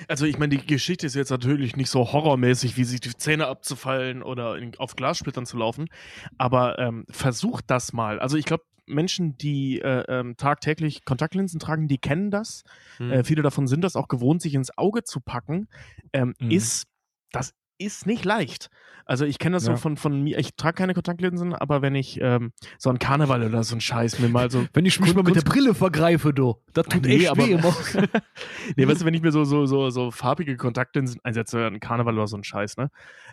Also 0.06 0.26
ich 0.26 0.38
meine, 0.38 0.56
die 0.56 0.66
Geschichte 0.66 1.06
ist 1.06 1.14
jetzt 1.14 1.30
natürlich 1.30 1.76
nicht 1.76 1.90
so 1.90 2.12
horrormäßig, 2.12 2.76
wie 2.76 2.84
sich 2.84 3.00
die 3.00 3.16
Zähne 3.16 3.46
abzufallen 3.46 4.22
oder 4.22 4.56
in, 4.56 4.76
auf 4.78 4.96
Glassplittern 4.96 5.46
zu 5.46 5.56
laufen, 5.56 5.88
aber 6.36 6.78
ähm, 6.78 7.04
versucht 7.10 7.64
das 7.68 7.92
mal. 7.92 8.20
Also 8.20 8.36
ich 8.36 8.44
glaube, 8.44 8.64
Menschen, 8.86 9.36
die 9.36 9.80
äh, 9.80 10.04
ähm, 10.08 10.36
tagtäglich 10.36 11.04
Kontaktlinsen 11.04 11.60
tragen, 11.60 11.88
die 11.88 11.98
kennen 11.98 12.30
das. 12.30 12.62
Hm. 12.96 13.10
Äh, 13.12 13.24
viele 13.24 13.42
davon 13.42 13.66
sind 13.66 13.82
das 13.82 13.96
auch 13.96 14.08
gewohnt, 14.08 14.40
sich 14.40 14.54
ins 14.54 14.76
Auge 14.78 15.04
zu 15.04 15.20
packen. 15.20 15.68
Ähm, 16.12 16.34
Mhm. 16.38 16.50
Ist, 16.50 16.86
das 17.32 17.52
ist 17.78 18.06
nicht 18.06 18.24
leicht. 18.24 18.70
Also 19.04 19.24
ich 19.24 19.38
kenne 19.38 19.56
das 19.56 19.66
Ja. 19.66 19.72
so 19.74 19.80
von, 19.80 19.96
von 19.96 20.22
mir, 20.22 20.38
ich 20.38 20.54
trage 20.56 20.74
keine 20.74 20.92
Kontaktlinsen, 20.92 21.54
aber 21.54 21.80
wenn 21.80 21.94
ich 21.94 22.20
ähm, 22.20 22.52
so 22.76 22.90
ein 22.90 22.98
Karneval 22.98 23.42
oder 23.42 23.64
so 23.64 23.74
ein 23.74 23.80
Scheiß 23.80 24.18
mir 24.18 24.28
mal 24.28 24.50
so 24.50 24.66
Wenn 24.74 24.84
ich 24.84 25.00
mich 25.00 25.14
mal 25.14 25.22
mit 25.22 25.34
der 25.34 25.40
Brille 25.42 25.74
vergreife, 25.74 26.34
du. 26.34 26.56
Das 26.74 26.86
tut 26.86 27.04
Nee, 27.06 27.16
echt 27.20 27.30
aber- 27.30 27.46
weh. 27.46 27.52
immer. 27.52 27.74
nee, 28.76 28.86
weißt 28.86 29.00
du, 29.00 29.04
wenn 29.06 29.14
ich 29.14 29.22
mir 29.22 29.32
so, 29.32 29.44
so, 29.44 29.64
so, 29.64 29.88
so 29.90 30.10
farbige 30.10 30.56
Kontaktlinsen 30.58 31.20
einsetze, 31.24 31.66
ein 31.66 31.80
Karneval 31.80 32.14
oder 32.14 32.26
so 32.26 32.36
ein 32.36 32.44
Scheiß, 32.44 32.76
ne? 32.76 32.90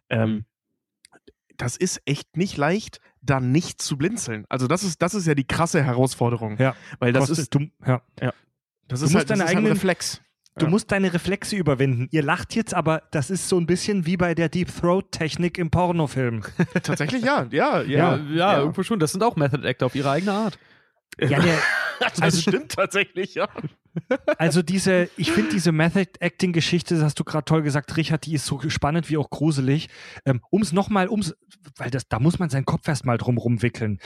Ähm, 0.09 0.29
Mhm. 0.29 0.45
Das 1.57 1.77
ist 1.77 2.01
echt 2.05 2.35
nicht 2.35 2.57
leicht, 2.57 2.99
da 3.21 3.39
nicht 3.39 3.81
zu 3.81 3.95
blinzeln. 3.97 4.43
Also 4.49 4.67
das 4.67 4.83
ist, 4.83 5.01
das 5.01 5.13
ist 5.13 5.25
ja 5.25 5.35
die 5.35 5.47
krasse 5.47 5.81
Herausforderung. 5.81 6.57
Ja. 6.57 6.75
Weil 6.99 7.13
das 7.13 7.29
Kostet- 7.29 7.37
ist, 7.43 7.55
du, 7.55 7.59
ja. 7.87 8.01
das 8.19 8.99
du 8.99 9.05
ist 9.05 9.13
musst 9.13 9.15
halt, 9.15 9.29
das 9.29 9.37
deine 9.39 9.43
ist 9.43 9.47
halt 9.47 9.57
eigenen- 9.59 9.71
Reflex. 9.71 10.21
Du 10.57 10.65
Ja. 10.65 10.69
musst 10.69 10.91
deine 10.91 11.13
Reflexe 11.13 11.55
überwinden. 11.57 12.07
Ihr 12.11 12.23
lacht 12.23 12.55
jetzt, 12.55 12.73
aber 12.73 13.03
das 13.11 13.29
ist 13.29 13.49
so 13.49 13.57
ein 13.59 13.65
bisschen 13.65 14.05
wie 14.05 14.15
bei 14.15 14.33
der 14.35 14.47
Deep 14.47 14.69
Throat 14.73 15.11
Technik 15.11 15.57
im 15.57 15.69
Pornofilm. 15.69 16.43
Tatsächlich 16.83 17.23
ja, 17.23 17.45
ja, 17.51 17.81
ja, 17.81 18.15
ja. 18.15 18.23
ja, 18.33 18.59
irgendwo 18.59 18.83
schon. 18.83 18.99
Das 18.99 19.11
sind 19.11 19.21
auch 19.23 19.35
Method 19.35 19.67
Actor 19.67 19.87
auf 19.87 19.95
ihre 19.95 20.11
eigene 20.11 20.31
Art. 20.31 20.57
Ja, 21.19 21.39
der, 21.41 21.57
Das 21.99 22.21
Also- 22.21 22.41
stimmt 22.41 22.71
tatsächlich, 22.73 23.35
ja. 23.35 23.47
also 24.37 24.61
diese, 24.61 25.09
ich 25.15 25.31
finde 25.31 25.51
diese 25.51 25.71
Method 25.71 26.09
Acting 26.19 26.51
Geschichte, 26.51 26.95
das 26.95 27.03
hast 27.03 27.19
du 27.19 27.23
gerade 27.23 27.45
toll 27.45 27.61
gesagt, 27.61 27.95
Richard, 27.95 28.25
die 28.25 28.33
ist 28.33 28.45
so 28.45 28.59
spannend 28.69 29.09
wie 29.09 29.15
auch 29.17 29.29
gruselig. 29.29 29.87
Ähm, 30.25 30.41
um's 30.49 30.73
nochmal, 30.73 31.07
um's, 31.07 31.33
weil 31.77 31.89
das, 31.91 32.07
da 32.09 32.19
muss 32.19 32.37
man 32.39 32.49
seinen 32.49 32.65
Kopf 32.65 32.85
erstmal 32.87 33.17
drum 33.17 33.37
rumwickeln. 33.37 33.99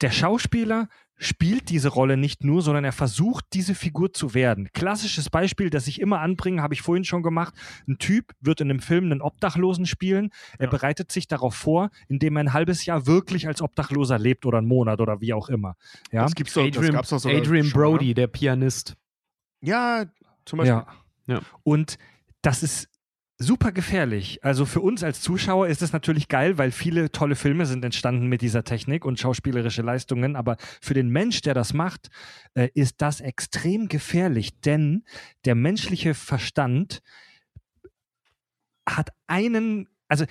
Der 0.00 0.10
Schauspieler 0.10 0.88
spielt 1.18 1.70
diese 1.70 1.88
Rolle 1.88 2.16
nicht 2.16 2.44
nur, 2.44 2.60
sondern 2.62 2.84
er 2.84 2.92
versucht, 2.92 3.44
diese 3.54 3.74
Figur 3.74 4.12
zu 4.12 4.34
werden. 4.34 4.68
Klassisches 4.74 5.30
Beispiel, 5.30 5.70
das 5.70 5.86
ich 5.86 6.00
immer 6.00 6.20
anbringe, 6.20 6.60
habe 6.62 6.74
ich 6.74 6.82
vorhin 6.82 7.04
schon 7.04 7.22
gemacht. 7.22 7.54
Ein 7.88 7.98
Typ 7.98 8.32
wird 8.40 8.60
in 8.60 8.70
einem 8.70 8.80
Film 8.80 9.04
einen 9.06 9.22
Obdachlosen 9.22 9.86
spielen. 9.86 10.30
Er 10.58 10.66
Ja. 10.66 10.70
bereitet 10.70 11.10
sich 11.10 11.26
darauf 11.26 11.54
vor, 11.54 11.90
indem 12.08 12.36
er 12.36 12.44
ein 12.44 12.52
halbes 12.52 12.84
Jahr 12.84 13.06
wirklich 13.06 13.46
als 13.46 13.62
Obdachloser 13.62 14.18
lebt 14.18 14.44
oder 14.46 14.58
einen 14.58 14.68
Monat 14.68 15.00
oder 15.00 15.20
wie 15.20 15.32
auch 15.32 15.48
immer. 15.48 15.76
Ja, 16.12 16.24
Das 16.24 16.34
gibt's 16.34 16.52
doch, 16.54 16.66
das 16.66 16.76
Adrian, 16.76 16.92
gab's 16.94 17.08
doch 17.08 17.18
sogar 17.18 17.38
Adrian 17.38 17.64
schon, 17.66 17.80
ne? 17.80 17.86
Brody, 17.88 18.14
der 18.14 18.26
Pianist. 18.26 18.94
Ja, 19.62 20.04
zum 20.44 20.58
Beispiel. 20.58 20.76
Ja. 20.76 20.86
Ja. 21.26 21.40
Und 21.62 21.96
das 22.42 22.62
ist 22.62 22.88
super 23.38 23.72
gefährlich. 23.72 24.42
Also 24.42 24.64
für 24.64 24.80
uns 24.80 25.02
als 25.02 25.20
Zuschauer 25.20 25.68
ist 25.68 25.82
es 25.82 25.92
natürlich 25.92 26.28
geil, 26.28 26.58
weil 26.58 26.70
viele 26.70 27.12
tolle 27.12 27.36
Filme 27.36 27.66
sind 27.66 27.84
entstanden 27.84 28.26
mit 28.26 28.40
dieser 28.40 28.64
Technik 28.64 29.04
und 29.04 29.20
schauspielerische 29.20 29.82
Leistungen. 29.82 30.36
Aber 30.36 30.56
für 30.80 30.94
den 30.94 31.10
Mensch, 31.10 31.42
der 31.42 31.54
das 31.54 31.74
macht, 31.74 32.08
äh, 32.54 32.68
ist 32.74 33.02
das 33.02 33.20
extrem 33.20 33.88
gefährlich, 33.88 34.60
denn 34.60 35.04
der 35.44 35.54
menschliche 35.54 36.14
Verstand 36.14 37.02
hat 38.88 39.10
einen, 39.26 39.88
also 40.08 40.24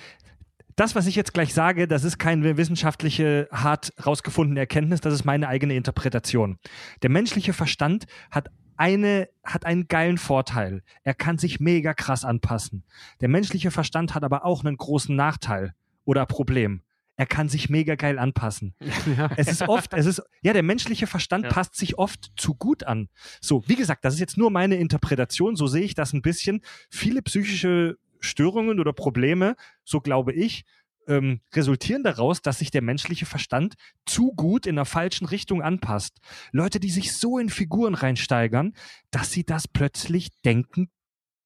das, 0.74 0.94
was 0.94 1.06
ich 1.06 1.14
jetzt 1.14 1.32
gleich 1.32 1.54
sage, 1.54 1.86
das 1.88 2.04
ist 2.04 2.18
keine 2.18 2.56
wissenschaftliche, 2.56 3.48
hart 3.50 3.92
rausgefundene 4.04 4.60
Erkenntnis, 4.60 5.00
das 5.00 5.14
ist 5.14 5.24
meine 5.24 5.48
eigene 5.48 5.74
Interpretation. 5.74 6.58
Der 7.02 7.10
menschliche 7.10 7.52
Verstand 7.52 8.06
hat 8.30 8.50
eine, 8.78 9.28
hat 9.44 9.64
einen 9.64 9.88
geilen 9.88 10.18
Vorteil. 10.18 10.82
Er 11.02 11.14
kann 11.14 11.38
sich 11.38 11.60
mega 11.60 11.94
krass 11.94 12.24
anpassen. 12.24 12.84
Der 13.20 13.28
menschliche 13.28 13.70
Verstand 13.70 14.14
hat 14.14 14.24
aber 14.24 14.44
auch 14.44 14.64
einen 14.64 14.76
großen 14.76 15.14
Nachteil 15.14 15.74
oder 16.04 16.26
Problem. 16.26 16.82
Er 17.18 17.26
kann 17.26 17.48
sich 17.48 17.70
mega 17.70 17.94
geil 17.94 18.18
anpassen. 18.18 18.74
ja. 19.16 19.30
Es 19.36 19.48
ist 19.48 19.62
oft, 19.68 19.94
es 19.94 20.04
ist, 20.04 20.22
ja, 20.42 20.52
der 20.52 20.62
menschliche 20.62 21.06
Verstand 21.06 21.44
Ja. 21.44 21.50
passt 21.50 21.74
sich 21.74 21.98
oft 21.98 22.32
zu 22.36 22.54
gut 22.54 22.84
an. 22.84 23.08
So, 23.40 23.66
wie 23.66 23.76
gesagt, 23.76 24.04
das 24.04 24.14
ist 24.14 24.20
jetzt 24.20 24.36
nur 24.36 24.50
meine 24.50 24.76
Interpretation, 24.76 25.56
so 25.56 25.66
sehe 25.66 25.82
ich 25.84 25.94
das 25.94 26.12
ein 26.12 26.20
bisschen. 26.22 26.60
Viele 26.90 27.22
psychische 27.22 27.96
Störungen 28.20 28.80
oder 28.80 28.92
Probleme, 28.92 29.56
so 29.84 30.00
glaube 30.00 30.32
ich, 30.32 30.64
ähm, 31.06 31.40
resultieren 31.54 32.02
daraus, 32.02 32.42
dass 32.42 32.58
sich 32.58 32.70
der 32.70 32.82
menschliche 32.82 33.26
Verstand 33.26 33.74
zu 34.04 34.32
gut 34.34 34.66
in 34.66 34.76
der 34.76 34.84
falschen 34.84 35.26
Richtung 35.26 35.62
anpasst. 35.62 36.18
Leute, 36.52 36.80
die 36.80 36.90
sich 36.90 37.16
so 37.16 37.38
in 37.38 37.48
Figuren 37.48 37.94
reinsteigern, 37.94 38.72
dass 39.10 39.30
sie 39.32 39.44
das 39.44 39.68
plötzlich 39.68 40.30
denken, 40.44 40.90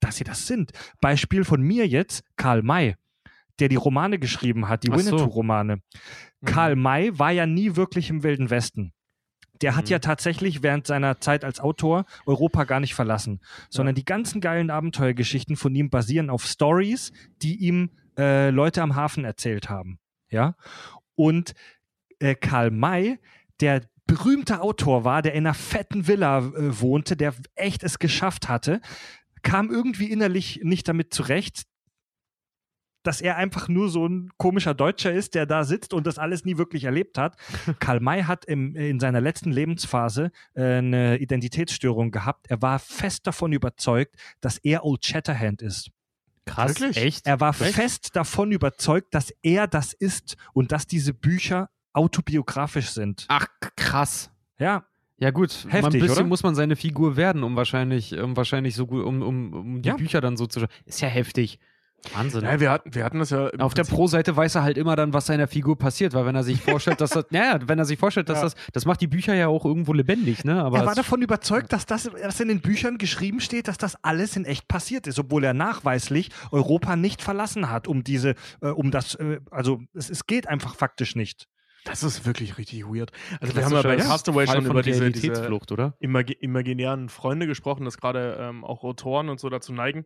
dass 0.01 0.17
sie 0.17 0.25
das 0.25 0.47
sind. 0.47 0.73
Beispiel 1.01 1.45
von 1.45 1.61
mir 1.61 1.87
jetzt, 1.87 2.25
Karl 2.37 2.63
May, 2.63 2.97
der 3.59 3.69
die 3.69 3.77
Romane 3.77 4.19
geschrieben 4.19 4.69
hat, 4.69 4.85
die 4.85 4.91
Ach 4.91 4.99
so. 4.99 5.07
Winnetou-Romane. 5.13 5.83
Karl 6.45 6.77
May 6.77 7.19
war 7.19 7.31
ja 7.31 7.47
nie 7.47 7.77
wirklich 7.77 8.09
im 8.09 8.23
Wilden 8.23 8.49
Westen. 8.51 8.93
Der 9.61 9.77
hat 9.77 9.87
Mhm. 9.87 9.91
ja 9.91 9.99
tatsächlich 9.99 10.63
während 10.63 10.87
seiner 10.87 11.21
Zeit 11.21 11.45
als 11.45 11.61
Autor 11.61 12.07
Europa 12.25 12.65
gar 12.65 12.81
nicht 12.81 12.95
verlassen, 12.95 13.41
sondern 13.69 13.95
die 13.95 14.07
ganzen 14.07 14.41
geilen 14.41 14.71
Abenteuergeschichten 14.71 15.57
von 15.57 15.75
ihm 15.75 15.91
basieren 15.91 16.31
auf 16.31 16.47
Stories, 16.47 17.13
die 17.43 17.57
ihm 17.57 17.91
äh, 18.21 18.51
Leute 18.51 18.83
am 18.83 18.95
Hafen 18.95 19.25
erzählt 19.25 19.71
haben. 19.71 19.99
Ja. 20.31 20.55
Und 21.15 21.55
äh, 22.19 22.35
Karl 22.35 22.71
May, 22.71 23.19
der 23.61 23.83
berühmter 24.07 24.63
Autor 24.63 25.05
war, 25.05 25.23
der 25.23 25.35
in 25.35 25.47
einer 25.47 25.55
fetten 25.55 26.07
Villa 26.07 26.39
äh, 26.39 26.81
wohnte, 26.81 27.17
der 27.17 27.35
echt 27.55 27.83
es 27.83 27.99
geschafft 27.99 28.49
hatte, 28.49 28.81
kam 29.43 29.71
irgendwie 29.71 30.11
innerlich 30.11 30.61
nicht 30.63 30.87
damit 30.87 31.15
zurecht, 31.15 31.65
dass 33.03 33.23
er 33.23 33.37
einfach 33.37 33.69
nur 33.69 33.89
so 33.89 34.07
ein 34.07 34.31
komischer 34.37 34.75
Deutscher 34.75 35.13
ist, 35.13 35.35
der 35.35 35.47
da 35.47 35.65
sitzt 35.65 35.95
und 35.95 36.07
das 36.07 36.19
alles 36.19 36.45
nie 36.45 36.59
wirklich 36.59 36.85
erlebt 36.85 37.17
hat. 37.17 37.37
Karl 37.79 38.01
May 38.01 38.23
hat 38.25 38.45
im, 38.45 38.77
in 38.77 39.01
seiner 39.01 39.23
letzten 39.23 39.53
Lebensphase 39.53 40.31
äh, 40.55 40.63
eine 40.63 41.19
Identitätsstörung 41.19 42.11
gehabt. 42.11 42.51
Er 42.51 42.61
war 42.61 42.79
fest 42.79 43.27
davon 43.27 43.53
überzeugt, 43.53 44.17
dass 44.41 44.59
er 44.59 44.85
Old 44.85 45.05
Shatterhand 45.05 45.63
ist. 45.63 45.91
Krass. 46.47 46.81
Wirklich? 46.81 46.97
Echt? 46.97 47.27
Er 47.27 47.41
war 47.41 47.51
Echt? 47.61 47.75
fest 47.75 48.17
davon 48.17 48.51
überzeugt, 48.53 49.15
dass 49.15 49.33
er 49.43 49.67
das 49.67 49.93
ist 49.93 50.37
und 50.53 50.73
dass 50.73 50.87
diese 50.87 51.15
Bücher 51.15 51.71
autobiografisch 51.93 52.91
sind. 52.91 53.25
Ach, 53.29 53.47
krass. 53.77 54.31
Ja, 54.59 54.85
Ja 55.19 55.31
gut, 55.31 55.65
mal 55.65 55.77
ein 55.77 55.83
Heftig, 55.85 56.01
bisschen 56.01 56.19
oder? 56.19 56.27
muss 56.27 56.43
man 56.43 56.55
seine 56.55 56.77
Figur 56.77 57.17
werden, 57.17 57.43
um 57.43 57.57
wahrscheinlich, 57.57 58.17
um 58.19 58.37
wahrscheinlich 58.37 58.75
so 58.75 58.87
gut, 58.87 59.05
um, 59.05 59.23
um, 59.23 59.53
um 59.53 59.83
die 59.83 59.89
Ja. 59.89 59.97
Bücher 59.97 60.21
dann 60.21 60.37
so 60.37 60.47
zu 60.47 60.67
Ist 60.87 61.01
ja 61.01 61.09
heftig. 61.09 61.59
Wahnsinn. 62.15 62.43
Ja, 62.45 62.59
wir 62.61 62.71
hatten, 62.71 62.95
wir 62.95 63.05
hatten 63.05 63.19
das 63.19 63.31
ja. 63.31 63.47
Auf 63.59 63.75
der 63.75 63.83
Prinzip- 63.83 63.95
Pro-Seite 63.95 64.37
weiß 64.37 64.55
er 64.55 64.63
halt 64.63 64.79
immer 64.79 64.97
dann, 64.97 65.13
was 65.13 65.27
seiner 65.27 65.47
Figur 65.47 65.79
passiert, 65.79 66.15
weil 66.15 66.25
wenn 66.27 66.35
er 66.35 66.43
sich 66.43 66.61
vorstellt, 66.63 67.01
dass 67.01 67.11
das, 67.11 67.27
naja, 67.31 67.59
wenn 67.67 67.79
er 67.79 67.85
sich 67.85 67.99
vorstellt, 67.99 68.29
dass 68.29 68.39
Ja. 68.39 68.45
das, 68.45 68.55
das 68.73 68.87
macht 68.87 69.01
die 69.01 69.07
Bücher 69.07 69.35
ja 69.35 69.49
auch 69.49 69.65
irgendwo 69.65 69.93
lebendig, 69.93 70.45
ne? 70.45 70.63
Aber 70.63 70.79
er 70.79 70.87
war 70.87 70.95
davon 70.95 71.21
überzeugt, 71.23 71.73
dass 71.73 71.87
das, 71.87 72.11
was 72.13 72.41
in 72.41 72.49
den 72.49 72.61
Büchern 72.61 72.97
geschrieben 72.99 73.41
steht, 73.41 73.69
dass 73.69 73.77
das 73.79 74.03
alles 74.03 74.37
in 74.37 74.45
echt 74.45 74.67
passiert 74.67 75.07
ist, 75.07 75.19
obwohl 75.19 75.45
er 75.45 75.53
nachweislich 75.55 76.31
Europa 76.51 76.97
nicht 76.97 77.23
verlassen 77.23 77.71
hat, 77.71 77.87
um 77.87 78.03
diese, 78.03 78.35
äh, 78.63 78.69
um 78.69 78.91
das, 78.91 79.15
äh, 79.17 79.41
also 79.51 79.83
es, 79.95 80.09
es 80.11 80.27
geht 80.27 80.49
einfach 80.49 80.75
faktisch 80.75 81.17
nicht. 81.17 81.49
Das 81.85 82.03
ist 82.03 82.27
wirklich 82.27 82.59
richtig 82.59 82.85
weird. 82.85 83.11
Also 83.41 83.57
wir 83.57 83.65
haben 83.65 83.73
ja 83.73 83.81
bei 83.81 83.97
Castaway 83.97 84.47
schon 84.47 84.57
von 84.67 84.73
über 84.73 84.83
diese, 84.83 85.11
diese 85.11 85.29
Realitätsflucht, 85.29 85.73
oder? 85.73 85.95
imagi 85.99 86.35
imaginären 86.35 87.09
Freunde 87.09 87.47
gesprochen, 87.47 87.87
dass 87.87 87.97
gerade 87.97 88.37
ähm, 88.39 88.65
auch 88.65 88.85
Autoren 88.85 89.31
und 89.31 89.41
so 89.41 89.49
dazu 89.49 89.73
neigen, 89.73 90.05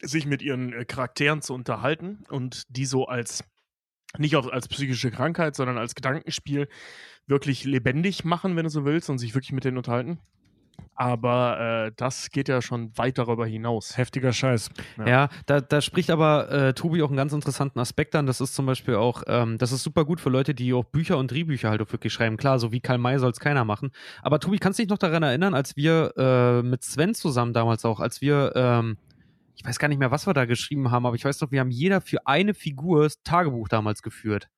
sich 0.00 0.26
mit 0.26 0.42
ihren 0.42 0.72
äh, 0.72 0.84
Charakteren 0.84 1.42
zu 1.42 1.54
unterhalten 1.54 2.24
und 2.28 2.64
die 2.68 2.86
so 2.86 3.06
als 3.06 3.44
nicht 4.18 4.36
auf, 4.36 4.52
als 4.52 4.68
psychische 4.68 5.10
Krankheit, 5.10 5.56
sondern 5.56 5.78
als 5.78 5.94
Gedankenspiel 5.94 6.68
wirklich 7.26 7.64
lebendig 7.64 8.24
machen, 8.24 8.56
wenn 8.56 8.64
du 8.64 8.70
so 8.70 8.84
willst, 8.84 9.08
und 9.08 9.18
sich 9.18 9.34
wirklich 9.34 9.52
mit 9.52 9.64
denen 9.64 9.78
unterhalten. 9.78 10.18
Aber 10.94 11.86
äh, 11.86 11.92
das 11.96 12.30
geht 12.30 12.48
ja 12.48 12.60
schon 12.60 12.96
weit 12.96 13.18
darüber 13.18 13.46
hinaus. 13.46 13.96
Heftiger 13.96 14.32
Scheiß. 14.32 14.70
Ja. 14.98 15.06
Ja, 15.06 15.28
da, 15.46 15.60
da 15.60 15.80
spricht 15.80 16.10
aber 16.10 16.50
äh, 16.50 16.74
Tobi 16.74 17.02
auch 17.02 17.08
einen 17.08 17.16
ganz 17.16 17.32
interessanten 17.32 17.78
Aspekt 17.78 18.14
an. 18.14 18.26
Das 18.26 18.40
ist 18.40 18.54
zum 18.54 18.66
Beispiel 18.66 18.96
auch, 18.96 19.22
ähm, 19.26 19.58
das 19.58 19.72
ist 19.72 19.82
super 19.82 20.04
gut 20.04 20.20
für 20.20 20.30
Leute, 20.30 20.54
die 20.54 20.72
auch 20.72 20.84
Bücher 20.84 21.18
und 21.18 21.30
Drehbücher 21.30 21.70
halt 21.70 21.80
auch 21.82 21.92
wirklich 21.92 22.12
schreiben. 22.12 22.36
Klar, 22.36 22.58
so 22.58 22.72
wie 22.72 22.80
Karl 22.80 22.98
May 22.98 23.18
soll 23.18 23.30
es 23.30 23.40
keiner 23.40 23.64
machen. 23.64 23.90
Aber 24.22 24.38
Tobi, 24.38 24.58
kannst 24.58 24.78
du 24.78 24.82
dich 24.82 24.90
noch 24.90 24.98
daran 24.98 25.22
erinnern, 25.22 25.54
als 25.54 25.76
wir 25.76 26.12
äh, 26.16 26.62
mit 26.62 26.82
Sven 26.82 27.14
zusammen 27.14 27.52
damals 27.52 27.84
auch, 27.84 28.00
als 28.00 28.20
wir, 28.20 28.52
ähm, 28.54 28.96
ich 29.54 29.64
weiß 29.64 29.78
gar 29.78 29.88
nicht 29.88 29.98
mehr, 29.98 30.10
was 30.10 30.26
wir 30.26 30.34
da 30.34 30.44
geschrieben 30.44 30.90
haben, 30.90 31.06
aber 31.06 31.16
ich 31.16 31.24
weiß 31.24 31.40
noch, 31.40 31.50
wir 31.50 31.60
haben 31.60 31.70
jeder 31.70 32.00
für 32.00 32.26
eine 32.26 32.54
Figur 32.54 33.04
das 33.04 33.22
Tagebuch 33.22 33.68
damals 33.68 34.02
geführt. 34.02 34.48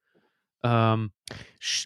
Ähm, 0.63 1.13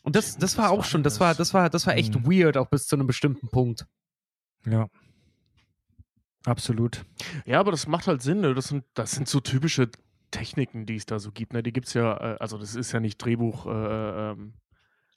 und 0.02 0.14
das, 0.16 0.36
das 0.38 0.56
war 0.56 0.70
auch 0.70 0.84
schon, 0.84 1.02
das 1.02 1.18
war, 1.18 1.34
das 1.34 1.52
war, 1.54 1.68
das 1.70 1.86
war 1.86 1.96
echt 1.96 2.14
Mhm. 2.14 2.26
weird, 2.30 2.56
auch 2.56 2.68
bis 2.68 2.86
zu 2.86 2.96
einem 2.96 3.06
bestimmten 3.06 3.48
Punkt. 3.48 3.86
Ja. 4.66 4.88
Absolut. 6.44 7.04
Ja, 7.44 7.60
aber 7.60 7.72
das 7.72 7.86
macht 7.86 8.06
halt 8.06 8.22
Sinn. 8.22 8.40
Ne? 8.40 8.54
Das, 8.54 8.68
sind, 8.68 8.84
das 8.94 9.12
sind 9.12 9.28
so 9.28 9.40
typische 9.40 9.90
Techniken, 10.30 10.86
die 10.86 10.96
es 10.96 11.06
da 11.06 11.18
so 11.18 11.32
gibt. 11.32 11.52
Ne? 11.52 11.62
Die 11.62 11.72
gibt 11.72 11.88
es 11.88 11.94
ja, 11.94 12.16
äh, 12.16 12.36
also 12.38 12.58
das 12.58 12.74
ist 12.74 12.92
ja 12.92 13.00
nicht 13.00 13.18
Drehbuch 13.18 13.66
äh, 13.66 14.30
ähm, 14.30 14.54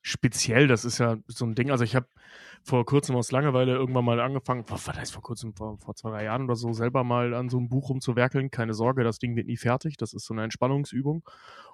speziell, 0.02 0.68
das 0.68 0.86
ist 0.86 0.98
ja 0.98 1.18
so 1.28 1.46
ein 1.46 1.56
Ding. 1.56 1.72
Also 1.72 1.84
ich 1.84 1.96
habe 1.96 2.08
vor 2.64 2.86
kurzem 2.86 3.16
aus 3.16 3.32
Langeweile 3.32 3.74
irgendwann 3.74 4.06
mal 4.06 4.20
angefangen, 4.20 4.64
was 4.68 4.86
war 4.88 4.94
das 4.94 5.12
vor 5.12 5.22
kurzem, 5.22 5.54
vor, 5.54 5.78
vor 5.80 5.96
zwei, 5.96 6.10
drei 6.12 6.24
Jahren 6.26 6.44
oder 6.44 6.56
so, 6.56 6.74
selber 6.74 7.04
mal 7.04 7.34
an 7.34 7.50
so 7.50 7.58
einem 7.58 7.70
Buch 7.70 7.90
rumzuwerkeln. 7.90 8.52
Keine 8.52 8.74
Sorge, 8.74 9.04
das 9.04 9.20
Ding 9.20 9.36
wird 9.36 9.48
nie 9.48 9.58
fertig. 9.58 9.98
Das 9.98 10.14
ist 10.14 10.26
so 10.26 10.34
eine 10.34 10.44
Entspannungsübung. 10.44 11.24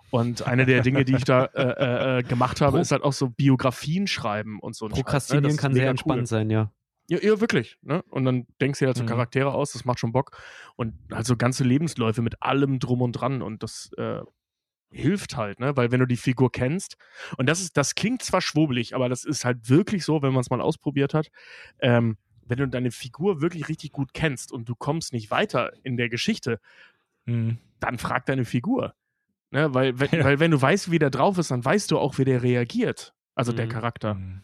Und 0.09 0.47
eine 0.47 0.65
der 0.65 0.81
Dinge, 0.81 1.03
die 1.03 1.15
ich 1.15 1.25
da 1.25 1.45
äh, 1.45 1.61
äh, 1.63 2.19
äh, 2.19 2.23
gemacht 2.23 2.61
habe, 2.61 2.77
Pro- 2.77 2.81
ist 2.81 2.91
halt 2.91 3.03
auch 3.03 3.11
so 3.13 3.29
Biografien 3.29 4.07
schreiben 4.07 4.59
und 4.59 4.75
so. 4.75 4.85
ein 4.85 4.89
Scheiß, 4.91 4.97
ne? 4.97 5.03
Prokrastinieren 5.03 5.57
kann 5.57 5.73
sehr 5.73 5.83
cool. 5.85 5.89
entspannt 5.89 6.27
sein, 6.29 6.49
ja. 6.49 6.71
Ja, 7.09 7.19
ja, 7.21 7.39
wirklich. 7.41 7.77
Ne? 7.81 8.03
Und 8.09 8.25
dann 8.25 8.47
denkst 8.61 8.79
du 8.79 8.83
dir 8.85 8.87
halt 8.87 8.97
so 8.97 9.03
Mhm. 9.03 9.07
Charaktere 9.07 9.53
aus, 9.53 9.71
das 9.73 9.85
macht 9.85 9.99
schon 9.99 10.11
Bock. 10.11 10.31
Und 10.75 10.93
halt 11.11 11.25
so 11.25 11.35
ganze 11.37 11.63
Lebensläufe 11.63 12.21
mit 12.21 12.41
allem 12.41 12.79
drum 12.79 13.01
und 13.01 13.13
dran. 13.13 13.41
Und 13.41 13.63
das 13.63 13.91
äh, 13.97 14.19
hilft 14.89 15.35
halt, 15.35 15.59
ne? 15.59 15.75
Weil 15.75 15.91
wenn 15.91 15.99
du 15.99 16.05
die 16.05 16.17
Figur 16.17 16.51
kennst, 16.51 16.97
und 17.37 17.47
das 17.47 17.59
ist, 17.61 17.75
das 17.77 17.95
klingt 17.95 18.21
zwar 18.23 18.41
schwurbelig, 18.41 18.95
aber 18.95 19.09
das 19.09 19.25
ist 19.25 19.45
halt 19.45 19.69
wirklich 19.69 20.05
so, 20.05 20.21
wenn 20.21 20.31
man 20.33 20.41
es 20.41 20.49
mal 20.49 20.61
ausprobiert 20.61 21.13
hat. 21.13 21.29
Ähm, 21.79 22.17
wenn 22.45 22.57
du 22.59 22.67
deine 22.67 22.91
Figur 22.91 23.41
wirklich 23.41 23.67
richtig 23.67 23.91
gut 23.91 24.13
kennst 24.13 24.51
und 24.53 24.69
du 24.69 24.75
kommst 24.75 25.11
nicht 25.11 25.29
weiter 25.31 25.73
in 25.83 25.97
der 25.97 26.07
Geschichte, 26.09 26.59
Mhm. 27.25 27.57
dann 27.81 27.97
frag 27.97 28.25
deine 28.25 28.45
Figur. 28.45 28.95
Ne? 29.51 29.73
Weil, 29.73 29.99
wenn, 29.99 30.09
Ja. 30.21 30.23
weil 30.23 30.39
wenn 30.39 30.51
du 30.51 30.61
weißt, 30.61 30.89
wie 30.91 30.99
der 30.99 31.09
drauf 31.09 31.37
ist, 31.37 31.51
dann 31.51 31.63
weißt 31.65 31.91
du 31.91 31.99
auch, 31.99 32.17
wie 32.17 32.23
der 32.25 32.41
reagiert. 32.43 33.13
Also 33.35 33.51
der 33.51 33.65
Mhm. 33.65 33.69
Charakter. 33.71 34.13
Mhm. 34.15 34.41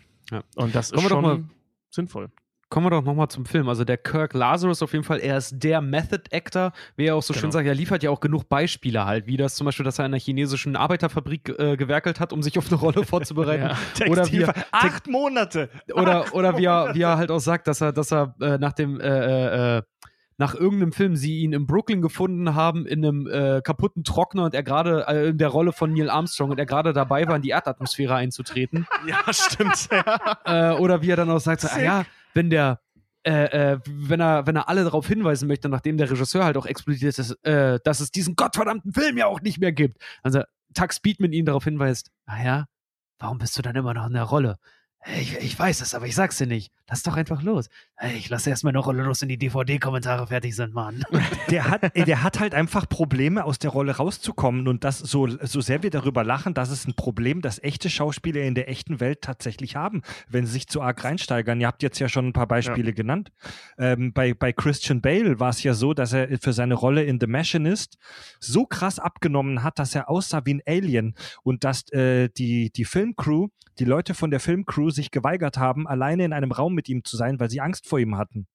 Und 0.55 0.75
das 0.75 0.87
ist 0.91 0.95
Kommen 0.95 1.09
schon 1.09 1.21
mal- 1.21 1.43
sinnvoll. 1.89 2.29
Kommen 2.73 2.87
wir 2.87 2.89
doch 2.89 3.03
nochmal 3.03 3.27
zum 3.27 3.45
Film. 3.45 3.69
Also 3.69 3.83
der 3.83 3.97
Kirk 3.97 4.33
Lazarus 4.33 4.81
auf 4.81 4.93
jeden 4.93 5.03
Fall, 5.03 5.19
er 5.19 5.37
ist 5.37 5.63
der 5.63 5.79
Method 5.79 6.23
Actor, 6.31 6.71
wie 6.95 7.05
er 7.05 7.15
auch 7.15 7.21
so 7.21 7.31
schön 7.31 7.43
Genau. 7.43 7.51
sagt, 7.51 7.67
er 7.67 7.75
liefert 7.75 8.01
ja 8.01 8.09
auch 8.09 8.19
genug 8.19 8.49
Beispiele 8.49 9.05
halt, 9.05 9.27
wie 9.27 9.37
das 9.37 9.53
zum 9.53 9.65
Beispiel, 9.65 9.83
dass 9.83 9.99
er 9.99 10.07
in 10.07 10.11
einer 10.11 10.19
chinesischen 10.19 10.75
Arbeiterfabrik 10.75 11.49
äh, 11.59 11.77
gewerkelt 11.77 12.19
hat, 12.19 12.33
um 12.33 12.41
sich 12.41 12.57
auf 12.57 12.71
eine 12.71 12.79
Rolle 12.79 13.03
vorzubereiten. 13.05 13.77
Oder 14.09 14.31
wie 14.31 14.41
er, 14.41 14.55
Acht 14.71 15.05
Monate. 15.05 15.69
oder, 15.93 16.33
oder 16.33 16.57
wie 16.57 16.65
er, 16.65 16.95
wie 16.95 17.03
er 17.03 17.15
halt 17.17 17.29
auch 17.29 17.37
sagt, 17.37 17.67
dass 17.67 17.79
er, 17.79 17.91
dass 17.93 18.11
er 18.11 18.33
äh, 18.41 18.57
nach 18.57 18.73
dem 18.73 18.99
äh, 18.99 19.07
äh, 19.07 19.77
äh, 19.77 19.81
nach 20.39 20.55
irgendeinem 20.55 20.93
Film 20.93 21.15
sie 21.15 21.41
ihn 21.41 21.53
in 21.53 21.67
Brooklyn 21.67 22.01
gefunden 22.01 22.55
haben 22.55 22.87
in 22.87 23.05
einem 23.05 23.27
äh, 23.27 23.61
kaputten 23.61 24.03
Trockner 24.03 24.45
und 24.45 24.55
er 24.55 24.63
gerade 24.63 25.05
äh, 25.07 25.29
in 25.29 25.37
der 25.37 25.49
Rolle 25.49 25.73
von 25.73 25.93
Neil 25.93 26.09
Armstrong 26.09 26.49
und 26.49 26.57
er 26.57 26.65
gerade 26.65 26.91
dabei 26.91 27.27
war, 27.27 27.35
in 27.35 27.43
die 27.43 27.51
Erdatmosphäre 27.51 28.15
einzutreten. 28.15 28.87
Ja, 29.05 29.31
stimmt. 29.31 29.89
ja. 29.91 30.71
äh, 30.73 30.79
oder 30.79 31.03
wie 31.03 31.11
er 31.11 31.17
dann 31.17 31.29
auch 31.29 31.39
sagt, 31.39 31.61
so, 31.61 31.67
ah, 31.71 31.79
ja, 31.79 32.05
wenn 32.33 32.49
der, 32.49 32.81
äh, 33.25 33.73
äh, 33.73 33.79
wenn 33.87 34.19
er, 34.19 34.45
wenn 34.47 34.55
er 34.55 34.69
alle 34.69 34.83
darauf 34.83 35.07
hinweisen 35.07 35.47
möchte, 35.47 35.69
nachdem 35.69 35.97
der 35.97 36.09
Regisseur 36.09 36.43
halt 36.43 36.57
auch 36.57 36.65
explodiert 36.65 37.17
ist, 37.17 37.31
äh, 37.45 37.79
dass 37.83 37.99
es 37.99 38.11
diesen 38.11 38.35
gottverdammten 38.35 38.93
Film 38.93 39.17
ja 39.17 39.27
auch 39.27 39.41
nicht 39.41 39.59
mehr 39.59 39.71
gibt. 39.71 40.01
Also 40.21 40.43
Tux 40.73 40.97
Speedman 40.97 41.33
ihn 41.33 41.45
darauf 41.45 41.63
hinweist, 41.63 42.11
naja, 42.25 42.65
warum 43.19 43.37
bist 43.37 43.57
du 43.57 43.61
dann 43.61 43.75
immer 43.75 43.93
noch 43.93 44.07
in 44.07 44.13
der 44.13 44.23
Rolle? 44.23 44.57
Ich, 45.05 45.35
ich 45.37 45.59
weiß 45.59 45.81
es, 45.81 45.93
aber 45.95 46.07
ich 46.07 46.15
sag's 46.15 46.37
dir 46.37 46.47
nicht. 46.47 46.71
Lass 46.89 47.03
doch 47.03 47.17
einfach 47.17 47.41
los. 47.41 47.69
Hey, 47.95 48.17
Ich 48.17 48.29
lasse 48.29 48.49
erstmal 48.49 48.71
eine 48.71 48.79
Rolle 48.79 49.03
los, 49.03 49.21
wenn 49.21 49.29
die 49.29 49.37
DVD-Kommentare 49.37 50.27
fertig 50.27 50.55
sind, 50.55 50.73
Mann. 50.73 51.03
Der 51.49 51.69
hat, 51.69 51.95
der 51.95 52.23
hat 52.23 52.39
halt 52.39 52.55
einfach 52.55 52.87
Probleme, 52.87 53.43
aus 53.43 53.59
der 53.59 53.69
Rolle 53.69 53.97
rauszukommen. 53.97 54.67
Und 54.67 54.83
das 54.83 54.99
so, 54.99 55.27
so 55.27 55.61
sehr 55.61 55.83
wir 55.83 55.89
darüber 55.89 56.23
lachen, 56.23 56.53
das 56.53 56.69
ist 56.71 56.87
ein 56.87 56.95
Problem, 56.95 57.41
das 57.41 57.61
echte 57.61 57.89
Schauspieler 57.89 58.41
in 58.41 58.55
der 58.55 58.69
echten 58.69 58.99
Welt 58.99 59.21
tatsächlich 59.21 59.75
haben, 59.75 60.01
wenn 60.29 60.45
sie 60.45 60.53
sich 60.53 60.67
zu 60.67 60.81
arg 60.81 61.03
reinsteigern. 61.03 61.59
Ihr 61.59 61.67
habt 61.67 61.83
jetzt 61.83 61.99
ja 61.99 62.09
schon 62.09 62.27
ein 62.27 62.33
paar 62.33 62.47
Beispiele 62.47 62.93
genannt. 62.93 63.31
Ähm, 63.77 64.13
bei, 64.13 64.33
bei 64.33 64.51
Christian 64.53 65.01
Bale 65.01 65.39
war 65.39 65.49
es 65.49 65.63
ja 65.63 65.73
so, 65.73 65.93
dass 65.93 66.13
er 66.13 66.39
für 66.39 66.53
seine 66.53 66.73
Rolle 66.75 67.03
in 67.03 67.19
The 67.19 67.27
Machinist 67.27 67.97
so 68.39 68.65
krass 68.65 68.99
abgenommen 68.99 69.63
hat, 69.63 69.79
dass 69.79 69.93
er 69.95 70.09
aussah 70.09 70.41
wie 70.45 70.55
ein 70.55 70.61
Alien 70.65 71.15
und 71.43 71.63
dass 71.63 71.91
äh, 71.91 72.29
die, 72.29 72.71
die 72.71 72.85
Filmcrew, 72.85 73.49
die 73.79 73.85
Leute 73.85 74.13
von 74.13 74.31
der 74.31 74.39
Filmcrew 74.39 74.91
sich 74.93 75.11
geweigert 75.11 75.57
haben, 75.57 75.87
alleine 75.87 76.23
in 76.25 76.33
einem 76.33 76.51
Raum 76.51 76.73
mit 76.73 76.87
ihm 76.89 77.03
zu 77.03 77.17
sein, 77.17 77.39
weil 77.39 77.49
sie 77.49 77.59
Angst 77.61 77.87
vor 77.87 77.99
ihm 77.99 78.17
hatten. 78.17 78.47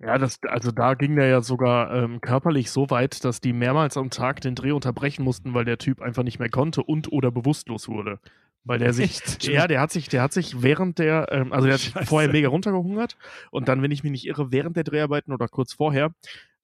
Ja, 0.00 0.16
das, 0.16 0.38
also 0.44 0.70
da 0.70 0.94
ging 0.94 1.16
der 1.16 1.26
ja 1.26 1.40
sogar 1.40 1.92
ähm, 1.92 2.20
körperlich 2.20 2.70
so 2.70 2.88
weit, 2.90 3.24
dass 3.24 3.40
die 3.40 3.52
mehrmals 3.52 3.96
am 3.96 4.10
Tag 4.10 4.40
den 4.40 4.54
Dreh 4.54 4.70
unterbrechen 4.70 5.24
mussten, 5.24 5.54
weil 5.54 5.64
der 5.64 5.78
Typ 5.78 6.00
einfach 6.00 6.22
nicht 6.22 6.38
mehr 6.38 6.50
konnte 6.50 6.82
und 6.84 7.10
oder 7.10 7.32
bewusstlos 7.32 7.88
wurde. 7.88 8.20
Weil 8.64 8.78
der 8.78 8.92
sich, 8.92 9.20
Echt? 9.20 9.48
ja, 9.48 9.66
der 9.66 9.80
hat 9.80 9.90
sich, 9.90 10.08
der 10.08 10.22
hat 10.22 10.32
sich 10.32 10.62
während 10.62 10.98
der, 10.98 11.28
ähm, 11.32 11.52
also 11.52 11.66
der 11.66 11.74
hat 11.74 11.80
sich 11.80 11.92
Scheiße. 11.92 12.06
vorher 12.06 12.30
mega 12.30 12.48
runtergehungert 12.48 13.16
und 13.50 13.66
dann, 13.66 13.82
wenn 13.82 13.90
ich 13.90 14.04
mich 14.04 14.12
nicht 14.12 14.26
irre, 14.26 14.52
während 14.52 14.76
der 14.76 14.84
Dreharbeiten 14.84 15.32
oder 15.32 15.48
kurz 15.48 15.72
vorher, 15.72 16.12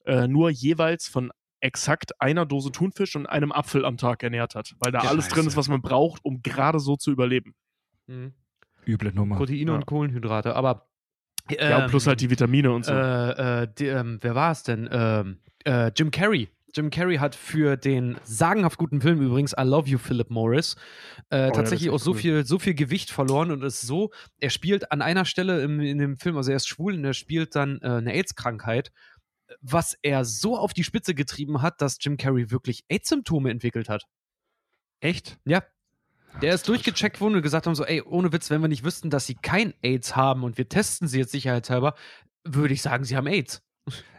äh, 0.05 0.29
nur 0.29 0.51
jeweils 0.51 1.09
von 1.09 1.33
exakt 1.61 2.21
einer 2.21 2.47
Dose 2.47 2.71
Thunfisch 2.71 3.17
und 3.17 3.27
einem 3.27 3.51
Apfel 3.51 3.85
am 3.85 3.97
Tag 3.97 4.23
ernährt 4.23 4.55
hat. 4.55 4.77
Weil 4.79 4.93
da 4.93 5.03
Ja, 5.03 5.09
alles 5.09 5.29
drin 5.29 5.41
ist, 5.47 5.53
Scheiße. 5.53 5.57
was 5.57 5.69
man 5.69 5.81
braucht, 5.83 6.25
um 6.25 6.43
gerade 6.43 6.79
so 6.79 6.97
zu 6.97 7.11
überleben. 7.11 7.55
Mhm. 8.07 8.33
Üble 8.87 9.13
Nummer. 9.13 9.37
Proteine 9.37 9.71
Ja. 9.71 9.75
und 9.75 9.87
Kohlenhydrate. 9.87 10.55
Aber 10.55 10.89
ja, 11.51 11.85
und 11.85 11.91
plus 11.91 12.07
ähm, 12.07 12.11
halt 12.11 12.21
die 12.21 12.31
Vitamine 12.31 12.73
und 12.73 12.85
so. 12.87 12.93
Äh, 12.93 13.63
äh, 13.63 13.69
die, 13.79 13.87
ähm, 13.87 14.19
wer 14.23 14.35
war 14.35 14.53
es 14.53 14.63
denn? 14.63 14.89
Ähm, 14.91 15.39
äh, 15.65 15.91
Jim 15.97 16.11
Carrey. 16.11 16.49
Jim 16.75 16.91
Carrey 16.91 17.19
hat 17.19 17.37
für 17.37 17.77
den 17.77 18.17
sagenhaft 18.25 18.79
guten 18.79 19.01
Film 19.01 19.21
übrigens 19.21 19.53
I 19.53 19.63
Love 19.63 19.89
You, 19.89 19.99
Philip 19.99 20.29
Morris, 20.31 20.75
äh, 21.31 21.47
das 21.47 21.53
tatsächlich 21.57 21.89
ist 21.89 21.95
auch 21.95 22.01
so 22.01 22.11
cool. 22.13 22.17
viel, 22.17 22.47
so 22.47 22.59
viel 22.59 22.75
Gewicht 22.75 23.11
verloren 23.13 23.53
und 23.53 23.63
ist 23.63 23.83
so, 23.83 24.11
er 24.41 24.51
spielt 24.51 24.91
an 24.91 25.01
einer 25.01 25.25
Stelle 25.25 25.63
im, 25.63 25.79
in 25.81 25.99
dem 25.99 26.17
Film, 26.17 26.37
also 26.37 26.51
er 26.51 26.57
ist 26.57 26.67
schwul 26.67 26.95
und 26.95 27.05
er 27.05 27.15
spielt 27.15 27.55
dann 27.55 27.79
äh, 27.81 27.87
eine 27.91 28.13
AIDS-Krankheit, 28.13 28.91
was 29.61 29.97
er 30.03 30.25
so 30.25 30.59
auf 30.59 30.73
die 30.75 30.83
Spitze 30.83 31.15
getrieben 31.15 31.63
hat, 31.63 31.81
dass 31.81 31.99
Jim 32.01 32.17
Carrey 32.17 32.51
wirklich 32.51 32.85
AIDS-Symptome 32.89 33.51
entwickelt 33.51 33.89
hat. 33.89 34.03
Echt? 34.99 35.39
Ja. 35.45 35.63
Der 36.43 36.55
ist 36.55 36.69
durchgecheckt 36.69 37.21
worden 37.21 37.37
und 37.37 37.43
gesagt 37.43 37.67
haben 37.67 37.75
so, 37.75 37.85
ey, 37.85 38.03
ohne 38.03 38.33
Witz, 38.33 38.51
wenn 38.51 38.61
wir 38.61 38.69
nicht 38.69 38.85
wüssten, 38.85 39.09
dass 39.09 39.27
sie 39.27 39.35
kein 39.35 39.73
AIDS 39.83 40.17
haben 40.17 40.43
und 40.43 40.59
wir 40.59 40.69
testen 40.69 41.09
sie 41.09 41.19
jetzt 41.21 41.33
sicherheitshalber, 41.33 41.95
würde 42.45 42.75
ich 42.75 42.83
sagen, 42.83 43.05
sie 43.05 43.17
haben 43.17 43.27
AIDS. 43.27 43.63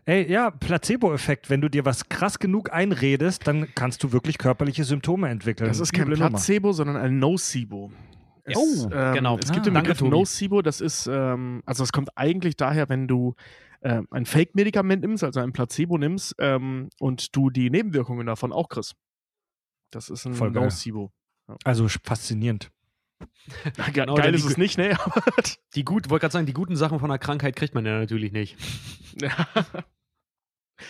Ey, 0.05 0.31
ja, 0.31 0.51
Placebo-Effekt. 0.51 1.49
Wenn 1.49 1.61
du 1.61 1.69
dir 1.69 1.83
was 1.85 2.07
krass 2.09 2.39
genug 2.39 2.71
einredest, 2.71 3.47
dann 3.47 3.67
kannst 3.75 4.03
du 4.03 4.11
wirklich 4.11 4.37
körperliche 4.37 4.83
Symptome 4.83 5.29
entwickeln. 5.29 5.67
Das 5.67 5.79
ist 5.79 5.93
kein 5.93 6.03
Üble 6.07 6.17
Nummer. 6.17 6.29
Placebo, 6.29 6.71
sondern 6.73 6.95
ein 6.97 7.19
Nocebo. 7.19 7.91
Es, 8.43 8.55
Oh, 8.55 8.89
ähm, 8.93 9.13
genau. 9.15 9.37
Es 9.39 9.51
gibt 9.51 9.61
Ah. 9.67 9.69
den 9.71 9.73
Begriff 9.73 9.97
Tobi. 9.97 10.11
Nocebo, 10.11 10.61
das 10.61 10.79
ist, 10.81 11.07
ähm, 11.07 11.63
also 11.65 11.83
es 11.83 11.91
kommt 11.91 12.09
eigentlich 12.15 12.55
daher, 12.55 12.87
wenn 12.89 13.07
du 13.07 13.33
ähm, 13.81 14.07
ein 14.11 14.25
Fake-Medikament 14.27 15.01
nimmst, 15.01 15.23
also 15.23 15.39
ein 15.39 15.51
Placebo 15.51 15.97
nimmst 15.97 16.35
ähm, 16.39 16.89
und 16.99 17.35
du 17.35 17.49
die 17.49 17.69
Nebenwirkungen 17.71 18.25
davon 18.27 18.53
auch 18.53 18.69
kriegst. 18.69 18.93
Das 19.91 20.09
ist 20.09 20.25
ein 20.25 20.33
Voll 20.33 20.51
geil. 20.51 20.69
Also 21.63 21.87
faszinierend. 22.03 22.71
Ge 23.75 23.91
Genau, 23.93 24.15
geil 24.15 24.33
ist 24.35 24.45
die- 24.45 24.51
es 24.51 24.57
nicht, 24.57 24.77
ne? 24.77 24.97
Die 25.75 25.83
gut, 25.85 26.09
wollte 26.09 26.21
gerade 26.23 26.33
sagen, 26.33 26.45
die 26.45 26.53
guten 26.53 26.75
Sachen 26.75 26.99
von 26.99 27.09
der 27.09 27.19
Krankheit 27.19 27.55
kriegt 27.55 27.73
man 27.75 27.85
ja 27.85 27.99
natürlich 27.99 28.31
nicht. 28.31 28.57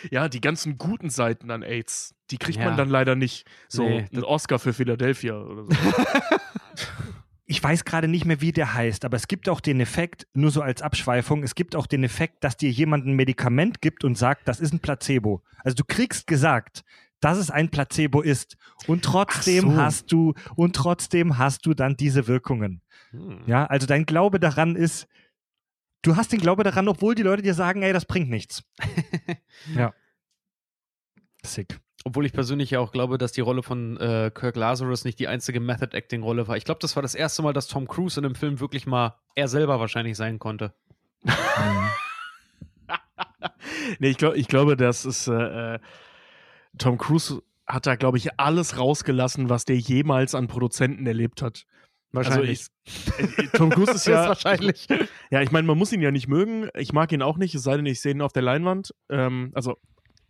ja, 0.10 0.28
die 0.30 0.42
ganzen 0.42 0.78
guten 0.78 1.10
Seiten 1.10 1.52
an 1.52 1.62
AIDS, 1.64 2.16
die 2.32 2.38
kriegt 2.38 2.58
Ja. 2.60 2.66
man 2.66 2.78
dann 2.78 2.90
leider 2.90 3.16
nicht. 3.16 3.46
So 3.68 3.84
Nee, 3.88 4.08
ein 4.14 4.24
Oscar 4.24 4.60
für 4.60 4.74
Philadelphia 4.74 5.36
oder 5.38 5.66
so. 5.66 5.76
Ich 7.48 7.62
weiß 7.64 7.86
gerade 7.86 8.08
nicht 8.08 8.26
mehr, 8.26 8.42
wie 8.42 8.52
der 8.52 8.74
heißt, 8.74 9.06
aber 9.06 9.18
es 9.18 9.28
gibt 9.28 9.50
auch 9.50 9.60
den 9.62 9.80
Effekt, 9.80 10.26
nur 10.34 10.50
so 10.50 10.62
als 10.64 10.82
Abschweifung, 10.82 11.44
es 11.44 11.54
gibt 11.54 11.76
auch 11.76 11.86
den 11.86 12.04
Effekt, 12.04 12.44
dass 12.44 12.58
dir 12.58 12.72
jemand 12.72 13.06
ein 13.06 13.14
Medikament 13.14 13.82
gibt 13.82 14.04
und 14.04 14.18
sagt, 14.18 14.48
das 14.48 14.60
ist 14.60 14.74
ein 14.74 14.80
Placebo. 14.80 15.44
Also 15.64 15.76
du 15.76 15.84
kriegst 15.86 16.26
gesagt, 16.26 16.84
dass 17.26 17.40
es 17.40 17.50
ein 17.50 17.70
Placebo 17.70 18.22
ist 18.22 18.56
und 18.86 19.04
trotzdem 19.04 19.72
so. 19.72 19.78
hast 19.78 20.12
du 20.12 20.36
und 20.56 20.76
trotzdem 20.76 21.40
hast 21.40 21.66
du 21.66 21.74
dann 21.74 21.98
diese 21.98 22.28
Wirkungen. 22.28 22.84
Hm. 23.10 23.42
Ja, 23.48 23.66
also 23.66 23.88
dein 23.88 24.06
Glaube 24.06 24.40
daran 24.40 24.76
ist, 24.76 25.08
du 26.04 26.18
hast 26.18 26.32
den 26.32 26.40
Glaube 26.40 26.64
daran, 26.64 26.88
obwohl 26.88 27.16
die 27.16 27.24
Leute 27.24 27.42
dir 27.42 27.56
sagen, 27.56 27.82
ey, 27.82 27.94
das 27.94 28.06
bringt 28.06 28.30
nichts. 28.30 28.64
ja. 29.76 29.92
Sick. 31.44 31.80
Obwohl 32.04 32.28
ich 32.28 32.34
persönlich 32.34 32.70
ja 32.70 32.80
auch 32.80 32.92
glaube, 32.92 33.18
dass 33.18 33.32
die 33.32 33.42
Rolle 33.42 33.64
von 33.64 33.98
äh, 33.98 34.30
Kirk 34.32 34.56
Lazarus 34.56 35.04
nicht 35.04 35.18
die 35.18 35.28
einzige 35.28 35.60
Method-Acting-Rolle 35.60 36.48
war. 36.48 36.58
Ich 36.58 36.64
glaube, 36.66 36.80
das 36.80 36.96
war 36.96 37.02
das 37.02 37.16
erste 37.16 37.42
Mal, 37.42 37.54
dass 37.54 37.66
Tom 37.66 37.88
Cruise 37.88 38.20
in 38.20 38.24
dem 38.24 38.36
Film 38.36 38.60
wirklich 38.60 38.86
mal 38.86 39.16
er 39.34 39.48
selber 39.48 39.80
wahrscheinlich 39.80 40.16
sein 40.16 40.38
konnte. 40.38 40.76
Mhm. 41.24 41.90
nee, 43.98 44.10
ich, 44.10 44.18
glaub, 44.18 44.36
ich 44.36 44.48
glaube, 44.48 44.78
das 44.78 45.06
ist 45.06 45.28
äh, 45.28 45.74
äh, 45.74 45.80
Tom 46.78 46.98
Cruise 46.98 47.42
hat 47.68 47.86
da, 47.88 47.96
glaube 47.96 48.18
ich, 48.18 48.40
alles 48.40 48.78
rausgelassen, 48.78 49.50
was 49.50 49.66
der 49.66 49.78
jemals 49.78 50.36
an 50.36 50.48
Produzenten 50.48 51.06
erlebt 51.08 51.42
hat. 51.42 51.66
Wahrscheinlich. 52.12 52.68
Also 52.86 53.30
ich, 53.36 53.38
äh, 53.40 53.48
Tom 53.58 53.70
Cruise 53.72 53.92
ist 53.94 54.08
ja, 54.08 54.28
wahrscheinlich. 54.30 54.88
ja, 55.32 55.42
ich 55.42 55.52
meine, 55.52 55.68
man 55.68 55.78
muss 55.78 55.92
ihn 55.92 56.02
ja 56.02 56.12
nicht 56.12 56.28
mögen. 56.28 56.70
Ich 56.76 56.94
mag 56.94 57.12
ihn 57.12 57.22
auch 57.22 57.38
nicht, 57.38 57.54
es 57.56 57.64
sei 57.64 57.76
denn, 57.76 57.86
ich 57.86 58.00
sehe 58.02 58.12
ihn 58.14 58.22
auf 58.22 58.32
der 58.32 58.44
Leinwand. 58.44 58.94
Ähm, 59.10 59.52
also, 59.54 59.78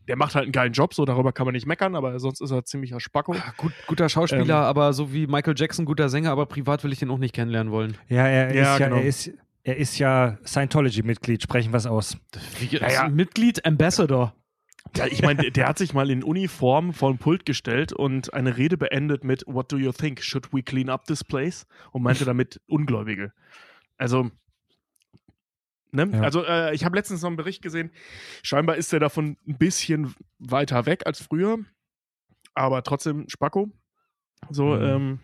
der 0.07 0.15
macht 0.15 0.35
halt 0.35 0.43
einen 0.43 0.51
geilen 0.51 0.73
Job, 0.73 0.93
so 0.93 1.03
darüber 1.05 1.31
kann 1.33 1.45
man 1.45 1.53
nicht 1.53 1.65
meckern, 1.67 1.95
aber 1.95 2.19
sonst 2.19 2.39
ist 2.41 2.51
er 2.51 2.63
ziemlicher 2.63 2.99
Spacko. 2.99 3.33
Ah, 3.33 3.53
Gut, 3.57 3.73
guter 3.87 4.07
Schauspieler, 4.07 4.43
Ähm. 4.59 4.65
aber 4.65 4.93
so 4.93 5.11
wie 5.13 5.27
Michael 5.27 5.55
Jackson, 5.57 5.85
guter 5.85 6.09
Sänger, 6.09 6.31
aber 6.31 6.45
privat 6.45 6.83
will 6.83 6.91
ich 6.93 6.99
den 6.99 7.09
auch 7.11 7.17
nicht 7.17 7.33
kennenlernen 7.35 7.71
wollen. 7.71 7.97
Ja, 8.07 8.25
er 8.27 8.53
Ja, 8.55 8.73
ist 8.73 8.79
ja, 8.79 8.87
genau. 8.87 9.01
er 9.01 9.05
ist, 9.05 9.31
er 9.63 9.77
ist 9.77 9.97
ja 9.99 10.37
Scientology-Mitglied, 10.45 11.41
sprechen 11.43 11.73
wir 11.73 11.77
es 11.77 11.85
aus. 11.87 12.17
Wie, 12.59 12.67
Ja, 12.77 12.89
ja. 12.91 13.09
Mitglied, 13.09 13.65
Ambassador. 13.65 14.33
Ja, 14.97 15.07
ich 15.07 15.21
meine, 15.21 15.51
der, 15.51 15.67
hat 15.67 15.77
sich 15.77 15.93
mal 15.93 16.09
in 16.09 16.23
Uniform 16.23 16.93
vor 16.93 17.09
ein 17.09 17.17
Pult 17.17 17.45
gestellt 17.45 17.91
und 17.93 18.33
eine 18.33 18.57
Rede 18.57 18.77
beendet 18.77 19.23
mit 19.23 19.43
What 19.45 19.71
do 19.71 19.77
you 19.77 19.91
think? 19.91 20.21
Should 20.23 20.53
we 20.53 20.63
clean 20.63 20.89
up 20.89 21.05
this 21.05 21.23
place? 21.23 21.65
Und 21.91 22.01
meinte 22.03 22.25
damit 22.25 22.61
Ungläubige. 22.67 23.33
Also, 23.97 24.31
ne? 25.91 26.09
Ja. 26.13 26.21
Also, 26.21 26.43
äh, 26.45 26.73
ich 26.73 26.85
habe 26.85 26.95
letztens 26.95 27.21
noch 27.21 27.27
einen 27.27 27.37
Bericht 27.37 27.61
gesehen. 27.61 27.91
Scheinbar 28.43 28.75
ist 28.77 28.93
er 28.93 28.99
davon 28.99 29.37
ein 29.47 29.57
bisschen 29.57 30.13
weiter 30.39 30.85
weg 30.85 31.03
als 31.05 31.21
früher, 31.21 31.59
aber 32.53 32.83
trotzdem 32.83 33.27
Spacko. 33.29 33.69
So, 34.49 34.75
Mhm. 34.75 34.81
ähm, 34.83 35.19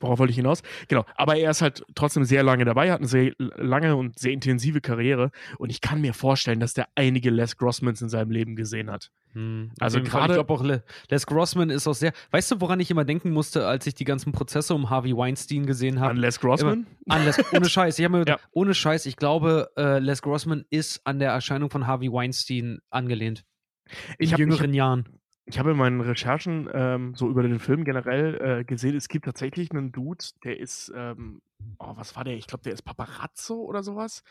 worauf 0.00 0.18
wollte 0.18 0.30
ich 0.30 0.36
hinaus? 0.36 0.62
Genau, 0.88 1.04
aber 1.16 1.36
er 1.36 1.50
ist 1.50 1.62
halt 1.62 1.84
trotzdem 1.94 2.24
sehr 2.24 2.42
lange 2.42 2.64
dabei, 2.64 2.90
hat 2.92 2.98
eine 3.00 3.08
sehr 3.08 3.32
lange 3.38 3.96
und 3.96 4.18
sehr 4.18 4.32
intensive 4.32 4.80
Karriere 4.80 5.30
und 5.58 5.70
ich 5.70 5.80
kann 5.80 6.00
mir 6.00 6.14
vorstellen, 6.14 6.60
dass 6.60 6.74
der 6.74 6.88
einige 6.94 7.30
Les 7.30 7.56
Grossmans 7.56 8.00
in 8.02 8.08
seinem 8.08 8.30
Leben 8.30 8.56
gesehen 8.56 8.90
hat. 8.90 9.10
Hm, 9.34 9.70
Also 9.78 10.00
gerade- 10.02 10.32
ich 10.32 10.36
glaube 10.36 10.52
auch, 10.52 10.62
Le 10.62 10.82
Les 11.10 11.26
Grossman 11.26 11.68
ist 11.70 11.86
auch 11.86 11.94
sehr. 11.94 12.12
Weißt 12.30 12.50
du, 12.50 12.60
woran 12.60 12.80
ich 12.80 12.90
immer 12.90 13.04
denken 13.04 13.30
musste, 13.30 13.66
als 13.66 13.86
ich 13.86 13.94
die 13.94 14.04
ganzen 14.04 14.32
Prozesse 14.32 14.74
um 14.74 14.88
Harvey 14.88 15.14
Weinstein 15.16 15.66
gesehen 15.66 16.00
habe? 16.00 16.12
An 16.12 16.16
Les 16.16 16.40
Grossman? 16.40 16.86
An 17.08 17.24
Les, 17.24 17.38
ohne 17.52 17.68
Scheiß. 17.68 17.98
Ich 17.98 18.04
habe 18.04 18.18
mir 18.18 18.24
Ja. 18.26 18.38
ohne 18.52 18.74
Scheiß, 18.74 19.04
ich 19.06 19.16
glaube, 19.16 19.70
äh, 19.76 19.98
Les 19.98 20.22
Grossman 20.22 20.64
ist 20.70 21.00
an 21.04 21.18
der 21.18 21.30
Erscheinung 21.32 21.68
von 21.70 21.86
Harvey 21.86 22.10
Weinstein 22.10 22.78
angelehnt. 22.90 23.44
In 23.86 23.94
Ich 24.18 24.32
hab- 24.32 24.38
jüngeren 24.40 24.72
Jahren. 24.74 25.08
Ich 25.50 25.58
habe 25.58 25.70
in 25.70 25.76
meinen 25.78 26.00
Recherchen 26.02 26.68
ähm, 26.74 27.14
so 27.14 27.28
über 27.28 27.42
den 27.42 27.58
Film 27.58 27.84
generell 27.84 28.60
äh, 28.60 28.64
gesehen, 28.64 28.94
es 28.96 29.08
gibt 29.08 29.24
tatsächlich 29.24 29.70
einen 29.70 29.92
Dude, 29.92 30.22
der 30.44 30.60
ist, 30.60 30.92
ähm, 30.94 31.40
oh, 31.78 31.92
was 31.96 32.14
war 32.16 32.24
der? 32.24 32.34
Ich 32.36 32.46
glaube, 32.46 32.64
der 32.64 32.74
ist 32.74 32.82
Paparazzo 32.82 33.54
oder 33.62 33.82
sowas. 33.82 34.22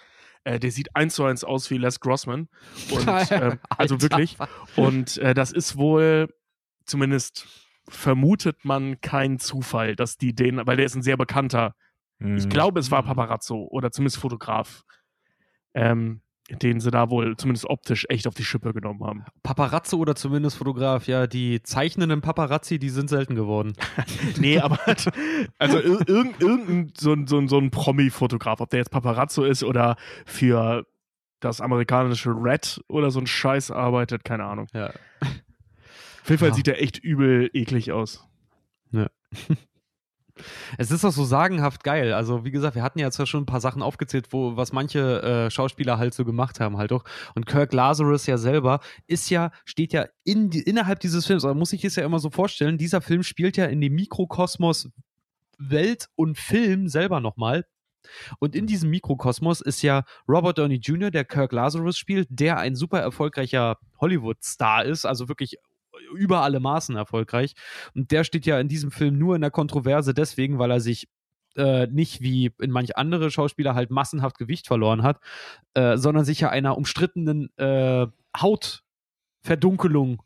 Äh, 0.43 0.59
der 0.59 0.69
sieht 0.71 0.95
eins 0.95 1.15
zu 1.15 1.25
eins 1.25 1.43
aus 1.43 1.71
wie 1.71 1.77
Les 1.79 1.99
Grossman. 1.99 2.49
Und, 2.91 3.07
ähm, 3.31 3.59
also 3.69 3.99
wirklich. 4.01 4.37
Und 4.75 5.17
äh, 5.17 5.33
das 5.33 5.51
ist 5.51 5.75
wohl, 5.75 6.31
zumindest 6.85 7.47
vermutet 7.89 8.63
man 8.63 9.01
kein 9.01 9.39
Zufall, 9.39 9.95
dass 9.95 10.17
die 10.17 10.35
den, 10.35 10.61
weil 10.67 10.77
der 10.77 10.85
ist 10.85 10.95
ein 10.95 11.01
sehr 11.03 11.17
bekannter, 11.17 11.75
Mhm. 12.19 12.37
ich 12.37 12.49
glaube, 12.49 12.79
es 12.79 12.89
war 12.89 13.03
Mhm. 13.03 13.07
Paparazzo 13.07 13.67
oder 13.69 13.91
zumindest 13.91 14.17
Fotograf, 14.17 14.83
ähm, 15.75 16.21
den 16.49 16.79
sie 16.79 16.91
da 16.91 17.09
wohl 17.09 17.35
zumindest 17.37 17.65
optisch 17.69 18.05
echt 18.09 18.27
auf 18.27 18.33
die 18.33 18.45
Schippe 18.45 18.73
genommen 18.73 19.03
haben. 19.03 19.25
Paparazzo 19.43 19.97
oder 19.97 20.15
zumindest 20.15 20.57
Fotograf, 20.57 21.05
ja, 21.07 21.27
die 21.27 21.61
zeichnenden 21.61 22.21
Paparazzi, 22.21 22.79
die 22.79 22.89
sind 22.89 23.09
selten 23.09 23.35
geworden. 23.35 23.73
Nee, 24.39 24.59
aber 24.59 24.79
also 25.57 25.79
ir 25.79 26.07
irgend, 26.07 26.41
irgendein 26.41 26.93
so, 26.97 27.13
ein- 27.13 27.27
so, 27.27 27.45
so 27.47 27.57
ein 27.57 27.71
Promi-Fotograf, 27.71 28.61
ob 28.61 28.69
der 28.69 28.79
jetzt 28.79 28.91
Paparazzo 28.91 29.43
ist 29.43 29.63
oder 29.63 29.95
für 30.25 30.85
das 31.39 31.59
amerikanische 31.61 32.31
Red 32.31 32.81
oder 32.87 33.11
so 33.11 33.19
ein 33.19 33.27
Scheiß 33.27 33.69
arbeitet, 33.71 34.23
keine 34.23 34.45
Ahnung. 34.45 34.67
Ja. 34.73 34.87
Auf 35.21 36.29
jeden 36.29 36.39
Fall 36.39 36.49
Ja. 36.49 36.53
sieht 36.55 36.67
der 36.67 36.81
echt 36.81 36.97
übel 36.97 37.49
eklig 37.53 37.91
aus. 37.91 38.23
Es 40.77 40.91
ist 40.91 41.03
doch 41.03 41.11
so 41.11 41.25
sagenhaft 41.25 41.83
geil. 41.83 42.13
Also, 42.13 42.45
wie 42.45 42.51
gesagt, 42.51 42.75
wir 42.75 42.83
hatten 42.83 42.99
ja 42.99 43.11
zwar 43.11 43.25
schon 43.25 43.43
ein 43.43 43.45
paar 43.45 43.61
Sachen 43.61 43.81
aufgezählt, 43.81 44.27
wo, 44.31 44.57
was 44.57 44.71
manche 44.71 45.21
äh, 45.21 45.51
Schauspieler 45.51 45.97
halt 45.97 46.13
so 46.13 46.25
gemacht 46.25 46.59
haben, 46.59 46.77
halt 46.77 46.91
auch. 46.91 47.03
Und 47.35 47.45
Kirk 47.45 47.73
Lazarus 47.73 48.25
ja 48.25 48.37
selber 48.37 48.79
ist 49.07 49.29
ja, 49.29 49.51
steht 49.65 49.93
ja 49.93 50.05
in 50.23 50.51
innerhalb 50.51 50.99
dieses 50.99 51.25
Films, 51.25 51.45
aber 51.45 51.55
muss 51.55 51.73
ich 51.73 51.83
es 51.85 51.95
ja 51.95 52.05
immer 52.05 52.19
so 52.19 52.29
vorstellen, 52.29 52.77
dieser 52.77 53.01
Film 53.01 53.23
spielt 53.23 53.57
ja 53.57 53.65
in 53.65 53.81
dem 53.81 53.93
Mikrokosmos 53.93 54.89
Welt 55.57 56.07
und 56.15 56.37
Film 56.37 56.87
selber 56.87 57.19
nochmal. 57.19 57.65
Und 58.39 58.55
in 58.55 58.67
diesem 58.67 58.89
Mikrokosmos 58.89 59.61
ist 59.61 59.81
ja 59.81 60.03
Robert 60.27 60.57
Downey 60.57 60.75
Jr., 60.75 61.11
der 61.11 61.25
Kirk 61.25 61.51
Lazarus 61.51 61.97
spielt, 61.97 62.27
der 62.29 62.57
ein 62.57 62.75
super 62.75 62.99
erfolgreicher 62.99 63.77
Hollywood-Star 63.99 64.85
ist, 64.85 65.05
also 65.05 65.27
wirklich 65.27 65.57
über 66.15 66.41
alle 66.41 66.59
Maßen 66.59 66.95
erfolgreich. 66.95 67.53
Und 67.95 68.11
der 68.11 68.23
steht 68.23 68.45
ja 68.45 68.59
in 68.59 68.67
diesem 68.67 68.91
Film 68.91 69.17
nur 69.17 69.35
in 69.35 69.41
der 69.41 69.51
Kontroverse 69.51 70.13
deswegen, 70.13 70.59
weil 70.59 70.71
er 70.71 70.79
sich 70.79 71.07
äh, 71.55 71.87
nicht 71.87 72.21
wie 72.21 72.51
in 72.61 72.71
manch 72.71 72.97
andere 72.97 73.31
Schauspieler 73.31 73.75
halt 73.75 73.89
massenhaft 73.89 74.37
Gewicht 74.37 74.67
verloren 74.67 75.03
hat, 75.03 75.19
äh, 75.73 75.97
sondern 75.97 76.25
sich 76.25 76.39
ja 76.39 76.49
einer 76.49 76.77
umstrittenen 76.77 77.49
äh, 77.57 78.07
Hautverdunkelung 78.39 80.21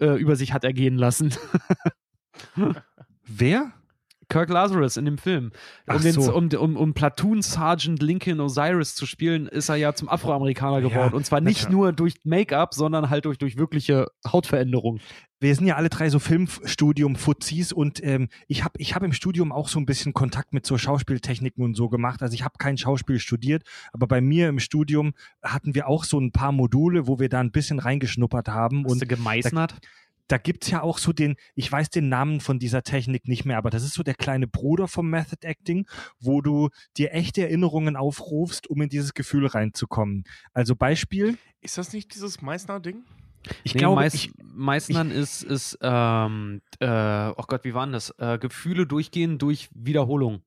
äh, 0.00 0.18
über 0.18 0.36
sich 0.36 0.52
hat 0.52 0.64
ergehen 0.64 0.96
lassen. 0.96 1.34
Wer? 3.26 3.72
Kirk 4.30 4.48
Lazarus 4.48 4.96
in 4.96 5.04
dem 5.04 5.18
Film. 5.18 5.46
Um, 5.86 5.96
Ach 5.96 6.00
den, 6.00 6.12
so. 6.12 6.34
um, 6.34 6.48
um, 6.48 6.76
um 6.76 6.94
Platoon 6.94 7.42
Sergeant 7.42 8.02
Lincoln 8.02 8.40
Osiris 8.40 8.94
zu 8.94 9.04
spielen, 9.04 9.46
ist 9.46 9.68
er 9.68 9.76
ja 9.76 9.92
zum 9.92 10.08
Afroamerikaner 10.08 10.80
geworden. 10.80 11.12
Und 11.12 11.26
zwar 11.26 11.42
nicht 11.42 11.68
nur 11.68 11.92
durch 11.92 12.14
Make-up, 12.24 12.72
sondern 12.72 13.10
halt 13.10 13.26
durch, 13.26 13.36
durch 13.36 13.58
wirkliche 13.58 14.06
Hautveränderung. 14.26 15.00
wir 15.40 15.54
sind 15.54 15.66
ja 15.66 15.76
alle 15.76 15.88
drei 15.88 16.08
so 16.10 16.18
Filmstudium-Fuzis 16.18 17.72
und 17.72 18.02
ähm, 18.04 18.28
ich 18.46 18.62
habe 18.62 18.74
ich 18.78 18.94
hab 18.94 19.02
im 19.02 19.12
Studium 19.12 19.52
auch 19.52 19.68
so 19.68 19.78
ein 19.78 19.86
bisschen 19.86 20.12
Kontakt 20.12 20.52
mit 20.52 20.66
so 20.66 20.78
Schauspieltechniken 20.78 21.64
und 21.64 21.74
so 21.74 21.88
gemacht. 21.88 22.22
Also 22.22 22.34
ich 22.34 22.44
habe 22.44 22.54
kein 22.58 22.76
Schauspiel 22.76 23.18
studiert, 23.18 23.64
aber 23.92 24.06
bei 24.06 24.20
mir 24.20 24.48
im 24.48 24.58
Studium 24.58 25.12
hatten 25.42 25.74
wir 25.74 25.88
auch 25.88 26.04
so 26.04 26.18
ein 26.20 26.32
paar 26.32 26.52
Module, 26.52 27.06
wo 27.06 27.18
wir 27.18 27.28
da 27.28 27.40
ein 27.40 27.52
bisschen 27.52 27.78
reingeschnuppert 27.78 28.48
haben. 28.48 28.84
Hast 28.84 28.92
Und 28.92 29.02
du 29.02 29.06
gemeißnert? 29.06 29.72
da 29.72 29.76
gibt's 30.38 30.70
ja 30.70 30.82
auch 30.82 30.98
so 30.98 31.12
den, 31.12 31.36
ich 31.54 31.70
weiß 31.70 31.90
den 31.90 32.08
Namen 32.08 32.40
von 32.40 32.58
dieser 32.58 32.82
Technik 32.82 33.28
nicht 33.28 33.44
mehr, 33.44 33.58
aber 33.58 33.70
das 33.70 33.82
ist 33.82 33.94
so 33.94 34.02
der 34.02 34.14
kleine 34.14 34.46
Bruder 34.46 34.88
vom 34.88 35.08
Method 35.10 35.46
Acting, 35.46 35.86
wo 36.18 36.40
du 36.40 36.68
dir 36.96 37.12
echte 37.12 37.42
Erinnerungen 37.42 37.96
aufrufst, 37.96 38.68
um 38.68 38.80
in 38.82 38.88
dieses 38.88 39.14
Gefühl 39.14 39.46
reinzukommen. 39.46 40.24
Also 40.52 40.76
Beispiel, 40.76 41.38
Ist 41.60 41.78
das 41.78 41.92
nicht 41.92 42.14
dieses 42.14 42.42
Meißner-Ding? 42.42 43.04
ich 43.64 43.74
nee, 43.74 43.78
glaube, 43.78 43.96
Meiß, 43.96 44.14
ich, 44.14 44.32
Meißnern 44.42 45.10
ist, 45.10 45.42
ist 45.42 45.78
ähm, 45.80 46.60
äh, 46.78 46.86
oh 47.30 47.44
Gott, 47.46 47.64
wie 47.64 47.74
war 47.74 47.86
denn 47.86 47.92
das? 47.92 48.14
Äh, 48.18 48.38
Gefühle 48.38 48.86
durchgehen 48.86 49.38
durch 49.38 49.68
Wiederholung. 49.74 50.42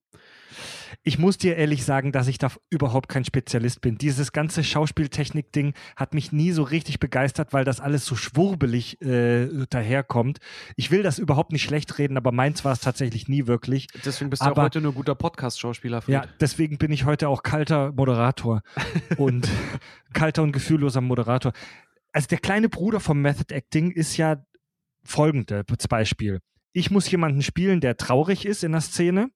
Ich 1.02 1.18
muss 1.18 1.38
dir 1.38 1.56
ehrlich 1.56 1.84
sagen, 1.86 2.12
dass 2.12 2.28
ich 2.28 2.38
da 2.38 2.52
überhaupt 2.70 3.10
kein 3.10 3.26
Spezialist 3.26 3.82
bin. 3.82 3.98
Dieses 3.98 4.32
ganze 4.32 4.64
Schauspieltechnik-Ding 4.64 5.74
hat 5.96 6.14
mich 6.14 6.32
nie 6.32 6.52
so 6.52 6.64
richtig 6.64 7.00
begeistert, 7.00 7.54
weil 7.54 7.66
das 7.66 7.80
alles 7.80 8.06
so 8.06 8.16
schwurbelig 8.16 9.02
äh, 9.02 9.48
daherkommt. 9.70 10.40
Ich 10.76 10.92
will 10.92 11.04
das 11.04 11.20
überhaupt 11.20 11.52
nicht 11.52 11.64
schlecht 11.64 11.98
reden, 11.98 12.18
aber 12.18 12.32
meins 12.32 12.64
war 12.64 12.74
es 12.74 12.80
tatsächlich 12.80 13.28
nie 13.28 13.48
wirklich. 13.48 13.88
Deswegen 14.06 14.30
bist 14.30 14.42
du 14.42 14.46
Aber- 14.46 14.62
auch 14.62 14.66
heute 14.66 14.82
nur 14.82 14.94
guter 14.94 15.16
Podcast-Schauspieler. 15.16 16.04
Ja, 16.08 16.26
deswegen 16.40 16.78
bin 16.78 16.92
ich 16.92 17.06
heute 17.06 17.30
auch 17.30 17.44
kalter 17.44 17.92
Moderator 17.94 18.62
und 19.18 19.48
kalter 20.14 20.44
und 20.44 20.52
gefühlloser 20.52 21.02
Moderator. 21.02 21.54
Also 22.12 22.28
der 22.28 22.38
kleine 22.38 22.70
Bruder 22.70 23.00
vom 23.00 23.22
Method 23.22 23.54
Acting 23.54 23.92
ist 23.92 24.18
ja 24.18 24.44
folgende 25.04 25.64
Beispiel. 25.90 26.40
Ich 26.72 26.90
muss 26.92 27.10
jemanden 27.12 27.42
spielen, 27.42 27.82
der 27.82 27.98
traurig 27.98 28.46
ist 28.46 28.64
in 28.64 28.72
der 28.72 28.82
Szene 28.82 29.30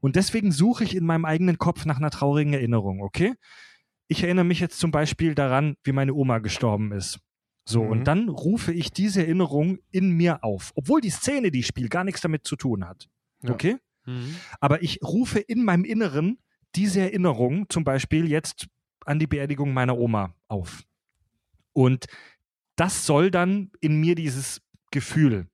und 0.00 0.16
deswegen 0.16 0.52
suche 0.52 0.84
ich 0.84 0.96
in 0.96 1.04
meinem 1.06 1.24
eigenen 1.24 1.58
Kopf 1.58 1.84
nach 1.84 1.98
einer 1.98 2.10
traurigen 2.10 2.52
Erinnerung, 2.52 3.02
okay? 3.02 3.34
Ich 4.08 4.22
erinnere 4.24 4.44
mich 4.44 4.60
jetzt 4.60 4.78
zum 4.78 4.90
Beispiel 4.90 5.34
daran, 5.34 5.76
wie 5.84 5.92
meine 5.92 6.14
Oma 6.14 6.38
gestorben 6.38 6.92
ist. 6.92 7.20
So, 7.64 7.84
Mhm. 7.84 7.90
und 7.90 8.04
dann 8.04 8.28
rufe 8.28 8.72
ich 8.72 8.90
diese 8.92 9.20
Erinnerung 9.22 9.78
in 9.92 10.10
mir 10.10 10.42
auf, 10.42 10.72
obwohl 10.74 11.00
die 11.00 11.10
Szene, 11.10 11.50
die 11.50 11.60
ich 11.60 11.66
spiele, 11.66 11.88
gar 11.88 12.04
nichts 12.04 12.20
damit 12.20 12.46
zu 12.46 12.56
tun 12.56 12.84
hat. 12.88 13.08
Ja. 13.42 13.52
Okay? 13.52 13.76
Mhm. 14.06 14.34
Aber 14.60 14.82
ich 14.82 15.00
rufe 15.02 15.38
in 15.38 15.64
meinem 15.64 15.84
Inneren 15.84 16.38
diese 16.74 17.00
Erinnerung, 17.00 17.68
zum 17.68 17.84
Beispiel 17.84 18.28
jetzt 18.28 18.66
an 19.04 19.18
die 19.18 19.26
Beerdigung 19.26 19.72
meiner 19.72 19.96
Oma 19.98 20.34
auf. 20.48 20.82
Und 21.72 22.06
das 22.76 23.06
soll 23.06 23.30
dann 23.30 23.70
in 23.80 24.00
mir 24.00 24.14
dieses 24.14 24.60
Gefühl 24.90 25.48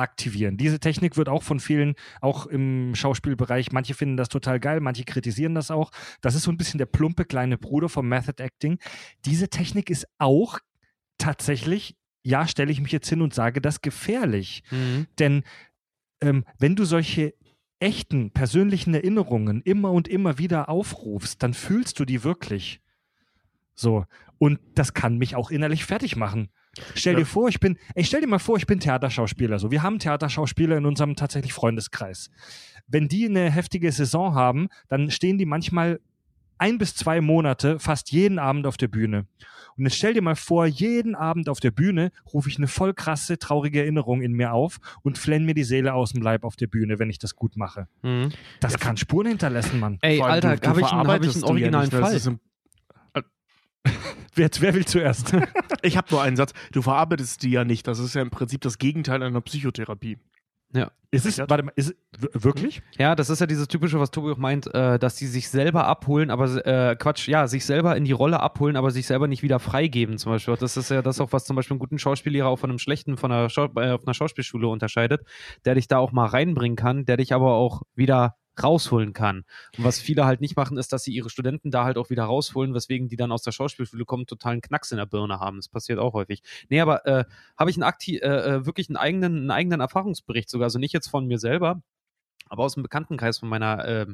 aktivieren. 0.00 0.56
Diese 0.56 0.80
Technik 0.80 1.16
wird 1.16 1.28
auch 1.28 1.42
von 1.42 1.60
vielen, 1.60 1.94
auch 2.20 2.46
im 2.46 2.94
Schauspielbereich, 2.94 3.72
manche 3.72 3.94
finden 3.94 4.16
das 4.16 4.28
total 4.28 4.58
geil, 4.58 4.80
manche 4.80 5.04
kritisieren 5.04 5.54
das 5.54 5.70
auch. 5.70 5.90
Das 6.20 6.34
ist 6.34 6.42
so 6.42 6.50
ein 6.50 6.56
bisschen 6.56 6.78
der 6.78 6.86
plumpe 6.86 7.24
kleine 7.24 7.58
Bruder 7.58 7.88
vom 7.88 8.08
Method 8.08 8.42
Acting. 8.42 8.78
Diese 9.24 9.48
Technik 9.48 9.90
ist 9.90 10.06
auch 10.18 10.58
tatsächlich, 11.18 11.96
ja, 12.22 12.46
stelle 12.46 12.72
ich 12.72 12.80
mich 12.80 12.92
jetzt 12.92 13.08
hin 13.08 13.22
und 13.22 13.34
sage 13.34 13.60
das 13.60 13.82
gefährlich. 13.82 14.62
Mhm. 14.70 15.06
Denn 15.18 15.42
ähm, 16.20 16.44
wenn 16.58 16.76
du 16.76 16.84
solche 16.84 17.34
echten, 17.78 18.30
persönlichen 18.30 18.94
Erinnerungen 18.94 19.62
immer 19.62 19.90
und 19.92 20.06
immer 20.06 20.38
wieder 20.38 20.68
aufrufst, 20.68 21.42
dann 21.42 21.54
fühlst 21.54 21.98
du 21.98 22.04
die 22.04 22.24
wirklich. 22.24 22.80
So. 23.74 24.04
Und 24.38 24.60
das 24.74 24.94
kann 24.94 25.18
mich 25.18 25.34
auch 25.34 25.50
innerlich 25.50 25.84
fertig 25.84 26.16
machen. 26.16 26.50
Stell 26.94 27.14
Ja. 27.14 27.18
dir 27.20 27.26
vor, 27.26 27.48
ich 27.48 27.58
bin, 27.60 27.76
ey, 27.94 28.04
stell 28.04 28.20
dir 28.20 28.26
mal 28.28 28.38
vor, 28.38 28.56
ich 28.56 28.66
bin 28.66 28.78
Theaterschauspieler. 28.80 29.58
So, 29.58 29.70
wir 29.70 29.82
haben 29.82 29.98
Theaterschauspieler 29.98 30.76
in 30.76 30.86
unserem 30.86 31.16
tatsächlich 31.16 31.52
Freundeskreis. 31.52 32.30
Wenn 32.86 33.08
die 33.08 33.26
eine 33.28 33.50
heftige 33.50 33.90
Saison 33.92 34.34
haben, 34.34 34.68
dann 34.88 35.10
stehen 35.10 35.38
die 35.38 35.46
manchmal 35.46 36.00
ein 36.58 36.76
bis 36.78 36.94
zwei 36.94 37.20
Monate 37.20 37.78
fast 37.78 38.12
jeden 38.12 38.38
Abend 38.38 38.66
auf 38.66 38.76
der 38.76 38.88
Bühne. 38.88 39.26
Und 39.78 39.84
jetzt 39.84 39.96
stell 39.96 40.12
dir 40.12 40.20
mal 40.20 40.36
vor, 40.36 40.66
jeden 40.66 41.14
Abend 41.14 41.48
auf 41.48 41.58
der 41.58 41.70
Bühne 41.70 42.10
rufe 42.34 42.50
ich 42.50 42.58
eine 42.58 42.66
voll 42.68 42.92
krasse, 42.92 43.38
traurige 43.38 43.80
Erinnerung 43.80 44.20
in 44.20 44.32
mir 44.32 44.52
auf 44.52 44.78
und 45.02 45.16
flenn 45.16 45.46
mir 45.46 45.54
die 45.54 45.64
Seele 45.64 45.94
aus 45.94 46.12
dem 46.12 46.20
Leib 46.22 46.44
auf 46.44 46.56
der 46.56 46.66
Bühne, 46.66 46.98
wenn 46.98 47.08
ich 47.08 47.18
das 47.18 47.34
gut 47.34 47.56
mache. 47.56 47.88
Mhm. 48.02 48.30
Das 48.60 48.78
kann 48.78 48.98
Spuren 48.98 49.26
hinterlassen, 49.28 49.80
Mann. 49.80 49.98
Ey, 50.02 50.20
Alter, 50.20 50.50
habe 50.50 50.80
ich, 50.80 50.86
einen- 50.86 51.08
hab 51.08 51.22
ich 51.22 51.30
einen 51.30 51.32
die 51.32 51.38
ja 51.40 51.46
originalen 51.46 51.84
nicht, 51.88 51.92
ne? 51.94 52.00
Fall? 52.00 52.38
Wer, 54.34 54.50
wer 54.60 54.74
will 54.74 54.84
zuerst? 54.84 55.34
Ich 55.82 55.96
habe 55.96 56.08
nur 56.10 56.20
einen 56.20 56.36
Satz. 56.36 56.52
Du 56.72 56.82
verarbeitest 56.82 57.42
die 57.42 57.52
ja 57.52 57.64
nicht. 57.64 57.86
Das 57.86 57.98
ist 57.98 58.14
ja 58.14 58.20
im 58.20 58.28
Prinzip 58.28 58.60
das 58.60 58.76
Gegenteil 58.76 59.22
einer 59.22 59.40
Psychotherapie. 59.40 60.18
ist 61.10 61.26
es, 61.26 61.38
warte 61.38 61.64
mal, 61.64 61.72
ist 61.74 61.94
es 62.12 62.44
wirklich? 62.44 62.82
Ja, 62.96 63.16
das 63.16 63.30
ist 63.30 63.40
ja 63.40 63.46
dieses 63.46 63.66
typische, 63.66 63.98
was 63.98 64.10
Tobi 64.10 64.30
auch 64.30 64.36
meint, 64.36 64.72
äh, 64.72 64.98
dass 64.98 65.16
sie 65.16 65.26
sich 65.26 65.48
selber 65.48 65.86
abholen, 65.86 66.30
aber 66.30 66.64
äh, 66.64 66.96
Quatsch, 66.96 67.26
ja, 67.28 67.48
sich 67.48 67.64
selber 67.64 67.96
in 67.96 68.04
die 68.04 68.12
Rolle 68.12 68.40
abholen, 68.40 68.76
aber 68.76 68.90
sich 68.90 69.06
selber 69.06 69.26
nicht 69.26 69.42
wieder 69.42 69.58
freigeben, 69.58 70.18
zum 70.18 70.32
Beispiel. 70.32 70.54
Das 70.56 70.76
ist 70.76 70.90
ja 70.90 71.02
das 71.02 71.20
auch, 71.20 71.32
was 71.32 71.44
zum 71.44 71.56
Beispiel 71.56 71.74
einen 71.74 71.80
guten 71.80 71.98
Schauspiellehrer 71.98 72.48
auch 72.48 72.58
von 72.58 72.70
einem 72.70 72.78
schlechten 72.78 73.16
von 73.16 73.32
einer, 73.32 73.48
Schau 73.48 73.68
äh, 73.76 73.90
auf 73.90 74.06
einer 74.06 74.14
Schauspielschule 74.14 74.68
unterscheidet, 74.68 75.22
der 75.64 75.74
dich 75.74 75.88
da 75.88 75.98
auch 75.98 76.12
mal 76.12 76.26
reinbringen 76.26 76.76
kann, 76.76 77.04
der 77.04 77.16
dich 77.16 77.32
aber 77.32 77.54
auch 77.54 77.82
wieder 77.94 78.36
rausholen 78.62 79.12
kann. 79.12 79.44
Und 79.76 79.84
was 79.84 80.00
viele 80.00 80.24
halt 80.24 80.40
nicht 80.40 80.56
machen, 80.56 80.78
ist, 80.78 80.92
dass 80.92 81.04
sie 81.04 81.12
ihre 81.12 81.30
Studenten 81.30 81.70
da 81.70 81.84
halt 81.84 81.98
auch 81.98 82.10
wieder 82.10 82.24
rausholen, 82.24 82.74
weswegen 82.74 83.08
die 83.08 83.16
dann 83.16 83.32
aus 83.32 83.42
der 83.42 83.52
Schauspielschule 83.52 84.04
kommen, 84.04 84.26
totalen 84.26 84.60
Knacks 84.60 84.92
in 84.92 84.98
der 84.98 85.06
Birne 85.06 85.40
haben. 85.40 85.56
Das 85.56 85.68
passiert 85.68 85.98
auch 85.98 86.14
häufig. 86.14 86.42
Nee, 86.68 86.80
aber 86.80 87.06
äh, 87.06 87.24
habe 87.56 87.70
ich 87.70 87.76
einen 87.76 87.84
akti 87.84 88.18
äh, 88.18 88.28
äh, 88.28 88.66
wirklich 88.66 88.88
einen 88.88 88.96
eigenen, 88.96 89.36
einen 89.36 89.50
eigenen 89.50 89.80
Erfahrungsbericht 89.80 90.48
sogar, 90.48 90.66
also 90.66 90.78
nicht 90.78 90.92
jetzt 90.92 91.08
von 91.08 91.26
mir 91.26 91.38
selber, 91.38 91.82
aber 92.48 92.64
aus 92.64 92.74
dem 92.74 92.82
Bekanntenkreis 92.82 93.38
von 93.38 93.48
meiner 93.48 94.06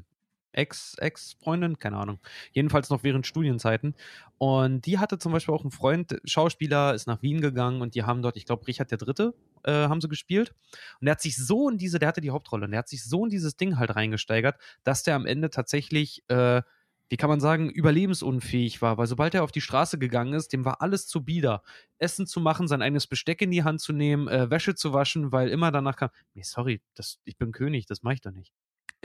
ähm, 0.56 0.62
Ex, 0.62 0.94
Ex-Freundin, 0.98 1.78
keine 1.78 1.98
Ahnung. 1.98 2.18
Jedenfalls 2.52 2.90
noch 2.90 3.02
während 3.04 3.26
Studienzeiten. 3.26 3.94
Und 4.38 4.86
die 4.86 4.98
hatte 4.98 5.18
zum 5.18 5.32
Beispiel 5.32 5.54
auch 5.54 5.62
einen 5.62 5.70
Freund, 5.70 6.18
Schauspieler, 6.24 6.94
ist 6.94 7.06
nach 7.06 7.22
Wien 7.22 7.40
gegangen 7.40 7.80
und 7.80 7.94
die 7.94 8.02
haben 8.02 8.22
dort, 8.22 8.36
ich 8.36 8.44
glaube, 8.46 8.66
Richard 8.66 8.90
der 8.90 8.98
Dritte 8.98 9.34
äh, 9.64 9.72
haben 9.72 10.00
sie 10.00 10.08
gespielt. 10.08 10.54
Und 11.00 11.06
der 11.06 11.12
hat 11.12 11.20
sich 11.20 11.36
so 11.36 11.68
in 11.70 11.78
diese, 11.78 11.98
der 11.98 12.08
hatte 12.08 12.20
die 12.20 12.30
Hauptrolle, 12.30 12.64
und 12.66 12.72
der 12.72 12.78
hat 12.78 12.88
sich 12.88 13.04
so 13.04 13.24
in 13.24 13.30
dieses 13.30 13.56
Ding 13.56 13.78
halt 13.78 13.94
reingesteigert, 13.96 14.56
dass 14.84 15.02
der 15.02 15.14
am 15.14 15.26
Ende 15.26 15.50
tatsächlich, 15.50 16.22
äh, 16.28 16.62
wie 17.08 17.16
kann 17.16 17.30
man 17.30 17.40
sagen, 17.40 17.70
überlebensunfähig 17.70 18.82
war. 18.82 18.98
Weil 18.98 19.06
sobald 19.06 19.34
er 19.34 19.44
auf 19.44 19.52
die 19.52 19.60
Straße 19.60 19.98
gegangen 19.98 20.34
ist, 20.34 20.52
dem 20.52 20.64
war 20.64 20.82
alles 20.82 21.06
zu 21.06 21.24
bieder. 21.24 21.62
Essen 21.98 22.26
zu 22.26 22.40
machen, 22.40 22.66
sein 22.66 22.82
eigenes 22.82 23.06
Besteck 23.06 23.40
in 23.42 23.50
die 23.50 23.62
Hand 23.62 23.80
zu 23.80 23.92
nehmen, 23.92 24.26
äh, 24.28 24.50
Wäsche 24.50 24.74
zu 24.74 24.92
waschen, 24.92 25.32
weil 25.32 25.48
immer 25.48 25.70
danach 25.70 25.96
kam, 25.96 26.10
nee, 26.34 26.42
sorry, 26.42 26.82
das, 26.94 27.20
ich 27.24 27.38
bin 27.38 27.52
König, 27.52 27.86
das 27.86 28.02
mache 28.02 28.14
ich 28.14 28.20
doch 28.20 28.32
nicht. 28.32 28.52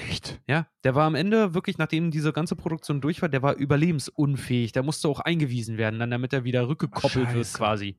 Echt? 0.10 0.42
Ja, 0.48 0.68
der 0.84 0.96
war 0.96 1.06
am 1.06 1.16
Ende 1.16 1.54
wirklich, 1.54 1.78
nachdem 1.78 2.12
diese 2.12 2.34
ganze 2.34 2.56
Produktion 2.56 3.02
durch 3.02 3.22
war, 3.22 3.30
der 3.30 3.42
war 3.42 3.56
überlebensunfähig. 3.56 4.72
Der 4.72 4.84
musste 4.84 5.08
auch 5.08 5.20
eingewiesen 5.20 5.78
werden, 5.78 6.00
dann 6.00 6.12
damit 6.12 6.34
er 6.34 6.44
wieder 6.44 6.68
rückgekoppelt 6.68 7.28
wird 7.34 7.46
Scheiße. 7.46 7.58
quasi. 7.58 7.98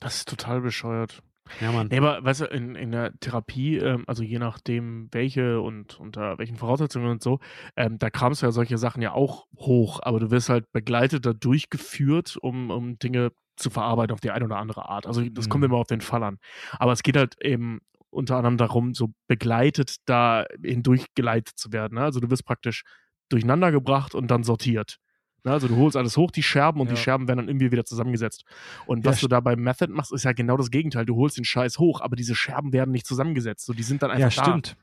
Das 0.00 0.16
ist 0.16 0.28
total 0.28 0.60
bescheuert. 0.60 1.22
Ja, 1.60 1.70
Mann. 1.70 1.86
Nee, 1.88 1.98
aber 1.98 2.24
weißt 2.24 2.40
du, 2.40 2.44
in, 2.46 2.74
in 2.74 2.90
der 2.90 3.12
Therapie, 3.20 3.76
ähm, 3.76 4.02
also 4.08 4.24
je 4.24 4.40
nachdem 4.40 5.08
welche 5.12 5.60
und 5.60 6.00
unter 6.00 6.38
welchen 6.38 6.56
Voraussetzungen 6.56 7.06
und 7.08 7.22
so, 7.22 7.38
ähm, 7.76 7.98
da 7.98 8.10
kramst 8.10 8.42
du 8.42 8.46
ja 8.46 8.52
solche 8.52 8.78
Sachen 8.78 9.00
ja 9.00 9.12
auch 9.12 9.46
hoch, 9.56 10.00
aber 10.02 10.18
du 10.18 10.32
wirst 10.32 10.48
halt 10.48 10.70
begleitet 10.72 11.24
da 11.24 11.32
durchgeführt, 11.32 12.36
um, 12.40 12.70
um 12.70 12.98
Dinge 12.98 13.30
zu 13.54 13.70
verarbeiten 13.70 14.12
auf 14.12 14.20
die 14.20 14.32
eine 14.32 14.44
oder 14.44 14.56
andere 14.58 14.88
Art. 14.88 15.06
Also 15.06 15.22
das 15.30 15.48
kommt 15.48 15.62
Mhm. 15.62 15.70
immer 15.70 15.78
auf 15.78 15.86
den 15.86 16.00
Fall 16.00 16.24
an. 16.24 16.38
Aber 16.80 16.92
es 16.92 17.04
geht 17.04 17.16
halt 17.16 17.36
eben 17.40 17.78
unter 18.16 18.36
anderem 18.36 18.56
darum, 18.56 18.94
so 18.94 19.12
begleitet 19.28 19.96
da 20.06 20.44
hindurchgeleitet 20.62 21.56
zu 21.56 21.72
werden. 21.72 21.94
Ne? 21.96 22.02
Also 22.02 22.20
du 22.20 22.30
wirst 22.30 22.44
praktisch 22.44 22.82
durcheinander 23.28 23.72
gebracht 23.72 24.14
und 24.14 24.30
dann 24.30 24.42
sortiert. 24.44 24.98
Ne? 25.44 25.52
Also 25.52 25.68
du 25.68 25.76
holst 25.76 25.96
alles 25.96 26.16
hoch, 26.16 26.30
die 26.30 26.42
Scherben, 26.42 26.80
und 26.80 26.88
die 26.90 26.94
Ja. 26.94 27.00
Scherben 27.00 27.28
werden 27.28 27.38
dann 27.38 27.48
irgendwie 27.48 27.72
wieder 27.72 27.84
zusammengesetzt. 27.84 28.44
Und 28.86 29.04
Ja, 29.04 29.10
was 29.12 29.20
du 29.20 29.28
da 29.28 29.40
beim 29.40 29.60
Method 29.60 29.92
machst, 29.92 30.12
ist 30.12 30.24
ja 30.24 30.32
genau 30.32 30.56
das 30.56 30.70
Gegenteil. 30.70 31.06
Du 31.06 31.16
holst 31.16 31.36
den 31.36 31.44
Scheiß 31.44 31.78
hoch, 31.78 32.00
aber 32.00 32.16
diese 32.16 32.34
Scherben 32.34 32.72
werden 32.72 32.90
nicht 32.92 33.06
zusammengesetzt. 33.06 33.66
So, 33.66 33.72
die 33.72 33.82
sind 33.82 34.02
dann 34.02 34.10
einfach 34.10 34.32
Ja, 34.32 34.42
da. 34.42 34.50
stimmt. 34.50 34.76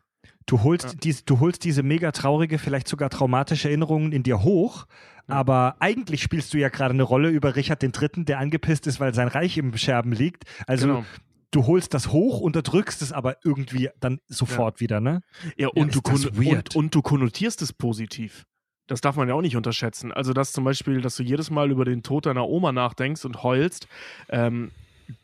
Du 0.46 0.62
holst, 0.64 0.86
Ja. 0.86 0.92
dies, 1.02 1.24
du 1.26 1.40
holst 1.40 1.64
diese 1.64 1.84
mega 1.84 2.12
traurige, 2.12 2.58
vielleicht 2.60 2.88
sogar 2.90 3.10
traumatische 3.10 3.70
Erinnerungen 3.70 4.12
in 4.12 4.24
dir 4.24 4.44
hoch, 4.44 4.86
Ja. 5.30 5.36
aber 5.36 5.78
eigentlich 5.80 6.22
spielst 6.22 6.54
du 6.54 6.58
ja 6.58 6.68
gerade 6.68 6.94
eine 6.94 7.04
Rolle 7.04 7.30
über 7.30 7.56
Richard 7.56 7.82
III., 7.82 8.26
der 8.26 8.40
angepisst 8.40 8.86
ist, 8.88 9.00
weil 9.00 9.14
sein 9.14 9.30
Reich 9.30 9.58
im 9.58 9.76
Scherben 9.78 10.12
liegt. 10.12 10.44
Also 10.68 10.88
Genau. 10.88 11.06
Du 11.54 11.68
holst 11.68 11.94
das 11.94 12.10
hoch, 12.10 12.40
unterdrückst 12.40 13.02
es 13.02 13.12
aber 13.12 13.38
irgendwie 13.44 13.90
dann 14.00 14.20
sofort 14.28 14.80
wieder, 14.80 15.00
ne? 15.00 15.22
Ja, 15.56 15.68
und, 15.70 15.96
ist 15.96 16.06
du 16.06 16.30
und, 16.50 16.76
und 16.76 16.96
du 16.96 17.02
konnotierst 17.02 17.62
es 17.62 17.72
positiv. 17.72 18.46
Das 18.88 19.02
darf 19.02 19.16
man 19.16 19.30
ja 19.30 19.34
auch 19.36 19.42
nicht 19.42 19.56
unterschätzen. 19.56 20.12
Also, 20.12 20.34
dass 20.34 20.52
zum 20.52 20.64
Beispiel, 20.66 21.02
dass 21.02 21.16
du 21.16 21.24
jedes 21.24 21.50
Mal 21.50 21.72
über 21.72 21.86
den 21.86 22.04
Tod 22.04 22.26
deiner 22.26 22.48
Oma 22.48 22.72
nachdenkst 22.72 23.24
und 23.24 23.44
heulst, 23.44 23.88
ähm, 24.30 24.72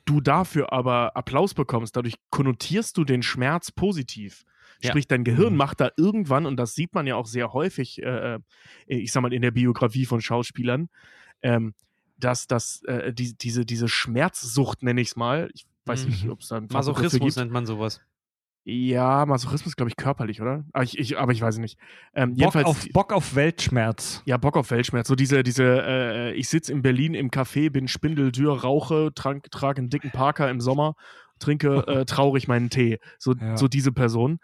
du 0.06 0.22
dafür 0.22 0.72
aber 0.72 1.18
Applaus 1.18 1.54
bekommst, 1.54 1.96
dadurch 1.96 2.16
konnotierst 2.30 2.96
du 2.98 3.04
den 3.04 3.24
Schmerz 3.24 3.72
positiv. 3.72 4.46
Ja. 4.82 4.92
Sprich, 4.92 5.08
dein 5.08 5.26
Gehirn 5.26 5.54
Mhm. 5.54 5.58
macht 5.58 5.82
da 5.82 5.92
irgendwann, 5.98 6.46
und 6.46 6.58
das 6.58 6.74
sieht 6.74 6.94
man 6.94 7.06
ja 7.06 7.16
auch 7.16 7.26
sehr 7.26 7.52
häufig, 7.52 8.02
äh, 8.02 8.36
äh, 8.36 8.40
ich 8.86 9.12
sag 9.12 9.22
mal, 9.22 9.34
in 9.34 9.42
der 9.42 9.52
Biografie 9.52 10.06
von 10.06 10.22
Schauspielern, 10.22 10.90
ähm, 11.42 11.74
dass 12.18 12.48
das, 12.48 12.84
äh, 12.84 13.14
die, 13.14 13.38
diese, 13.38 13.66
diese 13.66 13.90
Schmerzsucht, 13.90 14.84
nenne 14.84 15.02
ich 15.02 15.10
es 15.10 15.16
mal, 15.18 15.50
ich 15.54 15.66
weiß 15.90 16.06
Mhm. 16.06 16.10
nicht, 16.12 16.30
ob 16.30 16.40
es 16.40 16.48
da 16.48 16.58
ein 16.58 16.70
Fachbegriff 16.70 16.86
für 16.86 16.92
Masochismus 16.94 17.36
gibt. 17.36 17.38
nennt 17.38 17.52
man 17.52 17.66
sowas. 17.66 18.02
Ja, 18.66 19.26
Masochismus, 19.26 19.76
glaube 19.76 19.90
ich, 19.90 19.96
körperlich, 19.96 20.42
oder? 20.42 20.64
Aber 20.74 20.84
ich, 20.84 21.00
ich, 21.00 21.18
aber 21.18 21.32
ich 21.32 21.42
weiß 21.42 21.56
es 21.56 21.60
nicht. 21.60 21.80
Ähm, 22.14 22.32
Bock 22.32 22.38
jedenfalls, 22.40 22.66
auf, 22.68 22.88
Bock 22.94 23.14
auf 23.14 23.34
Weltschmerz. 23.36 24.22
ja, 24.26 24.38
Bock 24.38 24.58
auf 24.58 24.70
Weltschmerz. 24.70 25.08
So 25.08 25.16
diese, 25.16 25.42
diese, 25.44 25.64
äh, 25.82 26.34
ich 26.34 26.50
sitze 26.50 26.72
in 26.72 26.82
Berlin 26.82 27.14
im 27.16 27.32
Café, 27.32 27.72
bin 27.72 27.88
spindeldür, 27.88 28.62
rauche, 28.62 29.12
trank, 29.16 29.50
trage 29.50 29.80
einen 29.80 29.90
dicken 29.90 30.12
Parker 30.12 30.50
im 30.50 30.60
Sommer, 30.62 30.94
trinke 31.40 31.84
äh, 31.88 32.06
traurig 32.06 32.48
meinen 32.48 32.70
Tee. 32.70 33.00
So, 33.18 33.34
Ja. 33.34 33.58
so 33.58 33.68
diese 33.68 33.92
Person. 33.92 34.40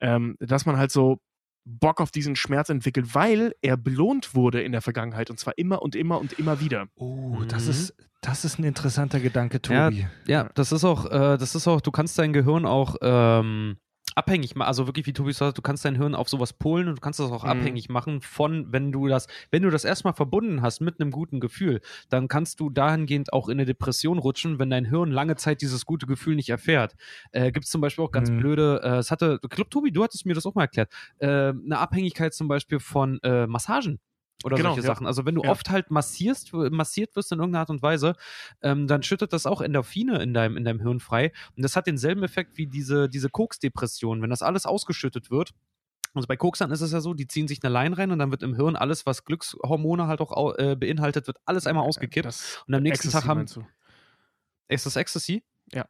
Ähm, 0.00 0.36
dass 0.40 0.64
man 0.66 0.76
halt 0.78 0.90
so 0.90 1.20
Bock 1.64 2.00
auf 2.00 2.10
diesen 2.10 2.36
Schmerz 2.36 2.68
entwickelt, 2.68 3.14
weil 3.14 3.54
er 3.62 3.76
belohnt 3.76 4.34
wurde 4.34 4.62
in 4.62 4.72
der 4.72 4.80
Vergangenheit 4.82 5.30
und 5.30 5.38
zwar 5.38 5.56
immer 5.58 5.82
und 5.82 5.94
immer 5.94 6.18
und 6.20 6.32
immer 6.32 6.60
wieder. 6.60 6.88
Oh, 6.96 7.42
das 7.48 7.64
Mhm. 7.64 7.70
ist, 7.70 7.94
das 8.22 8.44
ist 8.44 8.58
ein 8.58 8.64
interessanter 8.64 9.20
Gedanke, 9.20 9.60
Ja, 9.68 9.88
Tobi. 9.90 10.06
Ja, 10.26 10.48
das 10.54 10.72
ist 10.72 10.84
auch, 10.84 11.06
äh, 11.06 11.36
das 11.38 11.54
ist 11.54 11.66
auch, 11.68 11.80
du 11.80 11.90
kannst 11.90 12.18
dein 12.18 12.32
Gehirn 12.32 12.66
auch 12.66 12.96
ähm, 13.02 13.76
abhängig 14.16 14.54
machen, 14.56 14.68
also 14.68 14.86
wirklich, 14.86 15.06
wie 15.06 15.12
Tobi 15.12 15.32
sagt, 15.32 15.58
du 15.58 15.62
kannst 15.62 15.84
dein 15.84 15.96
Hirn 15.96 16.14
auf 16.14 16.28
sowas 16.28 16.52
polen 16.52 16.88
und 16.88 16.96
du 16.96 17.00
kannst 17.00 17.20
das 17.20 17.30
auch 17.30 17.44
Mhm. 17.44 17.50
abhängig 17.50 17.88
machen 17.88 18.20
von, 18.20 18.72
wenn 18.72 18.92
du 18.92 19.08
das, 19.08 19.26
wenn 19.50 19.62
du 19.62 19.70
das 19.70 19.84
erstmal 19.84 20.14
verbunden 20.14 20.62
hast 20.62 20.80
mit 20.80 21.00
einem 21.00 21.10
guten 21.10 21.40
Gefühl, 21.40 21.80
dann 22.08 22.28
kannst 22.28 22.60
du 22.60 22.70
dahingehend 22.70 23.32
auch 23.32 23.48
in 23.48 23.52
eine 23.58 23.66
Depression 23.66 24.18
rutschen, 24.18 24.58
wenn 24.58 24.70
dein 24.70 24.84
Hirn 24.86 25.10
lange 25.10 25.36
Zeit 25.36 25.62
dieses 25.62 25.86
gute 25.86 26.06
Gefühl 26.06 26.36
nicht 26.36 26.48
erfährt. 26.50 26.94
Äh, 27.32 27.52
Gibt 27.52 27.64
es 27.66 27.70
zum 27.70 27.80
Beispiel 27.80 28.04
auch 28.04 28.10
ganz 28.12 28.30
Mhm. 28.30 28.30
blöde, 28.30 28.80
äh, 28.82 28.96
es 28.98 29.10
hatte, 29.10 29.38
ich 29.42 29.50
glaube, 29.50 29.70
Tobi, 29.70 29.92
du 29.92 30.02
hattest 30.02 30.26
mir 30.26 30.34
das 30.34 30.46
auch 30.46 30.54
mal 30.54 30.62
erklärt, 30.62 30.92
äh, 31.18 31.26
eine 31.28 31.78
Abhängigkeit 31.78 32.34
zum 32.34 32.48
Beispiel 32.48 32.80
von 32.80 33.20
äh, 33.22 33.46
Massagen. 33.46 34.00
Oder 34.44 34.56
Genau, 34.56 34.70
solche 34.70 34.82
ja. 34.86 34.86
Sachen. 34.94 35.06
Also 35.06 35.26
wenn 35.26 35.34
du 35.34 35.42
Ja. 35.42 35.50
oft 35.50 35.68
halt 35.70 35.90
massierst, 35.90 36.52
massiert 36.52 37.14
wirst 37.16 37.30
in 37.32 37.38
irgendeiner 37.38 37.60
Art 37.60 37.70
und 37.70 37.82
Weise, 37.82 38.14
ähm, 38.62 38.86
dann 38.86 39.02
schüttet 39.02 39.32
das 39.32 39.44
auch 39.46 39.60
Endorphine 39.60 40.22
in 40.22 40.32
deinem, 40.32 40.56
in 40.56 40.64
deinem 40.64 40.80
Hirn 40.80 41.00
frei. 41.00 41.32
Und 41.56 41.62
das 41.62 41.76
hat 41.76 41.86
denselben 41.86 42.22
Effekt 42.22 42.56
wie 42.56 42.66
diese, 42.66 43.08
diese 43.08 43.28
Koksdepression. 43.28 44.22
Wenn 44.22 44.30
das 44.30 44.42
alles 44.42 44.64
ausgeschüttet 44.66 45.30
wird, 45.30 45.50
also 46.14 46.26
bei 46.26 46.36
Koksern 46.36 46.70
ist 46.72 46.80
es 46.80 46.90
ja 46.92 47.00
so, 47.00 47.14
die 47.14 47.26
ziehen 47.26 47.46
sich 47.46 47.62
eine 47.62 47.72
Line 47.72 47.96
rein 47.96 48.10
und 48.10 48.18
dann 48.18 48.30
wird 48.30 48.42
im 48.42 48.54
Hirn 48.54 48.74
alles, 48.76 49.06
was 49.06 49.24
Glückshormone 49.24 50.06
halt 50.06 50.20
auch 50.20 50.32
au- 50.32 50.54
äh, 50.56 50.74
beinhaltet, 50.74 51.26
wird 51.26 51.36
alles 51.44 51.66
einmal 51.66 51.84
ausgekippt. 51.86 52.26
Das 52.26 52.62
Und 52.66 52.74
am 52.74 52.82
nächsten 52.82 53.08
Ecstasy 53.08 53.26
Tag 53.26 53.28
haben. 53.28 53.46
Ist 54.68 54.86
das 54.86 54.96
Ecstasy? 54.96 55.44
Ja. 55.72 55.86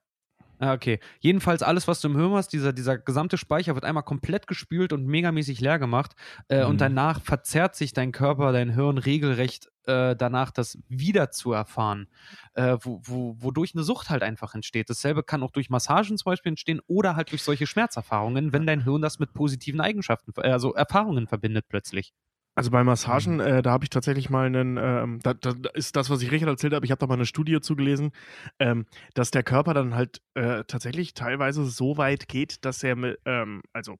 Ah, 0.63 0.75
okay. 0.75 1.01
Jedenfalls 1.21 1.63
alles, 1.63 1.89
was 1.89 2.03
du 2.03 2.09
im 2.09 2.17
Hirn 2.17 2.33
hast, 2.33 2.49
dieser, 2.53 2.75
dieser 2.75 2.99
gesamte 2.99 3.39
Speicher 3.39 3.75
wird 3.75 3.85
einmal 3.87 4.03
komplett 4.03 4.47
gespült 4.47 4.93
und 4.93 5.07
megamäßig 5.07 5.61
leer 5.63 5.79
gemacht. 5.79 6.13
Äh, 6.49 6.65
Mhm. 6.65 6.67
Und 6.67 6.81
danach 6.83 7.23
verzerrt 7.23 7.75
sich 7.77 7.95
dein 7.95 8.13
Körper, 8.13 8.53
dein 8.53 8.69
Hirn 8.75 8.99
regelrecht 8.99 9.71
äh, 9.87 10.15
danach, 10.15 10.51
das 10.51 10.79
wieder 10.89 11.31
zu 11.31 11.53
erfahren. 11.53 12.09
Äh, 12.53 12.77
wo, 12.83 13.01
wo, 13.05 13.37
wodurch 13.39 13.75
eine 13.75 13.85
Sucht 13.85 14.11
halt 14.11 14.23
einfach 14.23 14.55
entsteht. 14.55 14.91
Dasselbe 14.91 15.23
kann 15.23 15.43
auch 15.43 15.51
durch 15.51 15.71
Massagen 15.71 16.19
zum 16.19 16.31
Beispiel 16.31 16.51
entstehen 16.51 16.81
oder 16.87 17.17
halt 17.17 17.31
durch 17.33 17.43
solche 17.43 17.67
Schmerzerfahrungen, 17.67 18.53
wenn 18.53 18.67
dein 18.67 18.85
Hirn 18.85 19.01
das 19.01 19.19
mit 19.19 19.33
positiven 19.33 19.81
Eigenschaften, 19.81 20.33
äh, 20.43 20.51
also 20.51 20.75
Erfahrungen 20.75 21.27
verbindet 21.27 21.67
plötzlich. 21.71 22.13
Also 22.61 22.73
bei 22.73 22.85
Massagen, 22.85 23.41
äh, 23.41 23.63
da 23.63 23.71
habe 23.71 23.87
ich 23.87 23.89
tatsächlich 23.89 24.29
mal 24.29 24.45
einen, 24.45 24.77
ähm, 24.77 25.21
da, 25.23 25.33
da 25.33 25.55
ist 25.73 25.97
das, 25.97 26.11
was 26.11 26.21
ich 26.21 26.31
Richard 26.31 26.51
erzählt 26.51 26.75
habe, 26.75 26.85
ich 26.85 26.91
habe 26.91 26.99
da 26.99 27.07
mal 27.07 27.15
eine 27.15 27.25
Studie 27.25 27.59
zugelesen, 27.63 28.13
ähm, 28.59 28.85
dass 29.15 29.31
der 29.31 29.43
Körper 29.43 29.73
dann 29.73 29.95
halt 29.95 30.21
äh, 30.35 30.65
tatsächlich 30.65 31.15
teilweise 31.15 31.65
so 31.65 31.97
weit 31.97 32.29
geht, 32.29 32.63
dass 32.67 32.83
er 32.83 32.97
mit, 32.97 33.19
ähm, 33.25 33.63
also 33.73 33.97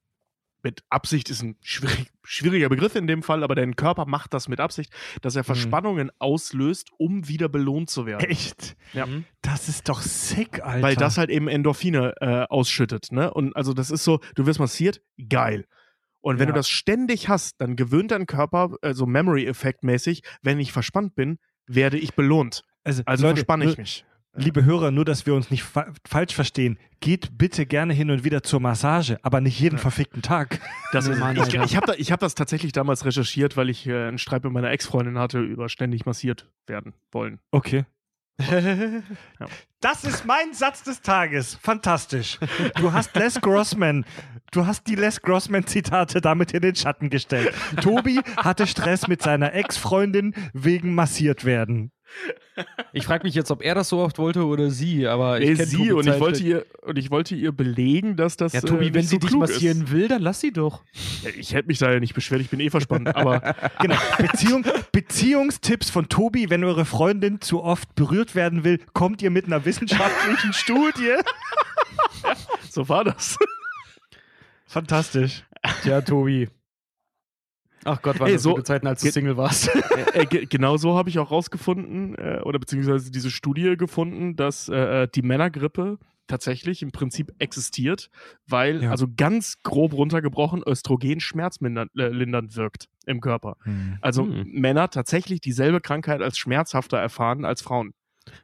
mit 0.61 0.83
Absicht 0.91 1.31
ist 1.31 1.41
ein 1.41 1.55
schwierig, 1.63 2.11
schwieriger 2.23 2.69
Begriff 2.69 2.93
in 2.93 3.07
dem 3.07 3.23
Fall, 3.23 3.43
aber 3.43 3.55
dein 3.55 3.75
Körper 3.75 4.05
macht 4.05 4.31
das 4.31 4.47
mit 4.47 4.59
Absicht, 4.59 4.93
dass 5.23 5.35
er 5.35 5.43
Verspannungen 5.43 6.11
auslöst, 6.19 6.91
um 6.99 7.27
wieder 7.27 7.49
belohnt 7.49 7.89
zu 7.89 8.05
werden. 8.05 8.29
Echt? 8.29 8.77
Ja. 8.93 9.07
Mhm. 9.07 9.25
Das 9.41 9.69
ist 9.69 9.89
doch 9.89 10.03
sick, 10.03 10.63
Alter. 10.63 10.83
Weil 10.83 10.95
das 10.95 11.17
halt 11.17 11.31
eben 11.31 11.47
Endorphine 11.47 12.13
äh, 12.21 12.45
ausschüttet, 12.47 13.11
ne? 13.11 13.33
Und 13.33 13.55
also 13.55 13.73
das 13.73 13.89
ist 13.89 14.03
so, 14.03 14.19
du 14.35 14.45
wirst 14.45 14.59
massiert, 14.59 15.01
geil. 15.29 15.65
Und 16.21 16.39
wenn 16.39 16.47
Ja. 16.47 16.53
du 16.53 16.59
das 16.59 16.69
ständig 16.69 17.29
hast, 17.29 17.59
dann 17.59 17.75
gewöhnt 17.75 18.11
dein 18.11 18.25
Körper, 18.27 18.75
äh, 18.81 18.93
so 18.93 19.05
Memory-Effekt 19.05 19.83
mäßig, 19.83 20.21
wenn 20.41 20.59
ich 20.59 20.71
verspannt 20.71 21.15
bin, 21.15 21.39
werde 21.67 21.97
ich 21.97 22.13
belohnt. 22.15 22.63
also, 22.83 23.03
Also 23.05 23.23
Leute, 23.25 23.37
verspanne 23.37 23.65
ich 23.65 23.77
mich. 23.77 24.05
Liebe 24.33 24.63
Hörer, 24.63 24.91
nur 24.91 25.03
dass 25.03 25.25
wir 25.25 25.33
uns 25.35 25.51
nicht 25.51 25.63
fa 25.63 25.91
falsch 26.07 26.33
verstehen, 26.33 26.79
geht 27.01 27.37
bitte 27.37 27.65
gerne 27.65 27.93
hin 27.93 28.09
und 28.11 28.23
wieder 28.23 28.43
zur 28.43 28.61
Massage, 28.61 29.17
aber 29.23 29.41
nicht 29.41 29.59
jeden 29.59 29.75
Ja. 29.75 29.81
verfickten 29.81 30.21
Tag. 30.21 30.61
Das 30.93 31.05
ist, 31.07 31.19
ich 31.19 31.53
ich 31.53 31.75
habe 31.75 31.85
da, 31.87 31.93
hab 31.93 32.19
das 32.21 32.33
tatsächlich 32.35 32.71
damals 32.71 33.03
recherchiert, 33.03 33.57
weil 33.57 33.69
ich 33.69 33.85
äh, 33.87 34.07
einen 34.07 34.17
Streit 34.19 34.45
mit 34.45 34.53
meiner 34.53 34.71
Ex-Freundin 34.71 35.17
hatte 35.19 35.39
über 35.41 35.67
ständig 35.67 36.05
massiert 36.05 36.49
werden 36.65 36.93
wollen. 37.11 37.39
Okay. 37.51 37.83
Das 39.79 40.03
ist 40.03 40.25
mein 40.25 40.53
Satz 40.53 40.83
des 40.83 41.01
Tages. 41.01 41.57
Fantastisch. 41.61 42.37
Du 42.75 42.93
hast 42.93 43.15
Les 43.15 43.41
Grossman, 43.41 44.05
du 44.51 44.67
hast 44.67 44.85
die 44.87 44.95
Les 44.95 45.21
Grossman-Zitate 45.21 46.21
damit 46.21 46.53
in 46.53 46.61
den 46.61 46.75
Schatten 46.75 47.09
gestellt. 47.09 47.53
Tobi 47.81 48.21
hatte 48.37 48.67
Stress 48.67 49.07
mit 49.07 49.21
seiner 49.23 49.53
Ex-Freundin 49.53 50.35
wegen 50.53 50.93
massiert 50.93 51.45
werden. 51.45 51.91
Ich 52.93 53.05
frage 53.05 53.23
mich 53.23 53.33
jetzt, 53.33 53.49
ob 53.51 53.63
er 53.63 53.73
das 53.75 53.89
so 53.89 53.99
oft 53.99 54.17
wollte 54.19 54.45
oder 54.45 54.69
sie, 54.69 55.07
aber 55.07 55.39
ich 55.39 55.57
Nee, 55.57 55.65
sie 55.65 55.77
Tobi 55.77 55.91
und 55.93 55.99
ich, 56.05 56.11
Zeit- 56.13 56.19
wollte 56.19 56.43
ihr, 56.43 56.65
und 56.83 56.97
ich 56.97 57.09
wollte 57.09 57.35
ihr 57.35 57.51
belegen, 57.51 58.15
dass 58.17 58.37
das. 58.37 58.53
Ja, 58.53 58.61
Tobi, 58.61 58.87
äh, 58.87 58.93
wenn 58.93 58.99
nicht 59.01 59.09
sie 59.09 59.15
so 59.21 59.27
dich 59.27 59.35
massieren 59.35 59.83
Ist. 59.85 59.91
will, 59.91 60.07
dann 60.07 60.21
lass 60.21 60.39
sie 60.41 60.51
doch. 60.51 60.83
Ja, 61.23 61.29
Ich 61.37 61.53
hätte 61.53 61.67
mich 61.69 61.79
da 61.79 61.91
ja 61.91 61.99
nicht 61.99 62.13
beschwert, 62.13 62.41
ich 62.41 62.49
bin 62.49 62.59
eh 62.59 62.69
verspannt, 62.69 63.15
aber 63.15 63.55
Genau. 63.81 63.95
Beziehung, 64.17 64.65
Beziehungstipps 64.91 65.89
von 65.89 66.09
Tobi, 66.09 66.49
wenn 66.49 66.63
eure 66.63 66.85
Freundin 66.85 67.41
zu 67.41 67.63
oft 67.63 67.95
berührt 67.95 68.35
werden 68.35 68.63
will, 68.63 68.79
kommt 68.93 69.21
ihr 69.21 69.31
mit 69.31 69.45
einer 69.45 69.63
wissenschaftlichen 69.65 70.53
Studie. 70.53 71.15
so 72.69 72.87
war 72.89 73.03
das. 73.03 73.37
Fantastisch. 74.67 75.43
Tja, 75.83 76.01
Tobi. 76.01 76.49
Ach 77.85 78.01
Gott, 78.01 78.19
waren 78.19 78.27
Ey, 78.27 78.33
das 78.33 78.43
so- 78.43 78.51
gute 78.51 78.63
Zeiten, 78.63 78.87
als 78.87 79.01
du 79.01 79.05
ge- 79.05 79.11
Single 79.11 79.37
warst. 79.37 79.69
äh, 80.13 80.25
ge 80.25 80.45
genau 80.49 80.77
so 80.77 80.95
habe 80.95 81.09
ich 81.09 81.19
auch 81.19 81.31
rausgefunden, 81.31 82.15
äh, 82.15 82.39
oder 82.43 82.59
beziehungsweise 82.59 83.11
diese 83.11 83.31
Studie 83.31 83.75
gefunden, 83.77 84.35
dass 84.35 84.69
äh, 84.69 85.07
die 85.13 85.21
Männergrippe 85.21 85.97
tatsächlich 86.27 86.81
im 86.81 86.91
Prinzip 86.91 87.33
existiert, 87.39 88.09
weil, 88.47 88.83
Ja. 88.83 88.91
also 88.91 89.07
ganz 89.17 89.57
grob 89.63 89.93
runtergebrochen, 89.93 90.63
Östrogen 90.65 91.19
schmerzlindernd 91.19 91.91
äh, 91.97 92.55
wirkt 92.55 92.85
im 93.05 93.19
Körper. 93.19 93.57
Also 93.99 94.23
Hm. 94.23 94.43
Männer 94.47 94.89
tatsächlich 94.89 95.41
dieselbe 95.41 95.81
Krankheit 95.81 96.21
als 96.21 96.37
schmerzhafter 96.37 96.97
erfahren 96.97 97.43
als 97.43 97.61
Frauen. 97.61 97.93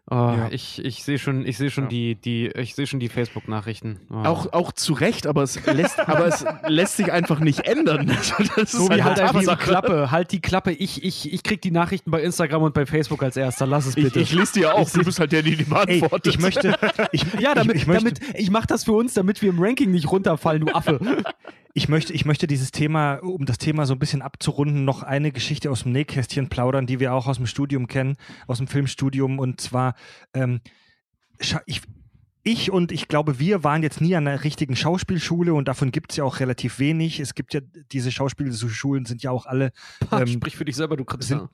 Oh, 0.10 0.16
Ja. 0.16 0.48
Ich, 0.52 0.84
ich 0.84 1.04
sehe 1.04 1.20
schon, 1.20 1.46
ich 1.46 1.58
sehe 1.58 1.70
schon 1.70 1.86
Ja. 1.86 1.90
die, 1.90 2.16
die, 2.16 2.48
ich 2.48 2.76
sehe 2.76 2.88
schon 2.88 3.00
die 3.00 3.10
Facebook-Nachrichten. 3.10 4.00
Oh. 4.10 4.16
Auch, 4.26 4.54
auch 4.54 4.72
zu 4.72 4.94
Recht, 4.94 5.28
aber 5.28 5.44
es 5.44 5.64
lässt, 5.66 6.00
aber 6.00 6.26
es 6.28 6.46
lässt 6.68 6.98
sich 6.98 7.12
einfach 7.12 7.40
nicht 7.40 7.68
ändern. 7.68 8.08
Das 8.56 8.74
ist 8.74 8.78
Tobi, 8.78 9.04
halt 9.04 9.20
einfach 9.20 9.40
die. 9.58 9.64
Klappe, 9.64 10.12
halt 10.12 10.32
die 10.32 10.40
Klappe. 10.42 10.72
Ich, 10.72 11.04
ich, 11.04 11.32
ich 11.32 11.44
krieg 11.44 11.62
die 11.62 11.72
Nachrichten 11.72 12.10
bei 12.12 12.22
Instagram 12.24 12.64
und 12.64 12.74
bei 12.74 12.86
Facebook 12.86 13.22
als 13.22 13.38
erster. 13.38 13.68
Lass 13.68 13.86
es 13.86 13.96
Ich, 13.98 14.04
bitte. 14.04 14.20
ich 14.20 14.32
lese 14.34 14.54
dir 14.54 14.74
auch, 14.76 14.90
du 14.90 15.04
bist 15.04 15.20
halt 15.20 15.32
der, 15.32 15.44
der 15.44 15.52
die 15.56 15.60
Ey, 15.64 15.66
beantwortet. 16.00 16.34
ich 16.34 16.40
möchte, 16.40 16.76
ich, 17.12 17.24
ja, 17.40 17.54
damit, 17.54 17.76
ich, 17.76 17.82
ich 17.84 17.88
möchte, 17.88 18.14
damit, 18.14 18.40
ich 18.40 18.50
mach 18.50 18.66
das 18.66 18.84
für 18.86 18.94
uns, 18.94 19.14
damit 19.14 19.42
wir 19.42 19.50
im 19.50 19.60
Ranking 19.62 19.92
nicht 19.92 20.10
runterfallen, 20.12 20.66
du 20.66 20.74
Affe. 20.74 21.00
Ich 21.74 21.90
möchte, 21.90 22.14
ich 22.14 22.26
möchte 22.26 22.48
dieses 22.48 22.72
Thema, 22.72 23.16
um 23.16 23.46
das 23.46 23.58
Thema 23.58 23.86
so 23.86 23.94
ein 23.94 24.00
bisschen 24.00 24.22
abzurunden, 24.22 24.84
noch 24.86 25.04
eine 25.04 25.32
Geschichte 25.32 25.70
aus 25.70 25.84
dem 25.84 25.92
Nähkästchen 25.92 26.50
plaudern, 26.50 26.88
die 26.88 27.00
wir 27.00 27.14
auch 27.14 27.28
aus 27.28 27.38
dem 27.38 27.46
Studium 27.48 27.88
kennen, 27.88 28.16
aus 28.48 28.58
dem 28.58 28.68
Filmstudium. 28.68 29.40
Und 29.40 29.62
zwar, 29.62 29.96
ähm, 30.34 30.62
ich, 31.66 31.82
ich 32.44 32.72
und 32.72 32.92
ich 32.92 33.08
glaube, 33.08 33.40
wir 33.40 33.64
waren 33.64 33.84
jetzt 33.84 34.02
nie 34.02 34.16
an 34.16 34.28
einer 34.28 34.44
richtigen 34.44 34.76
Schauspielschule 34.76 35.54
und 35.54 35.68
davon 35.68 35.92
gibt 35.92 36.12
es 36.12 36.18
ja 36.18 36.24
auch 36.24 36.40
relativ 36.40 36.80
wenig. 36.80 37.20
Es 37.20 37.36
gibt 37.36 37.54
ja, 37.54 37.60
diese 37.92 38.12
Schauspielschulen 38.12 39.06
sind 39.06 39.22
ja 39.22 39.32
auch 39.32 39.46
alle 39.46 39.72
Ähm, 40.12 40.28
Sprich 40.28 40.56
für 40.56 40.66
dich 40.66 40.76
selber, 40.76 40.98
du 40.98 41.06
kriegst 41.06 41.28
sind- 41.28 41.48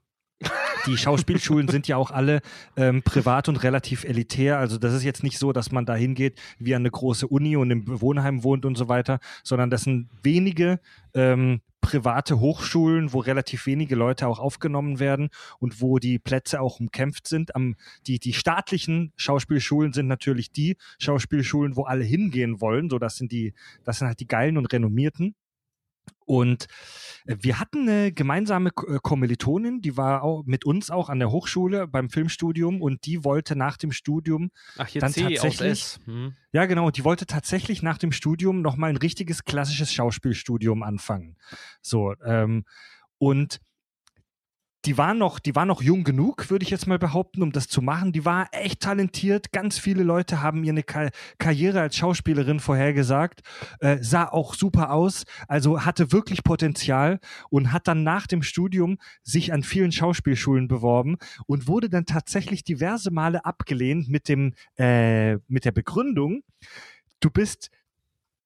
die 0.86 0.98
Schauspielschulen 0.98 1.68
sind 1.68 1.88
ja 1.88 1.98
auch 1.98 2.12
alle 2.12 2.42
ähm, 2.76 3.04
privat 3.04 3.50
und 3.50 3.64
relativ 3.64 4.04
elitär. 4.04 4.60
Also 4.60 4.78
das 4.78 4.94
ist 4.94 5.04
jetzt 5.04 5.24
nicht 5.24 5.40
so, 5.40 5.54
dass 5.54 5.72
man 5.72 5.86
da 5.86 5.96
hingeht 5.96 6.40
wie 6.60 6.76
an 6.76 6.82
eine 6.82 6.92
große 6.92 7.28
Uni 7.28 7.56
und 7.56 7.72
im 7.72 8.02
Wohnheim 8.02 8.44
wohnt 8.44 8.66
und 8.66 8.78
so 8.78 8.90
weiter, 8.90 9.20
sondern 9.44 9.70
das 9.70 9.84
sind 9.84 10.10
wenige 10.24 10.80
ähm, 11.14 11.62
private 11.82 12.40
Hochschulen, 12.40 13.12
wo 13.12 13.20
relativ 13.20 13.66
wenige 13.66 13.96
Leute 13.96 14.28
auch 14.28 14.40
aufgenommen 14.40 15.00
werden 15.00 15.30
und 15.60 15.82
wo 15.82 16.00
die 16.00 16.18
Plätze 16.18 16.62
auch 16.62 16.80
umkämpft 16.80 17.28
sind. 17.28 17.56
Am, 17.56 17.76
die, 18.08 18.20
die 18.20 18.34
staatlichen 18.34 19.12
Schauspielschulen 19.18 19.92
sind 19.92 20.08
natürlich 20.08 20.52
die 20.52 20.78
Schauspielschulen, 21.00 21.76
wo 21.76 21.84
alle 21.84 22.06
hingehen 22.06 22.62
wollen. 22.62 22.90
So, 22.90 23.00
das 23.00 23.18
sind 23.18 23.32
die, 23.32 23.54
das 23.84 24.00
sind 24.00 24.08
halt 24.08 24.22
die 24.22 24.28
geilen 24.28 24.58
und 24.58 24.72
renommierten. 24.72 25.36
Und 26.26 26.68
äh, 27.26 27.36
wir 27.40 27.60
hatten 27.60 27.88
eine 27.88 28.12
gemeinsame 28.12 28.70
äh, 28.70 29.00
Kommilitonin, 29.02 29.82
die 29.82 29.98
war 29.98 30.24
auch 30.24 30.44
mit 30.46 30.66
uns 30.66 30.90
auch 30.90 31.10
an 31.10 31.20
der 31.20 31.32
Hochschule 31.32 31.88
beim 31.88 32.10
Filmstudium 32.10 32.82
und 32.82 33.06
die 33.06 33.24
wollte 33.24 33.56
nach 33.56 33.78
dem 33.78 33.92
Studium, 33.92 34.52
Ach, 34.78 34.88
hier 34.88 35.02
Dann 35.02 35.12
C 35.12 35.24
tatsächlich-. 35.24 36.00
Hm. 36.06 36.36
ja 36.52 36.66
genau, 36.66 36.92
die 36.92 37.04
wollte 37.04 37.26
tatsächlich 37.26 37.84
nach 37.84 37.98
dem 37.98 38.12
Studium 38.12 38.62
nochmal 38.62 38.90
ein 38.90 38.98
richtiges 38.98 39.44
klassisches 39.44 39.94
Schauspielstudium 39.94 40.84
anfangen. 40.84 41.38
So, 41.82 42.14
ähm, 42.26 42.66
und 43.18 43.60
die 44.86 44.98
war 44.98 45.14
noch, 45.14 45.40
die 45.40 45.56
war 45.56 45.66
noch 45.66 45.82
jung 45.82 46.04
genug, 46.04 46.50
würde 46.50 46.64
ich 46.64 46.70
jetzt 46.70 46.88
mal 46.88 47.00
behaupten, 47.00 47.42
um 47.42 47.52
das 47.52 47.68
zu 47.68 47.82
machen. 47.82 48.12
Die 48.12 48.26
war 48.26 48.48
echt 48.52 48.82
talentiert. 48.82 49.52
Ganz 49.52 49.78
viele 49.78 50.04
Leute 50.04 50.42
haben 50.42 50.64
ihr 50.64 50.72
eine 50.72 50.84
Ka 50.84 51.10
Karriere 51.38 51.80
als 51.82 51.96
Schauspielerin 51.96 52.60
vorhergesagt. 52.60 53.42
Äh, 53.80 54.00
sah 54.02 54.28
auch 54.28 54.54
super 54.54 54.92
aus, 54.92 55.24
also 55.48 55.86
hatte 55.86 56.12
wirklich 56.12 56.44
Potenzial 56.44 57.20
und 57.50 57.72
hat 57.72 57.88
dann 57.88 58.04
nach 58.04 58.28
dem 58.28 58.44
Studium 58.44 58.98
sich 59.22 59.54
an 59.54 59.64
vielen 59.64 59.92
Schauspielschulen 59.92 60.68
beworben 60.68 61.18
und 61.48 61.68
wurde 61.68 61.90
dann 61.90 62.06
tatsächlich 62.06 62.64
diverse 62.64 63.12
Male 63.12 63.46
abgelehnt 63.46 64.10
mit 64.10 64.28
dem, 64.28 64.54
äh, 64.78 65.36
mit 65.48 65.66
der 65.66 65.72
Begründung, 65.72 66.44
du 67.20 67.30
bist 67.30 67.70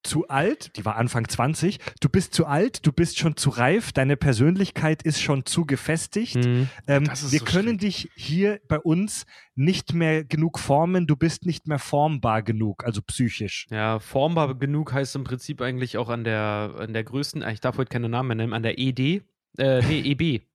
zu 0.07 0.27
alt, 0.27 0.75
die 0.77 0.85
war 0.85 0.95
Anfang 0.95 1.27
20, 1.27 1.79
du 1.99 2.09
bist 2.09 2.33
zu 2.33 2.45
alt, 2.45 2.85
du 2.85 2.91
bist 2.91 3.19
schon 3.19 3.35
zu 3.35 3.49
reif, 3.49 3.91
deine 3.91 4.17
Persönlichkeit 4.17 5.03
ist 5.03 5.21
schon 5.21 5.45
zu 5.45 5.65
gefestigt. 5.65 6.35
Hm. 6.35 6.69
Ähm, 6.87 7.07
wir 7.07 7.39
so 7.39 7.45
können 7.45 7.77
dich 7.77 8.09
hier 8.15 8.59
bei 8.67 8.79
uns 8.79 9.25
nicht 9.55 9.93
mehr 9.93 10.23
genug 10.23 10.59
formen, 10.59 11.07
du 11.07 11.15
bist 11.15 11.45
nicht 11.45 11.67
mehr 11.67 11.79
formbar 11.79 12.41
genug, 12.41 12.85
also 12.85 13.01
psychisch. 13.01 13.67
Ja, 13.69 13.99
formbar 13.99 14.55
genug 14.55 14.93
heißt 14.93 15.15
im 15.15 15.23
Prinzip 15.23 15.61
eigentlich 15.61 15.97
auch 15.97 16.09
an 16.09 16.23
der, 16.23 16.75
an 16.79 16.93
der 16.93 17.03
größten, 17.03 17.43
ich 17.49 17.59
darf 17.59 17.77
heute 17.77 17.89
keine 17.89 18.09
Namen 18.09 18.29
mehr 18.29 18.35
nennen, 18.35 18.53
an 18.53 18.63
der 18.63 18.79
ED, 18.79 19.21
äh, 19.57 19.81
nee, 19.81 20.01
EB 20.11 20.46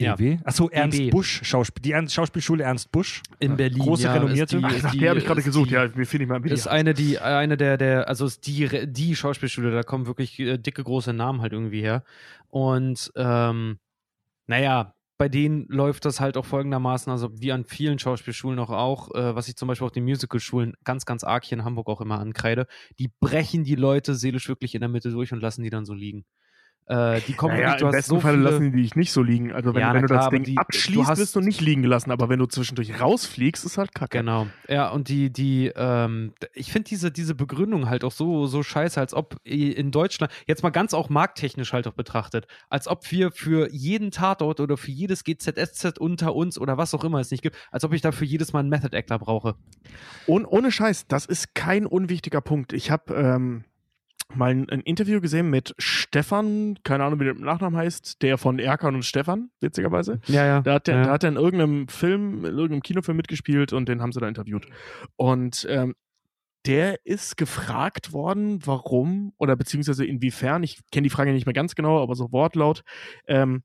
Ja. 0.00 0.14
EW? 0.14 0.38
Achso, 0.44 0.68
Ernst 0.70 0.98
EB. 0.98 1.10
Busch, 1.10 1.40
Schauspiel, 1.44 1.82
die 1.82 1.92
Ernst, 1.92 2.14
Schauspielschule 2.14 2.64
Ernst 2.64 2.90
Busch. 2.90 3.22
in 3.38 3.56
Berlin. 3.56 3.78
Große, 3.78 4.04
ja, 4.04 4.14
renommierte. 4.14 4.58
Die, 4.58 4.64
Ach, 4.64 4.82
nach 4.82 4.90
die, 4.90 4.98
der 4.98 5.10
habe 5.10 5.20
ich 5.20 5.26
gerade 5.26 5.42
gesucht. 5.42 5.70
die, 5.70 5.74
Ja, 5.74 5.88
mir 5.94 6.06
finde 6.06 6.24
ich 6.24 6.28
mal 6.28 6.36
ein. 6.36 6.44
Ist 6.44 6.66
eine, 6.66 6.94
die, 6.94 7.18
eine 7.20 7.56
der, 7.56 7.76
der, 7.76 8.08
also 8.08 8.26
ist 8.26 8.46
die, 8.46 8.86
die 8.90 9.14
Schauspielschule, 9.14 9.70
da 9.70 9.82
kommen 9.82 10.06
wirklich 10.06 10.38
äh, 10.40 10.58
dicke, 10.58 10.82
große 10.82 11.12
Namen 11.12 11.42
halt 11.42 11.52
irgendwie 11.52 11.80
her. 11.80 12.02
Und 12.48 13.12
ähm, 13.14 13.78
naja, 14.46 14.94
bei 15.16 15.28
denen 15.28 15.66
läuft 15.68 16.04
das 16.06 16.20
halt 16.20 16.36
auch 16.36 16.44
folgendermaßen, 16.44 17.10
also 17.12 17.30
wie 17.40 17.52
an 17.52 17.64
vielen 17.64 18.00
Schauspielschulen 18.00 18.58
auch 18.58 18.70
auch, 18.70 19.14
äh, 19.14 19.34
was 19.36 19.46
ich 19.46 19.56
zum 19.56 19.68
Beispiel 19.68 19.86
auch 19.86 19.92
den 19.92 20.04
Musicalschulen 20.04 20.74
ganz, 20.82 21.06
ganz 21.06 21.22
arg 21.22 21.44
hier 21.44 21.58
in 21.58 21.64
Hamburg 21.64 21.88
auch 21.88 22.00
immer 22.00 22.18
ankreide, 22.18 22.66
die 22.98 23.10
brechen 23.20 23.62
die 23.62 23.76
Leute 23.76 24.16
seelisch 24.16 24.48
wirklich 24.48 24.74
in 24.74 24.80
der 24.80 24.88
Mitte 24.88 25.10
durch 25.10 25.32
und 25.32 25.40
lassen 25.40 25.62
die 25.62 25.70
dann 25.70 25.84
so 25.84 25.94
liegen. 25.94 26.24
Äh, 26.86 27.22
die 27.22 27.32
kommen 27.32 27.54
naja, 27.54 27.68
wirklich, 27.68 27.80
du 27.80 27.84
im 27.84 27.88
hast 27.88 27.96
besten 27.96 28.10
so 28.16 28.20
Fall 28.20 28.34
viele, 28.34 28.44
lassen 28.50 28.72
die 28.72 28.82
dich 28.82 28.94
nicht 28.94 29.10
so 29.12 29.22
liegen. 29.22 29.52
Also 29.52 29.74
wenn, 29.74 29.80
Ja, 29.80 29.94
wenn 29.94 30.02
du 30.02 30.06
klar, 30.08 30.18
das 30.20 30.30
Ding 30.30 30.42
die- 30.42 30.54
du 30.56 30.60
abschließt, 30.60 31.08
hast- 31.08 31.18
wirst 31.18 31.34
du 31.36 31.40
nicht 31.40 31.62
liegen 31.62 31.80
gelassen. 31.80 32.10
Aber 32.10 32.28
wenn 32.28 32.38
du 32.38 32.46
zwischendurch 32.46 33.00
rausfliegst, 33.00 33.64
ist 33.64 33.78
halt 33.78 33.94
kacke. 33.94 34.18
Genau. 34.18 34.48
Ja, 34.68 34.90
und 34.90 35.08
die, 35.08 35.32
die, 35.32 35.72
ähm, 35.74 36.34
ich 36.52 36.70
finde 36.72 36.88
diese, 36.90 37.10
diese 37.10 37.34
Begründung 37.34 37.88
halt 37.88 38.04
auch 38.04 38.12
so, 38.12 38.46
so 38.46 38.62
scheiße, 38.62 39.00
als 39.00 39.14
ob 39.14 39.36
in 39.44 39.92
Deutschland, 39.92 40.30
jetzt 40.46 40.62
mal 40.62 40.70
ganz 40.70 40.92
auch 40.92 41.08
markttechnisch 41.08 41.72
halt 41.72 41.86
auch 41.86 41.94
betrachtet, 41.94 42.46
als 42.68 42.86
ob 42.86 43.10
wir 43.10 43.30
für 43.30 43.70
jeden 43.72 44.10
Tatort 44.10 44.60
oder 44.60 44.76
für 44.76 44.90
jedes 44.90 45.24
GZSZ 45.24 45.98
unter 45.98 46.34
uns 46.34 46.58
oder 46.58 46.76
was 46.76 46.92
auch 46.92 47.04
immer 47.04 47.18
es 47.20 47.30
nicht 47.30 47.42
gibt, 47.42 47.56
als 47.70 47.84
ob 47.84 47.94
ich 47.94 48.02
dafür 48.02 48.26
jedes 48.26 48.52
Mal 48.52 48.60
einen 48.60 48.68
Method 48.68 48.94
Actor 48.94 49.18
brauche. 49.18 49.54
Und 50.26 50.44
ohne 50.44 50.70
Scheiß, 50.70 51.06
das 51.08 51.24
ist 51.24 51.54
kein 51.54 51.86
unwichtiger 51.86 52.42
Punkt. 52.42 52.72
Ich 52.74 52.90
habe 52.90 53.14
ähm, 53.14 53.64
mal 54.34 54.50
ein, 54.50 54.68
ein 54.70 54.80
Interview 54.80 55.20
gesehen 55.20 55.50
mit 55.50 55.74
Stefan, 55.78 56.78
keine 56.82 57.04
Ahnung, 57.04 57.20
wie 57.20 57.24
der 57.24 57.34
mit 57.34 57.44
Nachnamen 57.44 57.78
heißt, 57.78 58.22
der 58.22 58.38
von 58.38 58.58
Erkan 58.58 58.94
und 58.94 59.04
Stefan, 59.04 59.50
witzigerweise. 59.60 60.20
Ja, 60.26 60.46
ja. 60.46 60.60
Da 60.62 60.74
hat, 60.74 60.86
der, 60.86 60.96
ja. 60.96 61.02
da 61.04 61.10
hat 61.12 61.24
er 61.24 61.30
in 61.30 61.36
irgendeinem 61.36 61.88
Film, 61.88 62.44
in 62.44 62.52
irgendeinem 62.52 62.82
Kinofilm 62.82 63.16
mitgespielt 63.16 63.72
und 63.72 63.88
den 63.88 64.00
haben 64.00 64.12
sie 64.12 64.20
da 64.20 64.28
interviewt. 64.28 64.66
Und 65.16 65.66
ähm, 65.68 65.94
der 66.66 67.04
ist 67.04 67.36
gefragt 67.36 68.12
worden, 68.12 68.60
warum 68.64 69.34
oder 69.38 69.54
beziehungsweise 69.54 70.04
inwiefern, 70.04 70.62
ich 70.62 70.80
kenne 70.90 71.04
die 71.04 71.10
Frage 71.10 71.32
nicht 71.32 71.46
mehr 71.46 71.52
ganz 71.52 71.74
genau, 71.74 72.02
aber 72.02 72.14
so 72.14 72.32
Wortlaut, 72.32 72.82
ähm, 73.26 73.62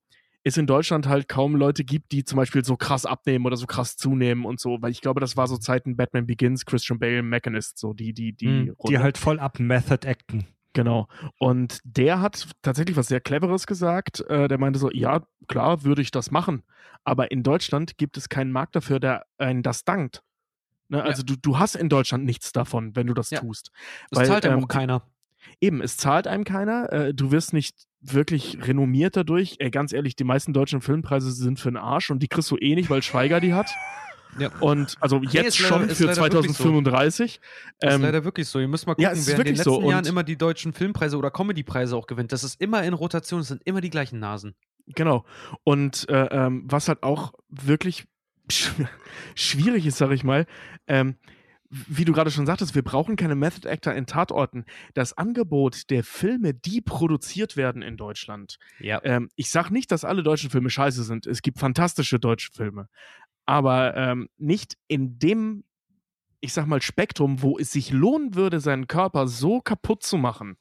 es 0.50 0.58
in 0.58 0.68
Deutschland 0.68 1.08
halt 1.08 1.28
kaum 1.28 1.56
Leute 1.56 1.84
gibt, 1.84 2.12
die 2.12 2.24
zum 2.24 2.38
Beispiel 2.38 2.64
so 2.64 2.76
krass 2.78 3.06
abnehmen 3.06 3.46
oder 3.46 3.58
so 3.58 3.66
krass 3.66 3.96
zunehmen 3.98 4.46
und 4.46 4.60
so, 4.60 4.82
weil 4.82 4.92
ich 4.92 5.02
glaube, 5.02 5.20
das 5.20 5.38
war 5.38 5.48
so 5.48 5.58
Zeiten 5.58 5.96
Batman 5.96 6.28
Begins, 6.28 6.66
Christian 6.66 7.00
Bale, 7.00 7.24
Mechanist, 7.24 7.78
so 7.78 7.94
die, 7.94 8.14
die, 8.14 8.34
die, 8.34 8.48
Hm, 8.48 8.76
Die 8.88 9.00
halt 9.00 9.18
voll 9.18 9.40
ab 9.40 9.60
Method 9.60 10.08
acten. 10.08 10.46
Genau. 10.74 11.08
Und 11.40 11.80
der 11.84 12.22
hat 12.22 12.48
tatsächlich 12.62 12.96
was 12.96 13.08
sehr 13.08 13.20
Cleveres 13.22 13.66
gesagt. 13.66 14.22
Äh, 14.30 14.48
der 14.48 14.60
meinte 14.60 14.78
so, 14.80 14.92
ja, 14.92 15.26
klar, 15.48 15.84
würde 15.84 16.02
ich 16.02 16.12
das 16.12 16.30
machen. 16.32 16.64
Aber 17.04 17.32
in 17.32 17.42
Deutschland 17.44 17.98
gibt 17.98 18.18
es 18.18 18.30
keinen 18.30 18.52
Markt 18.52 18.76
dafür, 18.76 19.00
der 19.00 19.26
einen 19.38 19.64
das 19.64 19.84
dankt. 19.84 20.22
Ne? 20.90 21.04
Also 21.04 21.24
du, 21.24 21.36
du 21.36 21.58
hast 21.60 21.76
in 21.76 21.90
Deutschland 21.90 22.26
nichts 22.26 22.52
davon, 22.52 22.96
wenn 22.96 23.08
du 23.08 23.14
das 23.14 23.30
Ja. 23.30 23.40
tust. 23.40 23.72
Das 24.10 24.20
weil, 24.20 24.28
zahlt 24.28 24.44
ja 24.46 24.54
ähm, 24.54 24.64
auch 24.64 24.68
keiner. 24.68 25.04
Eben, 25.62 25.82
es 25.82 25.98
zahlt 25.98 26.28
einem 26.28 26.44
keiner. 26.44 26.92
Äh, 26.92 27.14
du 27.14 27.32
wirst 27.32 27.54
nicht 27.54 27.76
wirklich 28.02 28.58
renommiert 28.66 29.18
dadurch. 29.18 29.58
Ey, 29.60 29.70
ganz 29.72 29.92
ehrlich, 29.92 30.16
die 30.16 30.24
meisten 30.24 30.54
deutschen 30.54 30.82
Filmpreise 30.82 31.32
sind 31.32 31.60
für 31.60 31.70
den 31.70 31.78
Arsch 31.78 32.10
und 32.12 32.24
die 32.24 32.28
kriegst 32.30 32.50
du 32.50 32.58
eh 32.58 32.76
nicht, 32.76 32.90
weil 32.90 33.02
Schweiger 33.04 33.40
die 33.42 33.54
hat. 33.54 33.70
Ja. 34.38 34.52
Und 34.60 34.96
also 35.02 35.22
jetzt 35.24 35.60
leider- 35.60 35.74
schon 35.76 35.90
ist 35.90 35.98
für 35.98 36.06
leider 36.06 36.22
wirklich 36.22 36.56
so. 36.56 36.64
2035. 36.64 37.42
Das 37.80 37.90
ist 37.90 37.96
Ähm, 37.96 38.02
leider 38.04 38.24
wirklich 38.24 38.48
so. 38.48 38.60
Ihr 38.60 38.68
müsst 38.68 38.86
mal 38.88 38.94
gucken, 38.94 39.04
ja, 39.04 39.12
wer 39.28 39.38
in 39.40 39.44
den 39.44 39.56
letzten 39.56 39.64
so. 39.70 39.90
Jahren 39.90 40.06
immer 40.06 40.24
die 40.24 40.38
deutschen 40.38 40.72
Filmpreise 40.72 41.18
oder 41.18 41.32
Comedypreise 41.32 41.96
auch 41.98 42.08
gewinnt. 42.08 42.32
Das 42.32 42.44
ist 42.44 42.62
immer 42.62 42.84
in 42.84 42.94
Rotation, 42.94 43.42
es 43.42 43.48
sind 43.50 43.62
immer 43.66 43.82
die 43.82 43.90
gleichen 43.90 44.20
Nasen. 44.20 44.56
Genau. 44.96 45.26
Und 45.64 46.08
äh, 46.10 46.26
ähm, 46.32 46.64
was 46.68 46.88
halt 46.88 47.04
auch 47.04 47.34
wirklich 47.50 48.06
sch 48.52 48.70
schwierig 49.36 49.86
ist, 49.86 49.98
sag 49.98 50.12
ich 50.12 50.24
mal, 50.24 50.46
ähm, 50.88 51.16
wie 51.70 52.06
du 52.06 52.14
gerade 52.14 52.32
schon 52.32 52.46
sagtest, 52.46 52.74
wir 52.74 52.82
brauchen 52.82 53.16
keine 53.16 53.36
Method 53.36 53.70
Actor 53.70 53.94
in 53.94 54.08
Tatorten. 54.08 54.66
Das 54.94 55.18
Angebot 55.18 55.90
der 55.90 56.04
Filme, 56.04 56.54
die 56.54 56.82
produziert 56.82 57.58
werden 57.58 57.82
in 57.82 57.96
Deutschland. 57.96 58.58
Ja. 58.80 59.00
Ähm, 59.04 59.30
ich 59.36 59.50
sag 59.50 59.70
nicht, 59.70 59.92
dass 59.92 60.04
alle 60.04 60.24
deutschen 60.24 60.50
Filme 60.50 60.70
scheiße 60.70 61.04
sind. 61.04 61.28
Es 61.28 61.42
gibt 61.42 61.60
fantastische 61.60 62.20
deutsche 62.20 62.52
Filme. 62.52 62.88
Aber 63.46 63.96
ähm, 63.96 64.30
nicht 64.38 64.78
in 64.88 65.20
dem, 65.20 65.64
ich 66.40 66.54
sag 66.54 66.66
mal, 66.66 66.82
Spektrum, 66.82 67.42
wo 67.42 67.58
es 67.60 67.72
sich 67.72 67.92
lohnen 67.92 68.36
würde, 68.36 68.60
seinen 68.60 68.88
Körper 68.88 69.28
so 69.28 69.62
kaputt 69.62 70.04
zu 70.04 70.18
machen 70.18 70.58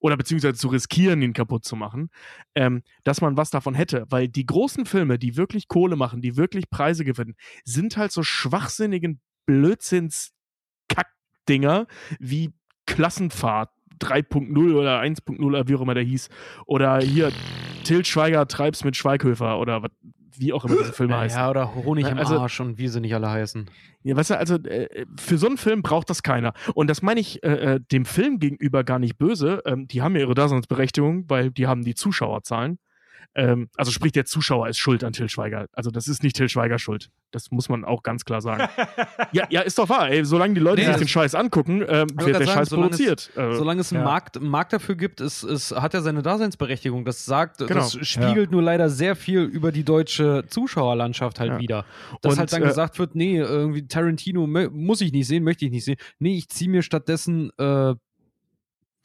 oder 0.00 0.16
beziehungsweise 0.16 0.54
zu 0.54 0.68
riskieren, 0.68 1.22
ihn 1.22 1.32
kaputt 1.32 1.64
zu 1.64 1.76
machen, 1.76 2.10
ähm, 2.54 2.82
dass 3.04 3.20
man 3.20 3.36
was 3.36 3.50
davon 3.50 3.74
hätte. 3.74 4.04
Weil 4.10 4.28
die 4.28 4.44
großen 4.44 4.84
Filme, 4.84 5.18
die 5.18 5.36
wirklich 5.36 5.68
Kohle 5.68 5.96
machen, 5.96 6.20
die 6.20 6.36
wirklich 6.36 6.68
Preise 6.68 7.04
gewinnen, 7.04 7.36
sind 7.64 7.96
halt 7.96 8.12
so 8.12 8.22
schwachsinnigen 8.22 9.20
Blödsinns-Kack-Dinger 10.94 11.86
wie 12.18 12.50
Klassenfahrt 12.86 13.70
3.0 14.00 14.74
oder 14.74 15.00
1.0 15.00 15.40
oder 15.42 15.68
wie 15.68 15.74
auch 15.76 15.80
immer 15.80 15.94
der 15.94 16.02
hieß. 16.02 16.28
Oder 16.66 16.98
hier 16.98 17.30
Til 17.84 18.04
Schweiger 18.04 18.46
treib's 18.48 18.84
mit 18.84 18.96
Schweighöfer 18.96 19.58
oder 19.58 19.82
wat, 19.82 19.92
wie 20.36 20.52
auch 20.52 20.64
immer 20.64 20.76
diese 20.76 20.92
Filme 20.92 21.16
heißen. 21.16 21.38
Ja, 21.38 21.50
oder 21.50 21.74
Honig 21.74 22.06
im 22.08 22.18
Also- 22.18 22.38
Arsch 22.38 22.60
und 22.60 22.78
wie 22.78 22.88
sie 22.88 23.00
nicht 23.00 23.14
alle 23.14 23.30
heißen. 23.30 23.70
Ja, 24.02 24.16
weißt 24.16 24.30
du, 24.30 24.38
also 24.38 24.54
äh, 24.56 25.06
für 25.18 25.38
so 25.38 25.46
einen 25.46 25.56
Film 25.58 25.82
braucht 25.82 26.10
das 26.10 26.22
keiner. 26.24 26.52
Und 26.74 26.88
das 26.90 27.02
meine 27.02 27.20
ich 27.20 27.42
äh, 27.44 27.74
äh, 27.74 27.80
dem 27.92 28.04
Film 28.04 28.38
gegenüber 28.40 28.82
gar 28.82 28.98
nicht 28.98 29.18
böse. 29.18 29.62
Ähm, 29.66 29.86
die 29.86 30.02
haben 30.02 30.14
ja 30.16 30.22
ihre 30.22 30.34
Daseinsberechtigung, 30.34 31.28
weil 31.28 31.50
die 31.50 31.66
haben 31.68 31.84
die 31.84 31.94
Zuschauerzahlen. 31.94 32.78
Ähm, 33.34 33.68
also 33.76 33.90
sprich, 33.90 34.12
der 34.12 34.24
Zuschauer 34.24 34.68
ist 34.68 34.78
schuld 34.78 35.04
an 35.04 35.12
Till 35.12 35.28
Schweiger. 35.28 35.66
Also 35.72 35.90
das 35.90 36.08
ist 36.08 36.22
nicht 36.22 36.36
Till 36.36 36.48
Schweiger 36.48 36.78
schuld. 36.78 37.10
Das 37.30 37.50
muss 37.50 37.68
man 37.68 37.84
auch 37.84 38.02
ganz 38.02 38.24
klar 38.24 38.40
sagen. 38.40 38.68
ja, 39.32 39.46
ja, 39.50 39.62
ist 39.62 39.78
doch 39.78 39.88
wahr. 39.88 40.10
Ey, 40.10 40.24
solange 40.24 40.54
die 40.54 40.60
Leute 40.60 40.82
Nee, 40.82 40.88
sich 40.88 40.96
den 40.96 41.08
Scheiß 41.08 41.34
angucken, 41.34 41.82
ähm, 41.88 42.06
wird 42.14 42.28
der 42.28 42.34
sagen, 42.46 42.46
Scheiß 42.46 42.68
solange 42.68 42.90
es- 42.90 42.96
produziert. 42.98 43.30
Äh, 43.36 43.54
Solange 43.54 43.80
es 43.80 43.92
einen 43.92 44.02
ja. 44.02 44.08
Markt, 44.08 44.40
Markt 44.40 44.72
dafür 44.72 44.96
gibt, 44.96 45.20
ist, 45.20 45.42
ist, 45.42 45.72
hat 45.74 45.94
er 45.94 46.02
seine 46.02 46.22
Daseinsberechtigung. 46.22 47.04
Das 47.04 47.24
sagt, 47.24 47.58
Genau. 47.58 47.74
das 47.74 47.98
spiegelt 48.06 48.50
nur 48.50 48.62
leider 48.62 48.88
sehr 48.90 49.16
viel 49.16 49.40
über 49.42 49.72
die 49.72 49.84
deutsche 49.84 50.44
Zuschauerlandschaft 50.48 51.40
halt 51.40 51.52
Ja. 51.52 51.58
wieder. 51.58 51.84
Dass 52.20 52.34
Und, 52.34 52.38
halt 52.38 52.52
dann 52.52 52.62
äh, 52.62 52.66
gesagt 52.66 52.98
wird, 52.98 53.14
nee, 53.14 53.38
irgendwie 53.38 53.86
Tarantino 53.86 54.46
muss 54.46 55.00
ich 55.00 55.12
nicht 55.12 55.26
sehen, 55.26 55.44
möchte 55.44 55.64
ich 55.64 55.70
nicht 55.70 55.84
sehen. 55.84 55.96
Nee, 56.18 56.36
ich 56.36 56.48
ziehe 56.48 56.70
mir 56.70 56.82
stattdessen 56.82 57.50
äh, 57.58 57.94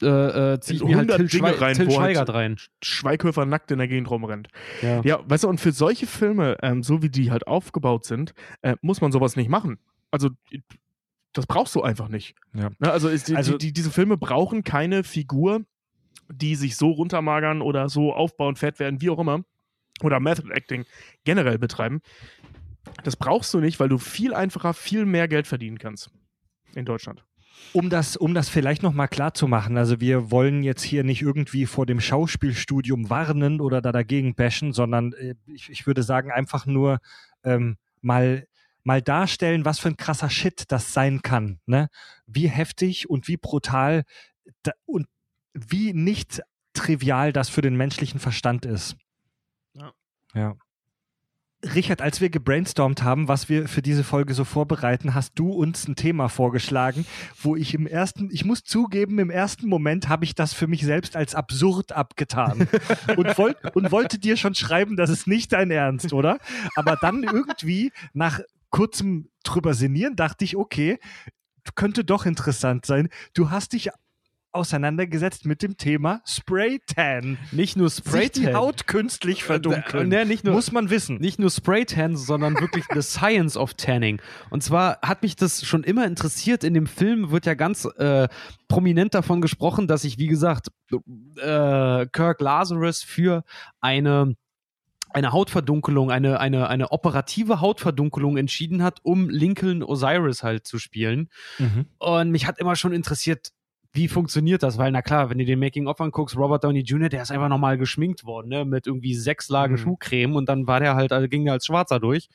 äh, 0.02 0.06
äh, 0.54 0.60
zieh 0.60 0.74
ich 0.76 0.84
mir 0.84 0.96
halt 0.96 1.10
100 1.10 1.16
Till, 1.16 1.28
Dinge 1.40 1.48
Schwei 1.56 1.58
rein, 1.66 1.76
Till 1.76 1.86
wo 1.88 2.00
halt- 2.00 2.14
Schweigert 2.16 2.34
rein. 2.34 2.56
Schweighöfer 2.82 3.46
nackt 3.46 3.70
in 3.70 3.78
der 3.78 3.88
Gegend 3.88 4.10
rumrennt. 4.10 4.48
Ja. 4.82 5.00
Ja, 5.02 5.20
weißt 5.28 5.44
du, 5.44 5.48
und 5.48 5.60
für 5.60 5.72
solche 5.72 6.06
Filme, 6.06 6.56
ähm, 6.62 6.82
so 6.82 7.02
wie 7.02 7.10
die 7.10 7.30
halt 7.30 7.46
aufgebaut 7.46 8.04
sind, 8.04 8.32
äh, 8.62 8.76
muss 8.82 9.00
man 9.00 9.12
sowas 9.12 9.36
nicht 9.36 9.48
machen. 9.48 9.78
Also, 10.10 10.30
das 11.32 11.46
brauchst 11.46 11.74
du 11.74 11.82
einfach 11.82 12.08
nicht. 12.08 12.34
Ja. 12.54 12.70
Ne, 12.78 12.90
also, 12.92 13.08
ist, 13.08 13.28
die, 13.28 13.36
Also- 13.36 13.52
die, 13.58 13.66
die, 13.68 13.72
diese 13.72 13.90
Filme 13.90 14.16
brauchen 14.16 14.64
keine 14.64 15.04
Figur, 15.04 15.62
die 16.30 16.54
sich 16.56 16.76
so 16.76 16.90
runtermagern 16.90 17.62
oder 17.62 17.88
so 17.88 18.12
aufbauen, 18.12 18.56
fett 18.56 18.78
werden, 18.78 19.00
wie 19.00 19.10
auch 19.10 19.18
immer. 19.18 19.42
Oder 20.02 20.20
Method 20.20 20.50
Acting 20.52 20.84
generell 21.24 21.58
betreiben. 21.58 22.00
Das 23.04 23.16
brauchst 23.16 23.52
du 23.52 23.60
nicht, 23.60 23.80
weil 23.80 23.88
du 23.88 23.98
viel 23.98 24.32
einfacher, 24.32 24.72
viel 24.74 25.04
mehr 25.06 25.26
Geld 25.28 25.46
verdienen 25.46 25.78
kannst. 25.78 26.10
In 26.74 26.84
Deutschland. 26.84 27.24
Um 27.72 27.90
das, 27.90 28.16
um 28.16 28.34
das 28.34 28.48
vielleicht 28.48 28.82
nochmal 28.82 29.08
klar 29.08 29.34
zu 29.34 29.46
machen, 29.46 29.76
also 29.76 30.00
wir 30.00 30.30
wollen 30.30 30.62
jetzt 30.62 30.82
hier 30.82 31.04
nicht 31.04 31.22
irgendwie 31.22 31.66
vor 31.66 31.86
dem 31.86 32.00
Schauspielstudium 32.00 33.10
warnen 33.10 33.60
oder 33.60 33.80
da 33.80 33.92
dagegen 33.92 34.34
bashen, 34.34 34.72
sondern 34.72 35.12
äh, 35.12 35.34
ich, 35.46 35.70
ich 35.70 35.86
würde 35.86 36.02
sagen, 36.02 36.30
einfach 36.30 36.66
nur 36.66 37.00
ähm, 37.44 37.76
mal, 38.00 38.46
mal 38.84 39.02
darstellen, 39.02 39.64
was 39.64 39.78
für 39.78 39.88
ein 39.88 39.96
krasser 39.96 40.30
Shit 40.30 40.64
das 40.68 40.92
sein 40.92 41.22
kann. 41.22 41.60
Ne? 41.66 41.88
Wie 42.26 42.48
heftig 42.48 43.08
und 43.10 43.28
wie 43.28 43.36
brutal 43.36 44.04
da, 44.62 44.72
und 44.86 45.06
wie 45.52 45.92
nicht 45.92 46.42
trivial 46.72 47.32
das 47.32 47.48
für 47.48 47.62
den 47.62 47.76
menschlichen 47.76 48.20
Verstand 48.20 48.64
ist. 48.64 48.96
Ja. 49.74 49.92
Ja. 50.34 50.56
Richard, 51.62 52.00
als 52.00 52.20
wir 52.20 52.30
gebrainstormt 52.30 53.02
haben, 53.02 53.26
was 53.26 53.48
wir 53.48 53.66
für 53.66 53.82
diese 53.82 54.04
Folge 54.04 54.32
so 54.32 54.44
vorbereiten, 54.44 55.14
hast 55.14 55.32
du 55.36 55.50
uns 55.50 55.88
ein 55.88 55.96
Thema 55.96 56.28
vorgeschlagen, 56.28 57.04
wo 57.42 57.56
ich 57.56 57.74
im 57.74 57.86
ersten, 57.88 58.28
ich 58.30 58.44
muss 58.44 58.62
zugeben, 58.62 59.18
im 59.18 59.30
ersten 59.30 59.68
Moment 59.68 60.08
habe 60.08 60.24
ich 60.24 60.36
das 60.36 60.52
für 60.52 60.68
mich 60.68 60.82
selbst 60.82 61.16
als 61.16 61.34
absurd 61.34 61.90
abgetan 61.90 62.68
und, 63.16 63.36
wollt, 63.38 63.56
und 63.74 63.90
wollte 63.90 64.20
dir 64.20 64.36
schon 64.36 64.54
schreiben, 64.54 64.96
das 64.96 65.10
ist 65.10 65.26
nicht 65.26 65.52
dein 65.52 65.72
Ernst, 65.72 66.12
oder? 66.12 66.38
Aber 66.76 66.96
dann 67.00 67.24
irgendwie 67.24 67.92
nach 68.12 68.40
kurzem 68.70 69.28
drüber 69.42 69.74
sinnieren 69.74 70.14
dachte 70.14 70.44
ich, 70.44 70.56
okay, 70.56 70.98
könnte 71.74 72.04
doch 72.04 72.24
interessant 72.24 72.86
sein. 72.86 73.08
Du 73.34 73.50
hast 73.50 73.72
dich 73.72 73.90
auseinandergesetzt 74.52 75.46
mit 75.46 75.62
dem 75.62 75.76
Thema 75.76 76.20
Spray 76.24 76.80
Tan. 76.86 77.38
Nicht 77.52 77.76
nur 77.76 77.90
Sich 77.90 78.32
die. 78.32 78.54
Haut 78.54 78.86
künstlich 78.86 79.44
verdunkeln. 79.44 80.08
Ne, 80.08 80.24
nicht 80.24 80.44
nur, 80.44 80.54
Muss 80.54 80.72
man 80.72 80.90
wissen. 80.90 81.18
nicht 81.18 81.38
nur 81.38 81.50
Spray-Tan, 81.50 82.16
sondern 82.16 82.58
wirklich 82.60 82.84
the 82.92 83.02
science 83.02 83.56
of 83.56 83.74
tanning. 83.74 84.20
Und 84.50 84.62
zwar 84.62 84.98
hat 85.02 85.22
mich 85.22 85.36
das 85.36 85.64
schon 85.64 85.84
immer 85.84 86.06
interessiert. 86.06 86.64
In 86.64 86.74
dem 86.74 86.86
Film 86.86 87.30
wird 87.30 87.46
ja 87.46 87.54
ganz 87.54 87.84
äh, 87.84 88.28
prominent 88.68 89.14
davon 89.14 89.40
gesprochen, 89.40 89.86
dass 89.86 90.02
sich, 90.02 90.18
wie 90.18 90.28
gesagt, 90.28 90.68
äh, 90.90 92.06
Kirk 92.06 92.40
Lazarus 92.40 93.02
für 93.02 93.44
eine 93.80 94.34
eine 95.10 95.32
Hautverdunkelung, 95.32 96.10
eine, 96.10 96.38
eine, 96.38 96.68
eine 96.68 96.92
operative 96.92 97.62
Hautverdunkelung 97.62 98.36
entschieden 98.36 98.82
hat, 98.82 99.00
um 99.02 99.30
Lincoln 99.30 99.82
Osiris 99.82 100.42
halt 100.42 100.66
zu 100.66 100.78
spielen. 100.78 101.30
Mhm. 101.58 101.86
Und 101.98 102.30
mich 102.30 102.46
hat 102.46 102.58
immer 102.58 102.76
schon 102.76 102.92
interessiert, 102.92 103.52
wie 103.98 104.06
funktioniert 104.08 104.62
das? 104.62 104.78
Weil, 104.78 104.92
na 104.92 105.02
klar, 105.02 105.28
wenn 105.28 105.38
du 105.38 105.44
den 105.44 105.58
Making-of 105.58 106.00
anguckst, 106.00 106.36
Robert 106.36 106.62
Downey 106.62 106.80
Jr., 106.80 107.08
der 107.08 107.22
ist 107.22 107.32
einfach 107.32 107.48
nochmal 107.48 107.76
geschminkt 107.76 108.24
worden, 108.24 108.48
ne? 108.48 108.64
Mit 108.64 108.86
irgendwie 108.86 109.14
sechs 109.14 109.48
Lagen 109.48 109.74
Mhm. 109.74 109.78
Schuhcreme 109.78 110.36
und 110.36 110.48
dann 110.48 110.66
war 110.68 110.78
der 110.78 110.94
halt, 110.94 111.12
also 111.12 111.28
ging 111.28 111.44
der 111.44 111.54
als 111.54 111.66
Schwarzer 111.66 111.98
durch. 111.98 112.28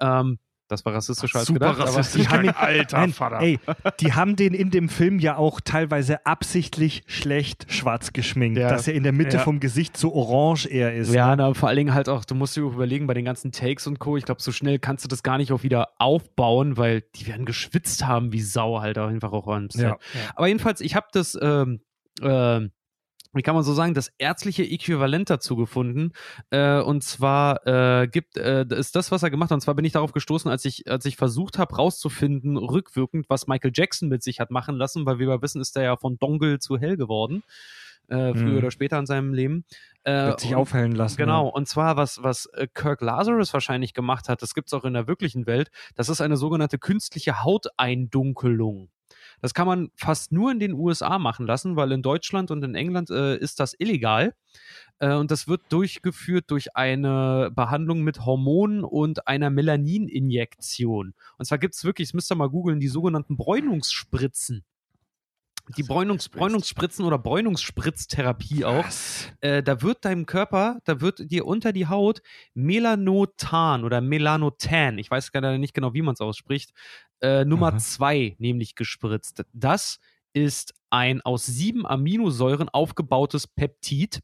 Ähm, 0.00 0.38
das 0.68 0.84
war 0.84 0.94
rassistischer 0.94 1.38
als 1.38 1.46
Super 1.48 1.58
gedacht. 1.72 1.80
aber- 1.80 1.88
rassistisch, 1.98 2.22
die 2.22 2.28
haben 2.28 2.44
ihn- 2.44 2.50
alter 2.50 2.98
Nein, 2.98 3.12
Vater. 3.12 3.40
ey, 3.40 3.58
die 4.00 4.12
haben 4.14 4.36
den 4.36 4.52
in 4.54 4.70
dem 4.70 4.88
Film 4.88 5.18
ja 5.18 5.36
auch 5.36 5.60
teilweise 5.60 6.24
absichtlich 6.26 7.02
schlecht 7.06 7.66
schwarz 7.72 8.12
geschminkt, 8.12 8.58
Ja. 8.58 8.68
dass 8.70 8.88
er 8.88 8.94
in 8.94 9.02
der 9.02 9.12
Mitte 9.12 9.36
Ja. 9.36 9.42
vom 9.42 9.60
Gesicht 9.60 9.96
so 9.96 10.12
orange 10.14 10.66
eher 10.66 10.94
ist. 10.94 11.12
Ja, 11.12 11.30
ne? 11.36 11.42
na, 11.42 11.54
vor 11.54 11.68
allen 11.68 11.78
Dingen 11.78 11.94
halt 11.94 12.08
auch, 12.08 12.24
du 12.24 12.34
musst 12.34 12.56
dir 12.56 12.64
auch 12.64 12.72
überlegen, 12.74 13.06
bei 13.06 13.14
den 13.14 13.24
ganzen 13.24 13.52
Takes 13.52 13.86
und 13.86 13.98
Co., 13.98 14.16
ich 14.16 14.24
glaube, 14.24 14.42
so 14.42 14.52
schnell 14.52 14.78
kannst 14.78 15.04
du 15.04 15.08
das 15.08 15.22
gar 15.22 15.38
nicht 15.38 15.52
auch 15.52 15.62
wieder 15.62 15.88
aufbauen, 15.98 16.76
weil 16.76 17.02
die 17.14 17.26
werden 17.26 17.44
geschwitzt 17.46 18.06
haben 18.06 18.32
wie 18.32 18.40
Sau 18.40 18.80
halt 18.80 18.98
auch 18.98 19.08
einfach 19.08 19.32
auch 19.32 19.46
am 19.48 19.70
Set. 19.70 19.82
Ja. 19.82 19.96
Aber 20.34 20.46
jedenfalls, 20.48 20.80
ich 20.80 20.94
habe 20.96 21.06
das, 21.12 21.38
ähm, 21.40 21.80
ähm, 22.22 22.70
wie 23.36 23.42
kann 23.42 23.54
man 23.54 23.64
so 23.64 23.74
sagen, 23.74 23.94
das 23.94 24.10
ärztliche 24.18 24.64
Äquivalent 24.64 25.30
dazu 25.30 25.56
gefunden. 25.56 26.12
Äh, 26.50 26.80
und 26.80 27.02
zwar 27.04 27.66
äh, 27.66 28.08
gibt 28.08 28.36
äh, 28.36 28.64
ist 28.70 28.96
das, 28.96 29.10
was 29.12 29.22
er 29.22 29.30
gemacht 29.30 29.50
hat. 29.50 29.56
Und 29.56 29.60
zwar 29.60 29.74
bin 29.74 29.84
ich 29.84 29.92
darauf 29.92 30.12
gestoßen, 30.12 30.50
als 30.50 30.64
ich, 30.64 30.90
als 30.90 31.04
ich 31.04 31.16
versucht 31.16 31.58
habe, 31.58 31.76
rauszufinden, 31.76 32.56
rückwirkend, 32.56 33.26
was 33.28 33.46
Michael 33.46 33.72
Jackson 33.74 34.08
mit 34.08 34.22
sich 34.22 34.40
hat 34.40 34.50
machen 34.50 34.76
lassen, 34.76 35.06
weil 35.06 35.18
wir 35.18 35.28
ja 35.28 35.42
wissen, 35.42 35.60
ist 35.60 35.76
er 35.76 35.82
ja 35.84 35.96
von 35.96 36.18
Dongle 36.18 36.58
zu 36.58 36.78
hell 36.78 36.96
geworden. 36.96 37.42
Äh, 38.08 38.34
früher 38.34 38.52
Mhm. 38.52 38.58
oder 38.58 38.70
später 38.70 38.98
in 39.00 39.06
seinem 39.06 39.34
Leben. 39.34 39.64
Äh, 40.04 40.26
Wird 40.28 40.40
sich 40.40 40.50
und- 40.50 40.56
aufhellen 40.58 40.92
lassen. 40.92 41.16
Genau, 41.16 41.48
und 41.48 41.66
zwar 41.66 41.96
was, 41.96 42.22
was 42.22 42.46
äh, 42.54 42.68
Kirk 42.72 43.00
Lazarus 43.00 43.52
wahrscheinlich 43.52 43.94
gemacht 43.94 44.28
hat, 44.28 44.42
das 44.42 44.54
gibt 44.54 44.68
es 44.68 44.74
auch 44.74 44.84
in 44.84 44.92
der 44.94 45.08
wirklichen 45.08 45.46
Welt, 45.48 45.70
das 45.96 46.08
ist 46.08 46.20
eine 46.20 46.36
sogenannte 46.36 46.78
künstliche 46.78 47.42
Hauteindunkelung. 47.42 48.90
Das 49.42 49.54
kann 49.54 49.66
man 49.66 49.90
fast 49.96 50.32
nur 50.32 50.50
in 50.50 50.58
den 50.58 50.72
USA 50.72 51.18
machen 51.18 51.46
lassen, 51.46 51.76
weil 51.76 51.92
in 51.92 52.02
Deutschland 52.02 52.50
und 52.50 52.62
in 52.62 52.74
England 52.74 53.10
äh, 53.10 53.36
ist 53.36 53.60
das 53.60 53.74
illegal. 53.78 54.34
Äh, 54.98 55.14
und 55.14 55.30
das 55.30 55.48
wird 55.48 55.62
durchgeführt 55.70 56.50
durch 56.50 56.76
eine 56.76 57.50
Behandlung 57.54 58.02
mit 58.02 58.24
Hormonen 58.24 58.84
und 58.84 59.28
einer 59.28 59.50
Melanininjektion. 59.50 61.14
Und 61.38 61.44
zwar 61.44 61.58
gibt 61.58 61.74
es 61.74 61.84
wirklich, 61.84 62.08
das 62.08 62.14
müsst 62.14 62.32
ihr 62.32 62.36
mal 62.36 62.50
googeln, 62.50 62.80
die 62.80 62.88
sogenannten 62.88 63.36
Bräunungsspritzen. 63.36 64.64
Die 65.76 65.82
Bräunungs 65.82 66.28
Bräunungsspritzen 66.28 67.04
oder 67.04 67.18
Bräunungsspritztherapie 67.18 68.64
auch. 68.64 68.84
Äh, 69.40 69.62
da 69.62 69.82
wird 69.82 70.04
deinem 70.04 70.26
Körper, 70.26 70.78
da 70.84 71.00
wird 71.00 71.30
dir 71.30 71.46
unter 71.46 71.72
die 71.72 71.88
Haut 71.88 72.22
Melanotan 72.54 73.84
oder 73.84 74.00
Melanotan, 74.00 74.98
ich 74.98 75.10
weiß 75.10 75.32
gerade 75.32 75.58
nicht 75.58 75.74
genau, 75.74 75.94
wie 75.94 76.02
man 76.02 76.14
es 76.14 76.20
ausspricht, 76.20 76.72
äh, 77.20 77.44
Nummer 77.44 77.68
Aha. 77.68 77.78
zwei 77.78 78.36
nämlich 78.38 78.74
gespritzt. 78.74 79.44
Das 79.52 79.98
ist 80.32 80.74
ein 80.90 81.22
aus 81.22 81.46
sieben 81.46 81.86
Aminosäuren 81.86 82.68
aufgebautes 82.68 83.46
Peptid. 83.46 84.20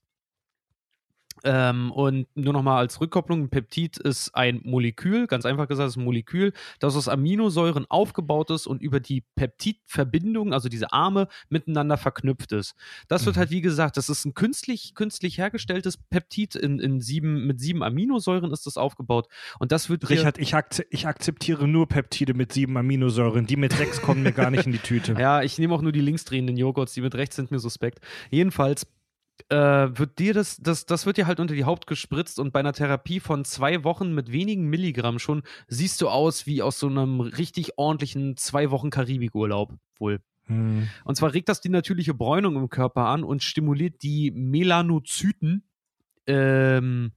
Ähm, 1.45 1.91
und 1.93 2.27
nur 2.35 2.53
nochmal 2.53 2.79
als 2.79 3.01
Rückkopplung, 3.01 3.43
ein 3.43 3.49
Peptid 3.49 3.99
ist 3.99 4.35
ein 4.35 4.61
Molekül, 4.65 5.27
ganz 5.27 5.45
einfach 5.45 5.69
gesagt, 5.69 5.89
ist 5.89 5.97
ein 5.97 6.05
Molekül, 6.05 6.53
das 6.79 6.97
aus 6.97 7.09
Aminosäuren 7.09 7.87
aufgebaut 7.89 8.51
ist 8.51 8.67
und 8.67 8.83
über 8.83 9.01
die 9.01 9.25
Peptidverbindung, 9.35 10.53
also 10.53 10.69
diese 10.69 10.93
Arme, 10.93 11.29
miteinander 11.49 11.97
verknüpft 11.97 12.53
ist. 12.53 12.75
Das 13.09 13.27
wird 13.27 13.37
Mhm. 13.37 13.41
halt, 13.41 13.51
wie 13.51 13.61
gesagt, 13.61 13.97
das 13.97 14.09
ist 14.09 14.25
ein 14.25 14.35
künstlich, 14.35 14.95
künstlich 14.95 15.39
hergestelltes 15.39 15.97
Peptid 15.97 16.55
in, 16.55 16.79
in 16.79 17.01
sieben, 17.01 17.47
mit 17.47 17.61
sieben 17.61 17.83
Aminosäuren 17.83 18.53
ist 18.53 18.67
das 18.67 18.77
aufgebaut. 18.77 19.29
Und 19.59 19.73
das 19.73 19.89
wird 19.91 20.09
Richard, 20.11 20.39
ich, 20.39 20.55
akze 20.55 20.85
ich 20.91 21.07
akzeptiere 21.07 21.67
nur 21.67 21.89
Peptide 21.89 22.35
mit 22.35 22.53
sieben 22.53 22.77
Aminosäuren. 22.77 23.47
Die 23.47 23.57
mit 23.57 23.73
sechs 23.73 24.01
kommen 24.03 24.23
mir 24.23 24.33
gar 24.33 24.51
nicht 24.51 24.67
in 24.67 24.73
die 24.73 24.79
Tüte. 24.79 25.15
Ja, 25.23 25.43
ich 25.43 25.59
nehme 25.59 25.75
auch 25.75 25.83
nur 25.83 25.93
die 25.93 26.01
linksdrehenden 26.01 26.57
Joghurts, 26.57 26.95
die 26.95 27.01
mit 27.01 27.15
rechts 27.15 27.37
sind 27.37 27.51
mir 27.51 27.59
suspekt. 27.61 28.01
Jedenfalls 28.31 28.87
äh, 29.49 29.57
wird 29.57 30.19
dir 30.19 30.35
das, 30.35 30.57
das, 30.59 30.87
das 30.87 31.07
wird 31.07 31.17
dir 31.17 31.27
halt 31.27 31.41
unter 31.41 31.55
die 31.55 31.65
Haut 31.65 31.87
gespritzt 31.87 32.39
und 32.39 32.53
bei 32.53 32.61
einer 32.61 32.73
Therapie 32.73 33.21
von 33.21 33.45
zwei 33.45 33.85
Wochen 33.85 34.15
mit 34.15 34.33
wenigen 34.33 34.69
Milligramm 34.69 35.19
schon 35.19 35.43
siehst 35.69 36.01
du 36.01 36.09
aus 36.09 36.47
wie 36.47 36.63
aus 36.63 36.79
so 36.79 36.89
einem 36.89 37.21
richtig 37.21 37.79
ordentlichen 37.79 38.37
zwei 38.37 38.71
Wochen 38.71 38.91
Karibikurlaub 38.91 39.75
wohl. 39.99 40.21
Hm. 40.47 40.89
Und 41.05 41.17
zwar 41.17 41.35
regt 41.35 41.49
das 41.49 41.61
die 41.61 41.69
natürliche 41.69 42.15
Bräunung 42.15 42.57
im 42.57 42.69
Körper 42.69 43.07
an 43.07 43.25
und 43.25 43.43
stimuliert 43.43 44.03
die 44.03 44.31
Melanozyten, 44.33 45.65
ähm, 46.27 47.13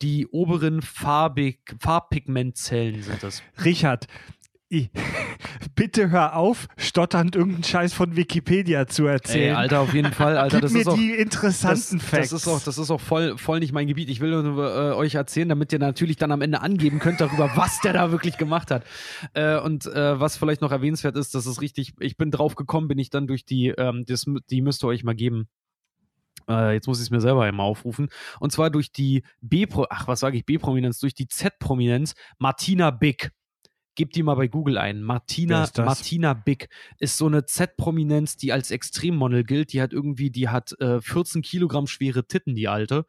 die 0.00 0.26
oberen 0.26 0.82
Farbig, 0.82 1.76
Farbpigmentzellen 1.78 3.02
sind 3.02 3.22
das. 3.22 3.42
Richard, 3.64 4.08
ich, 4.72 4.90
bitte 5.74 6.10
hör 6.10 6.36
auf, 6.36 6.66
stotternd 6.76 7.36
irgendeinen 7.36 7.64
Scheiß 7.64 7.92
von 7.92 8.16
Wikipedia 8.16 8.86
zu 8.86 9.06
Ey, 9.06 9.12
erzählen. 9.12 9.56
Alter, 9.56 9.80
auf 9.80 9.92
jeden 9.92 10.12
Fall, 10.12 10.38
Alter, 10.38 10.56
Gib 10.56 10.62
das 10.62 10.72
mir 10.72 10.80
ist 10.80 10.88
auch. 10.88 10.94
die 10.96 11.12
interessanten 11.12 11.98
das, 11.98 12.08
Facts. 12.08 12.30
das 12.30 12.42
ist 12.42 12.48
auch, 12.48 12.60
das 12.62 12.78
ist 12.78 12.90
auch 12.90 13.00
voll, 13.00 13.36
voll 13.36 13.60
nicht 13.60 13.72
mein 13.72 13.86
Gebiet. 13.86 14.08
Ich 14.08 14.20
will 14.20 14.42
nur, 14.42 14.64
äh, 14.64 14.94
euch 14.94 15.14
erzählen, 15.14 15.48
damit 15.48 15.72
ihr 15.72 15.78
natürlich 15.78 16.16
dann 16.16 16.32
am 16.32 16.40
Ende 16.40 16.62
angeben 16.62 16.98
könnt 16.98 17.20
darüber, 17.20 17.50
was 17.56 17.80
der 17.80 17.92
da 17.92 18.10
wirklich 18.10 18.38
gemacht 18.38 18.70
hat. 18.70 18.84
Äh, 19.34 19.58
und 19.58 19.86
äh, 19.86 20.18
was 20.18 20.36
vielleicht 20.36 20.62
noch 20.62 20.72
erwähnenswert 20.72 21.16
ist, 21.16 21.34
das 21.34 21.46
ist 21.46 21.60
richtig, 21.60 21.92
ich 22.00 22.16
bin 22.16 22.30
drauf 22.30 22.54
gekommen, 22.54 22.88
bin 22.88 22.98
ich 22.98 23.10
dann 23.10 23.26
durch 23.26 23.44
die, 23.44 23.68
ähm, 23.68 24.04
das, 24.06 24.24
die 24.50 24.62
müsst 24.62 24.82
ihr 24.82 24.88
euch 24.88 25.04
mal 25.04 25.14
geben. 25.14 25.48
Äh, 26.48 26.74
jetzt 26.74 26.86
muss 26.86 26.98
ich 26.98 27.04
es 27.04 27.10
mir 27.10 27.20
selber 27.20 27.44
einmal 27.44 27.66
aufrufen. 27.66 28.08
Und 28.40 28.52
zwar 28.52 28.70
durch 28.70 28.90
die 28.92 29.22
B, 29.40 29.66
ach, 29.90 30.08
was 30.08 30.20
sage 30.20 30.36
ich, 30.36 30.46
B-Prominenz, 30.46 30.98
durch 30.98 31.14
die 31.14 31.28
Z-Prominenz 31.28 32.14
Martina 32.38 32.90
Big. 32.90 33.30
Gebt 33.94 34.16
die 34.16 34.22
mal 34.22 34.36
bei 34.36 34.48
Google 34.48 34.78
ein. 34.78 35.02
Martina? 35.02 35.68
Martina 35.76 36.32
Big 36.32 36.68
ist 36.98 37.18
so 37.18 37.26
eine 37.26 37.44
Z-Prominenz, 37.44 38.36
die 38.36 38.52
als 38.52 38.70
Extremmodel 38.70 39.44
gilt. 39.44 39.72
Die 39.72 39.82
hat 39.82 39.92
irgendwie, 39.92 40.30
die 40.30 40.48
hat 40.48 40.72
äh, 40.80 41.00
14 41.00 41.42
Kilogramm 41.42 41.86
schwere 41.86 42.26
Titten, 42.26 42.54
die 42.54 42.68
alte. 42.68 43.04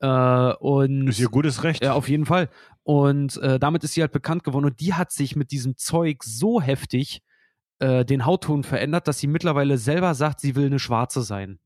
Äh, 0.00 0.08
und 0.08 1.08
ist 1.08 1.20
ihr 1.20 1.28
gutes 1.28 1.62
Recht. 1.62 1.84
ja, 1.84 1.92
auf 1.92 2.08
jeden 2.08 2.24
Fall. 2.24 2.48
Und 2.84 3.36
äh, 3.38 3.58
damit 3.58 3.84
ist 3.84 3.94
sie 3.94 4.00
halt 4.00 4.12
bekannt 4.12 4.44
geworden. 4.44 4.64
Und 4.64 4.80
die 4.80 4.94
hat 4.94 5.12
sich 5.12 5.36
mit 5.36 5.50
diesem 5.50 5.76
Zeug 5.76 6.22
so 6.24 6.60
heftig 6.60 7.22
äh, 7.80 8.04
den 8.04 8.24
Hautton 8.24 8.64
verändert, 8.64 9.08
dass 9.08 9.18
sie 9.18 9.26
mittlerweile 9.26 9.78
selber 9.78 10.14
sagt, 10.14 10.40
sie 10.40 10.54
will 10.56 10.66
eine 10.66 10.78
Schwarze 10.78 11.22
sein. 11.22 11.58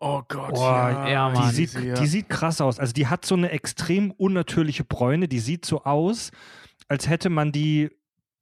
Oh 0.00 0.22
Gott. 0.28 0.54
Boah, 0.54 1.06
ja, 1.08 1.30
die, 1.30 1.38
Mann. 1.38 1.52
sieht, 1.52 1.74
ja. 1.74 1.94
die 1.94 2.06
sieht 2.06 2.28
krass 2.28 2.60
aus. 2.60 2.78
Also 2.78 2.92
die 2.92 3.08
hat 3.08 3.24
so 3.24 3.34
eine 3.34 3.50
extrem 3.50 4.12
unnatürliche 4.12 4.84
Bräune. 4.84 5.26
Die 5.26 5.40
sieht 5.40 5.64
so 5.64 5.82
aus, 5.82 6.30
als 6.88 7.08
hätte 7.08 7.30
man 7.30 7.52
die 7.52 7.90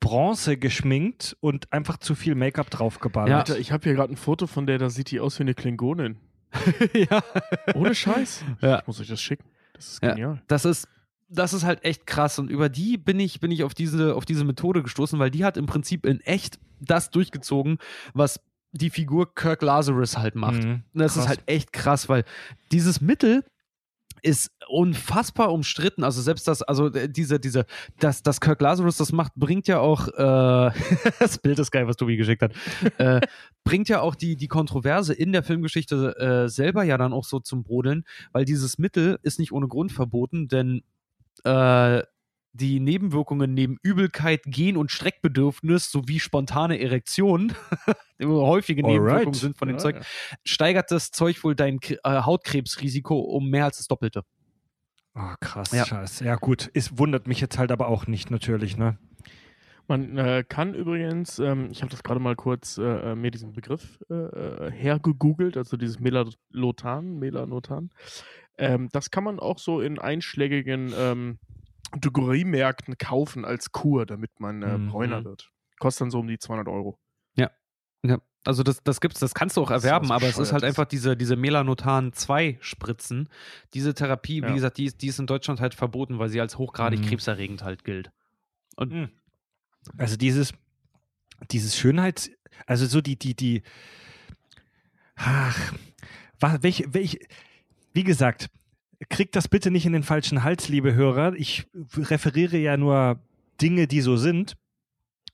Bronze 0.01 0.56
geschminkt 0.56 1.36
und 1.40 1.73
einfach 1.73 1.97
zu 1.98 2.14
viel 2.14 2.35
Make-up 2.35 2.70
draufgeballert. 2.70 3.31
Ja. 3.31 3.39
Alter, 3.39 3.59
ich 3.59 3.73
habe 3.73 3.85
hier 3.85 3.94
gerade 3.94 4.12
ein 4.12 4.16
Foto 4.16 4.47
von 4.47 4.66
der, 4.66 4.78
da 4.78 4.90
sieht 4.90 5.10
die 5.10 5.20
aus 5.20 5.39
wie 5.39 5.43
eine 5.44 5.55
Klingonin. 5.55 6.16
ja. 6.93 7.23
Ohne 7.74 7.94
Scheiß. 7.94 8.44
Ja. 8.60 8.81
Ich 8.81 8.86
muss 8.86 9.01
euch 9.01 9.09
das 9.09 9.20
schicken. 9.20 9.44
Das 9.74 9.89
ist 9.93 10.02
Ja. 10.02 10.10
genial. 10.14 10.43
Das 10.47 10.64
ist, 10.64 10.86
das 11.28 11.52
ist 11.52 11.64
halt 11.64 11.85
echt 11.85 12.06
krass. 12.06 12.39
Und 12.39 12.51
über 12.51 12.68
die 12.68 12.98
bin 12.98 13.18
ich, 13.18 13.40
bin 13.40 13.51
ich 13.51 13.64
auf 13.64 13.74
diese, 13.74 14.14
auf 14.14 14.24
diese 14.24 14.44
Methode 14.44 14.82
gestoßen, 14.82 15.18
weil 15.18 15.31
die 15.31 15.44
hat 15.44 15.56
im 15.56 15.66
Prinzip 15.66 16.06
in 16.06 16.20
echt 16.20 16.59
das 16.81 17.10
durchgezogen, 17.10 17.78
was 18.14 18.40
die 18.73 18.90
Figur 18.90 19.35
Kirk 19.35 19.62
Lazarus 19.62 20.18
halt 20.18 20.35
macht. 20.35 20.62
Mhm, 20.62 20.82
Und 20.93 21.01
das 21.01 21.16
ist 21.16 21.27
halt 21.27 21.40
echt 21.47 21.73
krass, 21.73 22.09
weil 22.09 22.24
dieses 22.70 23.01
Mittel 23.01 23.44
ist 24.22 24.51
unfassbar 24.68 25.52
umstritten. 25.52 26.05
Also 26.05 26.20
selbst 26.22 26.48
das, 26.48 26.62
also 26.62 26.93
äh, 26.93 27.09
diese, 27.09 27.38
diese, 27.38 27.66
das, 27.98 28.22
das 28.22 28.40
Kirk 28.40 28.60
Lazarus 28.60 28.97
das 28.97 29.12
macht, 29.12 29.34
bringt 29.34 29.68
ja 29.68 29.78
auch, 29.78 30.09
äh, 30.09 30.70
das 31.18 31.38
Bild 31.38 31.59
ist 31.59 31.70
geil, 31.70 31.86
was 31.86 31.97
Tobi 31.97 32.16
geschickt 32.16 32.43
hat, 32.43 32.52
äh, 32.98 33.20
bringt 33.64 33.88
ja 33.88 34.01
auch 34.01 34.14
die, 34.14 34.36
die 34.36 34.48
Kontroverse 34.48 35.12
in 35.14 35.32
der 35.32 35.43
Filmgeschichte 35.43 36.16
äh, 36.18 36.48
selber 36.48 36.84
ja 36.84 36.98
dann 36.98 37.12
auch 37.12 37.24
so 37.24 37.40
zum 37.40 37.62
Brodeln, 37.62 38.05
weil 38.32 38.44
dieses 38.44 38.78
Mittel 38.78 39.18
ist 39.22 39.38
nicht 39.38 39.52
ohne 39.52 39.68
Grund 39.68 39.93
verboten, 39.93 40.48
denn 40.48 40.82
äh, 41.44 42.02
die 42.56 42.80
Nebenwirkungen 42.80 43.54
neben 43.54 43.78
Übelkeit, 43.82 44.42
Gen- 44.46 44.76
und 44.76 44.90
Streckbedürfnis 44.90 45.90
sowie 45.90 46.18
spontane 46.20 46.80
Erektion, 46.80 47.52
die 48.20 48.26
häufige 48.26 48.82
Nebenwirkungen 48.82 49.26
Alright. 49.26 49.34
sind 49.36 49.58
von 49.58 49.68
dem 49.68 49.76
Ja, 49.76 49.82
Zeug, 49.82 49.96
ja. 49.96 50.02
steigert 50.44 50.90
das 50.90 51.10
Zeug 51.10 51.42
wohl 51.44 51.54
dein 51.54 51.78
äh, 51.82 51.96
Hautkrebsrisiko 52.04 53.18
um 53.18 53.50
mehr 53.50 53.66
als 53.66 53.78
das 53.78 53.86
Doppelte. 53.88 54.22
Oh, 55.14 55.34
krass, 55.40 55.72
Ja. 55.72 55.84
scheiße. 55.86 56.24
Ja, 56.24 56.36
gut. 56.36 56.70
Es 56.74 56.98
wundert 56.98 57.26
mich 57.26 57.40
jetzt 57.40 57.58
halt 57.58 57.72
aber 57.72 57.88
auch 57.88 58.06
nicht, 58.06 58.30
natürlich, 58.30 58.76
ne? 58.76 58.98
Man 59.88 60.18
äh, 60.18 60.44
kann 60.46 60.74
übrigens, 60.74 61.38
ähm, 61.38 61.68
ich 61.70 61.80
habe 61.82 61.90
das 61.90 62.02
gerade 62.02 62.18
mal 62.18 62.34
kurz 62.34 62.76
äh, 62.76 63.12
äh, 63.12 63.14
mir 63.14 63.30
diesen 63.30 63.52
Begriff 63.52 64.00
äh, 64.10 64.14
äh, 64.14 64.70
hergegoogelt, 64.72 65.56
also 65.56 65.76
dieses 65.76 66.00
Melanotan, 66.00 67.18
Melanotan. 67.20 67.90
Ähm, 68.58 68.88
das 68.90 69.10
kann 69.12 69.22
man 69.22 69.38
auch 69.38 69.58
so 69.58 69.80
in 69.80 69.98
einschlägigen 70.00 70.92
ähm, 70.98 71.38
Drogeriemärkten 71.92 72.98
kaufen 72.98 73.44
als 73.44 73.72
Kur, 73.72 74.06
damit 74.06 74.40
man 74.40 74.62
äh, 74.62 74.78
Mhm. 74.78 74.88
bräuner 74.90 75.24
wird. 75.24 75.50
Kostet 75.78 76.02
dann 76.02 76.10
so 76.10 76.20
um 76.20 76.26
die 76.26 76.38
200 76.38 76.68
Euro. 76.68 76.98
Ja, 78.04 78.20
also 78.44 78.62
das, 78.62 78.84
das 78.84 79.00
gibt's, 79.00 79.18
das 79.18 79.34
kannst 79.34 79.56
du 79.56 79.62
auch 79.62 79.70
erwerben, 79.72 80.12
aber 80.12 80.28
es 80.28 80.38
ist 80.38 80.52
halt 80.52 80.62
einfach 80.62 80.84
diese, 80.84 81.16
diese 81.16 81.34
Melanotan 81.34 82.12
2 82.12 82.56
Spritzen. 82.60 83.28
Diese 83.74 83.94
Therapie, 83.94 84.42
wie 84.42 84.46
Ja. 84.48 84.54
gesagt, 84.54 84.76
die 84.78 84.84
ist, 84.84 85.02
die 85.02 85.08
ist 85.08 85.18
in 85.18 85.26
Deutschland 85.26 85.60
halt 85.60 85.74
verboten, 85.74 86.18
weil 86.20 86.28
sie 86.28 86.40
als 86.40 86.56
hochgradig 86.56 87.00
Mhm. 87.00 87.04
krebserregend 87.06 87.64
halt 87.64 87.82
gilt. 87.84 88.12
Und 88.76 88.92
Also 89.96 90.16
dieses, 90.16 90.52
dieses 91.50 91.76
Schönheits, 91.76 92.30
also 92.66 92.86
so 92.86 93.00
die, 93.00 93.18
die, 93.18 93.34
die, 93.34 93.62
ach, 95.16 95.72
welche, 96.40 96.92
welche, 96.94 97.18
wie 97.92 98.04
gesagt, 98.04 98.48
kriegt 99.09 99.36
das 99.36 99.48
bitte 99.48 99.70
nicht 99.70 99.86
in 99.86 99.93
den 99.93 100.02
falschen 100.02 100.43
Hals, 100.43 100.68
liebe 100.68 100.94
Hörer. 100.94 101.35
Ich 101.35 101.66
referiere 101.97 102.56
ja 102.59 102.77
nur 102.77 103.18
Dinge, 103.60 103.86
die 103.86 104.01
so 104.01 104.16
sind. 104.16 104.56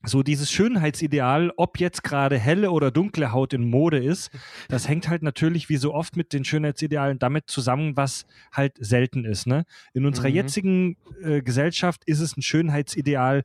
So 0.05 0.21
dieses 0.21 0.51
Schönheitsideal, 0.51 1.53
ob 1.55 1.79
jetzt 1.79 2.03
gerade 2.03 2.37
helle 2.37 2.71
oder 2.71 2.91
dunkle 2.91 3.31
Haut 3.31 3.53
in 3.53 3.69
Mode 3.69 4.03
ist, 4.03 4.31
das 4.67 4.89
hängt 4.89 5.07
halt 5.07 5.23
natürlich 5.23 5.69
wie 5.69 5.77
so 5.77 5.93
oft 5.93 6.17
mit 6.17 6.33
den 6.33 6.43
Schönheitsidealen 6.43 7.19
damit 7.19 7.49
zusammen, 7.49 7.95
was 7.95 8.25
halt 8.51 8.73
selten 8.79 9.23
ist. 9.23 9.47
Ne? 9.47 9.63
In 9.93 10.05
unserer 10.05 10.27
Mhm. 10.27 10.35
jetzigen 10.35 10.97
äh, 11.23 11.41
Gesellschaft 11.41 12.03
ist 12.05 12.19
es 12.19 12.35
ein 12.35 12.41
Schönheitsideal, 12.41 13.43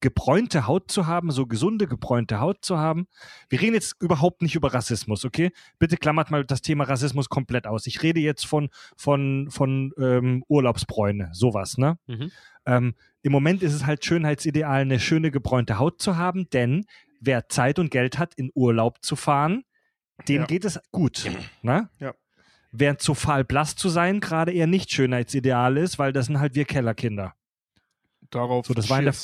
gebräunte 0.00 0.66
Haut 0.66 0.90
zu 0.90 1.06
haben, 1.06 1.30
so 1.30 1.46
gesunde 1.46 1.86
gebräunte 1.86 2.38
Haut 2.40 2.64
zu 2.64 2.78
haben. 2.78 3.06
Wir 3.48 3.60
reden 3.60 3.74
jetzt 3.74 3.96
überhaupt 4.00 4.42
nicht 4.42 4.54
über 4.54 4.72
Rassismus, 4.72 5.24
okay? 5.24 5.50
Bitte 5.78 5.96
klammert 5.96 6.30
mal 6.30 6.44
das 6.44 6.62
Thema 6.62 6.84
Rassismus 6.84 7.28
komplett 7.28 7.66
aus. 7.66 7.86
Ich 7.86 8.02
rede 8.02 8.20
jetzt 8.20 8.46
von, 8.46 8.68
von, 8.96 9.48
von 9.50 9.92
ähm, 9.98 10.44
Urlaubsbräune, 10.48 11.30
sowas, 11.32 11.78
ne? 11.78 11.98
Mhm. 12.06 12.30
Ähm, 12.66 12.94
Im 13.22 13.32
Moment 13.32 13.62
ist 13.62 13.72
es 13.72 13.86
halt 13.86 14.04
Schönheitsideal, 14.04 14.82
eine 14.82 15.00
schöne 15.00 15.30
gebräunte 15.30 15.78
Haut 15.78 16.00
zu 16.00 16.16
haben, 16.16 16.48
denn 16.50 16.84
wer 17.20 17.48
Zeit 17.48 17.78
und 17.78 17.90
Geld 17.90 18.18
hat, 18.18 18.34
in 18.34 18.50
Urlaub 18.54 18.98
zu 19.02 19.16
fahren, 19.16 19.64
dem 20.28 20.42
Ja. 20.42 20.46
geht 20.46 20.64
es 20.64 20.78
gut. 20.92 21.28
Ne? 21.62 21.88
Ja. 21.98 22.14
Während 22.70 23.00
zu 23.00 23.14
fahl 23.14 23.44
blass 23.44 23.74
zu 23.76 23.88
sein 23.88 24.20
gerade 24.20 24.52
eher 24.52 24.66
nicht 24.66 24.92
Schönheitsideal 24.92 25.76
ist, 25.78 25.98
weil 25.98 26.12
das 26.12 26.26
sind 26.26 26.38
halt 26.38 26.54
wir 26.54 26.66
Kellerkinder. 26.66 27.34
Darauf 28.30 28.66
So, 28.66 28.74
das 28.74 28.90
war 28.90 28.98
in 28.98 29.06
der- 29.06 29.14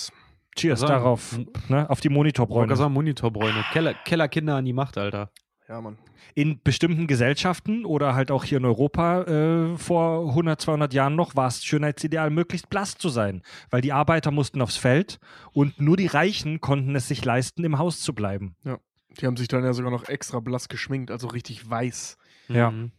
Cheers. 0.57 0.81
Cheers 0.81 0.83
Also, 0.83 0.95
darauf, 0.95 1.39
ne? 1.69 1.89
auf 1.89 2.01
die 2.01 2.09
Monitorbräune. 2.09 2.75
sagen, 2.77 2.93
Monitorbräune. 2.93 3.65
Keller, 3.73 3.95
Kellerkinder 3.95 4.57
an 4.57 4.65
die 4.65 4.73
Macht, 4.73 4.99
Alter. 4.99 5.31
Ja, 5.69 5.81
Mann. 5.81 5.97
In 6.35 6.61
bestimmten 6.63 7.07
Gesellschaften 7.07 7.85
oder 7.87 8.15
halt 8.15 8.31
auch 8.31 8.45
hier 8.45 8.59
in 8.59 8.65
Europa 8.67 9.23
äh, 9.23 9.79
vor 9.79 10.29
100, 10.29 10.61
200 10.61 10.93
Jahren 10.93 11.17
noch 11.17 11.37
war 11.37 11.47
es 11.49 11.65
Schönheitsideal, 11.65 12.29
möglichst 12.31 12.69
blass 12.69 12.99
zu 12.99 13.09
sein, 13.09 13.43
weil 13.71 13.81
die 13.81 13.93
Arbeiter 13.93 14.31
mussten 14.31 14.61
aufs 14.61 14.77
Feld 14.77 15.19
und 15.53 15.81
nur 15.81 15.97
die 15.97 16.07
Reichen 16.07 16.61
konnten 16.61 16.95
es 16.97 17.09
sich 17.09 17.25
leisten, 17.25 17.65
im 17.65 17.79
Haus 17.79 18.01
zu 18.01 18.15
bleiben. 18.15 18.57
Die 19.21 19.27
haben 19.27 19.37
sich 19.37 19.49
dann 19.49 19.65
ja 19.65 19.73
sogar 19.73 19.91
noch 19.91 20.09
extra 20.09 20.41
blass 20.41 20.69
geschminkt, 20.69 21.11
also 21.11 21.29
richtig 21.29 21.69
weiß. 21.71 22.19
Ja. 22.49 22.71
Mhm. 22.71 22.93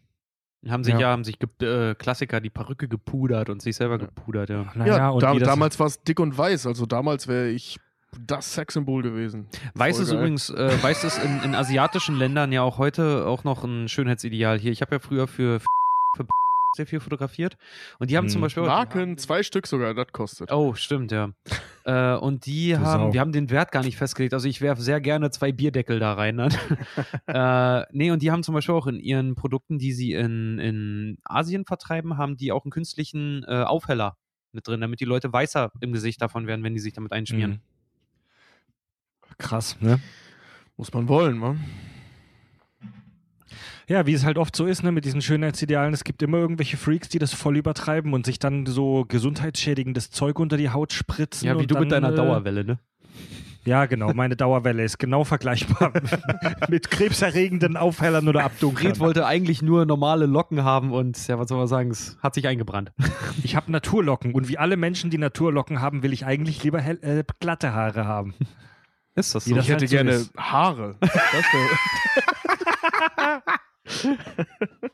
Haben 0.70 0.84
sich 0.84 0.94
Ja. 0.94 1.00
ja, 1.00 1.08
haben 1.10 1.24
sich 1.24 1.38
äh, 1.62 1.94
Klassiker 1.96 2.42
die 2.42 2.50
Perücke 2.50 2.88
gepudert 2.88 3.50
und 3.50 3.62
sich 3.62 3.76
selber 3.76 4.00
Ja. 4.00 4.06
gepudert, 4.06 4.50
ja. 4.50 4.66
Naja, 4.76 5.10
und 5.10 5.22
da, 5.22 5.34
damals 5.36 5.80
war 5.80 5.88
es 5.88 6.02
dick 6.04 6.20
und 6.20 6.38
weiß, 6.38 6.66
also 6.68 6.86
damals 6.86 7.28
wäre 7.28 7.50
ich 7.50 7.80
das 8.26 8.54
Sexsymbol 8.54 9.04
gewesen. 9.04 9.48
Weiß 9.74 9.98
Voll 9.98 10.04
ist 10.04 10.10
geil. 10.12 10.20
übrigens, 10.20 10.50
äh, 10.50 10.72
weiß 10.84 11.04
ist 11.04 11.22
in, 11.24 11.42
in 11.44 11.54
asiatischen 11.56 12.16
Ländern 12.16 12.52
ja 12.52 12.62
auch 12.62 12.78
heute 12.78 13.26
auch 13.28 13.44
noch 13.44 13.64
ein 13.64 13.90
Schönheitsideal 13.90 14.58
hier. 14.58 14.72
Ich 14.72 14.82
habe 14.82 14.96
ja 14.96 15.00
früher 15.00 15.28
für, 15.28 15.60
für 16.16 16.26
sehr 16.76 16.86
viel 16.88 17.00
fotografiert 17.00 17.58
und 18.00 18.10
die 18.10 18.18
haben 18.18 18.30
zum 18.30 18.36
Hm. 18.40 18.42
Beispiel 18.44 18.64
auch- 18.64 18.68
Marken, 18.68 19.18
zwei 19.18 19.44
Stück 19.44 19.68
sogar, 19.68 19.94
das 19.94 20.08
kostet. 20.12 20.52
Oh, 20.52 20.74
stimmt, 20.76 21.12
ja. 21.12 21.30
äh, 21.86 22.16
und 22.18 22.46
die 22.46 22.72
Du 22.74 22.78
Sau. 22.80 22.86
haben, 22.86 23.14
wir 23.14 23.20
haben 23.22 23.32
den 23.32 23.50
Wert 23.50 23.72
gar 23.72 23.84
nicht 23.84 23.98
festgelegt. 23.98 24.34
Also 24.34 24.48
ich 24.48 24.62
werfe 24.62 24.82
sehr 24.82 25.02
gerne 25.02 25.32
zwei 25.32 25.52
Bierdeckel 25.52 26.00
da 26.00 26.14
rein. 26.14 26.38
Dann. 26.38 26.54
äh, 27.28 27.86
nee, 27.92 28.12
und 28.12 28.22
die 28.22 28.32
haben 28.32 28.44
zum 28.44 28.54
Beispiel 28.56 28.76
auch 28.76 28.88
in 28.88 29.00
ihren 29.00 29.36
Produkten, 29.36 29.80
die 29.80 29.94
sie 29.94 30.14
in, 30.14 30.60
in 30.60 31.18
Asien 31.24 31.66
vertreiben, 31.66 32.18
haben 32.18 32.38
die 32.38 32.52
auch 32.52 32.64
einen 32.66 32.72
künstlichen 32.72 33.44
äh, 33.48 33.64
Aufheller 33.64 34.18
mit 34.52 34.68
drin, 34.68 34.82
damit 34.82 35.00
die 35.02 35.06
Leute 35.06 35.32
weißer 35.34 35.72
im 35.82 35.92
Gesicht 35.92 36.22
davon 36.22 36.48
werden, 36.48 36.64
wenn 36.64 36.74
die 36.74 36.80
sich 36.80 36.94
damit 36.94 37.12
einschmieren. 37.12 37.52
Mhm. 37.52 37.60
Krass, 39.38 39.80
ne? 39.82 40.00
Muss 40.78 40.94
man 40.94 41.08
wollen, 41.08 41.38
man. 41.38 41.64
Ja, 43.88 44.08
wie 44.08 44.14
es 44.14 44.26
halt 44.26 44.38
oft 44.38 44.56
so 44.56 44.66
ist, 44.66 44.84
ne, 44.84 44.92
mit 44.92 45.06
diesen 45.06 45.22
Schönheitsidealen, 45.22 45.94
es 45.94 46.04
gibt 46.04 46.24
immer 46.24 46.38
irgendwelche 46.38 46.78
Freaks, 46.78 47.10
die 47.10 47.20
das 47.20 47.34
voll 47.34 47.58
übertreiben 47.58 48.14
und 48.14 48.26
sich 48.26 48.40
dann 48.40 48.66
so 48.66 49.06
gesundheitsschädigendes 49.08 50.10
Zeug 50.10 50.40
unter 50.40 50.58
die 50.58 50.72
Haut 50.72 50.92
spritzen. 50.92 51.48
Ja, 51.48 51.54
wie 51.54 51.60
und 51.60 51.72
du 51.72 51.76
dann, 51.76 51.84
mit 51.84 51.92
deiner 51.92 52.12
äh, 52.12 52.16
Dauerwelle, 52.16 52.64
ne? 52.64 52.80
Ja, 53.66 53.88
genau, 53.88 54.14
meine 54.14 54.36
Dauerwelle 54.36 54.84
ist 54.84 55.00
genau 55.00 55.24
vergleichbar 55.24 55.92
mit 56.70 56.92
krebserregenden 56.92 57.78
Aufhellern 57.78 58.28
oder 58.28 58.44
Abdunklern. 58.44 58.94
Fred 58.94 59.00
wollte 59.00 59.26
eigentlich 59.26 59.64
nur 59.64 59.86
normale 59.86 60.28
Locken 60.28 60.64
haben 60.64 60.92
und 60.92 61.28
ja, 61.28 61.40
was 61.40 61.50
soll 61.50 61.58
man 61.58 61.68
sagen, 61.68 61.90
es 61.90 62.16
hat 62.22 62.36
sich 62.36 62.48
eingebrannt. 62.48 62.92
Ich 63.44 63.56
habe 63.56 63.72
Naturlocken 63.72 64.36
und 64.36 64.50
wie 64.50 64.60
alle 64.60 64.78
Menschen, 64.78 65.10
die 65.10 65.18
Naturlocken 65.18 65.82
haben, 65.82 66.04
will 66.04 66.14
ich 66.14 66.28
eigentlich 66.28 66.64
lieber 66.64 66.80
hell, 66.80 67.00
äh, 67.02 67.24
glatte 67.40 67.74
Haare 67.74 68.06
haben. 68.06 68.36
Ist 69.16 69.34
das 69.34 69.48
Wie 69.48 69.52
so? 69.52 69.56
das 69.56 69.66
Ich 69.66 69.72
hätte 69.72 69.82
halt 69.82 69.90
so 69.90 69.96
gerne 69.96 70.12
ist. 70.12 70.34
Haare. 70.38 70.98
Das 71.00 71.12
wär, 71.12 71.70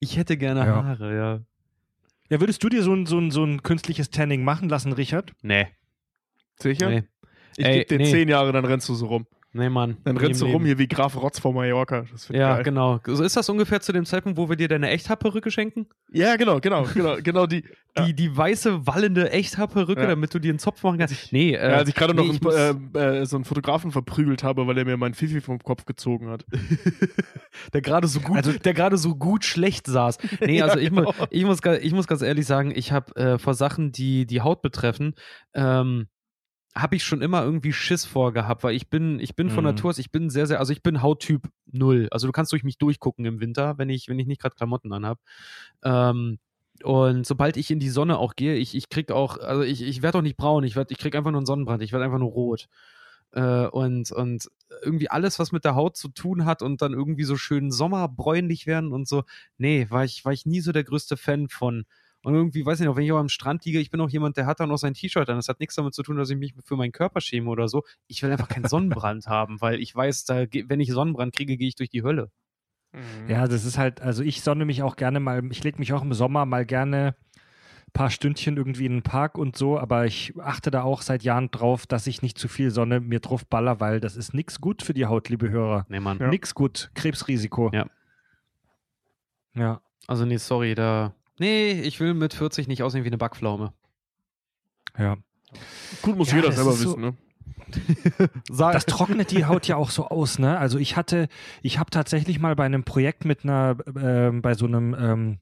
Ich 0.00 0.16
hätte 0.16 0.36
gerne 0.36 0.60
Ja. 0.60 0.84
Haare, 0.84 1.16
ja. 1.16 1.40
Ja, 2.30 2.40
würdest 2.40 2.62
du 2.62 2.68
dir 2.68 2.82
so 2.82 2.94
ein, 2.94 3.06
so 3.06 3.18
ein, 3.18 3.30
so 3.30 3.44
ein 3.44 3.62
künstliches 3.62 4.10
Tanning 4.10 4.44
machen 4.44 4.68
lassen, 4.68 4.92
Richard? 4.92 5.32
Nee. 5.42 5.66
sicher? 6.60 6.88
Nee. 6.90 7.02
Ich 7.56 7.64
Ey, 7.64 7.78
gebe 7.78 7.86
dir 7.86 7.98
nee. 7.98 8.10
zehn 8.10 8.28
Jahre, 8.28 8.52
dann 8.52 8.64
rennst 8.64 8.88
du 8.88 8.94
so 8.94 9.06
rum. 9.06 9.26
Nee, 9.54 9.70
Mann. 9.70 9.96
Dann 10.04 10.18
rennst 10.18 10.42
du 10.42 10.46
rum 10.46 10.66
hier 10.66 10.76
wie 10.78 10.86
Graf 10.86 11.16
Rotz 11.16 11.38
vor 11.38 11.54
Mallorca. 11.54 12.04
Ja, 12.28 12.56
geil. 12.56 12.64
genau. 12.64 13.00
So 13.06 13.24
ist 13.24 13.34
das 13.34 13.48
ungefähr 13.48 13.80
zu 13.80 13.92
dem 13.92 14.04
Zeitpunkt, 14.04 14.36
wo 14.38 14.50
wir 14.50 14.56
dir 14.56 14.68
deine 14.68 14.90
Echthaarperücke 14.90 15.50
schenken? 15.50 15.86
Ja, 16.12 16.36
genau, 16.36 16.60
genau, 16.60 16.84
genau, 16.94 17.16
genau 17.22 17.46
die. 17.46 17.64
Ja. 17.96 18.12
Die, 18.12 18.36
weiße, 18.36 18.86
wallende 18.86 19.30
Echthaarperücke, 19.32 20.02
Ja. 20.02 20.08
damit 20.08 20.34
du 20.34 20.38
dir 20.38 20.50
einen 20.50 20.58
Zopf 20.58 20.82
machen 20.82 20.98
kannst? 20.98 21.32
Nee, 21.32 21.54
äh, 21.54 21.70
Ja, 21.70 21.76
als 21.78 21.88
ich 21.88 21.94
gerade 21.94 22.14
nee, 22.14 22.28
noch 22.28 22.54
einen, 22.54 22.94
äh, 22.94 23.20
äh, 23.20 23.26
so 23.26 23.36
einen 23.36 23.44
Fotografen 23.44 23.90
verprügelt 23.90 24.44
habe, 24.44 24.66
weil 24.66 24.76
er 24.78 24.84
mir 24.84 24.96
meinen 24.98 25.14
Fifi 25.14 25.40
vom 25.40 25.58
Kopf 25.60 25.86
gezogen 25.86 26.28
hat. 26.28 26.44
der 27.72 27.80
gerade 27.80 28.06
so 28.06 28.20
gut, 28.20 28.36
Also- 28.36 28.52
der 28.52 28.74
gerade 28.74 28.98
so 28.98 29.16
gut 29.16 29.44
schlecht 29.44 29.86
saß. 29.86 30.18
Nee, 30.40 30.60
also 30.62 30.78
ich, 30.78 30.90
mu 30.90 31.00
genau. 31.00 31.14
ich, 31.30 31.44
muss, 31.44 31.60
ich 31.80 31.92
muss 31.92 32.06
ganz 32.06 32.22
ehrlich 32.22 32.46
sagen, 32.46 32.70
ich 32.74 32.92
habe 32.92 33.16
äh, 33.16 33.38
vor 33.38 33.54
Sachen, 33.54 33.92
die 33.92 34.26
die 34.26 34.42
Haut 34.42 34.62
betreffen, 34.62 35.14
ähm, 35.54 36.06
habe 36.74 36.96
ich 36.96 37.04
schon 37.04 37.22
immer 37.22 37.42
irgendwie 37.42 37.72
Schiss 37.72 38.04
vorgehabt, 38.04 38.62
weil 38.62 38.74
ich 38.74 38.88
bin, 38.88 39.18
ich 39.20 39.34
bin 39.34 39.50
von 39.50 39.64
Mhm. 39.64 39.68
Natur 39.70 39.90
aus, 39.90 39.98
ich 39.98 40.12
bin 40.12 40.30
sehr, 40.30 40.46
sehr, 40.46 40.60
also 40.60 40.72
ich 40.72 40.82
bin 40.82 41.02
Hauttyp 41.02 41.48
null. 41.66 42.08
Also 42.12 42.26
du 42.26 42.32
kannst 42.32 42.52
durch 42.52 42.62
mich 42.62 42.78
durchgucken 42.78 43.24
im 43.24 43.40
Winter, 43.40 43.78
wenn 43.78 43.88
ich, 43.90 44.08
wenn 44.08 44.18
ich 44.18 44.26
nicht 44.26 44.40
gerade 44.40 44.54
Klamotten 44.54 44.92
anhab. 44.92 45.18
Ähm, 45.82 46.38
und 46.84 47.26
sobald 47.26 47.56
ich 47.56 47.70
in 47.70 47.80
die 47.80 47.90
Sonne 47.90 48.18
auch 48.18 48.36
gehe, 48.36 48.54
ich, 48.54 48.74
ich 48.76 48.88
krieg 48.88 49.10
auch, 49.10 49.38
also 49.38 49.62
ich, 49.62 49.82
ich 49.82 50.02
werde 50.02 50.18
auch 50.18 50.22
nicht 50.22 50.36
braun, 50.36 50.62
ich, 50.64 50.76
werd, 50.76 50.90
ich 50.92 50.98
krieg 50.98 51.16
einfach 51.16 51.32
nur 51.32 51.40
einen 51.40 51.46
Sonnenbrand, 51.46 51.82
ich 51.82 51.92
werde 51.92 52.04
einfach 52.04 52.18
nur 52.20 52.30
rot. 52.30 52.68
Äh, 53.32 53.66
und, 53.66 54.10
und 54.12 54.48
irgendwie 54.82 55.10
alles, 55.10 55.38
was 55.38 55.52
mit 55.52 55.64
der 55.64 55.74
Haut 55.74 55.96
zu 55.96 56.08
tun 56.08 56.44
hat 56.44 56.62
und 56.62 56.80
dann 56.82 56.92
irgendwie 56.94 57.24
so 57.24 57.36
schön 57.36 57.70
sommerbräunlich 57.70 58.66
werden 58.66 58.92
und 58.92 59.08
so, 59.08 59.24
nee, 59.58 59.86
war 59.90 60.04
ich, 60.04 60.24
war 60.24 60.32
ich 60.32 60.46
nie 60.46 60.60
so 60.60 60.72
der 60.72 60.84
größte 60.84 61.16
Fan 61.16 61.48
von. 61.48 61.84
Und 62.22 62.34
irgendwie, 62.34 62.66
weiß 62.66 62.80
ich 62.80 62.86
noch, 62.86 62.96
wenn 62.96 63.04
ich 63.04 63.12
auch 63.12 63.18
am 63.18 63.28
Strand 63.28 63.64
liege, 63.64 63.78
ich 63.78 63.90
bin 63.90 64.00
auch 64.00 64.10
jemand, 64.10 64.36
der 64.36 64.46
hat 64.46 64.60
dann 64.60 64.68
noch 64.68 64.76
sein 64.76 64.94
T-Shirt 64.94 65.28
an. 65.28 65.36
Das 65.36 65.48
hat 65.48 65.60
nichts 65.60 65.76
damit 65.76 65.94
zu 65.94 66.02
tun, 66.02 66.16
dass 66.16 66.30
ich 66.30 66.36
mich 66.36 66.54
für 66.64 66.76
meinen 66.76 66.92
Körper 66.92 67.20
schäme 67.20 67.48
oder 67.48 67.68
so. 67.68 67.84
Ich 68.08 68.22
will 68.22 68.30
einfach 68.30 68.48
keinen 68.48 68.64
Sonnenbrand 68.68 69.26
haben, 69.26 69.60
weil 69.60 69.80
ich 69.80 69.94
weiß, 69.94 70.24
da, 70.24 70.46
wenn 70.66 70.80
ich 70.80 70.90
Sonnenbrand 70.90 71.34
kriege, 71.34 71.56
gehe 71.56 71.68
ich 71.68 71.76
durch 71.76 71.90
die 71.90 72.02
Hölle. 72.02 72.30
Mhm. 72.92 73.28
Ja, 73.28 73.46
das 73.46 73.64
ist 73.64 73.78
halt, 73.78 74.00
also 74.00 74.22
ich 74.22 74.42
sonne 74.42 74.64
mich 74.64 74.82
auch 74.82 74.96
gerne 74.96 75.20
mal, 75.20 75.44
ich 75.50 75.62
lege 75.62 75.78
mich 75.78 75.92
auch 75.92 76.02
im 76.02 76.12
Sommer 76.12 76.46
mal 76.46 76.66
gerne 76.66 77.14
ein 77.88 77.92
paar 77.92 78.10
Stündchen 78.10 78.56
irgendwie 78.56 78.86
in 78.86 78.92
den 78.92 79.02
Park 79.02 79.38
und 79.38 79.56
so, 79.56 79.78
aber 79.78 80.04
ich 80.04 80.34
achte 80.38 80.70
da 80.70 80.82
auch 80.82 81.02
seit 81.02 81.22
Jahren 81.22 81.50
drauf, 81.50 81.86
dass 81.86 82.06
ich 82.06 82.22
nicht 82.22 82.38
zu 82.38 82.48
viel 82.48 82.70
Sonne 82.70 83.00
mir 83.00 83.20
drauf 83.20 83.46
baller, 83.46 83.80
weil 83.80 84.00
das 84.00 84.16
ist 84.16 84.34
nix 84.34 84.60
gut 84.60 84.82
für 84.82 84.94
die 84.94 85.06
Haut, 85.06 85.28
liebe 85.28 85.50
Hörer. 85.50 85.86
Nee, 85.88 86.00
Mann. 86.00 86.18
Ja. 86.18 86.28
Nix 86.28 86.54
gut. 86.54 86.90
Krebsrisiko. 86.94 87.70
Ja. 87.72 87.86
Ja. 89.54 89.80
Also, 90.06 90.24
nee, 90.24 90.36
sorry, 90.36 90.74
da. 90.74 91.14
Nee, 91.38 91.72
ich 91.82 92.00
will 92.00 92.14
mit 92.14 92.34
40 92.34 92.68
nicht 92.68 92.82
aussehen 92.82 93.04
wie 93.04 93.08
eine 93.08 93.18
Backpflaume. 93.18 93.72
Ja. 94.98 95.16
Gut, 96.02 96.16
muss 96.16 96.30
Ja, 96.30 96.36
jeder 96.36 96.48
das 96.48 96.56
selber 96.56 96.72
so- 96.72 96.90
wissen, 96.90 97.00
ne? 97.00 97.16
Sag, 98.50 98.72
Das 98.72 98.86
trocknet 98.86 99.30
die 99.30 99.44
Haut 99.44 99.66
ja 99.66 99.76
auch 99.76 99.90
so 99.90 100.06
aus, 100.08 100.38
ne? 100.38 100.58
Also 100.58 100.78
ich 100.78 100.96
hatte, 100.96 101.28
ich 101.62 101.78
habe 101.78 101.90
tatsächlich 101.90 102.38
mal 102.38 102.56
bei 102.56 102.64
einem 102.64 102.84
Projekt 102.84 103.24
mit 103.26 103.44
einer, 103.44 103.76
ähm, 104.00 104.40
bei 104.42 104.54
so 104.54 104.66
einem, 104.66 104.94
ähm, 104.98 105.38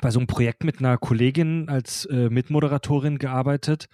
bei 0.00 0.10
so 0.10 0.18
einem 0.18 0.26
Projekt 0.26 0.64
mit 0.64 0.78
einer 0.80 0.96
Kollegin 0.98 1.68
als 1.68 2.04
äh, 2.06 2.28
Mitmoderatorin 2.28 3.18
gearbeitet, 3.18 3.88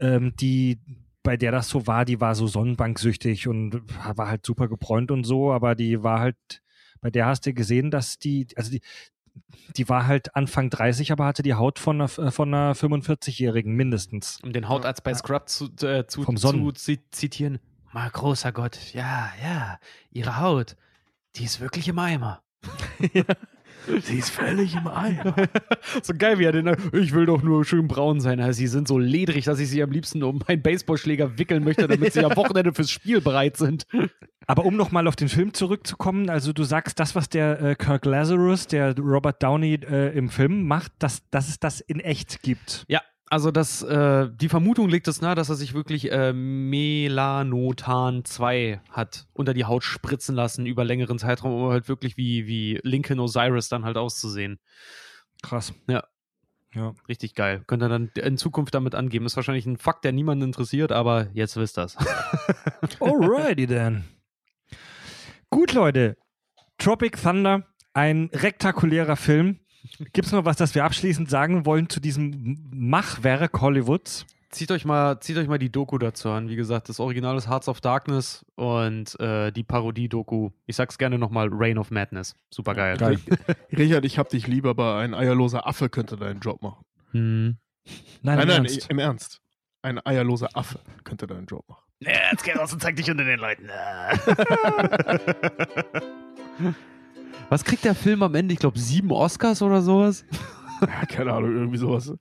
ähm, 0.00 0.34
die, 0.36 0.80
bei 1.22 1.36
der 1.36 1.52
das 1.52 1.68
so 1.68 1.86
war, 1.86 2.04
die 2.04 2.20
war 2.20 2.34
so 2.34 2.46
sonnenbanksüchtig 2.46 3.48
und 3.48 3.82
war 4.16 4.28
halt 4.28 4.44
super 4.44 4.68
gebräunt 4.68 5.10
und 5.10 5.24
so, 5.24 5.52
aber 5.52 5.74
die 5.74 6.02
war 6.02 6.20
halt, 6.20 6.36
bei 7.00 7.10
der 7.10 7.26
hast 7.26 7.46
du 7.46 7.52
gesehen, 7.54 7.90
dass 7.90 8.18
die, 8.18 8.46
also 8.56 8.70
die, 8.70 8.80
die 9.76 9.88
war 9.88 10.06
halt 10.06 10.34
Anfang 10.36 10.70
30, 10.70 11.12
aber 11.12 11.26
hatte 11.26 11.42
die 11.42 11.54
Haut 11.54 11.78
von 11.78 12.00
einer, 12.00 12.08
von 12.08 12.54
einer 12.54 12.74
45-Jährigen 12.74 13.74
mindestens. 13.74 14.38
um 14.42 14.52
den 14.52 14.68
Hautarzt 14.68 15.02
bei 15.02 15.14
Scrub 15.14 15.48
zu, 15.48 15.66
äh, 15.82 16.06
zu, 16.06 16.22
Vom 16.22 16.36
zu 16.36 16.72
zitieren. 17.10 17.58
Mal 17.92 18.10
großer 18.10 18.52
Gott, 18.52 18.92
ja, 18.92 19.32
ja, 19.42 19.78
ihre 20.10 20.40
Haut, 20.40 20.76
die 21.36 21.44
ist 21.44 21.60
wirklich 21.60 21.88
im 21.88 21.98
Eimer. 21.98 22.42
Sie 24.02 24.18
ist 24.18 24.30
völlig 24.30 24.74
im 24.74 24.86
Eimer. 24.86 25.34
so 26.02 26.14
geil, 26.16 26.38
wie 26.38 26.44
er 26.44 26.52
den. 26.52 26.74
Ich 26.92 27.12
will 27.12 27.26
doch 27.26 27.42
nur 27.42 27.64
schön 27.64 27.88
braun 27.88 28.20
sein. 28.20 28.40
Also, 28.40 28.58
sie 28.58 28.66
sind 28.66 28.88
so 28.88 28.98
ledrig, 28.98 29.44
dass 29.44 29.58
ich 29.58 29.68
sie 29.68 29.82
am 29.82 29.90
liebsten 29.90 30.22
um 30.22 30.40
meinen 30.46 30.62
Baseballschläger 30.62 31.38
wickeln 31.38 31.64
möchte, 31.64 31.86
damit 31.86 32.12
sie 32.12 32.24
am 32.24 32.36
Wochenende 32.36 32.72
fürs 32.72 32.90
Spiel 32.90 33.20
bereit 33.20 33.56
sind. 33.56 33.86
Aber 34.46 34.64
um 34.64 34.76
nochmal 34.76 35.06
auf 35.06 35.16
den 35.16 35.28
Film 35.28 35.54
zurückzukommen, 35.54 36.28
also 36.28 36.52
du 36.52 36.64
sagst, 36.64 37.00
das, 37.00 37.14
was 37.14 37.28
der 37.28 37.60
äh, 37.60 37.74
Kirk 37.74 38.04
Lazarus, 38.04 38.66
der 38.66 38.96
Robert 38.98 39.42
Downey 39.42 39.74
äh, 39.74 40.16
im 40.16 40.28
Film 40.28 40.66
macht, 40.66 40.92
dass, 40.98 41.22
dass 41.30 41.48
es 41.48 41.58
das 41.58 41.80
in 41.80 42.00
echt 42.00 42.42
gibt. 42.42 42.84
Ja, 42.88 43.00
also 43.30 43.50
das, 43.50 43.82
äh, 43.82 44.28
die 44.32 44.48
Vermutung 44.48 44.88
liegt 44.88 45.08
es 45.08 45.20
nahe, 45.20 45.34
dass 45.34 45.48
er 45.48 45.54
sich 45.54 45.74
wirklich 45.74 46.12
äh, 46.12 46.32
Melanotan 46.32 48.24
2 48.24 48.80
hat 48.90 49.26
unter 49.32 49.54
die 49.54 49.64
Haut 49.64 49.82
spritzen 49.82 50.34
lassen 50.34 50.66
über 50.66 50.84
längeren 50.84 51.18
Zeitraum, 51.18 51.52
um 51.52 51.70
halt 51.70 51.88
wirklich 51.88 52.16
wie, 52.16 52.46
wie 52.46 52.80
Lincoln 52.82 53.20
Osiris 53.20 53.68
dann 53.68 53.84
halt 53.84 53.96
auszusehen. 53.96 54.60
Krass. 55.42 55.74
Ja. 55.88 56.04
Ja. 56.74 56.92
Richtig 57.08 57.34
geil. 57.34 57.62
Könnt 57.66 57.82
ihr 57.82 57.88
dann 57.88 58.10
in 58.16 58.36
Zukunft 58.36 58.74
damit 58.74 58.94
angeben. 58.94 59.26
Ist 59.26 59.36
wahrscheinlich 59.36 59.66
ein 59.66 59.76
Fakt, 59.76 60.04
der 60.04 60.12
niemanden 60.12 60.44
interessiert, 60.44 60.90
aber 60.90 61.28
jetzt 61.32 61.56
wisst 61.56 61.76
das. 61.76 61.96
Alrighty 63.00 63.66
then. 63.66 64.04
Gut, 65.50 65.72
Leute. 65.72 66.16
Tropic 66.78 67.16
Thunder, 67.22 67.62
ein 67.92 68.28
rektakulärer 68.32 69.16
Film. 69.16 69.60
Gibt 70.12 70.26
es 70.26 70.32
noch 70.32 70.44
was, 70.44 70.56
das 70.56 70.74
wir 70.74 70.84
abschließend 70.84 71.28
sagen 71.28 71.66
wollen 71.66 71.88
zu 71.88 72.00
diesem 72.00 72.58
Machwerk 72.72 73.60
Hollywoods? 73.60 74.26
zieht 74.54 74.70
euch 74.70 74.84
mal, 74.84 75.20
zieht 75.20 75.36
euch 75.36 75.48
mal 75.48 75.58
die 75.58 75.70
Doku 75.70 75.98
dazu 75.98 76.30
an. 76.30 76.48
Wie 76.48 76.56
gesagt, 76.56 76.88
das 76.88 77.00
Original 77.00 77.36
ist 77.36 77.48
Hearts 77.48 77.68
of 77.68 77.80
Darkness 77.80 78.44
und 78.54 79.18
äh, 79.20 79.52
die 79.52 79.64
Parodie-Doku. 79.64 80.50
Ich 80.66 80.76
sag's 80.76 80.96
gerne 80.96 81.18
nochmal, 81.18 81.48
Reign 81.50 81.78
of 81.78 81.90
Madness. 81.90 82.34
Super 82.50 82.74
geil. 82.74 82.96
Geil. 82.96 83.18
Richard, 83.72 84.04
ich 84.04 84.18
hab 84.18 84.28
dich 84.28 84.46
lieber, 84.46 84.70
aber 84.70 84.96
ein 84.96 85.14
eierloser 85.14 85.66
Affe 85.66 85.88
könnte 85.88 86.16
deinen 86.16 86.40
Job 86.40 86.62
machen. 86.62 86.84
Hm. 87.10 87.56
Nein, 88.22 88.22
Nein, 88.22 88.40
im 88.40 88.48
nein, 88.48 88.64
Ernst. 88.64 88.90
im 88.90 88.98
Ernst. 88.98 89.40
Ein 89.82 90.06
eierloser 90.06 90.48
Affe 90.54 90.78
könnte 91.02 91.26
deinen 91.26 91.46
Job 91.46 91.68
machen. 91.68 91.82
Ja, 92.00 92.12
jetzt 92.30 92.44
geh 92.44 92.52
raus 92.52 92.72
und 92.72 92.80
zeig 92.80 92.96
dich 92.96 93.10
unter 93.10 93.24
den 93.24 93.38
Leuten. 93.38 93.68
Was 97.48 97.64
kriegt 97.64 97.84
der 97.84 97.94
Film 97.94 98.22
am 98.22 98.34
Ende? 98.34 98.54
Ich 98.54 98.60
glaube, 98.60 98.78
sieben 98.78 99.10
Oscars 99.10 99.62
oder 99.62 99.82
sowas. 99.82 100.24
Ja, 100.80 101.06
keine 101.06 101.32
Ahnung, 101.32 101.54
irgendwie 101.54 101.78
sowas. 101.78 102.12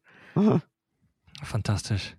Fantastisch. 1.44 2.16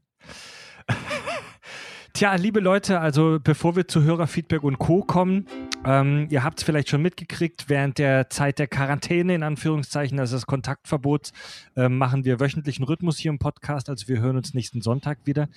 Tja, 2.12 2.34
liebe 2.36 2.60
Leute, 2.60 3.00
also 3.00 3.38
bevor 3.42 3.74
wir 3.74 3.88
zu 3.88 4.02
Hörerfeedback 4.02 4.62
und 4.62 4.78
Co. 4.78 5.02
kommen, 5.02 5.46
ähm, 5.84 6.28
ihr 6.30 6.44
habt 6.44 6.58
es 6.58 6.64
vielleicht 6.64 6.88
schon 6.88 7.02
mitgekriegt, 7.02 7.68
während 7.68 7.98
der 7.98 8.30
Zeit 8.30 8.60
der 8.60 8.68
Quarantäne, 8.68 9.34
in 9.34 9.42
Anführungszeichen, 9.42 10.20
also 10.20 10.36
des 10.36 10.46
Kontaktverbots, 10.46 11.32
ähm, 11.76 11.98
machen 11.98 12.24
wir 12.24 12.38
wöchentlichen 12.38 12.84
Rhythmus 12.84 13.18
hier 13.18 13.30
im 13.30 13.40
Podcast, 13.40 13.88
also 13.88 14.06
wir 14.06 14.20
hören 14.20 14.36
uns 14.36 14.54
nächsten 14.54 14.80
Sonntag 14.80 15.18
wieder. 15.24 15.48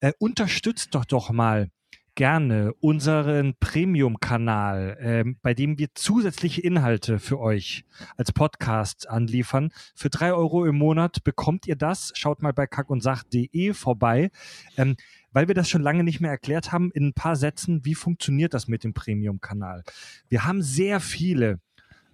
Äh, 0.00 0.12
unterstützt 0.18 0.94
doch 0.94 1.04
doch 1.04 1.30
mal 1.30 1.68
gerne 2.14 2.72
unseren 2.80 3.54
Premium-Kanal, 3.58 4.96
ähm, 5.00 5.38
bei 5.42 5.54
dem 5.54 5.78
wir 5.78 5.88
zusätzliche 5.94 6.60
Inhalte 6.60 7.18
für 7.18 7.40
euch 7.40 7.84
als 8.16 8.32
Podcast 8.32 9.08
anliefern. 9.08 9.70
Für 9.94 10.10
drei 10.10 10.32
Euro 10.32 10.66
im 10.66 10.76
Monat 10.76 11.24
bekommt 11.24 11.66
ihr 11.66 11.76
das. 11.76 12.12
Schaut 12.14 12.42
mal 12.42 12.52
bei 12.52 12.66
kackundsach.de 12.66 13.72
vorbei. 13.72 14.30
Ähm, 14.76 14.96
weil 15.32 15.48
wir 15.48 15.54
das 15.54 15.68
schon 15.68 15.82
lange 15.82 16.04
nicht 16.04 16.20
mehr 16.20 16.30
erklärt 16.30 16.72
haben, 16.72 16.90
in 16.92 17.08
ein 17.08 17.14
paar 17.14 17.36
Sätzen, 17.36 17.84
wie 17.84 17.94
funktioniert 17.94 18.52
das 18.54 18.68
mit 18.68 18.84
dem 18.84 18.92
Premium-Kanal? 18.92 19.82
Wir 20.28 20.44
haben 20.44 20.62
sehr 20.62 21.00
viele 21.00 21.60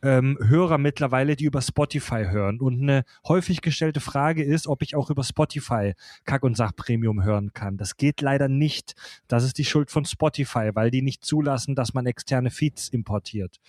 ähm, 0.02 0.38
Hörer 0.40 0.78
mittlerweile, 0.78 1.36
die 1.36 1.44
über 1.44 1.62
Spotify 1.62 2.26
hören. 2.28 2.60
Und 2.60 2.82
eine 2.82 3.04
häufig 3.26 3.60
gestellte 3.60 4.00
Frage 4.00 4.44
ist, 4.44 4.66
ob 4.66 4.82
ich 4.82 4.94
auch 4.94 5.10
über 5.10 5.24
Spotify 5.24 5.94
Kack 6.24 6.42
und 6.42 6.56
Sach 6.56 6.74
Premium 6.74 7.22
hören 7.24 7.52
kann. 7.52 7.76
Das 7.76 7.96
geht 7.96 8.20
leider 8.20 8.48
nicht. 8.48 8.94
Das 9.28 9.44
ist 9.44 9.58
die 9.58 9.64
Schuld 9.64 9.90
von 9.90 10.04
Spotify, 10.04 10.70
weil 10.74 10.90
die 10.90 11.02
nicht 11.02 11.24
zulassen, 11.24 11.74
dass 11.74 11.94
man 11.94 12.06
externe 12.06 12.50
Feeds 12.50 12.88
importiert. 12.88 13.60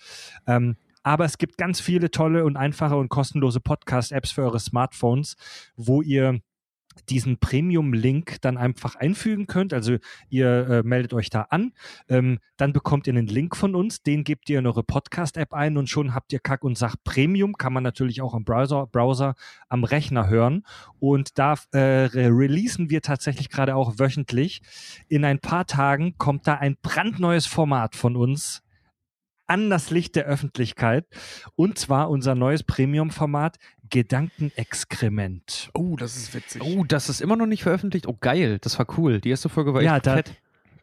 Ähm, 0.46 0.76
aber 1.02 1.24
es 1.24 1.38
gibt 1.38 1.56
ganz 1.56 1.80
viele 1.80 2.10
tolle 2.10 2.44
und 2.44 2.56
einfache 2.56 2.96
und 2.96 3.08
kostenlose 3.08 3.60
Podcast-Apps 3.60 4.32
für 4.32 4.42
eure 4.42 4.60
Smartphones, 4.60 5.36
wo 5.76 6.02
ihr 6.02 6.40
diesen 7.08 7.38
Premium-Link 7.38 8.40
dann 8.40 8.56
einfach 8.56 8.96
einfügen 8.96 9.46
könnt. 9.46 9.72
Also 9.72 9.96
ihr 10.28 10.68
äh, 10.68 10.82
meldet 10.82 11.12
euch 11.14 11.30
da 11.30 11.42
an, 11.42 11.72
ähm, 12.08 12.38
dann 12.56 12.72
bekommt 12.72 13.06
ihr 13.06 13.14
einen 13.14 13.26
Link 13.26 13.56
von 13.56 13.74
uns, 13.74 14.02
den 14.02 14.24
gebt 14.24 14.48
ihr 14.50 14.58
in 14.58 14.66
eure 14.66 14.82
Podcast-App 14.82 15.52
ein 15.52 15.76
und 15.76 15.88
schon 15.88 16.14
habt 16.14 16.32
ihr 16.32 16.40
Kack 16.40 16.64
und 16.64 16.76
Sach 16.76 16.96
Premium, 17.04 17.56
kann 17.56 17.72
man 17.72 17.82
natürlich 17.82 18.22
auch 18.22 18.34
am 18.34 18.44
Browser, 18.44 18.86
Browser 18.86 19.34
am 19.68 19.84
Rechner 19.84 20.28
hören. 20.28 20.64
Und 20.98 21.38
da 21.38 21.54
äh, 21.72 21.78
re 21.78 22.30
releasen 22.30 22.90
wir 22.90 23.02
tatsächlich 23.02 23.48
gerade 23.48 23.74
auch 23.74 23.98
wöchentlich. 23.98 24.62
In 25.08 25.24
ein 25.24 25.38
paar 25.38 25.66
Tagen 25.66 26.16
kommt 26.18 26.46
da 26.46 26.54
ein 26.54 26.76
brandneues 26.82 27.46
Format 27.46 27.96
von 27.96 28.16
uns 28.16 28.62
an 29.50 29.68
das 29.68 29.90
Licht 29.90 30.14
der 30.14 30.26
Öffentlichkeit. 30.26 31.06
Und 31.56 31.76
zwar 31.76 32.08
unser 32.08 32.36
neues 32.36 32.62
Premium-Format 32.62 33.58
Gedankenexkrement. 33.90 35.70
Oh, 35.74 35.96
das 35.96 36.16
ist 36.16 36.34
witzig. 36.34 36.62
Oh, 36.64 36.84
das 36.84 37.08
ist 37.08 37.20
immer 37.20 37.36
noch 37.36 37.46
nicht 37.46 37.62
veröffentlicht. 37.62 38.06
Oh, 38.06 38.16
geil. 38.20 38.58
Das 38.60 38.78
war 38.78 38.86
cool. 38.98 39.20
Die 39.20 39.30
erste 39.30 39.48
Folge 39.48 39.74
war 39.74 39.80
echt 39.80 39.86
Ja, 39.86 40.00
da- 40.00 40.16
fett. 40.16 40.34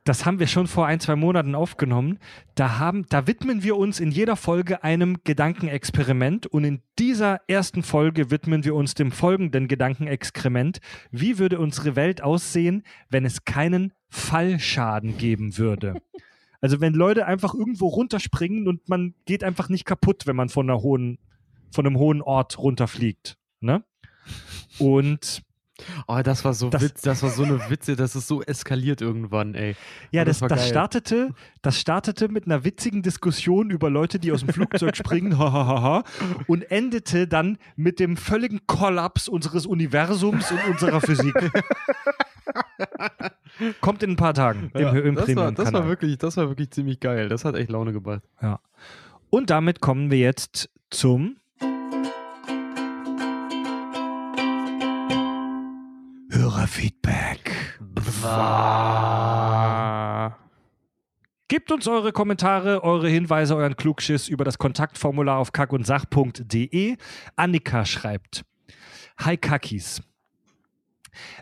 Das 0.03 0.25
haben 0.25 0.39
wir 0.39 0.47
schon 0.47 0.67
vor 0.67 0.85
ein, 0.87 1.01
zwei 1.01 1.17
Monaten 1.17 1.53
aufgenommen. 1.53 2.19
Da, 2.55 2.79
haben, 2.79 3.05
da 3.09 3.27
widmen 3.27 3.61
wir 3.61 3.75
uns 3.75 3.99
in 3.99 4.09
jeder 4.09 4.37
Folge 4.37 4.81
einem 4.81 5.17
Gedankenexperiment. 5.25 6.45
Und 6.47 6.63
in 6.63 6.81
dieser 6.97 7.41
ersten 7.49 7.83
Folge 7.83 8.31
widmen 8.31 8.63
wir 8.63 8.73
uns 8.73 8.93
dem 8.93 9.11
folgenden 9.11 9.67
Gedankenexperiment. 9.67 10.79
Wie 11.11 11.39
würde 11.39 11.59
unsere 11.59 11.97
Welt 11.97 12.23
aussehen, 12.23 12.83
wenn 13.09 13.25
es 13.25 13.43
keinen 13.43 13.91
Fallschaden 14.09 15.17
geben 15.17 15.57
würde? 15.57 15.95
Also 16.59 16.81
wenn 16.81 16.95
Leute 16.95 17.27
einfach 17.27 17.53
irgendwo 17.53 17.85
runterspringen 17.87 18.67
und 18.67 18.89
man 18.89 19.13
geht 19.27 19.43
einfach 19.43 19.69
nicht 19.69 19.85
kaputt, 19.85 20.25
wenn 20.25 20.35
man 20.35 20.49
von 20.49 20.67
einer 20.67 20.81
hohen, 20.81 21.19
von 21.71 21.85
einem 21.85 21.97
hohen 21.97 22.21
Ort 22.21 22.57
runterfliegt. 22.59 23.37
Ne? 23.59 23.83
Und 24.79 25.43
Oh, 26.07 26.19
das 26.23 26.43
war 26.43 26.55
so 26.55 26.71
Das- 26.71 26.81
witz, 26.81 27.01
das 27.01 27.21
war 27.21 27.29
so 27.29 27.43
eine 27.43 27.69
Witze, 27.69 27.95
das 27.95 28.15
ist 28.15 28.27
so 28.27 28.41
eskaliert 28.41 28.99
irgendwann, 28.99 29.53
ey. 29.53 29.75
Ja, 30.11 30.23
Oh, 30.23 30.25
das, 30.25 30.39
das 30.39 30.49
das, 30.49 30.67
startete, 30.69 31.35
das 31.61 31.79
startete 31.79 32.29
mit 32.29 32.47
einer 32.47 32.63
witzigen 32.63 33.03
Diskussion 33.03 33.69
über 33.69 33.91
Leute, 33.91 34.17
die 34.17 34.31
aus 34.31 34.39
dem 34.39 34.49
Flugzeug 34.49 34.97
springen, 34.97 35.37
hahaha, 35.37 36.03
und 36.47 36.63
endete 36.71 37.27
dann 37.27 37.59
mit 37.75 37.99
dem 37.99 38.17
völligen 38.17 38.65
Kollaps 38.65 39.27
unseres 39.27 39.67
Universums 39.67 40.51
und 40.51 40.63
unserer 40.67 40.99
Physik. 40.99 41.35
Kommt 43.81 44.01
in 44.01 44.11
ein 44.11 44.15
paar 44.15 44.33
Tagen 44.33 44.71
im, 44.73 44.81
Ja, 44.81 44.91
im 44.93 45.13
das, 45.15 45.35
war, 45.35 45.51
das, 45.51 45.73
war 45.73 45.87
wirklich, 45.87 46.17
das 46.17 46.37
war 46.37 46.47
wirklich 46.49 46.71
ziemlich 46.71 46.99
geil. 46.99 47.29
Das 47.29 47.45
hat 47.45 47.55
echt 47.55 47.69
Laune 47.69 47.93
gebracht. 47.93 48.21
Und 49.29 49.49
damit 49.49 49.79
kommen 49.81 50.09
wir 50.11 50.17
jetzt 50.19 50.69
zum 50.89 51.37
Hörerfeedback. 56.47 57.77
Gebt 61.49 61.71
uns 61.73 61.89
eure 61.89 62.13
Kommentare, 62.13 62.85
eure 62.85 63.09
Hinweise, 63.09 63.57
euren 63.57 63.75
Klugschiss 63.75 64.29
über 64.29 64.45
das 64.45 64.57
Kontaktformular 64.57 65.39
auf 65.39 65.51
kackundsach.de. 65.51 66.95
Annika 67.35 67.83
schreibt: 67.83 68.45
Hi 69.19 69.35
Kakis. 69.35 70.01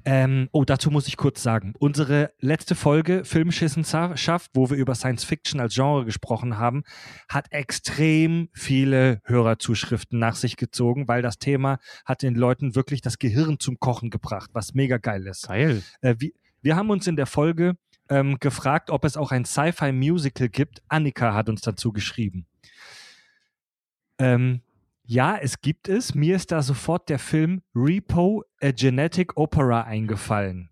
Ähm, 0.06 0.50
oh, 0.52 0.66
dazu 0.66 0.92
muss 0.92 1.08
ich 1.08 1.18
kurz 1.18 1.42
sagen. 1.42 1.74
Unsere 1.80 2.32
letzte 2.40 2.76
Folge 2.76 3.26
Filmschissenschaft, 3.26 4.52
wo 4.54 4.70
wir 4.70 4.78
über 4.78 4.96
Science 4.96 5.24
Fiction 5.24 5.60
als 5.60 5.76
Genre 5.76 6.06
gesprochen 6.06 6.58
haben, 6.58 6.84
hat 7.30 7.52
extrem 7.52 8.50
viele 8.54 9.22
Hörerzuschriften 9.26 10.20
nach 10.20 10.36
sich 10.36 10.58
gezogen, 10.58 11.08
weil 11.08 11.22
das 11.22 11.40
Thema 11.40 11.80
hat 12.06 12.22
den 12.22 12.36
Leuten 12.36 12.76
wirklich 12.76 13.02
das 13.02 13.20
Gehirn 13.20 13.60
zum 13.60 13.80
Kochen 13.80 14.10
gebracht, 14.10 14.52
was 14.54 14.74
mega 14.74 14.98
geil 14.98 15.26
ist. 15.28 15.48
Geil. 15.48 15.84
Äh, 16.02 16.16
wir, 16.20 16.32
wir 16.62 16.76
haben 16.76 16.90
uns 16.90 17.08
in 17.08 17.16
der 17.16 17.28
Folge 17.28 17.76
ähm, 18.10 18.38
gefragt, 18.40 18.90
ob 18.90 19.06
es 19.06 19.18
auch 19.18 19.32
ein 19.32 19.46
Sci-Fi-Musical 19.46 20.50
gibt. 20.50 20.82
Annika 20.88 21.34
hat 21.34 21.50
uns 21.50 21.62
dazu 21.62 21.92
geschrieben. 21.92 22.46
Ähm, 24.18 24.62
ja, 25.08 25.38
es 25.38 25.62
gibt 25.62 25.88
es. 25.88 26.16
Mir 26.16 26.36
ist 26.36 26.52
da 26.52 26.62
sofort 26.62 27.10
der 27.10 27.20
Film 27.20 27.62
Repo, 27.76 28.44
a 28.62 28.72
Genetic 28.72 29.38
Opera 29.38 29.82
eingefallen. 29.84 30.70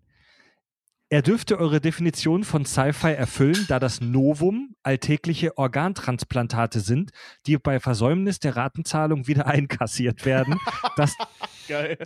Er 1.08 1.22
dürfte 1.22 1.58
eure 1.60 1.80
Definition 1.80 2.42
von 2.42 2.64
Sci-Fi 2.64 3.12
erfüllen, 3.12 3.66
da 3.68 3.78
das 3.78 4.00
Novum 4.00 4.74
alltägliche 4.82 5.56
Organtransplantate 5.56 6.80
sind, 6.80 7.12
die 7.46 7.56
bei 7.58 7.78
Versäumnis 7.78 8.40
der 8.40 8.56
Ratenzahlung 8.56 9.28
wieder 9.28 9.46
einkassiert 9.46 10.26
werden. 10.26 10.58
Das, 10.96 11.14
Geil. 11.68 11.98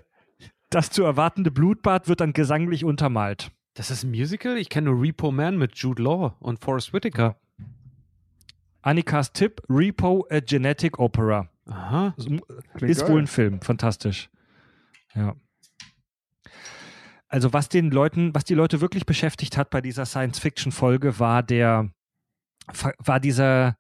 das 0.69 0.91
zu 0.91 1.05
erwartende 1.05 1.51
Blutbad 1.51 2.09
wird 2.09 2.21
dann 2.21 2.35
gesanglich 2.35 2.85
untermalt. 2.85 3.51
Das 3.73 3.91
ist 3.91 4.03
ein 4.03 4.11
Musical? 4.11 4.59
Ich 4.59 4.69
kenne 4.69 4.91
nur 4.91 5.01
Repo 5.01 5.31
Man 5.31 5.57
mit 5.57 5.77
Jude 5.77 6.03
Law 6.03 6.37
und 6.41 6.63
Forrest 6.63 6.93
Whitaker. 6.93 7.41
Annikas 8.83 9.33
Tipp: 9.33 9.63
Repo, 9.71 10.27
a 10.31 10.41
Genetic 10.41 10.99
Opera. 10.99 11.49
Aha. 11.69 12.15
Klingt 12.17 12.91
ist 12.91 13.03
geil. 13.03 13.11
wohl 13.11 13.23
ein 13.23 13.27
Film, 13.27 13.61
fantastisch. 13.61 14.31
Ja. 15.15 15.35
Also 17.29 17.53
was 17.53 17.69
den 17.69 17.91
Leuten, 17.91 18.35
was 18.35 18.45
die 18.45 18.55
Leute 18.55 18.81
wirklich 18.81 19.05
beschäftigt 19.05 19.57
hat 19.57 19.71
bei 19.71 19.81
dieser 19.81 20.07
Science-Fiction-Folge, 20.07 21.19
war 21.19 21.43
der, 21.43 21.91
war 22.99 23.21
dieser 23.21 23.77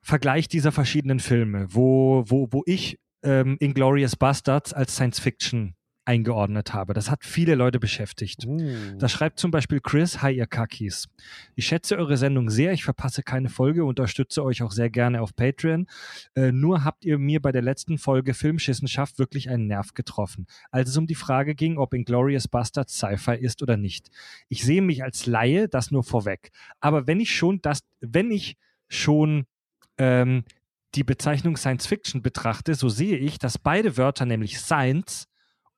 Vergleich 0.00 0.48
dieser 0.48 0.72
verschiedenen 0.72 1.20
Filme, 1.20 1.66
wo, 1.70 2.24
wo, 2.26 2.48
wo 2.50 2.62
ich 2.64 2.98
ähm, 3.22 3.56
Inglorious 3.60 4.16
Bastards 4.16 4.72
als 4.72 4.94
Science-Fiction 4.94 5.74
eingeordnet 6.08 6.72
habe. 6.72 6.94
Das 6.94 7.10
hat 7.10 7.22
viele 7.22 7.54
Leute 7.54 7.78
beschäftigt. 7.78 8.46
Uh. 8.46 8.96
Da 8.98 9.08
schreibt 9.10 9.38
zum 9.38 9.50
Beispiel 9.50 9.80
Chris, 9.80 10.22
hi 10.22 10.32
ihr 10.32 10.46
Kakis. 10.46 11.06
Ich 11.54 11.66
schätze 11.66 11.98
eure 11.98 12.16
Sendung 12.16 12.48
sehr, 12.48 12.72
ich 12.72 12.82
verpasse 12.82 13.22
keine 13.22 13.50
Folge, 13.50 13.84
unterstütze 13.84 14.42
euch 14.42 14.62
auch 14.62 14.72
sehr 14.72 14.88
gerne 14.88 15.20
auf 15.20 15.36
Patreon. 15.36 15.86
Äh, 16.34 16.50
nur 16.50 16.82
habt 16.82 17.04
ihr 17.04 17.18
mir 17.18 17.42
bei 17.42 17.52
der 17.52 17.60
letzten 17.60 17.98
Folge 17.98 18.32
Filmschissenschaft 18.32 19.18
wirklich 19.18 19.50
einen 19.50 19.66
Nerv 19.66 19.92
getroffen, 19.92 20.46
als 20.70 20.88
es 20.88 20.96
um 20.96 21.06
die 21.06 21.14
Frage 21.14 21.54
ging, 21.54 21.76
ob 21.76 21.92
Inglourious 21.92 22.48
Bastards 22.48 22.96
Sci-Fi 22.96 23.34
ist 23.34 23.62
oder 23.62 23.76
nicht. 23.76 24.08
Ich 24.48 24.64
sehe 24.64 24.80
mich 24.80 25.04
als 25.04 25.26
Laie, 25.26 25.68
das 25.68 25.90
nur 25.90 26.04
vorweg. 26.04 26.52
Aber 26.80 27.06
wenn 27.06 27.20
ich 27.20 27.36
schon 27.36 27.60
das, 27.60 27.80
wenn 28.00 28.30
ich 28.30 28.56
schon 28.88 29.44
ähm, 29.98 30.44
die 30.94 31.04
Bezeichnung 31.04 31.58
Science 31.58 31.86
Fiction 31.86 32.22
betrachte, 32.22 32.74
so 32.74 32.88
sehe 32.88 33.18
ich, 33.18 33.38
dass 33.38 33.58
beide 33.58 33.98
Wörter, 33.98 34.24
nämlich 34.24 34.58
Science 34.58 35.28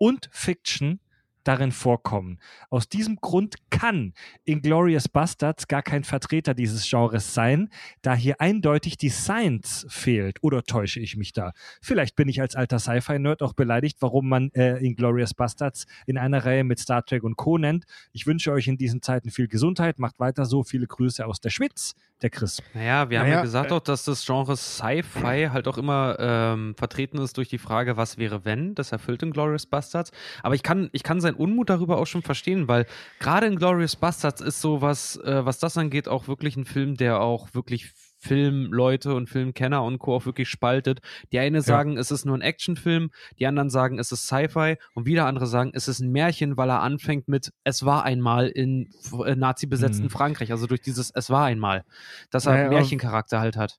und 0.00 0.28
Fiction, 0.32 0.98
darin 1.44 1.72
vorkommen. 1.72 2.38
Aus 2.68 2.88
diesem 2.88 3.16
Grund 3.16 3.56
kann 3.70 4.12
Inglorious 4.44 5.08
Bastards 5.08 5.68
gar 5.68 5.82
kein 5.82 6.04
Vertreter 6.04 6.54
dieses 6.54 6.88
Genres 6.88 7.34
sein, 7.34 7.70
da 8.02 8.14
hier 8.14 8.40
eindeutig 8.40 8.96
die 8.98 9.08
Science 9.08 9.86
fehlt. 9.88 10.38
Oder 10.42 10.62
täusche 10.62 11.00
ich 11.00 11.16
mich 11.16 11.32
da? 11.32 11.52
Vielleicht 11.80 12.16
bin 12.16 12.28
ich 12.28 12.40
als 12.40 12.56
alter 12.56 12.78
Sci-Fi-Nerd 12.78 13.42
auch 13.42 13.54
beleidigt, 13.54 13.98
warum 14.00 14.28
man 14.28 14.50
äh, 14.52 14.78
Inglorious 14.78 15.34
Bastards 15.34 15.86
in 16.06 16.18
einer 16.18 16.44
Reihe 16.44 16.64
mit 16.64 16.78
Star 16.78 17.04
Trek 17.04 17.22
und 17.22 17.36
Co. 17.36 17.58
nennt. 17.58 17.84
Ich 18.12 18.26
wünsche 18.26 18.52
euch 18.52 18.68
in 18.68 18.76
diesen 18.76 19.02
Zeiten 19.02 19.30
viel 19.30 19.48
Gesundheit, 19.48 19.98
macht 19.98 20.18
weiter 20.20 20.44
so. 20.44 20.62
Viele 20.62 20.86
Grüße 20.86 21.24
aus 21.24 21.40
der 21.40 21.50
Schwitz, 21.50 21.94
der 22.22 22.30
Chris. 22.30 22.62
Naja, 22.74 23.08
wir 23.10 23.18
haben 23.18 23.26
Naja, 23.26 23.36
ja 23.38 23.42
gesagt 23.42 23.70
äh, 23.70 23.74
auch, 23.74 23.80
dass 23.80 24.04
das 24.04 24.24
Genre 24.24 24.56
Sci-Fi 24.56 25.48
halt 25.52 25.66
auch 25.68 25.78
immer 25.78 26.16
ähm, 26.18 26.74
vertreten 26.76 27.18
ist 27.18 27.36
durch 27.36 27.48
die 27.48 27.58
Frage, 27.58 27.96
was 27.96 28.18
wäre 28.18 28.44
wenn? 28.44 28.74
Das 28.74 28.92
erfüllt 28.92 29.22
in 29.22 29.32
Glorious 29.32 29.66
Bastards. 29.66 30.10
Aber 30.42 30.54
ich 30.54 30.62
kann, 30.62 30.90
ich 30.92 31.02
kann 31.02 31.20
seinen 31.20 31.34
Unmut 31.34 31.70
darüber 31.70 31.98
auch 31.98 32.06
schon 32.06 32.22
verstehen, 32.22 32.68
weil 32.68 32.86
gerade 33.18 33.46
in 33.46 33.56
Glorious 33.56 33.96
Bastards 33.96 34.40
ist 34.40 34.60
so 34.60 34.82
was, 34.82 35.16
äh, 35.16 35.44
was 35.44 35.58
das 35.58 35.76
angeht, 35.76 36.08
auch 36.08 36.28
wirklich 36.28 36.56
ein 36.56 36.64
Film, 36.64 36.96
der 36.96 37.20
auch 37.20 37.54
wirklich 37.54 37.92
Filmleute 38.20 39.14
und 39.14 39.28
Filmkenner 39.28 39.82
und 39.82 39.98
Co. 39.98 40.14
auch 40.14 40.26
wirklich 40.26 40.48
spaltet. 40.48 41.00
Die 41.32 41.38
eine 41.38 41.62
sagen, 41.62 41.96
es 41.98 42.10
ist 42.10 42.24
nur 42.24 42.36
ein 42.36 42.42
Actionfilm, 42.42 43.10
die 43.38 43.46
anderen 43.46 43.70
sagen, 43.70 43.98
es 43.98 44.12
ist 44.12 44.26
Sci-Fi 44.26 44.76
und 44.94 45.06
wieder 45.06 45.26
andere 45.26 45.46
sagen, 45.46 45.72
es 45.74 45.88
ist 45.88 46.00
ein 46.00 46.10
Märchen, 46.12 46.56
weil 46.56 46.70
er 46.70 46.82
anfängt 46.82 47.28
mit 47.28 47.50
Es 47.64 47.84
war 47.84 48.04
einmal 48.04 48.48
in 48.48 48.90
äh, 49.26 49.34
nazi-besetzten 49.34 50.04
Mhm. 50.04 50.10
Frankreich, 50.10 50.52
also 50.52 50.66
durch 50.66 50.82
dieses 50.82 51.10
Es 51.10 51.30
war 51.30 51.46
einmal, 51.46 51.84
dass 52.30 52.46
er 52.46 52.52
Naja, 52.52 52.66
aber- 52.66 52.76
Märchencharakter 52.76 53.40
halt 53.40 53.56
hat. 53.56 53.78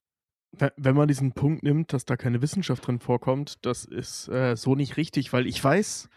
Wenn- 0.54 0.72
Wenn 0.76 0.96
man 0.96 1.08
diesen 1.08 1.32
Punkt 1.32 1.64
nimmt, 1.64 1.94
dass 1.94 2.04
da 2.06 2.18
keine 2.18 2.42
Wissenschaft 2.42 2.86
drin 2.86 3.00
vorkommt, 3.00 3.66
das 3.66 3.86
ist 3.86 4.28
äh, 4.28 4.56
so 4.58 4.76
nicht 4.76 4.98
richtig, 4.98 5.32
weil 5.32 5.48
ich 5.48 5.64
weiß, 5.64 6.10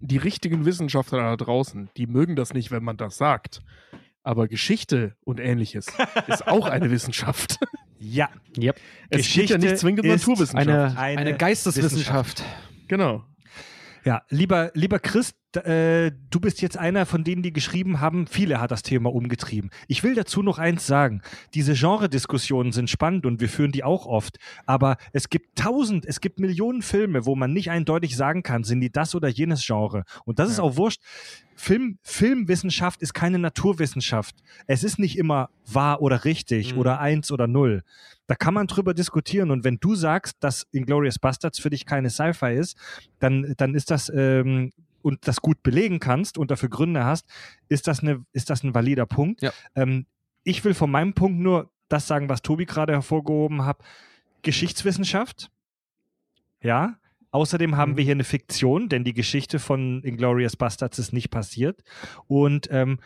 die 0.00 0.16
richtigen 0.18 0.64
Wissenschaftler 0.64 1.18
da 1.18 1.36
draußen, 1.36 1.88
die 1.96 2.06
mögen 2.06 2.34
das 2.36 2.52
nicht, 2.52 2.70
wenn 2.70 2.82
man 2.84 2.96
das 2.96 3.16
sagt. 3.16 3.60
Aber 4.26 4.48
Geschichte 4.48 5.14
und 5.24 5.38
ähnliches 5.38 5.86
ist 6.26 6.48
auch 6.48 6.66
eine 6.66 6.90
Wissenschaft. 6.90 7.60
Ja, 8.00 8.28
Yep. 8.58 8.76
Es 9.08 9.18
Geschichte 9.18 9.54
geht 9.54 9.62
ja 9.62 9.70
nicht 9.70 9.78
zwingend 9.80 10.00
um 10.04 10.10
ist 10.10 10.26
Naturwissenschaft. 10.26 10.68
Eine, 10.68 10.98
Eine 10.98 11.20
eine, 11.20 11.36
Geisteswissenschaft. 11.36 12.42
genau. 12.88 13.24
Ja, 14.04 14.22
lieber, 14.28 14.72
lieber 14.74 14.98
Chris, 14.98 15.32
d- 15.32 15.36
äh, 15.56 16.12
du 16.30 16.40
bist 16.40 16.60
jetzt 16.62 16.76
einer 16.78 17.06
von 17.06 17.24
denen, 17.24 17.42
die 17.42 17.52
geschrieben 17.52 18.00
haben, 18.00 18.26
viele 18.26 18.60
hat 18.60 18.70
das 18.70 18.82
Thema 18.82 19.12
umgetrieben. 19.12 19.70
Ich 19.88 20.02
will 20.02 20.14
dazu 20.14 20.42
noch 20.42 20.58
eins 20.58 20.86
sagen. 20.86 21.22
Diese 21.54 21.74
Genre-Diskussionen 21.74 22.72
sind 22.72 22.90
spannend 22.90 23.26
und 23.26 23.40
wir 23.40 23.48
führen 23.48 23.72
die 23.72 23.84
auch 23.84 24.06
oft. 24.06 24.38
Aber 24.66 24.96
es 25.12 25.28
gibt 25.28 25.56
tausend, 25.58 26.06
es 26.06 26.20
gibt 26.20 26.38
Millionen 26.40 26.82
Filme, 26.82 27.26
wo 27.26 27.34
man 27.34 27.52
nicht 27.52 27.70
eindeutig 27.70 28.16
sagen 28.16 28.42
kann, 28.42 28.64
sind 28.64 28.80
die 28.80 28.90
das 28.90 29.14
oder 29.14 29.28
jenes 29.28 29.64
Genre. 29.66 30.04
Und 30.24 30.38
das 30.38 30.50
ist 30.50 30.58
Ja. 30.58 30.64
auch 30.64 30.76
wurscht. 30.76 31.00
Film, 31.58 31.98
Filmwissenschaft 32.02 33.00
ist 33.00 33.14
keine 33.14 33.38
Naturwissenschaft. 33.38 34.34
Es 34.66 34.84
ist 34.84 34.98
nicht 34.98 35.16
immer 35.16 35.48
wahr 35.66 36.02
oder 36.02 36.24
richtig 36.26 36.74
Mhm. 36.74 36.78
oder 36.80 37.00
eins 37.00 37.32
oder 37.32 37.46
null. 37.46 37.82
Da 38.26 38.34
kann 38.34 38.52
man 38.54 38.66
drüber 38.66 38.92
diskutieren. 38.92 39.50
Und 39.50 39.64
wenn 39.64 39.78
du 39.78 39.94
sagst, 39.94 40.36
dass 40.40 40.66
Inglourious 40.72 41.18
Bastards 41.18 41.58
für 41.58 41.70
dich 41.70 41.86
keine 41.86 42.10
Sci-Fi 42.10 42.54
ist, 42.54 42.76
dann, 43.20 43.54
dann 43.56 43.74
ist 43.74 43.90
das 43.90 44.12
ähm, 44.14 44.72
und 45.06 45.28
das 45.28 45.40
gut 45.40 45.62
belegen 45.62 46.00
kannst 46.00 46.36
und 46.36 46.50
dafür 46.50 46.68
Gründe 46.68 47.04
hast, 47.04 47.26
ist 47.68 47.86
das, 47.86 48.00
eine, 48.00 48.24
ist 48.32 48.50
das 48.50 48.64
ein 48.64 48.74
valider 48.74 49.06
Punkt. 49.06 49.40
Ja. 49.40 49.52
Ähm, 49.76 50.06
ich 50.42 50.64
will 50.64 50.74
von 50.74 50.90
meinem 50.90 51.14
Punkt 51.14 51.38
nur 51.38 51.70
das 51.88 52.08
sagen, 52.08 52.28
was 52.28 52.42
Tobi 52.42 52.66
gerade 52.66 52.92
hervorgehoben 52.92 53.64
hat. 53.64 53.78
Geschichtswissenschaft. 54.42 55.50
Ja. 56.60 56.96
Außerdem 57.30 57.76
haben 57.76 57.92
Mhm. 57.92 57.96
wir 57.98 58.04
hier 58.04 58.14
eine 58.14 58.24
Fiktion, 58.24 58.88
denn 58.88 59.04
die 59.04 59.14
Geschichte 59.14 59.58
von 59.60 60.02
Inglorious 60.02 60.56
Bastards 60.56 60.98
ist 60.98 61.12
nicht 61.12 61.30
passiert. 61.30 61.82
Und 62.26 62.68
ähm, 62.72 62.98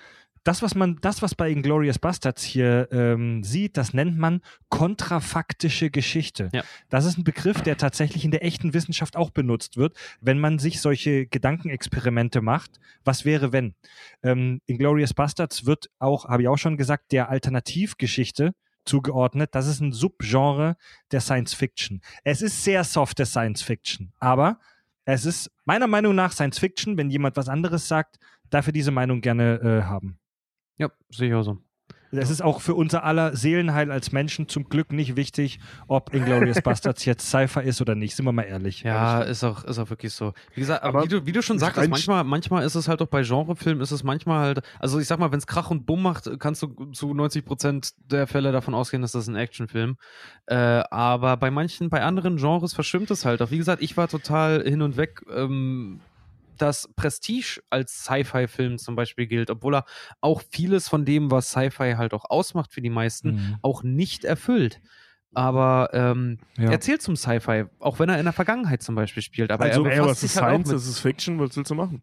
das, 0.50 0.62
was 0.62 0.74
man, 0.74 0.96
das, 1.00 1.22
was 1.22 1.36
bei 1.36 1.48
Inglorious 1.48 2.00
Bastards 2.00 2.42
hier 2.42 2.88
ähm, 2.90 3.44
sieht, 3.44 3.76
das 3.76 3.94
nennt 3.94 4.18
man 4.18 4.40
kontrafaktische 4.68 5.90
Geschichte. 5.90 6.50
Ja. 6.52 6.64
Das 6.88 7.04
ist 7.04 7.18
ein 7.18 7.22
Begriff, 7.22 7.60
der 7.62 7.76
tatsächlich 7.76 8.24
in 8.24 8.32
der 8.32 8.44
echten 8.44 8.74
Wissenschaft 8.74 9.14
auch 9.14 9.30
benutzt 9.30 9.76
wird, 9.76 9.96
wenn 10.20 10.40
man 10.40 10.58
sich 10.58 10.80
solche 10.80 11.26
Gedankenexperimente 11.26 12.40
macht. 12.40 12.80
Was 13.04 13.24
wäre, 13.24 13.52
wenn? 13.52 13.76
Ähm, 14.24 14.60
Inglorious 14.66 15.14
Bastards 15.14 15.66
wird 15.66 15.88
auch, 16.00 16.24
habe 16.24 16.42
ich 16.42 16.48
auch 16.48 16.58
schon 16.58 16.76
gesagt, 16.76 17.12
der 17.12 17.28
Alternativgeschichte 17.28 18.52
zugeordnet. 18.84 19.50
Das 19.54 19.68
ist 19.68 19.78
ein 19.78 19.92
Subgenre 19.92 20.76
der 21.12 21.20
Science 21.20 21.54
Fiction. 21.54 22.00
Es 22.24 22.42
ist 22.42 22.64
sehr 22.64 22.82
softe 22.82 23.24
Science 23.24 23.62
Fiction, 23.62 24.12
aber 24.18 24.58
es 25.04 25.26
ist 25.26 25.52
meiner 25.64 25.86
Meinung 25.86 26.16
nach 26.16 26.32
Science 26.32 26.58
Fiction. 26.58 26.96
Wenn 26.96 27.08
jemand 27.08 27.36
was 27.36 27.48
anderes 27.48 27.86
sagt, 27.86 28.18
darf 28.50 28.66
er 28.66 28.72
diese 28.72 28.90
Meinung 28.90 29.20
gerne 29.20 29.60
äh, 29.60 29.82
haben. 29.84 30.19
Ja, 30.80 30.88
auch 30.88 31.42
so. 31.42 31.58
Es 32.12 32.30
ist 32.30 32.42
auch 32.42 32.60
für 32.60 32.74
unser 32.74 33.04
aller 33.04 33.36
Seelenheil 33.36 33.92
als 33.92 34.10
Menschen 34.10 34.48
zum 34.48 34.68
Glück 34.68 34.92
nicht 34.92 35.14
wichtig, 35.14 35.60
ob 35.86 36.12
Inglourious 36.12 36.60
Bastards 36.62 37.04
jetzt 37.04 37.30
Cypher 37.30 37.62
ist 37.62 37.80
oder 37.80 37.94
nicht. 37.94 38.16
Sind 38.16 38.24
wir 38.26 38.32
mal 38.32 38.42
ehrlich. 38.42 38.82
Ja, 38.82 39.22
ist 39.22 39.44
auch, 39.44 39.64
ist 39.64 39.78
auch 39.78 39.90
wirklich 39.90 40.12
so. 40.12 40.32
Wie 40.54 40.60
gesagt, 40.60 40.82
aber, 40.82 40.98
Aber 40.98 41.04
wie, 41.04 41.08
du, 41.08 41.26
wie 41.26 41.32
du 41.32 41.40
schon 41.40 41.58
sagtest, 41.58 41.88
manchmal, 41.88 42.24
manchmal 42.24 42.64
ist 42.64 42.74
es 42.74 42.88
halt 42.88 43.00
auch 43.00 43.06
bei 43.06 43.22
Genrefilmen, 43.22 43.80
ist 43.80 43.92
es 43.92 44.02
manchmal 44.02 44.40
halt, 44.40 44.62
also 44.80 44.98
ich 44.98 45.06
sag 45.06 45.20
mal, 45.20 45.30
wenn 45.30 45.38
es 45.38 45.46
Krach 45.46 45.70
und 45.70 45.86
Bumm 45.86 46.02
macht, 46.02 46.28
kannst 46.40 46.62
du 46.62 46.90
zu 46.92 47.14
90 47.14 47.44
Prozent 47.44 47.92
der 48.10 48.26
Fälle 48.26 48.50
davon 48.50 48.74
ausgehen, 48.74 49.02
dass 49.02 49.12
das 49.12 49.28
ein 49.28 49.36
Actionfilm. 49.36 49.96
Äh, 50.46 50.56
aber 50.56 51.36
bei 51.36 51.52
manchen, 51.52 51.90
bei 51.90 52.02
anderen 52.02 52.38
Genres 52.38 52.74
verschwimmt 52.74 53.10
es 53.12 53.24
halt 53.24 53.40
auch. 53.40 53.52
Wie 53.52 53.58
gesagt, 53.58 53.82
ich 53.82 53.96
war 53.96 54.08
total 54.08 54.62
hin 54.64 54.82
und 54.82 54.96
weg. 54.96 55.22
Ähm, 55.32 56.00
dass 56.62 56.88
Prestige 56.96 57.60
als 57.70 58.04
Sci-Fi-Film 58.04 58.78
zum 58.78 58.96
Beispiel 58.96 59.26
gilt, 59.26 59.50
obwohl 59.50 59.74
er 59.76 59.84
auch 60.20 60.42
vieles 60.50 60.88
von 60.88 61.04
dem, 61.04 61.30
was 61.30 61.50
Sci-Fi 61.50 61.94
halt 61.96 62.14
auch 62.14 62.24
ausmacht 62.30 62.72
für 62.72 62.82
die 62.82 62.90
meisten, 62.90 63.30
Mhm. 63.32 63.56
auch 63.62 63.82
nicht 63.82 64.24
erfüllt. 64.24 64.80
Aber 65.32 65.90
ähm, 65.92 66.38
Ja. 66.58 66.70
er 66.70 66.80
zählt 66.80 67.02
zum 67.02 67.14
Sci-Fi, 67.16 67.64
auch 67.78 67.98
wenn 68.00 68.08
er 68.08 68.18
in 68.18 68.24
der 68.24 68.32
Vergangenheit 68.32 68.82
zum 68.82 68.94
Beispiel 68.96 69.22
spielt. 69.22 69.50
Aber 69.52 69.64
Also, 69.64 69.84
er 69.84 69.92
ey, 69.92 70.00
was 70.04 70.22
ist 70.24 70.40
halt 70.40 70.64
Science, 70.64 70.70
das 70.70 70.86
ist 70.86 70.98
Fiction, 70.98 71.38
was 71.38 71.56
willst 71.56 71.70
du 71.70 71.74
machen? 71.76 72.02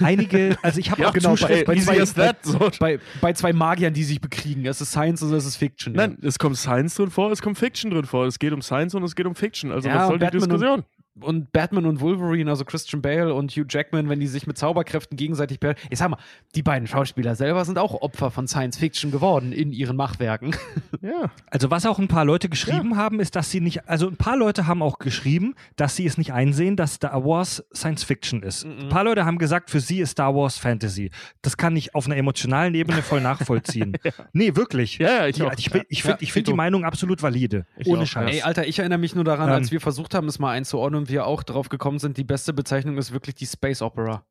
Einige, 0.00 0.58
also 0.62 0.78
ich 0.78 0.90
habe 0.90 1.00
Ja, 1.02 1.08
auch 1.08 1.12
genau, 1.14 1.34
bei- 1.36 1.64
bei- 1.64 2.00
as 2.02 2.12
that. 2.14 2.44
So. 2.44 2.70
bei, 2.78 2.98
bei 3.20 3.32
zwei 3.32 3.52
Magiern, 3.52 3.92
die 3.94 4.04
sich 4.04 4.20
bekriegen. 4.20 4.66
Es 4.66 4.80
ist 4.80 4.90
Science 4.90 5.22
und 5.22 5.32
es 5.32 5.46
ist 5.46 5.56
Fiction. 5.56 5.94
Nein, 5.94 6.18
es 6.22 6.38
kommt 6.38 6.56
Science 6.58 6.94
drin 6.96 7.10
vor, 7.10 7.30
es 7.32 7.40
kommt 7.40 7.58
Fiction 7.58 7.90
drin 7.90 8.04
vor. 8.04 8.26
Es 8.26 8.38
geht 8.38 8.52
um 8.52 8.60
Science 8.62 8.94
und 8.94 9.02
es 9.04 9.14
geht 9.14 9.26
um 9.26 9.34
Fiction. 9.34 9.72
Also 9.72 9.88
Ja, 9.88 9.96
was 10.00 10.08
soll 10.08 10.18
die 10.18 10.24
Batman 10.24 10.42
und- 10.42 10.50
Diskussion? 10.50 10.84
Und 11.22 11.52
Batman 11.52 11.86
und 11.86 12.00
Wolverine, 12.00 12.50
also 12.50 12.64
Christian 12.64 13.02
Bale 13.02 13.34
und 13.34 13.50
Hugh 13.52 13.66
Jackman, 13.68 14.08
wenn 14.08 14.20
die 14.20 14.26
sich 14.26 14.46
mit 14.46 14.58
Zauberkräften 14.58 15.16
gegenseitig 15.16 15.60
be 15.60 15.74
Ich 15.90 15.98
sag 15.98 16.08
mal, 16.10 16.18
die 16.54 16.62
beiden 16.62 16.86
Schauspieler 16.86 17.34
selber 17.34 17.64
sind 17.64 17.78
auch 17.78 18.00
Opfer 18.02 18.30
von 18.30 18.46
Science 18.48 18.76
Fiction 18.78 19.10
geworden 19.10 19.52
in 19.52 19.72
ihren 19.72 19.96
Machwerken. 19.96 20.54
Ja. 21.02 21.30
Also 21.50 21.70
was 21.70 21.86
auch 21.86 21.98
ein 21.98 22.08
paar 22.08 22.26
Leute 22.26 22.50
geschrieben 22.50 22.96
haben, 22.98 23.20
ist, 23.20 23.34
dass 23.34 23.50
sie 23.50 23.60
nicht, 23.60 23.88
also 23.88 24.06
ein 24.08 24.16
paar 24.16 24.36
Leute 24.36 24.66
haben 24.66 24.82
auch 24.82 24.98
geschrieben, 24.98 25.54
dass 25.76 25.96
sie 25.96 26.04
es 26.04 26.18
nicht 26.18 26.34
einsehen, 26.34 26.76
dass 26.76 26.94
Star 26.94 27.24
Wars 27.24 27.64
Science 27.74 28.04
Fiction 28.04 28.42
ist. 28.42 28.66
Mhm. 28.66 28.80
Ein 28.80 28.88
paar 28.90 29.04
Leute 29.04 29.24
haben 29.24 29.38
gesagt, 29.38 29.70
für 29.70 29.80
sie 29.80 30.00
ist 30.00 30.10
Star 30.10 30.34
Wars 30.34 30.58
Fantasy. 30.58 31.10
Das 31.40 31.56
kann 31.56 31.74
ich 31.74 31.94
auf 31.94 32.04
einer 32.04 32.16
emotionalen 32.18 32.74
Ebene 32.74 33.00
voll 33.00 33.22
nachvollziehen. 33.22 33.96
Nee, 34.34 34.54
wirklich. 34.56 34.98
Ja, 34.98 35.08
ja, 35.08 35.26
ich 35.28 35.36
Die, 35.36 35.42
auch. 35.42 35.52
ich 35.56 35.70
find- 35.70 35.86
ich 35.88 36.02
finde 36.02 36.24
Ja, 36.24 36.30
find 36.32 36.48
die. 36.48 36.52
Meinung 36.52 36.84
absolut 36.84 37.22
valide. 37.22 37.64
Ich 37.78 37.86
Ohne 37.86 38.02
auch, 38.02 38.06
Scheiß. 38.06 38.34
Ey, 38.34 38.42
Alter, 38.42 38.66
ich 38.66 38.78
erinnere 38.78 38.98
mich 38.98 39.14
nur 39.14 39.24
daran, 39.24 39.48
Ähm. 39.48 39.54
als 39.54 39.70
wir 39.72 39.80
versucht 39.80 40.14
haben, 40.14 40.28
es 40.28 40.38
mal 40.38 40.50
einzuordnen 40.52 41.08
wir 41.10 41.26
auch 41.26 41.42
drauf 41.42 41.68
gekommen 41.68 41.98
sind, 41.98 42.16
die 42.16 42.24
beste 42.24 42.52
Bezeichnung 42.52 42.98
ist 42.98 43.12
wirklich 43.12 43.34
die 43.34 43.46
Space 43.46 43.82
Opera. 43.82 44.24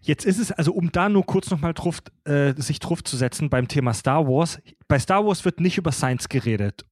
Jetzt 0.00 0.24
ist 0.24 0.38
es, 0.38 0.50
also 0.50 0.72
um 0.72 0.90
da 0.90 1.08
nur 1.08 1.24
kurz 1.24 1.50
nochmal 1.50 1.74
äh, 2.24 2.54
sich 2.56 2.80
drauf 2.80 3.04
zu 3.04 3.16
setzen 3.16 3.50
beim 3.50 3.68
Thema 3.68 3.94
Star 3.94 4.26
Wars. 4.26 4.60
Bei 4.88 4.98
Star 4.98 5.24
Wars 5.24 5.44
wird 5.44 5.60
nicht 5.60 5.78
über 5.78 5.92
Science 5.92 6.28
geredet. 6.28 6.84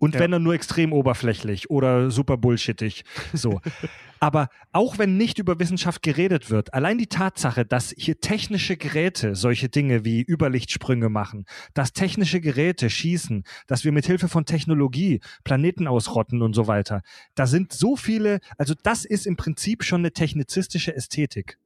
Und 0.00 0.14
Ja. 0.14 0.20
wenn 0.20 0.32
dann 0.32 0.42
nur 0.42 0.54
extrem 0.54 0.92
oberflächlich 0.92 1.70
oder 1.70 2.10
super 2.10 2.36
bullshittig. 2.36 3.04
So. 3.32 3.60
Aber 4.22 4.48
auch 4.72 4.98
wenn 4.98 5.16
nicht 5.16 5.38
über 5.38 5.58
Wissenschaft 5.60 6.02
geredet 6.02 6.50
wird, 6.50 6.74
allein 6.74 6.98
die 6.98 7.06
Tatsache, 7.06 7.64
dass 7.64 7.94
hier 7.96 8.20
technische 8.20 8.76
Geräte 8.76 9.34
solche 9.34 9.68
Dinge 9.70 10.04
wie 10.04 10.20
Überlichtsprünge 10.22 11.08
machen, 11.08 11.46
dass 11.72 11.92
technische 11.92 12.40
Geräte 12.40 12.90
schießen, 12.90 13.44
dass 13.66 13.84
wir 13.84 13.92
mit 13.92 14.04
Hilfe 14.06 14.28
von 14.28 14.44
Technologie 14.44 15.20
Planeten 15.44 15.86
ausrotten 15.86 16.42
und 16.42 16.52
so 16.54 16.66
weiter, 16.66 17.00
da 17.34 17.46
sind 17.46 17.72
so 17.72 17.96
viele, 17.96 18.40
also 18.58 18.74
das 18.82 19.04
ist 19.06 19.26
im 19.26 19.36
Prinzip 19.36 19.84
schon 19.84 20.00
eine 20.02 20.12
technizistische 20.12 20.94
Ästhetik. 20.94 21.56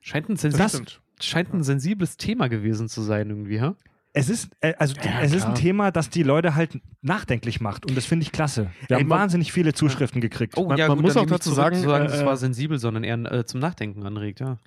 Scheint 0.00 0.28
ein, 0.30 0.36
Das 0.36 0.72
stimmt. 0.72 1.00
scheint 1.20 1.52
ein 1.52 1.62
sensibles 1.62 2.16
Thema 2.16 2.48
gewesen 2.48 2.88
zu 2.88 3.02
sein, 3.02 3.28
irgendwie, 3.28 3.60
ha? 3.60 3.76
Es 4.14 4.28
ist, 4.28 4.50
äh, 4.60 4.74
also 4.78 4.94
Ja, 5.02 5.22
es 5.22 5.32
ist 5.32 5.44
ein. 5.46 5.54
Thema, 5.54 5.90
das 5.90 6.10
die 6.10 6.22
Leute 6.22 6.54
halt 6.54 6.78
nachdenklich 7.00 7.62
macht 7.62 7.86
und 7.86 7.96
das 7.96 8.04
finde 8.04 8.24
ich 8.24 8.32
klasse. 8.32 8.70
Wir 8.88 8.96
Ey, 8.96 9.02
haben 9.02 9.08
man- 9.08 9.20
wahnsinnig 9.20 9.52
viele 9.52 9.72
Zuschriften 9.72 10.20
gekriegt. 10.20 10.58
Oh, 10.58 10.66
Man- 10.68 10.76
ja, 10.76 10.88
man 10.88 10.98
gut, 10.98 11.06
muss 11.06 11.16
auch 11.16 11.24
dazu 11.24 11.50
sagen, 11.50 11.76
zu 11.76 11.88
sagen, 11.88 12.04
äh, 12.04 12.08
es 12.12 12.22
war 12.24 12.36
sensibel, 12.36 12.78
sondern 12.78 13.04
eher 13.04 13.14
äh, 13.32 13.46
zum 13.46 13.60
Nachdenken 13.60 14.04
anregt, 14.04 14.40
ja. 14.40 14.58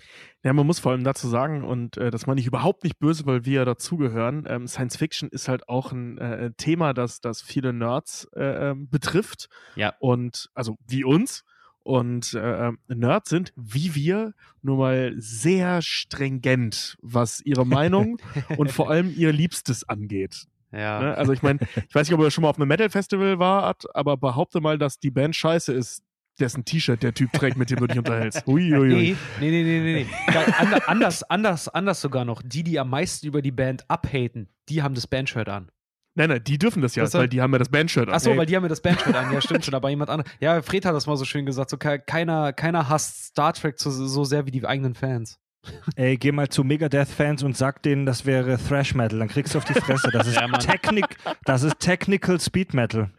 Ja, 0.43 0.51
man 0.53 0.65
muss 0.65 0.79
vor 0.79 0.93
allem 0.93 1.03
dazu 1.03 1.27
sagen, 1.27 1.63
und 1.63 1.97
äh, 1.97 2.09
das 2.09 2.25
meine 2.25 2.39
ich 2.41 2.47
überhaupt 2.47 2.83
nicht 2.83 2.97
böse, 2.97 3.25
weil 3.27 3.45
wir 3.45 3.53
ja 3.53 3.65
dazugehören, 3.65 4.45
ähm, 4.47 4.67
Science 4.67 4.97
Fiction 4.97 5.29
ist 5.29 5.47
halt 5.47 5.69
auch 5.69 5.91
ein 5.91 6.17
äh, 6.17 6.51
Thema, 6.57 6.93
das, 6.93 7.21
das 7.21 7.43
viele 7.43 7.71
Nerds 7.71 8.27
äh, 8.35 8.71
ähm, 8.71 8.89
betrifft. 8.89 9.47
Ja. 9.75 9.93
Und, 9.99 10.49
also 10.55 10.75
wie 10.87 11.03
uns. 11.03 11.43
Und 11.85 12.33
äh, 12.33 12.67
ähm, 12.69 12.79
Nerds 12.87 13.29
sind, 13.29 13.53
wie 13.55 13.93
wir, 13.93 14.33
nur 14.63 14.77
mal 14.77 15.13
sehr 15.17 15.83
stringent, 15.83 16.97
was 16.99 17.41
ihre 17.41 17.63
Meinung 17.63 18.17
und 18.57 18.71
vor 18.71 18.89
allem 18.89 19.13
ihr 19.15 19.31
Liebstes 19.31 19.87
angeht. 19.87 20.47
Ja. 20.71 20.99
Ne? 20.99 21.15
Also 21.15 21.31
ich 21.31 21.43
meine, 21.43 21.59
ich 21.87 21.93
weiß 21.93 22.09
nicht, 22.09 22.17
ob 22.17 22.25
er 22.25 22.31
schon 22.31 22.41
mal 22.41 22.49
auf 22.49 22.57
einem 22.57 22.69
Metal-Festival 22.69 23.37
war, 23.37 23.75
aber 23.93 24.17
behaupte 24.17 24.61
mal, 24.61 24.79
dass 24.79 24.99
die 24.99 25.11
Band 25.11 25.35
scheiße 25.35 25.73
ist, 25.73 26.01
dessen 26.39 26.65
T-Shirt 26.65 27.03
der 27.03 27.13
Typ 27.13 27.31
trägt, 27.33 27.55
mit 27.55 27.69
dem 27.69 27.77
du 27.77 27.85
dich 27.85 27.99
unterhältst. 27.99 28.41
Uiuiui. 28.47 29.15
Nee, 29.39 29.51
nee, 29.51 29.51
nee, 29.51 29.79
nee, 29.79 30.07
nee. 30.27 30.37
ander, 30.57 30.89
anders, 30.89 31.21
anders, 31.21 31.67
anders 31.67 32.01
sogar 32.01 32.25
noch. 32.25 32.41
Die, 32.43 32.63
die 32.63 32.79
am 32.79 32.89
meisten 32.89 33.27
über 33.27 33.43
die 33.43 33.51
Band 33.51 33.87
abhaten, 33.91 34.49
die 34.69 34.81
haben 34.81 34.95
das 34.95 35.05
Bandshirt 35.05 35.49
an. 35.49 35.69
Nein, 36.17 36.29
nein, 36.29 36.41
die 36.43 36.57
dürfen 36.57 36.81
das 36.81 36.95
ja, 36.95 37.03
Das 37.03 37.13
weil 37.13 37.27
die 37.27 37.41
haben 37.41 37.51
ja 37.51 37.59
das 37.59 37.67
Bandshirt 37.69 38.07
an. 38.07 38.13
Achso, 38.15 38.35
weil 38.37 38.45
die 38.45 38.55
haben 38.55 38.63
ja 38.63 38.69
das 38.69 38.81
Bandshirt 38.81 39.13
an. 39.15 39.33
Ja, 39.33 39.41
stimmt 39.41 39.65
schon. 39.65 39.73
Aber 39.73 39.89
jemand 39.89 40.09
anderes. 40.09 40.31
Ja, 40.39 40.61
Fred 40.61 40.85
hat 40.85 40.95
das 40.95 41.07
mal 41.07 41.17
so 41.17 41.25
schön 41.25 41.45
gesagt. 41.45 41.69
So, 41.69 41.77
ke- 41.77 41.99
keiner, 41.99 42.53
keiner 42.53 42.87
hasst 42.87 43.25
Star 43.25 43.51
Trek 43.53 43.75
so, 43.79 43.91
so 43.91 44.23
sehr 44.23 44.45
wie 44.45 44.51
die 44.51 44.65
eigenen 44.65 44.95
Fans. 44.95 45.37
Ey, 45.95 46.15
geh 46.17 46.31
mal 46.31 46.47
zu 46.47 46.63
Megadeth-Fans 46.63 47.43
und 47.43 47.57
sag 47.57 47.81
denen, 47.83 48.05
das 48.05 48.25
wäre 48.25 48.57
Thrash 48.57 48.93
Metal. 48.95 49.19
Dann 49.19 49.27
kriegst 49.27 49.53
du 49.55 49.57
auf 49.57 49.65
die 49.65 49.73
Fresse. 49.73 50.09
Das 50.11 50.25
ist, 50.27 50.35
Ja. 50.35 50.47
Technik, 50.57 51.05
das 51.43 51.63
ist 51.63 51.79
Technical 51.79 52.39
Speed 52.39 52.73
Metal. 52.73 53.09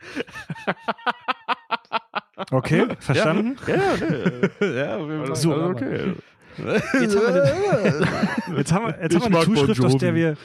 Okay, 2.51 2.87
verstanden? 3.01 3.57
Ja, 3.67 4.67
ja, 4.67 4.97
auf 4.97 5.09
jeden 5.11 5.35
so, 5.35 5.53
also 5.55 5.67
okay. 5.71 6.13
Jetzt 6.59 7.17
haben 7.17 7.35
wir, 7.35 7.43
eine, 7.43 8.57
jetzt 8.57 8.73
haben 8.73 8.87
wir, 8.87 8.99
jetzt 9.03 9.15
Ich 9.15 9.23
haben 9.23 9.33
wir 9.33 9.39
eine 9.39 9.47
mag 9.47 9.47
Bon 9.47 9.57
Zuschrift, 9.57 9.85
aus 9.85 9.97
der 9.99 10.15
wir. 10.15 10.37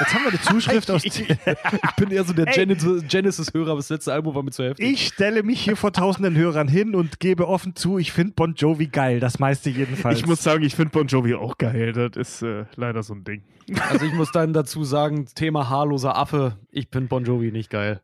Jetzt 0.00 0.14
haben 0.14 0.24
wir 0.24 0.30
eine 0.30 0.40
Zuschrift 0.40 0.90
aus. 0.90 1.04
Ich 1.10 1.96
bin 1.96 2.10
eher 2.10 2.24
so 2.24 2.32
der 2.32 2.46
Genesis-Hörer, 2.46 3.70
aber 3.70 3.78
das 3.78 3.90
letzte 3.90 4.12
Album 4.12 4.34
war 4.34 4.42
mir 4.42 4.50
zu 4.50 4.64
heftig. 4.64 4.86
Ich 4.86 5.06
stelle 5.08 5.42
mich 5.42 5.60
hier 5.60 5.76
vor 5.76 5.92
tausenden 5.92 6.36
Hörern 6.36 6.68
hin 6.68 6.94
und 6.94 7.20
gebe 7.20 7.48
offen 7.48 7.76
zu, 7.76 7.98
ich 7.98 8.12
finde 8.12 8.32
Bon 8.34 8.54
Jovi 8.54 8.86
geil. 8.86 9.20
Das 9.20 9.38
meiste 9.38 9.70
jedenfalls. 9.70 10.18
Ich 10.18 10.26
muss 10.26 10.42
sagen, 10.42 10.62
ich 10.64 10.74
finde 10.74 10.92
Bon 10.92 11.06
Jovi 11.06 11.34
auch 11.34 11.58
geil. 11.58 11.92
Das 11.92 12.16
ist 12.16 12.42
äh, 12.42 12.64
leider 12.76 13.02
so 13.02 13.14
ein 13.14 13.24
Ding. 13.24 13.42
Also 13.90 14.06
ich 14.06 14.12
muss 14.12 14.32
dann 14.32 14.52
dazu 14.52 14.84
sagen, 14.84 15.26
Thema 15.34 15.68
haarloser 15.68 16.16
Affe, 16.16 16.56
ich 16.70 16.90
bin 16.90 17.08
Bon 17.08 17.24
Jovi 17.24 17.52
nicht 17.52 17.70
geil. 17.70 18.00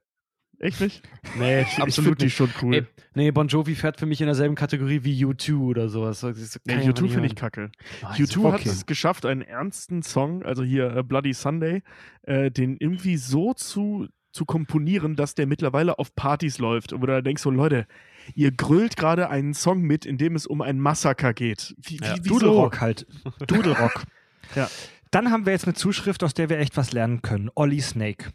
Echt 0.58 0.80
nicht? 0.80 1.02
Nee, 1.38 1.62
Ich 1.62 1.78
absolut 1.82 2.20
nicht. 2.20 2.34
schon 2.34 2.50
cool. 2.62 2.74
Ey, 2.74 2.86
nee, 3.14 3.30
Bon 3.30 3.46
Jovi 3.46 3.74
fährt 3.74 3.98
für 3.98 4.06
mich 4.06 4.20
in 4.20 4.26
derselben 4.26 4.54
Kategorie 4.54 5.04
wie 5.04 5.24
U2 5.24 5.58
oder 5.58 5.88
sowas. 5.88 6.22
Nee, 6.22 6.32
kann 6.32 6.80
ich 6.80 6.86
einfach 6.88 6.88
U2 6.94 7.02
nicht 7.02 7.12
finde 7.12 7.26
ich 7.28 7.34
kacke. 7.36 7.70
Ah, 8.02 8.14
U2 8.14 8.52
hat 8.52 8.60
okay. 8.60 8.68
es 8.70 8.86
geschafft, 8.86 9.26
einen 9.26 9.42
ernsten 9.42 10.02
Song, 10.02 10.42
also 10.42 10.62
hier 10.64 10.96
äh, 10.96 11.02
Bloody 11.02 11.34
Sunday, 11.34 11.82
äh, 12.22 12.50
den 12.50 12.76
irgendwie 12.78 13.16
so 13.18 13.52
zu, 13.52 14.06
zu 14.32 14.44
komponieren, 14.46 15.14
dass 15.14 15.34
der 15.34 15.46
mittlerweile 15.46 15.98
auf 15.98 16.14
Partys 16.14 16.58
läuft. 16.58 16.92
Und 16.94 17.02
wo 17.02 17.06
du 17.06 17.12
da 17.12 17.20
denkst, 17.20 17.42
so 17.42 17.50
Leute, 17.50 17.86
ihr 18.34 18.50
grölt 18.50 18.96
gerade 18.96 19.28
einen 19.28 19.52
Song 19.52 19.82
mit, 19.82 20.06
in 20.06 20.16
dem 20.16 20.34
es 20.36 20.46
um 20.46 20.62
ein 20.62 20.80
Massaker 20.80 21.34
geht. 21.34 21.74
Wie, 21.82 21.96
Ja. 21.98 22.16
wie? 22.16 22.28
Dudelrock 22.28 22.80
halt. 22.80 23.06
Dudelrock. 23.46 24.04
Ja. 24.54 24.68
Dann 25.10 25.32
haben 25.32 25.44
wir 25.44 25.52
jetzt 25.52 25.64
eine 25.64 25.74
Zuschrift, 25.74 26.22
aus 26.22 26.32
der 26.32 26.48
wir 26.48 26.58
echt 26.60 26.76
was 26.76 26.92
lernen 26.92 27.20
können. 27.20 27.50
Olli 27.56 27.80
Snake. 27.80 28.30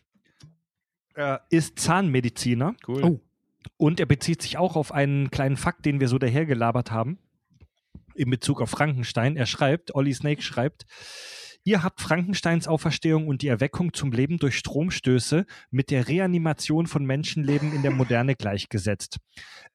Er 1.14 1.46
ist 1.50 1.80
Zahnmediziner 1.80 2.76
Cool. 2.88 3.04
Oh. 3.04 3.20
und 3.78 4.00
er 4.00 4.06
bezieht 4.06 4.42
sich 4.42 4.58
auch 4.58 4.76
auf 4.76 4.92
einen 4.94 5.30
kleinen 5.32 5.58
Fakt, 5.58 5.86
den 5.86 6.00
wir 6.00 6.08
so 6.08 6.18
dahergelabert 6.18 6.92
haben, 6.92 7.20
in 8.16 8.30
Bezug 8.30 8.62
auf 8.62 8.70
Frankenstein. 8.70 9.36
Er 9.38 9.46
schreibt, 9.46 9.96
Olli 9.96 10.14
Snake 10.14 10.42
schreibt, 10.42 10.86
Ihr 11.64 11.84
habt 11.84 12.02
Frankensteins 12.02 12.68
Auferstehung 12.68 13.28
und 13.28 13.44
die 13.44 13.48
Erweckung 13.48 13.94
zum 13.94 14.12
Leben 14.12 14.40
durch 14.40 14.58
Stromstöße 14.58 15.46
mit 15.70 15.92
der 15.92 16.08
Reanimation 16.08 16.88
von 16.88 17.06
Menschenleben 17.06 17.72
in 17.76 17.84
der 17.84 17.92
Moderne 17.92 18.36
gleichgesetzt. 18.36 19.18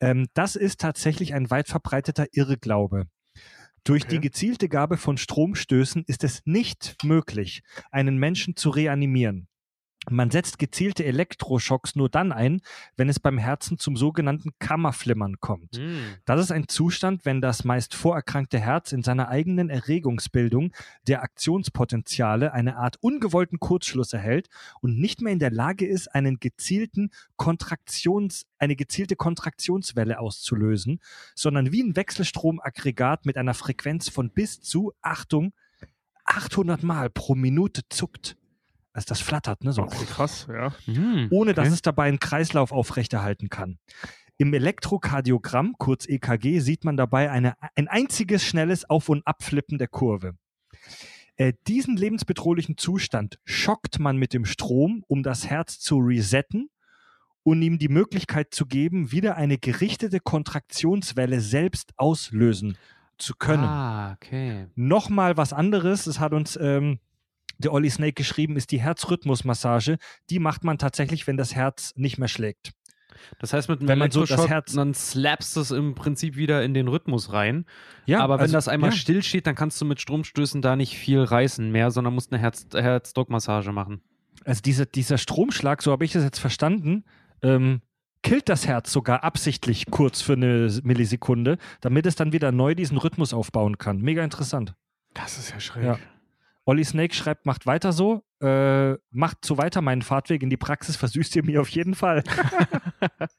Ähm, 0.01 0.27
das 0.35 0.57
ist 0.57 0.81
tatsächlich 0.81 1.33
ein 1.33 1.49
weit 1.49 1.69
verbreiteter 1.69 2.27
Irrglaube. 2.33 3.05
Durch 3.85 4.03
Okay. 4.03 4.17
die 4.17 4.21
gezielte 4.21 4.69
Gabe 4.69 4.97
von 4.97 5.17
Stromstößen 5.17 6.03
ist 6.09 6.25
es 6.25 6.43
nicht 6.45 6.97
möglich, 7.05 7.63
einen 7.93 8.19
Menschen 8.19 8.57
zu 8.57 8.71
reanimieren. 8.71 9.47
Man 10.09 10.31
setzt 10.31 10.59
gezielte 10.59 11.05
Elektroschocks 11.05 11.97
nur 11.97 12.09
dann 12.09 12.33
ein, 12.33 12.61
wenn 12.97 13.09
es 13.09 13.19
beim 13.19 13.39
Herzen 13.39 13.79
zum 13.79 13.97
sogenannten 13.97 14.51
Kammerflimmern 14.59 15.41
kommt. 15.41 15.77
Hm. 15.77 16.15
Das 16.25 16.41
ist 16.41 16.53
ein 16.53 16.69
Zustand, 16.69 17.25
wenn 17.25 17.41
das 17.41 17.65
meist 17.65 17.95
vorerkrankte 17.95 18.59
Herz 18.59 18.93
in 18.93 19.03
seiner 19.03 19.29
eigenen 19.29 19.69
Erregungsbildung 19.69 20.73
der 21.07 21.23
Aktionspotenziale 21.23 22.53
eine 22.53 22.77
Art 22.77 22.97
ungewollten 23.01 23.59
Kurzschluss 23.59 24.13
erhält 24.13 24.49
und 24.81 24.99
nicht 24.99 25.21
mehr 25.21 25.33
in 25.33 25.39
der 25.39 25.51
Lage 25.51 25.87
ist, 25.87 26.15
einen 26.15 26.39
gezielten 26.39 27.11
Kontraktions, 27.37 28.47
eine 28.59 28.77
gezielte 28.77 29.17
Kontraktionswelle 29.17 30.21
auszulösen, 30.21 31.01
sondern 31.35 31.73
wie 31.73 31.83
ein 31.83 31.97
Wechselstromaggregat 31.97 33.27
mit 33.27 33.37
einer 33.37 33.55
Frequenz 33.55 34.09
von 34.09 34.31
bis 34.31 34.61
zu, 34.61 34.93
Achtung, 35.03 35.53
800 36.25 36.83
Mal 36.83 37.11
pro 37.11 37.35
Minute 37.35 37.83
zuckt. 37.89 38.37
Also 38.97 39.07
das 39.09 39.21
flattert, 39.21 39.63
ne? 39.63 39.73
So 39.73 39.83
Okay, 39.83 40.07
krass, 40.07 40.47
ja. 40.51 40.73
Hm. 40.87 41.29
ohne 41.31 41.53
dass 41.53 41.67
Okay. 41.67 41.75
es 41.75 41.83
dabei 41.83 42.09
einen 42.09 42.19
Kreislauf 42.19 42.73
aufrechterhalten 42.73 43.51
kann. 43.51 43.79
Im 44.39 44.55
Elektrokardiogramm, 44.55 45.75
kurz 45.79 46.07
EKG, 46.09 46.61
sieht 46.61 46.85
man 46.85 46.97
dabei 46.97 47.31
eine, 47.31 47.55
ein 47.75 47.89
einziges 47.89 48.43
schnelles 48.45 48.89
Auf- 48.89 49.11
und 49.11 49.27
Abflippen 49.27 49.77
der 49.77 49.89
Kurve. 49.89 50.33
Äh, 51.37 51.53
diesen 51.67 51.97
lebensbedrohlichen 51.99 52.79
Zustand 52.79 53.39
schockt 53.45 53.99
man 53.99 54.17
mit 54.17 54.33
dem 54.33 54.47
Strom, 54.47 55.05
um 55.09 55.23
das 55.23 55.47
Herz 55.47 55.79
zu 55.79 55.99
resetten 55.99 56.71
und 57.43 57.61
ihm 57.61 57.79
die 57.79 57.89
Möglichkeit 57.89 58.55
zu 58.55 58.65
geben, 58.65 59.13
wieder 59.13 59.37
eine 59.37 59.59
gerichtete 59.59 60.21
Kontraktionswelle 60.21 61.41
selbst 61.41 61.93
auslösen 61.99 62.79
zu 63.19 63.35
können. 63.35 63.65
Ah, 63.65 64.13
okay. 64.15 64.69
Nochmal 64.75 65.37
was 65.37 65.53
anderes, 65.53 66.07
es 66.07 66.19
hat 66.19 66.33
uns 66.33 66.59
ähm, 66.61 66.99
der 67.59 67.73
Olli 67.73 67.91
Snake 67.91 68.15
geschrieben, 68.15 68.57
ist 68.57 68.71
die 68.71 68.81
Herzrhythmusmassage. 68.81 69.99
Die 70.31 70.39
macht 70.39 70.65
man 70.65 70.79
tatsächlich, 70.79 71.27
wenn 71.27 71.37
das 71.37 71.55
Herz 71.55 71.93
nicht 71.97 72.19
mehr 72.19 72.29
schlägt. 72.29 72.73
Das 73.39 73.53
heißt, 73.53 73.69
mit 73.69 73.81
einem 73.81 73.89
Wenn 73.89 73.99
man 73.99 74.11
so 74.11 74.25
das 74.25 74.49
Herz- 74.49 74.73
dann 74.73 74.95
slappst 74.95 75.57
du 75.57 75.61
es 75.61 75.71
im 75.71 75.95
Prinzip 75.95 76.37
wieder 76.37 76.63
in 76.63 76.75
den 76.75 76.89
Rhythmus 76.89 77.33
rein. 77.33 77.65
Ja, 78.05 78.21
Aber 78.21 78.35
wenn 78.35 78.43
also, 78.43 78.55
das 78.55 78.69
einmal 78.69 78.91
ja. 78.91 78.97
still 78.97 79.23
steht, 79.23 79.47
dann 79.47 79.55
kannst 79.55 79.81
du 79.81 79.85
mit 79.85 80.01
Stromstößen 80.01 80.63
da 80.63 80.77
nicht 80.77 80.97
viel 80.97 81.21
reißen 81.21 81.71
mehr, 81.71 81.91
sondern 81.91 82.15
musst 82.15 82.33
eine 82.33 82.41
Herz 82.41 82.67
Herzdruckmassage 82.73 83.73
machen. 83.73 84.03
Also 84.45 84.61
dieser, 84.63 84.87
dieser 84.87 85.19
Stromschlag, 85.19 85.83
so 85.83 85.93
habe 85.93 86.05
ich 86.05 86.13
das 86.13 86.23
jetzt 86.23 86.39
verstanden, 86.39 87.05
ähm, 87.43 87.81
killt 88.23 88.49
das 88.49 88.67
Herz 88.67 88.93
sogar 88.93 89.25
absichtlich 89.25 89.87
kurz 89.91 90.21
für 90.21 90.35
eine 90.35 90.69
Millisekunde, 90.83 91.59
damit 91.81 92.07
es 92.07 92.17
dann 92.17 92.33
wieder 92.33 92.53
neu 92.53 92.75
diesen 92.75 92.99
Rhythmus 92.99 93.33
aufbauen 93.33 93.79
kann. 93.79 93.99
Mega 94.01 94.23
interessant. 94.23 94.75
Das 95.15 95.39
ist 95.39 95.51
ja 95.51 95.61
schräg. 95.61 95.85
Ja. 95.85 95.99
Olli 96.69 96.85
Snake 96.85 97.15
schreibt, 97.15 97.47
macht 97.47 97.65
weiter 97.65 97.93
so, 97.93 98.25
äh, 98.43 98.95
macht 99.11 99.45
so 99.45 99.57
weiter 99.57 99.81
meinen 99.83 100.03
Fahrtweg 100.03 100.43
in 100.43 100.51
die 100.51 100.57
Praxis, 100.57 100.97
versüßt 100.97 101.37
ihr 101.37 101.45
mir 101.45 101.61
auf 101.61 101.69
jeden 101.69 101.95
Fall. 101.95 102.23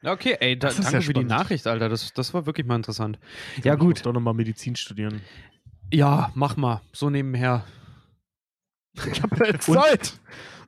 Okay, 0.04 0.36
ey, 0.38 0.56
da, 0.58 0.68
Das 0.68 0.78
ist 0.78 0.84
danke 0.86 0.98
ja 0.98 1.02
für 1.02 1.12
die. 1.12 1.24
Nachricht, 1.24 1.66
Alter. 1.66 1.88
Das, 1.88 2.12
das 2.12 2.32
war 2.32 2.46
wirklich 2.46 2.64
mal 2.66 2.76
interessant. 2.76 3.18
Ich 3.56 3.64
Ja, 3.64 3.74
ich 3.74 3.80
gut. 3.80 3.96
muss 3.96 4.02
Doch 4.02 4.12
nochmal 4.12 4.32
Medizin 4.32 4.76
studieren. 4.76 5.20
Ja, 5.92 6.30
mach 6.34 6.56
mal. 6.56 6.80
So 6.92 7.10
nebenher. 7.10 7.64
Ich 8.94 9.20
habe 9.22 9.36
ja 9.40 9.46
jetzt 9.52 9.66
Zeit. 9.66 10.12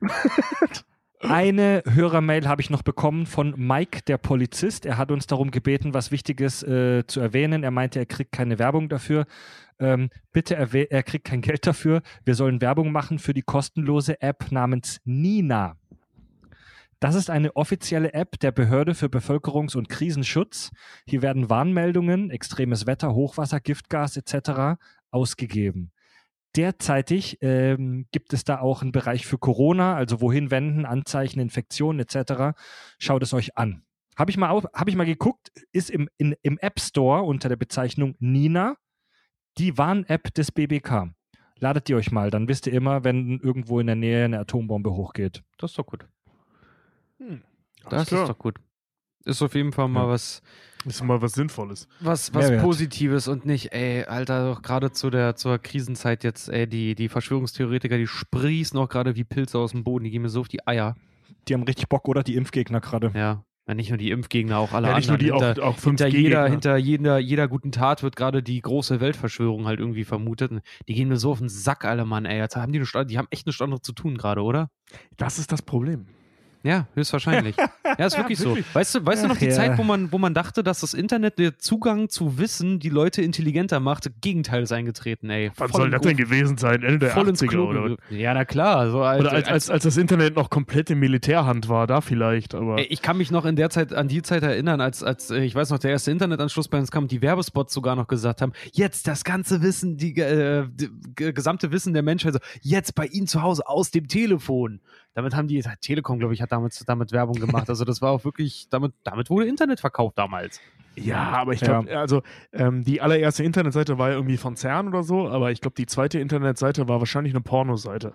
Eine 1.21 1.83
Hörermail 1.87 2.47
habe 2.47 2.61
ich 2.61 2.69
noch 2.69 2.81
bekommen 2.81 3.27
von 3.27 3.53
Mike, 3.55 4.01
der 4.07 4.17
Polizist. 4.17 4.85
Er 4.85 4.97
hat 4.97 5.11
uns 5.11 5.27
darum 5.27 5.51
gebeten, 5.51 5.93
was 5.93 6.11
Wichtiges 6.11 6.63
äh, 6.63 7.05
zu 7.05 7.19
erwähnen. 7.21 7.63
Er 7.63 7.71
meinte, 7.71 7.99
er 7.99 8.07
kriegt 8.07 8.31
keine 8.31 8.57
Werbung 8.59 8.89
dafür. 8.89 9.25
Ähm, 9.81 10.11
bitte, 10.31 10.55
er 10.55 11.03
kriegt 11.03 11.25
kein 11.25 11.41
Geld 11.41 11.65
dafür. 11.65 12.03
Wir 12.23 12.35
sollen 12.35 12.61
Werbung 12.61 12.91
machen 12.91 13.17
für 13.17 13.33
die 13.33 13.41
kostenlose 13.41 14.21
App 14.21 14.51
namens 14.51 15.01
Nina. 15.03 15.75
Das 16.99 17.15
ist 17.15 17.31
eine 17.31 17.55
offizielle 17.55 18.13
App 18.13 18.39
der 18.39 18.51
Behörde 18.51 18.93
für 18.93 19.07
Bevölkerungs- 19.07 19.75
und 19.75 19.89
Krisenschutz. 19.89 20.69
Hier 21.07 21.23
werden 21.23 21.49
Warnmeldungen, 21.49 22.29
extremes 22.29 22.85
Wetter, 22.85 23.15
Hochwasser, 23.15 23.59
Giftgas 23.59 24.17
etc. 24.17 24.79
ausgegeben. 25.09 25.91
Derzeitig 26.55 27.39
ähm, 27.41 28.05
gibt 28.11 28.33
es 28.33 28.43
da 28.43 28.59
auch 28.59 28.83
einen 28.83 28.91
Bereich 28.91 29.25
für 29.25 29.39
Corona, 29.39 29.95
also 29.95 30.21
wohin 30.21 30.51
wenden, 30.51 30.85
Anzeichen, 30.85 31.39
Infektionen 31.39 31.99
etc. 31.99 32.55
Schaut 32.99 33.23
es 33.23 33.33
euch 33.33 33.57
an. 33.57 33.83
Habe 34.15 34.29
ich, 34.29 34.37
mal 34.37 34.61
hab 34.73 34.87
ich 34.87 34.95
mal 34.95 35.05
geguckt, 35.05 35.51
ist 35.71 35.89
im, 35.89 36.07
in, 36.17 36.35
im 36.43 36.59
App 36.59 36.79
Store 36.79 37.23
unter 37.23 37.49
der 37.49 37.55
Bezeichnung 37.55 38.15
Nina 38.19 38.75
die 39.61 39.77
Warn-App 39.77 40.33
des 40.33 40.51
BBK. 40.51 41.13
Ladet 41.59 41.87
die 41.87 41.95
euch 41.95 42.11
mal, 42.11 42.31
dann 42.31 42.47
wisst 42.47 42.65
ihr 42.67 42.73
immer, 42.73 43.03
wenn 43.03 43.39
irgendwo 43.39 43.79
in 43.79 43.87
der 43.87 43.95
Nähe 43.95 44.25
eine 44.25 44.39
Atombombe 44.39 44.91
hochgeht. 44.93 45.43
Das 45.57 45.71
ist 45.71 45.77
doch 45.77 45.85
gut. 45.85 46.05
Hm. 47.19 47.41
Das 47.89 48.07
klar. 48.07 48.23
ist 48.23 48.29
doch 48.29 48.39
gut. 48.39 48.57
Ist 49.25 49.41
auf 49.43 49.53
jeden 49.53 49.71
Fall 49.71 49.87
mal 49.87 50.05
Ja. 50.05 50.09
was, 50.09 50.41
Ist 50.85 51.03
mal 51.03 51.21
was 51.21 51.33
Sinnvolles. 51.33 51.87
was, 51.99 52.33
was 52.33 52.45
Mehrwert. 52.45 52.63
Positives 52.63 53.27
und 53.27 53.45
nicht, 53.45 53.71
ey, 53.71 54.03
Alter, 54.05 54.49
doch 54.55 54.63
gerade 54.63 54.91
zu 54.91 55.11
der 55.11 55.35
zur 55.35 55.59
Krisenzeit 55.59 56.23
jetzt, 56.23 56.49
ey, 56.49 56.65
die, 56.67 56.95
die 56.95 57.07
Verschwörungstheoretiker, 57.09 57.97
die 57.97 58.07
sprießen 58.07 58.79
auch 58.79 58.89
gerade 58.89 59.15
wie 59.15 59.23
Pilze 59.23 59.59
aus 59.59 59.71
dem 59.71 59.83
Boden, 59.83 60.05
die 60.05 60.09
gehen 60.11 60.23
mir 60.23 60.29
so 60.29 60.41
auf 60.41 60.47
die 60.47 60.65
Eier. 60.67 60.95
Die 61.47 61.53
haben 61.53 61.63
richtig 61.63 61.87
Bock, 61.87 62.07
oder? 62.07 62.23
Die 62.23 62.35
Impfgegner 62.35 62.81
gerade. 62.81 63.11
Ja. 63.13 63.43
Ja, 63.67 63.75
nicht 63.75 63.89
nur 63.89 63.97
die 63.97 64.09
Impfgegner, 64.09 64.57
auch 64.57 64.73
alle 64.73 64.87
Ja, 64.87 64.95
nicht 64.95 65.07
nur 65.07 65.19
anderen. 65.19 65.39
die, 65.39 65.45
hinter, 65.45 65.63
auch, 65.63 65.75
auch 65.75 65.77
5G 65.77 65.85
hinter, 65.85 66.07
jeder, 66.07 66.47
hinter 66.49 66.77
jeder, 66.77 67.19
jeder 67.19 67.47
guten 67.47 67.71
Tat 67.71 68.01
wird 68.01 68.15
gerade 68.15 68.41
die 68.41 68.59
große 68.59 68.99
Weltverschwörung 68.99 69.67
halt 69.67 69.79
irgendwie 69.79 70.03
vermutet. 70.03 70.51
Die 70.87 70.93
gehen 70.95 71.09
mir 71.09 71.17
so 71.17 71.31
auf 71.31 71.39
den 71.39 71.49
Sack, 71.49 71.85
alle 71.85 72.05
Mann, 72.05 72.25
ey. 72.25 72.39
Jetzt 72.39 72.55
haben 72.55 72.73
die, 72.73 72.79
eine, 72.79 73.05
die 73.05 73.17
haben 73.17 73.27
echt 73.29 73.45
nichts 73.45 73.61
anderes 73.61 73.81
zu 73.83 73.93
tun 73.93 74.17
gerade, 74.17 74.41
oder? 74.41 74.71
Das 75.15 75.37
ist 75.37 75.51
das 75.51 75.61
Problem. 75.61 76.07
Ja, 76.63 76.87
höchstwahrscheinlich. 76.93 77.55
ja, 77.97 78.05
ist 78.05 78.17
wirklich 78.17 78.37
so. 78.37 78.49
wirklich. 78.49 78.65
Weißt 78.73 78.95
du, 78.95 79.05
weißt 79.05 79.23
du 79.23 79.27
noch 79.27 79.35
Ach 79.35 79.39
die 79.39 79.45
ja. 79.45 79.51
Zeit, 79.51 79.77
wo 79.77 79.83
man, 79.83 80.11
wo 80.11 80.17
man 80.17 80.33
dachte, 80.33 80.63
dass 80.63 80.81
das 80.81 80.93
Internet 80.93 81.39
der 81.39 81.57
Zugang 81.57 82.09
zu 82.09 82.37
Wissen 82.37 82.79
die 82.79 82.89
Leute 82.89 83.21
intelligenter 83.21 83.79
macht? 83.79 84.09
Gegenteil 84.21 84.63
ist 84.63 84.71
eingetreten, 84.71 85.29
ey. 85.29 85.51
Wann 85.55 85.71
soll 85.71 85.89
das 85.89 86.01
denn 86.01 86.17
gewesen 86.17 86.57
sein? 86.57 86.83
Ende 86.83 86.99
der 86.99 87.09
voll 87.09 87.27
ins 87.27 87.41
80er 87.41 87.47
Klo 87.47 87.69
oder. 87.69 87.97
Ja, 88.09 88.33
na 88.33 88.45
klar. 88.45 88.91
So 88.91 89.01
als, 89.01 89.21
Oder 89.21 89.31
als, 89.31 89.47
als, 89.47 89.69
als 89.69 89.83
das 89.83 89.97
Internet 89.97 90.35
noch 90.35 90.49
komplett 90.49 90.89
in 90.89 90.99
Militärhand 90.99 91.67
war, 91.67 91.87
da 91.87 92.01
vielleicht, 92.01 92.53
aber. 92.53 92.77
Ey, 92.77 92.85
ich 92.85 93.01
kann 93.01 93.17
mich 93.17 93.31
noch 93.31 93.45
in 93.45 93.55
der 93.55 93.69
Zeit 93.69 93.93
an 93.93 94.07
die 94.07 94.21
Zeit 94.21 94.43
erinnern, 94.43 94.81
als, 94.81 95.03
als 95.03 95.31
äh, 95.31 95.43
ich 95.43 95.55
weiß 95.55 95.71
noch, 95.71 95.79
der 95.79 95.91
erste 95.91 96.11
Internetanschluss 96.11 96.67
bei 96.67 96.77
uns 96.77 96.91
kam, 96.91 97.07
die 97.07 97.21
Werbespots 97.21 97.73
sogar 97.73 97.95
noch 97.95 98.07
gesagt 98.07 98.41
haben, 98.41 98.53
jetzt 98.71 99.07
das 99.07 99.23
ganze 99.23 99.61
Wissen, 99.61 99.97
die, 99.97 100.15
äh, 100.17 100.67
die 100.69 100.89
gesamte 101.15 101.71
Wissen 101.71 101.93
der 101.93 102.03
Menschheit, 102.03 102.33
so, 102.33 102.39
jetzt 102.61 102.93
bei 102.95 103.07
Ihnen 103.07 103.27
zu 103.27 103.41
Hause 103.41 103.67
aus 103.67 103.91
dem 103.91 104.07
Telefon. 104.07 104.81
Damit 105.13 105.35
haben 105.35 105.47
die, 105.47 105.61
Telekom, 105.81 106.19
glaube 106.19 106.33
ich, 106.33 106.41
hat 106.41 106.51
damit, 106.51 106.81
damit 106.87 107.11
Werbung 107.11 107.35
gemacht. 107.39 107.69
Also 107.69 107.83
das 107.83 108.01
war 108.01 108.11
auch 108.11 108.23
wirklich, 108.23 108.67
damit, 108.69 108.93
damit 109.03 109.29
wurde 109.29 109.45
Internet 109.47 109.79
verkauft 109.81 110.17
damals. 110.17 110.61
Ja, 110.95 111.31
aber 111.33 111.53
ich 111.53 111.61
Ja. 111.61 111.81
glaube, 111.81 111.97
also 111.97 112.21
ähm, 112.53 112.83
die 112.83 113.01
allererste 113.01 113.43
Internetseite 113.43 113.97
war 113.97 114.09
ja 114.09 114.15
irgendwie 114.15 114.37
von 114.37 114.55
CERN 114.55 114.87
oder 114.87 115.03
so, 115.03 115.27
aber 115.27 115.51
ich 115.51 115.59
glaube, 115.61 115.75
die 115.77 115.85
zweite 115.85 116.19
Internetseite 116.19 116.87
war 116.87 116.99
wahrscheinlich 116.99 117.33
eine 117.33 117.41
Pornoseite. 117.41 118.13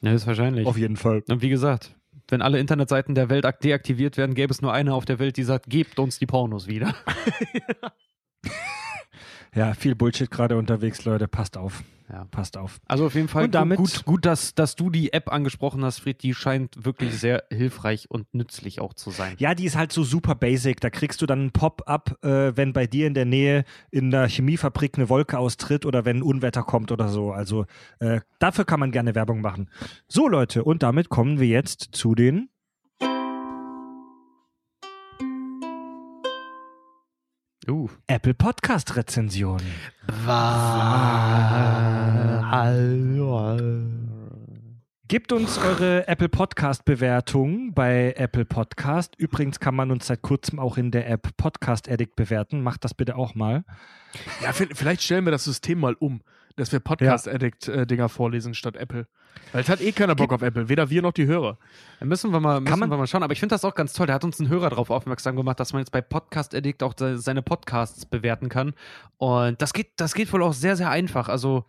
Ja, 0.00 0.12
ist 0.12 0.26
wahrscheinlich. 0.26 0.66
Auf 0.66 0.76
jeden 0.78 0.96
Fall. 0.96 1.22
Und 1.28 1.42
wie 1.42 1.48
gesagt, 1.48 1.94
wenn 2.28 2.42
alle 2.42 2.58
Internetseiten 2.58 3.14
der 3.14 3.28
Welt 3.28 3.46
ak- 3.46 3.60
deaktiviert 3.60 4.16
werden, 4.16 4.34
gäbe 4.34 4.52
es 4.52 4.62
nur 4.62 4.72
eine 4.72 4.94
auf 4.94 5.04
der 5.04 5.18
Welt, 5.20 5.36
die 5.36 5.42
sagt, 5.44 5.66
gebt 5.68 5.98
uns 6.00 6.18
die 6.18 6.26
Pornos 6.26 6.66
wieder. 6.66 6.94
Ja, 9.54 9.74
viel 9.74 9.94
Bullshit 9.94 10.30
gerade 10.30 10.56
unterwegs, 10.56 11.04
Leute. 11.04 11.28
Passt 11.28 11.56
auf. 11.58 11.82
Ja. 12.10 12.26
Passt 12.30 12.58
auf. 12.58 12.78
Also 12.86 13.06
auf 13.06 13.14
jeden 13.14 13.28
Fall 13.28 13.44
Und 13.44 13.54
damit- 13.54 13.78
gut, 13.78 14.04
gut 14.04 14.26
dass, 14.26 14.54
dass 14.54 14.76
du 14.76 14.90
die 14.90 15.14
App 15.14 15.32
angesprochen 15.32 15.82
hast, 15.82 16.00
Fried. 16.00 16.22
Die 16.22 16.34
scheint 16.34 16.84
wirklich 16.84 17.14
sehr 17.18 17.44
hilfreich 17.50 18.10
und 18.10 18.34
nützlich 18.34 18.80
auch 18.80 18.92
zu 18.92 19.10
sein. 19.10 19.34
Ja, 19.38 19.54
die 19.54 19.64
ist 19.64 19.76
halt 19.76 19.92
so 19.92 20.04
super 20.04 20.34
basic. 20.34 20.80
Da 20.80 20.90
kriegst 20.90 21.22
du 21.22 21.26
dann 21.26 21.46
ein 21.46 21.52
Pop-up, 21.52 22.22
äh, 22.22 22.54
wenn 22.54 22.74
bei 22.74 22.86
dir 22.86 23.06
in 23.06 23.14
der 23.14 23.24
Nähe 23.24 23.64
in 23.90 24.10
der 24.10 24.28
Chemiefabrik 24.28 24.98
eine 24.98 25.08
Wolke 25.08 25.38
austritt 25.38 25.86
oder 25.86 26.04
wenn 26.04 26.18
ein 26.18 26.22
Unwetter 26.22 26.62
kommt 26.64 26.92
oder 26.92 27.08
so. 27.08 27.32
Also 27.32 27.64
äh, 27.98 28.20
dafür 28.38 28.66
kann 28.66 28.80
man 28.80 28.90
gerne 28.92 29.14
Werbung 29.14 29.40
machen. 29.40 29.70
So, 30.06 30.28
Leute, 30.28 30.64
und 30.64 30.82
damit 30.82 31.08
kommen 31.08 31.40
wir 31.40 31.48
jetzt 31.48 31.88
zu 31.92 32.14
den. 32.14 32.50
Uh. 37.68 37.88
Apple 38.08 38.34
Podcast 38.34 38.96
Rezensionen. 38.96 39.66
Gebt 45.08 45.32
uns 45.32 45.58
eure 45.58 46.08
Apple 46.08 46.28
Podcast 46.28 46.84
Bewertung 46.84 47.72
bei 47.74 48.14
Apple 48.16 48.44
Podcast. 48.44 49.14
Übrigens 49.16 49.60
kann 49.60 49.74
man 49.76 49.90
uns 49.90 50.06
seit 50.06 50.22
kurzem 50.22 50.58
auch 50.58 50.76
in 50.76 50.90
der 50.90 51.08
App 51.08 51.36
Podcast 51.36 51.88
Addict 51.88 52.16
bewerten. 52.16 52.62
Macht 52.62 52.84
das 52.84 52.94
bitte 52.94 53.16
auch 53.16 53.34
mal. 53.34 53.64
Ja, 54.42 54.50
vi- 54.50 54.74
vielleicht 54.74 55.02
stellen 55.02 55.24
wir 55.24 55.30
das 55.32 55.44
System 55.44 55.80
mal 55.80 55.94
um, 55.94 56.22
dass 56.56 56.72
wir 56.72 56.80
Podcast-Addict-Dinger 56.80 58.08
vorlesen 58.08 58.54
statt 58.54 58.76
Apple. 58.76 59.06
Weil 59.52 59.62
es 59.62 59.68
hat 59.68 59.80
eh 59.80 59.92
keiner 59.92 60.14
Bock 60.14 60.32
auf 60.32 60.42
Apple, 60.42 60.68
weder 60.68 60.90
wir 60.90 61.00
noch 61.02 61.12
die 61.12 61.26
Hörer. 61.26 61.58
Da 62.00 62.06
müssen 62.06 62.30
wir 62.32 62.40
mal, 62.40 62.60
müssen 62.60 62.78
man- 62.80 62.90
wir 62.90 62.96
mal 62.98 63.06
schauen. 63.06 63.22
Aber 63.22 63.32
ich 63.32 63.40
finde 63.40 63.54
das 63.54 63.64
auch 63.64 63.74
ganz 63.74 63.92
toll. 63.92 64.06
Da 64.06 64.14
hat 64.14 64.24
uns 64.24 64.38
ein 64.40 64.48
Hörer 64.48 64.70
darauf 64.70 64.90
aufmerksam 64.90 65.36
gemacht, 65.36 65.58
dass 65.60 65.72
man 65.72 65.80
jetzt 65.80 65.90
bei 65.92 66.00
Podcast 66.02 66.54
Addict 66.54 66.82
auch 66.82 66.94
se- 66.98 67.18
seine 67.18 67.42
Podcasts 67.42 68.04
bewerten 68.06 68.48
kann. 68.48 68.74
Und 69.18 69.60
das 69.62 69.72
geht, 69.72 69.92
das 69.96 70.14
geht 70.14 70.32
wohl 70.32 70.42
auch 70.42 70.52
sehr, 70.52 70.76
sehr 70.76 70.90
einfach. 70.90 71.28
Also, 71.28 71.64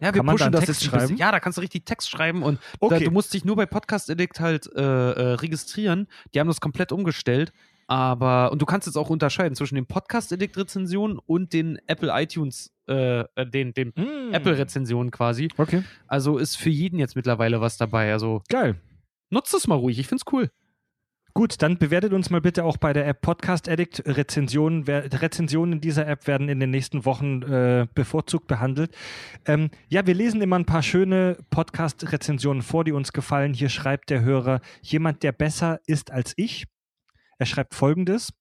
ja, 0.00 0.14
wir 0.14 0.22
pushen 0.22 0.50
das 0.52 0.64
Text 0.66 0.82
jetzt 0.82 0.90
schreiben? 0.90 1.16
Ja, 1.16 1.30
da 1.32 1.40
kannst 1.40 1.58
du 1.58 1.60
richtig 1.62 1.84
Text 1.84 2.08
schreiben 2.08 2.42
und 2.42 2.58
Okay. 2.78 3.00
da, 3.00 3.04
du 3.04 3.10
musst 3.10 3.34
dich 3.34 3.44
nur 3.44 3.56
bei 3.56 3.66
Podcast 3.66 4.08
Addict 4.10 4.40
halt 4.40 4.70
äh, 4.74 4.80
äh, 4.80 5.32
registrieren. 5.34 6.06
Die 6.32 6.40
haben 6.40 6.48
das 6.48 6.60
komplett 6.60 6.90
umgestellt. 6.92 7.52
Aber, 7.90 8.52
und 8.52 8.62
du 8.62 8.66
kannst 8.66 8.86
jetzt 8.86 8.94
auch 8.94 9.10
unterscheiden 9.10 9.56
zwischen 9.56 9.74
den 9.74 9.84
Podcast 9.84 10.32
Addict 10.32 10.56
Rezensionen 10.56 11.18
und 11.18 11.52
den 11.52 11.76
Apple 11.88 12.12
iTunes, 12.14 12.72
äh, 12.88 13.22
äh, 13.34 13.44
den, 13.44 13.74
den 13.74 13.88
Mm. 13.96 14.32
Apple 14.32 14.56
Rezensionen 14.56 15.10
quasi. 15.10 15.48
Okay. 15.58 15.82
Also 16.06 16.38
ist 16.38 16.54
für 16.54 16.70
jeden 16.70 17.00
jetzt 17.00 17.16
mittlerweile 17.16 17.60
was 17.60 17.78
dabei. 17.78 18.12
Also 18.12 18.42
Geil. 18.48 18.76
nutzt 19.30 19.52
es 19.54 19.66
mal 19.66 19.74
ruhig. 19.74 19.98
Ich 19.98 20.06
find's 20.06 20.22
cool. 20.30 20.50
Gut, 21.34 21.62
dann 21.62 21.78
bewertet 21.78 22.12
uns 22.12 22.30
mal 22.30 22.40
bitte 22.40 22.62
auch 22.62 22.76
bei 22.76 22.92
der 22.92 23.08
App 23.08 23.22
Podcast 23.22 23.68
Addict. 23.68 24.04
Rezensionen, 24.06 24.84
Rezensionen 24.84 25.72
in 25.72 25.80
dieser 25.80 26.06
App 26.06 26.28
werden 26.28 26.48
in 26.48 26.60
den 26.60 26.70
nächsten 26.70 27.04
Wochen 27.04 27.42
äh, 27.42 27.88
bevorzugt 27.92 28.46
behandelt. 28.46 28.94
Ähm, 29.46 29.68
ja, 29.88 30.06
wir 30.06 30.14
lesen 30.14 30.40
immer 30.42 30.60
ein 30.60 30.64
paar 30.64 30.84
schöne 30.84 31.38
Podcast-Rezensionen 31.50 32.62
vor, 32.62 32.84
die 32.84 32.92
uns 32.92 33.12
gefallen. 33.12 33.52
Hier 33.52 33.68
schreibt 33.68 34.10
der 34.10 34.22
Hörer, 34.22 34.60
jemand, 34.80 35.24
der 35.24 35.32
besser 35.32 35.80
ist 35.86 36.12
als 36.12 36.34
ich. 36.36 36.66
Er 37.40 37.46
schreibt 37.46 37.74
folgendes: 37.74 38.34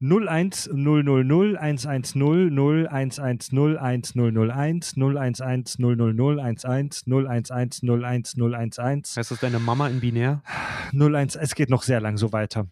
01000 0.00 1.56
110 1.56 2.20
0110 2.20 3.20
1001 3.20 4.16
011 4.16 4.96
000 4.96 5.20
11 5.20 7.02
011 7.06 7.82
011 7.86 8.34
011 8.36 9.16
Heißt 9.16 9.30
das 9.30 9.38
deine 9.38 9.60
Mama 9.60 9.86
in 9.86 10.00
binär? 10.00 10.42
01, 10.92 11.36
es 11.36 11.54
geht 11.54 11.70
noch 11.70 11.84
sehr 11.84 12.00
lang 12.00 12.16
so 12.16 12.32
weiter. 12.32 12.66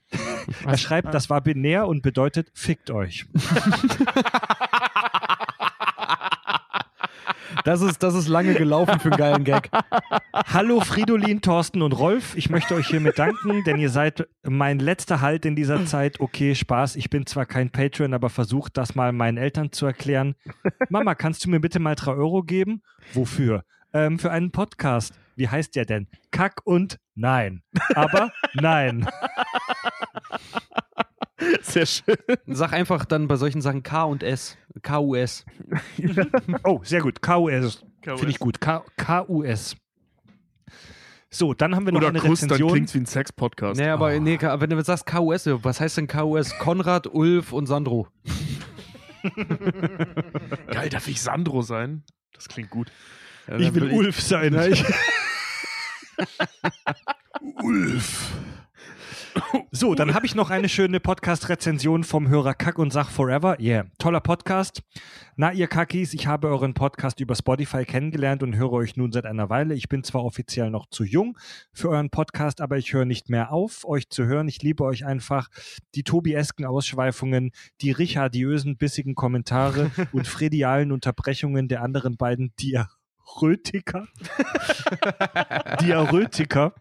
Er 0.66 0.76
schreibt, 0.76 1.14
das 1.14 1.30
war 1.30 1.40
binär 1.40 1.86
und 1.86 2.02
bedeutet 2.02 2.50
fickt 2.52 2.90
euch. 2.90 3.24
Das 7.64 7.80
ist, 7.80 8.02
das 8.02 8.14
ist 8.14 8.28
lange 8.28 8.54
gelaufen 8.54 9.00
für 9.00 9.10
einen 9.10 9.16
geilen 9.16 9.44
Gag. 9.44 9.70
Hallo 10.52 10.80
Fridolin, 10.80 11.40
Thorsten 11.40 11.80
und 11.82 11.92
Rolf. 11.92 12.36
Ich 12.36 12.50
möchte 12.50 12.74
euch 12.74 12.86
hiermit 12.88 13.18
danken, 13.18 13.64
denn 13.64 13.78
ihr 13.78 13.88
seid 13.90 14.28
mein 14.42 14.78
letzter 14.78 15.20
Halt 15.20 15.46
in 15.46 15.56
dieser 15.56 15.86
Zeit. 15.86 16.20
Okay, 16.20 16.54
Spaß. 16.54 16.96
Ich 16.96 17.08
bin 17.08 17.26
zwar 17.26 17.46
kein 17.46 17.70
Patreon, 17.70 18.12
aber 18.12 18.28
versucht 18.28 18.76
das 18.76 18.94
mal 18.94 19.12
meinen 19.12 19.38
Eltern 19.38 19.72
zu 19.72 19.86
erklären. 19.86 20.34
Mama, 20.90 21.14
kannst 21.14 21.44
du 21.44 21.50
mir 21.50 21.60
bitte 21.60 21.80
mal 21.80 21.94
drei 21.94 22.12
Euro 22.12 22.42
geben? 22.42 22.82
Wofür? 23.14 23.64
Ähm, 23.92 24.18
für 24.18 24.30
einen 24.30 24.50
Podcast. 24.50 25.14
Wie 25.36 25.48
heißt 25.48 25.74
der 25.74 25.86
denn? 25.86 26.08
Kack 26.30 26.60
und 26.64 26.98
Nein. 27.14 27.62
Aber 27.94 28.32
nein. 28.54 29.06
Sehr 31.62 31.86
schön. 31.86 32.16
Sag 32.46 32.72
einfach 32.72 33.04
dann 33.04 33.26
bei 33.28 33.36
solchen 33.36 33.60
Sachen 33.60 33.82
K 33.82 34.04
und 34.04 34.22
S. 34.22 34.56
KUS. 34.82 35.44
Oh, 36.64 36.80
sehr 36.84 37.00
gut. 37.00 37.20
KUS. 37.22 37.84
Finde 38.02 38.28
ich 38.28 38.38
gut. 38.38 38.60
K 38.60 38.84
KUS. 38.96 39.76
So, 41.30 41.52
dann 41.52 41.74
haben 41.74 41.84
wir 41.86 41.92
noch 41.92 41.98
Oder 41.98 42.08
eine 42.10 42.20
Kuss, 42.20 42.40
dann 42.40 42.50
Rezension. 42.50 42.70
klingt's 42.72 42.94
wie 42.94 42.98
ein 43.00 43.06
Sex-Podcast. 43.06 43.80
Nee, 43.80 43.88
aber 43.88 44.14
Oh. 44.14 44.20
nee, 44.20 44.38
wenn 44.40 44.70
du 44.70 44.80
sagst 44.84 45.06
KUS, 45.06 45.46
was 45.64 45.80
heißt 45.80 45.96
denn 45.96 46.06
KUS? 46.06 46.56
Konrad, 46.58 47.08
Ulf 47.08 47.52
und 47.52 47.66
Sandro. 47.66 48.06
Geil, 50.70 50.88
darf 50.90 51.08
ich 51.08 51.20
Sandro 51.20 51.62
sein? 51.62 52.04
Das 52.34 52.46
klingt 52.48 52.70
gut. 52.70 52.92
Ja, 53.48 53.56
ich 53.56 53.66
dann 53.66 53.74
will 53.74 53.82
will 53.90 53.92
Ulf 53.98 54.20
sein. 54.20 54.54
Ich 54.70 54.84
Ulf. 57.62 58.32
So, 59.70 59.94
dann 59.94 60.14
habe 60.14 60.26
ich 60.26 60.34
noch 60.34 60.50
eine 60.50 60.68
schöne 60.68 61.00
Podcast-Rezension 61.00 62.04
vom 62.04 62.28
Hörer 62.28 62.54
Kack 62.54 62.78
und 62.78 62.92
Sach 62.92 63.10
Forever. 63.10 63.58
Yeah, 63.60 63.86
toller 63.98 64.20
Podcast. 64.20 64.82
Na, 65.36 65.52
ihr 65.52 65.66
Kackis, 65.66 66.14
ich 66.14 66.26
habe 66.26 66.48
euren 66.48 66.74
Podcast 66.74 67.18
über 67.20 67.34
Spotify 67.34 67.84
kennengelernt 67.84 68.42
und 68.42 68.54
höre 68.54 68.72
euch 68.72 68.96
nun 68.96 69.10
seit 69.10 69.26
einer 69.26 69.50
Weile. 69.50 69.74
Ich 69.74 69.88
bin 69.88 70.04
zwar 70.04 70.24
offiziell 70.24 70.70
noch 70.70 70.86
zu 70.86 71.02
jung 71.04 71.36
für 71.72 71.88
euren 71.90 72.10
Podcast, 72.10 72.60
aber 72.60 72.78
ich 72.78 72.92
höre 72.92 73.04
nicht 73.04 73.30
mehr 73.30 73.52
auf, 73.52 73.84
euch 73.84 74.08
zu 74.08 74.24
hören. 74.24 74.46
Ich 74.46 74.62
liebe 74.62 74.84
euch 74.84 75.04
einfach. 75.04 75.48
Die 75.94 76.04
Tobiesken 76.04 76.64
Ausschweifungen, 76.64 77.50
die 77.80 77.90
richardiösen, 77.90 78.76
bissigen 78.76 79.14
Kommentare 79.14 79.90
und 80.12 80.28
fredialen 80.28 80.92
Unterbrechungen 80.92 81.66
der 81.66 81.82
anderen 81.82 82.16
beiden 82.16 82.52
Diarrhötiker. 82.60 84.06
Diarrhötiker. 85.80 86.74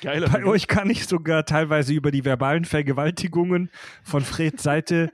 Geiler 0.00 0.28
Bei 0.28 0.44
euch 0.44 0.66
kann 0.66 0.90
ich 0.90 1.06
sogar 1.06 1.44
teilweise 1.44 1.92
über 1.92 2.10
die 2.10 2.24
verbalen 2.24 2.64
Vergewaltigungen 2.64 3.70
von 4.02 4.22
Freds 4.22 4.62
Seite, 4.62 5.10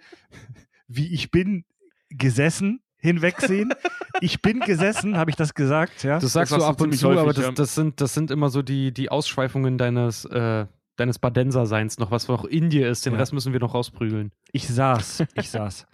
wie 0.89 1.13
ich 1.13 1.31
bin, 1.31 1.65
gesessen 2.11 2.81
hinwegsehen. 3.01 3.73
Ich 4.21 4.43
bin 4.43 4.61
gesessen, 4.61 5.17
habe 5.17 5.31
ich 5.31 5.37
das 5.37 5.55
gesagt, 5.55 6.03
ja? 6.03 6.19
Das 6.19 6.33
sagst 6.33 6.53
Das 6.53 6.59
du 6.59 6.65
ab 6.65 6.81
und 6.81 6.93
zu, 6.95 7.09
häufig, 7.09 7.21
aber 7.21 7.33
das, 7.33 7.45
ja. 7.45 7.53
das, 7.53 7.75
sind, 7.75 8.01
das 8.01 8.15
sind 8.15 8.31
immer 8.31 8.51
so 8.51 8.63
die, 8.63 8.93
die 8.93 9.11
Ausschweifungen 9.11 9.79
deines, 9.79 10.27
äh, 10.27 10.67
deines 10.97 11.19
Badenser-Seins 11.19 11.99
noch, 11.99 12.11
was 12.11 12.29
noch 12.29 12.45
in 12.45 12.69
dir 12.69 12.89
ist. 12.91 13.07
Den 13.07 13.15
Ja. 13.15 13.21
Rest 13.21 13.33
müssen 13.33 13.53
wir 13.53 13.61
noch 13.61 13.75
rausprügeln. 13.75 14.33
Ich 14.53 14.69
saß, 14.69 15.25
ich 15.35 15.51
saß. 15.51 15.87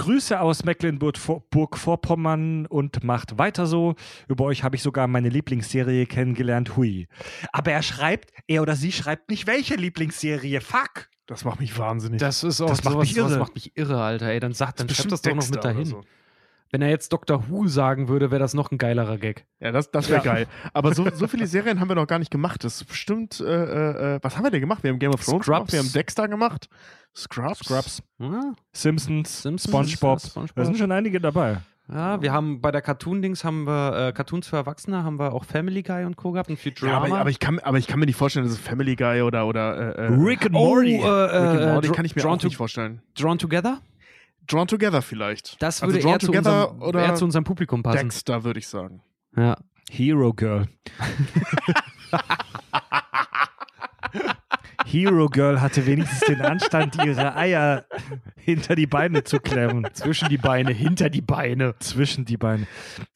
Grüße 0.00 0.40
aus 0.40 0.64
Mecklenburg-Vorpommern 0.64 2.64
und 2.64 3.04
macht 3.04 3.36
weiter 3.36 3.66
so. 3.66 3.96
Über 4.28 4.44
euch 4.44 4.64
habe 4.64 4.76
ich 4.76 4.82
sogar 4.82 5.06
meine 5.06 5.28
Lieblingsserie 5.28 6.06
kennengelernt. 6.06 6.78
Hui. 6.78 7.06
Aber 7.52 7.72
er 7.72 7.82
schreibt, 7.82 8.30
er 8.46 8.62
oder 8.62 8.76
sie 8.76 8.92
schreibt 8.92 9.28
nicht 9.28 9.46
welche 9.46 9.74
Lieblingsserie. 9.74 10.62
Fuck. 10.62 11.10
Das 11.26 11.44
macht 11.44 11.60
mich 11.60 11.78
wahnsinnig. 11.78 12.18
Das 12.18 12.42
ist 12.44 12.62
auch 12.62 12.70
Das 12.70 12.82
macht 12.82 12.94
sowas, 12.94 13.08
mich 13.08 13.16
irre. 13.18 13.28
sowas 13.28 13.40
macht 13.40 13.54
mich 13.54 13.76
irre, 13.76 14.02
Alter. 14.02 14.28
Ey, 14.30 14.40
dann 14.40 14.54
sagt, 14.54 14.80
dann 14.80 14.88
schreibt 14.88 15.12
das 15.12 15.20
doch 15.20 15.34
noch 15.34 15.42
mit 15.50 15.58
oder 15.58 15.60
dahin. 15.60 15.84
so. 15.84 16.00
Wenn 16.72 16.82
er 16.82 16.88
jetzt 16.88 17.12
Dr. 17.12 17.48
Who 17.48 17.66
sagen 17.66 18.08
würde, 18.08 18.30
wäre 18.30 18.38
das 18.38 18.54
noch 18.54 18.70
ein 18.70 18.78
geilerer 18.78 19.18
Gag. 19.18 19.44
Ja, 19.58 19.72
das, 19.72 19.90
das 19.90 20.08
wäre 20.08 20.22
geil. 20.22 20.46
Aber 20.72 20.94
so, 20.94 21.04
so 21.12 21.26
viele 21.26 21.46
Serien 21.48 21.80
haben 21.80 21.88
wir 21.88 21.96
noch 21.96 22.06
gar 22.06 22.18
nicht 22.20 22.30
gemacht. 22.30 22.62
Das 22.62 22.76
ist 22.76 22.84
bestimmt, 22.84 23.40
äh, 23.40 24.14
äh, 24.14 24.18
was 24.22 24.36
haben 24.36 24.44
wir 24.44 24.50
denn 24.50 24.60
gemacht? 24.60 24.82
Wir 24.84 24.90
haben 24.92 24.98
Game 25.00 25.12
of 25.12 25.24
Thrones 25.24 25.44
gemacht, 25.46 25.62
Scrubs. 25.62 25.72
wir 25.72 25.80
haben 25.80 25.92
Dexter 25.92 26.28
gemacht. 26.28 26.68
Scrubs? 27.16 27.58
Scrubs, 27.58 28.02
Ja, 28.20 28.52
Simpsons, 28.72 29.42
Simpsons, 29.42 29.62
SpongeBob. 29.90 30.20
ja, 30.22 30.28
SpongeBob. 30.28 30.54
Da 30.56 30.64
sind 30.64 30.78
schon 30.78 30.92
einige 30.92 31.20
dabei. 31.20 31.56
ja 31.92 32.22
wir 32.22 32.32
haben 32.32 32.60
bei 32.60 32.70
der 32.70 32.82
Cartoon-Dings 32.82 33.42
haben 33.42 33.64
wir 33.66 34.08
äh, 34.08 34.12
Cartoons 34.12 34.46
für 34.46 34.56
Erwachsene, 34.58 35.02
haben 35.02 35.18
wir 35.18 35.32
auch 35.32 35.44
Family 35.44 35.82
Guy 35.82 36.04
und 36.04 36.16
Co. 36.16 36.30
gehabt 36.30 36.50
und 36.50 36.56
Ja, 36.56 36.62
Futurama. 36.70 37.06
aber, 37.06 37.18
aber, 37.18 37.30
ich 37.30 37.40
kann, 37.40 37.58
aber 37.58 37.78
ich 37.78 37.88
kann 37.88 37.98
mir 37.98 38.06
nicht 38.06 38.14
vorstellen, 38.16 38.44
dass 38.46 38.54
es 38.54 38.60
Family 38.60 38.94
Guy 38.94 39.22
oder, 39.22 39.48
oder 39.48 39.96
äh, 39.98 40.02
äh, 40.02 40.06
Rick 40.14 40.46
and 40.46 40.54
oh, 40.54 40.74
Morty. 40.76 40.94
äh, 40.94 41.04
Rick 41.04 41.32
and 41.34 41.60
äh, 41.62 41.72
Morty 41.72 41.86
Dr- 41.88 41.96
kann 41.96 42.04
ich 42.04 42.14
mir 42.14 42.22
Drawn 42.22 42.38
auch 42.38 42.44
nicht 42.44 42.56
vorstellen. 42.56 43.02
Drawn 43.18 43.38
Together? 43.38 43.80
Drawn 44.50 44.66
Together 44.68 45.02
vielleicht. 45.02 45.60
Das 45.62 45.82
Also 45.82 45.94
würde 45.94 46.02
Drawn 46.02 46.12
eher, 46.12 46.18
zu 46.20 46.26
Together 46.26 46.70
unserem, 46.72 46.88
oder 46.88 47.04
eher 47.04 47.14
zu 47.14 47.24
unserem 47.24 47.44
Publikum 47.44 47.82
passen. 47.82 47.98
Dexter, 47.98 48.44
würde 48.44 48.58
ich 48.58 48.68
sagen. 48.68 49.02
Ja. 49.36 49.56
Hero 49.90 50.32
Girl. 50.32 50.66
Hero 54.86 55.26
Girl 55.28 55.60
hatte 55.60 55.86
wenigstens 55.86 56.20
den 56.20 56.40
Anstand, 56.40 56.96
ihre 57.04 57.36
Eier 57.36 57.84
hinter 58.36 58.74
die 58.74 58.86
Beine 58.86 59.22
zu 59.24 59.38
klemmen. 59.38 59.86
Zwischen 59.92 60.28
die 60.28 60.38
Beine, 60.38 60.72
hinter 60.72 61.10
die 61.10 61.20
Beine. 61.20 61.74
Zwischen 61.78 62.24
die 62.24 62.36
Beine. 62.36 62.66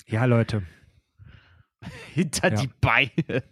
Ja, 0.07 0.25
Leute. 0.27 0.63
Hinter 2.13 2.53
Ja. 2.53 2.61
die 2.61 2.71
Beine. 2.81 3.43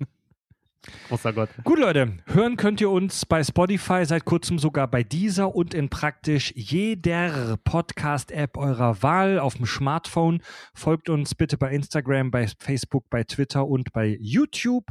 Großer 1.08 1.32
Gott. 1.32 1.48
Gut, 1.62 1.78
Leute. 1.78 2.16
Hören 2.26 2.56
könnt 2.56 2.80
ihr 2.80 2.90
uns 2.90 3.24
bei 3.24 3.44
Spotify, 3.44 4.04
seit 4.04 4.24
kurzem 4.24 4.58
sogar 4.58 4.88
bei 4.88 5.04
dieser 5.04 5.54
und 5.54 5.74
in 5.74 5.88
praktisch 5.88 6.52
jeder 6.56 7.56
Podcast-App 7.58 8.56
eurer 8.56 9.00
Wahl 9.02 9.38
auf 9.38 9.54
dem 9.54 9.66
Smartphone. 9.66 10.42
Folgt 10.74 11.08
uns 11.08 11.36
bitte 11.36 11.56
bei 11.56 11.70
Instagram, 11.70 12.32
bei 12.32 12.48
Facebook, 12.58 13.08
bei 13.10 13.22
Twitter 13.22 13.64
und 13.66 13.92
bei 13.92 14.16
YouTube. 14.20 14.86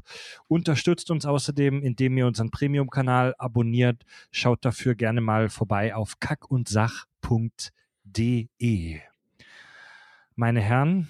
Unterstützt 0.48 1.12
uns 1.12 1.26
außerdem, 1.26 1.84
indem 1.84 2.18
ihr 2.18 2.26
unseren 2.26 2.52
Premium-Kanal 2.52 3.36
abonniert. 3.38 4.04
Schaut 4.32 4.64
dafür 4.64 4.96
gerne 4.96 5.20
mal 5.20 5.50
vorbei 5.50 5.94
auf 5.94 6.22
kackundsach.de. 6.22 9.02
Meine 10.36 10.62
Herren, 10.62 11.10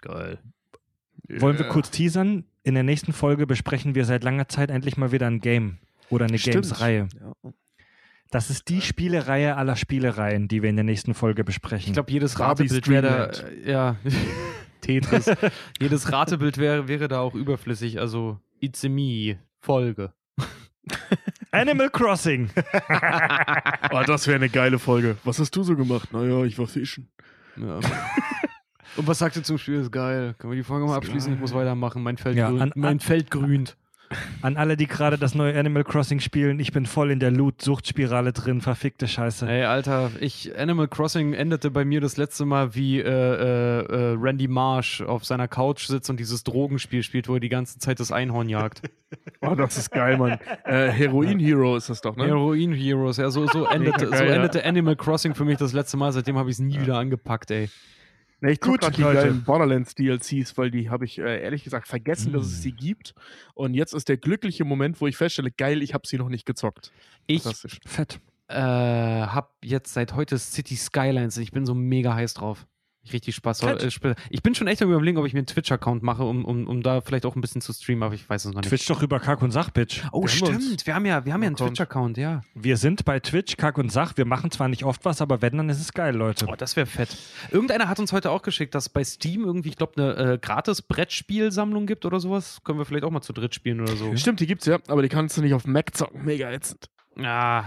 Geil. 0.00 0.38
wollen 1.28 1.58
wir 1.58 1.68
kurz 1.68 1.90
teasern? 1.90 2.46
In 2.64 2.74
der 2.74 2.84
nächsten 2.84 3.12
Folge 3.12 3.46
besprechen 3.46 3.94
wir 3.94 4.04
seit 4.04 4.22
langer 4.22 4.48
Zeit 4.48 4.70
endlich 4.70 4.96
mal 4.96 5.10
wieder 5.12 5.26
ein 5.26 5.40
Game 5.40 5.78
oder 6.10 6.26
eine. 6.26 6.38
Games-Reihe. 6.38 7.08
Ja. 7.20 7.52
Das 8.30 8.48
ist 8.50 8.68
die 8.68 8.80
Spielereihe 8.80 9.56
aller 9.56 9.76
Spielereien, 9.76 10.48
die 10.48 10.62
wir 10.62 10.70
in 10.70 10.76
der 10.76 10.84
nächsten 10.84 11.12
Folge 11.12 11.44
besprechen. 11.44 11.88
Ich 11.88 11.92
glaube, 11.94 12.10
jedes 12.10 12.38
Ratebild 12.38 12.88
wäre 12.88 13.02
da, 13.02 13.46
äh, 13.48 13.70
ja, 13.70 13.96
Tetris. 14.80 15.30
jedes 15.80 16.10
Ratebild 16.10 16.56
wäre, 16.56 16.88
wäre 16.88 17.08
da 17.08 17.20
auch 17.20 17.34
überflüssig. 17.34 18.00
Also, 18.00 18.38
It's 18.60 18.84
a 18.84 18.88
Me, 18.88 19.38
Folge. 19.60 20.12
Animal 21.50 21.90
Crossing. 21.90 22.50
Oh, 23.94 24.02
das 24.06 24.26
wäre 24.26 24.36
eine 24.36 24.48
geile 24.48 24.78
Folge. 24.78 25.18
Was 25.24 25.38
hast 25.38 25.54
du 25.54 25.62
so 25.62 25.76
gemacht? 25.76 26.12
Naja, 26.14 26.44
ich 26.44 26.58
war 26.58 26.66
fischen. 26.66 27.10
Ja. 27.56 27.78
Und 28.96 29.06
was 29.06 29.18
sagt 29.18 29.36
ihr 29.36 29.42
zum 29.42 29.58
Spiel? 29.58 29.80
Ist 29.80 29.92
geil. 29.92 30.34
Können 30.38 30.52
wir 30.52 30.56
die 30.56 30.62
Folge 30.64 30.86
mal 30.86 30.96
abschließen? 30.96 31.32
Ich 31.34 31.40
muss 31.40 31.54
weitermachen. 31.54 32.02
Mein 32.02 32.16
Feld, 32.18 32.36
Ja, 32.36 32.50
grün, 32.50 32.60
an- 32.62 32.72
mein 32.74 32.90
an- 32.92 33.00
Feld 33.00 33.30
grünt. 33.30 33.76
An 34.42 34.58
alle, 34.58 34.76
die 34.76 34.86
gerade 34.86 35.16
das 35.16 35.34
neue 35.34 35.58
Animal 35.58 35.84
Crossing 35.84 36.20
spielen, 36.20 36.60
ich 36.60 36.70
bin 36.72 36.84
voll 36.84 37.10
in 37.10 37.18
der 37.18 37.30
Loot-Suchtspirale 37.30 38.34
drin. 38.34 38.60
Verfickte 38.60 39.08
Scheiße. 39.08 39.48
Ey, 39.48 39.64
Alter, 39.64 40.10
ich, 40.20 40.54
Animal 40.58 40.86
Crossing 40.86 41.32
endete 41.32 41.70
bei 41.70 41.86
mir 41.86 42.02
das 42.02 42.18
letzte 42.18 42.44
Mal, 42.44 42.74
wie 42.74 43.00
äh, 43.00 43.04
äh, 43.06 43.80
äh, 44.12 44.16
Randy 44.20 44.48
Marsh 44.48 45.00
auf 45.00 45.24
seiner 45.24 45.48
Couch 45.48 45.86
sitzt 45.86 46.10
und 46.10 46.20
dieses 46.20 46.44
Drogenspiel 46.44 47.02
spielt, 47.02 47.26
wo 47.26 47.34
er 47.34 47.40
die 47.40 47.48
ganze 47.48 47.78
Zeit 47.78 48.00
das 48.00 48.12
Einhorn 48.12 48.48
jagt. 48.50 48.82
Oh, 49.42 49.54
das 49.54 49.76
ist 49.76 49.90
geil, 49.90 50.16
Mann. 50.16 50.38
Äh, 50.64 50.88
Heroin 50.90 51.38
Hero 51.38 51.76
ist 51.76 51.90
das 51.90 52.00
doch, 52.00 52.16
ne? 52.16 52.26
Heroin 52.26 52.72
Heroes, 52.72 53.16
ja, 53.18 53.28
so, 53.28 53.46
so, 53.46 53.66
endete, 53.66 54.06
so 54.06 54.10
geil, 54.12 54.30
endete 54.30 54.64
Animal 54.64 54.96
Crossing 54.96 55.34
für 55.34 55.44
mich 55.44 55.58
das 55.58 55.72
letzte 55.74 55.96
Mal. 55.98 56.12
Seitdem 56.12 56.38
habe 56.38 56.48
ich 56.48 56.54
es 56.56 56.60
nie 56.60 56.80
wieder 56.80 56.96
angepackt, 56.96 57.50
ey. 57.50 57.68
Ne, 58.42 58.50
ich 58.50 58.60
gucke 58.60 58.78
gerade 58.78 58.96
die 58.96 59.02
geilen 59.02 59.44
Borderlands 59.44 59.94
DLCs, 59.94 60.58
weil 60.58 60.72
die 60.72 60.90
habe 60.90 61.04
ich 61.04 61.18
äh, 61.18 61.42
ehrlich 61.42 61.62
gesagt 61.62 61.86
vergessen, 61.86 62.32
dass 62.32 62.46
es 62.46 62.60
sie 62.60 62.72
gibt. 62.72 63.14
Und 63.54 63.74
jetzt 63.74 63.94
ist 63.94 64.08
der 64.08 64.16
glückliche 64.16 64.64
Moment, 64.64 65.00
wo 65.00 65.06
ich 65.06 65.16
feststelle, 65.16 65.52
geil, 65.52 65.80
ich 65.80 65.94
habe 65.94 66.08
sie 66.08 66.18
noch 66.18 66.28
nicht 66.28 66.44
gezockt. 66.44 66.90
Ich. 67.28 67.44
Fett. 67.86 68.20
äh, 68.48 68.56
habe 68.56 69.48
jetzt 69.62 69.94
seit 69.94 70.14
heute 70.14 70.38
City 70.38 70.74
Skylines. 70.74 71.36
Ich 71.36 71.52
bin 71.52 71.64
so 71.64 71.74
mega 71.74 72.14
heiß 72.14 72.34
drauf. 72.34 72.66
Ich 73.04 73.12
richtig 73.12 73.34
Spaß. 73.34 73.62
Äh, 73.64 73.88
Ich 74.30 74.42
bin 74.42 74.54
schon 74.54 74.68
echt 74.68 74.80
am 74.80 74.90
überlegen, 74.92 75.18
ob 75.18 75.26
ich 75.26 75.32
mir 75.32 75.40
einen 75.40 75.46
Twitch-Account 75.46 76.04
mache, 76.04 76.22
um, 76.22 76.44
um, 76.44 76.68
um 76.68 76.82
da 76.84 77.00
vielleicht 77.00 77.26
auch 77.26 77.34
ein 77.34 77.40
bisschen 77.40 77.60
zu 77.60 77.72
streamen, 77.72 78.04
aber 78.04 78.14
ich 78.14 78.28
weiß 78.28 78.44
es 78.44 78.52
noch 78.54 78.60
nicht. 78.60 78.68
Twitch 78.68 78.86
doch 78.86 79.02
über 79.02 79.18
Kack 79.18 79.42
und 79.42 79.50
Sach, 79.50 79.70
Bitch. 79.70 80.02
Oh, 80.12 80.22
Wir 80.24 80.28
haben 80.30 80.60
stimmt. 80.60 80.86
Wir 80.86 80.94
haben 80.94 81.06
ja, 81.06 81.24
wir 81.24 81.32
haben 81.32 81.42
ja 81.42 81.48
einen 81.48 81.56
Account. 81.56 81.70
Twitch-Account, 81.76 82.16
ja. 82.16 82.42
Wir 82.54 82.76
sind 82.76 83.04
bei 83.04 83.18
Twitch, 83.18 83.56
Kack 83.56 83.78
und 83.78 83.90
Sach. 83.90 84.16
Wir 84.16 84.24
machen 84.24 84.52
zwar 84.52 84.68
nicht 84.68 84.84
oft 84.84 85.04
was, 85.04 85.20
aber 85.20 85.42
wenn, 85.42 85.56
dann 85.56 85.68
ist 85.68 85.80
es 85.80 85.92
geil, 85.92 86.14
Leute. 86.14 86.46
Oh, 86.48 86.54
das 86.56 86.76
wäre 86.76 86.86
fett. 86.86 87.16
Irgendeiner 87.50 87.88
hat 87.88 87.98
uns 87.98 88.12
heute 88.12 88.30
auch 88.30 88.42
geschickt, 88.42 88.74
dass 88.74 88.84
es 88.84 88.88
bei 88.88 89.02
Steam 89.02 89.44
irgendwie, 89.44 89.70
ich 89.70 89.76
glaube, 89.76 90.00
eine 90.00 90.34
äh, 90.34 90.38
gratis 90.38 90.80
Brettspielsammlung 90.82 91.86
gibt 91.86 92.04
oder 92.04 92.20
sowas. 92.20 92.60
Können 92.62 92.78
wir 92.78 92.84
vielleicht 92.84 93.04
auch 93.04 93.10
mal 93.10 93.20
zu 93.22 93.32
dritt 93.32 93.54
spielen 93.54 93.80
oder 93.80 93.96
so. 93.96 94.16
Stimmt, 94.16 94.38
die 94.38 94.46
gibt's 94.46 94.66
ja, 94.66 94.78
aber 94.86 95.02
die 95.02 95.08
kannst 95.08 95.36
du 95.36 95.42
nicht 95.42 95.54
auf 95.54 95.66
Mac 95.66 95.94
zocken. 95.96 96.24
Mega 96.24 96.50
ätzend. 96.52 96.88
Ah. 97.18 97.64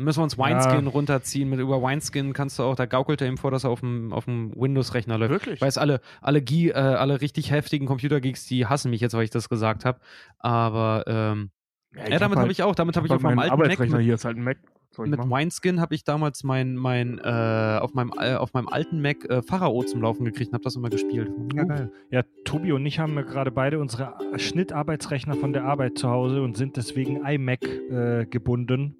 Dann 0.00 0.06
müssen 0.06 0.20
wir 0.20 0.24
uns 0.24 0.36
Ja. 0.38 0.48
Wineskin 0.48 0.86
runterziehen. 0.86 1.50
Mit 1.50 1.60
über 1.60 1.82
Wineskin 1.82 2.32
kannst 2.32 2.58
du 2.58 2.62
auch, 2.62 2.74
da 2.74 2.86
gaukelt 2.86 3.20
er 3.20 3.28
ihm 3.28 3.36
vor, 3.36 3.50
dass 3.50 3.64
er 3.64 3.70
auf 3.70 3.80
dem, 3.80 4.14
auf 4.14 4.24
dem 4.24 4.50
Windows-Rechner 4.56 5.18
läuft. 5.18 5.30
Wirklich? 5.30 5.54
Ich 5.56 5.60
weiß, 5.60 5.76
alle, 5.76 6.00
alle, 6.22 6.38
äh, 6.38 6.72
alle 6.72 7.20
richtig 7.20 7.50
heftigen 7.50 7.86
Computergeeks, 7.86 8.46
die 8.46 8.64
hassen 8.64 8.90
mich 8.90 9.02
jetzt, 9.02 9.12
weil 9.12 9.24
ich 9.24 9.30
das 9.30 9.50
gesagt 9.50 9.84
habe. 9.84 10.00
Aber 10.38 11.04
ähm, 11.06 11.50
ja, 11.94 12.18
damit 12.18 12.38
habe 12.38 12.50
ich 12.50 12.62
auch, 12.62 12.74
damit 12.74 12.96
habe 12.96 13.08
ich 13.08 13.12
auf 13.12 13.20
meinem 13.20 13.40
alten 13.40 13.50
Mac 13.50 13.60
Arbeitsrechner 13.60 13.98
mit, 13.98 14.06
hier 14.06 14.14
ist 14.14 14.24
halt 14.24 14.38
ein 14.38 14.42
Mac. 14.44 14.56
Ich 14.92 14.98
mit? 14.98 15.20
Wineskin 15.20 15.82
habe 15.82 15.94
ich 15.94 16.02
damals 16.02 16.44
mein, 16.44 16.76
mein, 16.76 17.18
äh, 17.18 17.78
auf, 17.80 17.92
meinem, 17.92 18.12
äh, 18.18 18.36
auf 18.36 18.54
meinem 18.54 18.68
alten 18.68 19.02
Mac 19.02 19.28
äh, 19.28 19.42
Pharao 19.42 19.82
zum 19.82 20.00
Laufen 20.00 20.24
gekriegt 20.24 20.48
und 20.48 20.54
habe 20.54 20.64
das 20.64 20.76
immer 20.76 20.88
gespielt. 20.88 21.30
Ja, 21.54 21.64
geil. 21.64 21.92
Ja, 22.10 22.22
Tobi 22.44 22.72
und 22.72 22.86
ich 22.86 22.98
haben 22.98 23.14
ja 23.16 23.22
gerade 23.22 23.50
beide 23.50 23.78
unsere 23.78 24.14
Schnittarbeitsrechner 24.36 25.34
von 25.34 25.52
der 25.52 25.64
Arbeit 25.64 25.98
zu 25.98 26.08
Hause 26.08 26.42
und 26.42 26.56
sind 26.56 26.78
deswegen 26.78 27.24
iMac 27.26 27.64
äh, 27.64 28.26
gebunden. 28.26 28.96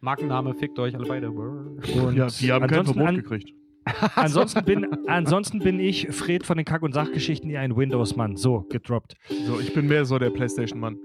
Markenname, 0.00 0.54
fickt 0.54 0.78
euch 0.78 0.94
alle 0.94 1.06
beide. 1.06 1.30
Und 1.30 2.14
Ja, 2.14 2.28
die 2.28 2.52
haben 2.52 2.66
kein 2.66 2.84
Verbot 2.84 3.06
an, 3.06 3.16
gekriegt. 3.16 3.52
ansonsten, 4.16 4.64
bin, 4.64 4.86
ansonsten 5.06 5.60
bin 5.60 5.80
ich, 5.80 6.08
Fred 6.08 6.44
von 6.44 6.56
den 6.56 6.66
Kack- 6.66 6.82
und 6.82 6.92
Sachgeschichten, 6.92 7.50
eher 7.50 7.60
ein 7.60 7.76
Windows-Mann. 7.76 8.36
So, 8.36 8.66
gedroppt. 8.68 9.16
So, 9.46 9.58
ich 9.60 9.72
bin 9.72 9.88
mehr 9.88 10.04
so 10.04 10.18
der 10.18 10.30
Playstation-Mann. 10.30 10.98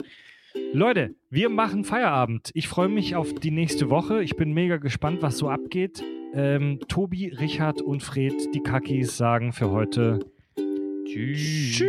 Leute, 0.73 1.15
wir 1.29 1.49
machen 1.49 1.83
Feierabend. 1.83 2.51
Ich 2.53 2.67
freue 2.67 2.89
mich 2.89 3.15
auf 3.15 3.33
die 3.33 3.51
nächste 3.51 3.89
Woche. 3.89 4.23
Ich 4.23 4.35
bin 4.35 4.53
mega 4.53 4.77
gespannt, 4.77 5.21
was 5.21 5.37
so 5.37 5.49
abgeht. 5.49 6.03
Ähm, 6.33 6.79
Tobi, 6.87 7.29
Richard 7.29 7.81
und 7.81 8.03
Fred, 8.03 8.33
die 8.53 8.61
Kakis, 8.61 9.17
sagen 9.17 9.53
für 9.53 9.71
heute 9.71 10.19
Tschüss. 11.05 11.83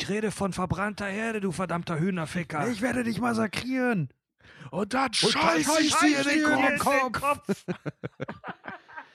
Ich 0.00 0.08
rede 0.08 0.30
von 0.30 0.52
verbrannter 0.52 1.06
Herde, 1.06 1.40
du 1.40 1.50
verdammter 1.50 1.98
Hühnerficker. 1.98 2.68
Ich 2.68 2.82
werde 2.82 3.02
dich 3.02 3.20
massakrieren. 3.20 4.10
Und 4.70 4.94
dann 4.94 5.12
scheiße 5.12 5.82
ich 5.82 5.94
dir 5.96 6.20
in 6.20 6.56
den 6.56 6.78
Kopf. 6.78 7.20
Kopf. 7.20 7.64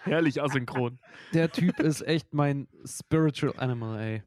Herrlich 0.04 0.44
asynchron. 0.44 1.00
Der 1.34 1.50
Typ 1.50 1.80
ist 1.80 2.02
echt 2.02 2.34
mein 2.34 2.68
Spiritual 2.86 3.54
Animal, 3.56 3.98
ey. 3.98 4.24